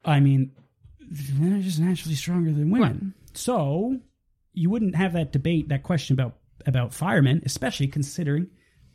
I 0.04 0.20
mean, 0.20 0.52
men 1.38 1.54
are 1.54 1.62
just 1.62 1.80
naturally 1.80 2.14
stronger 2.14 2.52
than 2.52 2.70
women. 2.70 3.14
So 3.34 4.00
you 4.52 4.70
wouldn't 4.70 4.96
have 4.96 5.12
that 5.12 5.32
debate, 5.32 5.68
that 5.68 5.82
question 5.82 6.14
about 6.14 6.36
about 6.66 6.92
firemen, 6.92 7.42
especially 7.46 7.86
considering 7.86 8.48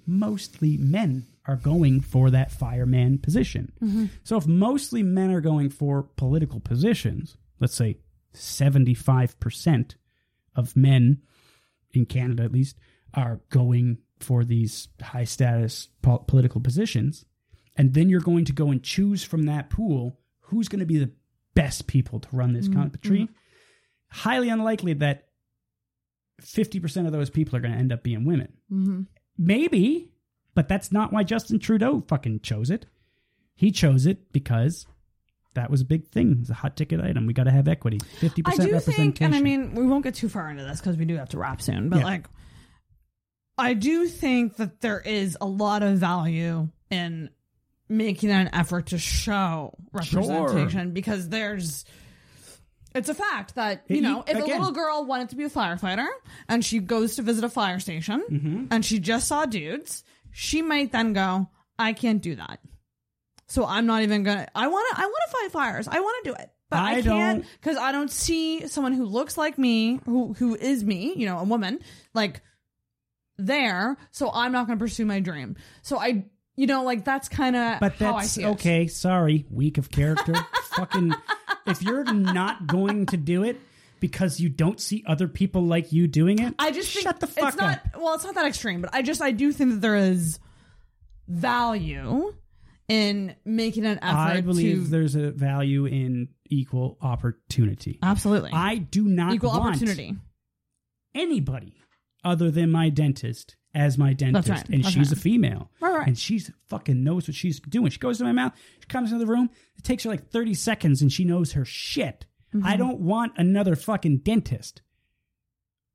mostly 0.05 0.77
men 0.77 1.25
are 1.47 1.55
going 1.55 2.01
for 2.01 2.29
that 2.29 2.51
fireman 2.51 3.17
position. 3.17 3.71
Mm-hmm. 3.81 4.05
So 4.23 4.37
if 4.37 4.47
mostly 4.47 5.03
men 5.03 5.31
are 5.31 5.41
going 5.41 5.69
for 5.69 6.03
political 6.03 6.59
positions, 6.59 7.37
let's 7.59 7.75
say 7.75 7.99
75% 8.33 9.95
of 10.55 10.75
men 10.75 11.21
in 11.93 12.05
Canada 12.05 12.43
at 12.43 12.51
least 12.51 12.77
are 13.15 13.41
going 13.49 13.97
for 14.19 14.43
these 14.43 14.87
high 15.01 15.23
status 15.23 15.89
po- 16.01 16.19
political 16.19 16.61
positions 16.61 17.25
and 17.75 17.93
then 17.93 18.09
you're 18.09 18.21
going 18.21 18.45
to 18.45 18.53
go 18.53 18.69
and 18.69 18.81
choose 18.83 19.23
from 19.23 19.43
that 19.43 19.69
pool 19.69 20.19
who's 20.39 20.67
going 20.67 20.79
to 20.79 20.85
be 20.85 20.97
the 20.97 21.11
best 21.53 21.87
people 21.87 22.19
to 22.19 22.27
run 22.31 22.53
this 22.53 22.67
mm-hmm. 22.67 22.81
country. 22.81 23.19
Mm-hmm. 23.21 23.33
Highly 24.09 24.49
unlikely 24.49 24.93
that 24.93 25.27
50% 26.41 27.05
of 27.05 27.11
those 27.11 27.29
people 27.29 27.55
are 27.55 27.59
going 27.59 27.73
to 27.73 27.79
end 27.79 27.91
up 27.91 28.03
being 28.03 28.25
women. 28.25 28.53
Mm-hmm. 28.71 29.01
Maybe 29.37 30.11
but 30.55 30.69
that's 30.69 30.91
not 30.91 31.13
why 31.13 31.23
Justin 31.23 31.59
Trudeau 31.59 32.03
fucking 32.07 32.39
chose 32.39 32.71
it. 32.71 32.87
He 33.53 33.71
chose 33.71 34.05
it 34.05 34.31
because 34.31 34.87
that 35.53 35.69
was 35.69 35.81
a 35.81 35.85
big 35.85 36.07
thing. 36.07 36.37
It's 36.41 36.49
a 36.49 36.53
hot 36.53 36.75
ticket 36.75 36.99
item. 37.01 37.27
We 37.27 37.33
got 37.33 37.43
to 37.43 37.51
have 37.51 37.67
equity. 37.67 37.99
50% 38.19 38.41
I 38.47 38.55
do 38.55 38.71
representation 38.71 38.95
think, 38.95 39.21
and 39.21 39.35
I 39.35 39.41
mean, 39.41 39.75
we 39.75 39.85
won't 39.85 40.03
get 40.03 40.15
too 40.15 40.29
far 40.29 40.49
into 40.49 40.63
this 40.63 40.79
because 40.79 40.97
we 40.97 41.05
do 41.05 41.17
have 41.17 41.29
to 41.29 41.37
wrap 41.37 41.61
soon, 41.61 41.89
but 41.89 41.99
Yeah. 41.99 42.05
like, 42.05 42.29
I 43.57 43.73
do 43.73 44.07
think 44.07 44.57
that 44.57 44.81
there 44.81 44.99
is 44.99 45.37
a 45.39 45.45
lot 45.45 45.81
of 45.83 45.97
value 45.97 46.67
in 46.89 47.29
making 47.87 48.31
an 48.31 48.49
effort 48.53 48.87
to 48.87 48.97
show 48.97 49.73
representation 49.91 50.91
because 50.91 51.29
there's. 51.29 51.85
It's 52.93 53.09
a 53.09 53.13
fact 53.13 53.55
that, 53.55 53.83
you 53.89 53.99
know, 54.01 54.23
if 54.25 54.37
a 54.37 54.45
little 54.45 54.71
girl 54.71 55.05
wanted 55.05 55.29
to 55.29 55.35
be 55.35 55.43
a 55.43 55.49
firefighter 55.49 56.07
and 56.47 56.63
she 56.63 56.79
goes 56.79 57.17
to 57.17 57.21
visit 57.23 57.43
a 57.43 57.49
fire 57.49 57.79
station 57.81 58.23
Mm-hmm. 58.31 58.65
and 58.71 58.85
she 58.85 58.99
just 58.99 59.27
saw 59.27 59.45
dudes, 59.45 60.05
she 60.31 60.61
might 60.61 60.93
then 60.93 61.11
go, 61.11 61.49
I 61.77 61.91
can't 61.91 62.21
do 62.21 62.35
that. 62.35 62.59
So 63.47 63.65
I'm 63.65 63.85
not 63.85 64.01
even 64.03 64.23
gonna. 64.23 64.47
I 64.55 64.67
want 64.67 64.95
to. 64.95 65.01
I 65.01 65.05
want 65.05 65.17
to 65.27 65.31
fight 65.37 65.51
fires. 65.51 65.87
I 65.89 65.99
want 65.99 66.23
to 66.23 66.29
do 66.31 66.35
it, 66.35 66.49
but 66.69 66.79
I, 66.79 66.95
I 66.95 67.01
can't 67.01 67.45
because 67.61 67.77
I 67.77 67.91
don't 67.91 68.09
see 68.09 68.65
someone 68.67 68.93
who 68.93 69.05
looks 69.05 69.37
like 69.37 69.57
me, 69.57 69.99
who 70.05 70.33
who 70.33 70.55
is 70.55 70.83
me. 70.83 71.13
You 71.15 71.27
know, 71.27 71.37
a 71.37 71.43
woman 71.43 71.79
like 72.15 72.41
there. 73.37 73.97
So 74.11 74.31
I'm 74.33 74.51
not 74.51 74.67
going 74.67 74.77
to 74.79 74.83
pursue 74.83 75.05
my 75.05 75.19
dream. 75.19 75.55
So 75.81 75.97
I, 75.99 76.25
you 76.55 76.67
know, 76.67 76.83
like 76.83 77.03
that's 77.05 77.27
kind 77.29 77.55
of 77.55 77.79
But 77.79 77.93
how 77.95 78.15
I 78.15 78.21
that's 78.21 78.31
see 78.31 78.43
it. 78.43 78.47
okay. 78.47 78.87
Sorry, 78.87 79.45
weak 79.49 79.77
of 79.77 79.89
character. 79.91 80.33
Fucking, 80.75 81.13
if 81.67 81.81
you're 81.81 82.03
not 82.13 82.67
going 82.67 83.05
to 83.07 83.17
do 83.17 83.43
it 83.43 83.59
because 83.99 84.39
you 84.39 84.49
don't 84.49 84.79
see 84.79 85.03
other 85.07 85.27
people 85.27 85.63
like 85.65 85.91
you 85.91 86.07
doing 86.07 86.39
it, 86.39 86.53
I 86.59 86.71
just 86.71 86.91
think 86.93 87.03
shut 87.03 87.19
the 87.19 87.27
fuck 87.27 87.49
it's 87.49 87.57
not. 87.57 87.73
up. 87.75 87.97
Well, 88.01 88.13
it's 88.15 88.23
not 88.23 88.35
that 88.35 88.45
extreme, 88.45 88.81
but 88.81 88.93
I 88.93 89.01
just 89.01 89.21
I 89.21 89.31
do 89.31 89.51
think 89.51 89.71
that 89.71 89.81
there 89.81 89.95
is 89.95 90.39
value 91.27 92.33
in 92.87 93.35
making 93.45 93.85
an 93.85 93.97
effort 94.01 94.15
I 94.17 94.41
believe 94.41 94.83
to 94.85 94.89
there's 94.91 95.15
a 95.15 95.31
value 95.31 95.85
in 95.85 96.29
equal 96.49 96.97
opportunity. 97.01 97.97
absolutely 98.03 98.51
I 98.53 98.75
do 98.77 99.05
not 99.05 99.33
equal 99.33 99.49
want 99.49 99.75
opportunity. 99.77 100.15
anybody 101.15 101.73
other 102.25 102.51
than 102.51 102.71
my 102.71 102.89
dentist 102.89 103.55
as 103.73 103.97
my 103.97 104.13
dentist, 104.13 104.49
right. 104.49 104.69
and 104.69 104.83
That's 104.83 104.93
she's 104.93 105.09
right. 105.09 105.17
a 105.17 105.21
female, 105.21 105.69
Right, 105.81 106.07
and 106.07 106.17
she's 106.17 106.49
fucking 106.67 107.03
knows 107.03 107.27
what 107.27 107.35
she's 107.35 107.59
doing. 107.59 107.89
She 107.91 107.99
goes 107.99 108.17
to 108.17 108.23
my 108.23 108.31
mouth, 108.31 108.53
she 108.79 108.87
comes 108.87 109.11
into 109.11 109.23
the 109.23 109.31
room, 109.31 109.49
it 109.77 109.83
takes 109.83 110.03
her 110.03 110.09
like 110.09 110.29
thirty 110.29 110.53
seconds, 110.53 111.01
and 111.01 111.11
she 111.11 111.23
knows 111.25 111.51
her 111.53 111.65
shit. 111.65 112.25
Mm-hmm. 112.53 112.65
I 112.65 112.77
don't 112.77 112.99
want 113.01 113.33
another 113.37 113.75
fucking 113.75 114.19
dentist, 114.19 114.81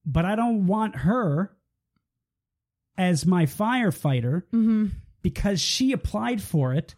but 0.07 0.25
I 0.27 0.37
don't 0.37 0.67
want 0.67 0.97
her 0.97 1.57
as 2.99 3.25
my 3.25 3.47
firefighter 3.47 4.43
Mm-hmm. 4.53 4.87
because 5.23 5.61
she 5.61 5.93
applied 5.93 6.43
for 6.43 6.75
it, 6.75 6.95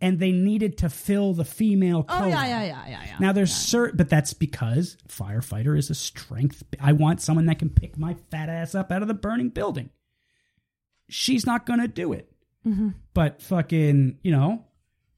and 0.00 0.18
they 0.18 0.32
needed 0.32 0.78
to 0.78 0.88
fill 0.88 1.34
the 1.34 1.44
female. 1.44 2.04
Oh 2.08 2.26
yeah, 2.26 2.46
yeah, 2.46 2.64
yeah, 2.64 2.88
yeah, 2.88 3.02
yeah. 3.04 3.16
Now 3.20 3.32
there's 3.32 3.54
certain, 3.54 3.96
but 3.96 4.08
that's 4.08 4.32
because 4.32 4.96
firefighter 5.08 5.76
is 5.78 5.90
a 5.90 5.94
strength. 5.94 6.62
I 6.80 6.92
want 6.92 7.20
someone 7.20 7.46
that 7.46 7.58
can 7.58 7.70
pick 7.70 7.98
my 7.98 8.16
fat 8.30 8.48
ass 8.48 8.74
up 8.74 8.90
out 8.92 9.02
of 9.02 9.08
the 9.08 9.14
burning 9.14 9.50
building. 9.50 9.90
She's 11.08 11.44
not 11.44 11.66
gonna 11.66 11.88
do 11.88 12.12
it, 12.12 12.32
but 13.14 13.42
fucking, 13.42 14.18
you 14.22 14.30
know, 14.32 14.64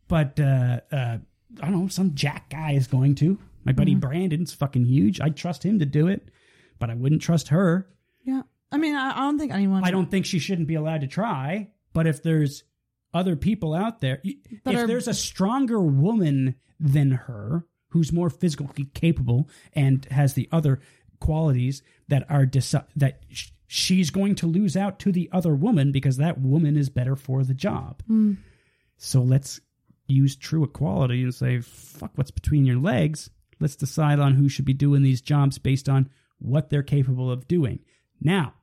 but 0.08 0.38
uh, 0.40 0.80
uh, 0.90 1.18
I 1.60 1.60
don't 1.60 1.72
know, 1.72 1.88
some 1.88 2.14
jack 2.14 2.48
guy 2.50 2.72
is 2.72 2.86
going 2.86 3.14
to. 3.16 3.38
My 3.64 3.72
buddy 3.72 3.94
Brandon's 3.94 4.52
fucking 4.54 4.84
huge. 4.86 5.20
I'd 5.20 5.36
trust 5.36 5.64
him 5.64 5.78
to 5.80 5.86
do 5.86 6.08
it, 6.08 6.28
but 6.78 6.88
I 6.90 6.94
wouldn't 6.94 7.22
trust 7.22 7.48
her. 7.48 7.88
yeah. 8.24 8.42
I 8.72 8.78
mean, 8.78 8.96
I, 8.96 9.10
I 9.10 9.20
don't 9.20 9.38
think 9.38 9.52
anyone. 9.52 9.84
I 9.84 9.90
don't 9.90 10.10
think 10.10 10.24
she 10.24 10.38
shouldn't 10.38 10.66
be 10.66 10.76
allowed 10.76 11.02
to 11.02 11.06
try. 11.06 11.68
But 11.92 12.06
if 12.06 12.22
there's 12.22 12.64
other 13.14 13.36
people 13.36 13.74
out 13.74 14.00
there, 14.00 14.20
if 14.24 14.66
are- 14.66 14.86
there's 14.86 15.08
a 15.08 15.14
stronger 15.14 15.80
woman 15.80 16.54
than 16.80 17.10
her 17.12 17.66
who's 17.88 18.12
more 18.12 18.30
physically 18.30 18.86
capable 18.94 19.48
and 19.74 20.04
has 20.06 20.34
the 20.34 20.48
other 20.50 20.80
qualities 21.20 21.82
that 22.08 22.28
are 22.30 22.46
deci- 22.46 22.86
that 22.96 23.22
sh- 23.30 23.50
she's 23.66 24.10
going 24.10 24.34
to 24.36 24.46
lose 24.46 24.76
out 24.76 24.98
to 24.98 25.12
the 25.12 25.28
other 25.32 25.54
woman 25.54 25.92
because 25.92 26.16
that 26.16 26.40
woman 26.40 26.76
is 26.76 26.88
better 26.88 27.14
for 27.16 27.44
the 27.44 27.54
job. 27.54 28.02
Hmm. 28.06 28.34
So 28.96 29.22
let's 29.22 29.60
use 30.08 30.34
true 30.36 30.64
equality 30.64 31.22
and 31.22 31.34
say 31.34 31.60
fuck 31.60 32.12
what's 32.16 32.30
between 32.30 32.64
your 32.64 32.78
legs. 32.78 33.30
Let's 33.60 33.76
decide 33.76 34.18
on 34.18 34.34
who 34.34 34.48
should 34.48 34.64
be 34.64 34.74
doing 34.74 35.02
these 35.02 35.20
jobs 35.20 35.58
based 35.58 35.88
on 35.88 36.08
what 36.38 36.70
they're 36.70 36.82
capable 36.82 37.30
of 37.30 37.46
doing. 37.46 37.80
Now, 38.20 38.54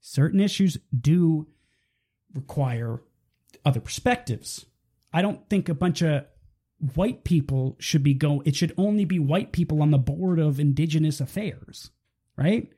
certain 0.00 0.40
issues 0.40 0.76
do 0.98 1.46
require 2.34 3.00
other 3.64 3.80
perspectives. 3.80 4.66
I 5.12 5.22
don't 5.22 5.48
think 5.48 5.68
a 5.68 5.74
bunch 5.74 6.02
of 6.02 6.26
white 6.94 7.24
people 7.24 7.76
should 7.78 8.02
be 8.02 8.14
going, 8.14 8.42
it 8.44 8.56
should 8.56 8.74
only 8.76 9.04
be 9.04 9.18
white 9.18 9.52
people 9.52 9.80
on 9.80 9.90
the 9.90 9.98
board 9.98 10.38
of 10.38 10.60
indigenous 10.60 11.20
affairs, 11.20 11.90
right? 12.36 12.68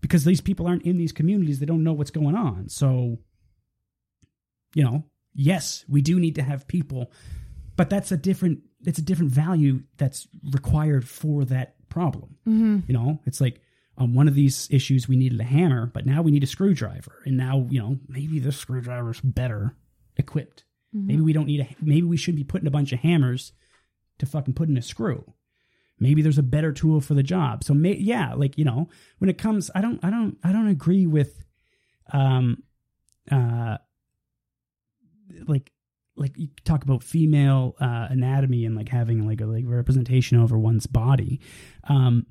Because 0.00 0.24
these 0.24 0.40
people 0.40 0.66
aren't 0.66 0.84
in 0.84 0.96
these 0.96 1.12
communities, 1.12 1.58
they 1.58 1.66
don't 1.66 1.84
know 1.84 1.92
what's 1.92 2.10
going 2.10 2.34
on. 2.34 2.68
So, 2.68 3.18
you 4.74 4.82
know, 4.82 5.04
yes, 5.34 5.84
we 5.88 6.02
do 6.02 6.18
need 6.18 6.36
to 6.36 6.42
have 6.42 6.66
people 6.66 7.10
but 7.76 7.90
that's 7.90 8.10
a 8.10 8.16
different 8.16 8.60
it's 8.84 8.98
a 8.98 9.02
different 9.02 9.30
value 9.30 9.82
that's 9.96 10.26
required 10.52 11.08
for 11.08 11.44
that 11.46 11.74
problem. 11.88 12.36
Mm-hmm. 12.46 12.80
You 12.88 12.94
know, 12.94 13.20
it's 13.26 13.40
like 13.40 13.60
on 13.98 14.14
one 14.14 14.28
of 14.28 14.34
these 14.34 14.68
issues 14.70 15.08
we 15.08 15.16
needed 15.16 15.40
a 15.40 15.44
hammer, 15.44 15.86
but 15.86 16.06
now 16.06 16.22
we 16.22 16.30
need 16.30 16.42
a 16.42 16.48
screwdriver, 16.48 17.22
and 17.24 17.36
now 17.36 17.66
you 17.70 17.80
know 17.80 17.98
maybe 18.08 18.38
this 18.38 18.56
screwdriver 18.56 19.10
is 19.10 19.20
better 19.20 19.76
equipped. 20.16 20.64
Maybe 20.92 21.20
we 21.20 21.32
don't 21.32 21.46
need 21.46 21.60
a. 21.60 21.68
Maybe 21.80 22.06
we 22.06 22.16
shouldn't 22.16 22.38
be 22.38 22.44
putting 22.44 22.66
a 22.66 22.70
bunch 22.70 22.92
of 22.92 23.00
hammers 23.00 23.52
to 24.18 24.26
fucking 24.26 24.54
put 24.54 24.68
in 24.68 24.76
a 24.78 24.82
screw. 24.82 25.34
Maybe 25.98 26.22
there's 26.22 26.38
a 26.38 26.42
better 26.42 26.72
tool 26.72 27.00
for 27.00 27.14
the 27.14 27.22
job. 27.22 27.64
So 27.64 27.74
may, 27.74 27.96
yeah, 27.96 28.34
like 28.34 28.56
you 28.56 28.64
know, 28.64 28.88
when 29.18 29.28
it 29.28 29.36
comes, 29.36 29.70
I 29.74 29.80
don't, 29.80 30.02
I 30.02 30.10
don't, 30.10 30.38
I 30.42 30.52
don't 30.52 30.68
agree 30.68 31.06
with, 31.06 31.44
um, 32.12 32.62
uh, 33.30 33.76
like 35.46 35.72
like 36.16 36.32
you 36.36 36.48
talk 36.64 36.82
about 36.82 37.02
female 37.02 37.76
uh, 37.80 38.06
anatomy 38.10 38.64
and 38.64 38.74
like 38.74 38.88
having 38.88 39.26
like 39.26 39.40
a 39.40 39.46
like 39.46 39.64
representation 39.66 40.38
over 40.38 40.58
one's 40.58 40.86
body 40.86 41.40
um 41.88 42.26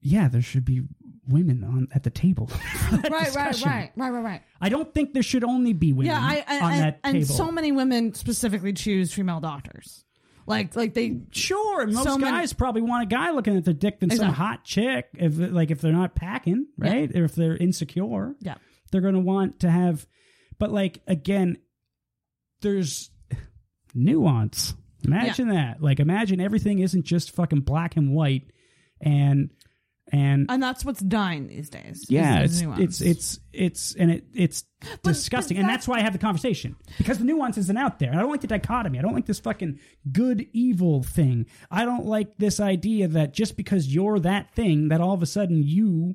yeah 0.00 0.28
there 0.28 0.40
should 0.40 0.64
be 0.64 0.82
women 1.28 1.64
on 1.64 1.88
at 1.92 2.02
the 2.02 2.10
table 2.10 2.50
Right, 2.92 3.34
right, 3.34 3.34
right, 3.34 3.64
right, 3.64 3.92
right, 3.96 4.10
right. 4.22 4.42
i 4.60 4.68
don't 4.68 4.92
think 4.92 5.14
there 5.14 5.22
should 5.22 5.44
only 5.44 5.72
be 5.72 5.92
women 5.92 6.12
Yeah, 6.12 6.20
I, 6.20 6.44
I 6.46 6.60
on 6.60 6.72
and, 6.72 6.82
that 6.82 7.00
and 7.04 7.14
table 7.14 7.34
so 7.34 7.50
many 7.50 7.72
women 7.72 8.14
specifically 8.14 8.72
choose 8.72 9.12
female 9.12 9.40
doctors. 9.40 10.04
Like, 10.46 10.76
like 10.76 10.92
they 10.92 11.22
sure 11.30 11.86
most 11.86 12.04
so 12.04 12.18
many- 12.18 12.30
guys 12.36 12.52
probably 12.52 12.82
want 12.82 13.04
a 13.04 13.06
guy 13.06 13.30
looking 13.30 13.56
at 13.56 13.64
their 13.64 13.72
dick 13.72 14.00
than 14.00 14.10
some 14.10 14.32
hot 14.32 14.62
chick 14.64 15.08
if 15.14 15.38
like 15.38 15.70
if 15.70 15.80
they're 15.80 15.92
not 15.92 16.14
packing 16.14 16.66
right? 16.76 17.10
Or 17.16 17.24
if 17.24 17.34
they're 17.34 17.56
insecure. 17.56 18.34
Yeah. 18.40 18.56
they're 18.92 19.00
going 19.00 19.14
to 19.14 19.20
want 19.20 19.60
to 19.60 19.70
have 19.70 20.06
but 20.58 20.70
like 20.70 21.00
again 21.06 21.56
there's 22.60 23.10
nuance. 23.94 24.74
Imagine 25.04 25.48
that. 25.48 25.82
Like 25.82 26.00
imagine 26.00 26.40
everything 26.40 26.78
isn't 26.80 27.04
just 27.04 27.30
fucking 27.32 27.60
black 27.60 27.96
and 27.96 28.12
white 28.14 28.50
and 29.00 29.50
and 30.12 30.46
and 30.50 30.62
that's 30.62 30.84
what's 30.84 31.00
dying 31.00 31.46
these 31.46 31.70
days. 31.70 32.04
yeah 32.08 32.40
it's, 32.40 32.60
it's 32.78 33.00
it's 33.00 33.40
it's 33.52 33.94
and 33.94 34.10
it 34.10 34.24
it's 34.34 34.64
disgusting 35.02 35.56
and 35.56 35.66
that's 35.68 35.88
why 35.88 35.96
i 35.98 36.00
have 36.02 36.12
the 36.12 36.18
conversation 36.18 36.76
because 36.98 37.18
the 37.18 37.24
nuance 37.24 37.56
isn't 37.56 37.78
out 37.78 37.98
there 37.98 38.12
i 38.12 38.16
don't 38.16 38.30
like 38.30 38.42
the 38.42 38.46
dichotomy 38.46 38.98
i 38.98 39.02
don't 39.02 39.14
like 39.14 39.24
this 39.26 39.40
fucking 39.40 39.78
good 40.12 40.46
evil 40.52 41.02
thing 41.02 41.46
i 41.70 41.84
don't 41.86 42.04
like 42.04 42.36
this 42.36 42.60
idea 42.60 43.08
that 43.08 43.32
just 43.32 43.56
because 43.56 43.94
you're 43.94 44.18
that 44.18 44.54
thing 44.54 44.88
that 44.88 45.00
all 45.00 45.14
of 45.14 45.22
a 45.22 45.26
sudden 45.26 45.62
you 45.62 46.14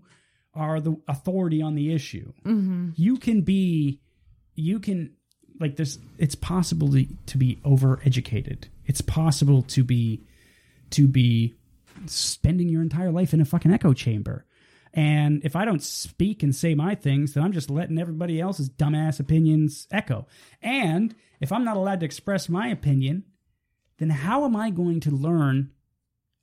are 0.53 0.79
the 0.79 0.95
authority 1.07 1.61
on 1.61 1.73
the 1.75 1.91
issue 1.93 2.31
Mm-hmm. 2.45 2.89
you 2.95 3.17
can 3.17 3.41
be 3.41 3.99
you 4.55 4.79
can 4.79 5.13
like 5.59 5.75
this. 5.77 5.97
it's 6.17 6.35
possible 6.35 6.91
to, 6.91 7.05
to 7.25 7.37
be 7.37 7.55
overeducated 7.65 8.65
it's 8.85 9.01
possible 9.01 9.63
to 9.63 9.83
be 9.83 10.21
to 10.91 11.07
be 11.07 11.55
spending 12.09 12.69
your 12.69 12.81
entire 12.81 13.11
life 13.11 13.33
in 13.33 13.41
a 13.41 13.45
fucking 13.45 13.71
echo 13.71 13.93
chamber. 13.93 14.45
And 14.93 15.41
if 15.45 15.55
i 15.55 15.65
don't 15.65 15.83
speak 15.83 16.41
and 16.41 16.55
say 16.55 16.73
my 16.73 16.95
things 16.95 17.33
then 17.33 17.43
i'm 17.43 17.51
just 17.51 17.69
letting 17.69 17.99
everybody 17.99 18.41
else's 18.41 18.69
dumbass 18.71 19.19
opinions 19.19 19.87
echo. 19.91 20.25
And 20.63 21.13
if 21.39 21.51
i'm 21.51 21.63
not 21.63 21.77
allowed 21.77 21.99
to 21.99 22.05
express 22.07 22.49
my 22.49 22.69
opinion 22.69 23.23
then 23.99 24.09
how 24.09 24.45
am 24.45 24.55
i 24.55 24.71
going 24.71 24.99
to 25.01 25.11
learn 25.11 25.69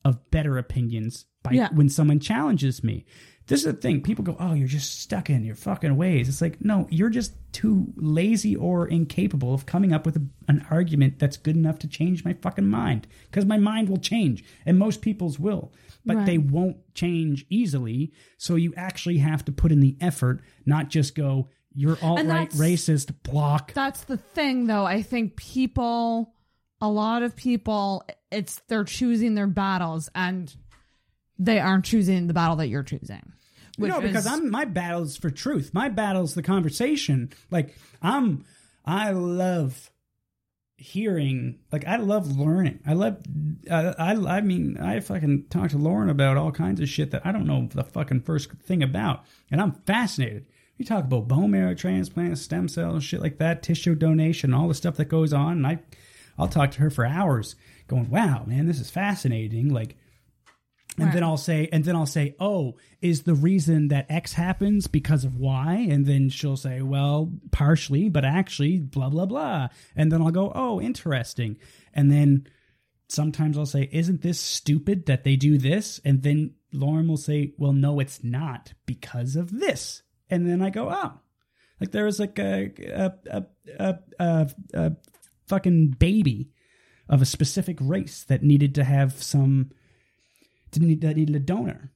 of 0.04 0.30
better 0.30 0.58
opinions 0.58 1.26
by 1.42 1.50
Yeah. 1.52 1.68
when 1.72 1.88
someone 1.88 2.20
challenges 2.20 2.84
me 2.84 3.04
this 3.48 3.60
is 3.60 3.66
the 3.66 3.72
thing. 3.74 4.02
People 4.02 4.24
go 4.24 4.36
oh 4.40 4.54
you're 4.54 4.66
just 4.68 5.00
stuck 5.00 5.30
in 5.30 5.44
your 5.44 5.54
fucking 5.54 5.96
ways. 5.96 6.28
It's 6.28 6.40
like 6.40 6.64
no 6.64 6.86
you're 6.90 7.10
just 7.10 7.32
too 7.52 7.92
lazy 7.96 8.54
or 8.56 8.86
incapable 8.86 9.54
of 9.54 9.66
coming 9.66 9.92
up 9.92 10.04
with 10.04 10.16
a, 10.16 10.26
an 10.48 10.66
argument 10.70 11.18
that's 11.18 11.36
good 11.36 11.56
enough 11.56 11.78
to 11.80 11.88
change 11.88 12.24
my 12.24 12.32
fucking 12.34 12.66
mind 12.66 13.06
because 13.30 13.44
my 13.44 13.56
mind 13.56 13.88
will 13.88 13.96
change 13.98 14.44
and 14.66 14.78
most 14.78 15.00
people's 15.00 15.38
will. 15.38 15.72
But 16.04 16.16
Right. 16.18 16.26
they 16.26 16.38
won't 16.38 16.76
change 16.94 17.46
easily 17.50 18.12
so 18.36 18.54
you 18.56 18.72
actually 18.76 19.18
have 19.18 19.44
to 19.46 19.52
put 19.52 19.72
in 19.72 19.80
the 19.80 19.96
effort 20.00 20.40
not 20.64 20.88
just 20.88 21.14
go 21.14 21.48
you're 21.74 21.98
all 22.02 22.16
right 22.24 22.50
racist 22.50 23.12
block. 23.22 23.72
That's 23.74 24.04
the 24.04 24.16
thing 24.16 24.66
though. 24.66 24.84
I 24.86 25.02
think 25.02 25.36
people 25.36 26.32
a 26.80 26.88
lot 26.88 27.22
of 27.22 27.34
people 27.36 28.04
it's 28.30 28.60
they're 28.68 28.84
choosing 28.84 29.34
their 29.34 29.46
battles 29.46 30.10
and 30.14 30.54
they 31.38 31.58
aren't 31.58 31.84
choosing 31.84 32.26
the 32.26 32.34
battle 32.34 32.56
that 32.56 32.68
you're 32.68 32.82
choosing 32.82 33.32
which 33.76 33.90
no, 33.90 34.00
because 34.00 34.26
is- 34.26 34.32
I'm 34.32 34.50
my 34.50 34.64
battle's 34.64 35.16
for 35.16 35.30
truth. 35.30 35.70
My 35.72 35.88
battle's 35.88 36.34
the 36.34 36.42
conversation. 36.42 37.30
Like 37.50 37.76
I'm, 38.02 38.44
I 38.84 39.10
love 39.10 39.90
hearing. 40.76 41.58
Like 41.72 41.86
I 41.86 41.96
love 41.96 42.36
learning. 42.36 42.80
I 42.86 42.92
love. 42.92 43.18
I, 43.70 43.94
I 43.98 44.36
I 44.36 44.40
mean 44.40 44.76
I 44.78 45.00
fucking 45.00 45.46
talk 45.50 45.70
to 45.70 45.78
Lauren 45.78 46.10
about 46.10 46.36
all 46.36 46.52
kinds 46.52 46.80
of 46.80 46.88
shit 46.88 47.10
that 47.10 47.24
I 47.24 47.32
don't 47.32 47.46
know 47.46 47.68
the 47.72 47.84
fucking 47.84 48.22
first 48.22 48.50
thing 48.52 48.82
about, 48.82 49.24
and 49.50 49.60
I'm 49.60 49.72
fascinated. 49.86 50.46
We 50.78 50.84
talk 50.84 51.04
about 51.04 51.28
bone 51.28 51.50
marrow 51.50 51.74
transplants, 51.74 52.42
stem 52.42 52.68
cells, 52.68 53.02
shit 53.02 53.22
like 53.22 53.38
that, 53.38 53.62
tissue 53.62 53.94
donation, 53.94 54.52
all 54.52 54.68
the 54.68 54.74
stuff 54.74 54.96
that 54.96 55.06
goes 55.06 55.32
on, 55.32 55.52
and 55.52 55.66
I, 55.66 55.78
I'll 56.38 56.48
talk 56.48 56.70
to 56.72 56.80
her 56.80 56.90
for 56.90 57.06
hours, 57.06 57.56
going, 57.88 58.10
"Wow, 58.10 58.44
man, 58.46 58.66
this 58.66 58.78
is 58.78 58.90
fascinating." 58.90 59.70
Like 59.70 59.96
and 60.98 61.12
then 61.12 61.22
I'll 61.22 61.36
say, 61.36 61.68
and 61.72 61.84
then 61.84 61.96
I'll 61.96 62.06
say, 62.06 62.34
oh, 62.40 62.76
is 63.00 63.22
the 63.22 63.34
reason 63.34 63.88
that 63.88 64.10
X 64.10 64.32
happens 64.32 64.86
because 64.86 65.24
of 65.24 65.36
Y? 65.36 65.86
And 65.90 66.06
then 66.06 66.28
she'll 66.28 66.56
say, 66.56 66.80
well, 66.82 67.32
partially, 67.52 68.08
but 68.08 68.24
actually, 68.24 68.78
blah 68.78 69.10
blah 69.10 69.26
blah. 69.26 69.68
And 69.94 70.10
then 70.10 70.22
I'll 70.22 70.30
go, 70.30 70.52
oh, 70.54 70.80
interesting. 70.80 71.58
And 71.92 72.10
then 72.10 72.46
sometimes 73.08 73.58
I'll 73.58 73.66
say, 73.66 73.88
isn't 73.92 74.22
this 74.22 74.40
stupid 74.40 75.06
that 75.06 75.24
they 75.24 75.36
do 75.36 75.58
this? 75.58 76.00
And 76.04 76.22
then 76.22 76.54
Lauren 76.72 77.08
will 77.08 77.16
say, 77.16 77.52
well, 77.58 77.72
no, 77.72 78.00
it's 78.00 78.24
not 78.24 78.72
because 78.86 79.36
of 79.36 79.50
this. 79.58 80.02
And 80.28 80.48
then 80.48 80.62
I 80.62 80.70
go, 80.70 80.90
oh, 80.90 81.12
like 81.80 81.92
there 81.92 82.04
was 82.04 82.18
like 82.18 82.38
a 82.38 82.72
a 82.94 83.12
a 83.30 83.44
a, 83.78 83.98
a, 84.18 84.50
a 84.74 84.96
fucking 85.46 85.90
baby 85.98 86.50
of 87.08 87.22
a 87.22 87.26
specific 87.26 87.78
race 87.80 88.24
that 88.24 88.42
needed 88.42 88.74
to 88.74 88.84
have 88.84 89.22
some 89.22 89.70
need 90.84 91.00
that 91.02 91.16
needed 91.16 91.36
a 91.36 91.40
donor, 91.40 91.92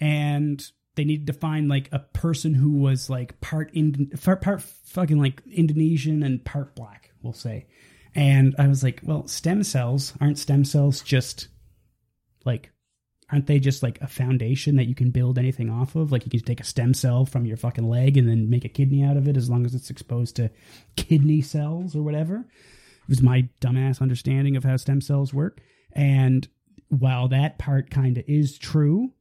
and 0.00 0.64
they 0.94 1.04
needed 1.04 1.26
to 1.28 1.32
find 1.32 1.68
like 1.68 1.88
a 1.92 1.98
person 1.98 2.54
who 2.54 2.72
was 2.72 3.08
like 3.08 3.40
part 3.40 3.72
part, 4.20 4.42
part 4.42 4.62
fucking 4.62 5.18
like 5.18 5.42
Indonesian 5.50 6.22
and 6.22 6.44
part 6.44 6.74
black, 6.74 7.10
we'll 7.22 7.32
say. 7.32 7.66
And 8.14 8.54
I 8.58 8.68
was 8.68 8.82
like, 8.82 9.00
well, 9.02 9.26
stem 9.26 9.62
cells 9.62 10.12
aren't 10.20 10.38
stem 10.38 10.64
cells 10.64 11.00
just 11.00 11.48
like 12.44 12.70
aren't 13.32 13.46
they 13.46 13.58
just 13.58 13.82
like 13.82 13.98
a 14.02 14.06
foundation 14.06 14.76
that 14.76 14.86
you 14.86 14.94
can 14.94 15.10
build 15.10 15.38
anything 15.38 15.70
off 15.70 15.96
of? 15.96 16.12
Like 16.12 16.24
you 16.26 16.30
can 16.30 16.40
take 16.40 16.60
a 16.60 16.64
stem 16.64 16.92
cell 16.92 17.24
from 17.24 17.46
your 17.46 17.56
fucking 17.56 17.88
leg 17.88 18.18
and 18.18 18.28
then 18.28 18.50
make 18.50 18.66
a 18.66 18.68
kidney 18.68 19.02
out 19.02 19.16
of 19.16 19.26
it 19.26 19.38
as 19.38 19.48
long 19.48 19.64
as 19.64 19.74
it's 19.74 19.88
exposed 19.88 20.36
to 20.36 20.50
kidney 20.96 21.40
cells 21.40 21.96
or 21.96 22.02
whatever. 22.02 22.40
It 22.40 23.08
was 23.08 23.22
my 23.22 23.48
dumbass 23.60 24.02
understanding 24.02 24.56
of 24.56 24.64
how 24.64 24.76
stem 24.76 25.00
cells 25.00 25.32
work. 25.32 25.62
And 25.92 26.46
while 26.92 27.28
that 27.28 27.58
part 27.58 27.88
kind 27.88 28.18
of 28.18 28.24
is 28.28 28.58
true, 28.58 29.12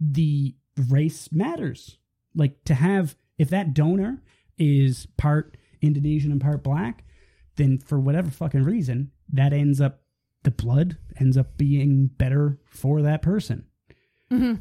the 0.00 0.54
race 0.90 1.30
matters. 1.30 1.96
Like 2.34 2.64
to 2.64 2.74
have, 2.74 3.14
if 3.38 3.50
that 3.50 3.72
donor 3.72 4.20
is 4.58 5.06
part 5.16 5.56
Indonesian 5.80 6.32
and 6.32 6.40
part 6.40 6.64
black, 6.64 7.04
then 7.54 7.78
for 7.78 8.00
whatever 8.00 8.30
fucking 8.32 8.64
reason, 8.64 9.12
that 9.32 9.52
ends 9.52 9.80
up, 9.80 10.00
the 10.42 10.50
blood 10.50 10.96
ends 11.20 11.36
up 11.36 11.56
being 11.56 12.08
better 12.08 12.58
for 12.66 13.02
that 13.02 13.22
person. 13.22 13.64
Mm-hmm. 14.32 14.54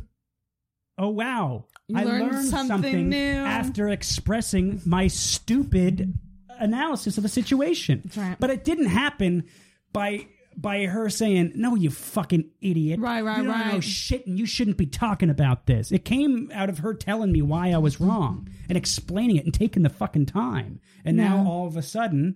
Oh, 1.00 1.10
wow. 1.10 1.66
You 1.88 1.98
I 1.98 2.04
learned 2.04 2.34
learned 2.34 2.48
something 2.50 2.68
something, 2.68 3.10
new. 3.10 3.18
after 3.18 3.90
expressing 3.90 4.80
my 4.86 5.08
stupid 5.08 6.20
analysis 6.60 7.18
of 7.18 7.26
a 7.26 7.30
situation. 7.30 8.12
right. 8.16 8.38
But 8.40 8.52
it 8.52 8.64
didn't 8.64 8.86
happen 8.86 9.46
by 9.92 10.28
by 10.62 10.86
her 10.86 11.10
saying, 11.10 11.54
"No, 11.56 11.76
you 11.76 11.90
fucking 11.90 12.46
idiot! 12.62 13.00
Right, 13.00 13.22
right, 13.22 13.38
you 13.38 13.44
don't 13.44 13.68
know 13.68 13.80
shit, 13.80 14.26
and 14.28 14.38
you 14.40 14.46
shouldn't 14.46 14.78
be 14.78 14.86
talking 14.86 15.30
about 15.30 15.66
this." 15.66 15.92
It 15.92 16.06
came 16.06 16.52
out 16.54 16.70
of 16.70 16.80
her 16.80 16.94
telling 16.94 17.32
me 17.32 17.42
why 17.42 17.72
I 17.72 17.78
was 17.78 18.00
wrong 18.00 18.48
and 18.70 18.78
explaining 18.78 19.38
it 19.38 19.46
and 19.46 19.54
taking 19.54 19.84
the 19.84 19.90
fucking 19.90 20.26
time. 20.28 20.80
And 21.06 21.18
now 21.18 21.38
Yeah. 21.44 21.50
all 21.50 21.68
of 21.68 21.78
a 21.78 21.82
sudden, 21.82 22.36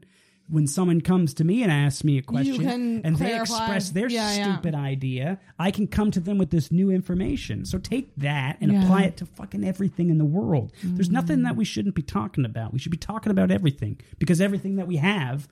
when 0.49 0.65
someone 0.65 1.01
comes 1.01 1.33
to 1.33 1.43
me 1.43 1.61
and 1.61 1.69
asks 1.69 2.05
me 2.05 2.17
a 2.17 2.21
question 2.21 3.01
and 3.03 3.17
they 3.17 3.37
express 3.37 3.89
their 3.89 4.09
Yeah, 4.09 4.33
yeah. 4.33 4.53
stupid 4.53 4.75
idea, 4.75 5.39
I 5.59 5.71
can 5.71 5.87
come 5.87 6.09
to 6.11 6.21
them 6.21 6.37
with 6.37 6.51
this 6.51 6.71
new 6.71 6.89
information. 6.89 7.65
So 7.65 7.77
take 7.77 8.15
that 8.15 8.57
and 8.61 8.71
Yeah. 8.71 8.83
apply 8.83 9.03
it 9.03 9.17
to 9.17 9.25
fucking 9.25 9.65
everything 9.65 10.09
in 10.09 10.17
the 10.19 10.25
world. 10.25 10.71
There's 10.81 11.09
nothing 11.09 11.43
that 11.43 11.57
we 11.57 11.65
shouldn't 11.65 11.95
be 11.95 12.01
talking 12.01 12.45
about. 12.45 12.71
We 12.71 12.79
should 12.79 12.93
be 12.93 12.97
talking 12.97 13.29
about 13.29 13.51
everything 13.51 13.97
because 14.19 14.39
everything 14.39 14.77
that 14.77 14.87
we 14.87 14.95
have, 14.97 15.49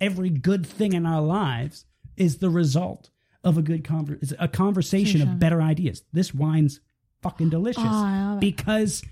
every 0.00 0.30
good 0.30 0.66
thing 0.66 0.92
in 0.92 1.06
our 1.06 1.22
lives, 1.22 1.84
is 2.16 2.38
the 2.38 2.50
result 2.50 3.10
of 3.42 3.58
a 3.58 3.62
good 3.62 3.84
conver- 3.84 4.22
is 4.22 4.34
a 4.38 4.48
conversation 4.48 5.20
of 5.22 5.38
better 5.38 5.60
ideas. 5.60 6.02
This 6.12 6.32
wine's 6.32 6.80
fucking 7.22 7.50
delicious 7.50 7.82
Oh, 7.84 7.86
I 7.86 8.24
love 8.26 8.36
it. 8.38 8.40
because 8.40 9.02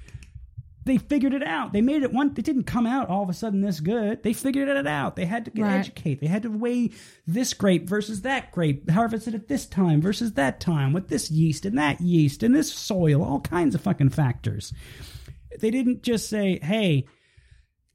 they 0.84 0.98
figured 0.98 1.32
it 1.34 1.42
out. 1.44 1.72
They 1.72 1.80
made 1.80 2.02
it 2.02 2.12
one. 2.12 2.28
It 2.36 2.44
didn't 2.44 2.64
come 2.64 2.86
out 2.86 3.08
all 3.08 3.22
of 3.22 3.28
a 3.28 3.34
sudden 3.34 3.60
this 3.60 3.78
good. 3.80 4.22
They 4.24 4.32
figured 4.32 4.68
it 4.68 4.86
out. 4.86 5.14
They 5.16 5.26
had 5.26 5.44
to 5.44 5.50
get 5.52 5.62
Right. 5.62 5.78
educate. 5.78 6.20
They 6.20 6.26
had 6.26 6.42
to 6.42 6.50
weigh 6.50 6.90
this 7.26 7.54
grape 7.54 7.88
versus 7.88 8.22
that 8.22 8.50
grape, 8.50 8.90
harvested 8.90 9.34
at 9.34 9.46
this 9.48 9.64
time 9.66 10.00
versus 10.00 10.32
that 10.32 10.58
time, 10.60 10.92
with 10.92 11.08
this 11.08 11.30
yeast 11.30 11.64
and 11.66 11.78
that 11.78 12.00
yeast 12.00 12.42
and 12.42 12.54
this 12.54 12.72
soil, 12.72 13.22
all 13.22 13.40
kinds 13.40 13.74
of 13.74 13.80
fucking 13.80 14.08
factors. 14.10 14.72
They 15.60 15.70
didn't 15.70 16.02
just 16.02 16.28
say, 16.28 16.58
"Hey, 16.62 17.04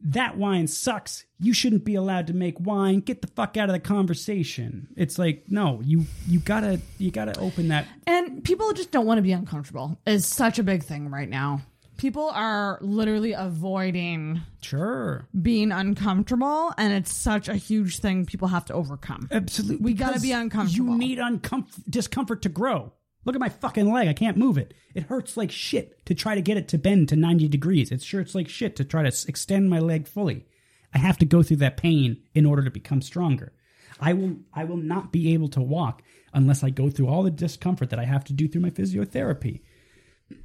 that 0.01 0.37
wine 0.37 0.67
sucks. 0.67 1.25
You 1.39 1.53
shouldn't 1.53 1.83
be 1.85 1.95
allowed 1.95 2.27
to 2.27 2.33
make 2.33 2.59
wine. 2.59 2.99
Get 2.99 3.21
the 3.21 3.27
fuck 3.27 3.57
out 3.57 3.69
of 3.69 3.73
the 3.73 3.79
conversation." 3.79 4.87
It's 4.95 5.17
like, 5.19 5.45
no, 5.49 5.81
you 5.83 6.05
you 6.27 6.39
gotta 6.39 6.79
you 6.97 7.11
gotta 7.11 7.37
open 7.39 7.67
that. 7.69 7.85
And 8.05 8.43
people 8.43 8.71
just 8.73 8.91
don't 8.91 9.05
want 9.05 9.17
to 9.17 9.21
be 9.23 9.31
uncomfortable. 9.31 9.99
Is 10.05 10.25
such 10.25 10.59
a 10.59 10.63
big 10.63 10.83
thing 10.83 11.09
right 11.09 11.29
now. 11.29 11.61
People 11.97 12.29
are 12.29 12.77
literally 12.81 13.33
avoiding 13.33 14.41
Sure, 14.61 15.27
being 15.41 15.71
uncomfortable, 15.71 16.71
and 16.77 16.93
it's 16.93 17.11
such 17.11 17.49
a 17.49 17.55
huge 17.55 17.99
thing 17.99 18.25
people 18.25 18.47
have 18.49 18.65
to 18.65 18.73
overcome. 18.73 19.27
absolutely. 19.31 19.77
We 19.83 19.93
gotta 19.93 20.19
be 20.19 20.31
uncomfortable. 20.31 20.91
You 20.91 20.97
need 20.97 21.17
uncomfort 21.17 21.81
discomfort 21.89 22.43
to 22.43 22.49
grow. 22.49 22.93
Look 23.25 23.35
at 23.35 23.41
my 23.41 23.49
fucking 23.49 23.91
leg. 23.91 24.07
I 24.07 24.13
can't 24.13 24.37
move 24.37 24.57
it. 24.57 24.73
It 24.95 25.03
hurts 25.03 25.35
like 25.35 25.51
shit 25.51 26.05
to 26.05 26.15
try 26.15 26.35
to 26.35 26.41
get 26.41 26.57
it 26.57 26.67
to 26.69 26.77
bend 26.77 27.09
to 27.09 27.15
90 27.15 27.47
degrees. 27.49 27.91
It 27.91 28.03
hurts 28.05 28.33
like 28.35 28.47
shit 28.47 28.75
to 28.77 28.85
try 28.85 29.03
to 29.03 29.25
extend 29.27 29.69
my 29.69 29.79
leg 29.79 30.07
fully. 30.07 30.45
I 30.93 30.99
have 30.99 31.17
to 31.17 31.25
go 31.25 31.43
through 31.43 31.57
that 31.57 31.77
pain 31.77 32.23
in 32.33 32.45
order 32.45 32.63
to 32.63 32.71
become 32.71 33.01
stronger. 33.01 33.51
I 33.99 34.13
will 34.13 34.37
I 34.53 34.63
will 34.63 34.77
not 34.77 35.11
be 35.11 35.33
able 35.33 35.49
to 35.49 35.61
walk 35.61 36.03
unless 36.33 36.63
I 36.63 36.69
go 36.69 36.89
through 36.89 37.07
all 37.07 37.23
the 37.23 37.31
discomfort 37.31 37.89
that 37.89 37.99
I 37.99 38.05
have 38.05 38.23
to 38.25 38.33
do 38.33 38.47
through 38.47 38.61
my 38.61 38.69
physiotherapy. 38.69 39.61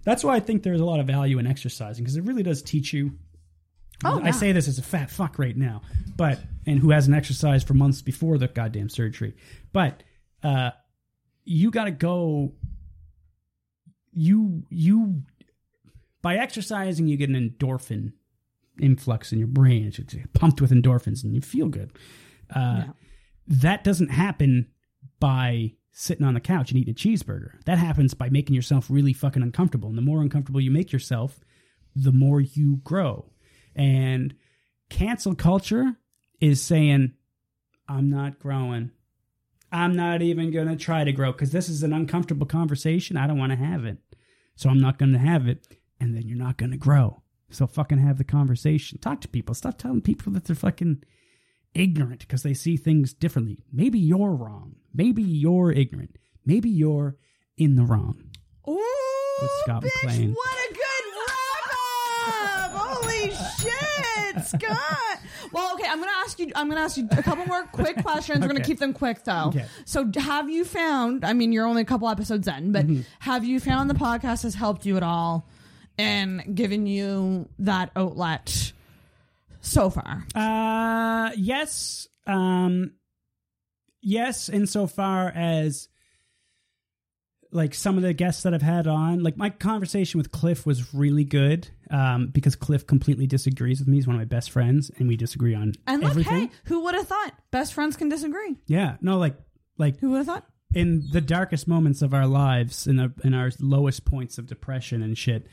That's 0.04 0.24
why 0.24 0.34
I 0.36 0.40
think 0.40 0.62
there's 0.62 0.80
a 0.80 0.84
lot 0.84 1.00
of 1.00 1.06
value 1.06 1.38
in 1.38 1.46
exercising 1.46 2.02
because 2.04 2.16
it 2.16 2.24
really 2.24 2.42
does 2.42 2.62
teach 2.62 2.92
you 2.92 3.12
Oh, 4.04 4.20
I 4.20 4.26
yeah. 4.26 4.30
say 4.32 4.50
this 4.52 4.66
as 4.66 4.78
a 4.78 4.82
fat 4.82 5.10
fuck 5.12 5.38
right 5.38 5.56
now, 5.56 5.82
but 6.16 6.40
and 6.66 6.80
who 6.80 6.90
hasn't 6.90 7.16
exercised 7.16 7.68
for 7.68 7.74
months 7.74 8.02
before 8.02 8.36
the 8.36 8.48
goddamn 8.48 8.88
surgery. 8.88 9.34
But 9.72 10.02
uh 10.42 10.70
you 11.44 11.70
got 11.70 11.84
to 11.84 11.90
go 11.90 12.52
you 14.12 14.64
you 14.68 15.22
by 16.20 16.36
exercising 16.36 17.08
you 17.08 17.16
get 17.16 17.30
an 17.30 17.50
endorphin 17.58 18.12
influx 18.80 19.32
in 19.32 19.38
your 19.38 19.48
brain. 19.48 19.86
It's 19.86 19.98
it's 19.98 20.14
pumped 20.34 20.60
with 20.60 20.70
endorphins 20.70 21.24
and 21.24 21.34
you 21.34 21.40
feel 21.40 21.68
good. 21.68 21.92
Uh 22.54 22.84
that 23.46 23.82
doesn't 23.84 24.10
happen 24.10 24.68
by 25.18 25.72
sitting 25.92 26.24
on 26.24 26.34
the 26.34 26.40
couch 26.40 26.70
and 26.70 26.80
eating 26.80 26.92
a 26.92 26.96
cheeseburger. 26.96 27.62
That 27.64 27.78
happens 27.78 28.14
by 28.14 28.28
making 28.30 28.54
yourself 28.54 28.86
really 28.88 29.12
fucking 29.12 29.42
uncomfortable. 29.42 29.88
And 29.88 29.98
the 29.98 30.02
more 30.02 30.22
uncomfortable 30.22 30.60
you 30.60 30.70
make 30.70 30.92
yourself, 30.92 31.40
the 31.94 32.12
more 32.12 32.40
you 32.40 32.76
grow. 32.78 33.26
And 33.76 34.34
cancel 34.90 35.34
culture 35.34 35.96
is 36.40 36.62
saying, 36.62 37.12
I'm 37.88 38.10
not 38.10 38.38
growing. 38.38 38.92
I'm 39.72 39.96
not 39.96 40.20
even 40.22 40.50
going 40.50 40.68
to 40.68 40.76
try 40.76 41.02
to 41.04 41.12
grow 41.12 41.32
because 41.32 41.50
this 41.50 41.68
is 41.68 41.82
an 41.82 41.92
uncomfortable 41.92 42.46
conversation. 42.46 43.16
I 43.16 43.26
don't 43.26 43.38
want 43.38 43.52
to 43.52 43.56
have 43.58 43.84
it. 43.84 43.98
So 44.54 44.68
I'm 44.68 44.80
not 44.80 44.98
going 44.98 45.12
to 45.12 45.18
have 45.18 45.48
it. 45.48 45.66
And 45.98 46.14
then 46.14 46.28
you're 46.28 46.36
not 46.36 46.58
going 46.58 46.72
to 46.72 46.76
grow. 46.76 47.22
So 47.50 47.66
fucking 47.66 47.98
have 47.98 48.18
the 48.18 48.24
conversation. 48.24 48.98
Talk 48.98 49.20
to 49.22 49.28
people. 49.28 49.54
Stop 49.54 49.78
telling 49.78 50.02
people 50.02 50.32
that 50.32 50.44
they're 50.44 50.56
fucking 50.56 51.02
ignorant 51.74 52.20
because 52.20 52.42
they 52.42 52.54
see 52.54 52.76
things 52.76 53.12
differently. 53.14 53.58
Maybe 53.72 53.98
you're 53.98 54.34
wrong. 54.34 54.76
Maybe 54.92 55.22
you're 55.22 55.72
ignorant. 55.72 56.16
Maybe 56.44 56.68
you're 56.68 57.16
in 57.56 57.76
the 57.76 57.84
wrong. 57.84 58.24
Ooh, 58.68 58.78
With 59.40 59.50
Scott 59.64 59.82
bitch, 59.84 60.04
McLean. 60.04 60.32
what 60.34 60.70
a 60.70 60.74
good! 60.74 60.81
Holy 62.74 63.30
shit, 63.30 64.44
Scott! 64.46 65.18
Well, 65.52 65.74
okay, 65.74 65.84
I'm 65.88 65.98
gonna 65.98 66.10
ask 66.24 66.38
you. 66.38 66.50
I'm 66.54 66.68
gonna 66.68 66.80
ask 66.80 66.96
you 66.96 67.06
a 67.10 67.22
couple 67.22 67.44
more 67.46 67.64
quick 67.64 67.96
questions. 68.02 68.40
We're 68.40 68.46
gonna 68.48 68.60
Okay. 68.60 68.68
keep 68.68 68.78
them 68.78 68.92
quick 68.92 69.22
though. 69.24 69.46
Okay. 69.48 69.66
So, 69.84 70.10
have 70.16 70.48
you 70.48 70.64
found? 70.64 71.24
I 71.24 71.32
mean, 71.32 71.52
you're 71.52 71.66
only 71.66 71.82
a 71.82 71.86
couple 71.86 72.08
episodes 72.08 72.48
in, 72.48 72.72
but 72.72 72.86
Mm-hmm. 72.86 73.02
have 73.20 73.44
you 73.44 73.60
found 73.60 73.90
the 73.90 73.94
podcast 73.94 74.42
has 74.44 74.54
helped 74.54 74.86
you 74.86 74.96
at 74.96 75.02
all 75.02 75.46
and 75.98 76.54
given 76.56 76.86
you 76.86 77.48
that 77.60 77.90
outlet 77.96 78.72
so 79.60 79.90
far? 79.90 80.24
Uh, 80.34 81.32
yes. 81.36 82.08
Um, 82.26 82.92
yes, 84.00 84.48
insofar 84.48 85.28
as 85.34 85.88
like 87.50 87.74
some 87.74 87.96
of 87.98 88.02
the 88.02 88.14
guests 88.14 88.44
that 88.44 88.54
I've 88.54 88.62
had 88.62 88.86
on, 88.86 89.22
like 89.22 89.36
my 89.36 89.50
conversation 89.50 90.16
with 90.18 90.30
Cliff 90.32 90.64
was 90.64 90.94
really 90.94 91.24
good. 91.24 91.68
Um, 91.92 92.28
because 92.28 92.56
Cliff 92.56 92.86
completely 92.86 93.26
disagrees 93.26 93.78
with 93.78 93.86
me. 93.88 93.98
He's 93.98 94.06
one 94.06 94.16
of 94.16 94.20
my 94.20 94.24
best 94.24 94.50
friends, 94.50 94.90
and 94.98 95.06
we 95.08 95.16
disagree 95.16 95.54
on 95.54 95.74
And 95.86 96.00
look, 96.02 96.10
everything. 96.12 96.48
hey, 96.48 96.50
who 96.64 96.80
would 96.84 96.94
have 96.94 97.06
thought? 97.06 97.32
Best 97.50 97.74
friends 97.74 97.96
can 97.96 98.08
disagree. 98.08 98.56
Yeah, 98.66 98.96
no, 99.02 99.18
like 99.18 99.36
like 99.78 99.98
Who 100.00 100.10
would 100.12 100.18
have 100.18 100.26
thought? 100.26 100.46
in 100.74 101.06
the 101.12 101.20
darkest 101.20 101.68
moments 101.68 102.00
of 102.00 102.14
our 102.14 102.26
lives, 102.26 102.86
in 102.86 102.96
the, 102.96 103.12
in 103.24 103.34
our 103.34 103.50
lowest 103.60 104.06
points 104.06 104.38
of 104.38 104.46
depression 104.46 105.02
and 105.02 105.18
shit, 105.18 105.46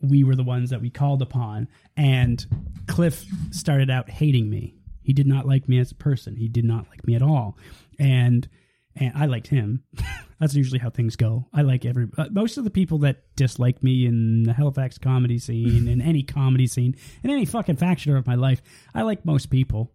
we 0.00 0.22
were 0.22 0.36
the 0.36 0.44
ones 0.44 0.70
that 0.70 0.80
we 0.80 0.90
called 0.90 1.22
upon. 1.22 1.66
And 1.96 2.46
Cliff 2.86 3.24
started 3.50 3.90
out 3.90 4.08
hating 4.08 4.48
me. 4.48 4.76
He 5.02 5.12
did 5.12 5.26
not 5.26 5.44
like 5.46 5.68
me 5.68 5.78
as 5.80 5.90
a 5.90 5.96
person. 5.96 6.36
He 6.36 6.46
did 6.46 6.64
not 6.64 6.86
like 6.88 7.04
me 7.04 7.16
at 7.16 7.22
all. 7.22 7.58
And 7.98 8.48
and 8.96 9.12
I 9.14 9.26
liked 9.26 9.48
him. 9.48 9.84
That's 10.40 10.54
usually 10.54 10.78
how 10.78 10.90
things 10.90 11.16
go. 11.16 11.46
I 11.52 11.62
like 11.62 11.84
every 11.84 12.08
uh, 12.16 12.28
most 12.30 12.56
of 12.56 12.64
the 12.64 12.70
people 12.70 12.98
that 12.98 13.24
dislike 13.36 13.82
me 13.82 14.06
in 14.06 14.44
the 14.44 14.52
Halifax 14.54 14.96
comedy 14.98 15.38
scene, 15.38 15.86
in 15.86 16.00
any 16.02 16.22
comedy 16.22 16.66
scene, 16.66 16.96
in 17.22 17.30
any 17.30 17.44
fucking 17.44 17.76
faction 17.76 18.16
of 18.16 18.26
my 18.26 18.36
life. 18.36 18.62
I 18.94 19.02
like 19.02 19.24
most 19.24 19.50
people. 19.50 19.92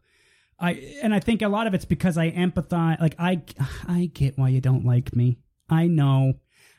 I 0.60 0.98
and 1.02 1.14
I 1.14 1.20
think 1.20 1.42
a 1.42 1.50
lot 1.50 1.68
of 1.68 1.74
it's 1.74 1.86
because 1.86 2.18
I 2.18 2.32
empathize. 2.32 3.00
Like 3.02 3.16
I, 3.20 3.42
I 3.88 4.12
get 4.14 4.38
why 4.38 4.50
you 4.50 4.62
don't 4.62 4.86
like 4.86 5.16
me. 5.16 5.38
I 5.70 5.88
know 5.88 6.36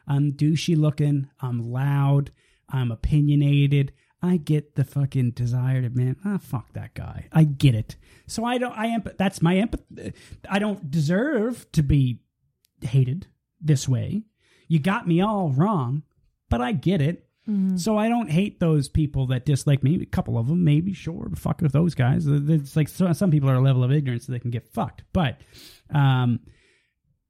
I'm 0.07 0.33
douchey 0.33 0.77
looking. 0.77 1.29
I'm 1.41 1.73
loud. 1.73 2.31
I'm 2.69 2.91
opinionated. 2.91 3.93
I 4.27 4.37
get 4.37 4.75
the 4.75 4.85
fucking 4.85 5.31
desire 5.33 5.81
to 5.83 5.91
man. 5.91 6.17
Ah, 6.25 6.39
fuck 6.39 6.73
that 6.75 6.95
guy. 6.95 7.29
I 7.33 7.45
get 7.45 7.75
it. 7.75 7.97
So 8.27 8.45
I 8.45 8.59
don't. 8.59 8.77
I 8.77 8.89
empath. 8.89 9.17
That's 9.17 9.41
my 9.41 9.55
empath. 9.55 10.13
I 10.49 10.59
don't 10.59 10.91
deserve 10.91 11.71
to 11.73 11.83
be 11.83 12.21
hated 12.83 13.29
this 13.61 13.89
way. 13.89 14.25
You 14.69 14.79
got 14.81 15.07
me 15.09 15.21
all 15.21 15.51
wrong, 15.51 16.03
but 16.51 16.61
I 16.61 16.73
get 16.73 17.01
it. 17.01 17.23
So 17.77 17.97
I 17.97 18.09
don't 18.09 18.29
hate 18.29 18.59
those 18.59 18.89
people 18.89 19.29
that 19.29 19.47
dislike 19.47 19.85
me. 19.85 20.03
A 20.03 20.07
couple 20.07 20.37
of 20.37 20.49
them, 20.49 20.65
maybe, 20.65 20.93
sure. 20.93 21.29
But 21.31 21.39
fuck 21.39 21.61
with 21.63 21.71
those 21.71 21.95
guys. 21.95 22.27
It's 22.27 22.75
like 22.75 22.89
so- 22.89 23.13
some 23.13 23.31
people 23.31 23.49
are 23.49 23.55
a 23.55 23.61
level 23.61 23.85
of 23.85 23.93
ignorance 23.93 24.27
so 24.27 24.33
they 24.33 24.41
can 24.41 24.51
get 24.51 24.67
fucked. 24.67 25.05
But 25.13 25.41
um, 25.95 26.41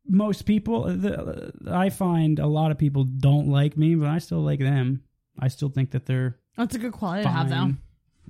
most 0.08 0.47
people, 0.47 0.84
the, 0.84 1.52
I 1.70 1.91
find 1.91 2.39
a 2.39 2.47
lot 2.47 2.70
of 2.70 2.78
people 2.78 3.05
don't 3.05 3.49
like 3.50 3.76
me, 3.76 3.94
but 3.94 4.08
I 4.08 4.16
still 4.16 4.41
like 4.41 4.60
them. 4.60 5.02
I 5.39 5.49
still 5.49 5.68
think 5.68 5.91
that 5.91 6.07
they're 6.07 6.39
That's 6.57 6.75
a 6.75 6.78
good 6.78 6.93
quality 6.93 7.23
to 7.23 7.28
have, 7.28 7.51
though. 7.51 7.73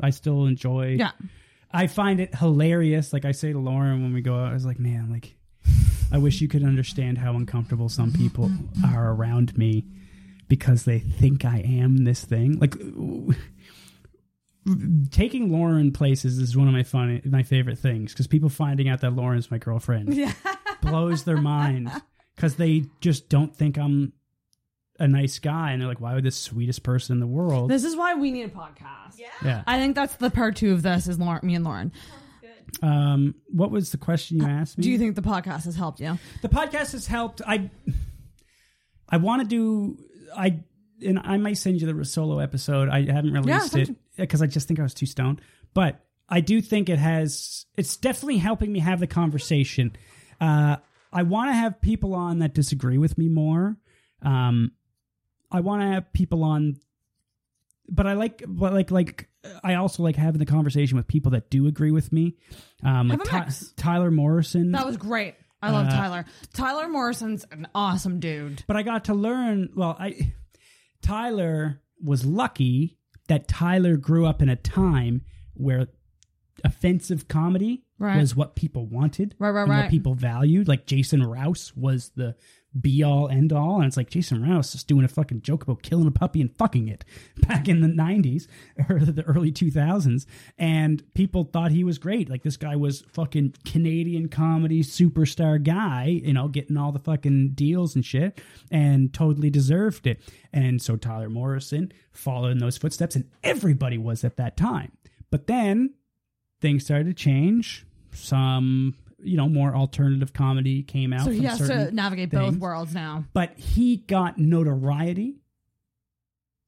I 0.00 0.10
still 0.10 0.46
enjoy. 0.46 0.96
Yeah. 0.98 1.12
I 1.70 1.86
find 1.86 2.20
it 2.20 2.34
hilarious. 2.34 3.12
Like 3.12 3.24
I 3.24 3.32
say 3.32 3.52
to 3.52 3.58
Lauren 3.58 4.02
when 4.02 4.12
we 4.12 4.20
go 4.20 4.34
out, 4.34 4.50
I 4.50 4.54
was 4.54 4.66
like, 4.66 4.78
man, 4.78 5.10
like, 5.10 5.36
I 6.12 6.18
wish 6.18 6.40
you 6.40 6.48
could 6.48 6.62
understand 6.62 7.18
how 7.18 7.34
uncomfortable 7.34 7.88
some 7.88 8.12
people 8.12 8.50
are 8.84 9.12
around 9.12 9.56
me 9.58 9.86
because 10.48 10.84
they 10.84 11.00
think 11.00 11.44
I 11.44 11.58
am 11.58 12.04
this 12.04 12.24
thing. 12.24 12.58
Like, 12.58 12.74
taking 15.10 15.50
Lauren 15.52 15.92
places 15.92 16.38
is 16.38 16.56
one 16.56 16.68
of 16.68 16.74
my 16.74 16.82
fun, 16.82 17.20
my 17.24 17.42
favorite 17.42 17.78
things 17.78 18.12
because 18.12 18.26
people 18.26 18.48
finding 18.48 18.88
out 18.88 19.00
that 19.00 19.14
Lauren's 19.14 19.50
my 19.50 19.58
girlfriend 19.58 20.18
blows 20.82 21.24
their 21.24 21.36
mind 21.36 21.90
because 22.34 22.56
they 22.56 22.86
just 23.00 23.28
don't 23.28 23.54
think 23.54 23.78
I'm 23.78 24.12
a 24.98 25.08
nice 25.08 25.38
guy, 25.38 25.72
and 25.72 25.80
they're 25.80 25.88
like, 25.88 26.00
why 26.00 26.14
would 26.14 26.24
this 26.24 26.36
sweetest 26.36 26.82
person 26.82 27.14
in 27.14 27.20
the 27.20 27.26
world? 27.26 27.70
This 27.70 27.84
is 27.84 27.96
why 27.96 28.14
we 28.14 28.30
need 28.30 28.44
a 28.44 28.48
podcast. 28.48 29.18
Yeah. 29.18 29.26
yeah. 29.44 29.62
I 29.66 29.78
think 29.78 29.94
that's 29.94 30.16
the 30.16 30.30
part 30.30 30.56
two 30.56 30.72
of 30.72 30.82
this 30.82 31.08
is 31.08 31.18
Lauren, 31.18 31.46
me 31.46 31.54
and 31.54 31.64
Lauren. 31.64 31.92
Um, 32.82 33.34
what 33.48 33.70
was 33.70 33.90
the 33.90 33.96
question 33.96 34.38
you 34.38 34.46
asked 34.46 34.76
me? 34.76 34.82
Do 34.82 34.90
you 34.90 34.98
think 34.98 35.14
the 35.14 35.22
podcast 35.22 35.64
has 35.64 35.76
helped 35.76 36.00
you? 36.00 36.18
the 36.42 36.48
podcast 36.48 36.92
has 36.92 37.06
helped? 37.06 37.40
I 37.46 37.70
I 39.08 39.18
want 39.18 39.42
to 39.42 39.48
do 39.48 39.98
I 40.36 40.60
and 41.04 41.18
I 41.18 41.36
might 41.36 41.58
send 41.58 41.80
you 41.80 41.92
the 41.92 42.04
solo 42.04 42.38
episode. 42.38 42.88
I 42.88 43.10
haven't 43.10 43.32
released 43.32 43.72
send 43.72 43.90
it 43.90 43.96
because 44.16 44.42
I 44.42 44.46
just 44.46 44.66
think 44.66 44.80
I 44.80 44.82
was 44.82 44.94
too 44.94 45.06
stoned. 45.06 45.40
But 45.74 46.00
I 46.28 46.40
do 46.40 46.60
think 46.60 46.88
it 46.88 46.98
has. 46.98 47.66
It's 47.76 47.96
definitely 47.96 48.38
helping 48.38 48.72
me 48.72 48.80
have 48.80 49.00
the 49.00 49.06
conversation. 49.06 49.96
Uh, 50.40 50.76
I 51.12 51.22
want 51.22 51.50
to 51.50 51.54
have 51.54 51.80
people 51.80 52.14
on 52.14 52.40
that 52.40 52.54
disagree 52.54 52.98
with 52.98 53.16
me 53.16 53.28
more. 53.28 53.76
Um, 54.22 54.72
I 55.50 55.60
want 55.60 55.82
to 55.82 55.88
have 55.88 56.12
people 56.12 56.42
on, 56.44 56.76
but 57.88 58.06
I 58.06 58.14
like, 58.14 58.42
but 58.46 58.72
like, 58.72 58.90
like 58.90 59.28
I 59.62 59.74
also 59.74 60.02
like 60.02 60.16
having 60.16 60.38
the 60.38 60.46
conversation 60.46 60.96
with 60.96 61.06
people 61.06 61.32
that 61.32 61.50
do 61.50 61.66
agree 61.66 61.90
with 61.92 62.12
me. 62.12 62.36
Um, 62.82 63.08
like 63.08 63.20
a 63.22 63.24
Ty- 63.24 63.40
mix. 63.44 63.72
Tyler 63.76 64.10
Morrison. 64.10 64.72
That 64.72 64.86
was 64.86 64.96
great. 64.96 65.34
I 65.62 65.70
love 65.70 65.86
Uh, 65.86 65.90
Tyler. 65.90 66.24
Tyler 66.52 66.88
Morrison's 66.88 67.44
an 67.50 67.66
awesome 67.74 68.20
dude. 68.20 68.62
but 68.66 68.76
I 68.76 68.82
got 68.82 69.04
to 69.06 69.14
learn. 69.14 69.70
Well, 69.74 69.96
I 69.98 70.32
Tyler 71.02 71.80
was 72.02 72.24
lucky 72.24 72.98
that 73.28 73.48
Tyler 73.48 73.96
grew 73.96 74.26
up 74.26 74.42
in 74.42 74.48
a 74.48 74.56
time 74.56 75.22
where 75.54 75.88
offensive 76.64 77.28
comedy 77.28 77.84
Right. 77.98 78.18
was 78.18 78.36
what 78.36 78.54
people 78.56 78.86
wanted, 78.86 79.34
Right, 79.38 79.50
right, 79.50 79.62
and 79.62 79.70
right. 79.70 79.82
what 79.84 79.90
people 79.90 80.14
valued. 80.14 80.68
Like 80.68 80.84
Jason 80.86 81.22
Rouse 81.22 81.74
was 81.74 82.10
the 82.14 82.36
be 82.80 83.02
all 83.02 83.28
end 83.28 83.52
all, 83.52 83.76
and 83.76 83.86
it's 83.86 83.96
like 83.96 84.10
Jason 84.10 84.42
Rouse 84.42 84.74
is 84.74 84.84
doing 84.84 85.04
a 85.04 85.08
fucking 85.08 85.42
joke 85.42 85.62
about 85.62 85.82
killing 85.82 86.06
a 86.06 86.10
puppy 86.10 86.40
and 86.40 86.54
fucking 86.56 86.88
it 86.88 87.04
back 87.48 87.68
in 87.68 87.80
the 87.80 87.88
'90s 87.88 88.46
or 88.88 89.00
the 89.00 89.22
early 89.24 89.52
2000s, 89.52 90.26
and 90.58 91.02
people 91.14 91.44
thought 91.44 91.70
he 91.70 91.84
was 91.84 91.98
great. 91.98 92.28
Like 92.28 92.42
this 92.42 92.56
guy 92.56 92.76
was 92.76 93.02
fucking 93.12 93.54
Canadian 93.64 94.28
comedy 94.28 94.82
superstar 94.82 95.62
guy, 95.62 96.06
you 96.06 96.32
know, 96.32 96.48
getting 96.48 96.76
all 96.76 96.92
the 96.92 96.98
fucking 96.98 97.50
deals 97.54 97.94
and 97.94 98.04
shit, 98.04 98.40
and 98.70 99.12
totally 99.12 99.50
deserved 99.50 100.06
it. 100.06 100.20
And 100.52 100.80
so 100.80 100.96
Tyler 100.96 101.28
Morrison 101.28 101.92
followed 102.12 102.52
in 102.52 102.58
those 102.58 102.78
footsteps, 102.78 103.16
and 103.16 103.28
everybody 103.42 103.98
was 103.98 104.24
at 104.24 104.36
that 104.36 104.56
time. 104.56 104.92
But 105.30 105.46
then 105.46 105.94
things 106.60 106.84
started 106.84 107.06
to 107.06 107.14
change. 107.14 107.84
Some, 108.12 108.96
you 109.26 109.36
know, 109.36 109.48
more 109.48 109.74
alternative 109.74 110.32
comedy 110.32 110.82
came 110.82 111.12
out. 111.12 111.24
So 111.24 111.30
he 111.30 111.44
has 111.44 111.58
to 111.58 111.90
navigate 111.92 112.30
both 112.30 112.56
worlds 112.56 112.94
now. 112.94 113.24
But 113.32 113.58
he 113.58 113.96
got 113.96 114.38
notoriety 114.38 115.36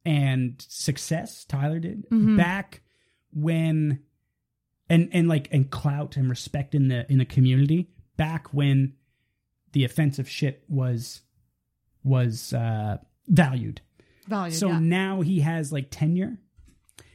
and 0.05 0.55
success. 0.69 1.45
Tyler 1.45 1.79
did 1.79 2.09
Mhm. 2.11 2.37
back 2.37 2.83
when, 3.33 4.01
and 4.89 5.09
and 5.13 5.29
like 5.29 5.49
and 5.53 5.71
clout 5.71 6.17
and 6.17 6.29
respect 6.31 6.75
in 6.75 6.89
the 6.89 7.11
in 7.11 7.19
the 7.19 7.25
community 7.25 7.91
back 8.17 8.53
when 8.55 8.95
the 9.73 9.85
offensive 9.85 10.29
shit 10.29 10.65
was 10.69 11.23
was 12.03 12.53
uh 12.53 12.99
valued. 13.27 13.81
Value. 14.27 14.55
So 14.55 14.69
yeah. 14.69 14.79
now 14.79 15.21
he 15.21 15.41
has 15.41 15.73
like 15.73 15.89
tenure. 15.91 16.39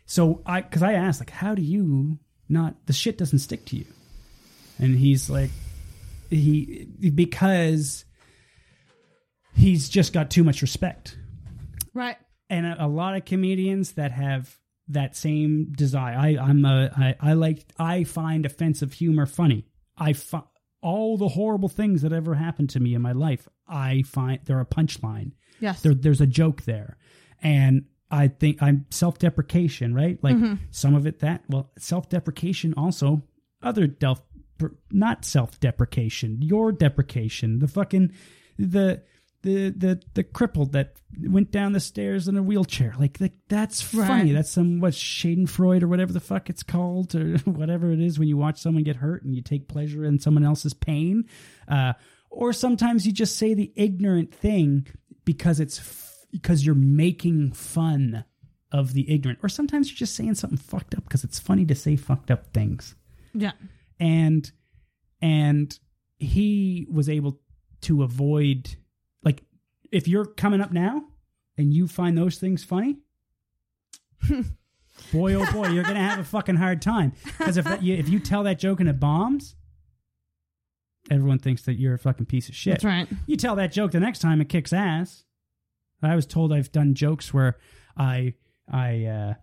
So 0.05 0.41
I, 0.45 0.61
because 0.61 0.83
I 0.83 0.93
asked, 0.93 1.21
like, 1.21 1.29
how 1.29 1.55
do 1.55 1.61
you 1.61 2.19
not, 2.49 2.85
the 2.87 2.93
shit 2.93 3.17
doesn't 3.17 3.39
stick 3.39 3.65
to 3.67 3.77
you? 3.77 3.85
And 4.79 4.95
he's 4.95 5.29
like, 5.29 5.51
he, 6.29 6.87
because 7.13 8.05
he's 9.55 9.89
just 9.89 10.13
got 10.13 10.31
too 10.31 10.43
much 10.43 10.61
respect. 10.61 11.17
right. 11.93 12.17
And 12.49 12.65
a, 12.65 12.85
a 12.85 12.87
lot 12.87 13.15
of 13.15 13.25
comedians 13.25 13.93
that 13.93 14.11
have 14.11 14.57
that 14.89 15.15
same 15.15 15.71
desire. 15.71 16.15
I, 16.15 16.37
I'm 16.37 16.65
a, 16.65 16.91
I, 16.95 17.15
I 17.19 17.33
like, 17.33 17.65
I 17.79 18.03
find 18.03 18.45
offensive 18.45 18.93
humor 18.93 19.25
funny. 19.25 19.65
I 19.97 20.13
find 20.13 20.43
all 20.81 21.17
the 21.17 21.29
horrible 21.29 21.69
things 21.69 22.01
that 22.01 22.11
ever 22.11 22.35
happened 22.35 22.69
to 22.71 22.79
me 22.79 22.93
in 22.93 23.01
my 23.01 23.13
life. 23.13 23.47
I 23.67 24.03
find 24.03 24.39
they're 24.43 24.59
a 24.59 24.65
punchline 24.65 25.31
Yes. 25.59 25.81
there, 25.81 25.93
there's 25.93 26.19
a 26.19 26.27
joke 26.27 26.63
there 26.63 26.97
and 27.41 27.85
i 28.11 28.27
think 28.27 28.61
i'm 28.61 28.85
self-deprecation 28.89 29.93
right 29.93 30.21
like 30.21 30.35
mm-hmm. 30.35 30.55
some 30.71 30.93
of 30.93 31.07
it 31.07 31.19
that 31.19 31.43
well 31.47 31.71
self-deprecation 31.77 32.73
also 32.75 33.23
other 33.61 33.87
delf 33.87 34.21
not 34.91 35.25
self-deprecation 35.25 36.41
your 36.41 36.71
deprecation 36.71 37.59
the 37.59 37.67
fucking 37.67 38.11
the 38.57 39.01
the 39.43 39.73
the 39.75 40.01
the 40.13 40.23
crippled 40.23 40.71
that 40.71 40.95
went 41.21 41.51
down 41.51 41.73
the 41.73 41.79
stairs 41.79 42.27
in 42.27 42.37
a 42.37 42.41
wheelchair. 42.41 42.95
Like, 42.97 43.19
like 43.19 43.33
that's 43.49 43.81
funny. 43.81 44.31
That's 44.31 44.51
some 44.51 44.79
what 44.79 44.93
schadenfreude 44.93 45.83
or 45.83 45.87
whatever 45.87 46.13
the 46.13 46.19
fuck 46.19 46.49
it's 46.49 46.63
called 46.63 47.13
or 47.13 47.37
whatever 47.45 47.91
it 47.91 47.99
is 47.99 48.17
when 48.17 48.29
you 48.29 48.37
watch 48.37 48.59
someone 48.59 48.83
get 48.83 48.95
hurt 48.95 49.23
and 49.23 49.35
you 49.35 49.41
take 49.41 49.67
pleasure 49.67 50.05
in 50.05 50.19
someone 50.19 50.45
else's 50.45 50.73
pain. 50.73 51.25
Uh 51.67 51.93
or 52.29 52.51
sometimes 52.51 53.05
you 53.05 53.11
just 53.11 53.37
say 53.37 53.53
the 53.53 53.71
ignorant 53.75 54.33
thing 54.33 54.87
because 55.23 55.59
it's 55.59 55.79
f- 55.79 56.25
because 56.31 56.65
you're 56.65 56.73
making 56.73 57.51
fun 57.51 58.25
of 58.71 58.93
the 58.93 59.13
ignorant. 59.13 59.39
Or 59.43 59.49
sometimes 59.49 59.89
you're 59.89 59.97
just 59.97 60.15
saying 60.15 60.33
something 60.35 60.57
fucked 60.57 60.95
up 60.95 61.03
because 61.03 61.23
it's 61.23 61.37
funny 61.37 61.63
to 61.65 61.75
say 61.75 61.95
fucked 61.95 62.31
up 62.31 62.51
things. 62.53 62.95
Yeah. 63.35 63.51
And 63.99 64.51
and 65.21 65.79
he 66.17 66.87
was 66.89 67.09
able 67.09 67.39
to 67.81 68.03
avoid 68.03 68.75
like 69.23 69.43
if 69.91 70.07
you're 70.07 70.25
coming 70.25 70.61
up 70.61 70.71
now 70.71 71.03
and 71.57 71.73
you 71.73 71.87
find 71.87 72.17
those 72.17 72.37
things 72.37 72.63
funny 72.63 72.97
boy 75.11 75.33
oh 75.33 75.51
boy 75.51 75.67
you're 75.69 75.83
gonna 75.83 75.99
have 75.99 76.19
a 76.19 76.23
fucking 76.23 76.55
hard 76.55 76.81
time. 76.81 77.13
Because 77.37 77.57
if 77.57 77.65
that, 77.65 77.83
you, 77.83 77.95
if 77.95 78.09
you 78.09 78.19
tell 78.19 78.43
that 78.43 78.59
joke 78.59 78.79
and 78.79 78.89
it 78.89 78.99
bombs 78.99 79.55
everyone 81.11 81.39
thinks 81.39 81.63
that 81.63 81.73
you're 81.73 81.95
a 81.95 81.99
fucking 81.99 82.25
piece 82.25 82.47
of 82.47 82.55
shit. 82.55 82.73
That's 82.75 82.85
right. 82.85 83.07
you 83.27 83.35
tell 83.35 83.55
that 83.57 83.73
joke 83.73 83.91
the 83.91 83.99
next 83.99 84.19
time 84.19 84.39
it 84.39 84.47
kicks 84.49 84.71
ass. 84.71 85.25
I 86.01 86.15
was 86.15 86.25
told 86.25 86.51
i've 86.51 86.71
done 86.71 86.95
jokes 86.95 87.33
where 87.33 87.57
i 87.97 88.33
i 88.69 89.05
uh 89.05 89.33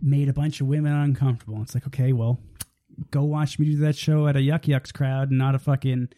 made 0.00 0.28
a 0.28 0.32
bunch 0.32 0.60
of 0.60 0.66
women 0.66 0.92
uncomfortable. 0.92 1.60
It's 1.62 1.74
like 1.74 1.86
okay 1.86 2.12
well 2.12 2.40
go 3.10 3.22
watch 3.24 3.58
me 3.58 3.66
do 3.66 3.76
that 3.78 3.96
show 3.96 4.26
at 4.28 4.36
a 4.36 4.42
Yuk 4.42 4.68
Yuk's 4.68 4.92
crowd 4.92 5.30
and 5.30 5.38
not 5.38 5.54
a 5.54 5.58
fucking 5.58 6.08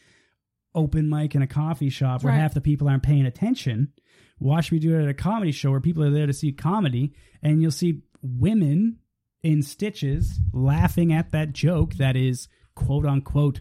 open 0.74 1.08
mic 1.08 1.34
in 1.34 1.42
a 1.42 1.46
coffee 1.46 1.90
shop 1.90 2.22
where 2.22 2.32
Right. 2.32 2.40
half 2.40 2.54
the 2.54 2.60
people 2.60 2.88
aren't 2.88 3.02
paying 3.02 3.26
attention 3.26 3.92
watch 4.38 4.70
me 4.72 4.78
do 4.78 4.94
it 4.94 5.02
at 5.02 5.08
a 5.08 5.14
comedy 5.14 5.52
show 5.52 5.70
where 5.70 5.80
people 5.80 6.02
are 6.02 6.10
there 6.10 6.26
to 6.26 6.32
see 6.32 6.52
comedy 6.52 7.12
and 7.42 7.62
you'll 7.62 7.70
see 7.70 8.02
women 8.22 8.98
in 9.42 9.62
stitches 9.62 10.40
laughing 10.52 11.12
at 11.12 11.30
that 11.30 11.52
joke 11.52 11.94
that 11.94 12.16
is 12.16 12.48
quote 12.74 13.06
unquote 13.06 13.60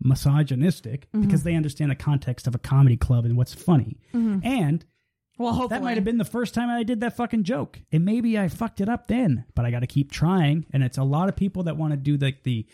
misogynistic 0.00 1.08
because 1.12 1.40
mm-hmm. 1.40 1.48
they 1.48 1.54
understand 1.54 1.90
the 1.90 1.96
context 1.96 2.46
of 2.46 2.54
a 2.54 2.58
comedy 2.58 2.96
club 2.96 3.24
and 3.24 3.36
what's 3.36 3.54
funny. 3.54 3.98
Mm-hmm. 4.12 4.46
And 4.46 4.84
Well, 5.38 5.52
hopefully. 5.52 5.68
that 5.78 5.84
might 5.84 5.96
have 5.96 6.04
been 6.04 6.18
the 6.18 6.24
first 6.24 6.54
time 6.54 6.70
I 6.70 6.82
did 6.82 7.00
that 7.00 7.16
fucking 7.16 7.44
joke. 7.44 7.80
And 7.92 8.04
maybe 8.04 8.38
I 8.38 8.48
fucked 8.48 8.80
it 8.80 8.88
up 8.88 9.06
then, 9.06 9.44
but 9.54 9.64
I 9.66 9.70
got 9.70 9.80
to 9.80 9.86
keep 9.86 10.10
trying. 10.10 10.64
And 10.72 10.82
it's 10.82 10.96
a 10.98 11.04
lot 11.04 11.28
of 11.28 11.36
people 11.36 11.64
that 11.64 11.76
want 11.76 11.92
to 11.92 11.96
do 11.96 12.16
like 12.16 12.42
the 12.44 12.66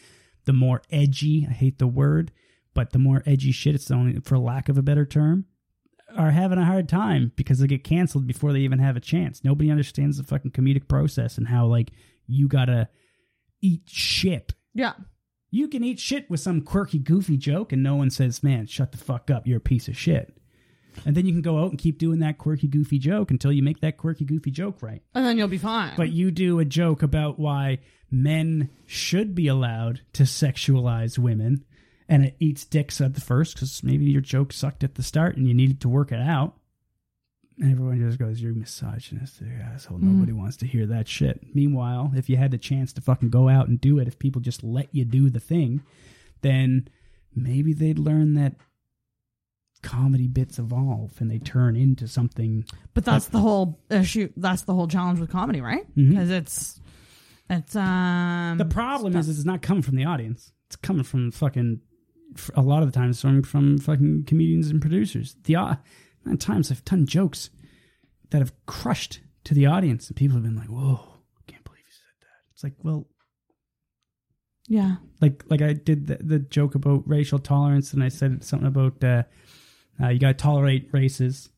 the 0.44 0.52
more 0.52 0.82
edgy, 0.90 1.46
I 1.48 1.52
hate 1.52 1.78
the 1.78 1.86
word, 1.86 2.32
but 2.74 2.92
the 2.92 2.98
more 2.98 3.22
edgy 3.26 3.52
shit, 3.52 3.74
it's 3.74 3.86
the 3.86 3.94
only 3.94 4.20
for 4.20 4.38
lack 4.38 4.68
of 4.68 4.76
a 4.78 4.82
better 4.82 5.04
term, 5.06 5.46
are 6.16 6.30
having 6.32 6.58
a 6.58 6.64
hard 6.64 6.88
time 6.88 7.32
because 7.36 7.58
they 7.60 7.66
get 7.66 7.84
canceled 7.84 8.26
before 8.26 8.52
they 8.52 8.60
even 8.60 8.78
have 8.80 8.96
a 8.96 9.00
chance. 9.00 9.42
Nobody 9.44 9.70
understands 9.70 10.18
the 10.18 10.24
fucking 10.24 10.50
comedic 10.52 10.88
process 10.88 11.38
and 11.38 11.48
how 11.48 11.66
like 11.66 11.90
you 12.26 12.48
got 12.48 12.66
to 12.66 12.88
eat 13.60 13.82
shit 13.86 14.54
Yeah. 14.74 14.92
you 15.50 15.68
can 15.68 15.84
eat 15.84 16.00
shit 16.00 16.28
with 16.30 16.40
some 16.40 16.60
quirky, 16.62 16.98
goofy 16.98 17.36
joke, 17.36 17.72
and 17.72 17.82
no 17.82 17.94
one 17.96 18.10
says, 18.10 18.42
"Man, 18.42 18.66
shut 18.66 18.90
the 18.92 18.98
fuck 18.98 19.30
up, 19.30 19.46
you're 19.46 19.58
a 19.58 19.60
piece 19.60 19.86
of 19.88 19.96
shit." 19.96 20.36
And 21.04 21.16
then 21.16 21.26
you 21.26 21.32
can 21.32 21.42
go 21.42 21.62
out 21.62 21.70
and 21.70 21.78
keep 21.78 21.98
doing 21.98 22.20
that 22.20 22.38
quirky, 22.38 22.68
goofy 22.68 22.98
joke 22.98 23.30
until 23.30 23.52
you 23.52 23.62
make 23.62 23.80
that 23.80 23.96
quirky, 23.96 24.24
goofy 24.24 24.50
joke 24.50 24.82
right. 24.82 25.02
And 25.14 25.24
then 25.24 25.38
you'll 25.38 25.48
be 25.48 25.58
fine. 25.58 25.94
But 25.96 26.10
you 26.10 26.30
do 26.30 26.58
a 26.58 26.64
joke 26.64 27.02
about 27.02 27.38
why 27.38 27.78
men 28.10 28.70
should 28.86 29.34
be 29.34 29.48
allowed 29.48 30.02
to 30.12 30.24
sexualize 30.24 31.18
women, 31.18 31.64
and 32.08 32.24
it 32.24 32.36
eats 32.38 32.64
dicks 32.64 33.00
at 33.00 33.14
the 33.14 33.20
first 33.20 33.54
because 33.54 33.82
maybe 33.82 34.04
your 34.04 34.20
joke 34.20 34.52
sucked 34.52 34.84
at 34.84 34.96
the 34.96 35.02
start 35.02 35.36
and 35.36 35.48
you 35.48 35.54
needed 35.54 35.80
to 35.80 35.88
work 35.88 36.12
it 36.12 36.20
out. 36.20 36.54
And 37.58 37.70
everyone 37.72 38.00
just 38.00 38.18
goes, 38.18 38.40
"You're 38.40 38.54
misogynist, 38.54 39.40
you 39.40 39.48
asshole." 39.62 39.98
Mm-hmm. 39.98 40.12
Nobody 40.12 40.32
wants 40.32 40.56
to 40.58 40.66
hear 40.66 40.86
that 40.86 41.08
shit. 41.08 41.54
Meanwhile, 41.54 42.12
if 42.14 42.28
you 42.28 42.36
had 42.36 42.50
the 42.50 42.58
chance 42.58 42.92
to 42.94 43.00
fucking 43.00 43.30
go 43.30 43.48
out 43.48 43.68
and 43.68 43.80
do 43.80 43.98
it, 43.98 44.08
if 44.08 44.18
people 44.18 44.40
just 44.40 44.62
let 44.62 44.88
you 44.94 45.04
do 45.04 45.30
the 45.30 45.40
thing, 45.40 45.82
then 46.40 46.88
maybe 47.34 47.72
they'd 47.72 47.98
learn 47.98 48.34
that 48.34 48.54
comedy 49.82 50.28
bits 50.28 50.58
evolve 50.58 51.12
and 51.20 51.30
they 51.30 51.38
turn 51.38 51.76
into 51.76 52.08
something. 52.08 52.64
But 52.94 53.04
that's 53.04 53.26
the 53.28 53.40
whole 53.40 53.80
issue. 53.90 54.30
That's 54.36 54.62
the 54.62 54.74
whole 54.74 54.88
challenge 54.88 55.18
with 55.20 55.30
comedy, 55.30 55.60
right? 55.60 55.84
Because 55.94 56.30
it's 56.30 56.80
it's 57.50 57.76
um 57.76 58.58
The 58.58 58.64
problem 58.64 59.16
is, 59.16 59.28
is 59.28 59.38
it's 59.38 59.46
not 59.46 59.62
coming 59.62 59.82
from 59.82 59.96
the 59.96 60.04
audience. 60.04 60.52
It's 60.66 60.76
coming 60.76 61.04
from 61.04 61.30
fucking 61.30 61.80
a 62.54 62.62
lot 62.62 62.82
of 62.82 62.90
the 62.90 62.98
times 62.98 63.20
from 63.20 63.42
from 63.42 63.78
fucking 63.78 64.24
comedians 64.24 64.68
and 64.68 64.80
producers. 64.80 65.36
The 65.44 65.56
uh, 65.56 65.74
of 66.26 66.38
times 66.38 66.70
I've 66.70 66.84
done 66.84 67.06
jokes 67.06 67.50
that 68.30 68.38
have 68.38 68.52
crushed 68.66 69.20
to 69.44 69.54
the 69.54 69.66
audience, 69.66 70.08
and 70.08 70.16
people 70.16 70.36
have 70.36 70.44
been 70.44 70.56
like, 70.56 70.68
"Whoa, 70.68 71.00
I 71.38 71.50
can't 71.50 71.64
believe 71.64 71.82
you 71.84 71.92
said 71.92 72.20
that." 72.20 72.52
It's 72.52 72.64
like, 72.64 72.74
well, 72.82 73.08
yeah. 74.68 74.96
like 75.20 75.44
like 75.48 75.62
I 75.62 75.72
did 75.72 76.06
the, 76.06 76.18
the 76.22 76.38
joke 76.38 76.74
about 76.74 77.06
racial 77.06 77.38
tolerance, 77.38 77.92
and 77.92 78.02
I 78.02 78.08
said 78.08 78.44
something 78.44 78.68
about 78.68 79.02
uh, 79.02 79.24
uh, 80.00 80.08
you 80.08 80.18
got 80.18 80.28
to 80.28 80.34
tolerate 80.34 80.88
races, 80.92 81.48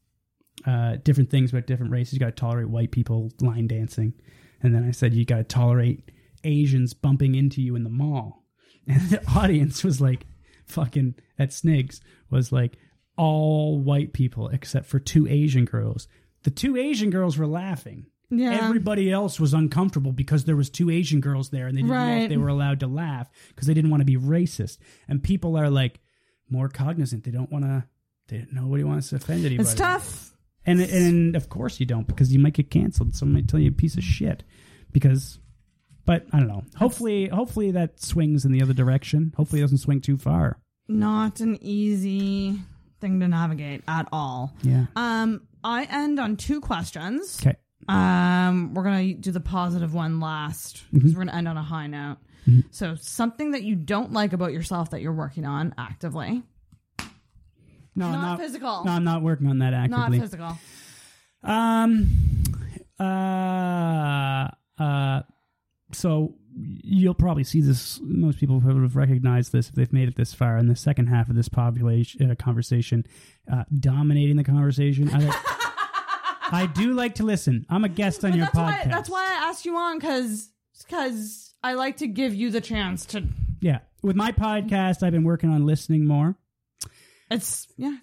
uh, 0.67 0.97
different 1.03 1.31
things 1.31 1.51
about 1.51 1.67
different 1.67 1.93
races. 1.93 2.15
You 2.15 2.21
got 2.21 2.27
to 2.27 2.33
tolerate 2.33 2.69
white 2.69 2.91
people 2.91 3.31
line 3.41 3.67
dancing, 3.67 4.15
and 4.63 4.75
then 4.75 4.87
I 4.87 4.93
said 4.93 5.15
you 5.15 5.25
got 5.25 5.37
to 5.37 5.45
tolerate 5.45 6.11
Asians 6.45 6.95
bumping 6.95 7.35
into 7.35 7.63
you 7.63 7.77
in 7.77 7.85
the 7.85 7.91
mall, 7.91 8.45
and 8.87 9.01
the 9.11 9.23
audience 9.37 9.85
was 9.85 10.01
like, 10.01 10.27
fucking 10.67 11.15
at 11.39 11.51
Snigs 11.51 12.01
was 12.31 12.53
like 12.53 12.77
all 13.17 13.79
white 13.79 14.13
people 14.13 14.49
except 14.49 14.87
for 14.87 14.99
two 14.99 15.27
Asian 15.29 15.65
girls. 15.65 16.09
The 16.43 16.51
two 16.51 16.77
Asian 16.77 17.11
girls 17.11 17.39
were 17.39 17.47
laughing. 17.47 18.07
Yeah. 18.31 18.59
Everybody 18.65 19.11
else 19.11 19.39
was 19.39 19.55
uncomfortable 19.55 20.13
because 20.13 20.45
there 20.45 20.57
was 20.57 20.71
two 20.71 20.91
Asian 20.91 21.21
girls 21.21 21.51
there 21.51 21.67
and 21.67 21.77
they 21.77 21.83
didn't 21.83 21.95
know 21.95 22.23
if 22.25 22.29
they 22.29 22.37
were 22.37 22.49
allowed 22.49 22.81
to 22.81 22.87
laugh 22.87 23.31
because 23.49 23.67
they 23.67 23.75
didn't 23.75 23.91
want 23.91 24.01
to 24.01 24.07
be 24.07 24.17
racist. 24.17 24.79
And 25.09 25.23
people 25.23 25.57
are 25.57 25.71
like 25.71 26.01
more 26.51 26.69
cognizant. 26.69 27.25
They 27.25 27.31
don't 27.31 27.53
want 27.53 27.65
to. 27.65 27.85
They 28.29 28.47
nobody 28.53 28.85
wants 28.85 29.11
to 29.11 29.17
offend 29.17 29.45
anybody. 29.45 29.69
It's 29.69 29.75
tough. 29.75 30.35
And 30.67 30.81
and 30.81 31.37
of 31.37 31.49
course 31.49 31.79
you 31.81 31.87
don't 31.87 32.07
because 32.07 32.33
you 32.33 32.39
might 32.39 32.55
get 32.55 32.71
canceled. 32.71 33.15
Someone 33.15 33.35
might 33.35 33.49
tell 33.49 33.61
you 33.61 33.69
a 33.69 33.73
piece 33.73 33.97
of 33.97 34.05
shit 34.05 34.43
because. 34.93 35.39
But 36.07 36.27
I 36.35 36.39
don't 36.39 36.49
know. 36.49 36.65
Hopefully, 36.77 37.29
hopefully 37.29 37.71
that 37.71 37.99
swings 37.99 38.45
in 38.45 38.53
the 38.53 38.61
other 38.61 38.75
direction. 38.75 39.33
Hopefully, 39.39 39.63
it 39.63 39.65
doesn't 39.65 39.79
swing 39.79 40.03
too 40.03 40.19
far. 40.19 40.59
Not 40.87 41.41
an 41.41 41.57
easy 41.63 42.59
thing 43.01 43.21
to 43.21 43.29
navigate 43.29 43.83
at 43.89 44.07
all. 44.13 44.53
Yeah. 44.63 44.85
Um, 44.97 45.47
I 45.63 45.85
end 45.85 46.21
on 46.21 46.37
two 46.37 46.61
questions. 46.61 47.41
Okay. 47.41 47.57
Um, 47.89 48.75
we're 48.75 48.83
gonna 48.83 49.15
do 49.15 49.31
the 49.33 49.41
positive 49.41 49.95
one 49.95 50.21
last 50.21 50.85
because 50.93 51.15
we're 51.15 51.25
gonna 51.25 51.39
end 51.39 51.49
on 51.49 51.57
a 51.57 51.63
high 51.63 51.87
note. 51.87 52.19
So 52.71 52.95
something 52.97 53.53
that 53.53 53.63
you 53.63 53.75
don't 53.75 54.13
like 54.13 54.35
about 54.35 54.53
yourself 54.53 54.91
that 54.91 55.01
you're 55.01 55.15
working 55.15 55.47
on 55.47 55.75
actively, 55.79 56.43
No, 57.97 58.07
not, 58.11 58.15
I'm 58.15 58.23
not 58.23 58.39
physical, 58.41 58.85
No, 58.85 58.93
I'm 58.93 59.05
not 59.05 59.23
working 59.23 59.47
on 59.49 59.59
that 59.59 59.73
actively. 59.75 60.19
not 60.19 60.23
physical. 60.25 60.59
Um. 61.43 62.11
Uh. 62.99 64.49
Uh. 64.79 65.23
So 65.93 66.35
you'll 66.57 67.15
probably 67.15 67.45
see 67.45 67.61
this. 67.61 68.01
Most 68.03 68.39
people 68.39 68.61
would 68.61 68.83
have 68.83 68.97
recognized 68.97 69.53
this 69.53 69.69
if 69.69 69.75
they've 69.75 69.93
made 69.93 70.09
it 70.09 70.17
this 70.17 70.33
far 70.35 70.57
in 70.59 70.67
the 70.69 70.77
second 70.77 71.07
half 71.09 71.29
of 71.29 71.37
this 71.37 71.49
population 71.49 72.31
uh, 72.31 72.35
conversation, 72.35 73.05
uh, 73.53 73.65
dominating 73.79 74.37
the 74.37 74.45
conversation. 74.45 75.09
I, 75.13 75.19
like, 75.19 75.37
I 76.53 76.67
do 76.75 76.93
like 76.95 77.17
to 77.17 77.25
listen. 77.25 77.67
I'm 77.69 77.85
a 77.85 77.89
guest 77.89 78.25
on 78.25 78.31
But 78.33 78.37
your 78.39 78.47
that's 78.47 78.57
podcast. 78.59 78.87
why 78.87 78.91
that's 78.91 79.11
why 79.11 79.23
I 79.25 79.49
asked 79.49 79.65
you 79.67 79.77
on 79.77 79.99
because 79.99 80.51
because 80.87 81.53
I 81.63 81.75
like 81.75 81.99
to 81.99 82.07
give 82.07 82.35
you 82.35 82.51
the 82.51 82.61
chance 82.61 83.07
to. 83.07 83.25
Yeah, 83.61 83.79
with 84.03 84.17
my 84.17 84.33
podcast, 84.33 85.03
I've 85.03 85.13
been 85.13 85.25
working 85.25 85.51
on 85.51 85.65
listening 85.67 86.07
more. 86.07 86.37
It's 87.31 87.67
yeah, 87.77 87.97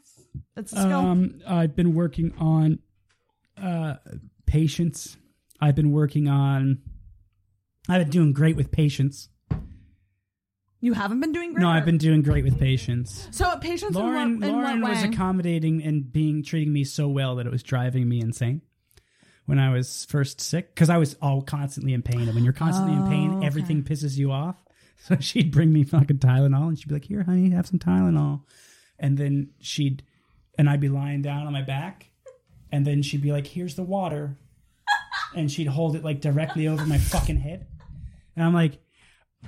it's, 0.58 0.74
a 0.74 0.76
skill. 0.76 1.00
Um, 1.00 1.42
I've 1.48 1.76
been 1.76 1.94
working 1.94 2.34
on 2.38 2.80
uh, 3.62 3.96
patience. 4.46 5.18
I've 5.60 5.76
been 5.76 5.92
working 5.92 6.28
on. 6.28 6.82
I've 7.88 8.02
been 8.02 8.10
doing 8.10 8.34
great 8.34 8.56
with 8.56 8.72
patience. 8.72 9.30
you 10.80 10.94
haven't 10.94 11.20
been 11.20 11.32
doing 11.32 11.54
great. 11.54 11.62
No, 11.62 11.70
I've 11.70 11.86
been 11.86 11.98
doing 11.98 12.22
great 12.22 12.44
with 12.44 12.60
patience. 12.60 13.28
so 13.32 13.58
patience. 13.58 13.96
Lauren, 13.96 14.34
in 14.34 14.40
what, 14.40 14.50
in 14.50 14.56
Lauren 14.56 14.82
what 14.82 14.92
was 14.92 15.04
accommodating 15.04 15.84
and 15.84 16.12
being 16.12 16.44
treating 16.44 16.74
me 16.74 16.84
so 16.84 17.08
well 17.08 17.36
that 17.36 17.46
it 17.46 17.52
was 17.52 17.64
driving 17.64 18.08
me 18.10 18.20
insane 18.22 18.62
when 19.46 19.60
I 19.60 19.72
was 19.72 20.06
first 20.06 20.40
sick 20.42 20.74
because 20.74 20.90
I 20.90 20.98
was 20.98 21.16
all 21.22 21.42
constantly 21.42 21.94
in 21.94 22.02
pain. 22.02 22.22
And 22.22 22.34
when 22.34 22.44
you're 22.44 22.54
constantly 22.54 22.94
in 22.94 23.04
Oh, 23.04 23.10
pain, 23.10 23.44
everything 23.44 23.84
pisses 23.84 24.18
you 24.18 24.32
off. 24.32 24.58
So 25.04 25.18
she'd 25.20 25.52
bring 25.52 25.74
me 25.74 25.84
fucking 25.84 26.20
Tylenol 26.20 26.68
and 26.68 26.78
she'd 26.78 26.88
be 26.88 26.94
like, 26.94 27.06
"Here, 27.06 27.24
honey, 27.24 27.50
have 27.50 27.66
some 27.66 27.80
Tylenol," 27.80 28.44
and 29.02 29.18
then 29.18 29.50
she'd 29.60 30.04
and 30.58 30.70
I'd 30.70 30.80
be 30.80 30.90
lying 30.90 31.22
down 31.22 31.48
on 31.48 31.52
my 31.52 31.64
back, 31.64 32.12
and 32.72 32.86
then 32.86 33.02
she'd 33.02 33.22
be 33.22 33.34
like, 33.34 33.48
"Here's 33.48 33.76
the 33.76 33.84
water," 33.84 34.38
and 35.36 35.52
she'd 35.52 35.68
hold 35.68 35.98
it 35.98 36.06
like 36.06 36.22
directly 36.22 36.70
over 36.70 36.86
my 36.86 36.98
fucking 36.98 37.38
head, 37.38 37.68
and 38.38 38.46
I'm 38.46 38.54
like. 38.54 38.80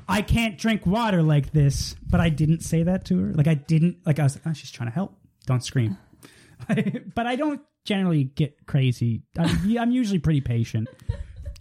I 0.10 0.24
can't 0.24 0.58
drink 0.58 0.88
water 0.88 1.22
like 1.22 1.52
this, 1.52 1.96
but 2.10 2.20
I 2.20 2.30
didn't 2.30 2.62
say 2.62 2.82
that 2.82 3.06
to 3.06 3.20
her. 3.20 3.34
Like 3.34 3.48
I 3.48 3.54
didn't 3.54 3.98
like 4.08 4.18
I 4.18 4.24
was 4.24 4.40
oh, 4.44 4.52
she's 4.52 4.72
trying 4.72 4.90
to 4.90 4.94
help. 4.94 5.16
Don't 5.46 5.64
scream. 5.64 6.00
but 7.16 7.28
I 7.28 7.36
don't 7.36 7.62
generally 7.86 8.24
get 8.24 8.66
crazy. 8.66 9.22
I'm, 9.38 9.78
I'm 9.78 9.92
usually 9.92 10.18
pretty 10.18 10.42
patient. 10.42 10.88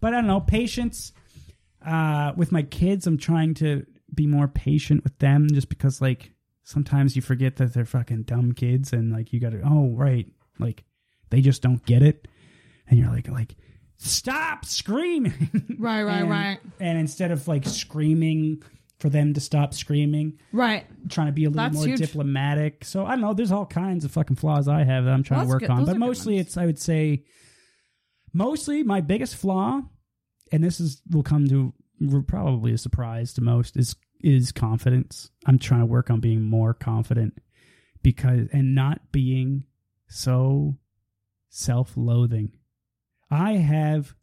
But 0.01 0.15
I 0.15 0.17
don't 0.17 0.29
know, 0.29 0.41
patience 0.41 1.13
uh 1.85 2.33
with 2.35 2.53
my 2.53 2.63
kids, 2.63 3.07
I'm 3.07 3.19
trying 3.19 3.53
to 3.57 3.85
be 4.15 4.27
more 4.27 4.49
patient 4.49 5.05
with 5.05 5.19
them 5.19 5.49
just 5.53 5.69
because 5.69 6.01
like 6.01 6.33
sometimes 6.63 7.17
you 7.17 7.23
forget 7.23 7.57
that 7.57 7.75
they're 7.75 7.85
fucking 7.85 8.23
dumb 8.25 8.53
kids 8.53 8.93
and 8.93 9.13
like 9.13 9.33
you 9.33 9.41
got 9.41 9.53
to 9.53 9.61
oh 9.65 9.95
right, 9.97 10.27
like 10.59 10.85
they 11.31 11.41
just 11.41 11.63
don't 11.63 11.85
get 11.87 12.03
it. 12.03 12.29
And 12.89 12.99
you're 12.99 13.11
like 13.11 13.29
like 13.29 13.57
stop 13.97 14.65
screaming. 14.65 15.51
Right, 15.79 16.03
right, 16.05 16.21
and, 16.21 16.31
right. 16.31 16.59
And 16.81 16.99
instead 16.99 17.31
of 17.33 17.49
like 17.49 17.65
screaming 17.67 18.63
for 19.01 19.09
them 19.09 19.35
to 19.35 19.41
stop 19.41 19.75
screaming, 19.75 20.39
right. 20.53 20.87
trying 21.09 21.27
to 21.27 21.33
be 21.33 21.45
a 21.45 21.51
little 21.51 21.65
That's 21.65 21.75
more 21.75 21.87
huge. 21.87 21.99
diplomatic. 21.99 22.85
So 22.85 23.05
I 23.05 23.11
don't 23.13 23.21
know. 23.23 23.35
There's 23.35 23.51
all 23.51 23.67
kinds 23.67 24.05
of 24.05 24.13
fucking 24.13 24.37
flaws 24.37 24.69
I 24.69 24.85
have 24.85 25.05
that 25.07 25.11
I'm 25.13 25.25
trying 25.25 25.41
Well, 25.41 25.47
to 25.47 25.53
work 25.55 25.61
good. 25.63 25.71
on. 25.71 25.79
Those 25.81 25.89
But 25.89 25.99
mostly, 25.99 26.39
it's 26.39 26.57
I 26.57 26.67
would 26.67 26.79
say, 26.79 27.25
mostly 28.33 28.83
my 28.83 29.01
biggest 29.01 29.35
flaw, 29.37 29.81
and 30.53 30.63
this 30.63 30.79
is 30.81 31.03
will 31.11 31.23
come 31.23 31.49
to 31.49 31.73
probably 32.27 32.73
a 32.73 32.79
surprise 32.79 33.33
to 33.35 33.41
most 33.41 33.77
is 33.77 33.97
is 34.23 34.53
confidence. 34.53 35.31
I'm 35.47 35.59
trying 35.59 35.81
to 35.81 35.87
work 35.87 36.11
on 36.11 36.21
being 36.21 36.43
more 36.43 36.75
confident 36.75 37.39
because 38.03 38.49
and 38.53 38.75
not 38.75 39.13
being 39.13 39.65
so 40.09 40.77
self-loathing. 41.49 42.53
I 43.31 43.53
have 43.53 44.15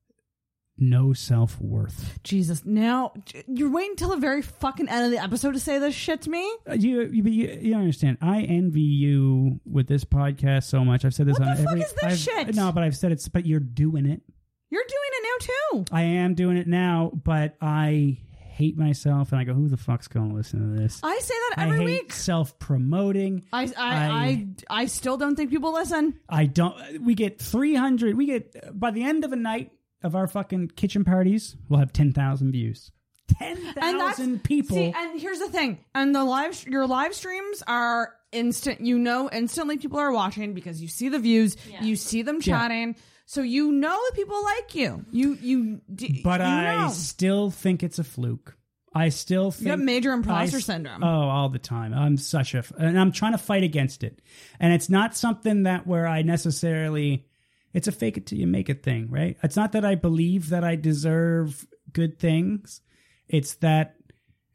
no 0.77 1.11
self-worth. 1.13 2.19
Jesus. 2.23 2.63
Now 2.65 3.11
you're 3.47 3.69
waiting 3.71 3.95
till 3.97 4.09
the 4.09 4.17
very 4.17 4.41
fucking 4.41 4.87
end 4.87 5.05
of 5.05 5.11
the 5.11 5.17
episode 5.21 5.51
to 5.53 5.59
say 5.59 5.77
this 5.77 5.93
shit 5.93 6.21
to 6.21 6.29
me. 6.29 6.49
Uh, 6.69 6.73
You, 6.73 7.01
you, 7.11 7.23
you, 7.23 7.59
you 7.61 7.75
understand. 7.75 8.17
I 8.21 8.41
envy 8.43 8.81
you 8.81 9.59
with 9.65 9.87
this 9.87 10.05
podcast 10.05 10.63
so 10.65 10.85
much. 10.85 11.03
I've 11.03 11.13
said 11.13 11.25
this 11.25 11.37
What 11.39 11.49
on 11.49 11.55
the 11.57 11.63
fuck 11.63 11.71
every. 11.73 11.81
is 11.81 11.93
this 11.93 12.03
I've- 12.03 12.15
shit? 12.45 12.55
No, 12.55 12.71
but 12.71 12.83
I've 12.83 12.95
said 12.95 13.11
it's. 13.11 13.27
But 13.27 13.45
you're 13.45 13.59
doing 13.59 14.05
it. 14.05 14.21
You're 14.69 14.83
doing 14.87 15.09
it 15.11 15.23
now 15.23 15.45
too. 15.81 15.85
I 15.95 16.01
am 16.03 16.35
doing 16.35 16.55
it 16.55 16.67
now, 16.67 17.11
but 17.25 17.55
I 17.59 18.19
hate 18.59 18.77
myself, 18.77 19.31
and 19.31 19.39
I 19.39 19.45
go, 19.45 19.53
"Who 19.53 19.69
the 19.69 19.77
fuck's 19.77 20.07
going 20.07 20.29
to 20.29 20.35
listen 20.35 20.59
to 20.59 20.81
this?" 20.81 20.99
I 21.01 21.17
say 21.19 21.33
that 21.33 21.53
I 21.57 21.63
every 21.65 21.77
hate 21.77 22.03
week. 22.03 22.13
self-promoting. 22.13 23.45
I, 23.53 23.63
I, 23.63 23.67
I, 23.77 24.47
I, 24.69 24.85
still 24.85 25.17
don't 25.17 25.35
think 25.35 25.49
people 25.49 25.73
listen. 25.73 26.19
I 26.27 26.45
don't. 26.45 26.75
We 27.01 27.15
get 27.15 27.41
three 27.41 27.75
hundred. 27.75 28.17
We 28.17 28.25
get 28.25 28.77
by 28.77 28.91
the 28.91 29.03
end 29.03 29.23
of 29.23 29.31
a 29.31 29.37
night 29.37 29.71
of 30.03 30.15
our 30.15 30.27
fucking 30.27 30.69
kitchen 30.69 31.03
parties, 31.03 31.55
we'll 31.67 31.79
have 31.79 31.93
ten 31.93 32.13
thousand 32.13 32.51
views. 32.51 32.91
Ten 33.27 33.57
And 33.57 33.99
that's 33.99 34.17
thousand 34.17 34.43
people. 34.43 34.75
See, 34.75 34.93
and 34.95 35.19
here's 35.19 35.39
the 35.39 35.49
thing. 35.49 35.79
And 35.93 36.15
the 36.15 36.23
live, 36.23 36.65
your 36.67 36.87
live 36.87 37.13
streams 37.13 37.63
are 37.67 38.13
instant. 38.31 38.81
You 38.81 38.97
know, 38.97 39.29
instantly 39.31 39.77
people 39.77 39.99
are 39.99 40.11
watching 40.11 40.53
because 40.53 40.81
you 40.81 40.87
see 40.87 41.09
the 41.09 41.19
views, 41.19 41.55
you 41.81 41.95
see 41.95 42.23
them 42.23 42.41
chatting, 42.41 42.95
so 43.31 43.43
you 43.43 43.71
know 43.71 43.89
that 43.95 44.15
people 44.15 44.43
like 44.43 44.73
you. 44.73 45.05
You, 45.11 45.37
you, 45.39 45.81
d- 45.93 46.21
but 46.23 46.39
you 46.39 46.47
I 46.47 46.81
know. 46.85 46.89
still 46.89 47.51
think 47.51 47.83
it's 47.83 47.99
a 47.99 48.03
fluke. 48.03 48.55
I 48.91 49.09
still 49.09 49.51
think 49.51 49.65
You 49.65 49.69
have 49.69 49.79
major 49.79 50.13
imposter 50.13 50.57
I- 50.57 50.61
syndrome. 50.61 51.03
Oh, 51.03 51.29
all 51.29 51.49
the 51.49 51.59
time. 51.59 51.93
I'm 51.93 52.17
such 52.17 52.55
a, 52.55 52.63
and 52.79 52.99
I'm 52.99 53.11
trying 53.11 53.33
to 53.33 53.37
fight 53.37 53.61
against 53.61 54.03
it. 54.03 54.19
And 54.59 54.73
it's 54.73 54.89
not 54.89 55.15
something 55.15 55.61
that 55.63 55.85
where 55.85 56.07
I 56.07 56.23
necessarily, 56.23 57.27
it's 57.71 57.87
a 57.87 57.91
fake 57.91 58.17
it 58.17 58.25
till 58.25 58.39
you 58.39 58.47
make 58.47 58.67
it 58.67 58.81
thing, 58.81 59.11
right? 59.11 59.37
It's 59.43 59.55
not 59.55 59.73
that 59.73 59.85
I 59.85 59.93
believe 59.93 60.49
that 60.49 60.63
I 60.63 60.75
deserve 60.75 61.67
good 61.93 62.17
things. 62.17 62.81
It's 63.27 63.53
that, 63.57 63.93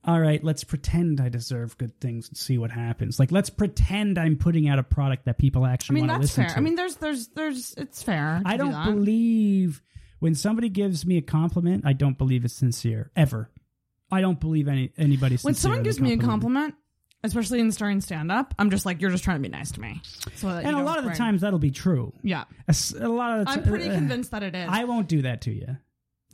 all 0.07 0.21
right, 0.21 0.43
let's 0.45 0.65
pretend 0.65 1.21
I 1.21 1.29
deserve 1.29 1.79
good 1.79 1.99
things 2.01 2.29
and 2.29 2.37
see 2.37 2.59
what 2.59 2.71
happens. 2.71 3.19
Like, 3.19 3.33
let's 3.33 3.51
pretend 3.51 4.19
I'm 4.19 4.37
putting 4.37 4.69
out 4.69 4.79
a 4.79 4.83
product 4.83 5.25
that 5.25 5.39
people 5.39 5.65
I 5.65 5.73
actually 5.73 5.95
mean, 5.95 6.09
want 6.09 6.21
to 6.21 6.23
listen 6.23 6.45
fair. 6.45 6.53
to. 6.53 6.59
I 6.59 6.61
mean, 6.61 6.75
there's, 6.75 6.97
there's, 6.97 7.29
there's, 7.29 7.75
it's 7.77 8.03
fair. 8.03 8.43
I 8.45 8.57
do 8.57 8.65
don't 8.65 8.73
that. 8.73 8.87
believe 8.87 9.83
when 10.19 10.35
somebody 10.35 10.69
gives 10.69 11.07
me 11.07 11.17
a 11.17 11.23
compliment, 11.23 11.85
I 11.87 11.93
don't 11.95 12.19
believe 12.19 12.45
it's 12.45 12.55
sincere 12.55 13.11
ever. 13.17 13.51
I 14.11 14.21
don't 14.21 14.39
believe 14.39 14.69
any 14.69 14.93
anybody. 14.97 15.37
when 15.43 15.55
someone 15.55 15.83
gives 15.83 16.01
me 16.01 16.13
a 16.13 16.19
compliment, 16.19 16.75
especially 17.25 17.61
in 17.61 17.73
starting 17.73 18.01
stand 18.01 18.31
up, 18.31 18.55
I'm 18.59 18.71
just 18.71 18.87
like, 18.87 19.01
you're 19.01 19.11
just 19.11 19.25
trying 19.25 19.39
to 19.39 19.43
be 19.43 19.49
nice 19.49 19.73
to 19.73 19.81
me. 19.81 20.01
So 20.37 20.49
and 20.49 20.77
a 20.77 20.83
lot 20.83 20.99
of 20.99 21.05
the 21.05 21.13
times 21.13 21.41
that'll 21.41 21.59
be 21.59 21.71
true. 21.71 22.13
yeah, 22.23 22.45
a 22.69 23.09
lot 23.09 23.41
of 23.41 23.47
the 23.47 23.53
I'm 23.53 23.63
pretty 23.65 23.89
uh, 23.89 23.95
convinced 23.95 24.31
that 24.31 24.43
it 24.43 24.55
is. 24.55 24.69
I 24.71 24.85
won't 24.85 25.09
do 25.09 25.23
that 25.23 25.43
to 25.43 25.53
you. 25.53 25.77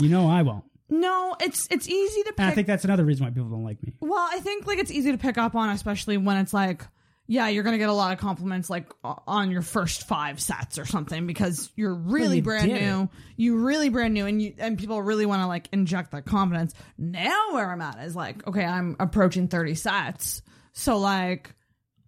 You 0.00 0.08
know 0.08 0.28
I 0.28 0.42
won't. 0.42 0.64
No, 0.90 1.36
it's 1.40 1.68
it's 1.70 1.88
easy 1.88 2.22
to 2.24 2.34
And 2.38 2.48
I 2.48 2.54
think 2.54 2.66
that's 2.66 2.84
another 2.84 3.04
reason 3.04 3.24
why 3.24 3.30
people 3.30 3.48
don't 3.48 3.64
like 3.64 3.82
me. 3.82 3.94
well, 4.00 4.28
I 4.30 4.40
think 4.40 4.66
like 4.66 4.78
it's 4.78 4.90
easy 4.90 5.12
to 5.12 5.18
pick 5.18 5.38
up 5.38 5.54
on, 5.54 5.70
especially 5.70 6.16
when 6.16 6.36
it's 6.36 6.52
like, 6.52 6.82
yeah, 7.26 7.46
you're 7.46 7.62
gonna 7.62 7.78
get 7.78 7.88
a 7.88 7.94
lot 7.94 8.12
of 8.12 8.18
compliments 8.18 8.68
like 8.68 8.92
on 9.04 9.52
your 9.52 9.62
first 9.62 10.08
five 10.08 10.40
sets 10.40 10.78
or 10.78 10.84
something 10.84 11.28
because 11.28 11.70
you're 11.76 11.94
really 11.94 12.38
you 12.38 12.42
brand 12.42 12.68
did 12.68 12.82
new. 12.82 13.08
You 13.36 13.58
really 13.58 13.88
brand 13.88 14.14
new, 14.14 14.26
and 14.26 14.42
you 14.42 14.54
and 14.58 14.76
people 14.76 15.00
really 15.00 15.26
want 15.26 15.42
to 15.42 15.46
like 15.46 15.68
inject 15.72 16.10
that 16.10 16.24
confidence. 16.24 16.74
Now 16.98 17.52
where 17.52 17.70
I'm 17.70 17.80
at 17.80 18.00
is 18.00 18.16
like, 18.16 18.46
okay, 18.48 18.64
I'm 18.64 18.96
approaching 18.98 19.48
30 19.48 19.74
sets, 19.76 20.42
so 20.72 20.98
like. 20.98 21.54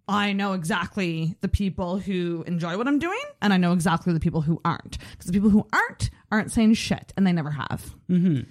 I 0.05 0.33
know 0.33 0.51
exactly 0.51 1.37
the 1.39 1.47
people 1.47 1.97
who 1.97 2.43
enjoy 2.45 2.77
what 2.77 2.89
I'm 2.89 2.99
doing, 2.99 3.21
and 3.41 3.53
I 3.53 3.57
know 3.57 3.71
exactly 3.71 4.11
the 4.11 4.19
people 4.19 4.41
who 4.41 4.59
aren't. 4.65 4.97
Because 5.11 5.27
the 5.27 5.31
people 5.31 5.49
who 5.49 5.65
aren't 5.71 6.09
aren't 6.29 6.51
saying 6.51 6.73
shit, 6.73 7.13
and 7.15 7.25
they 7.25 7.31
never 7.31 7.51
have. 7.51 7.95
Mm-hmm. 8.09 8.41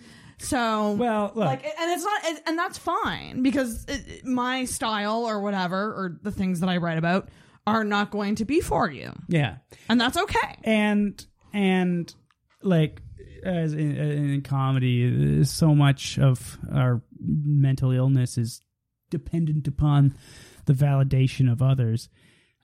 So, 0.43 0.93
Well, 0.93 1.33
look, 1.35 1.47
like, 1.47 1.65
and 1.65 1.91
it's 1.93 2.05
not, 2.05 2.43
and 2.47 2.59
that's 2.59 2.77
fine 2.79 3.43
because 3.43 3.85
it, 3.87 4.27
my 4.27 4.65
style 4.65 5.25
or 5.25 5.41
whatever, 5.41 5.79
or 5.79 6.19
the 6.23 6.33
things 6.33 6.61
that 6.61 6.69
I 6.69 6.79
write 6.79 6.99
about, 6.99 7.29
are 7.67 7.85
not 7.85 8.11
going 8.11 8.35
to 8.37 8.45
be 8.45 8.61
for 8.61 8.91
you, 8.91 9.12
yeah, 9.29 9.57
and 9.89 10.01
that's 10.01 10.17
okay. 10.17 10.59
and 10.65 11.25
and 11.53 12.12
like 12.62 13.01
as 13.45 13.73
in, 13.73 13.97
in 13.97 14.43
comedy, 14.43 15.45
so 15.45 15.75
much 15.75 16.19
of 16.19 16.59
our 16.73 17.03
mental 17.21 17.93
illness 17.93 18.37
is 18.39 18.61
dependent 19.11 19.69
upon 19.69 20.15
the 20.67 20.73
validation 20.73 21.51
of 21.51 21.62
others. 21.62 22.09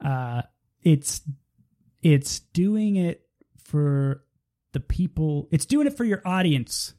Uh, 0.04 0.42
it's 0.82 1.22
it's 2.02 2.40
doing 2.40 2.96
it 2.96 3.22
for 3.62 4.24
the 4.72 4.80
people. 4.80 5.48
It's 5.50 5.66
doing 5.66 5.86
it 5.86 5.96
for 5.96 6.04
your 6.04 6.22
audience, 6.24 6.94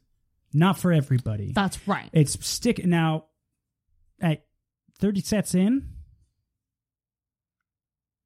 not 0.53 0.78
for 0.80 0.92
everybody. 0.92 1.52
That's 1.53 1.88
right. 1.88 2.10
It's 2.14 2.45
stick 2.45 2.86
now 2.86 3.26
at 4.22 4.45
30 5.00 5.22
sets 5.22 5.56
in. 5.56 5.90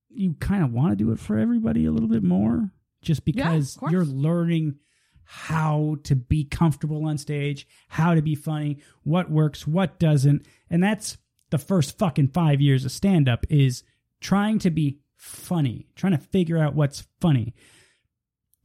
You 0.10 0.35
kind 0.35 0.64
of 0.64 0.72
want 0.72 0.92
to 0.92 0.95
do 0.95 1.11
it 1.11 1.19
for 1.19 1.38
everybody 1.38 1.85
a 1.85 1.92
little 1.92 2.10
bit 2.10 2.24
more 2.24 2.72
just 3.02 3.26
because 3.26 3.76
course. 3.76 3.92
you're 3.92 4.06
learning 4.06 4.76
how 5.26 5.98
to 6.03 6.16
be 6.16 6.43
comfortable 6.43 7.06
on 7.06 7.18
stage, 7.18 7.68
how 7.88 8.14
to 8.14 8.22
be 8.22 8.35
funny, 8.35 8.77
what 9.03 9.32
works, 9.32 9.66
what 9.66 9.98
doesn't. 10.00 10.45
And 10.69 10.84
that's 10.84 11.18
the 11.50 11.58
first 11.58 11.98
fucking 11.98 12.27
5 12.30 12.61
years 12.61 12.85
of 12.85 12.92
stand 12.92 13.27
up 13.27 13.45
is 13.50 13.84
trying 14.22 14.60
to 14.60 14.69
be 14.69 15.00
funny, 15.16 15.88
trying 15.95 16.11
to 16.11 16.18
figure 16.18 16.58
out 16.58 16.76
what's 16.76 17.08
funny. 17.19 17.56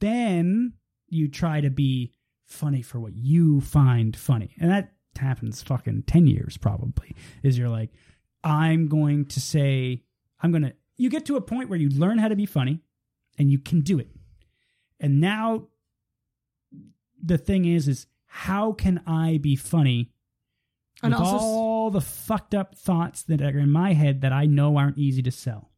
Then 0.01 0.75
you 1.09 1.28
try 1.28 1.61
to 1.61 1.70
be 1.70 2.12
funny 2.49 2.83
for 2.83 2.99
what 2.99 3.15
you 3.15 3.60
find 3.60 4.17
funny. 4.17 4.55
And 4.59 4.70
that 4.70 4.93
happens 5.18 5.62
fucking 5.62 6.05
10 6.07 6.27
years 6.27 6.57
probably. 6.57 7.15
Is 7.43 7.59
you're 7.59 7.68
like, 7.68 7.91
I'm 8.43 8.89
going 8.89 9.27
to 9.27 9.41
say, 9.41 10.02
I'm 10.41 10.51
going 10.51 10.62
to, 10.62 10.75
you 10.97 11.10
get 11.10 11.27
to 11.27 11.36
a 11.36 11.41
point 11.41 11.68
where 11.68 11.78
you 11.78 11.91
learn 11.91 12.18
how 12.18 12.28
to 12.28 12.36
be 12.36 12.47
funny 12.47 12.81
and 13.39 13.51
you 13.51 13.59
can 13.59 13.83
do 13.83 13.99
it. 13.99 14.09
And 14.99 15.20
now 15.20 15.68
the 17.23 17.39
thing 17.39 17.65
is, 17.65 17.86
is 17.86 18.07
how 18.27 18.73
can 18.73 19.02
I 19.07 19.39
be 19.39 19.55
funny 19.55 20.12
And 21.02 21.12
with 21.12 21.23
also 21.23 21.44
all 21.44 21.91
the 21.91 22.01
fucked 22.01 22.55
up 22.55 22.75
thoughts 22.77 23.23
that 23.25 23.41
are 23.41 23.59
in 23.59 23.70
my 23.70 23.93
head 23.93 24.23
that 24.23 24.33
I 24.33 24.47
know 24.47 24.77
aren't 24.77 24.99
easy 24.99 25.23
to 25.23 25.31
sell? 25.31 25.70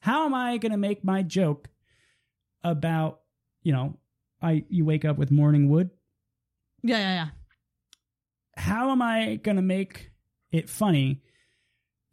How 0.00 0.24
am 0.24 0.34
I 0.34 0.56
going 0.56 0.72
to 0.72 0.78
make 0.78 1.04
my 1.04 1.22
joke 1.22 1.68
about, 2.64 3.20
you 3.62 3.72
know, 3.72 3.98
I 4.42 4.64
you 4.68 4.84
wake 4.84 5.04
up 5.04 5.18
with 5.18 5.30
morning 5.30 5.68
wood? 5.68 5.90
Yeah, 6.82 6.98
yeah, 6.98 7.14
yeah. 7.14 7.28
How 8.56 8.90
am 8.90 9.02
I 9.02 9.38
to 9.56 9.62
make 9.62 10.10
it 10.52 10.68
funny 10.68 11.22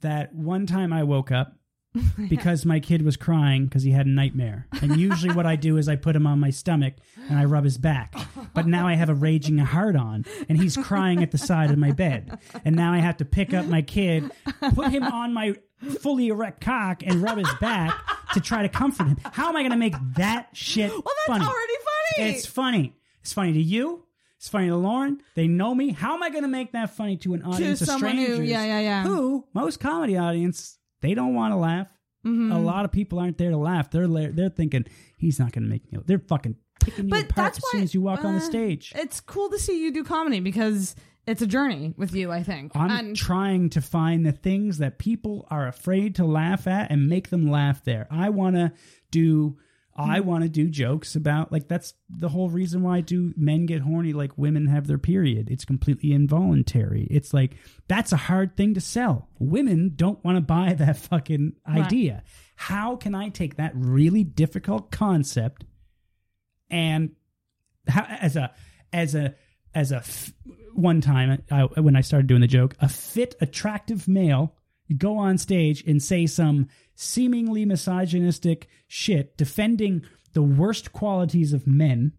that 0.02 0.34
one 0.36 0.66
time 0.66 0.94
I 0.94 1.04
woke 1.04 1.32
up 1.32 1.54
because 2.30 2.66
my 2.66 2.80
kid 2.80 3.02
was 3.02 3.18
crying 3.18 3.66
because 3.66 3.82
he 3.84 3.92
had 3.92 4.06
a 4.06 4.10
nightmare. 4.10 4.68
And 4.82 4.98
usually 4.98 5.34
what 5.34 5.46
I 5.48 5.56
do 5.56 5.78
is 5.78 5.90
I 5.90 5.96
put 5.96 6.16
him 6.16 6.28
on 6.28 6.40
my 6.40 6.52
stomach 6.52 6.94
and 7.30 7.40
I 7.40 7.46
rub 7.46 7.64
his 7.64 7.78
back. 7.80 8.14
But 8.54 8.68
now 8.68 8.88
I 8.88 8.94
have 8.94 9.10
a 9.10 9.16
raging 9.16 9.58
heart 9.58 9.96
on 9.96 10.26
and 10.48 10.60
he's 10.62 10.78
crying 10.78 11.24
at 11.24 11.32
the 11.32 11.38
side 11.40 11.72
of 11.72 11.78
my 11.80 11.92
bed. 11.92 12.38
And 12.64 12.76
now 12.76 12.94
I 12.94 13.00
have 13.00 13.18
to 13.18 13.26
pick 13.26 13.54
up 13.54 13.66
my 13.66 13.82
kid, 13.82 14.30
put 14.76 14.92
him 14.92 15.04
on 15.04 15.34
my 15.34 15.56
fully 16.02 16.28
erect 16.28 16.62
cock 16.62 17.02
and 17.04 17.22
rub 17.22 17.38
his 17.40 17.52
back 17.60 17.96
to 18.34 18.42
try 18.42 18.62
to 18.62 18.70
comfort 18.70 19.08
him. 19.08 19.18
How 19.32 19.50
am 19.50 19.56
I 19.56 19.62
going 19.62 19.72
to 19.72 19.78
make 19.78 19.96
that 20.18 20.50
shit 20.54 20.92
Well, 20.92 21.02
that's 21.04 21.28
funny? 21.28 21.46
already 21.46 21.74
funny. 22.16 22.30
It's 22.30 22.46
funny. 22.46 22.96
It's 23.22 23.34
funny 23.34 23.54
to 23.54 23.62
you. 23.62 24.04
It's 24.38 24.50
funny 24.50 24.68
to 24.68 24.76
Lauren. 24.76 25.22
They 25.36 25.48
know 25.48 25.74
me. 25.74 25.92
How 25.92 26.14
am 26.14 26.24
I 26.24 26.30
going 26.30 26.44
to 26.44 26.50
make 26.50 26.74
that 26.74 26.96
funny 26.96 27.18
to 27.18 27.34
an 27.34 27.44
audience 27.44 27.82
of 27.82 27.88
someone 27.88 28.18
who- 28.18 28.24
strangers? 28.24 28.50
yeah, 28.50 28.66
yeah, 28.66 28.80
yeah. 28.80 29.04
Who 29.04 29.46
most 29.54 29.80
comedy 29.80 30.18
audience 30.18 30.78
they 31.02 31.14
don't 31.14 31.34
want 31.34 31.54
to 31.54 31.58
laugh. 31.58 31.88
Mm-hmm. 32.26 32.52
A 32.52 32.60
lot 32.60 32.86
of 32.86 32.92
people 32.92 33.20
aren't 33.20 33.38
there 33.38 33.52
to 33.52 33.58
laugh. 33.58 33.90
They're 33.90 34.08
they're 34.08 34.50
thinking 34.50 34.86
he's 35.18 35.40
not 35.40 35.52
going 35.52 35.64
to 35.64 35.70
make 35.70 35.92
me. 35.92 36.00
They're 36.06 36.20
fucking 36.20 36.56
picking 36.80 37.10
you 37.10 37.16
apart 37.16 37.36
that's 37.36 37.58
as 37.58 37.64
why 37.64 37.70
soon 37.72 37.84
as 37.84 37.94
you 37.94 38.02
walk 38.02 38.24
on 38.26 38.34
the 38.34 38.40
uh, 38.42 38.44
stage. 38.44 38.92
It's 38.96 39.20
cool 39.22 39.50
to 39.50 39.60
see 39.60 39.82
you 39.82 39.92
do 39.92 40.04
comedy 40.04 40.40
because 40.40 40.96
it's 41.26 41.42
a 41.42 41.48
journey 41.48 41.94
with 41.98 42.14
you. 42.14 42.32
I 42.32 42.44
think. 42.44 42.76
I'm 42.76 42.92
and 42.92 43.16
trying 43.16 43.70
to 43.72 43.82
find 43.82 44.26
the 44.26 44.32
things 44.32 44.80
that 44.80 44.98
people 44.98 45.48
are 45.50 45.68
afraid 45.68 46.16
to 46.16 46.26
laugh 46.26 46.68
at 46.68 46.92
and 46.92 47.08
make 47.08 47.30
them 47.30 47.50
laugh 47.50 47.84
there. 47.84 48.08
I 48.12 48.30
want 48.30 48.56
to 48.56 48.72
do 49.12 49.58
I 49.98 50.20
Mm-hmm. 50.20 50.28
want 50.30 50.44
to 50.44 50.50
do 50.50 50.70
jokes 50.70 51.16
about 51.16 51.52
like 51.52 51.68
that's 51.68 51.94
the 52.10 52.30
whole 52.30 52.50
reason 52.50 52.84
why 52.84 52.98
I 52.98 53.02
do 53.02 53.34
men 53.36 53.66
get 53.66 53.82
horny 53.82 54.14
like 54.14 54.38
women 54.38 54.68
have 54.68 54.86
their 54.86 55.00
period. 55.00 55.50
It's 55.50 55.66
completely 55.66 56.12
involuntary. 56.14 57.08
It's 57.10 57.34
like 57.34 57.56
that's 57.88 58.12
a 58.12 58.18
hard 58.18 58.56
thing 58.56 58.76
to 58.76 58.82
sell. 58.82 59.28
Women 59.40 59.94
don't 59.96 60.24
want 60.24 60.38
to 60.38 60.42
buy 60.42 60.74
that 60.74 60.98
fucking 60.98 61.54
idea. 61.68 62.24
How 62.56 62.96
can 62.96 63.16
I 63.16 63.30
take 63.30 63.58
that 63.58 63.72
really 63.76 64.24
difficult 64.24 64.92
concept 64.92 65.66
and 66.70 67.12
how, 67.88 68.04
as 68.04 68.36
a 68.36 68.52
as 68.94 69.16
a 69.16 69.36
as 69.74 69.92
a 69.92 69.98
f- 69.98 70.34
one 70.74 71.02
time 71.02 71.42
I, 71.50 71.64
when 71.64 71.96
I 71.96 72.02
started 72.02 72.28
doing 72.28 72.42
the 72.42 72.48
joke, 72.48 72.76
a 72.80 72.88
fit, 72.90 73.36
attractive 73.42 74.08
male 74.08 74.54
go 74.96 75.18
on 75.18 75.38
stage 75.38 75.84
and 75.86 76.02
say 76.02 76.26
some 76.26 76.68
seemingly 76.96 77.66
misogynistic 77.66 78.68
shit 78.88 79.38
defending 79.38 80.04
the 80.34 80.42
worst 80.42 80.94
qualities 80.94 81.54
of 81.54 81.68
men. 81.68 82.14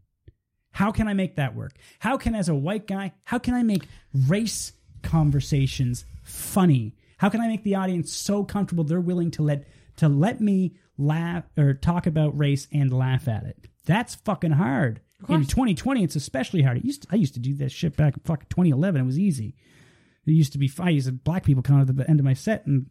How 0.72 0.92
can 0.92 1.08
I 1.08 1.14
make 1.14 1.36
that 1.36 1.54
work? 1.54 1.72
How 1.98 2.16
can, 2.16 2.34
as 2.34 2.48
a 2.48 2.54
white 2.54 2.86
guy, 2.86 3.12
how 3.24 3.38
can 3.38 3.54
I 3.54 3.62
make 3.62 3.84
race 4.26 4.72
conversations 5.02 6.04
funny? 6.22 6.94
How 7.18 7.28
can 7.28 7.40
I 7.40 7.48
make 7.48 7.64
the 7.64 7.74
audience 7.74 8.12
so 8.12 8.44
comfortable 8.44 8.84
they're 8.84 9.00
willing 9.00 9.30
to 9.32 9.42
let 9.42 9.66
to 9.96 10.08
let 10.08 10.40
me 10.40 10.76
laugh 10.96 11.44
or 11.56 11.74
talk 11.74 12.06
about 12.06 12.38
race 12.38 12.68
and 12.72 12.92
laugh 12.92 13.26
at 13.26 13.44
it? 13.44 13.66
That's 13.86 14.14
fucking 14.16 14.52
hard. 14.52 15.00
In 15.28 15.46
2020, 15.46 16.04
it's 16.04 16.14
especially 16.14 16.62
hard. 16.62 16.76
It 16.76 16.84
used 16.84 17.02
to, 17.02 17.08
I 17.10 17.16
used 17.16 17.34
to 17.34 17.40
do 17.40 17.54
that 17.54 17.72
shit 17.72 17.96
back 17.96 18.14
in 18.14 18.20
fucking 18.24 18.46
2011. 18.50 19.00
It 19.00 19.04
was 19.04 19.18
easy. 19.18 19.56
It 20.26 20.32
used 20.32 20.52
to 20.52 20.58
be 20.58 20.70
I 20.78 20.90
used 20.90 21.06
to 21.06 21.12
black 21.12 21.44
people 21.44 21.62
come 21.62 21.80
at 21.80 21.94
the 21.94 22.08
end 22.08 22.20
of 22.20 22.24
my 22.24 22.34
set 22.34 22.66
and 22.66 22.90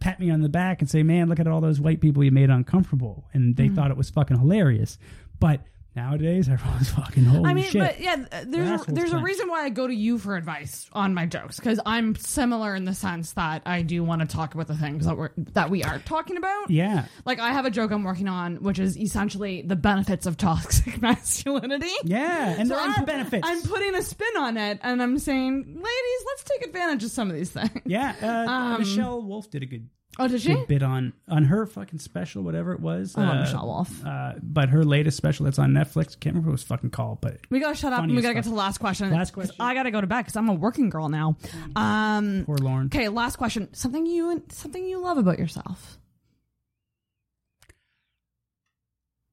pat 0.00 0.20
me 0.20 0.30
on 0.30 0.40
the 0.40 0.48
back 0.48 0.80
and 0.80 0.90
say, 0.90 1.02
"Man, 1.02 1.28
look 1.28 1.40
at 1.40 1.46
all 1.46 1.60
those 1.60 1.80
white 1.80 2.00
people 2.00 2.22
you 2.22 2.30
made 2.30 2.50
uncomfortable," 2.50 3.28
and 3.32 3.56
they 3.56 3.68
hmm. 3.68 3.74
thought 3.74 3.90
it 3.90 3.96
was 3.96 4.10
fucking 4.10 4.38
hilarious. 4.38 4.98
But 5.38 5.62
nowadays, 5.96 6.48
everyone's 6.50 6.90
fucking 6.90 7.24
holy 7.24 7.44
I 7.50 7.54
mean, 7.54 7.64
shit. 7.64 7.80
but 7.80 8.00
yeah, 8.00 8.16
there's 8.44 8.68
a, 8.68 8.72
assholes 8.74 8.86
there's 8.96 9.08
a 9.08 9.12
clench. 9.14 9.24
reason 9.26 9.48
why 9.48 9.64
I 9.64 9.68
go 9.70 9.86
to 9.86 9.94
you 9.94 10.18
for 10.18 10.36
advice 10.36 10.88
on 10.92 11.14
my 11.14 11.26
jokes 11.26 11.56
because 11.56 11.80
I'm 11.86 12.14
similar 12.16 12.74
in 12.74 12.84
the 12.84 12.94
sense 12.94 13.32
that 13.32 13.62
I 13.66 13.82
do 13.82 14.04
want 14.04 14.20
to 14.20 14.26
talk 14.28 14.54
about 14.54 14.66
the 14.68 14.76
things 14.76 15.06
that 15.06 15.16
we're 15.16 15.30
that 15.54 15.70
we 15.70 15.82
are 15.82 15.98
talking 16.00 16.36
about. 16.36 16.70
yeah, 16.70 17.06
Like 17.24 17.40
I 17.40 17.52
have 17.52 17.64
a 17.64 17.70
joke 17.70 17.90
I'm 17.90 18.04
working 18.04 18.28
on, 18.28 18.56
which 18.56 18.78
is 18.78 18.96
essentially 18.98 19.62
the 19.62 19.76
benefits 19.76 20.26
of 20.26 20.36
toxic 20.36 21.00
masculinity. 21.02 21.90
yeah, 22.04 22.54
and 22.58 22.70
there 22.70 22.78
are 22.78 22.88
I'm- 22.88 23.04
benefits. 23.04 23.46
I'm 23.46 23.62
putting 23.62 23.94
a 23.94 24.02
spin 24.02 24.36
on 24.38 24.56
it, 24.56 24.78
and 24.82 25.02
I'm 25.02 25.18
saying, 25.18 25.64
ladies, 25.64 26.24
let's 26.26 26.44
take 26.44 26.66
advantage 26.66 27.04
of 27.04 27.10
some 27.10 27.30
of 27.30 27.36
these 27.36 27.50
things. 27.50 27.70
yeah, 27.86 28.14
uh, 28.22 28.26
Um, 28.56 28.78
Michelle 28.80 29.22
Wolf 29.22 29.50
did 29.50 29.62
a 29.62 29.66
good 29.66 29.88
Oh, 30.18 30.28
did 30.28 30.40
she? 30.40 30.54
good 30.54 30.66
bit 30.66 30.82
on 30.82 31.12
on 31.28 31.44
her 31.44 31.66
fucking 31.66 31.98
special, 31.98 32.42
whatever 32.42 32.72
it 32.72 32.80
was. 32.80 33.14
I 33.16 33.20
love 33.20 33.36
uh, 33.36 33.40
Michelle 33.40 33.66
Wolf. 33.66 34.04
Uh, 34.06 34.32
but 34.42 34.70
her 34.70 34.82
latest 34.84 35.16
special 35.16 35.44
that's 35.44 35.58
on 35.58 35.72
Netflix, 35.72 36.18
can't 36.18 36.34
remember 36.34 36.48
what 36.48 36.52
it 36.52 36.52
was 36.52 36.62
fucking 36.62 36.90
called, 36.90 37.20
but 37.20 37.38
We 37.50 37.60
gotta 37.60 37.74
shut 37.76 37.92
up 37.92 38.02
and 38.02 38.14
we 38.16 38.22
gotta 38.22 38.34
get 38.34 38.44
to 38.44 38.48
the 38.50 38.54
last 38.54 38.78
question. 38.78 39.10
Last 39.12 39.32
question. 39.32 39.54
I 39.60 39.74
gotta 39.74 39.90
go 39.90 40.00
to 40.00 40.06
bed 40.06 40.22
because 40.22 40.36
I'm 40.36 40.48
a 40.48 40.54
working 40.54 40.88
girl 40.88 41.08
now. 41.10 41.36
Um, 41.76 42.44
poor 42.46 42.56
Lauren. 42.56 42.86
okay, 42.86 43.08
last 43.08 43.36
question. 43.36 43.68
Something 43.74 44.06
you 44.06 44.42
something 44.50 44.84
you 44.86 45.00
love 45.02 45.18
about 45.18 45.38
yourself. 45.38 45.98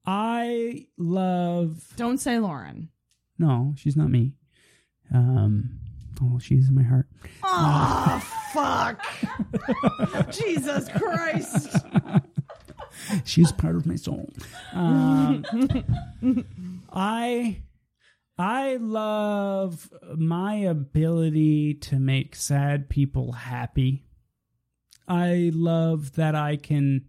I 0.05 0.87
love 0.97 1.93
Don't 1.95 2.17
say 2.17 2.39
Lauren. 2.39 2.89
no, 3.37 3.73
she's 3.77 3.95
not 3.95 4.09
me. 4.09 4.33
Um, 5.13 5.79
oh, 6.21 6.39
she's 6.39 6.67
in 6.67 6.75
my 6.75 6.83
heart. 6.83 7.02
Oh 7.43 8.21
fuck! 8.53 9.01
Jesus 10.31 10.89
Christ! 10.89 11.77
She's 13.25 13.51
part 13.51 13.75
of 13.75 13.85
my 13.85 13.95
soul. 13.95 14.31
Um, 14.73 15.45
I 16.91 17.63
I 18.37 18.77
love 18.77 19.91
my 20.15 20.55
ability 20.55 21.75
to 21.75 21.99
make 21.99 22.35
sad 22.35 22.89
people 22.89 23.33
happy. 23.33 24.05
I 25.07 25.51
love 25.53 26.15
that 26.15 26.33
I 26.35 26.55
can. 26.55 27.05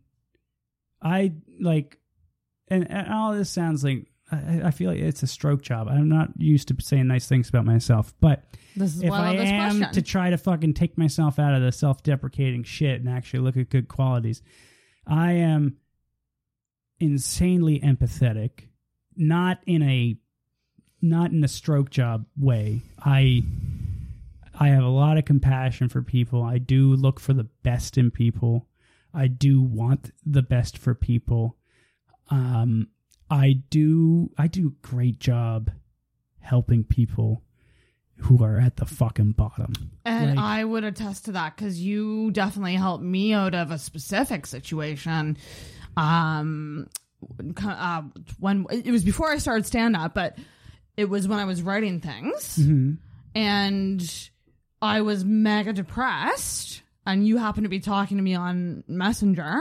I 1.00 1.32
like, 1.60 1.98
and, 2.68 2.90
and 2.90 3.12
all 3.12 3.32
this 3.32 3.50
sounds 3.50 3.84
like 3.84 4.06
I, 4.32 4.62
I 4.64 4.70
feel 4.70 4.90
like 4.90 5.00
it's 5.00 5.22
a 5.22 5.26
stroke 5.26 5.62
job. 5.62 5.88
I'm 5.88 6.08
not 6.08 6.30
used 6.38 6.68
to 6.68 6.76
saying 6.80 7.06
nice 7.06 7.26
things 7.28 7.48
about 7.48 7.64
myself, 7.66 8.14
but 8.20 8.44
This 8.74 8.96
is 8.96 9.02
if 9.02 9.10
why 9.10 9.18
I 9.18 9.22
I 9.22 9.28
love 9.28 9.36
this 9.38 9.50
am 9.50 9.76
question. 9.78 9.94
to 9.94 10.02
try 10.02 10.30
to 10.30 10.38
fucking 10.38 10.74
take 10.74 10.96
myself 10.96 11.38
out 11.38 11.54
of 11.54 11.62
the 11.62 11.72
self-deprecating 11.72 12.64
shit 12.64 13.00
and 13.00 13.08
actually 13.08 13.40
look 13.40 13.56
at 13.56 13.68
good 13.70 13.88
qualities, 13.88 14.42
I 15.06 15.32
am 15.32 15.76
insanely 17.00 17.80
empathetic, 17.80 18.68
not 19.16 19.60
in 19.66 19.82
a 19.82 20.16
not 21.02 21.32
in 21.32 21.44
a 21.44 21.48
stroke 21.48 21.90
job 21.90 22.24
way. 22.38 22.80
I 22.98 23.42
I 24.58 24.68
have 24.68 24.84
a 24.84 24.88
lot 24.88 25.18
of 25.18 25.24
compassion 25.24 25.88
for 25.88 26.00
people. 26.02 26.42
I 26.42 26.58
do 26.58 26.94
look 26.94 27.20
for 27.20 27.32
the 27.34 27.44
best 27.44 27.98
in 27.98 28.10
people. 28.10 28.68
I 29.12 29.26
do 29.26 29.60
want 29.60 30.12
the 30.24 30.42
best 30.42 30.78
for 30.78 30.94
people. 30.94 31.56
Um 32.30 32.88
I 33.30 33.62
do 33.70 34.30
I 34.38 34.46
do 34.46 34.68
a 34.68 34.86
great 34.86 35.18
job 35.18 35.70
helping 36.40 36.84
people 36.84 37.42
who 38.18 38.44
are 38.44 38.58
at 38.60 38.76
the 38.76 38.86
fucking 38.86 39.32
bottom. 39.32 39.72
And 40.04 40.36
Like- 40.36 40.38
I 40.38 40.64
would 40.64 40.84
attest 40.84 41.24
to 41.24 41.32
that 41.32 41.56
because 41.56 41.80
you 41.80 42.30
definitely 42.30 42.76
helped 42.76 43.02
me 43.02 43.32
out 43.32 43.54
of 43.54 43.70
a 43.70 43.78
specific 43.78 44.46
situation. 44.46 45.36
Um, 45.96 46.88
uh, 47.66 48.02
when 48.38 48.66
it 48.70 48.90
was 48.90 49.02
before 49.04 49.30
I 49.30 49.38
started 49.38 49.66
stand 49.66 49.96
up, 49.96 50.14
but 50.14 50.38
it 50.96 51.06
was 51.08 51.26
when 51.26 51.38
I 51.38 51.44
was 51.44 51.62
writing 51.62 52.00
things, 52.00 52.58
and 53.34 54.28
I 54.82 55.00
was 55.00 55.24
mega 55.24 55.72
depressed, 55.72 56.82
and 57.06 57.26
you 57.26 57.38
happened 57.38 57.64
to 57.64 57.70
be 57.70 57.80
talking 57.80 58.18
to 58.18 58.22
me 58.22 58.34
on 58.34 58.84
Messenger. 58.86 59.58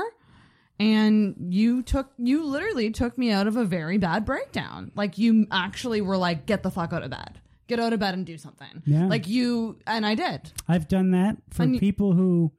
And 0.80 1.35
you 1.50 1.84
took, 1.84 2.11
you 2.18 2.43
literally 2.43 2.92
took 2.92 3.18
me 3.18 3.32
out 3.32 3.48
of 3.48 3.56
a 3.56 3.64
very 3.64 3.98
bad 3.98 4.26
breakdown. 4.26 4.92
Like, 4.95 5.18
you 5.18 5.48
actually 5.52 6.02
were 6.02 6.18
like, 6.18 6.45
get 6.45 6.64
the 6.64 6.72
fuck 6.72 6.93
out 6.93 7.03
of 7.03 7.11
bed. 7.11 7.40
Get 7.68 7.80
out 7.80 7.93
of 7.93 8.00
bed 8.00 8.14
and 8.14 8.26
do 8.26 8.38
something. 8.38 8.82
Yeah. 8.85 9.08
Like, 9.08 9.27
you, 9.27 9.80
and 9.88 10.06
I 10.06 10.16
did. 10.16 10.52
I've 10.68 10.88
done 10.88 11.11
that 11.11 11.38
for 11.50 11.64
And 11.64 11.80
people 11.80 12.14
who 12.14 12.52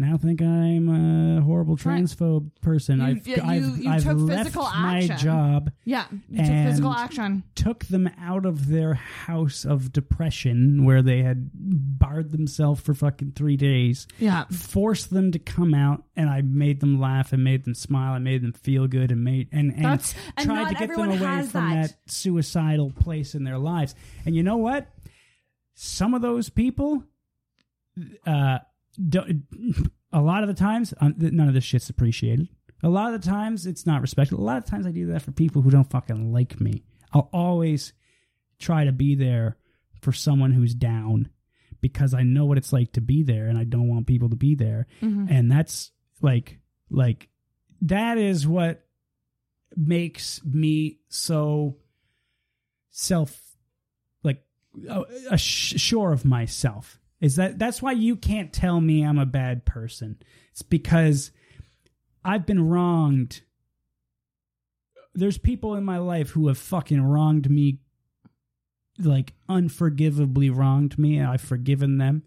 now 0.00 0.16
think 0.16 0.40
I'm 0.42 0.88
a 0.88 1.40
horrible 1.42 1.76
transphobe 1.76 2.50
person. 2.62 2.98
You- 2.98 3.04
I've, 3.04 3.26
you- 3.28 3.42
I've, 3.42 3.78
you 3.78 3.90
I've 3.90 4.02
took 4.02 4.18
left 4.18 4.44
physical 4.44 4.62
my 4.64 4.98
action. 4.98 5.18
job, 5.18 5.70
Yeah. 5.84 6.06
You 6.28 6.38
took 6.38 6.46
physical 6.46 6.92
action. 6.92 7.42
took 7.54 7.84
them 7.84 8.10
out 8.20 8.46
of 8.46 8.68
their 8.68 8.94
house 8.94 9.64
of 9.64 9.92
depression 9.92 10.84
where 10.84 11.02
they 11.02 11.22
had 11.22 11.50
barred 11.54 12.30
themselves 12.32 12.80
for 12.80 12.94
fucking 12.94 13.32
three 13.36 13.56
days. 13.56 14.06
Yeah. 14.18 14.44
Forced 14.50 15.10
them 15.10 15.30
to 15.32 15.38
come 15.38 15.74
out, 15.74 16.04
and 16.16 16.28
I 16.28 16.40
made 16.42 16.80
them 16.80 16.98
laugh 17.00 17.32
and 17.32 17.44
made 17.44 17.64
them 17.64 17.74
smile. 17.74 18.14
and 18.14 18.24
made 18.24 18.42
them 18.42 18.52
feel 18.52 18.86
good 18.86 19.10
and 19.12 19.22
made 19.22 19.48
and 19.52 19.72
and 19.72 19.84
That's- 19.84 20.14
and 20.36 20.46
tried 20.46 20.62
not 20.62 20.68
to 20.70 20.74
get 20.74 20.88
them 20.88 21.10
away 21.10 21.42
from 21.46 21.70
that. 21.70 21.90
that 21.90 21.96
suicidal 22.10 22.90
place 22.90 23.34
in 23.34 23.44
their 23.44 23.58
lives. 23.58 23.94
And 24.24 24.34
you 24.34 24.42
know 24.42 24.56
what? 24.56 24.88
Some 25.74 26.12
of 26.14 26.20
those 26.22 26.48
people, 26.50 27.04
uh, 28.26 28.58
a 30.12 30.20
lot 30.20 30.42
of 30.42 30.48
the 30.48 30.54
times, 30.54 30.92
um, 31.00 31.14
none 31.16 31.48
of 31.48 31.54
this 31.54 31.64
shit's 31.64 31.90
appreciated. 31.90 32.48
A 32.82 32.88
lot 32.88 33.12
of 33.12 33.20
the 33.20 33.28
times, 33.28 33.66
it's 33.66 33.86
not 33.86 34.00
respected. 34.00 34.38
A 34.38 34.40
lot 34.40 34.58
of 34.58 34.64
times, 34.64 34.86
I 34.86 34.90
do 34.90 35.06
that 35.06 35.22
for 35.22 35.32
people 35.32 35.62
who 35.62 35.70
don't 35.70 35.90
fucking 35.90 36.32
like 36.32 36.60
me. 36.60 36.84
I'll 37.12 37.28
always 37.32 37.92
try 38.58 38.84
to 38.84 38.92
be 38.92 39.14
there 39.14 39.56
for 40.00 40.12
someone 40.12 40.52
who's 40.52 40.74
down 40.74 41.30
because 41.80 42.14
I 42.14 42.22
know 42.22 42.44
what 42.44 42.58
it's 42.58 42.72
like 42.72 42.92
to 42.92 43.00
be 43.00 43.22
there, 43.22 43.48
and 43.48 43.58
I 43.58 43.64
don't 43.64 43.88
want 43.88 44.06
people 44.06 44.28
to 44.30 44.36
be 44.36 44.54
there. 44.54 44.86
And 45.30 45.50
that's 45.50 45.90
like, 46.22 46.58
like, 46.90 47.28
that 47.82 48.18
is 48.18 48.46
what 48.46 48.84
makes 49.76 50.40
me 50.44 50.98
so 51.08 51.76
self 52.90 53.40
like 54.22 54.42
uh, 54.88 55.02
uh, 55.30 55.36
sure 55.36 56.12
of 56.12 56.24
myself 56.24 56.99
is 57.20 57.36
that 57.36 57.58
that's 57.58 57.82
why 57.82 57.92
you 57.92 58.16
can't 58.16 58.52
tell 58.52 58.80
me 58.80 59.02
I'm 59.02 59.18
a 59.18 59.26
bad 59.26 59.64
person. 59.64 60.18
It's 60.52 60.62
because 60.62 61.30
I've 62.24 62.46
been 62.46 62.68
wronged. 62.68 63.42
There's 65.14 65.38
people 65.38 65.74
in 65.74 65.84
my 65.84 65.98
life 65.98 66.30
who 66.30 66.48
have 66.48 66.58
fucking 66.58 67.02
wronged 67.02 67.50
me 67.50 67.78
like 68.98 69.32
unforgivably 69.48 70.50
wronged 70.50 70.98
me 70.98 71.18
and 71.18 71.28
I've 71.28 71.40
forgiven 71.40 71.98
them. 71.98 72.22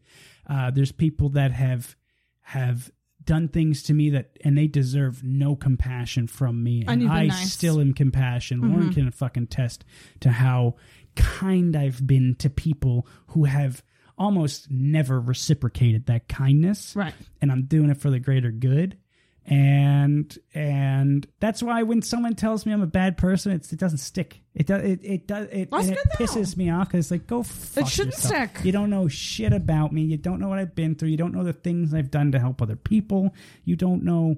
Uh, 0.49 0.71
there's 0.71 0.91
people 0.91 1.29
that 1.29 1.51
have 1.51 1.95
have 2.41 2.91
done 3.23 3.47
things 3.47 3.83
to 3.83 3.93
me 3.93 4.09
that 4.09 4.37
and 4.43 4.57
they 4.57 4.67
deserve 4.67 5.23
no 5.23 5.55
compassion 5.55 6.27
from 6.27 6.61
me 6.61 6.81
And 6.81 6.89
and, 6.89 7.01
you've 7.03 7.11
been 7.11 7.17
I 7.17 7.25
nice. 7.27 7.53
still 7.53 7.79
am 7.79 7.93
compassion. 7.93 8.61
Lauren 8.61 8.93
can 8.93 9.09
fucking 9.11 9.47
test 9.47 9.85
to 10.19 10.29
how 10.31 10.75
kind 11.15 11.75
I've 11.75 12.05
been 12.05 12.35
to 12.39 12.49
people 12.49 13.07
who 13.27 13.45
have 13.45 13.81
almost 14.17 14.69
never 14.71 15.19
reciprocated 15.19 16.05
that 16.07 16.27
kindness 16.27 16.95
Right. 16.95 17.13
and 17.41 17.51
I'm 17.51 17.63
doing 17.65 17.89
it 17.89 17.97
for 17.97 18.09
the 18.09 18.19
greater 18.19 18.51
good. 18.51 18.97
And 19.45 20.37
and 20.53 21.27
that's 21.41 21.61
why 21.61 21.83
when 21.83 22.01
someone 22.01 22.33
tells 22.33 22.65
me 22.65 22.71
I'm 22.71 22.81
a 22.81 22.87
bad 22.87 23.17
person, 23.17 23.51
it's, 23.51 23.73
it 23.73 23.79
doesn't 23.79 23.97
stick. 23.97 24.39
It 24.55 24.67
does. 24.67 24.81
It 24.83 24.99
it 25.03 25.27
does. 25.27 25.47
It, 25.51 25.69
That's 25.69 25.87
and 25.89 25.97
it 25.97 26.03
good, 26.03 26.11
though. 26.17 26.25
pisses 26.33 26.55
me 26.55 26.69
off 26.69 26.87
because 26.87 27.05
it's 27.07 27.11
like 27.11 27.27
go 27.27 27.43
fuck 27.43 27.83
It 27.83 27.89
shouldn't 27.89 28.15
yourself. 28.15 28.51
stick. 28.51 28.63
You 28.65 28.71
don't 28.71 28.89
know 28.89 29.09
shit 29.09 29.51
about 29.51 29.91
me. 29.91 30.03
You 30.03 30.15
don't 30.15 30.39
know 30.39 30.47
what 30.47 30.59
I've 30.59 30.75
been 30.75 30.95
through. 30.95 31.09
You 31.09 31.17
don't 31.17 31.33
know 31.33 31.43
the 31.43 31.51
things 31.51 31.93
I've 31.93 32.09
done 32.09 32.31
to 32.31 32.39
help 32.39 32.61
other 32.61 32.77
people. 32.77 33.33
You 33.65 33.75
don't 33.75 34.03
know. 34.05 34.37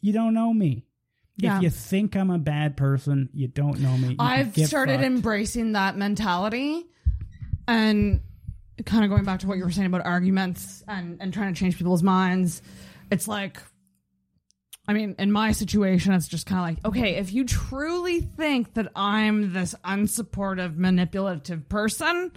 You 0.00 0.12
don't 0.14 0.32
know 0.32 0.54
me. 0.54 0.86
Yeah. 1.36 1.58
If 1.58 1.62
you 1.64 1.70
think 1.70 2.16
I'm 2.16 2.30
a 2.30 2.38
bad 2.38 2.74
person, 2.78 3.28
you 3.34 3.48
don't 3.48 3.80
know 3.80 3.98
me. 3.98 4.10
You 4.10 4.16
I've 4.18 4.54
get 4.54 4.66
started 4.66 4.94
fucked. 5.00 5.04
embracing 5.06 5.72
that 5.72 5.98
mentality 5.98 6.86
and 7.68 8.20
kind 8.84 9.04
of 9.04 9.10
going 9.10 9.24
back 9.24 9.40
to 9.40 9.46
what 9.46 9.58
you 9.58 9.64
were 9.64 9.70
saying 9.70 9.86
about 9.86 10.04
arguments 10.04 10.82
and, 10.88 11.18
and 11.20 11.32
trying 11.32 11.52
to 11.52 11.58
change 11.58 11.76
people's 11.76 12.02
minds. 12.02 12.62
It's 13.10 13.28
like, 13.28 13.58
I 14.88 14.92
mean, 14.92 15.14
in 15.18 15.30
my 15.30 15.52
situation, 15.52 16.12
it's 16.12 16.28
just 16.28 16.46
kind 16.46 16.58
of 16.58 16.66
like, 16.66 16.84
okay, 16.92 17.16
if 17.16 17.32
you 17.32 17.44
truly 17.44 18.20
think 18.20 18.74
that 18.74 18.90
I'm 18.96 19.52
this 19.52 19.74
unsupportive, 19.84 20.76
manipulative 20.76 21.68
person 21.68 22.32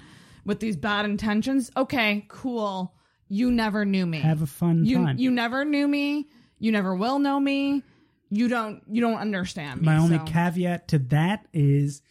with 0.46 0.60
these 0.60 0.76
bad 0.76 1.06
intentions, 1.06 1.72
okay, 1.76 2.26
cool. 2.28 2.94
You 3.28 3.52
never 3.52 3.86
knew 3.86 4.06
me. 4.06 4.20
Have 4.20 4.44
a 4.44 4.48
fun 4.48 4.86
you, 4.86 4.98
time. 4.98 5.18
You 5.18 5.32
never 5.32 5.66
knew 5.66 5.88
me. 5.88 6.28
You 6.60 6.72
never 6.72 6.96
will 6.96 7.18
know 7.18 7.40
me. 7.40 7.84
You 8.30 8.48
don't. 8.48 8.84
You 8.88 9.02
don't 9.02 9.18
understand 9.18 9.82
me. 9.82 9.88
My 9.88 9.98
only 9.98 10.20
so- 10.20 10.26
caveat 10.26 10.90
to 10.90 11.00
that 11.00 11.48
is 11.52 12.04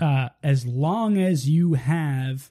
uh, 0.00 0.28
as 0.42 0.66
long 0.66 1.16
as 1.16 1.48
you 1.48 1.74
have 1.74 2.50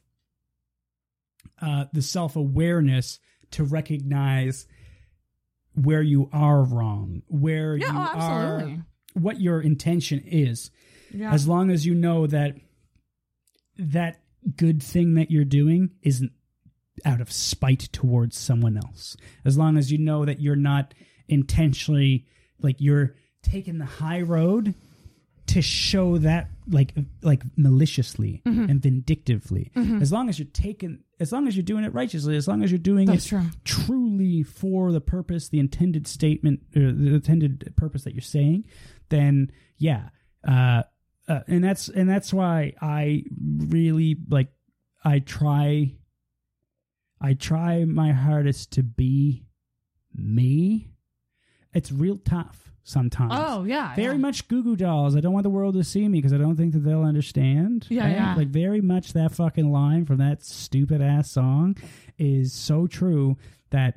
uh, 1.61 1.85
the 1.93 2.01
self 2.01 2.35
awareness 2.35 3.19
to 3.51 3.63
recognize 3.63 4.67
where 5.73 6.01
you 6.01 6.29
are 6.33 6.63
wrong, 6.63 7.21
where 7.27 7.75
Yeah, 7.75 7.87
you 7.91 7.99
oh, 7.99 8.19
are, 8.19 8.77
what 9.13 9.39
your 9.41 9.61
intention 9.61 10.19
is, 10.25 10.71
Yeah. 11.11 11.31
as 11.33 11.47
long 11.47 11.69
as 11.69 11.85
you 11.85 11.93
know 11.95 12.27
that 12.27 12.55
that 13.77 14.21
good 14.55 14.81
thing 14.81 15.15
that 15.15 15.31
you're 15.31 15.43
doing 15.45 15.91
isn't 16.01 16.31
out 17.03 17.19
of 17.19 17.31
spite 17.31 17.89
towards 17.91 18.37
someone 18.37 18.77
else. 18.77 19.17
As 19.43 19.57
long 19.57 19.77
as 19.77 19.91
you 19.91 19.97
know 19.97 20.23
that 20.25 20.39
you're 20.39 20.55
not 20.55 20.93
intentionally 21.27 22.25
like 22.61 22.77
you're 22.79 23.15
taking 23.43 23.77
the 23.79 23.85
high 23.85 24.21
road 24.21 24.73
to 25.47 25.61
show 25.61 26.17
that 26.17 26.49
like 26.67 26.93
like 27.21 27.43
maliciously 27.55 28.41
Mm-hmm. 28.45 28.69
and 28.69 28.81
vindictively. 28.81 29.71
As 30.01 30.11
long 30.11 30.29
as 30.29 30.39
you're 30.39 30.47
taking 30.51 30.99
as 31.19 31.31
long 31.31 31.47
as 31.47 31.55
you're 31.55 31.63
doing 31.63 31.83
it 31.85 31.93
righteously, 31.93 32.35
as 32.35 32.47
long 32.47 32.63
as 32.63 32.71
you're 32.71 32.77
doing 32.77 33.05
That's 33.07 33.25
it 33.27 33.29
true. 33.29 33.43
truly 33.63 34.43
for 34.43 34.91
the 34.91 34.99
purpose, 35.01 35.47
the 35.49 35.59
intended 35.59 36.07
statement, 36.07 36.61
or 36.75 36.91
the 36.91 37.13
intended 37.15 37.73
purpose 37.77 38.03
that 38.03 38.13
you're 38.13 38.21
saying, 38.21 38.65
then 39.09 39.51
yeah, 39.77 40.09
uh, 40.47 40.83
uh, 41.27 41.39
and 41.47 41.63
that's 41.63 41.87
and 41.89 42.09
that's 42.09 42.33
why 42.33 42.73
I 42.81 43.23
really 43.57 44.17
like 44.29 44.49
I 45.03 45.19
try, 45.19 45.93
I 47.21 47.33
try 47.35 47.85
my 47.85 48.11
hardest 48.11 48.71
to 48.73 48.83
be 48.83 49.45
me. 50.13 50.89
It's 51.73 51.91
real 51.91 52.17
tough 52.17 52.71
sometimes. 52.87 53.33
Oh 53.35 53.63
yeah. 53.65 53.93
Very 53.95 54.13
yeah. 54.15 54.21
much 54.21 54.47
Goo 54.47 54.63
Goo 54.63 54.75
Dolls. 54.77 55.15
I 55.17 55.19
don't 55.19 55.33
want 55.33 55.43
the 55.43 55.49
world 55.49 55.73
to 55.73 55.83
see 55.83 56.07
me 56.07 56.19
because 56.19 56.31
I 56.31 56.37
don't 56.37 56.55
think 56.55 56.71
that 56.73 56.79
they'll 56.79 57.03
understand. 57.03 57.87
Yeah, 57.89 58.03
right? 58.05 58.11
yeah. 58.15 58.35
Like 58.35 58.47
very 58.47 58.79
much 58.79 59.11
that 59.13 59.33
fucking 59.33 59.69
line 59.71 60.05
from 60.05 60.17
that 60.19 60.43
stupid 60.45 61.01
ass 61.01 61.31
song 61.31 61.75
is 62.17 62.53
so 62.53 62.87
true 62.87 63.37
that 63.71 63.95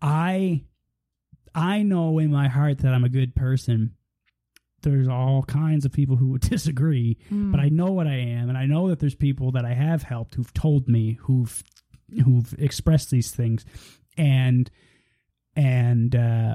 I 0.00 0.64
I 1.54 1.82
know 1.82 2.18
in 2.18 2.30
my 2.30 2.48
heart 2.48 2.78
that 2.78 2.94
I'm 2.94 3.04
a 3.04 3.08
good 3.10 3.34
person. 3.34 3.92
There's 4.82 5.08
all 5.08 5.42
kinds 5.42 5.84
of 5.84 5.90
people 5.92 6.14
who 6.16 6.28
would 6.28 6.40
disagree, 6.48 7.18
Hmm. 7.28 7.50
but 7.50 7.58
I 7.60 7.70
know 7.70 7.90
what 7.92 8.06
I 8.06 8.14
am, 8.18 8.48
and 8.48 8.56
I 8.56 8.66
know 8.66 8.88
that 8.88 9.00
there's 9.00 9.16
people 9.16 9.50
that 9.52 9.64
I 9.64 9.74
have 9.74 10.04
helped 10.04 10.36
who've 10.36 10.54
told 10.54 10.88
me 10.88 11.18
who've 11.22 11.62
who've 12.24 12.54
expressed 12.58 13.10
these 13.10 13.32
things, 13.32 13.64
and 14.16 14.70
and 15.56 16.14
uh, 16.14 16.54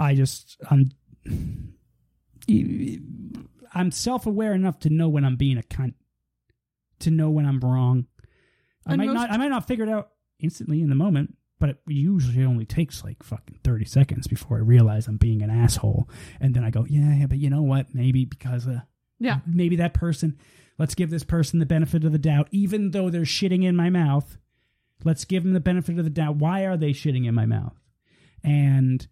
I 0.00 0.14
just 0.14 0.56
I'm 0.70 0.90
I'm 3.74 3.90
self 3.90 4.26
aware 4.26 4.54
enough 4.54 4.78
to 4.80 4.90
know 4.90 5.08
when 5.08 5.24
I'm 5.24 5.36
being 5.36 5.58
a 5.58 5.62
cunt, 5.62 5.94
to 7.00 7.10
know 7.10 7.30
when 7.30 7.46
I'm 7.46 7.60
wrong. 7.60 8.06
I 8.86 8.92
And 8.92 8.98
might 8.98 9.12
not 9.12 9.30
I 9.30 9.36
might 9.36 9.48
not 9.50 9.66
figure 9.66 9.84
it 9.84 9.90
out 9.90 10.10
instantly 10.40 10.80
in 10.80 10.88
the 10.88 10.94
moment, 10.94 11.36
but 11.58 11.70
it 11.70 11.78
usually 11.86 12.44
only 12.44 12.64
takes 12.64 13.04
like 13.04 13.22
fucking 13.22 13.60
thirty 13.64 13.84
seconds 13.84 14.26
before 14.26 14.56
I 14.58 14.60
realize 14.60 15.06
I'm 15.06 15.16
being 15.16 15.42
an 15.42 15.50
asshole, 15.50 16.08
and 16.40 16.54
then 16.54 16.64
I 16.64 16.70
go, 16.70 16.86
yeah, 16.88 17.14
yeah, 17.14 17.26
but 17.26 17.38
you 17.38 17.50
know 17.50 17.62
what? 17.62 17.94
Maybe 17.94 18.24
because 18.24 18.66
uh, 18.66 18.80
Yeah. 19.18 19.40
maybe 19.46 19.76
that 19.76 19.94
person. 19.94 20.36
Let's 20.78 20.94
give 20.94 21.10
this 21.10 21.24
person 21.24 21.58
the 21.58 21.66
benefit 21.66 22.04
of 22.04 22.12
the 22.12 22.18
doubt, 22.18 22.46
even 22.52 22.92
though 22.92 23.10
they're 23.10 23.22
shitting 23.22 23.64
in 23.64 23.74
my 23.74 23.90
mouth. 23.90 24.38
Let's 25.04 25.24
give 25.24 25.42
them 25.42 25.52
the 25.52 25.60
benefit 25.60 25.98
of 25.98 26.04
the 26.04 26.10
doubt. 26.10 26.36
Why 26.36 26.66
are 26.66 26.76
they 26.76 26.90
shitting 26.92 27.26
in 27.26 27.34
my 27.34 27.46
mouth? 27.46 27.74
And 28.44 29.06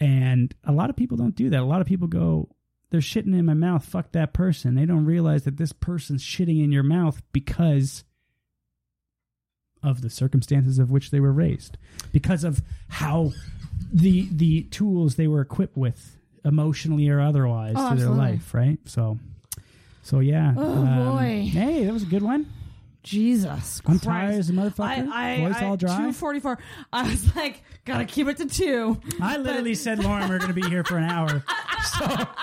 and 0.00 0.54
a 0.64 0.72
lot 0.72 0.90
of 0.90 0.96
people 0.96 1.16
don't 1.16 1.34
do 1.34 1.50
that. 1.50 1.60
A 1.60 1.64
lot 1.64 1.80
of 1.80 1.86
people 1.86 2.08
go, 2.08 2.48
they're 2.90 3.00
shitting 3.00 3.38
in 3.38 3.44
my 3.46 3.54
mouth. 3.54 3.84
Fuck 3.84 4.12
that 4.12 4.32
person. 4.32 4.74
They 4.74 4.86
don't 4.86 5.04
realize 5.04 5.44
that 5.44 5.56
this 5.58 5.72
person's 5.72 6.22
shitting 6.24 6.62
in 6.62 6.72
your 6.72 6.82
mouth 6.82 7.22
because 7.32 8.04
of 9.82 10.02
the 10.02 10.10
circumstances 10.10 10.78
of 10.78 10.90
which 10.90 11.10
they 11.10 11.20
were 11.20 11.32
raised, 11.32 11.78
because 12.12 12.44
of 12.44 12.62
how 12.88 13.32
the 13.92 14.28
the 14.30 14.62
tools 14.64 15.16
they 15.16 15.26
were 15.26 15.40
equipped 15.40 15.76
with 15.76 16.18
emotionally 16.44 17.08
or 17.08 17.20
otherwise 17.20 17.74
Oh, 17.76 17.90
to 17.90 17.96
their 17.96 18.10
life, 18.10 18.52
right? 18.54 18.78
So, 18.84 19.18
so 20.02 20.20
yeah. 20.20 20.54
Oh, 20.56 20.72
um, 20.82 21.04
boy. 21.16 21.48
Hey, 21.50 21.84
that 21.84 21.92
was 21.92 22.02
a 22.02 22.06
good 22.06 22.22
one. 22.22 22.46
Jesus 23.02 23.80
I'm 23.86 23.98
Christ. 23.98 24.04
tired 24.04 24.34
as 24.34 24.50
a 24.50 24.52
motherfucker. 24.52 25.08
I, 25.10 25.34
I, 25.34 25.40
Voice 25.40 25.56
I, 25.56 25.64
all 25.66 25.76
dry. 25.76 25.88
244. 25.88 26.58
I 26.92 27.02
was 27.10 27.34
like, 27.36 27.62
gotta 27.84 28.04
keep 28.04 28.26
it 28.28 28.36
to 28.38 28.46
two. 28.46 29.00
I 29.20 29.36
literally 29.38 29.74
said, 29.74 30.02
Lauren, 30.04 30.28
we're 30.28 30.38
to 30.40 30.52
be 30.52 30.62
here 30.68 30.84
for 30.84 30.96
an 30.98 31.04
hour. 31.04 31.42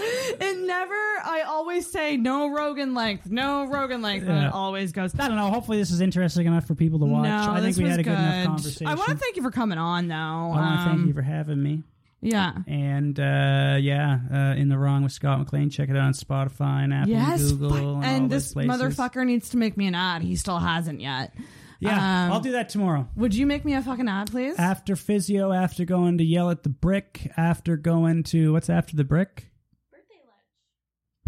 It 0.00 0.58
never, 0.64 0.94
I 0.94 1.42
always 1.48 1.90
say 1.90 2.16
no 2.16 2.50
Rogan 2.50 2.94
length, 2.94 3.28
no 3.28 3.64
Rogan 3.66 4.00
length, 4.00 4.28
and 4.28 4.38
Yeah. 4.42 4.46
it 4.48 4.52
always 4.54 4.92
goes. 4.92 5.12
I 5.18 5.26
don't 5.26 5.36
know. 5.36 5.50
Hopefully, 5.50 5.78
this 5.78 5.90
is 5.90 6.00
interesting 6.00 6.46
enough 6.46 6.66
for 6.66 6.76
people 6.76 7.00
to 7.00 7.04
watch. 7.04 7.24
No, 7.24 7.36
I 7.52 7.54
think 7.56 7.74
this 7.74 7.78
we 7.78 7.82
was 7.84 7.90
had 7.90 8.00
a 8.00 8.02
good, 8.04 8.12
enough 8.12 8.46
conversation. 8.46 8.86
I 8.86 8.94
want 8.94 9.08
to 9.10 9.16
thank 9.16 9.34
you 9.34 9.42
for 9.42 9.50
coming 9.50 9.76
on, 9.76 10.06
though. 10.06 10.14
I 10.14 10.46
want 10.46 10.78
to 10.80 10.84
thank 10.84 11.00
Um, 11.00 11.06
you 11.08 11.14
for 11.14 11.22
having 11.22 11.60
me. 11.60 11.82
Yeah. 12.20 12.52
And 12.66 13.18
uh, 13.18 13.76
yeah, 13.80 14.18
uh, 14.32 14.36
in 14.60 14.68
the 14.68 14.76
wrong 14.78 15.02
with 15.04 15.12
Scott 15.12 15.38
McLean. 15.38 15.70
Check 15.70 15.88
it 15.88 15.96
out 15.96 16.02
on 16.02 16.12
Spotify 16.14 16.82
and 16.84 16.92
Apple 16.92 17.12
Yes, 17.12 17.50
and 17.50 17.58
Google. 17.60 17.96
and, 17.96 18.04
and 18.04 18.30
this 18.30 18.52
places. 18.54 18.70
motherfucker 18.70 19.24
needs 19.24 19.50
to 19.50 19.56
make 19.56 19.76
me 19.76 19.86
an 19.86 19.94
ad. 19.94 20.22
He 20.22 20.34
still 20.36 20.58
hasn't 20.58 21.00
yet. 21.00 21.32
Yeah, 21.80 22.26
Um, 22.26 22.32
I'll 22.32 22.40
do 22.40 22.52
that 22.52 22.70
tomorrow. 22.70 23.08
Would 23.14 23.36
you 23.36 23.46
make 23.46 23.64
me 23.64 23.74
a 23.74 23.82
fucking 23.82 24.08
ad, 24.08 24.32
please? 24.32 24.58
After 24.58 24.96
physio, 24.96 25.52
after 25.52 25.84
going 25.84 26.18
to 26.18 26.24
yell 26.24 26.50
at 26.50 26.64
the 26.64 26.68
brick, 26.70 27.30
after 27.36 27.76
going 27.76 28.24
to 28.24 28.52
what's 28.52 28.68
after 28.68 28.96
the 28.96 29.04
brick? 29.04 29.47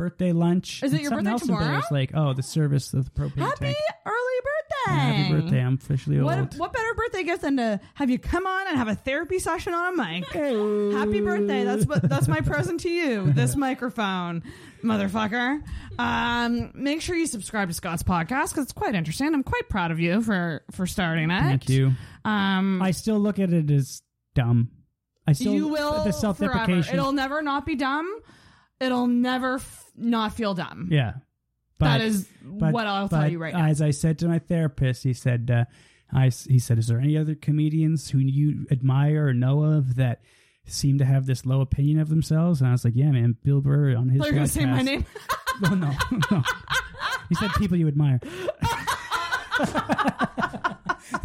Birthday 0.01 0.33
lunch. 0.33 0.83
Is 0.83 0.95
it 0.95 1.03
your 1.03 1.11
birthday 1.11 1.37
tomorrow? 1.37 1.65
Bears 1.67 1.85
Lake. 1.91 2.11
Oh, 2.15 2.33
the 2.33 2.43
service 2.43 2.95
of 2.95 3.05
the 3.05 3.11
propane 3.11 3.37
Happy 3.39 3.67
tank. 3.67 3.77
early 4.07 4.15
birthday! 4.43 4.95
Happy 4.95 5.33
birthday! 5.35 5.61
I'm 5.61 5.75
officially 5.75 6.20
What, 6.23 6.39
old. 6.39 6.59
what 6.59 6.73
better 6.73 6.95
birthday 6.95 7.23
gift 7.23 7.43
than 7.43 7.59
to 7.59 7.79
have 7.95 8.09
you 8.09 8.19
come 8.19 8.47
on 8.47 8.67
and 8.69 8.79
have 8.79 8.89
a 8.89 8.95
therapy 8.95 9.39
session 9.39 9.75
on 9.75 9.93
a 9.93 9.97
mic? 9.97 10.25
Happy 10.97 11.20
birthday! 11.20 11.65
That's 11.65 11.85
what 11.85 12.09
that's 12.09 12.29
my 12.29 12.41
present 12.41 12.81
to 12.81 12.89
you. 12.89 13.31
This 13.41 13.57
microphone, 13.57 14.43
motherfucker. 14.83 15.62
Um, 15.99 16.70
make 16.75 17.03
sure 17.03 17.15
you 17.15 17.27
subscribe 17.27 17.69
to 17.69 17.75
Scott's 17.75 18.03
podcast 18.03 18.51
because 18.51 18.65
it's 18.65 18.73
quite 18.73 18.95
interesting. 18.95 19.35
I'm 19.35 19.43
quite 19.43 19.69
proud 19.69 19.91
of 19.91 20.01
you 20.01 20.23
for 20.23 20.62
for 20.70 20.87
starting 20.87 21.31
it. 21.31 21.41
Thank 21.43 21.69
you. 21.69 21.93
Um, 22.25 22.81
I 22.81 22.93
still 22.93 23.19
look 23.19 23.39
at 23.39 23.53
it 23.53 23.70
as 23.70 24.01
dumb. 24.35 24.70
I 25.27 25.33
still 25.35 25.53
you 25.55 25.69
will 25.69 26.03
the 26.05 26.12
self-deprecation. 26.12 26.95
It'll 26.95 27.12
never 27.12 27.43
not 27.43 27.67
be 27.67 27.75
dumb. 27.77 28.20
It'll 28.81 29.07
never 29.07 29.57
f- 29.57 29.91
not 29.97 30.34
feel 30.34 30.55
dumb. 30.55 30.89
yeah, 30.91 31.15
that 31.78 32.00
is 32.00 32.28
what 32.44 32.86
I'll 32.86 33.09
tell 33.09 33.28
you 33.31 33.39
right 33.39 33.55
now. 33.55 33.67
As 33.67 33.81
I 33.83 33.91
said 33.91 34.18
to 34.20 34.28
my 34.28 34.39
therapist, 34.39 35.02
he 35.05 35.12
said, 35.12 35.50
uh, 35.50 35.65
"I 36.12 36.31
he 36.49 36.59
said, 36.59 36.78
is 36.78 36.89
there 36.89 36.99
any 36.99 37.17
other 37.17 37.34
comedians 37.34 38.10
who 38.10 38.18
you 38.18 38.67
admire 38.70 39.28
or 39.28 39.34
know 39.34 39.62
of 39.65 39.97
that 39.97 40.23
seem 40.67 40.99
to 40.99 41.05
have 41.05 41.26
this 41.26 41.44
low 41.47 41.60
opinion 41.60 42.00
of 42.00 42.09
themselves?" 42.09 42.60
And 42.60 42.68
I 42.68 42.73
was 42.73 42.84
like, 42.84 42.97
"Yeah, 42.97 43.10
man, 43.10 43.36
Bill 43.44 43.60
Burr 43.60 43.94
on 43.97 44.09
his 44.09 44.18
Thought 44.20 44.28
you 44.28 44.34
gonna 44.34 44.47
say 44.49 44.67
my 44.67 44.83
name. 44.83 45.05
Well, 45.62 45.76
no, 45.76 45.92
no. 46.31 46.42
He 47.28 47.34
said 47.34 47.50
people 47.59 47.76
you 47.76 47.86
admire. 47.86 48.18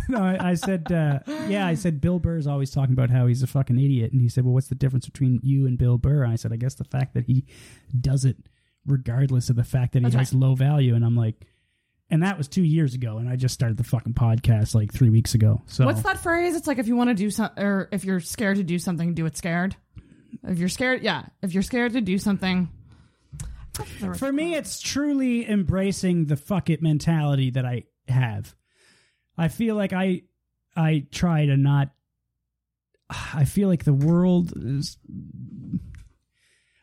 no, 0.10 0.20
I, 0.20 0.52
I 0.52 0.54
said, 0.56 0.92
uh, 0.92 1.20
yeah, 1.48 1.66
I 1.68 1.76
said 1.76 2.02
Bill 2.02 2.20
Burr 2.20 2.38
is 2.38 2.48
always 2.48 2.72
talking 2.72 2.94
about 2.94 3.10
how 3.10 3.28
he's 3.28 3.44
a 3.44 3.48
fucking 3.48 3.78
idiot, 3.78 4.12
and 4.12 4.22
he 4.22 4.30
said, 4.30 4.44
well, 4.44 4.54
what's 4.54 4.68
the 4.68 4.76
difference 4.76 5.06
between 5.06 5.40
you 5.44 5.66
and 5.68 5.78
Bill 5.78 5.98
Burr? 5.98 6.24
And 6.24 6.32
I 6.32 6.36
said, 6.36 6.54
I 6.54 6.58
guess 6.58 6.76
the 6.76 6.84
fact 6.84 7.14
that 7.14 7.26
he 7.26 7.46
does 8.00 8.26
it 8.26 8.38
regardless 8.86 9.50
of 9.50 9.56
the 9.56 9.64
fact 9.64 9.94
that 9.94 10.00
he 10.00 10.10
That's 10.10 10.30
has 10.30 10.34
low 10.34 10.56
value, 10.56 10.96
and 10.96 11.04
I'm 11.04 11.16
like, 11.16 11.36
and 12.10 12.22
that 12.24 12.38
was 12.38 12.48
two 12.48 12.64
years 12.64 12.94
ago, 12.94 13.18
and 13.18 13.28
I 13.28 13.36
just 13.36 13.54
started 13.54 13.78
the 13.78 13.84
fucking 13.84 14.14
podcast 14.14 14.76
like 14.76 14.94
three 14.94 15.10
weeks 15.10 15.34
ago. 15.34 15.62
So 15.66 15.86
What's 15.86 16.04
that 16.04 16.20
phrase? 16.20 16.56
It's 16.56 16.68
like 16.68 16.78
if 16.78 16.88
you 16.88 16.96
want 16.96 17.10
to 17.10 17.16
do 17.16 17.32
something, 17.32 17.64
or 17.64 17.90
if 17.92 18.06
you're 18.06 18.20
scared 18.20 18.58
to 18.58 18.64
do 18.64 18.78
something, 18.78 19.14
do 19.14 19.26
it 19.26 19.38
scared. 19.38 19.76
If 20.44 20.60
you're 20.60 20.70
scared, 20.70 21.02
yeah. 21.02 21.24
If 21.42 21.54
you're 21.54 21.64
scared 21.64 21.94
to 21.94 22.02
do 22.02 22.20
something, 22.20 22.70
For 24.18 24.32
me, 24.32 24.56
it's 24.56 24.80
truly 24.80 25.50
embracing 25.50 26.26
the 26.26 26.38
fuck 26.38 26.70
it 26.70 26.82
mentality 26.82 27.50
that 27.52 27.66
I 27.66 27.84
have. 28.08 28.56
I 29.38 29.48
feel 29.50 29.76
like 29.76 29.94
I 29.94 30.24
I 30.76 31.06
try 31.12 31.46
to 31.46 31.58
not 31.58 31.90
I 33.34 33.46
feel 33.46 33.68
like 33.70 33.84
the 33.84 33.94
world 33.94 34.54
is 34.56 34.98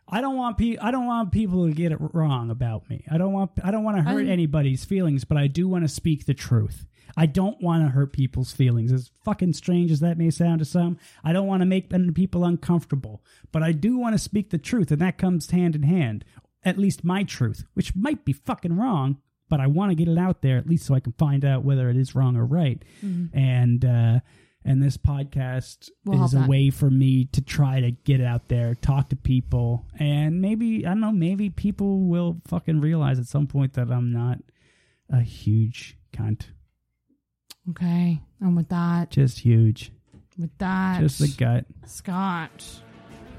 I 0.09 0.21
don't 0.21 0.37
want 0.37 0.59
pe- 0.59 0.77
I 0.77 0.91
don't 0.91 1.07
want 1.07 1.33
people 1.33 1.67
to 1.67 1.73
get 1.73 1.93
it 1.93 1.99
wrong 2.01 2.51
about 2.51 2.89
me. 2.91 3.05
I 3.11 3.17
don't 3.19 3.33
want 3.33 3.53
I 3.65 3.71
don't 3.71 3.85
want 3.85 3.97
to 3.97 4.03
hurt 4.03 4.19
I'm- 4.19 4.29
anybody's 4.29 4.85
feelings, 4.85 5.25
but 5.25 5.37
I 5.39 5.47
do 5.47 5.67
want 5.69 5.85
to 5.85 5.89
speak 5.89 6.27
the 6.27 6.35
truth. 6.35 6.87
I 7.17 7.27
don't 7.27 7.61
want 7.63 7.83
to 7.85 7.89
hurt 7.91 8.13
people's 8.13 8.53
feelings. 8.53 8.91
As 8.93 9.11
fucking 9.25 9.53
strange 9.55 9.91
as 9.91 10.01
that 10.01 10.17
may 10.17 10.31
sound 10.31 10.61
to 10.61 10.65
some, 10.65 10.99
I 11.23 11.33
don't 11.33 11.47
want 11.47 11.61
to 11.61 11.67
make 11.67 11.91
people 12.15 12.45
uncomfortable, 12.45 13.23
but 13.51 13.63
I 13.63 13.73
do 13.73 13.99
want 13.99 14.15
to 14.15 14.19
speak 14.19 14.49
the 14.51 14.57
truth, 14.59 14.91
and 14.91 15.01
that 15.03 15.19
comes 15.19 15.51
hand 15.51 15.75
in 15.75 15.83
hand. 15.83 16.25
At 16.65 16.79
least 16.79 17.05
my 17.05 17.23
truth, 17.25 17.65
which 17.75 17.95
might 17.97 18.25
be 18.25 18.33
fucking 18.33 18.77
wrong, 18.77 19.19
but 19.53 19.61
I 19.61 19.67
want 19.67 19.91
to 19.91 19.95
get 19.95 20.09
it 20.09 20.17
out 20.17 20.41
there 20.41 20.57
at 20.57 20.67
least 20.67 20.87
so 20.87 20.95
I 20.95 21.01
can 21.01 21.13
find 21.13 21.45
out 21.45 21.63
whether 21.63 21.91
it 21.91 21.97
is 21.99 22.15
wrong 22.15 22.39
or 22.39 22.47
right. 22.47 22.83
And 23.03 23.85
uh, 23.85 24.21
and 24.65 24.83
this 24.83 24.97
podcast 24.97 25.91
We'll 26.07 26.25
is 26.25 26.33
a 26.33 26.39
that. 26.39 26.49
way 26.49 26.71
for 26.71 26.89
me 26.89 27.27
to 27.33 27.43
try 27.43 27.81
to 27.81 27.91
get 27.91 28.21
it 28.21 28.25
out 28.25 28.49
there, 28.49 28.75
talk 28.75 29.11
to 29.11 29.17
people, 29.17 29.85
and 29.99 30.41
maybe 30.41 30.87
I 30.87 30.91
don't 30.91 31.01
know, 31.01 31.13
maybe 31.13 31.51
people 31.51 32.01
will 32.09 32.41
fucking 32.47 32.81
realize 32.81 33.19
at 33.19 33.27
some 33.27 33.47
point 33.47 33.75
that 33.75 33.91
I'm 33.91 34.11
not 34.11 34.39
a 35.11 35.21
huge 35.21 35.99
cunt, 36.15 36.47
okay. 37.71 38.21
And 38.41 38.57
with 38.57 38.69
that, 38.71 39.11
just 39.11 39.41
huge, 39.41 39.93
with 40.39 40.57
that, 40.59 41.01
just 41.01 41.19
the 41.19 41.29
gut. 41.37 41.67
Scott, 41.85 42.65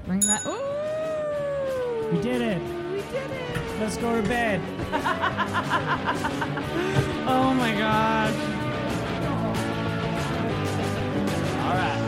bring 0.06 0.20
that. 0.20 0.46
Ooh, 0.46 2.16
We 2.16 2.22
did 2.22 2.40
it. 2.40 2.62
we 2.92 3.00
did 3.10 3.30
it. 3.32 3.43
Let's 3.80 3.96
go 3.96 4.20
to 4.20 4.26
bed. 4.26 4.60
oh 7.26 7.52
my 7.54 7.72
gosh. 7.76 8.34
All 11.64 11.74
right. 11.74 12.03